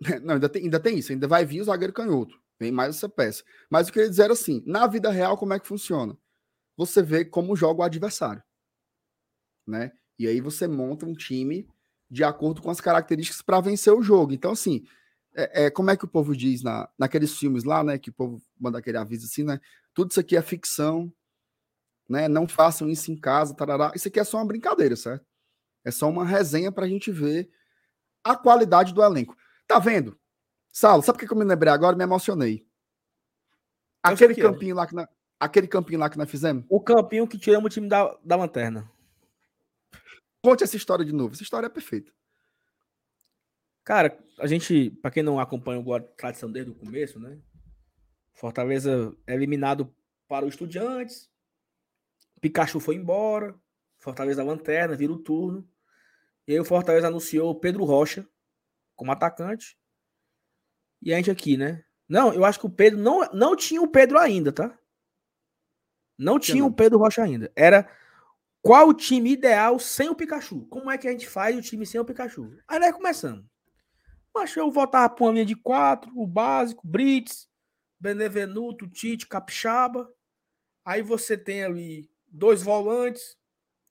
Não, 0.23 0.35
ainda 0.35 0.47
tem, 0.47 0.63
ainda 0.63 0.79
tem 0.79 0.97
isso, 0.97 1.11
ainda 1.11 1.27
vai 1.27 1.45
vir 1.45 1.59
o 1.59 1.65
zagueiro 1.65 1.91
canhoto. 1.91 2.39
Vem 2.57 2.71
mais 2.71 2.95
essa 2.95 3.09
peça. 3.09 3.43
Mas 3.69 3.89
o 3.89 3.91
que 3.91 3.99
eu 3.99 4.03
queria 4.03 4.09
dizer 4.09 4.23
era 4.23 4.33
assim: 4.33 4.63
na 4.65 4.87
vida 4.87 5.11
real, 5.11 5.37
como 5.37 5.53
é 5.53 5.59
que 5.59 5.67
funciona? 5.67 6.17
Você 6.77 7.03
vê 7.03 7.25
como 7.25 7.53
joga 7.53 7.81
o 7.81 7.83
adversário. 7.83 8.41
Né? 9.67 9.91
E 10.17 10.25
aí 10.25 10.39
você 10.39 10.67
monta 10.69 11.05
um 11.05 11.13
time 11.13 11.67
de 12.09 12.23
acordo 12.23 12.61
com 12.61 12.69
as 12.69 12.81
características 12.81 13.41
para 13.41 13.61
vencer 13.61 13.93
o 13.93 14.01
jogo. 14.01 14.33
Então, 14.33 14.51
assim, 14.51 14.85
é, 15.35 15.65
é, 15.65 15.69
como 15.69 15.91
é 15.91 15.97
que 15.97 16.05
o 16.05 16.07
povo 16.07 16.35
diz 16.35 16.63
na, 16.63 16.89
naqueles 16.97 17.37
filmes 17.37 17.63
lá, 17.63 17.83
né? 17.83 17.97
Que 17.97 18.09
o 18.09 18.13
povo 18.13 18.41
manda 18.59 18.79
aquele 18.79 18.97
aviso 18.97 19.25
assim, 19.25 19.43
né? 19.43 19.59
Tudo 19.93 20.11
isso 20.11 20.19
aqui 20.19 20.35
é 20.35 20.41
ficção, 20.41 21.11
né? 22.09 22.27
Não 22.27 22.47
façam 22.47 22.89
isso 22.89 23.11
em 23.11 23.15
casa, 23.15 23.55
tarará. 23.55 23.91
Isso 23.95 24.07
aqui 24.07 24.19
é 24.19 24.23
só 24.23 24.37
uma 24.37 24.45
brincadeira, 24.45 24.95
certo? 24.95 25.25
É 25.89 25.91
só 25.91 26.09
uma 26.09 26.25
resenha 26.25 26.71
para 26.71 26.85
a 26.85 26.89
gente 26.89 27.11
ver 27.11 27.49
a 28.23 28.35
qualidade 28.35 28.93
do 28.93 29.03
elenco. 29.03 29.35
Tá 29.67 29.79
vendo? 29.79 30.17
Saulo, 30.71 31.03
sabe 31.03 31.17
o 31.17 31.27
que 31.27 31.33
eu 31.33 31.37
me 31.37 31.43
lembrei 31.43 31.71
agora? 31.71 31.95
Me 31.95 32.03
emocionei. 32.03 32.65
Aquele 34.01 34.35
campinho 34.35 34.75
lá 34.75 34.87
que 34.87 34.95
na, 34.95 35.07
aquele 35.39 35.67
campinho 35.67 35.99
lá 35.99 36.09
que 36.09 36.17
nós 36.17 36.29
fizemos. 36.29 36.65
O 36.69 36.79
campinho 36.79 37.27
que 37.27 37.37
tiramos 37.37 37.65
o 37.65 37.69
time 37.69 37.87
da, 37.87 38.17
da 38.23 38.35
lanterna. 38.35 38.89
Conte 40.41 40.63
essa 40.63 40.77
história 40.77 41.03
de 41.03 41.11
novo. 41.11 41.33
Essa 41.33 41.43
história 41.43 41.67
é 41.67 41.69
perfeita. 41.69 42.11
Cara, 43.83 44.17
a 44.37 44.47
gente, 44.47 44.91
para 45.01 45.11
quem 45.11 45.23
não 45.23 45.39
acompanha 45.39 45.79
o 45.79 45.99
tradição 45.99 46.51
desde 46.51 46.71
o 46.71 46.75
começo, 46.75 47.19
né? 47.19 47.39
Fortaleza 48.33 49.13
é 49.27 49.33
eliminado 49.33 49.93
para 50.27 50.45
o 50.45 50.49
Estudiantes. 50.49 51.29
Pikachu 52.39 52.79
foi 52.79 52.95
embora. 52.95 53.59
Fortaleza 53.97 54.43
lanterna, 54.43 54.95
vira 54.95 55.11
o 55.11 55.17
turno. 55.19 55.67
E 56.49 56.53
aí 56.53 56.59
o 56.59 56.65
Fortaleza 56.65 57.05
anunciou 57.05 57.53
Pedro 57.53 57.85
Rocha 57.85 58.27
como 58.95 59.11
atacante. 59.11 59.77
E 60.99 61.13
a 61.13 61.17
gente 61.17 61.29
aqui, 61.29 61.55
né? 61.55 61.85
Não, 62.07 62.33
eu 62.33 62.43
acho 62.43 62.59
que 62.59 62.65
o 62.65 62.71
Pedro 62.71 62.99
não, 62.99 63.21
não 63.31 63.55
tinha 63.55 63.79
o 63.79 63.87
Pedro 63.87 64.17
ainda, 64.17 64.51
tá? 64.51 64.75
Não 66.17 66.39
tinha 66.39 66.65
o 66.65 66.73
Pedro 66.73 66.97
Rocha 66.97 67.21
ainda. 67.21 67.51
Era 67.55 67.87
qual 68.63 68.87
o 68.87 68.95
time 68.95 69.29
ideal 69.29 69.77
sem 69.77 70.09
o 70.09 70.15
Pikachu? 70.15 70.65
Como 70.69 70.89
é 70.89 70.97
que 70.97 71.07
a 71.07 71.11
gente 71.11 71.29
faz 71.29 71.55
o 71.55 71.61
time 71.61 71.85
sem 71.85 72.01
o 72.01 72.05
Pikachu? 72.05 72.57
Aí 72.67 72.79
nós 72.79 72.95
começamos. 72.95 73.45
Mas 74.33 74.55
eu 74.55 74.71
voltava 74.71 75.07
para 75.07 75.23
uma 75.23 75.33
linha 75.33 75.45
de 75.45 75.55
quatro, 75.55 76.11
o 76.15 76.25
básico, 76.25 76.81
Brits, 76.83 77.47
Benevenuto, 77.99 78.89
Tite, 78.89 79.27
Capixaba. 79.27 80.11
Aí 80.83 81.03
você 81.03 81.37
tem 81.37 81.63
ali 81.63 82.09
dois 82.27 82.63
volantes. 82.63 83.37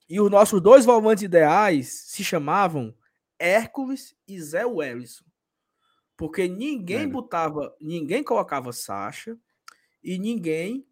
E 0.09 0.21
os 0.21 0.31
nossos 0.31 0.61
dois 0.61 0.85
volantes 0.85 1.23
ideais 1.23 2.05
se 2.07 2.25
chamavam 2.25 2.95
Hércules 3.39 4.17
e 4.27 4.41
Zé 4.41 4.65
Wellison. 4.65 5.25
Porque 6.17 6.49
ninguém 6.49 7.09
botava, 7.09 7.75
ninguém 7.81 8.25
colocava 8.25 8.73
Sacha 8.73 9.39
e 10.03 10.19
ninguém. 10.19 10.87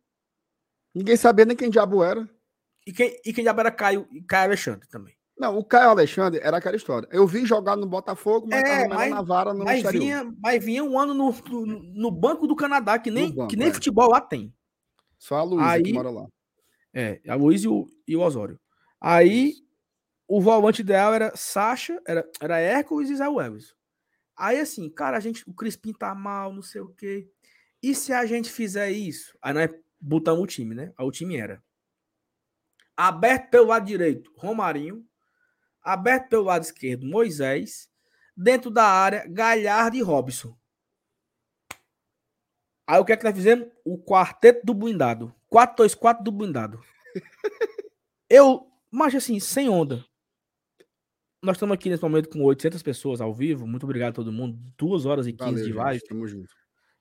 Ninguém 0.94 1.16
sabia 1.16 1.44
nem 1.44 1.56
quem 1.56 1.70
diabo 1.70 2.05
era. 2.05 2.28
E 2.86 2.93
quem, 2.93 3.20
e 3.24 3.32
quem 3.32 3.43
diabo 3.43 3.60
era 3.60 3.70
Caio, 3.70 4.06
Caio 4.28 4.44
Alexandre 4.44 4.86
também. 4.88 5.16
Não, 5.36 5.59
o 5.59 5.64
Caio 5.64 5.90
Alexandre 5.90 6.40
era 6.43 6.56
aquela 6.56 6.76
história. 6.76 7.09
Eu 7.10 7.26
vi 7.26 7.44
jogar 7.44 7.76
no 7.76 7.86
Botafogo, 7.86 8.47
mas 8.48 8.62
é, 8.62 8.88
mas, 8.88 9.10
na 9.10 9.20
vara 9.20 9.52
no 9.52 9.64
mas 9.64 9.82
vinha, 9.82 10.32
mas 10.40 10.64
vinha 10.64 10.82
um 10.82 10.98
ano 10.98 11.12
no, 11.12 11.30
no, 11.30 11.82
no, 11.82 12.10
Banco 12.10 12.47
do 12.47 12.56
Canadá, 12.56 12.98
que 12.98 13.10
nem, 13.10 13.34
banco, 13.34 13.48
que 13.48 13.56
nem 13.56 13.68
é. 13.68 13.72
futebol 13.72 14.09
lá 14.09 14.20
tem. 14.20 14.55
Só 15.18 15.36
a 15.36 15.43
Luísa 15.43 15.82
que 15.82 15.93
mora 15.93 16.10
lá. 16.10 16.26
É, 16.94 17.20
a 17.28 17.34
Luiz 17.34 17.64
e 17.64 17.68
o, 17.68 17.86
e 18.06 18.16
o 18.16 18.20
Osório. 18.20 18.59
Aí, 19.01 19.55
o 20.27 20.40
volante 20.40 20.82
ideal 20.82 21.14
era 21.14 21.36
Sacha, 21.36 22.01
era, 22.06 22.28
era 22.40 22.59
Hércules 22.59 23.10
e 23.10 23.16
Zé 23.16 23.28
Welles. 23.28 23.74
Aí 24.36 24.60
assim, 24.60 24.90
cara, 24.90 25.16
a 25.16 25.20
gente, 25.20 25.48
o 25.48 25.55
Crispim 25.55 25.93
tá 25.93 26.14
mal, 26.14 26.52
não 26.52 26.62
sei 26.62 26.81
o 26.81 26.89
quê. 26.89 27.31
E 27.82 27.94
se 27.94 28.12
a 28.12 28.27
gente 28.27 28.51
fizer 28.51 28.90
isso? 28.90 29.36
Aí 29.40 29.55
nós 29.55 29.70
botamos 30.01 30.43
o 30.43 30.47
time, 30.47 30.74
né? 30.74 30.93
Aí 30.97 31.06
o 31.06 31.10
time 31.10 31.36
era 31.36 31.62
aberto 32.97 33.51
pelo 33.51 33.66
lado 33.66 33.86
direito, 33.86 34.32
Romarinho, 34.36 35.06
aberto 35.82 36.31
pelo 36.31 36.44
lado 36.44 36.62
esquerdo, 36.62 37.06
Moisés, 37.06 37.90
dentro 38.36 38.70
da 38.70 38.85
área, 38.85 39.27
Galhardo 39.28 39.97
e 39.97 40.02
Robson. 40.02 40.56
Aí 42.86 42.98
o 43.01 43.05
que 43.05 43.12
é 43.12 43.16
que 43.16 43.24
nós 43.24 43.35
fizemos? 43.35 43.68
O 43.85 43.98
quarteto 43.98 44.64
do 44.64 44.73
blindado. 44.73 45.35
4-2-4 45.52 46.23
do 46.23 46.31
blindado. 46.31 46.82
Eu, 48.31 48.70
mas 48.90 49.14
assim, 49.14 49.38
sem 49.40 49.68
onda. 49.68 50.04
Nós 51.42 51.56
estamos 51.56 51.74
aqui 51.74 51.88
nesse 51.88 52.02
momento 52.02 52.28
com 52.28 52.42
800 52.42 52.82
pessoas 52.82 53.20
ao 53.20 53.32
vivo. 53.32 53.66
Muito 53.66 53.84
obrigado 53.84 54.10
a 54.10 54.14
todo 54.14 54.32
mundo. 54.32 54.58
Duas 54.76 55.06
horas 55.06 55.26
e 55.26 55.32
15 55.32 55.50
Valeu, 55.50 55.64
de 55.64 55.72
live. 55.72 55.98
Gente, 56.00 56.08
tamo 56.08 56.26
junto. 56.26 56.52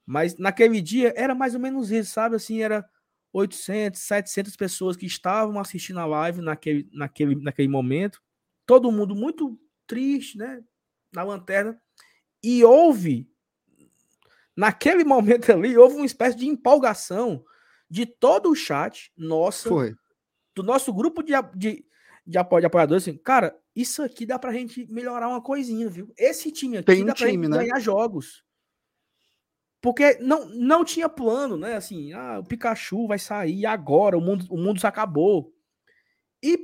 Mas 0.05 0.37
naquele 0.37 0.81
dia 0.81 1.13
era 1.15 1.33
mais 1.33 1.55
ou 1.55 1.59
menos 1.59 1.89
isso, 1.91 2.11
sabe? 2.11 2.35
Assim, 2.35 2.61
era 2.61 2.87
800, 3.33 3.99
700 3.99 4.55
pessoas 4.55 4.95
que 4.95 5.05
estavam 5.05 5.59
assistindo 5.59 5.99
a 5.99 6.05
live 6.05 6.41
naquele, 6.41 6.87
naquele, 6.93 7.35
naquele 7.35 7.67
momento. 7.67 8.21
Todo 8.65 8.91
mundo 8.91 9.15
muito 9.15 9.59
triste, 9.87 10.37
né? 10.37 10.63
Na 11.13 11.23
lanterna. 11.23 11.79
E 12.43 12.63
houve, 12.63 13.27
naquele 14.55 15.03
momento 15.05 15.51
ali, 15.51 15.77
houve 15.77 15.95
uma 15.95 16.05
espécie 16.05 16.37
de 16.37 16.45
empolgação 16.45 17.43
de 17.89 18.05
todo 18.05 18.49
o 18.49 18.55
chat 18.55 19.11
nossa, 19.17 19.69
Foi. 19.69 19.95
Do 20.55 20.63
nosso 20.63 20.93
grupo 20.93 21.21
de, 21.21 21.33
de, 21.53 21.85
de, 22.25 22.37
apo, 22.37 22.59
de 22.59 22.65
apoiadores. 22.65 23.03
Assim, 23.03 23.17
cara, 23.17 23.55
isso 23.75 24.01
aqui 24.01 24.25
dá 24.25 24.39
pra 24.39 24.53
gente 24.53 24.87
melhorar 24.89 25.27
uma 25.27 25.41
coisinha, 25.41 25.89
viu? 25.89 26.11
Esse 26.17 26.51
time 26.51 26.77
aqui 26.77 26.85
Tem 26.85 27.05
dá 27.05 27.13
pra 27.13 27.27
time, 27.27 27.43
gente 27.43 27.51
né? 27.51 27.57
ganhar 27.57 27.79
jogos. 27.79 28.43
Porque 29.81 30.17
não, 30.19 30.49
não 30.49 30.83
tinha 30.83 31.07
plano, 31.07 31.57
né? 31.57 31.75
Assim, 31.75 32.11
ah, 32.13 32.39
o 32.39 32.43
Pikachu 32.43 33.05
vai 33.05 33.19
sair 33.19 33.65
agora, 33.65 34.17
o 34.17 34.21
mundo, 34.21 34.45
o 34.49 34.57
mundo 34.57 34.79
se 34.79 34.87
acabou. 34.87 35.53
E 36.41 36.57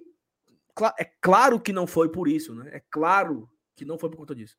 é 0.98 1.06
claro 1.22 1.60
que 1.60 1.74
não 1.74 1.86
foi 1.86 2.10
por 2.10 2.28
isso, 2.28 2.56
né? 2.56 2.72
É 2.74 2.82
claro 2.90 3.48
que 3.76 3.86
não 3.86 4.00
foi 4.00 4.10
por 4.10 4.18
conta 4.18 4.34
disso. 4.34 4.56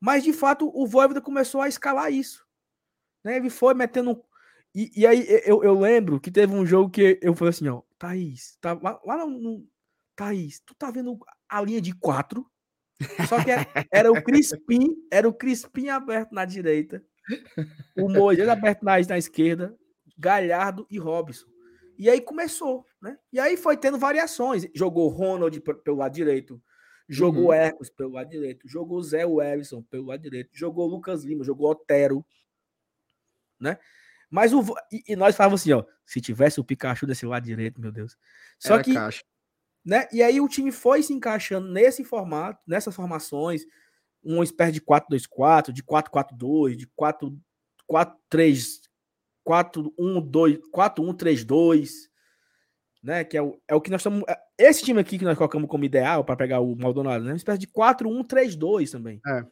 Mas, 0.00 0.24
de 0.24 0.32
fato, 0.32 0.70
o 0.74 0.86
Voivoda 0.86 1.20
começou 1.20 1.60
a 1.60 1.68
escalar 1.68 2.10
isso. 2.10 2.44
Né? 3.22 3.36
Ele 3.36 3.50
foi 3.50 3.74
metendo. 3.74 4.24
E, 4.74 4.90
e 4.96 5.06
aí 5.06 5.26
eu, 5.44 5.62
eu 5.62 5.78
lembro 5.78 6.18
que 6.18 6.30
teve 6.30 6.54
um 6.54 6.64
jogo 6.64 6.90
que 6.90 7.18
eu 7.20 7.34
falei 7.34 7.50
assim, 7.50 7.68
ó, 7.68 7.82
Thaís, 8.00 8.56
tá, 8.62 8.72
lá, 8.82 9.26
no, 9.26 9.38
no. 9.38 9.68
Thaís, 10.16 10.60
tu 10.64 10.74
tá 10.74 10.90
vendo 10.90 11.18
a 11.46 11.60
linha 11.60 11.82
de 11.82 11.94
quatro? 11.94 12.50
Só 13.28 13.44
que 13.44 13.50
era, 13.50 13.66
era 13.92 14.10
o 14.10 14.22
Crispim, 14.22 14.88
era 15.12 15.28
o 15.28 15.34
Crispim 15.34 15.88
aberto 15.88 16.32
na 16.32 16.46
direita, 16.46 17.04
o 17.96 18.08
Moisés 18.08 18.48
aberto 18.48 18.82
na, 18.82 18.98
na 19.00 19.18
esquerda, 19.18 19.76
Galhardo 20.18 20.86
e 20.90 20.98
Robson. 20.98 21.46
E 21.98 22.08
aí 22.08 22.22
começou, 22.22 22.86
né? 23.02 23.18
E 23.30 23.38
aí 23.38 23.58
foi 23.58 23.76
tendo 23.76 23.98
variações. 23.98 24.66
Jogou 24.74 25.08
Ronald 25.08 25.60
pelo 25.84 25.98
lado 25.98 26.14
direito, 26.14 26.60
jogou 27.06 27.48
uhum. 27.48 27.52
Hercos 27.52 27.90
pelo 27.90 28.12
lado 28.12 28.30
direito, 28.30 28.66
jogou 28.66 29.02
Zé 29.02 29.26
Wellison 29.26 29.82
pelo 29.82 30.06
lado 30.06 30.22
direito, 30.22 30.50
jogou 30.54 30.86
Lucas 30.86 31.22
Lima, 31.22 31.44
jogou 31.44 31.70
Otero, 31.70 32.24
né? 33.60 33.78
Mas 34.30 34.52
o 34.52 34.64
e, 34.90 35.16
nós 35.16 35.34
falávamos 35.34 35.62
assim, 35.62 35.72
ó, 35.72 35.84
se 36.06 36.20
tivesse 36.20 36.60
o 36.60 36.64
Pikachu 36.64 37.06
desse 37.06 37.26
lado 37.26 37.44
direito, 37.44 37.80
meu 37.80 37.90
Deus. 37.90 38.16
Só 38.58 38.74
Era 38.74 38.84
que 38.84 38.94
caixa. 38.94 39.22
né? 39.84 40.06
E 40.12 40.22
aí 40.22 40.40
o 40.40 40.48
time 40.48 40.70
foi 40.70 41.02
se 41.02 41.12
encaixando 41.12 41.68
nesse 41.68 42.04
formato, 42.04 42.60
nessas 42.66 42.94
formações, 42.94 43.62
uma 44.22 44.44
espécie 44.44 44.72
de 44.72 44.80
4-2-4, 44.80 45.72
de 45.72 45.82
4-4-2, 45.82 46.76
de 46.76 46.86
4-3 46.86 48.80
4-1-2, 49.46 50.60
4-1-3-2, 50.72 51.90
né? 53.02 53.24
Que 53.24 53.36
é 53.36 53.42
o, 53.42 53.60
é 53.66 53.74
o 53.74 53.80
que 53.80 53.90
nós 53.90 54.00
estamos. 54.00 54.22
É, 54.28 54.38
esse 54.58 54.84
time 54.84 55.00
aqui 55.00 55.18
que 55.18 55.24
nós 55.24 55.36
colocamos 55.36 55.68
como 55.68 55.84
ideal 55.84 56.24
para 56.24 56.36
pegar 56.36 56.60
o 56.60 56.76
Maldonado, 56.76 57.24
né? 57.24 57.32
Uma 57.32 57.36
espécie 57.36 57.58
de 57.58 57.66
4-1-3-2 57.66 58.90
também. 58.90 59.20
É. 59.26 59.44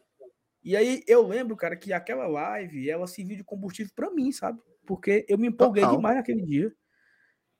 E 0.63 0.75
aí 0.75 1.03
eu 1.07 1.25
lembro, 1.25 1.55
cara, 1.55 1.75
que 1.75 1.93
aquela 1.93 2.27
live 2.27 2.89
ela 2.89 3.07
serviu 3.07 3.37
de 3.37 3.43
combustível 3.43 3.91
para 3.95 4.11
mim, 4.11 4.31
sabe? 4.31 4.59
Porque 4.85 5.25
eu 5.29 5.37
me 5.37 5.47
empolguei 5.47 5.83
Total. 5.83 5.97
demais 5.97 6.15
naquele 6.17 6.45
dia. 6.45 6.73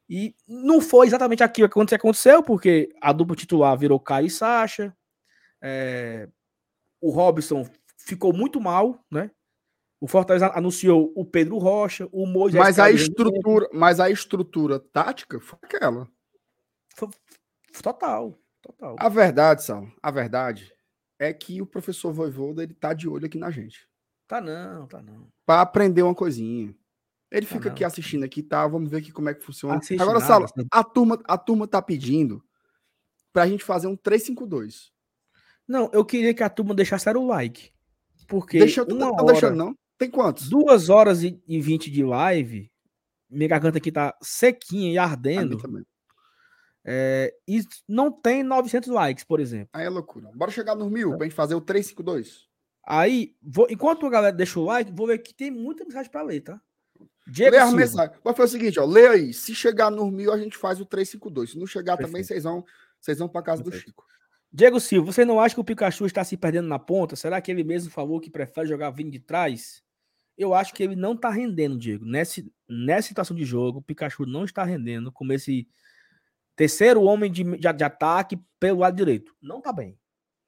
E 0.10 0.36
não 0.48 0.82
foi 0.82 1.06
exatamente 1.06 1.44
aquilo 1.44 1.70
que 1.70 1.96
aconteceu, 1.96 2.42
porque 2.42 2.90
a 3.00 3.14
dupla 3.14 3.36
titular 3.36 3.78
virou 3.78 4.00
Caio 4.00 4.26
e 4.26 4.30
Sacha. 4.30 4.96
É, 5.62 6.28
o 7.00 7.12
Robson 7.12 7.70
ficou 7.98 8.34
muito 8.34 8.60
mal, 8.60 9.06
né? 9.12 9.30
O 10.02 10.08
Fortaleza 10.08 10.52
anunciou 10.56 11.12
o 11.16 11.26
Pedro 11.26 11.58
Rocha, 11.58 12.08
o 12.12 12.26
Moisés. 12.26 12.64
Mas 12.64 12.80
a 12.80 12.90
estrutura, 12.90 13.70
mas 13.74 14.00
a 14.00 14.10
estrutura 14.10 14.80
tática 14.80 15.40
foi 15.40 15.60
aquela. 15.62 16.08
Foi, 16.96 17.10
total, 17.84 18.40
total. 18.62 18.96
A 18.98 19.10
verdade, 19.10 19.64
Sal, 19.64 19.88
a 20.02 20.10
verdade 20.10 20.74
é 21.20 21.34
que 21.34 21.62
o 21.62 21.66
professor 21.66 22.14
Voivoda 22.14 22.64
ele 22.64 22.74
tá 22.74 22.94
de 22.94 23.08
olho 23.08 23.26
aqui 23.26 23.38
na 23.38 23.52
gente. 23.52 23.88
Tá 24.28 24.40
não, 24.40 24.88
tá 24.88 25.02
não. 25.02 25.28
Para 25.46 25.62
aprender 25.62 26.02
uma 26.02 26.16
coisinha. 26.16 26.74
Ele 27.30 27.46
tá 27.46 27.54
fica 27.54 27.66
não. 27.66 27.74
aqui 27.74 27.84
assistindo 27.84 28.24
aqui, 28.24 28.42
tá? 28.42 28.66
Vamos 28.66 28.90
ver 28.90 28.98
aqui 28.98 29.12
como 29.12 29.30
é 29.30 29.34
que 29.34 29.44
funciona. 29.44 29.78
Assiste 29.78 30.02
Agora, 30.02 30.22
Sal, 30.22 30.46
a 30.72 30.84
turma, 30.84 31.22
a 31.26 31.38
turma 31.38 31.68
tá 31.68 31.82
pedindo 31.82 32.44
pra 33.34 33.48
gente 33.48 33.64
fazer 33.64 33.88
um 33.88 33.96
352. 33.96 34.92
Não, 35.68 35.90
eu 35.94 36.04
queria 36.04 36.34
que 36.34 36.42
a 36.42 36.50
turma 36.50 36.74
deixasse 36.74 37.08
o 37.10 37.28
like. 37.28 37.72
Porque 38.28 38.60
Deixa, 38.60 38.84
uma 38.84 38.94
não 38.96 39.16
tá 39.16 39.24
hora... 39.24 39.34
deixando, 39.34 39.56
não? 39.56 39.76
Tem 39.98 40.10
quantos? 40.10 40.50
Duas 40.50 40.90
horas 40.90 41.24
e, 41.24 41.42
vinte 41.60 41.92
de 41.92 42.04
live. 42.04 42.72
Minha 43.30 43.50
garganta 43.50 43.78
aqui 43.78 43.92
tá 43.92 44.16
sequinha 44.22 44.92
e 44.92 44.98
ardendo. 44.98 45.60
É, 46.92 47.34
e 47.48 47.62
não 47.88 48.12
tem 48.12 48.42
900 48.42 48.90
likes, 48.90 49.24
por 49.24 49.40
exemplo. 49.40 49.70
Aí 49.74 49.86
é 49.86 49.90
loucura. 49.90 50.32
Bora 50.34 50.50
chegar 50.50 50.74
nos 50.74 50.92
mil 50.92 51.16
pra 51.16 51.26
gente 51.26 51.36
fazer 51.36 51.54
o 51.54 51.62
352. 51.62 52.48
Aí, 52.86 53.36
vou, 53.42 53.68
enquanto 53.70 54.06
a 54.08 54.10
galera 54.10 54.36
deixa 54.36 54.60
o 54.60 54.66
like, 54.66 54.92
vou 54.92 55.06
ver 55.06 55.20
que 55.20 55.34
tem 55.34 55.52
muita 55.52 55.86
mensagem 55.86 56.12
pra 56.12 56.24
ler, 56.24 56.42
tá? 56.42 56.60
Diego 57.28 57.52
lê 57.52 57.62
as 57.62 57.74
mensagens. 57.74 58.18
Mas 58.26 58.36
foi 58.36 58.46
o 58.46 58.48
seguinte, 58.48 58.80
ó. 58.80 58.86
Lê 58.86 59.08
aí. 59.08 59.34
Se 59.34 59.54
chegar 59.54 59.92
nos 59.92 60.12
mil, 60.12 60.34
a 60.34 60.38
gente 60.38 60.58
faz 60.58 60.82
o 60.82 60.86
352. 60.86 61.52
Se 61.52 61.60
não 61.60 61.68
chegar 61.68 61.96
Perfeito. 61.96 62.12
também, 62.12 62.24
vocês 62.24 62.44
vão, 62.44 62.66
vocês 63.00 63.20
vão 63.20 63.30
pra 63.30 63.44
casa 63.44 63.64
Perfeito. 63.64 63.84
do 63.84 63.88
Chico. 63.90 64.06
Diego 64.52 64.80
Silva, 64.80 65.12
você 65.12 65.24
não 65.24 65.40
acha 65.40 65.54
que 65.54 65.62
o 65.62 65.64
Pikachu 65.64 66.08
está 66.08 66.24
se 66.24 66.36
perdendo 66.36 66.68
na 66.68 66.80
ponta? 66.80 67.16
Será 67.16 67.40
que 67.40 67.52
ele 67.52 67.64
mesmo 67.64 67.92
falou 67.92 68.20
que 68.20 68.32
prefere 68.32 68.68
jogar 68.68 68.90
vindo 68.90 69.12
de 69.12 69.20
trás? 69.20 69.84
eu 70.40 70.54
acho 70.54 70.74
que 70.74 70.82
ele 70.82 70.96
não 70.96 71.18
tá 71.18 71.30
rendendo, 71.30 71.78
Diego. 71.78 72.06
Nesse, 72.06 72.50
nessa 72.68 73.10
situação 73.10 73.36
de 73.36 73.44
jogo, 73.44 73.80
o 73.80 73.82
Pikachu 73.82 74.26
não 74.26 74.46
está 74.46 74.64
rendendo 74.64 75.12
como 75.12 75.34
esse 75.34 75.68
terceiro 76.60 77.02
homem 77.04 77.32
de, 77.32 77.42
de, 77.42 77.74
de 77.74 77.84
ataque 77.86 78.38
pelo 78.60 78.80
lado 78.80 78.94
direito. 78.94 79.34
Não 79.42 79.62
tá 79.62 79.72
bem. 79.72 79.98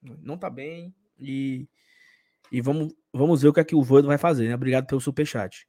Não 0.02 0.38
tá 0.38 0.50
bem. 0.50 0.94
E, 1.18 1.70
e 2.52 2.60
vamos, 2.60 2.94
vamos 3.14 3.42
ver 3.42 3.48
o 3.48 3.54
que 3.54 3.62
é 3.62 3.64
que 3.64 3.76
o 3.76 3.82
Voido 3.82 4.10
vai 4.10 4.18
fazer, 4.18 4.50
né? 4.50 4.56
Obrigado 4.56 4.86
pelo 4.88 5.00
superchat. 5.00 5.66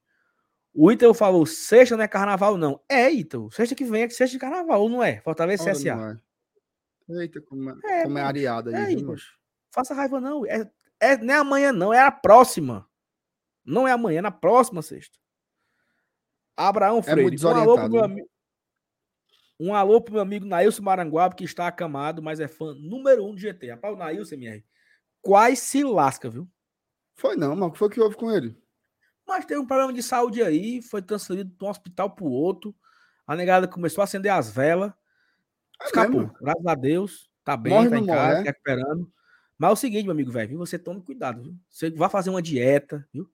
O 0.75 0.91
Ítalo 0.91 1.15
falou: 1.15 1.47
sexta 1.47 1.97
não 1.97 2.03
é 2.03 2.09
carnaval, 2.09 2.57
não. 2.57 2.81
É, 2.89 3.09
Ítalo. 3.09 3.53
Sexta 3.53 3.77
que 3.77 3.85
vem 3.85 4.03
é 4.03 4.09
sexta 4.09 4.33
de 4.35 4.41
carnaval, 4.41 4.89
não 4.89 5.01
é? 5.01 5.21
Fortaleza 5.21 5.63
oh, 5.63 5.71
CSA. 5.71 6.21
É. 7.09 7.23
Eita, 7.23 7.41
como 7.43 7.71
é, 7.71 7.75
é, 7.85 8.03
como 8.03 8.19
é 8.19 8.23
areada 8.23 8.77
aí, 8.77 8.97
é, 8.97 9.17
Faça 9.71 9.95
raiva, 9.95 10.21
não. 10.21 10.45
É, 10.45 10.69
é, 10.99 11.17
não 11.19 11.35
é 11.35 11.37
amanhã, 11.37 11.73
não. 11.73 11.95
É 11.95 12.01
a 12.01 12.11
próxima. 12.11 12.89
Não 13.65 13.87
é 13.87 13.93
amanhã, 13.93 14.19
é 14.19 14.23
na 14.23 14.33
próxima 14.33 14.83
sexta. 14.83 15.17
Abraão 16.57 16.99
é 16.99 17.03
Freire. 17.03 17.37
É 17.41 17.47
um 17.47 17.49
alô 17.49 17.77
pro 17.77 17.91
meu 17.91 18.03
amigo. 18.03 18.32
Um 19.63 19.75
alô 19.75 20.01
pro 20.01 20.15
meu 20.15 20.23
amigo 20.23 20.47
Nailson 20.47 20.83
Maranguape, 20.83 21.37
que 21.37 21.45
está 21.45 21.67
acamado, 21.67 22.23
mas 22.23 22.41
é 22.41 22.49
fã 22.49 22.75
número 22.75 23.25
um 23.25 23.35
de 23.35 23.43
GT. 23.43 23.71
Rapaz, 23.71 23.95
o 23.95 23.97
Nailson, 23.97 24.35
MR, 24.35 24.65
quase 25.21 25.57
se 25.57 25.85
lasca, 25.85 26.29
viu? 26.29 26.49
Foi 27.15 27.37
não, 27.37 27.55
mas 27.55 27.69
o 27.69 27.73
que 27.73 27.79
foi 27.79 27.91
que 27.91 28.01
houve 28.01 28.17
com 28.17 28.31
ele? 28.31 28.57
Mas 29.27 29.45
teve 29.45 29.61
um 29.61 29.67
problema 29.67 29.93
de 29.93 30.03
saúde 30.03 30.43
aí, 30.43 30.83
foi 30.83 31.01
transferido 31.01 31.55
de 31.57 31.65
um 31.65 31.69
hospital 31.69 32.11
pro 32.11 32.25
outro. 32.25 32.75
A 33.27 33.37
negada 33.37 33.69
começou 33.69 34.03
a 34.03 34.05
acender 34.05 34.33
as 34.33 34.51
velas. 34.51 34.93
É 35.81 35.85
escapou. 35.87 36.23
Mesmo? 36.23 36.37
Graças 36.41 36.67
a 36.67 36.75
Deus. 36.75 37.31
Tá 37.45 37.57
bem, 37.57 37.73
morre 37.73 37.91
tá 37.91 37.99
em 37.99 38.07
casa, 38.07 38.29
morre, 38.29 38.41
é? 38.41 38.43
recuperando. 38.43 39.13
Mas 39.59 39.71
é 39.71 39.73
o 39.73 39.77
seguinte, 39.77 40.05
meu 40.05 40.13
amigo 40.13 40.33
velho, 40.33 40.59
você 40.59 40.79
tome 40.79 41.03
cuidado, 41.03 41.43
viu? 41.43 41.55
Você 41.69 41.91
vai 41.91 42.09
fazer 42.09 42.31
uma 42.31 42.43
dieta, 42.43 43.07
viu? 43.13 43.31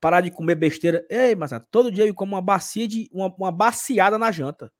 parar 0.00 0.22
de 0.22 0.30
comer 0.30 0.54
besteira. 0.54 1.06
Ei, 1.08 1.34
mas 1.34 1.50
todo 1.70 1.92
dia 1.92 2.06
eu 2.06 2.14
como 2.14 2.34
uma 2.34 2.42
bacia 2.42 2.88
de 2.88 3.08
uma, 3.12 3.32
uma 3.36 3.52
baciada 3.52 4.18
na 4.18 4.32
janta. 4.32 4.72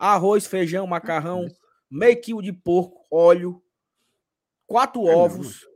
Arroz, 0.00 0.46
feijão, 0.46 0.86
macarrão, 0.86 1.46
meio 1.90 2.18
quilo 2.18 2.42
de 2.42 2.54
porco, 2.54 3.06
óleo, 3.10 3.62
quatro 4.66 5.06
é 5.06 5.14
ovos, 5.14 5.62
não. 5.62 5.70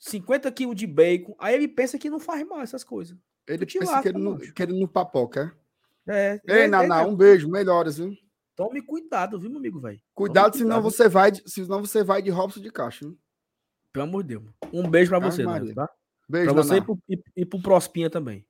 50 0.00 0.50
quilos 0.50 0.74
de 0.74 0.88
bacon. 0.88 1.36
Aí 1.38 1.54
ele 1.54 1.68
pensa 1.68 1.96
que 1.96 2.10
não 2.10 2.18
faz 2.18 2.44
mal 2.44 2.60
essas 2.60 2.82
coisas. 2.82 3.16
Ele 3.46 3.64
pensa 3.64 4.02
que 4.02 4.08
ele, 4.08 4.18
não, 4.18 4.36
que 4.36 4.62
ele 4.62 4.78
não 4.78 4.88
papoca, 4.88 5.56
é? 6.06 6.32
É. 6.32 6.40
Ei, 6.48 6.62
é, 6.62 6.66
Naná, 6.66 7.02
é, 7.02 7.06
um 7.06 7.14
beijo, 7.14 7.48
melhoras, 7.48 7.98
viu? 7.98 8.12
Tome 8.56 8.82
cuidado, 8.82 9.38
viu, 9.38 9.50
meu 9.50 9.60
amigo, 9.60 9.78
velho? 9.78 10.00
Cuidado, 10.14 10.52
cuidado, 10.52 10.58
senão 10.58 10.82
você 10.82 11.08
vai, 11.08 11.30
de, 11.30 11.48
senão 11.48 11.80
você 11.80 12.02
vai 12.02 12.20
de 12.20 12.30
Robson 12.30 12.60
de 12.60 12.72
caixa, 12.72 13.06
viu? 13.06 13.16
Pelo 13.92 14.06
amor 14.06 14.24
de 14.24 14.30
Deus. 14.30 14.52
Um 14.72 14.90
beijo 14.90 15.10
para 15.10 15.20
você, 15.20 15.46
né, 15.46 15.72
tá? 15.74 15.88
Beijo, 16.28 16.52
pra 16.52 16.62
você 16.62 16.76
e 16.76 16.82
pro, 16.82 16.98
e, 17.08 17.22
e 17.36 17.46
pro 17.46 17.62
Prospinha 17.62 18.10
também. 18.10 18.44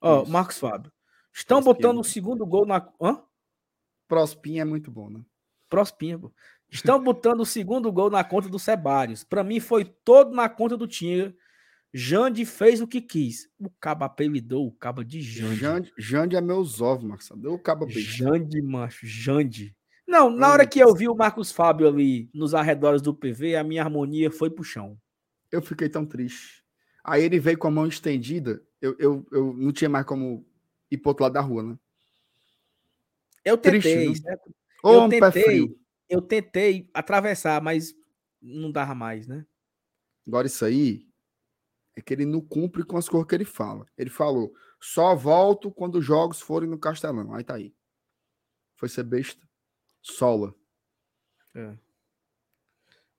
Ó, 0.00 0.22
Isso. 0.22 0.30
Marcos 0.30 0.58
Fábio. 0.58 0.92
Estão 1.34 1.60
Prospinha. 1.60 1.88
botando 1.88 2.00
o 2.00 2.04
segundo 2.04 2.46
gol 2.46 2.64
na. 2.64 2.88
Hã? 3.00 3.20
Prospinha 4.12 4.60
é 4.60 4.64
muito 4.66 4.90
bom, 4.90 5.08
né? 5.08 5.22
Prospinha, 5.70 6.18
pô. 6.18 6.30
Estão 6.70 7.02
botando 7.02 7.40
o 7.40 7.46
segundo 7.46 7.90
gol 7.90 8.10
na 8.10 8.22
conta 8.22 8.46
do 8.46 8.58
Sebários. 8.58 9.24
Para 9.24 9.42
mim 9.42 9.58
foi 9.58 9.86
todo 9.86 10.36
na 10.36 10.50
conta 10.50 10.76
do 10.76 10.86
Tinga. 10.86 11.34
Jande 11.94 12.44
fez 12.44 12.82
o 12.82 12.86
que 12.86 13.00
quis. 13.00 13.48
O 13.58 13.70
cabo 13.70 14.04
apelidou 14.04 14.66
o 14.66 14.70
cabo 14.70 15.02
de 15.02 15.22
Jande. 15.22 15.56
Jande, 15.56 15.92
Jande 15.96 16.36
é 16.36 16.42
meus 16.42 16.82
ovos, 16.82 17.04
Marcos. 17.04 17.30
Deu 17.36 17.54
o 17.54 17.58
cabo 17.58 17.88
Jande, 17.88 18.60
macho. 18.60 19.06
Jande. 19.06 19.74
Não, 20.06 20.28
na 20.28 20.50
hora 20.50 20.66
que 20.66 20.78
eu 20.78 20.94
vi 20.94 21.08
o 21.08 21.16
Marcos 21.16 21.50
Fábio 21.50 21.88
ali 21.88 22.28
nos 22.34 22.52
arredores 22.52 23.00
do 23.00 23.14
PV, 23.14 23.56
a 23.56 23.64
minha 23.64 23.82
harmonia 23.82 24.30
foi 24.30 24.50
pro 24.50 24.62
chão. 24.62 24.98
Eu 25.50 25.62
fiquei 25.62 25.88
tão 25.88 26.04
triste. 26.04 26.62
Aí 27.02 27.24
ele 27.24 27.40
veio 27.40 27.56
com 27.56 27.68
a 27.68 27.70
mão 27.70 27.86
estendida, 27.86 28.62
eu, 28.78 28.94
eu, 28.98 29.26
eu 29.32 29.54
não 29.54 29.72
tinha 29.72 29.88
mais 29.88 30.04
como 30.04 30.46
ir 30.90 30.98
pro 30.98 31.12
outro 31.12 31.22
lado 31.22 31.32
da 31.32 31.40
rua, 31.40 31.62
né? 31.62 31.78
Eu 33.44 33.58
tentei, 33.58 34.06
Triste, 34.06 34.24
né? 34.24 34.36
eu 34.84 35.08
tentei, 35.08 35.76
eu 36.08 36.22
tentei 36.22 36.90
atravessar, 36.94 37.60
mas 37.60 37.94
não 38.40 38.70
dava 38.70 38.94
mais, 38.94 39.26
né? 39.26 39.46
Agora 40.26 40.46
isso 40.46 40.64
aí 40.64 41.08
é 41.96 42.00
que 42.00 42.12
ele 42.12 42.24
não 42.24 42.40
cumpre 42.40 42.84
com 42.84 42.96
as 42.96 43.08
coisas 43.08 43.28
que 43.28 43.34
ele 43.34 43.44
fala. 43.44 43.86
Ele 43.96 44.10
falou: 44.10 44.54
só 44.80 45.14
volto 45.14 45.70
quando 45.70 45.96
os 45.96 46.04
jogos 46.04 46.40
forem 46.40 46.68
no 46.68 46.78
Castelão. 46.78 47.34
Aí 47.34 47.42
tá 47.42 47.54
aí. 47.54 47.74
Foi 48.76 48.88
ser 48.88 49.04
besta. 49.04 49.46
Sola. 50.00 50.54
É. 51.54 51.76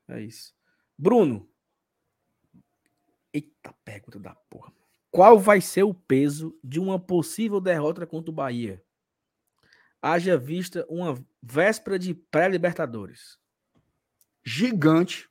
É 0.07 0.21
isso. 0.21 0.53
Bruno, 0.97 1.49
Eita 3.33 3.73
pergunta 3.83 4.19
da 4.19 4.35
porra. 4.35 4.71
Qual 5.09 5.39
vai 5.39 5.59
ser 5.59 5.83
o 5.83 5.93
peso 5.93 6.57
de 6.63 6.79
uma 6.79 6.99
possível 6.99 7.59
derrota 7.59 8.05
contra 8.05 8.29
o 8.29 8.33
Bahia? 8.33 8.83
Haja 10.05 10.37
vista 10.37 10.85
uma 10.89 11.15
véspera 11.41 11.97
de 11.97 12.13
pré-Libertadores. 12.13 13.39
Gigante. 14.43 15.29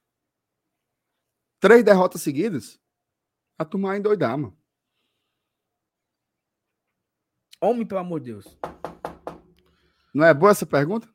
Três 1.61 1.85
derrotas 1.85 2.23
seguidas? 2.23 2.81
A 3.59 3.67
turma 3.67 3.99
endoidar, 3.99 4.39
mano. 4.39 4.59
Homem, 7.61 7.87
pelo 7.87 8.01
amor 8.01 8.21
de 8.21 8.33
Deus. 8.33 8.59
Não 10.15 10.25
é 10.25 10.33
boa 10.33 10.53
essa 10.53 10.65
pergunta? 10.65 11.07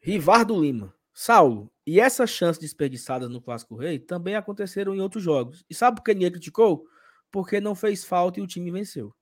Rivardo 0.00 0.58
Lima. 0.58 0.96
Saulo, 1.12 1.70
e 1.86 2.00
essas 2.00 2.30
chances 2.30 2.58
desperdiçadas 2.58 3.28
no 3.28 3.42
Clássico 3.42 3.76
Rei 3.76 3.98
também 3.98 4.36
aconteceram 4.36 4.94
em 4.94 5.02
outros 5.02 5.22
jogos. 5.22 5.66
E 5.68 5.74
sabe 5.74 5.98
por 5.98 6.02
que 6.04 6.14
ninguém 6.14 6.32
criticou? 6.32 6.88
Porque 7.30 7.60
não 7.60 7.74
fez 7.74 8.04
falta 8.04 8.40
e 8.40 8.42
o 8.42 8.46
time 8.46 8.70
venceu. 8.70 9.14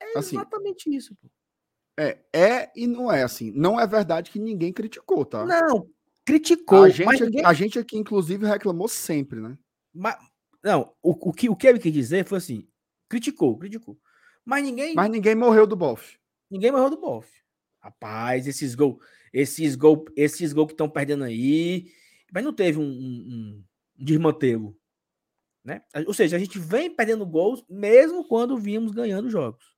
É 0.00 0.16
assim, 0.16 0.36
exatamente 0.36 0.94
isso. 0.94 1.12
Pô. 1.16 1.28
É, 1.96 2.18
é 2.32 2.72
e 2.74 2.86
não 2.86 3.10
é 3.10 3.22
assim. 3.22 3.52
Não 3.52 3.78
é 3.78 3.86
verdade 3.86 4.30
que 4.30 4.38
ninguém 4.38 4.72
criticou, 4.72 5.24
tá? 5.24 5.44
Não, 5.44 5.88
criticou. 6.24 6.84
A 6.84 6.88
gente, 6.88 7.24
ninguém... 7.24 7.44
a 7.44 7.52
gente 7.52 7.78
aqui, 7.78 7.96
inclusive, 7.96 8.46
reclamou 8.46 8.88
sempre, 8.88 9.40
né? 9.40 9.56
Mas, 9.92 10.16
não, 10.62 10.92
o, 11.02 11.28
o, 11.28 11.32
que, 11.32 11.48
o 11.48 11.54
que 11.54 11.66
ele 11.66 11.78
quis 11.78 11.92
dizer 11.92 12.24
foi 12.24 12.38
assim: 12.38 12.68
criticou, 13.08 13.56
criticou. 13.58 13.98
Mas 14.44 14.64
ninguém. 14.64 14.94
Mas 14.94 15.10
ninguém 15.10 15.34
morreu 15.34 15.66
do 15.66 15.76
bofe. 15.76 16.18
Ninguém 16.50 16.72
morreu 16.72 16.90
do 16.90 17.00
bofe. 17.00 17.42
Rapaz, 17.80 18.46
esses 18.46 18.74
gols, 18.74 18.96
esses 19.32 19.76
gols, 19.76 20.04
esses 20.16 20.52
gols 20.52 20.68
que 20.68 20.74
estão 20.74 20.88
perdendo 20.88 21.24
aí. 21.24 21.86
Mas 22.32 22.42
não 22.42 22.52
teve 22.52 22.78
um, 22.78 22.82
um, 22.82 22.84
um 22.88 23.64
desmantelo. 23.96 24.76
Né? 25.64 25.82
Ou 26.06 26.12
seja, 26.12 26.36
a 26.36 26.38
gente 26.38 26.58
vem 26.58 26.94
perdendo 26.94 27.24
gols 27.24 27.64
mesmo 27.70 28.26
quando 28.26 28.58
vimos 28.58 28.92
ganhando 28.92 29.30
jogos. 29.30 29.73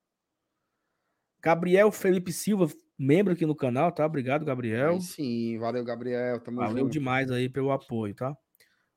Gabriel 1.42 1.92
Felipe 1.92 2.32
Silva, 2.32 2.68
membro 2.98 3.32
aqui 3.32 3.46
no 3.46 3.54
canal, 3.54 3.92
tá? 3.92 4.04
Obrigado, 4.04 4.44
Gabriel. 4.44 4.94
Aí 4.94 5.00
sim, 5.02 5.58
valeu, 5.58 5.84
Gabriel. 5.84 6.40
Tamo 6.40 6.58
valeu 6.58 6.84
junto. 6.84 6.92
demais 6.92 7.30
aí 7.30 7.48
pelo 7.48 7.70
apoio, 7.70 8.14
tá? 8.14 8.36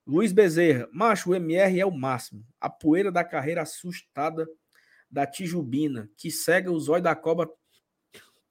Luiz 0.06 0.32
Bezerra, 0.32 0.90
macho, 0.92 1.30
o 1.32 1.36
MR 1.36 1.80
é 1.80 1.86
o 1.86 1.92
máximo. 1.92 2.44
A 2.60 2.70
poeira 2.70 3.12
da 3.12 3.24
carreira 3.24 3.62
assustada 3.62 4.48
da 5.10 5.26
Tijubina, 5.28 6.10
que 6.18 6.32
cega 6.32 6.72
os 6.72 6.90
olhos 6.90 7.04
da 7.04 7.16
cobra 7.16 7.48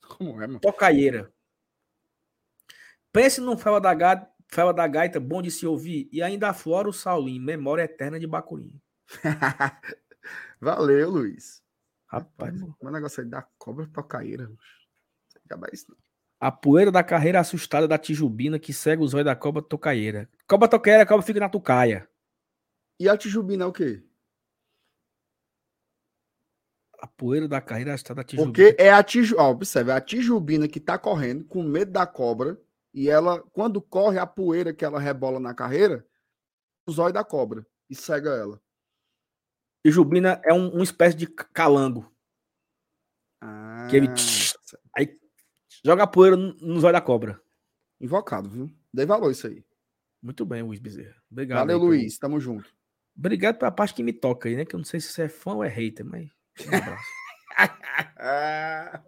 Como 0.01 0.41
é, 0.41 0.47
mano? 0.47 0.61
tocaieira. 0.61 1.33
Pense 3.13 3.41
num 3.41 3.57
Fela 3.57 3.81
da, 3.81 3.93
gaita, 3.95 4.29
Fela 4.47 4.73
da 4.73 4.87
Gaita 4.87 5.19
bom 5.19 5.43
de 5.43 5.51
se 5.51 5.67
ouvir 5.67 6.09
e 6.13 6.23
ainda 6.23 6.51
aflora 6.51 6.89
o 6.89 6.93
Saulinho, 6.93 7.43
memória 7.43 7.83
eterna 7.83 8.21
de 8.21 8.27
Bacurim. 8.27 8.81
Valeu, 10.61 11.11
Luiz. 11.11 11.63
Rapaz, 12.09 12.55
o 12.81 12.91
negócio 12.91 13.23
aí 13.23 13.29
da 13.29 13.47
cobra 13.59 13.87
tocaíra. 13.87 14.51
A 16.41 16.51
poeira 16.51 16.91
da 16.91 17.05
carreira 17.05 17.39
assustada 17.39 17.87
da 17.87 17.99
Tijubina 17.99 18.59
que 18.59 18.73
segue 18.73 19.03
os 19.03 19.13
olhos 19.13 19.27
da 19.27 19.37
cobra 19.37 19.61
tocaieira. 19.61 20.29
Cobra 20.47 20.69
tocaieira, 20.69 21.03
a 21.03 21.07
cobra 21.07 21.23
fica 21.23 21.41
na 21.41 21.51
tucaia. 21.51 22.09
E 22.99 23.09
a 23.09 23.17
Tijubina 23.17 23.65
é 23.65 23.67
o 23.67 23.73
quê? 23.73 24.03
A 26.99 27.07
poeira 27.07 27.47
da 27.47 27.61
carreira 27.61 27.93
assustada 27.93 28.23
da 28.23 28.25
Tijubina. 28.25 28.53
Porque 28.53 28.83
é 28.83 28.91
a 28.91 29.03
Tijubina. 29.03 29.49
Observe, 29.49 29.91
é 29.91 29.95
a 29.95 30.01
Tijubina 30.01 30.67
que 30.67 30.81
tá 30.81 30.99
correndo 30.99 31.45
com 31.45 31.63
medo 31.63 31.93
da 31.93 32.07
cobra. 32.07 32.59
E 32.95 33.11
ela, 33.11 33.43
quando 33.53 33.83
corre, 33.83 34.19
a 34.19 34.27
poeira 34.27 34.73
que 34.73 34.85
ela 34.85 34.99
rebola 34.99 35.39
na 35.39 35.53
carreira, 35.53 36.07
os 36.87 36.99
olhos 36.99 37.13
da 37.13 37.23
cobra. 37.23 37.67
E 37.91 37.95
cega 37.95 38.31
ela. 38.31 38.61
E 39.85 39.91
Jubina 39.91 40.41
é 40.45 40.53
um, 40.53 40.69
uma 40.71 40.85
espécie 40.85 41.17
de 41.17 41.27
calango. 41.27 42.13
Ah, 43.41 43.87
que 43.89 43.97
ele 43.97 44.09
aí 44.97 45.17
joga 45.85 46.07
poeira 46.07 46.37
nos 46.37 46.85
olhos 46.85 46.93
da 46.93 47.01
cobra. 47.01 47.41
Invocado, 48.01 48.49
viu? 48.49 48.71
Dei 48.93 49.07
valor 49.07 49.31
isso 49.31 49.47
aí. 49.47 49.65
Muito 50.23 50.45
bem, 50.45 50.63
Luiz 50.63 50.81
Bezerra. 50.81 51.17
Obrigado. 51.31 51.59
Valeu, 51.59 51.77
aí, 51.79 51.83
Luiz. 51.83 52.19
Tamo 52.19 52.41
junto. 52.41 52.69
Obrigado 53.17 53.59
pela 53.59 53.71
parte 53.71 53.95
que 53.95 54.03
me 54.03 54.13
toca 54.13 54.49
aí, 54.49 54.57
né? 54.57 54.65
Que 54.65 54.75
eu 54.75 54.79
não 54.79 54.85
sei 54.85 55.01
se 55.01 55.13
você 55.13 55.23
é 55.23 55.29
fã 55.29 55.55
ou 55.55 55.65
é 55.65 55.69
hater, 55.69 56.05
mas. 56.05 56.29
Um 56.67 56.77
abraço. 56.77 57.05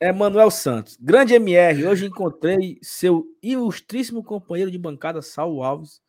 é 0.00 0.12
Manuel 0.12 0.50
Santos. 0.50 0.96
Grande 1.00 1.34
MR. 1.34 1.86
Hoje 1.86 2.06
encontrei 2.06 2.78
seu 2.82 3.24
ilustríssimo 3.42 4.22
companheiro 4.22 4.70
de 4.70 4.78
bancada, 4.78 5.22
Saulo 5.22 5.62
Alves, 5.62 6.00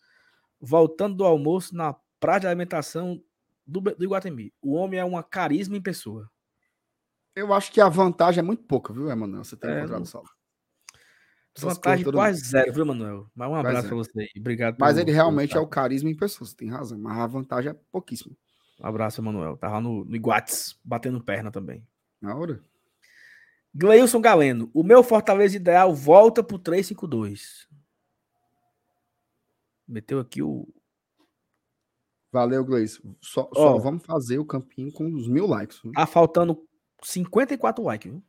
voltando 0.59 1.15
do 1.15 1.25
almoço 1.25 1.75
na 1.75 1.95
praia 2.19 2.41
de 2.41 2.47
alimentação 2.47 3.21
do, 3.65 3.81
do 3.81 4.03
Iguatemi. 4.03 4.53
O 4.61 4.73
homem 4.73 4.99
é 4.99 5.05
uma 5.05 5.23
carisma 5.23 5.77
em 5.77 5.81
pessoa. 5.81 6.29
Eu 7.35 7.53
acho 7.53 7.71
que 7.71 7.81
a 7.81 7.89
vantagem 7.89 8.39
é 8.39 8.43
muito 8.43 8.63
pouca, 8.63 8.93
viu, 8.93 9.09
Emanuel? 9.09 9.43
Você 9.43 9.57
tem 9.57 9.69
é, 9.69 9.79
encontrado 9.79 10.03
o 10.03 10.05
Saulo. 10.05 10.29
Vantagem 11.57 12.11
quase 12.11 12.41
zero, 12.41 12.73
viu, 12.73 12.85
Manuel? 12.85 13.29
Mas 13.35 13.49
um 13.49 13.55
abraço 13.55 13.87
para 13.87 13.95
você 13.95 14.21
aí. 14.21 14.29
Obrigado. 14.37 14.75
Mas 14.79 14.97
ele 14.97 15.11
realmente 15.11 15.55
é 15.55 15.59
o 15.59 15.67
carisma 15.67 16.09
em 16.09 16.15
pessoa, 16.15 16.47
você 16.47 16.55
tem 16.55 16.69
razão. 16.69 16.97
Mas 16.97 17.17
a 17.17 17.27
vantagem 17.27 17.71
é 17.71 17.75
pouquíssima. 17.91 18.35
Um 18.79 18.87
abraço, 18.87 19.21
Manuel. 19.21 19.55
Tava 19.57 19.79
no, 19.79 20.03
no 20.03 20.15
Iguates, 20.15 20.79
batendo 20.83 21.23
perna 21.23 21.51
também. 21.51 21.85
Na 22.19 22.35
hora. 22.35 22.63
Gleilson 23.73 24.19
Galeno. 24.19 24.69
O 24.73 24.83
meu 24.83 25.03
Fortaleza 25.03 25.55
ideal 25.55 25.93
volta 25.93 26.43
pro 26.43 26.57
352. 26.57 27.67
Meteu 29.87 30.19
aqui 30.19 30.41
o, 30.41 30.67
Valeu, 32.33 32.65
Gleison. 32.65 33.15
Só, 33.21 33.47
oh, 33.51 33.55
só, 33.55 33.77
vamos 33.77 34.03
fazer 34.03 34.39
o 34.39 34.45
campinho 34.45 34.91
com 34.91 35.05
os 35.13 35.27
mil 35.27 35.45
likes. 35.45 35.79
Viu? 35.83 35.91
Tá 35.91 36.07
faltando 36.07 36.67
54 37.03 37.83
likes, 37.83 38.11
viu? 38.11 38.23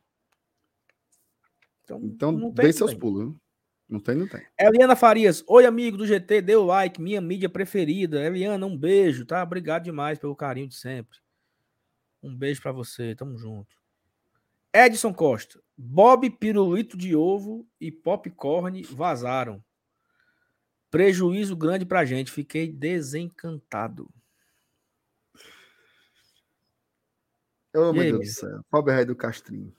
Então, 1.83 1.99
então 2.03 2.31
não 2.31 2.53
tem, 2.53 2.65
dê 2.67 2.71
seus 2.71 2.91
tem. 2.91 2.99
pulos, 2.99 3.23
viu? 3.23 3.41
Não 3.89 3.99
tem, 3.99 4.15
não 4.15 4.27
tem. 4.27 4.45
Eliana 4.59 4.95
Farias. 4.95 5.43
Oi, 5.47 5.65
amigo 5.65 5.97
do 5.97 6.05
GT, 6.05 6.43
deu 6.43 6.63
like, 6.63 7.01
minha 7.01 7.19
mídia 7.19 7.49
preferida. 7.49 8.23
Eliana, 8.23 8.63
um 8.67 8.77
beijo, 8.77 9.25
tá? 9.25 9.41
Obrigado 9.41 9.85
demais 9.85 10.19
pelo 10.19 10.35
carinho 10.35 10.67
de 10.67 10.75
sempre. 10.75 11.17
Um 12.21 12.35
beijo 12.35 12.61
para 12.61 12.71
você, 12.71 13.15
tamo 13.15 13.35
junto. 13.39 13.75
Edson 14.71 15.13
Costa. 15.15 15.59
Bob 15.75 16.29
Pirulito 16.29 16.95
de 16.95 17.15
Ovo 17.15 17.67
e 17.81 17.91
Popcorn 17.91 18.83
vazaram. 18.83 19.63
Prejuízo 20.95 21.57
grande 21.57 21.85
pra 21.85 22.05
gente. 22.05 22.31
Fiquei 22.31 22.71
desencantado. 22.71 24.09
Oh, 27.75 27.91
meu 27.91 28.03
Deus 28.03 28.19
do 28.19 28.25
céu. 28.27 28.61
Pobre 28.69 28.95
rei 28.95 29.03
do 29.03 29.13
Castrinho. 29.13 29.75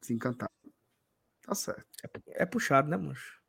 Desencantado. 0.00 0.50
Tá 1.42 1.54
certo. 1.54 1.86
É, 2.02 2.42
é 2.42 2.46
puxado, 2.46 2.90
né, 2.90 2.96
mancho? 2.96 3.40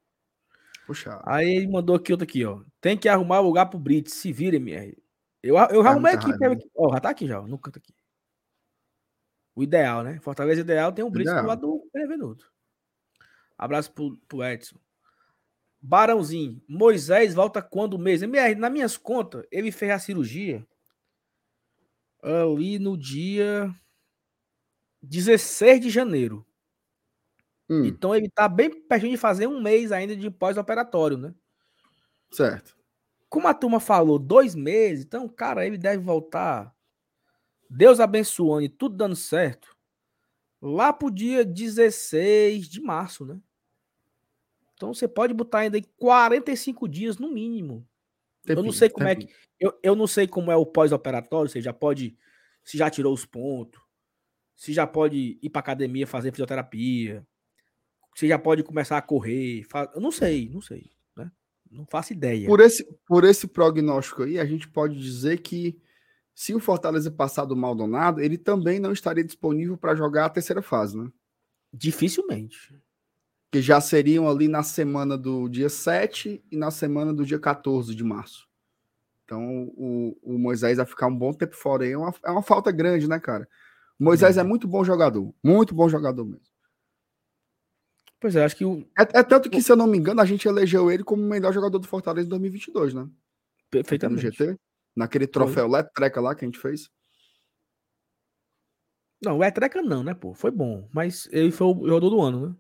Puxado. 0.85 1.23
Aí 1.25 1.55
ele 1.55 1.67
mandou 1.67 1.95
aqui 1.95 2.11
outro 2.11 2.25
aqui, 2.25 2.45
ó. 2.45 2.63
Tem 2.79 2.95
que 2.95 3.09
arrumar 3.09 3.39
lugar 3.39 3.65
pro 3.65 3.79
Brits. 3.79 4.13
Se 4.13 4.31
vira, 4.31 4.57
MR. 4.57 4.95
Eu, 5.41 5.55
eu 5.55 5.81
arrumei 5.81 6.13
aqui. 6.13 6.29
Ó, 6.75 6.93
já 6.93 6.99
tá 6.99 7.09
aqui 7.09 7.25
já, 7.25 7.41
no 7.41 7.57
canto 7.57 7.79
aqui. 7.79 7.95
O 9.55 9.63
ideal, 9.63 10.03
né? 10.03 10.19
Fortaleza 10.19 10.61
ideal 10.61 10.91
tem 10.91 11.03
o 11.03 11.09
Brits 11.09 11.33
do 11.33 11.47
lado 11.47 11.61
do 11.61 11.89
Benevenuto. 11.91 12.53
Abraço 13.57 13.91
pro, 13.91 14.15
pro 14.27 14.43
Edson. 14.43 14.79
Barãozinho, 15.81 16.61
Moisés 16.67 17.33
volta 17.33 17.61
quando 17.61 17.97
mês? 17.97 18.21
MR, 18.21 18.55
nas 18.55 18.71
minhas 18.71 18.97
contas, 18.97 19.43
ele 19.51 19.71
fez 19.71 19.91
a 19.91 19.99
cirurgia 19.99 20.65
ali 22.23 22.77
no 22.79 22.97
dia 22.97 23.73
16 25.01 25.81
de 25.81 25.89
janeiro. 25.89 26.45
Hum. 27.69 27.85
Então 27.85 28.15
ele 28.15 28.29
tá 28.29 28.47
bem 28.47 28.69
pertinho 28.87 29.11
de 29.11 29.17
fazer 29.17 29.47
um 29.47 29.61
mês 29.61 29.91
ainda 29.91 30.15
de 30.15 30.29
pós-operatório, 30.29 31.17
né? 31.17 31.33
Certo. 32.31 32.75
Como 33.29 33.47
a 33.47 33.53
turma 33.53 33.79
falou, 33.79 34.19
dois 34.19 34.55
meses, 34.55 35.05
então, 35.05 35.27
cara, 35.27 35.65
ele 35.65 35.77
deve 35.77 36.03
voltar. 36.03 36.73
Deus 37.69 37.99
abençoando 37.99 38.63
e 38.63 38.69
tudo 38.69 38.97
dando 38.97 39.15
certo. 39.15 39.75
Lá 40.61 40.93
pro 40.93 41.11
dia 41.11 41.45
16 41.45 42.67
de 42.69 42.81
março, 42.81 43.25
né? 43.25 43.39
Então 44.81 44.95
você 44.95 45.07
pode 45.07 45.31
botar 45.31 45.59
ainda 45.59 45.77
em 45.77 45.85
45 45.95 46.89
dias 46.89 47.19
no 47.19 47.31
mínimo. 47.31 47.87
eu 48.47 48.63
não 48.63 48.71
sei 48.71 48.89
como 48.89 49.07
é 49.07 49.15
que. 49.15 49.29
Eu, 49.59 49.77
eu 49.83 49.95
não 49.95 50.07
sei 50.07 50.27
como 50.27 50.51
é 50.51 50.55
o 50.55 50.65
pós-operatório, 50.65 51.47
você 51.47 51.61
já 51.61 51.71
pode. 51.71 52.17
Se 52.63 52.79
já 52.79 52.89
tirou 52.89 53.13
os 53.13 53.23
pontos, 53.23 53.79
se 54.55 54.73
já 54.73 54.87
pode 54.87 55.37
ir 55.39 55.49
para 55.51 55.59
academia 55.59 56.07
fazer 56.07 56.31
fisioterapia, 56.31 57.23
se 58.15 58.27
já 58.27 58.39
pode 58.39 58.63
começar 58.63 58.97
a 58.97 59.03
correr. 59.03 59.67
Eu 59.93 60.01
não 60.01 60.11
sei, 60.11 60.49
não 60.49 60.61
sei. 60.61 60.89
Né? 61.15 61.31
Não 61.69 61.85
faço 61.85 62.13
ideia. 62.13 62.47
Por 62.47 62.59
esse, 62.59 62.83
por 63.05 63.23
esse 63.23 63.47
prognóstico 63.47 64.23
aí, 64.23 64.39
a 64.39 64.45
gente 64.45 64.67
pode 64.67 64.99
dizer 64.99 65.41
que 65.41 65.79
se 66.33 66.55
o 66.55 66.59
Fortaleza 66.59 67.11
passar 67.11 67.45
do 67.45 67.55
Maldonado, 67.55 68.19
ele 68.19 68.35
também 68.35 68.79
não 68.79 68.91
estaria 68.91 69.23
disponível 69.23 69.77
para 69.77 69.93
jogar 69.93 70.25
a 70.25 70.29
terceira 70.29 70.63
fase, 70.63 70.97
né? 70.97 71.07
Dificilmente 71.71 72.81
que 73.51 73.61
já 73.61 73.81
seriam 73.81 74.29
ali 74.29 74.47
na 74.47 74.63
semana 74.63 75.17
do 75.17 75.49
dia 75.49 75.69
7 75.69 76.41
e 76.49 76.55
na 76.55 76.71
semana 76.71 77.13
do 77.13 77.25
dia 77.25 77.37
14 77.37 77.93
de 77.93 78.03
março. 78.03 78.47
Então 79.25 79.69
o, 79.75 80.17
o 80.23 80.37
Moisés 80.37 80.77
vai 80.77 80.85
ficar 80.85 81.07
um 81.07 81.15
bom 81.15 81.33
tempo 81.33 81.55
fora 81.55 81.83
aí. 81.83 81.91
É 81.91 81.97
uma, 81.97 82.13
é 82.25 82.31
uma 82.31 82.41
falta 82.41 82.71
grande, 82.71 83.09
né, 83.09 83.19
cara? 83.19 83.47
O 83.99 84.03
Moisés 84.03 84.37
é 84.37 84.43
muito 84.43 84.67
bom 84.67 84.83
jogador. 84.83 85.33
Muito 85.43 85.75
bom 85.75 85.89
jogador 85.89 86.23
mesmo. 86.23 86.51
Pois 88.21 88.35
é, 88.35 88.45
acho 88.45 88.55
que 88.55 88.63
o. 88.63 88.87
É, 88.97 89.19
é, 89.19 89.23
tanto 89.23 89.49
que, 89.49 89.61
se 89.61 89.71
eu 89.71 89.75
não 89.75 89.87
me 89.87 89.97
engano, 89.97 90.21
a 90.21 90.25
gente 90.25 90.47
elegeu 90.47 90.91
ele 90.91 91.03
como 91.03 91.23
o 91.23 91.27
melhor 91.27 91.51
jogador 91.51 91.79
do 91.79 91.87
Fortaleza 91.87 92.27
em 92.27 92.29
2022, 92.29 92.93
né? 92.93 93.07
Perfeitamente. 93.69 94.25
No 94.25 94.31
GT. 94.31 94.57
Naquele 94.95 95.27
troféu 95.27 95.67
foi. 95.67 95.77
Letreca 95.77 96.21
lá 96.21 96.35
que 96.35 96.45
a 96.45 96.47
gente 96.47 96.59
fez. 96.59 96.89
Não, 99.23 99.37
o 99.37 99.39
Letreca 99.39 99.81
não, 99.81 100.03
né, 100.03 100.13
pô? 100.13 100.33
Foi 100.33 100.51
bom. 100.51 100.87
Mas 100.93 101.27
ele 101.31 101.51
foi 101.51 101.67
o 101.67 101.87
jogador 101.87 102.09
do 102.09 102.21
ano, 102.21 102.47
né? 102.47 102.55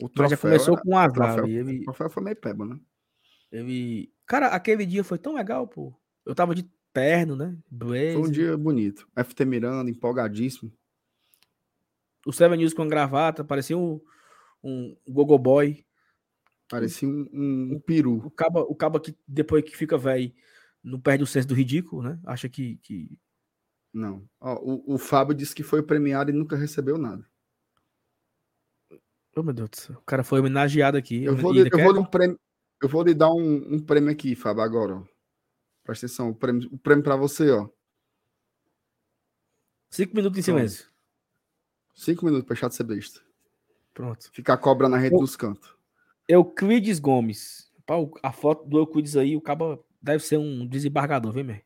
O 0.00 0.08
troféu, 0.08 0.30
já 0.30 0.36
começou 0.36 0.76
com 0.76 0.90
um 0.90 0.98
azar. 0.98 1.36
Troféu, 1.36 1.46
ele... 1.48 1.80
O 1.80 1.84
troféu 1.84 2.10
foi 2.10 2.22
meio 2.22 2.36
peba, 2.36 2.64
né? 2.64 2.78
Ele. 3.50 4.12
Cara, 4.26 4.48
aquele 4.48 4.84
dia 4.84 5.04
foi 5.04 5.18
tão 5.18 5.34
legal, 5.34 5.66
pô. 5.66 5.94
Eu 6.24 6.34
tava 6.34 6.54
de 6.54 6.68
perno, 6.92 7.36
né? 7.36 7.56
Blaze. 7.70 8.14
Foi 8.14 8.22
um 8.22 8.30
dia 8.30 8.56
bonito. 8.56 9.08
FT 9.16 9.44
Miranda, 9.44 9.90
empolgadíssimo 9.90 10.72
o 12.26 12.32
Seven 12.32 12.58
News 12.58 12.74
com 12.74 12.88
gravata, 12.88 13.44
parecia 13.44 13.76
um, 13.76 14.00
um 14.62 14.96
Gogo 15.08 15.38
Boy. 15.38 15.84
Parecia 16.68 17.06
um, 17.06 17.28
um, 17.32 17.74
um, 17.74 17.80
peru. 17.80 18.22
O 18.24 18.30
cabo, 18.30 18.60
o 18.60 18.74
cabo 18.74 18.98
que 18.98 19.14
depois 19.28 19.62
que 19.62 19.76
fica 19.76 19.98
velho 19.98 20.32
não 20.82 20.98
perde 20.98 21.22
o 21.22 21.26
senso 21.26 21.46
do 21.46 21.54
ridículo, 21.54 22.02
né? 22.02 22.18
Acha 22.24 22.48
que. 22.48 22.78
que... 22.78 23.18
Não. 23.92 24.26
Ó, 24.40 24.54
o, 24.54 24.94
o 24.94 24.98
Fábio 24.98 25.34
disse 25.34 25.54
que 25.54 25.62
foi 25.62 25.82
premiado 25.82 26.30
e 26.30 26.34
nunca 26.34 26.56
recebeu 26.56 26.96
nada. 26.96 27.24
Oh, 29.36 29.42
meu 29.42 29.52
Deus 29.52 29.70
do 29.70 29.76
céu. 29.76 29.96
O 29.96 30.04
cara 30.04 30.22
foi 30.22 30.40
homenageado 30.40 30.96
aqui. 30.96 31.24
Eu 31.24 31.36
vou, 31.36 31.52
lhe, 31.52 31.68
eu 31.70 31.78
vou, 31.78 32.00
um 32.00 32.04
prêmio, 32.04 32.38
eu 32.80 32.88
vou 32.88 33.02
lhe 33.02 33.14
dar 33.14 33.30
um, 33.30 33.74
um 33.74 33.80
prêmio 33.80 34.10
aqui, 34.10 34.34
Fábio, 34.34 34.62
agora. 34.62 34.96
Ó. 34.96 35.04
Presta 35.82 36.06
atenção. 36.06 36.30
O 36.30 36.34
prêmio, 36.34 36.68
o 36.72 36.78
prêmio 36.78 37.02
pra 37.02 37.16
você, 37.16 37.50
ó. 37.50 37.68
Cinco 39.90 40.16
minutos 40.16 40.38
em 40.38 40.42
silêncio. 40.42 40.86
Cinco 41.94 42.24
minutos 42.24 42.46
pra 42.46 42.54
deixar 42.54 42.68
de 42.68 42.74
ser 42.74 42.84
besta. 42.84 43.20
Pronto. 43.92 44.30
Ficar 44.32 44.56
cobra 44.56 44.88
na 44.88 44.96
rede 44.96 45.14
eu, 45.14 45.20
dos 45.20 45.36
cantos. 45.36 45.74
Euclides 46.28 46.98
Gomes. 46.98 47.72
A 48.22 48.32
foto 48.32 48.66
do 48.66 48.78
Euclides 48.78 49.16
aí, 49.16 49.36
o 49.36 49.40
cabo 49.40 49.84
deve 50.00 50.24
ser 50.24 50.38
um 50.38 50.66
desembargador, 50.66 51.32
vem, 51.32 51.44
mesmo. 51.44 51.62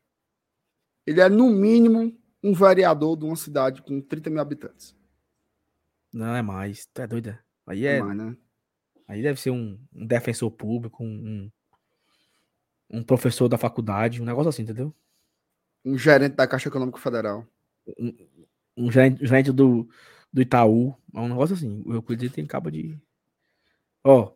Ele 1.07 1.21
é, 1.21 1.29
no 1.29 1.49
mínimo, 1.49 2.15
um 2.43 2.53
vereador 2.53 3.17
de 3.17 3.25
uma 3.25 3.35
cidade 3.35 3.81
com 3.81 3.99
30 3.99 4.29
mil 4.29 4.39
habitantes. 4.39 4.95
Não, 6.11 6.35
é 6.35 6.41
mais. 6.41 6.85
Tu 6.85 7.01
é 7.01 7.07
doida? 7.07 7.43
Aí 7.69 7.85
é. 7.85 8.03
né? 8.03 8.35
Aí 9.07 9.21
deve 9.21 9.39
ser 9.39 9.51
um, 9.51 9.79
um 9.93 10.05
defensor 10.05 10.49
público, 10.49 11.03
um, 11.03 11.51
um, 12.89 13.03
professor 13.03 13.47
da 13.47 13.59
faculdade, 13.59 14.21
um 14.21 14.25
negócio 14.25 14.49
assim, 14.49 14.63
entendeu? 14.63 14.93
Um 15.85 15.95
gerente 15.95 16.35
da 16.35 16.47
Caixa 16.47 16.67
Econômica 16.67 16.97
Federal. 16.97 17.47
Um, 17.99 18.13
um 18.75 18.91
gerente, 18.91 19.23
gerente 19.23 19.51
do, 19.51 19.87
do 20.33 20.41
Itaú. 20.41 20.95
É 21.13 21.19
um 21.19 21.29
negócio 21.29 21.55
assim. 21.55 21.83
O 21.85 21.93
Euclides 21.93 22.31
tem 22.31 22.45
capa 22.45 22.71
de. 22.71 22.97
Ó. 24.03 24.31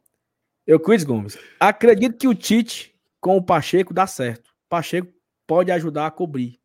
Euclides 0.66 1.04
Gomes. 1.04 1.38
Acredito 1.60 2.18
que 2.18 2.28
o 2.28 2.36
Tite 2.36 2.96
com 3.20 3.36
o 3.36 3.44
Pacheco 3.44 3.94
dá 3.94 4.06
certo. 4.06 4.54
Pacheco 4.70 5.12
pode 5.48 5.72
ajudar 5.72 6.06
a 6.06 6.12
cobrir. 6.12 6.60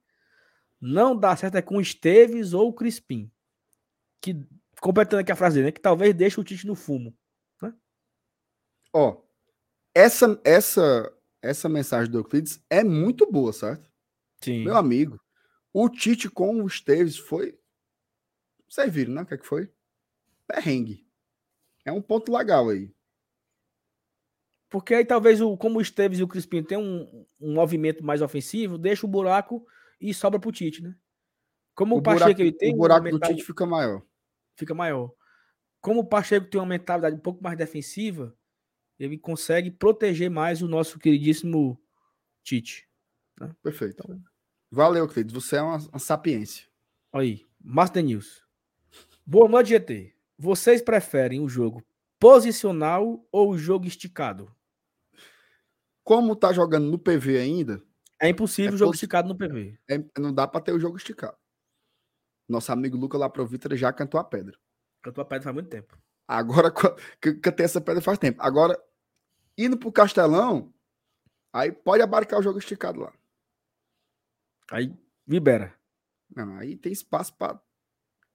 Não 0.79 1.17
dá 1.17 1.35
certo 1.35 1.57
é 1.57 1.63
com 1.63 1.79
o 1.79 1.81
Esteves 1.81 2.53
ou 2.53 2.69
o 2.69 2.73
Crispim. 2.73 3.31
Que, 4.21 4.47
completando 4.81 5.21
aqui 5.21 5.33
a 5.33 5.37
frase 5.37 5.57
dele, 5.57 5.67
né, 5.67 5.73
que 5.73 5.81
talvez 5.81 6.15
deixe 6.15 6.41
o 6.41 6.45
Tite 6.45 6.67
no 6.67 6.75
fumo. 6.75 7.17
Né? 7.63 7.73
Ó, 8.93 9.23
essa, 9.95 10.41
essa, 10.45 11.13
essa 11.43 11.69
mensagem 11.69 12.11
do 12.11 12.19
Euclides 12.19 12.65
é 12.69 12.85
muito 12.85 13.31
boa, 13.31 13.53
certo? 13.53 13.89
Sim. 14.41 14.65
Meu 14.65 14.77
amigo, 14.77 15.21
o 15.73 15.89
Tite 15.89 16.29
com 16.31 16.63
o 16.63 16.67
Esteves 16.67 17.17
foi 17.17 17.59
vocês 18.69 18.93
viram, 18.93 19.15
né? 19.15 19.23
O 19.23 19.27
que, 19.27 19.35
é 19.35 19.39
que 19.39 19.47
foi? 19.47 19.71
Perrengue. 20.47 21.07
É 21.85 21.91
um 21.91 22.03
ponto 22.03 22.33
legal 22.33 22.69
aí. 22.69 22.93
Porque 24.69 24.95
aí 24.95 25.05
talvez, 25.05 25.41
o, 25.41 25.57
como 25.57 25.79
o 25.79 25.83
Esteves 25.83 26.19
e 26.19 26.23
o 26.23 26.29
Crispim 26.29 26.63
tem 26.63 26.77
um, 26.77 27.25
um 27.41 27.55
movimento 27.55 28.05
mais 28.05 28.21
ofensivo, 28.21 28.77
deixa 28.77 29.07
o 29.07 29.09
buraco 29.09 29.67
e 29.99 30.13
sobra 30.13 30.39
pro 30.39 30.53
Tite, 30.53 30.83
né? 30.83 30.95
Como 31.75 31.95
o, 31.95 31.99
o 31.99 32.03
Pacheco 32.03 32.25
buraco, 32.25 32.43
ele 32.43 32.53
tem. 32.53 32.75
O 32.75 32.77
buraco 32.77 33.09
do 33.09 33.19
Tite 33.19 33.43
fica 33.43 33.65
maior. 33.65 34.03
Fica 34.59 34.75
maior. 34.75 35.13
Como 35.81 36.01
o 36.01 36.05
Pacheco 36.05 36.51
tem 36.51 36.61
uma 36.61 36.67
mentalidade 36.67 37.15
um 37.15 37.21
pouco 37.21 37.43
mais 37.43 37.57
defensiva, 37.57 38.37
ele 38.99 39.17
consegue 39.17 39.71
proteger 39.71 40.29
mais 40.29 40.61
o 40.61 40.67
nosso 40.67 40.99
queridíssimo 40.99 41.81
Tite. 42.43 42.89
Né? 43.41 43.55
Perfeito. 43.63 44.03
Então, 44.05 44.21
Valeu, 44.71 45.07
querido. 45.07 45.33
Você 45.33 45.57
é 45.57 45.63
uma, 45.63 45.79
uma 45.79 45.99
sapiência. 46.01 46.67
Aí, 47.13 47.47
Master 47.63 48.03
News. 48.03 48.45
Boa 49.25 49.49
noite, 49.49 49.69
GT. 49.69 50.13
Vocês 50.37 50.83
preferem 50.83 51.41
o 51.41 51.49
jogo 51.49 51.83
posicional 52.19 53.25
ou 53.31 53.51
o 53.51 53.59
jogo 53.59 53.87
esticado? 53.87 54.53
Como 56.03 56.35
tá 56.35 56.53
jogando 56.53 56.91
no 56.91 56.99
PV 56.99 57.39
ainda? 57.39 57.81
É 58.21 58.29
impossível 58.29 58.73
é 58.73 58.75
o 58.75 58.79
jogo 58.79 58.95
esticado 58.95 59.29
no 59.29 59.37
PV. 59.37 59.79
É, 59.89 60.03
não 60.19 60.35
dá 60.35 60.49
para 60.49 60.61
ter 60.61 60.73
o 60.73 60.81
jogo 60.81 60.97
esticado. 60.97 61.37
Nosso 62.49 62.73
amigo 62.73 62.97
Luca 62.97 63.19
lá 63.19 63.29
pro 63.29 63.47
Vitor 63.47 63.77
já 63.77 63.93
cantou 63.93 64.19
a 64.19 64.25
pedra. 64.25 64.59
Cantou 65.03 65.23
a 65.23 65.25
pedra 65.25 65.45
faz 65.45 65.55
muito 65.55 65.69
tempo. 65.69 65.99
Agora, 66.27 66.73
cantei 67.43 67.65
essa 67.65 67.81
pedra 67.81 68.03
faz 68.03 68.19
tempo. 68.19 68.41
Agora, 68.43 68.79
indo 69.57 69.77
pro 69.77 69.93
Castelão, 69.93 70.73
aí 71.53 71.71
pode 71.71 72.03
abarcar 72.03 72.39
o 72.39 72.43
jogo 72.43 72.59
esticado 72.59 73.01
lá. 73.01 73.13
Aí 74.71 74.95
libera. 75.27 75.75
Não, 76.35 76.57
aí 76.57 76.77
tem 76.77 76.93
espaço 76.93 77.35
para 77.37 77.61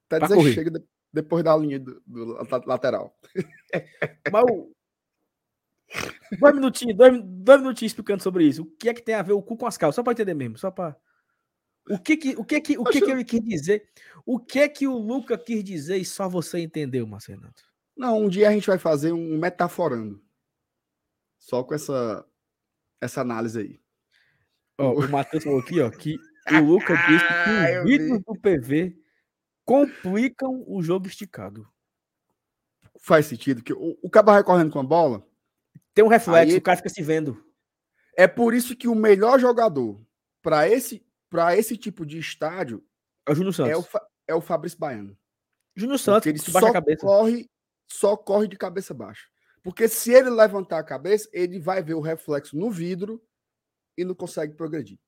até 0.06 0.20
dizer 0.20 0.34
correr. 0.34 0.52
chega 0.52 0.70
de, 0.70 0.84
depois 1.12 1.44
da 1.44 1.56
linha 1.56 1.78
do, 1.78 2.00
do 2.06 2.36
lateral. 2.66 3.16
Mas 4.32 4.44
o... 4.50 4.72
Dois 6.40 6.54
minutinhos, 6.54 6.96
dois, 6.96 7.22
dois 7.22 7.60
minutinhos 7.60 7.92
explicando 7.92 8.22
sobre 8.22 8.44
isso. 8.44 8.62
O 8.62 8.70
que 8.76 8.88
é 8.88 8.94
que 8.94 9.02
tem 9.02 9.14
a 9.14 9.22
ver 9.22 9.32
o 9.32 9.42
cu 9.42 9.56
com 9.56 9.66
as 9.66 9.76
calças? 9.76 9.96
Só 9.96 10.02
para 10.02 10.12
entender 10.12 10.34
mesmo, 10.34 10.58
só 10.58 10.70
para. 10.70 10.96
O 11.88 11.98
que 11.98 12.16
que, 12.16 12.30
o 12.36 12.44
que 12.44 12.60
que, 12.60 12.78
o 12.78 12.84
que, 12.84 13.00
que 13.00 13.10
ele 13.10 13.24
quis 13.24 13.40
dizer? 13.42 13.88
O 14.24 14.38
que 14.38 14.60
é 14.60 14.68
que 14.68 14.88
o 14.88 14.96
Luca 14.96 15.36
quis 15.36 15.62
dizer 15.62 15.98
e 15.98 16.04
só 16.04 16.28
você 16.28 16.60
entendeu, 16.60 17.06
Marcelo? 17.06 17.42
Não, 17.96 18.22
um 18.22 18.28
dia 18.28 18.48
a 18.48 18.52
gente 18.52 18.66
vai 18.66 18.78
fazer 18.78 19.12
um 19.12 19.38
metaforando. 19.38 20.22
Só 21.38 21.62
com 21.62 21.74
essa 21.74 22.26
essa 23.00 23.20
análise 23.20 23.58
aí. 23.58 23.80
Ó, 24.78 24.94
o 24.94 25.08
Matheus 25.10 25.44
falou 25.44 25.60
aqui, 25.60 25.80
ó, 25.80 25.90
que 25.90 26.16
o 26.50 26.64
Luca 26.64 26.94
disse 27.06 27.26
que 27.26 27.78
os 27.78 27.84
vídeos 27.84 28.22
do 28.22 28.34
PV 28.40 28.98
complicam 29.64 30.64
o 30.66 30.82
jogo 30.82 31.06
esticado. 31.06 31.68
Faz 32.98 33.26
sentido, 33.26 33.62
que 33.62 33.72
o, 33.72 33.98
o 34.02 34.08
cabo 34.08 34.32
vai 34.32 34.42
correndo 34.42 34.72
com 34.72 34.80
a 34.80 34.84
bola. 34.84 35.26
Tem 35.92 36.04
um 36.04 36.08
reflexo, 36.08 36.52
aí, 36.52 36.58
o 36.58 36.62
cara 36.62 36.78
fica 36.78 36.88
se 36.88 37.02
vendo. 37.02 37.44
É 38.16 38.26
por 38.26 38.54
isso 38.54 38.74
que 38.74 38.88
o 38.88 38.94
melhor 38.94 39.38
jogador 39.38 40.00
para 40.42 40.68
esse, 40.68 41.03
esse 41.56 41.76
tipo 41.76 42.04
de 42.04 42.18
estádio 42.18 42.84
é 43.26 43.32
o 43.32 43.34
Júnior 43.34 43.54
Santos. 43.54 43.72
É 43.72 43.76
o, 43.76 44.00
é 44.28 44.34
o 44.34 44.40
Fabrício 44.40 44.78
Baiano. 44.78 45.16
Júnior 45.76 45.98
Santos, 45.98 46.26
ele 46.26 46.38
só 46.38 46.60
corre, 46.96 47.50
só 47.90 48.16
corre 48.16 48.48
de 48.48 48.56
cabeça 48.56 48.94
baixa. 48.94 49.26
Porque 49.62 49.88
se 49.88 50.12
ele 50.12 50.30
levantar 50.30 50.78
a 50.78 50.84
cabeça, 50.84 51.28
ele 51.32 51.58
vai 51.58 51.82
ver 51.82 51.94
o 51.94 52.00
reflexo 52.00 52.56
no 52.56 52.70
vidro 52.70 53.22
e 53.96 54.04
não 54.04 54.14
consegue 54.14 54.54
progredir. 54.54 54.98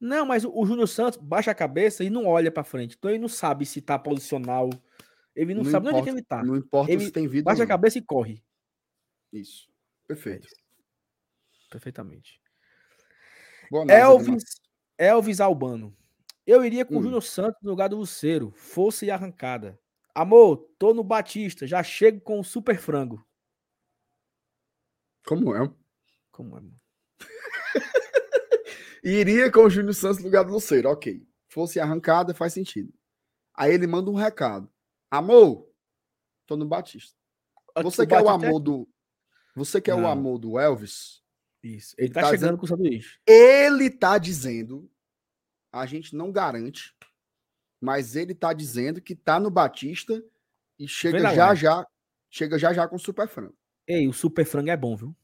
Não, 0.00 0.24
mas 0.24 0.44
o, 0.44 0.66
Júnior 0.66 0.86
Santos 0.86 1.18
baixa 1.18 1.50
a 1.50 1.54
cabeça 1.54 2.04
e 2.04 2.10
não 2.10 2.26
olha 2.26 2.52
para 2.52 2.62
frente. 2.62 2.96
Então 2.96 3.10
ele 3.10 3.18
não 3.18 3.28
sabe 3.28 3.66
se 3.66 3.80
tá 3.80 3.98
posicional. 3.98 4.70
Ele 5.34 5.54
não, 5.54 5.64
não 5.64 5.70
sabe 5.70 5.88
importa, 5.88 6.02
onde 6.02 6.10
é 6.10 6.12
ele 6.12 6.22
tá. 6.22 6.44
Não 6.44 6.56
importa 6.56 6.92
ele 6.92 7.04
se 7.04 7.10
tem 7.10 7.26
vida. 7.26 7.44
Baixa 7.44 7.64
a 7.64 7.66
cabeça 7.66 7.98
e 7.98 8.02
corre. 8.02 8.44
Isso. 9.32 9.68
Perfeito. 10.06 10.44
É 10.44 10.46
isso. 10.46 10.56
Perfeitamente. 11.70 12.40
Boa 13.70 13.84
Elvis, 13.90 14.44
Elvis 14.98 15.40
Albano. 15.40 15.96
Eu 16.44 16.64
iria 16.64 16.84
com 16.84 16.96
hum. 16.96 16.98
o 16.98 17.02
Júnior 17.02 17.22
Santos 17.22 17.62
no 17.62 17.70
lugar 17.70 17.88
do 17.88 17.96
Luceiro. 17.96 18.50
Força 18.56 19.06
e 19.06 19.10
arrancada. 19.10 19.78
Amor, 20.14 20.68
tô 20.78 20.92
no 20.92 21.04
Batista. 21.04 21.66
Já 21.66 21.82
chego 21.82 22.20
com 22.20 22.40
o 22.40 22.44
super 22.44 22.78
frango. 22.78 23.24
Como 25.24 25.54
é? 25.54 25.70
Como 26.32 26.56
é, 26.56 26.60
mano? 26.60 26.80
Iria 29.04 29.52
com 29.52 29.60
o 29.60 29.70
Júnior 29.70 29.94
Santos 29.94 30.18
no 30.18 30.24
lugar 30.24 30.44
do 30.44 30.52
Luceiro, 30.52 30.88
ok. 30.88 31.24
Fosse 31.48 31.78
arrancada, 31.78 32.34
faz 32.34 32.52
sentido. 32.52 32.92
Aí 33.54 33.72
ele 33.72 33.86
manda 33.86 34.10
um 34.10 34.14
recado. 34.14 34.70
Amor, 35.10 35.70
tô 36.46 36.56
no 36.56 36.66
Batista. 36.66 37.16
Você 37.82 38.06
quer 38.06 38.22
o 38.22 38.28
amor 38.28 38.58
do. 38.58 38.88
Você 39.54 39.80
quer 39.80 39.96
Não. 39.96 40.04
o 40.04 40.06
amor 40.06 40.38
do 40.38 40.58
Elvis? 40.58 41.22
Isso. 41.62 41.94
Ele, 41.98 42.06
ele 42.06 42.14
tá, 42.14 42.20
tá, 42.22 42.26
chegando 42.28 42.40
dizendo... 42.40 42.58
com 42.58 42.64
o 42.64 42.68
sanduíche. 42.68 43.18
Ele 43.26 43.90
tá 43.90 44.18
dizendo. 44.18 44.90
A 45.72 45.86
gente 45.86 46.14
não 46.14 46.32
garante. 46.32 46.94
Mas 47.80 48.16
ele 48.16 48.34
tá 48.34 48.52
dizendo 48.52 49.00
que 49.00 49.14
tá 49.14 49.38
no 49.38 49.50
Batista 49.50 50.22
e 50.78 50.88
chega 50.88 51.20
já 51.34 51.54
já. 51.54 51.86
Chega 52.30 52.58
já 52.58 52.72
já 52.72 52.86
com 52.86 52.96
o 52.96 52.98
Super 52.98 53.26
Frango. 53.26 53.56
Ei, 53.86 54.06
o 54.06 54.12
Super 54.12 54.44
Frango 54.44 54.70
é 54.70 54.76
bom, 54.76 54.96
viu? 54.96 55.16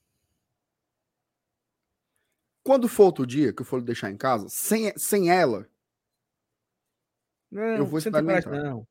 Quando 2.63 2.89
for 2.89 3.05
outro 3.05 3.27
dia 3.27 3.53
que 3.53 3.61
eu 3.61 3.67
for 3.67 3.83
deixar 3.83 4.11
em 4.11 4.17
casa, 4.17 4.49
sem, 4.49 4.91
sem 4.97 5.31
ela, 5.31 5.69
Não, 7.51 7.63
Eu 7.63 7.87
vou 7.87 7.99
experimentar. 7.99 8.51
não. 8.51 8.89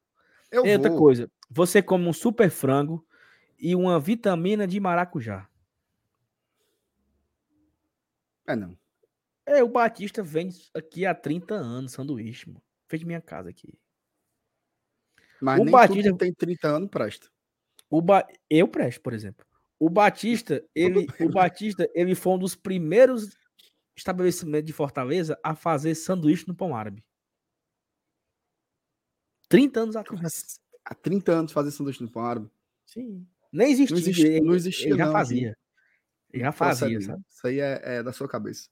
eu 0.52 0.64
E 0.64 0.76
outra 0.76 0.92
coisa, 0.92 1.32
você 1.50 1.82
come 1.82 2.08
um 2.08 2.14
super 2.14 2.52
frango 2.52 3.04
e 3.58 3.76
uma 3.76 4.00
vitamina 4.00 4.68
de 4.68 4.80
maracujá. 4.80 5.50
É, 8.48 8.56
não. 8.56 8.78
É, 9.46 9.64
o 9.64 9.68
Batista 9.70 10.24
vende 10.24 10.70
aqui 10.74 11.06
há 11.06 11.14
30 11.14 11.54
anos, 11.56 11.92
sanduíche, 11.94 12.48
mano. 12.50 12.64
Fez 12.90 13.04
minha 13.04 13.22
casa 13.22 13.50
aqui. 13.50 13.74
Mas 15.42 15.60
O 15.60 15.64
nem 15.66 15.72
Batista- 15.72 16.18
tem 16.18 16.34
30 16.34 16.68
anos 16.68 16.90
presta. 16.90 17.30
O 17.90 18.02
ba... 18.02 18.26
Eu 18.50 18.68
presto, 18.68 19.02
por 19.02 19.14
exemplo. 19.14 19.46
O 19.80 19.90
Batista, 19.90 20.64
ele, 20.76 21.06
o 21.20 21.30
Batista, 21.30 21.90
ele 21.94 22.16
foi 22.16 22.34
um 22.34 22.40
dos 22.40 22.56
primeiros 22.56 23.36
estabelecimentos 23.96 24.66
de 24.68 24.74
Fortaleza 24.74 25.38
a 25.44 25.56
fazer 25.56 25.94
sanduíche 25.96 26.48
no 26.48 26.56
pão 26.56 26.76
árabe. 26.76 27.04
30 29.50 29.80
anos 29.82 29.96
atrás. 29.96 30.22
Mas 30.22 30.60
Há 30.86 30.94
30 30.96 31.32
anos 31.32 31.52
fazer 31.52 31.72
sanduíche 31.72 32.02
no 32.02 32.12
pão 32.12 32.24
árabe. 32.26 32.50
Sim. 32.86 33.28
Nem 33.52 33.72
existia. 33.72 33.96
Não 33.96 34.02
existia- 34.02 34.28
ele, 34.28 34.42
não 34.46 34.56
existia 34.56 34.88
ele 34.90 34.98
já 34.98 35.06
não, 35.06 35.12
fazia. 35.14 35.58
Já 36.34 36.52
fazia, 36.52 37.00
sabe? 37.02 37.24
Isso 37.30 37.48
aí 37.48 37.60
é, 37.60 37.82
é 37.84 38.04
da 38.04 38.12
sua 38.12 38.28
cabeça. 38.28 38.70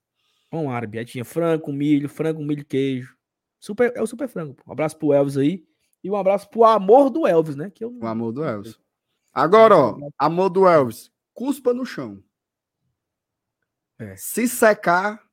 Pão 0.49 0.71
árabe. 0.71 0.97
Aí 0.99 1.05
tinha 1.05 1.23
frango 1.23 1.71
milho, 1.71 2.09
frango 2.09 2.43
milho 2.43 2.65
queijo. 2.65 3.15
Super, 3.59 3.93
é 3.95 4.01
o 4.01 4.07
super 4.07 4.27
frango. 4.27 4.55
pô. 4.55 4.63
Um 4.67 4.73
abraço 4.73 4.97
pro 4.97 5.13
Elvis 5.13 5.37
aí. 5.37 5.65
E 6.03 6.09
um 6.09 6.15
abraço 6.15 6.49
pro 6.49 6.63
amor 6.63 7.09
do 7.09 7.27
Elvis, 7.27 7.55
né? 7.55 7.69
Que 7.69 7.85
eu 7.85 7.95
O 7.95 8.07
amor 8.07 8.31
do 8.31 8.43
Elvis. 8.43 8.79
Agora, 9.31 9.77
ó, 9.77 9.97
amor 10.17 10.49
do 10.49 10.67
Elvis, 10.67 11.11
cuspa 11.33 11.73
no 11.73 11.85
chão. 11.85 12.21
É. 13.97 14.15
Se 14.15 14.47
secar, 14.47 15.23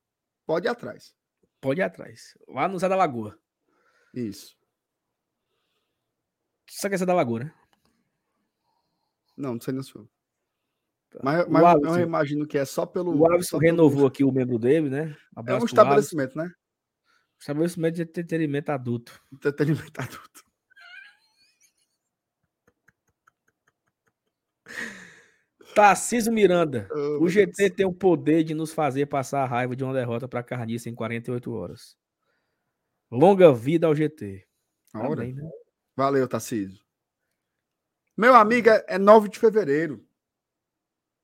pode 0.45 0.67
ir 0.67 0.69
atrás. 0.69 1.13
Pode 1.59 1.81
ir 1.81 1.83
atrás. 1.83 2.37
Lá 2.47 2.67
no 2.67 2.77
Zé 2.77 2.87
da 2.87 2.95
Lagoa. 2.95 3.37
Isso. 4.13 4.55
Sabe 6.69 6.91
que 6.91 6.95
é 6.95 6.97
Zé 6.99 7.05
da 7.05 7.15
Lagoa, 7.15 7.39
né? 7.39 7.53
Não, 9.35 9.53
não 9.55 9.61
sei 9.61 9.73
não 9.73 9.81
se 9.81 9.91
foi. 9.91 10.07
Tá. 11.11 11.19
Mas, 11.23 11.47
mas 11.47 11.61
eu 11.61 11.67
Alisson- 11.67 11.99
imagino 12.01 12.45
que 12.47 12.57
é 12.57 12.65
só 12.65 12.85
pelo. 12.85 13.17
O 13.17 13.25
Alisson 13.31 13.57
pelo- 13.59 13.71
renovou 13.71 14.05
aqui 14.07 14.23
o 14.23 14.31
membro 14.31 14.59
dele, 14.59 14.89
né? 14.89 14.99
É 15.01 15.03
um 15.05 15.39
Abraço 15.39 15.43
pro 15.43 15.53
Alisson. 15.53 15.65
estabelecimento, 15.65 16.37
né? 16.37 16.51
Estabelecimento 17.39 17.95
de 17.95 18.01
entretenimento 18.03 18.71
adulto. 18.71 19.19
Entretenimento 19.33 19.99
adulto. 20.01 20.43
Tarcísio 25.75 26.31
Miranda. 26.33 26.87
Oh, 26.91 27.23
O 27.23 27.29
GT 27.29 27.51
Deus. 27.55 27.75
tem 27.75 27.85
o 27.85 27.93
poder 27.93 28.43
de 28.43 28.53
nos 28.53 28.73
fazer 28.73 29.05
passar 29.05 29.43
a 29.43 29.45
raiva 29.45 29.75
de 29.75 29.83
uma 29.83 29.93
derrota 29.93 30.27
para 30.27 30.43
carniça 30.43 30.89
em 30.89 30.95
48 30.95 31.51
horas. 31.53 31.95
Longa 33.11 33.53
vida 33.53 33.87
ao 33.87 33.95
GT. 33.95 34.45
A 34.93 34.99
hora. 35.07 35.21
Amém, 35.21 35.33
né? 35.33 35.49
Valeu, 35.95 36.27
Tarcísio. 36.27 36.79
Meu 38.17 38.35
amigo, 38.35 38.69
é, 38.69 38.83
é 38.87 38.97
9 38.97 39.29
de 39.29 39.39
fevereiro. 39.39 40.05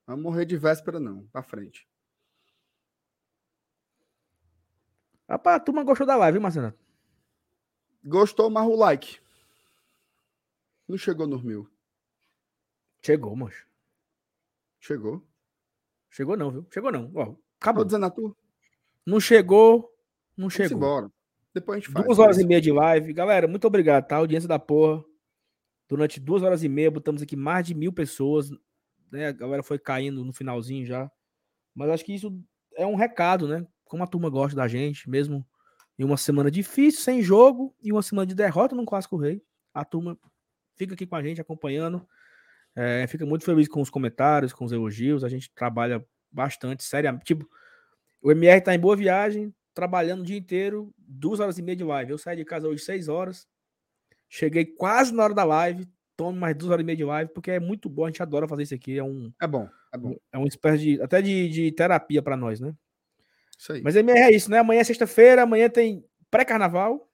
Vamos 0.08 0.24
morrer 0.24 0.46
de 0.46 0.58
véspera, 0.58 1.00
não. 1.00 1.26
Pra 1.28 1.42
frente. 1.44 1.88
Rapaz, 5.28 5.58
a 5.58 5.60
turma 5.60 5.84
gostou 5.84 6.06
da 6.06 6.16
live, 6.16 6.36
viu, 6.36 6.42
Marcelo? 6.42 6.74
Gostou, 8.04 8.50
mas 8.50 8.68
o 8.68 8.76
like. 8.76 9.20
Não 10.88 10.98
chegou 10.98 11.26
nos 11.26 11.42
mil. 11.44 11.68
Chegou, 13.04 13.36
mancho. 13.36 13.68
Chegou. 14.80 15.24
Chegou 16.12 16.38
não, 16.38 16.52
viu? 16.52 16.68
Chegou 16.72 16.92
não. 16.92 17.12
Ó, 17.16 17.26
Tô 17.26 17.38
acabou. 17.60 17.84
dizendo 17.84 18.06
a 18.06 18.10
tu. 18.12 18.38
Não 19.06 19.20
chegou, 19.20 19.92
não 20.38 20.44
Vamos 20.44 20.54
chegou. 20.54 20.78
embora. 20.78 21.12
Depois 21.54 21.78
a 21.78 21.80
gente 21.80 21.92
faz. 21.92 22.06
Duas 22.06 22.20
horas 22.20 22.38
e 22.38 22.42
isso. 22.42 22.48
meia 22.48 22.62
de 22.62 22.72
live. 22.72 23.14
Galera, 23.14 23.48
muito 23.48 23.66
obrigado, 23.66 24.08
tá? 24.08 24.18
Audiência 24.18 24.48
da 24.48 24.60
porra. 24.60 25.04
Durante 25.88 26.20
duas 26.20 26.44
horas 26.44 26.64
e 26.64 26.70
meia, 26.70 26.92
botamos 26.92 27.22
aqui 27.22 27.36
mais 27.36 27.66
de 27.66 27.74
mil 27.74 27.92
pessoas. 27.92 28.50
Né? 29.12 29.28
A 29.28 29.32
galera 29.32 29.64
foi 29.64 29.80
caindo 29.80 30.24
no 30.24 30.34
finalzinho 30.34 30.86
já. 30.86 31.10
Mas 31.74 31.90
acho 31.90 32.06
que 32.06 32.14
isso 32.14 32.38
é 32.76 32.86
um 32.86 32.96
recado, 32.96 33.48
né? 33.48 33.66
Como 33.86 34.04
a 34.04 34.08
turma 34.08 34.30
gosta 34.30 34.56
da 34.56 34.68
gente, 34.68 35.10
mesmo 35.10 35.46
em 35.98 36.04
uma 36.04 36.18
semana 36.18 36.52
difícil, 36.52 37.02
sem 37.02 37.22
jogo, 37.22 37.76
e 37.82 37.92
uma 37.92 38.02
semana 38.02 38.26
de 38.26 38.36
derrota 38.36 38.76
no 38.76 38.86
Clássico 38.86 39.18
Rei. 39.18 39.42
A 39.74 39.86
turma 39.86 40.18
fica 40.76 40.94
aqui 40.94 41.06
com 41.06 41.16
a 41.16 41.24
gente, 41.24 41.42
acompanhando. 41.42 42.06
É, 42.76 43.08
fica 43.08 43.26
muito 43.26 43.46
feliz 43.46 43.68
com 43.68 43.82
os 43.82 43.90
comentários, 43.90 44.54
com 44.54 44.66
os 44.66 44.72
elogios. 44.72 45.24
A 45.24 45.30
gente 45.30 45.50
trabalha 45.54 46.06
bastante, 46.32 46.84
sério. 46.84 47.18
Tipo, 47.24 47.48
o 48.22 48.32
MR 48.32 48.62
tá 48.62 48.76
em 48.76 48.80
boa 48.80 48.96
viagem, 48.96 49.54
trabalhando 49.74 50.22
o 50.22 50.26
dia 50.26 50.38
inteiro, 50.38 50.94
duas 50.98 51.40
horas 51.40 51.58
e 51.58 51.62
meia 51.62 51.76
de 51.76 51.84
live. 51.84 52.12
Eu 52.12 52.18
saí 52.18 52.36
de 52.36 52.46
casa 52.46 52.68
hoje 52.68 52.84
seis 52.84 53.08
horas, 53.08 53.48
cheguei 54.28 54.66
quase 54.66 55.14
na 55.14 55.24
hora 55.24 55.34
da 55.34 55.44
live, 55.44 55.88
tomo 56.18 56.38
mais 56.40 56.56
duas 56.56 56.72
horas 56.72 56.84
e 56.84 56.86
meia 56.86 56.96
de 56.98 57.04
live, 57.04 57.32
porque 57.34 57.52
é 57.52 57.60
muito 57.60 57.90
bom, 57.90 58.06
a 58.06 58.08
gente 58.10 58.22
adora 58.24 58.48
fazer 58.48 58.64
isso 58.64 58.74
aqui, 58.76 58.98
é 58.98 59.04
um, 59.04 59.32
É 59.42 59.48
bom, 59.48 59.70
é 59.94 59.98
bom. 59.98 60.16
é 60.32 60.38
uma 60.38 60.48
espécie 60.48 60.84
de, 60.84 61.02
até 61.02 61.22
de, 61.22 61.50
de 61.50 61.72
terapia 61.72 62.22
para 62.22 62.38
nós, 62.38 62.60
né? 62.60 62.74
Isso 63.58 63.74
aí. 63.74 63.82
Mas 63.82 63.96
é 63.96 64.32
isso, 64.32 64.50
né? 64.52 64.60
Amanhã 64.60 64.82
é 64.82 64.84
sexta-feira, 64.84 65.44
amanhã 65.44 65.70
tem 65.70 66.06
pré-carnaval, 66.30 67.10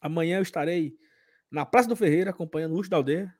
amanhã 0.00 0.38
eu 0.38 0.42
estarei 0.42 0.96
na 1.50 1.64
Praça 1.66 1.88
do 1.88 1.96
Ferreira, 1.96 2.30
acompanhando 2.30 2.72
o 2.72 2.76
Luxo 2.76 2.90
da 2.90 2.96
Aldeia. 2.96 3.34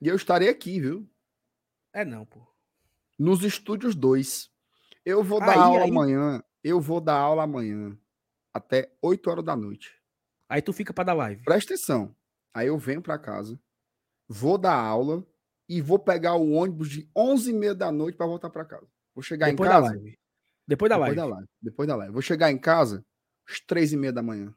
E 0.00 0.08
eu 0.08 0.16
estarei 0.16 0.48
aqui, 0.48 0.80
viu? 0.80 1.08
É 1.92 2.04
não, 2.04 2.26
pô. 2.26 2.46
Nos 3.18 3.42
estúdios 3.44 3.94
2. 3.94 4.50
Eu 5.04 5.22
vou 5.22 5.38
dar 5.40 5.52
Aí, 5.52 5.58
aula 5.58 5.84
aí. 5.84 5.90
amanhã. 5.90 6.42
Eu 6.62 6.80
vou 6.80 7.00
dar 7.00 7.14
aula 7.16 7.44
amanhã. 7.44 7.96
Até 8.52 8.90
8 9.00 9.30
horas 9.30 9.44
da 9.44 9.54
noite. 9.54 9.94
Aí 10.48 10.60
tu 10.60 10.72
fica 10.72 10.92
para 10.92 11.04
dar 11.04 11.14
live. 11.14 11.42
Presta 11.44 11.74
atenção. 11.74 12.14
Aí 12.52 12.66
eu 12.68 12.78
venho 12.78 13.02
para 13.02 13.18
casa, 13.18 13.58
vou 14.28 14.58
dar 14.58 14.74
aula 14.74 15.26
e 15.68 15.80
vou 15.80 15.98
pegar 15.98 16.34
o 16.36 16.52
ônibus 16.52 16.88
de 16.90 17.10
11 17.16 17.50
e 17.50 17.52
meia 17.52 17.74
da 17.74 17.90
noite 17.90 18.16
para 18.16 18.26
voltar 18.26 18.50
para 18.50 18.64
casa. 18.64 18.86
Vou 19.14 19.22
chegar 19.22 19.50
Depois 19.50 19.68
em 19.68 19.72
da 19.72 19.80
casa. 19.80 19.94
live. 19.94 20.18
Depois 20.66 20.88
da 20.90 20.96
depois 20.96 21.16
live. 21.16 21.16
da 21.16 21.24
live. 21.34 21.48
Depois 21.62 21.88
da 21.88 21.96
live. 21.96 22.12
Vou 22.12 22.22
chegar 22.22 22.50
em 22.50 22.58
casa 22.58 23.04
às 23.48 23.60
3 23.60 23.92
e 23.92 23.96
meia 23.96 24.12
da 24.12 24.22
manhã. 24.22 24.54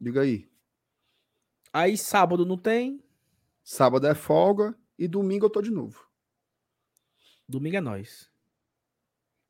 Diga 0.00 0.22
aí. 0.22 0.48
Aí 1.72 1.96
sábado 1.98 2.44
não 2.46 2.56
tem, 2.56 3.02
Sábado 3.62 4.06
é 4.06 4.14
folga 4.14 4.74
e 4.98 5.06
domingo 5.06 5.44
eu 5.46 5.50
tô 5.50 5.60
de 5.60 5.70
novo. 5.70 6.08
domingo 7.46 7.76
é 7.76 7.80
nós. 7.80 8.30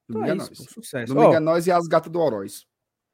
Então 0.09 0.23
Domingo 0.23 0.27
é 0.27 0.33
é 0.33 0.37
isso, 0.53 0.63
nós. 0.63 0.73
sucesso. 0.73 1.15
Domingo 1.15 1.33
Ó, 1.33 1.37
é 1.37 1.41
nós 1.41 1.67
e 1.67 1.71
as 1.71 1.87
gatas 1.87 2.11
do 2.11 2.19
Oroz. 2.19 2.67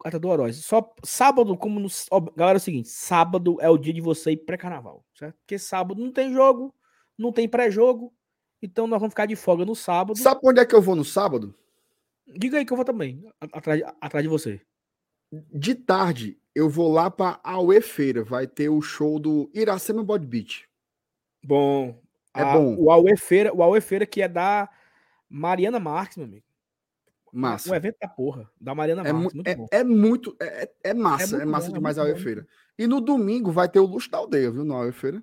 Carta 0.02 0.18
do 0.18 0.28
Oroz. 0.28 0.56
Só 0.64 0.94
sábado, 1.04 1.56
como 1.56 1.80
no. 1.80 1.88
ó, 2.10 2.20
galera, 2.20 2.56
é 2.56 2.60
o 2.60 2.60
seguinte: 2.60 2.88
sábado 2.88 3.56
é 3.60 3.68
o 3.70 3.78
dia 3.78 3.92
de 3.92 4.00
você 4.00 4.32
ir 4.32 4.38
pré-carnaval, 4.38 5.04
certo? 5.14 5.36
Porque 5.38 5.58
sábado 5.58 6.00
não 6.02 6.12
tem 6.12 6.32
jogo, 6.32 6.74
não 7.16 7.32
tem 7.32 7.48
pré-jogo. 7.48 8.12
Então 8.62 8.86
nós 8.86 8.98
vamos 8.98 9.12
ficar 9.12 9.26
de 9.26 9.36
folga 9.36 9.64
no 9.64 9.74
sábado. 9.74 10.18
Sabe 10.18 10.40
onde 10.44 10.60
é 10.60 10.66
que 10.66 10.74
eu 10.74 10.82
vou 10.82 10.96
no 10.96 11.04
sábado? 11.04 11.54
Diga 12.26 12.58
aí 12.58 12.64
que 12.64 12.72
eu 12.72 12.76
vou 12.76 12.84
também, 12.84 13.22
atrás, 13.52 13.82
atrás 14.00 14.22
de 14.22 14.28
você. 14.28 14.60
De 15.52 15.74
tarde, 15.74 16.38
eu 16.54 16.68
vou 16.70 16.90
lá 16.90 17.10
pra 17.10 17.38
Aue 17.42 17.80
Feira. 17.80 18.24
Vai 18.24 18.46
ter 18.46 18.68
o 18.68 18.80
show 18.80 19.18
do 19.18 19.50
Iracema 19.54 20.02
Body 20.02 20.26
Beach. 20.26 20.68
Bom. 21.44 22.00
É 22.34 22.42
a- 22.42 22.56
bom. 22.56 22.76
O 22.78 22.90
Aue 22.90 23.16
Feira, 23.16 23.54
o 23.54 23.62
Aue 23.62 23.80
Feira 23.80 24.06
que 24.06 24.22
é 24.22 24.28
da 24.28 24.68
Mariana 25.28 25.78
Marques, 25.78 26.16
meu 26.16 26.26
amigo. 26.26 26.44
Massa. 27.36 27.70
Um 27.70 27.74
evento 27.74 27.96
da 28.00 28.08
porra. 28.08 28.48
Da 28.60 28.74
Mariana 28.74 29.02
É, 29.06 29.12
Marques. 29.12 29.34
muito 29.34 29.48
é- 29.48 29.54
bom. 29.56 29.66
é 29.70 29.82
muito. 29.84 30.36
É, 30.40 30.64
é- 30.64 30.72
é 30.84 30.94
massa. 30.94 31.34
É, 31.34 31.38
muito 31.38 31.50
massa 31.50 31.66
bom, 31.68 31.72
é 31.72 31.78
demais 31.78 31.98
a 31.98 32.02
Aue 32.02 32.12
bom, 32.14 32.20
Feira. 32.20 32.46
E 32.78 32.86
no 32.86 33.00
domingo 33.00 33.50
vai 33.50 33.68
ter 33.68 33.80
o 33.80 33.86
Luxo 33.86 34.10
da 34.10 34.18
Aldeia, 34.18 34.50
viu? 34.50 34.64
Na 34.64 34.92
Feira. 34.92 35.22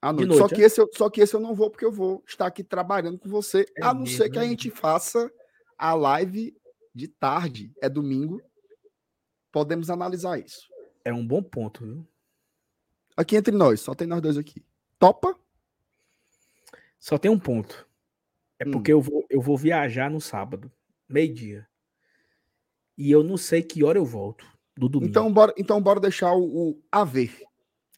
À 0.00 0.12
De 0.12 0.24
noite. 0.24 0.32
só, 0.34 0.40
noite, 0.40 0.54
que 0.54 0.62
é? 0.62 0.64
esse 0.66 0.80
eu, 0.80 0.90
só 0.94 1.10
que 1.10 1.20
esse 1.20 1.34
eu 1.34 1.40
não 1.40 1.54
vou, 1.54 1.70
porque 1.70 1.84
eu 1.84 1.92
vou 1.92 2.22
estar 2.26 2.46
aqui 2.46 2.62
trabalhando 2.64 3.18
com 3.18 3.28
você. 3.28 3.66
É 3.76 3.84
a 3.84 3.92
não 3.94 4.06
ser 4.06 4.20
mesmo, 4.20 4.32
que 4.32 4.38
a 4.38 4.44
é 4.44 4.48
gente 4.48 4.70
faça 4.70 5.30
a 5.78 5.94
live 5.94 6.56
de 6.94 7.08
tarde. 7.08 7.72
É 7.80 7.88
domingo. 7.88 8.40
Podemos 9.52 9.88
analisar 9.90 10.38
isso. 10.38 10.68
É 11.04 11.12
um 11.12 11.26
bom 11.26 11.42
ponto, 11.42 11.84
viu? 11.84 12.06
Aqui 13.16 13.36
entre 13.36 13.54
nós, 13.54 13.80
só 13.80 13.94
tem 13.94 14.06
nós 14.06 14.20
dois 14.20 14.36
aqui. 14.36 14.64
Topa? 14.98 15.38
Só 16.98 17.18
tem 17.18 17.30
um 17.30 17.38
ponto. 17.38 17.86
É 18.58 18.66
Hum. 18.66 18.72
porque 18.72 18.92
eu, 18.92 19.00
vou, 19.00 19.24
eu 19.30 19.40
vou 19.40 19.56
viajar 19.56 20.10
no 20.10 20.20
sábado, 20.20 20.70
meio-dia. 21.08 21.66
E 22.96 23.10
eu 23.10 23.22
não 23.24 23.36
sei 23.36 23.62
que 23.62 23.82
hora 23.84 23.98
eu 23.98 24.04
volto 24.04 24.46
do 24.76 24.88
domingo. 24.88 25.10
Então 25.10 25.32
bora, 25.32 25.52
então 25.56 25.80
bora 25.80 26.00
deixar 26.00 26.32
o, 26.32 26.70
o 26.70 26.82
a 26.90 27.04
ver. 27.04 27.36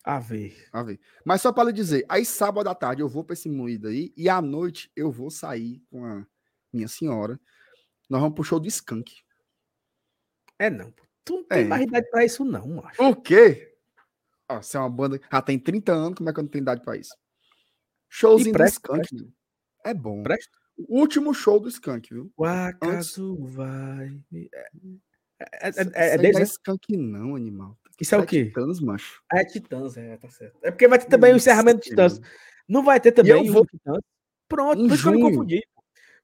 a 0.05 0.19
ver. 0.19 0.69
A 0.73 0.83
ver. 0.83 1.01
Mas 1.25 1.43
só 1.43 1.53
para 1.53 1.65
lhe 1.69 1.73
dizer, 1.73 2.05
aí 2.09 2.25
sábado 2.25 2.69
à 2.69 2.75
tarde 2.75 3.03
eu 3.03 3.09
vou 3.09 3.23
para 3.25 3.35
esse 3.35 3.49
moído 3.49 3.89
aí 3.89 4.13
e 4.17 4.29
à 4.29 4.41
noite 4.41 4.91
eu 4.97 5.11
vou 5.11 5.31
sair 5.31 5.83
com 5.91 6.05
a 6.05 6.27
minha 6.73 6.89
senhora. 6.89 7.39
Nós 8.09 8.21
vamos 8.21 8.35
pro 8.35 8.45
show 8.45 8.61
do 8.61 8.69
Skank. 8.69 9.13
É 10.59 10.71
não. 10.71 10.93
Tu 11.25 11.35
não 11.35 11.45
tem 11.45 11.63
É. 11.63 11.65
mais 11.65 11.83
idade 11.83 12.09
pra 12.11 12.25
isso, 12.25 12.45
não, 12.45 12.67
macho. 12.69 13.03
O 13.03 13.17
quê? 13.17 13.77
Ó, 14.49 14.63
você 14.63 14.77
é 14.77 14.81
uma 14.81 14.89
banda. 14.89 15.21
Ah, 15.29 15.43
tem 15.43 15.59
30 15.59 15.93
anos, 15.93 16.17
como 16.19 16.31
é 16.31 16.33
que 16.33 16.39
eu 16.39 16.43
não 16.45 16.51
tenho 16.51 16.63
idade 16.63 16.83
para 16.83 16.97
isso? 16.97 17.15
Showzinho 18.09 18.53
do 18.53 18.57
presta, 18.57 18.79
Skank. 18.97 19.15
meu. 19.15 19.33
É 19.85 19.93
bom. 19.93 20.23
Presta. 20.23 20.57
O 20.77 21.01
último 21.01 21.33
show 21.33 21.59
do 21.59 21.69
Skank, 21.69 22.13
viu? 22.13 22.31
O 22.37 22.45
acaso 22.45 23.35
vai. 23.47 24.21
É, 24.33 25.67
é, 25.67 25.69
Isso- 25.71 25.81
é, 25.81 25.93
é, 25.95 26.15
isso 26.15 26.23
não 26.23 26.29
é 26.29 26.33
né? 26.33 26.43
Skank, 26.43 26.97
não, 26.97 27.35
animal. 27.37 27.79
Isso 28.01 28.15
é 28.15 28.19
o 28.19 28.27
quê? 28.27 28.45
Titãs, 28.47 28.79
macho. 28.81 29.23
Ah, 29.33 29.41
é 29.41 29.45
Titãs, 29.45 29.97
é, 29.97 30.17
tá 30.19 30.29
certo. 30.29 30.59
É 30.63 30.71
porque 30.71 30.87
vai 30.87 30.99
ter 30.99 31.07
também 31.09 31.33
o 31.33 31.37
encerramento 31.37 31.81
de 31.83 31.91
Titãs. 31.91 32.21
Não 32.69 32.83
vai 32.85 33.01
ter 33.01 33.13
também 33.13 33.47
eu 33.47 33.53
vou- 33.53 33.63
o 33.63 33.67
Titãs. 33.67 34.01
Pronto, 34.49 34.81
Em 34.83 34.87
por 34.89 34.95
isso 34.95 35.03
que 35.03 35.09
eu 35.09 35.13
me 35.13 35.21
junho. 35.21 35.31
confundi. 35.35 35.57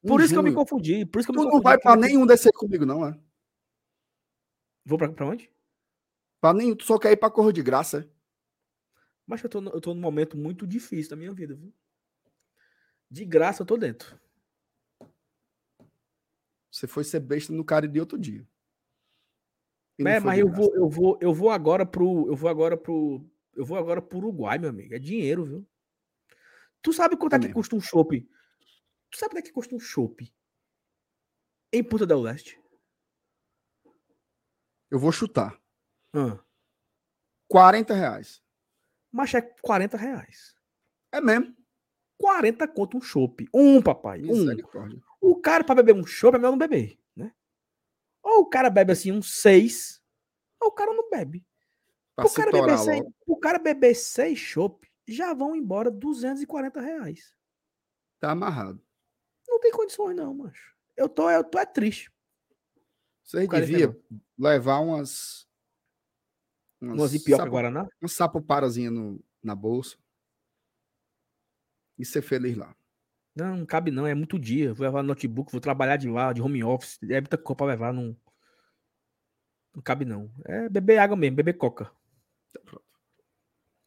Em 0.04 0.08
Por 0.08 0.20
isso 0.20 0.32
que 0.32 0.38
eu 0.38 0.42
me 0.42 0.50
junho. 0.50 0.60
confundi. 0.60 1.06
Por 1.06 1.18
isso 1.20 1.26
que 1.26 1.30
eu 1.30 1.34
Tu 1.34 1.38
me 1.38 1.44
não 1.44 1.50
confundi. 1.52 1.64
vai 1.64 1.76
porque 1.78 1.88
pra 1.88 1.96
nenhum 1.96 2.26
descer 2.26 2.52
comigo, 2.52 2.84
não, 2.84 3.06
é? 3.06 3.18
Vou 4.84 4.98
pra, 4.98 5.10
pra 5.10 5.26
onde? 5.26 5.50
Pra 6.40 6.52
nenhum, 6.52 6.74
tu 6.76 6.84
só 6.84 6.98
quer 6.98 7.12
ir 7.12 7.16
pra 7.16 7.30
Corro 7.30 7.52
de 7.52 7.62
Graça. 7.62 8.00
é? 8.00 8.08
Mas 9.26 9.42
eu 9.42 9.48
tô, 9.48 9.60
eu 9.62 9.80
tô 9.80 9.94
num 9.94 10.00
momento 10.00 10.36
muito 10.36 10.66
difícil 10.66 11.10
da 11.10 11.16
minha 11.16 11.32
vida, 11.32 11.54
viu? 11.54 11.72
De 13.10 13.24
graça 13.24 13.62
eu 13.62 13.66
tô 13.66 13.76
dentro. 13.76 14.18
Você 16.72 16.86
foi 16.86 17.04
ser 17.04 17.20
besta 17.20 17.52
no 17.52 17.64
cara 17.64 17.86
de 17.86 18.00
outro 18.00 18.18
dia. 18.18 18.48
É, 20.00 20.18
mas 20.18 20.38
eu 20.38 20.48
vou, 20.48 20.74
eu 20.74 20.88
vou, 20.88 21.18
eu 21.20 21.34
vou 21.34 21.50
agora 21.50 21.84
pro, 21.84 22.26
eu 22.26 22.34
vou 22.34 22.48
agora 22.48 22.76
pro, 22.76 23.24
eu 23.54 23.64
vou 23.64 23.76
agora 23.76 24.00
pro 24.00 24.18
Uruguai, 24.18 24.58
meu 24.58 24.70
amigo. 24.70 24.94
É 24.94 24.98
dinheiro, 24.98 25.44
viu? 25.44 25.66
Tu 26.80 26.92
sabe 26.92 27.16
quanto 27.16 27.34
É 27.34 27.36
é, 27.36 27.38
que 27.40 27.44
mesmo. 27.48 27.54
custa 27.54 27.76
um 27.76 27.80
chopp? 27.80 28.20
Tu 29.10 29.18
sabe 29.18 29.32
quanto 29.34 29.38
é 29.38 29.42
que 29.42 29.52
custa 29.52 29.74
um 29.74 29.78
chopp? 29.78 30.34
Em 31.72 31.84
Punta 31.84 32.06
del 32.06 32.20
Leste? 32.22 32.58
Eu 34.90 34.98
vou 34.98 35.12
chutar. 35.12 35.60
Ah, 36.14 36.38
40 37.48 37.94
reais. 37.94 38.42
mas 39.10 39.32
é 39.34 39.42
40 39.42 39.96
reais. 39.96 40.54
É 41.12 41.20
mesmo. 41.20 41.54
40 42.18 42.66
conto 42.68 42.96
um 42.96 43.00
chopp. 43.00 43.46
Um, 43.54 43.82
papai. 43.82 44.22
Um. 44.24 44.46
O 45.22 45.36
cara 45.40 45.62
pra 45.62 45.76
beber 45.76 45.94
um 45.94 46.04
chopp 46.04 46.34
é 46.34 46.38
melhor 46.38 46.50
não 46.50 46.58
beber, 46.58 46.98
né? 47.14 47.32
Ou 48.20 48.40
o 48.40 48.46
cara 48.46 48.68
bebe 48.68 48.92
assim 48.92 49.12
uns 49.12 49.40
seis, 49.40 50.02
ou 50.60 50.68
o 50.68 50.72
cara 50.72 50.92
não 50.92 51.08
bebe. 51.08 51.46
Pra 52.16 52.26
O 52.26 52.30
cara, 52.32 52.50
beber 52.50 52.78
seis, 52.78 53.02
o 53.24 53.36
cara 53.38 53.58
beber 53.60 53.94
seis 53.94 54.38
chopp, 54.38 54.92
já 55.06 55.32
vão 55.32 55.54
embora 55.54 55.92
240 55.92 56.80
reais. 56.80 57.36
Tá 58.18 58.32
amarrado. 58.32 58.84
Não 59.48 59.60
tem 59.60 59.70
condições, 59.70 60.16
não, 60.16 60.34
macho. 60.34 60.76
Eu 60.96 61.08
tô, 61.08 61.30
eu 61.30 61.44
tô 61.44 61.56
é 61.58 61.66
triste. 61.66 62.12
Vocês 63.22 63.44
O 63.44 63.48
cara 63.48 63.64
deviam 63.64 63.96
levar 64.36 64.80
umas. 64.80 65.48
Umas 66.80 67.14
ipioca 67.14 67.44
sapo- 67.44 67.52
Guaraná. 67.52 67.88
Um 68.02 68.08
sapo 68.08 68.42
parazinha 68.42 68.90
no, 68.90 69.24
na 69.40 69.54
bolsa. 69.54 69.96
E 71.96 72.04
ser 72.04 72.22
feliz 72.22 72.56
lá. 72.56 72.74
Não, 73.34 73.56
não 73.56 73.66
cabe 73.66 73.90
não, 73.90 74.06
é 74.06 74.14
muito 74.14 74.38
dia. 74.38 74.74
Vou 74.74 74.84
levar 74.84 75.02
notebook, 75.02 75.50
vou 75.50 75.60
trabalhar 75.60 75.96
de 75.96 76.08
lá, 76.08 76.32
de 76.32 76.42
home 76.42 76.62
office. 76.62 76.98
É 77.04 77.20
muita 77.20 77.38
coisa 77.38 77.56
pra 77.56 77.66
levar, 77.66 77.92
não. 77.92 78.16
Não 79.74 79.82
cabe 79.82 80.04
não. 80.04 80.30
É 80.44 80.68
beber 80.68 80.98
água 80.98 81.16
mesmo, 81.16 81.36
beber 81.36 81.54
coca. 81.54 81.90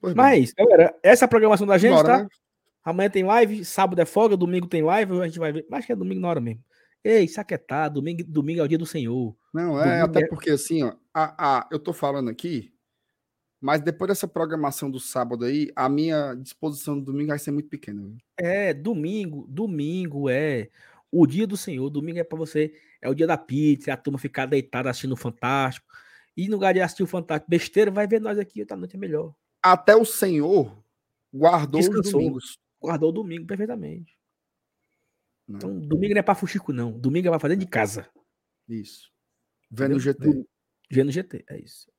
Pois 0.02 0.14
bem, 0.14 0.24
Mas 0.24 0.34
é 0.34 0.40
isso, 0.40 0.54
galera. 0.58 0.96
Essa 1.04 1.26
é 1.26 1.28
a 1.28 1.30
programação 1.30 1.68
da 1.68 1.78
gente, 1.78 1.94
bora, 1.94 2.08
tá? 2.08 2.24
né? 2.24 2.30
Amanhã 2.84 3.10
tem 3.10 3.24
live, 3.24 3.66
sábado 3.66 4.00
é 4.02 4.06
folga, 4.06 4.38
domingo 4.38 4.68
tem 4.68 4.84
live, 4.84 5.20
a 5.20 5.26
gente 5.26 5.40
vai 5.40 5.52
ver. 5.52 5.66
Mas 5.70 5.86
que 5.86 5.92
é 5.92 5.96
domingo 5.96 6.22
na 6.22 6.30
hora 6.30 6.42
mesmo. 6.42 6.64
Ei, 7.04 7.28
saquetá, 7.28 7.88
domingo, 7.88 8.24
domingo 8.24 8.62
é 8.62 8.64
o 8.64 8.68
dia 8.68 8.78
do 8.78 8.86
Senhor. 8.86 9.36
Não, 9.54 9.80
é, 9.80 9.86
Domingo 9.86 10.06
até 10.06 10.20
é- 10.22 10.28
porque 10.28 10.50
assim, 10.50 10.84
ó, 10.84 10.96
a, 11.14 11.60
a, 11.60 11.68
eu 11.72 11.80
tô 11.80 11.94
falando 11.94 12.30
aqui, 12.30 12.74
mas 13.66 13.82
depois 13.82 14.10
dessa 14.10 14.28
programação 14.28 14.92
do 14.92 15.00
sábado 15.00 15.44
aí, 15.44 15.72
a 15.76 15.90
minha 15.90 16.36
disposição 16.36 17.00
do 17.00 17.06
domingo 17.06 17.30
vai 17.30 17.40
ser 17.40 17.50
muito 17.50 17.68
pequena. 17.68 18.00
viu? 18.00 18.16
É, 18.38 18.72
domingo, 18.76 19.48
domingo 19.50 20.30
é 20.30 20.70
o 21.12 21.26
dia 21.26 21.48
do 21.48 21.58
Senhor. 21.58 21.90
Domingo 21.90 22.20
é 22.20 22.24
pra 22.24 22.38
você, 22.38 22.76
é 23.02 23.10
o 23.10 23.16
dia 23.16 23.26
da 23.26 23.40
pizza, 23.40 23.92
a 23.92 23.98
turma 23.98 24.20
ficar 24.20 24.46
deitada 24.46 24.88
assistindo 24.88 25.14
o 25.14 25.18
Fantástico. 25.18 25.88
E 26.38 26.48
no 26.48 26.58
lugar 26.58 26.76
de 26.76 26.80
assistir 26.80 27.02
o 27.02 27.08
Fantástico 27.08 27.50
besteira, 27.50 27.90
vai 27.90 28.06
ver 28.06 28.22
nós 28.22 28.38
aqui, 28.38 28.60
outra 28.60 28.78
noite 28.78 28.96
é 28.96 29.00
melhor. 29.00 29.34
Até 29.64 29.96
o 29.96 30.06
Senhor 30.06 30.78
guardou 31.34 31.82
os 31.82 31.88
Descansou. 31.88 32.20
domingos. 32.20 32.60
Guardou 32.80 33.10
o 33.10 33.14
domingo 33.14 33.48
perfeitamente. 33.48 34.16
né? 35.48 35.58
Então, 35.58 35.80
domingo 35.80 36.14
não 36.14 36.20
é 36.20 36.22
pra 36.24 36.36
fuxico, 36.36 36.72
não. 36.72 36.92
Domingo 36.92 37.30
é 37.30 37.32
pra 37.32 37.40
fazer 37.40 37.56
de 37.56 37.66
casa. 37.66 38.08
Isso. 38.70 39.12
Vendo 39.72 39.96
o? 39.96 40.00
GT. 40.00 40.46
Vendo 40.92 41.12
GT, 41.12 41.44
é 41.50 41.60
isso. 41.60 41.95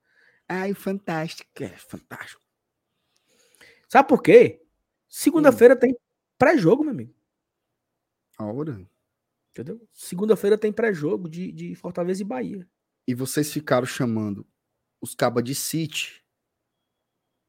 Ai, 0.48 0.74
fantástico. 0.74 1.50
É 1.62 1.68
fantástico. 1.70 2.40
Sabe 3.88 4.08
por 4.08 4.22
quê? 4.22 4.62
Segunda-feira 5.08 5.76
tem 5.76 5.96
pré-jogo, 6.38 6.82
meu 6.84 6.92
amigo. 6.92 7.14
A 8.38 8.44
hora. 8.44 8.88
Entendeu? 9.50 9.80
Segunda-feira 9.92 10.58
tem 10.58 10.72
pré-jogo 10.72 11.28
de, 11.28 11.50
de 11.50 11.74
Fortaleza 11.74 12.20
e 12.22 12.24
Bahia. 12.24 12.68
E 13.06 13.14
vocês 13.14 13.52
ficaram 13.52 13.86
chamando 13.86 14.46
os 15.00 15.14
cabas 15.14 15.42
de 15.44 15.54
City. 15.54 16.22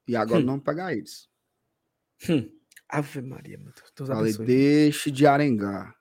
E 0.08 0.16
agora 0.16 0.40
Hum. 0.42 0.45
não 0.45 0.59
pegar 0.59 0.93
eles. 0.93 1.30
Hum. 2.30 2.50
Ave 2.88 3.22
Maria, 3.22 3.58
meu 3.58 3.74
Deus. 3.74 3.92
Deus 3.95 4.09
Falei, 4.09 4.34
deixe 4.38 5.11
de 5.11 5.27
arengar. 5.27 5.93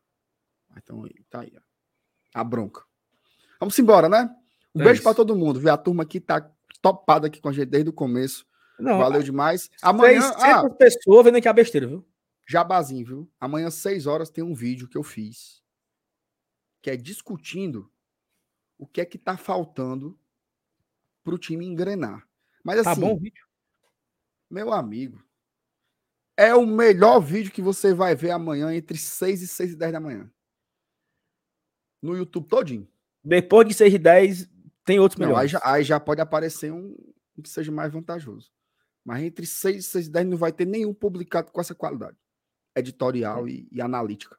Então 0.76 1.02
tá 1.28 1.40
aí. 1.40 1.52
ó. 1.56 1.60
A 2.34 2.44
bronca. 2.44 2.84
Vamos 3.58 3.76
embora, 3.78 4.08
né? 4.08 4.28
Um 4.74 4.82
É 4.82 4.84
beijo 4.84 5.02
pra 5.02 5.10
isso. 5.10 5.16
todo 5.16 5.34
mundo. 5.34 5.58
Vê 5.58 5.70
a 5.70 5.76
turma 5.76 6.02
aqui 6.04 6.20
tá 6.20 6.40
topada 6.80 7.26
aqui 7.26 7.40
com 7.40 7.48
a 7.48 7.52
gente 7.52 7.66
desde 7.66 7.90
o 7.90 7.92
começo. 7.92 8.46
Não, 8.78 8.98
Valeu 8.98 9.22
demais. 9.22 9.70
Amanhã, 9.82 10.20
600 10.20 10.42
ah, 10.42 10.70
pessoas 10.70 11.24
vendo 11.24 11.36
aqui 11.36 11.48
a 11.48 11.52
besteira, 11.52 11.86
viu? 11.86 12.06
jabazinho, 12.46 13.04
viu? 13.04 13.32
Amanhã, 13.40 13.70
6 13.70 14.06
horas, 14.06 14.30
tem 14.30 14.44
um 14.44 14.54
vídeo 14.54 14.88
que 14.88 14.96
eu 14.96 15.02
fiz. 15.02 15.62
Que 16.80 16.90
é 16.90 16.96
discutindo 16.96 17.90
o 18.78 18.86
que 18.86 19.00
é 19.00 19.04
que 19.04 19.18
tá 19.18 19.36
faltando 19.36 20.18
pro 21.24 21.38
time 21.38 21.66
engrenar. 21.66 22.26
Mas 22.62 22.78
assim, 22.78 23.00
Tá 23.00 23.06
bom 23.06 23.14
o 23.14 23.18
vídeo? 23.18 23.44
meu 24.48 24.72
amigo, 24.72 25.24
é 26.36 26.54
o 26.54 26.64
melhor 26.64 27.18
vídeo 27.18 27.50
que 27.50 27.60
você 27.60 27.92
vai 27.92 28.14
ver 28.14 28.30
amanhã 28.30 28.72
entre 28.72 28.96
6 28.96 29.42
e 29.42 29.48
6 29.48 29.72
e 29.72 29.76
10 29.76 29.92
da 29.92 30.00
manhã. 30.00 30.30
No 32.00 32.16
YouTube 32.16 32.46
todinho. 32.46 32.88
Depois 33.24 33.66
de 33.66 33.74
6 33.74 33.94
e 33.94 33.98
10, 33.98 34.48
tem 34.86 35.00
outros 35.00 35.18
Não, 35.18 35.26
aí, 35.26 35.32
melhores. 35.32 35.50
já, 35.50 35.60
aí 35.64 35.84
já 35.84 35.98
pode 35.98 36.20
aparecer 36.20 36.72
um 36.72 36.96
que 37.42 37.48
seja 37.50 37.72
mais 37.72 37.92
vantajoso. 37.92 38.50
Mas 39.04 39.22
entre 39.22 39.44
6 39.44 39.76
e 39.76 39.82
6 39.82 40.06
e 40.06 40.10
10 40.10 40.26
não 40.26 40.36
vai 40.36 40.52
ter 40.52 40.64
nenhum 40.64 40.94
publicado 40.94 41.50
com 41.50 41.60
essa 41.60 41.74
qualidade. 41.74 42.16
Editorial 42.74 43.48
e, 43.48 43.68
e 43.70 43.80
analítica. 43.80 44.38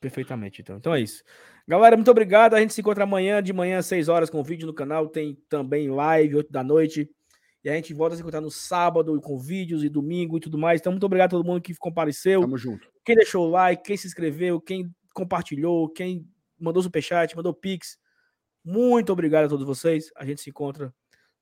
Perfeitamente, 0.00 0.62
então. 0.62 0.76
Então 0.76 0.94
é 0.94 1.00
isso. 1.00 1.22
Galera, 1.66 1.96
muito 1.96 2.10
obrigado. 2.10 2.54
A 2.54 2.60
gente 2.60 2.72
se 2.72 2.80
encontra 2.80 3.04
amanhã, 3.04 3.42
de 3.42 3.52
manhã, 3.52 3.78
às 3.78 3.86
6 3.86 4.08
horas, 4.08 4.30
com 4.30 4.42
vídeo 4.42 4.66
no 4.66 4.72
canal. 4.72 5.08
Tem 5.08 5.34
também 5.48 5.90
live, 5.90 6.36
8 6.36 6.52
da 6.52 6.62
noite. 6.62 7.10
E 7.64 7.68
a 7.68 7.74
gente 7.74 7.92
volta 7.92 8.14
a 8.14 8.16
se 8.16 8.22
encontrar 8.22 8.40
no 8.40 8.50
sábado, 8.50 9.20
com 9.20 9.36
vídeos 9.36 9.82
e 9.82 9.88
domingo 9.88 10.36
e 10.36 10.40
tudo 10.40 10.56
mais. 10.56 10.80
Então, 10.80 10.92
muito 10.92 11.04
obrigado 11.04 11.28
a 11.28 11.38
todo 11.38 11.46
mundo 11.46 11.60
que 11.60 11.74
compareceu. 11.74 12.40
Tamo 12.40 12.56
junto. 12.56 12.88
Quem 13.04 13.16
deixou 13.16 13.46
o 13.46 13.50
like, 13.50 13.82
quem 13.82 13.96
se 13.96 14.06
inscreveu, 14.06 14.60
quem 14.60 14.88
compartilhou, 15.12 15.88
quem 15.88 16.24
mandou 16.58 16.82
superchat, 16.82 17.36
mandou 17.36 17.52
pix. 17.52 17.98
Muito 18.64 19.12
obrigado 19.12 19.46
a 19.46 19.48
todos 19.48 19.66
vocês. 19.66 20.10
A 20.16 20.24
gente 20.24 20.40
se 20.40 20.50
encontra 20.50 20.92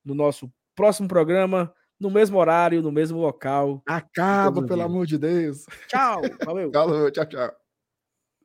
no 0.05 0.15
nosso 0.15 0.51
próximo 0.75 1.09
programa, 1.09 1.73
no 1.99 2.11
mesmo 2.11 2.39
horário, 2.39 2.83
no 2.83 2.93
mesmo 2.93 3.19
local. 3.19 3.83
Acaba, 3.86 4.65
pelo 4.65 4.83
amor 4.83 5.07
de 5.07 5.19
Deus. 5.19 5.65
Tchau. 5.89 6.23
Valeu. 6.45 6.70
Falou, 6.73 7.11
tchau, 7.11 7.27
tchau. 7.27 7.66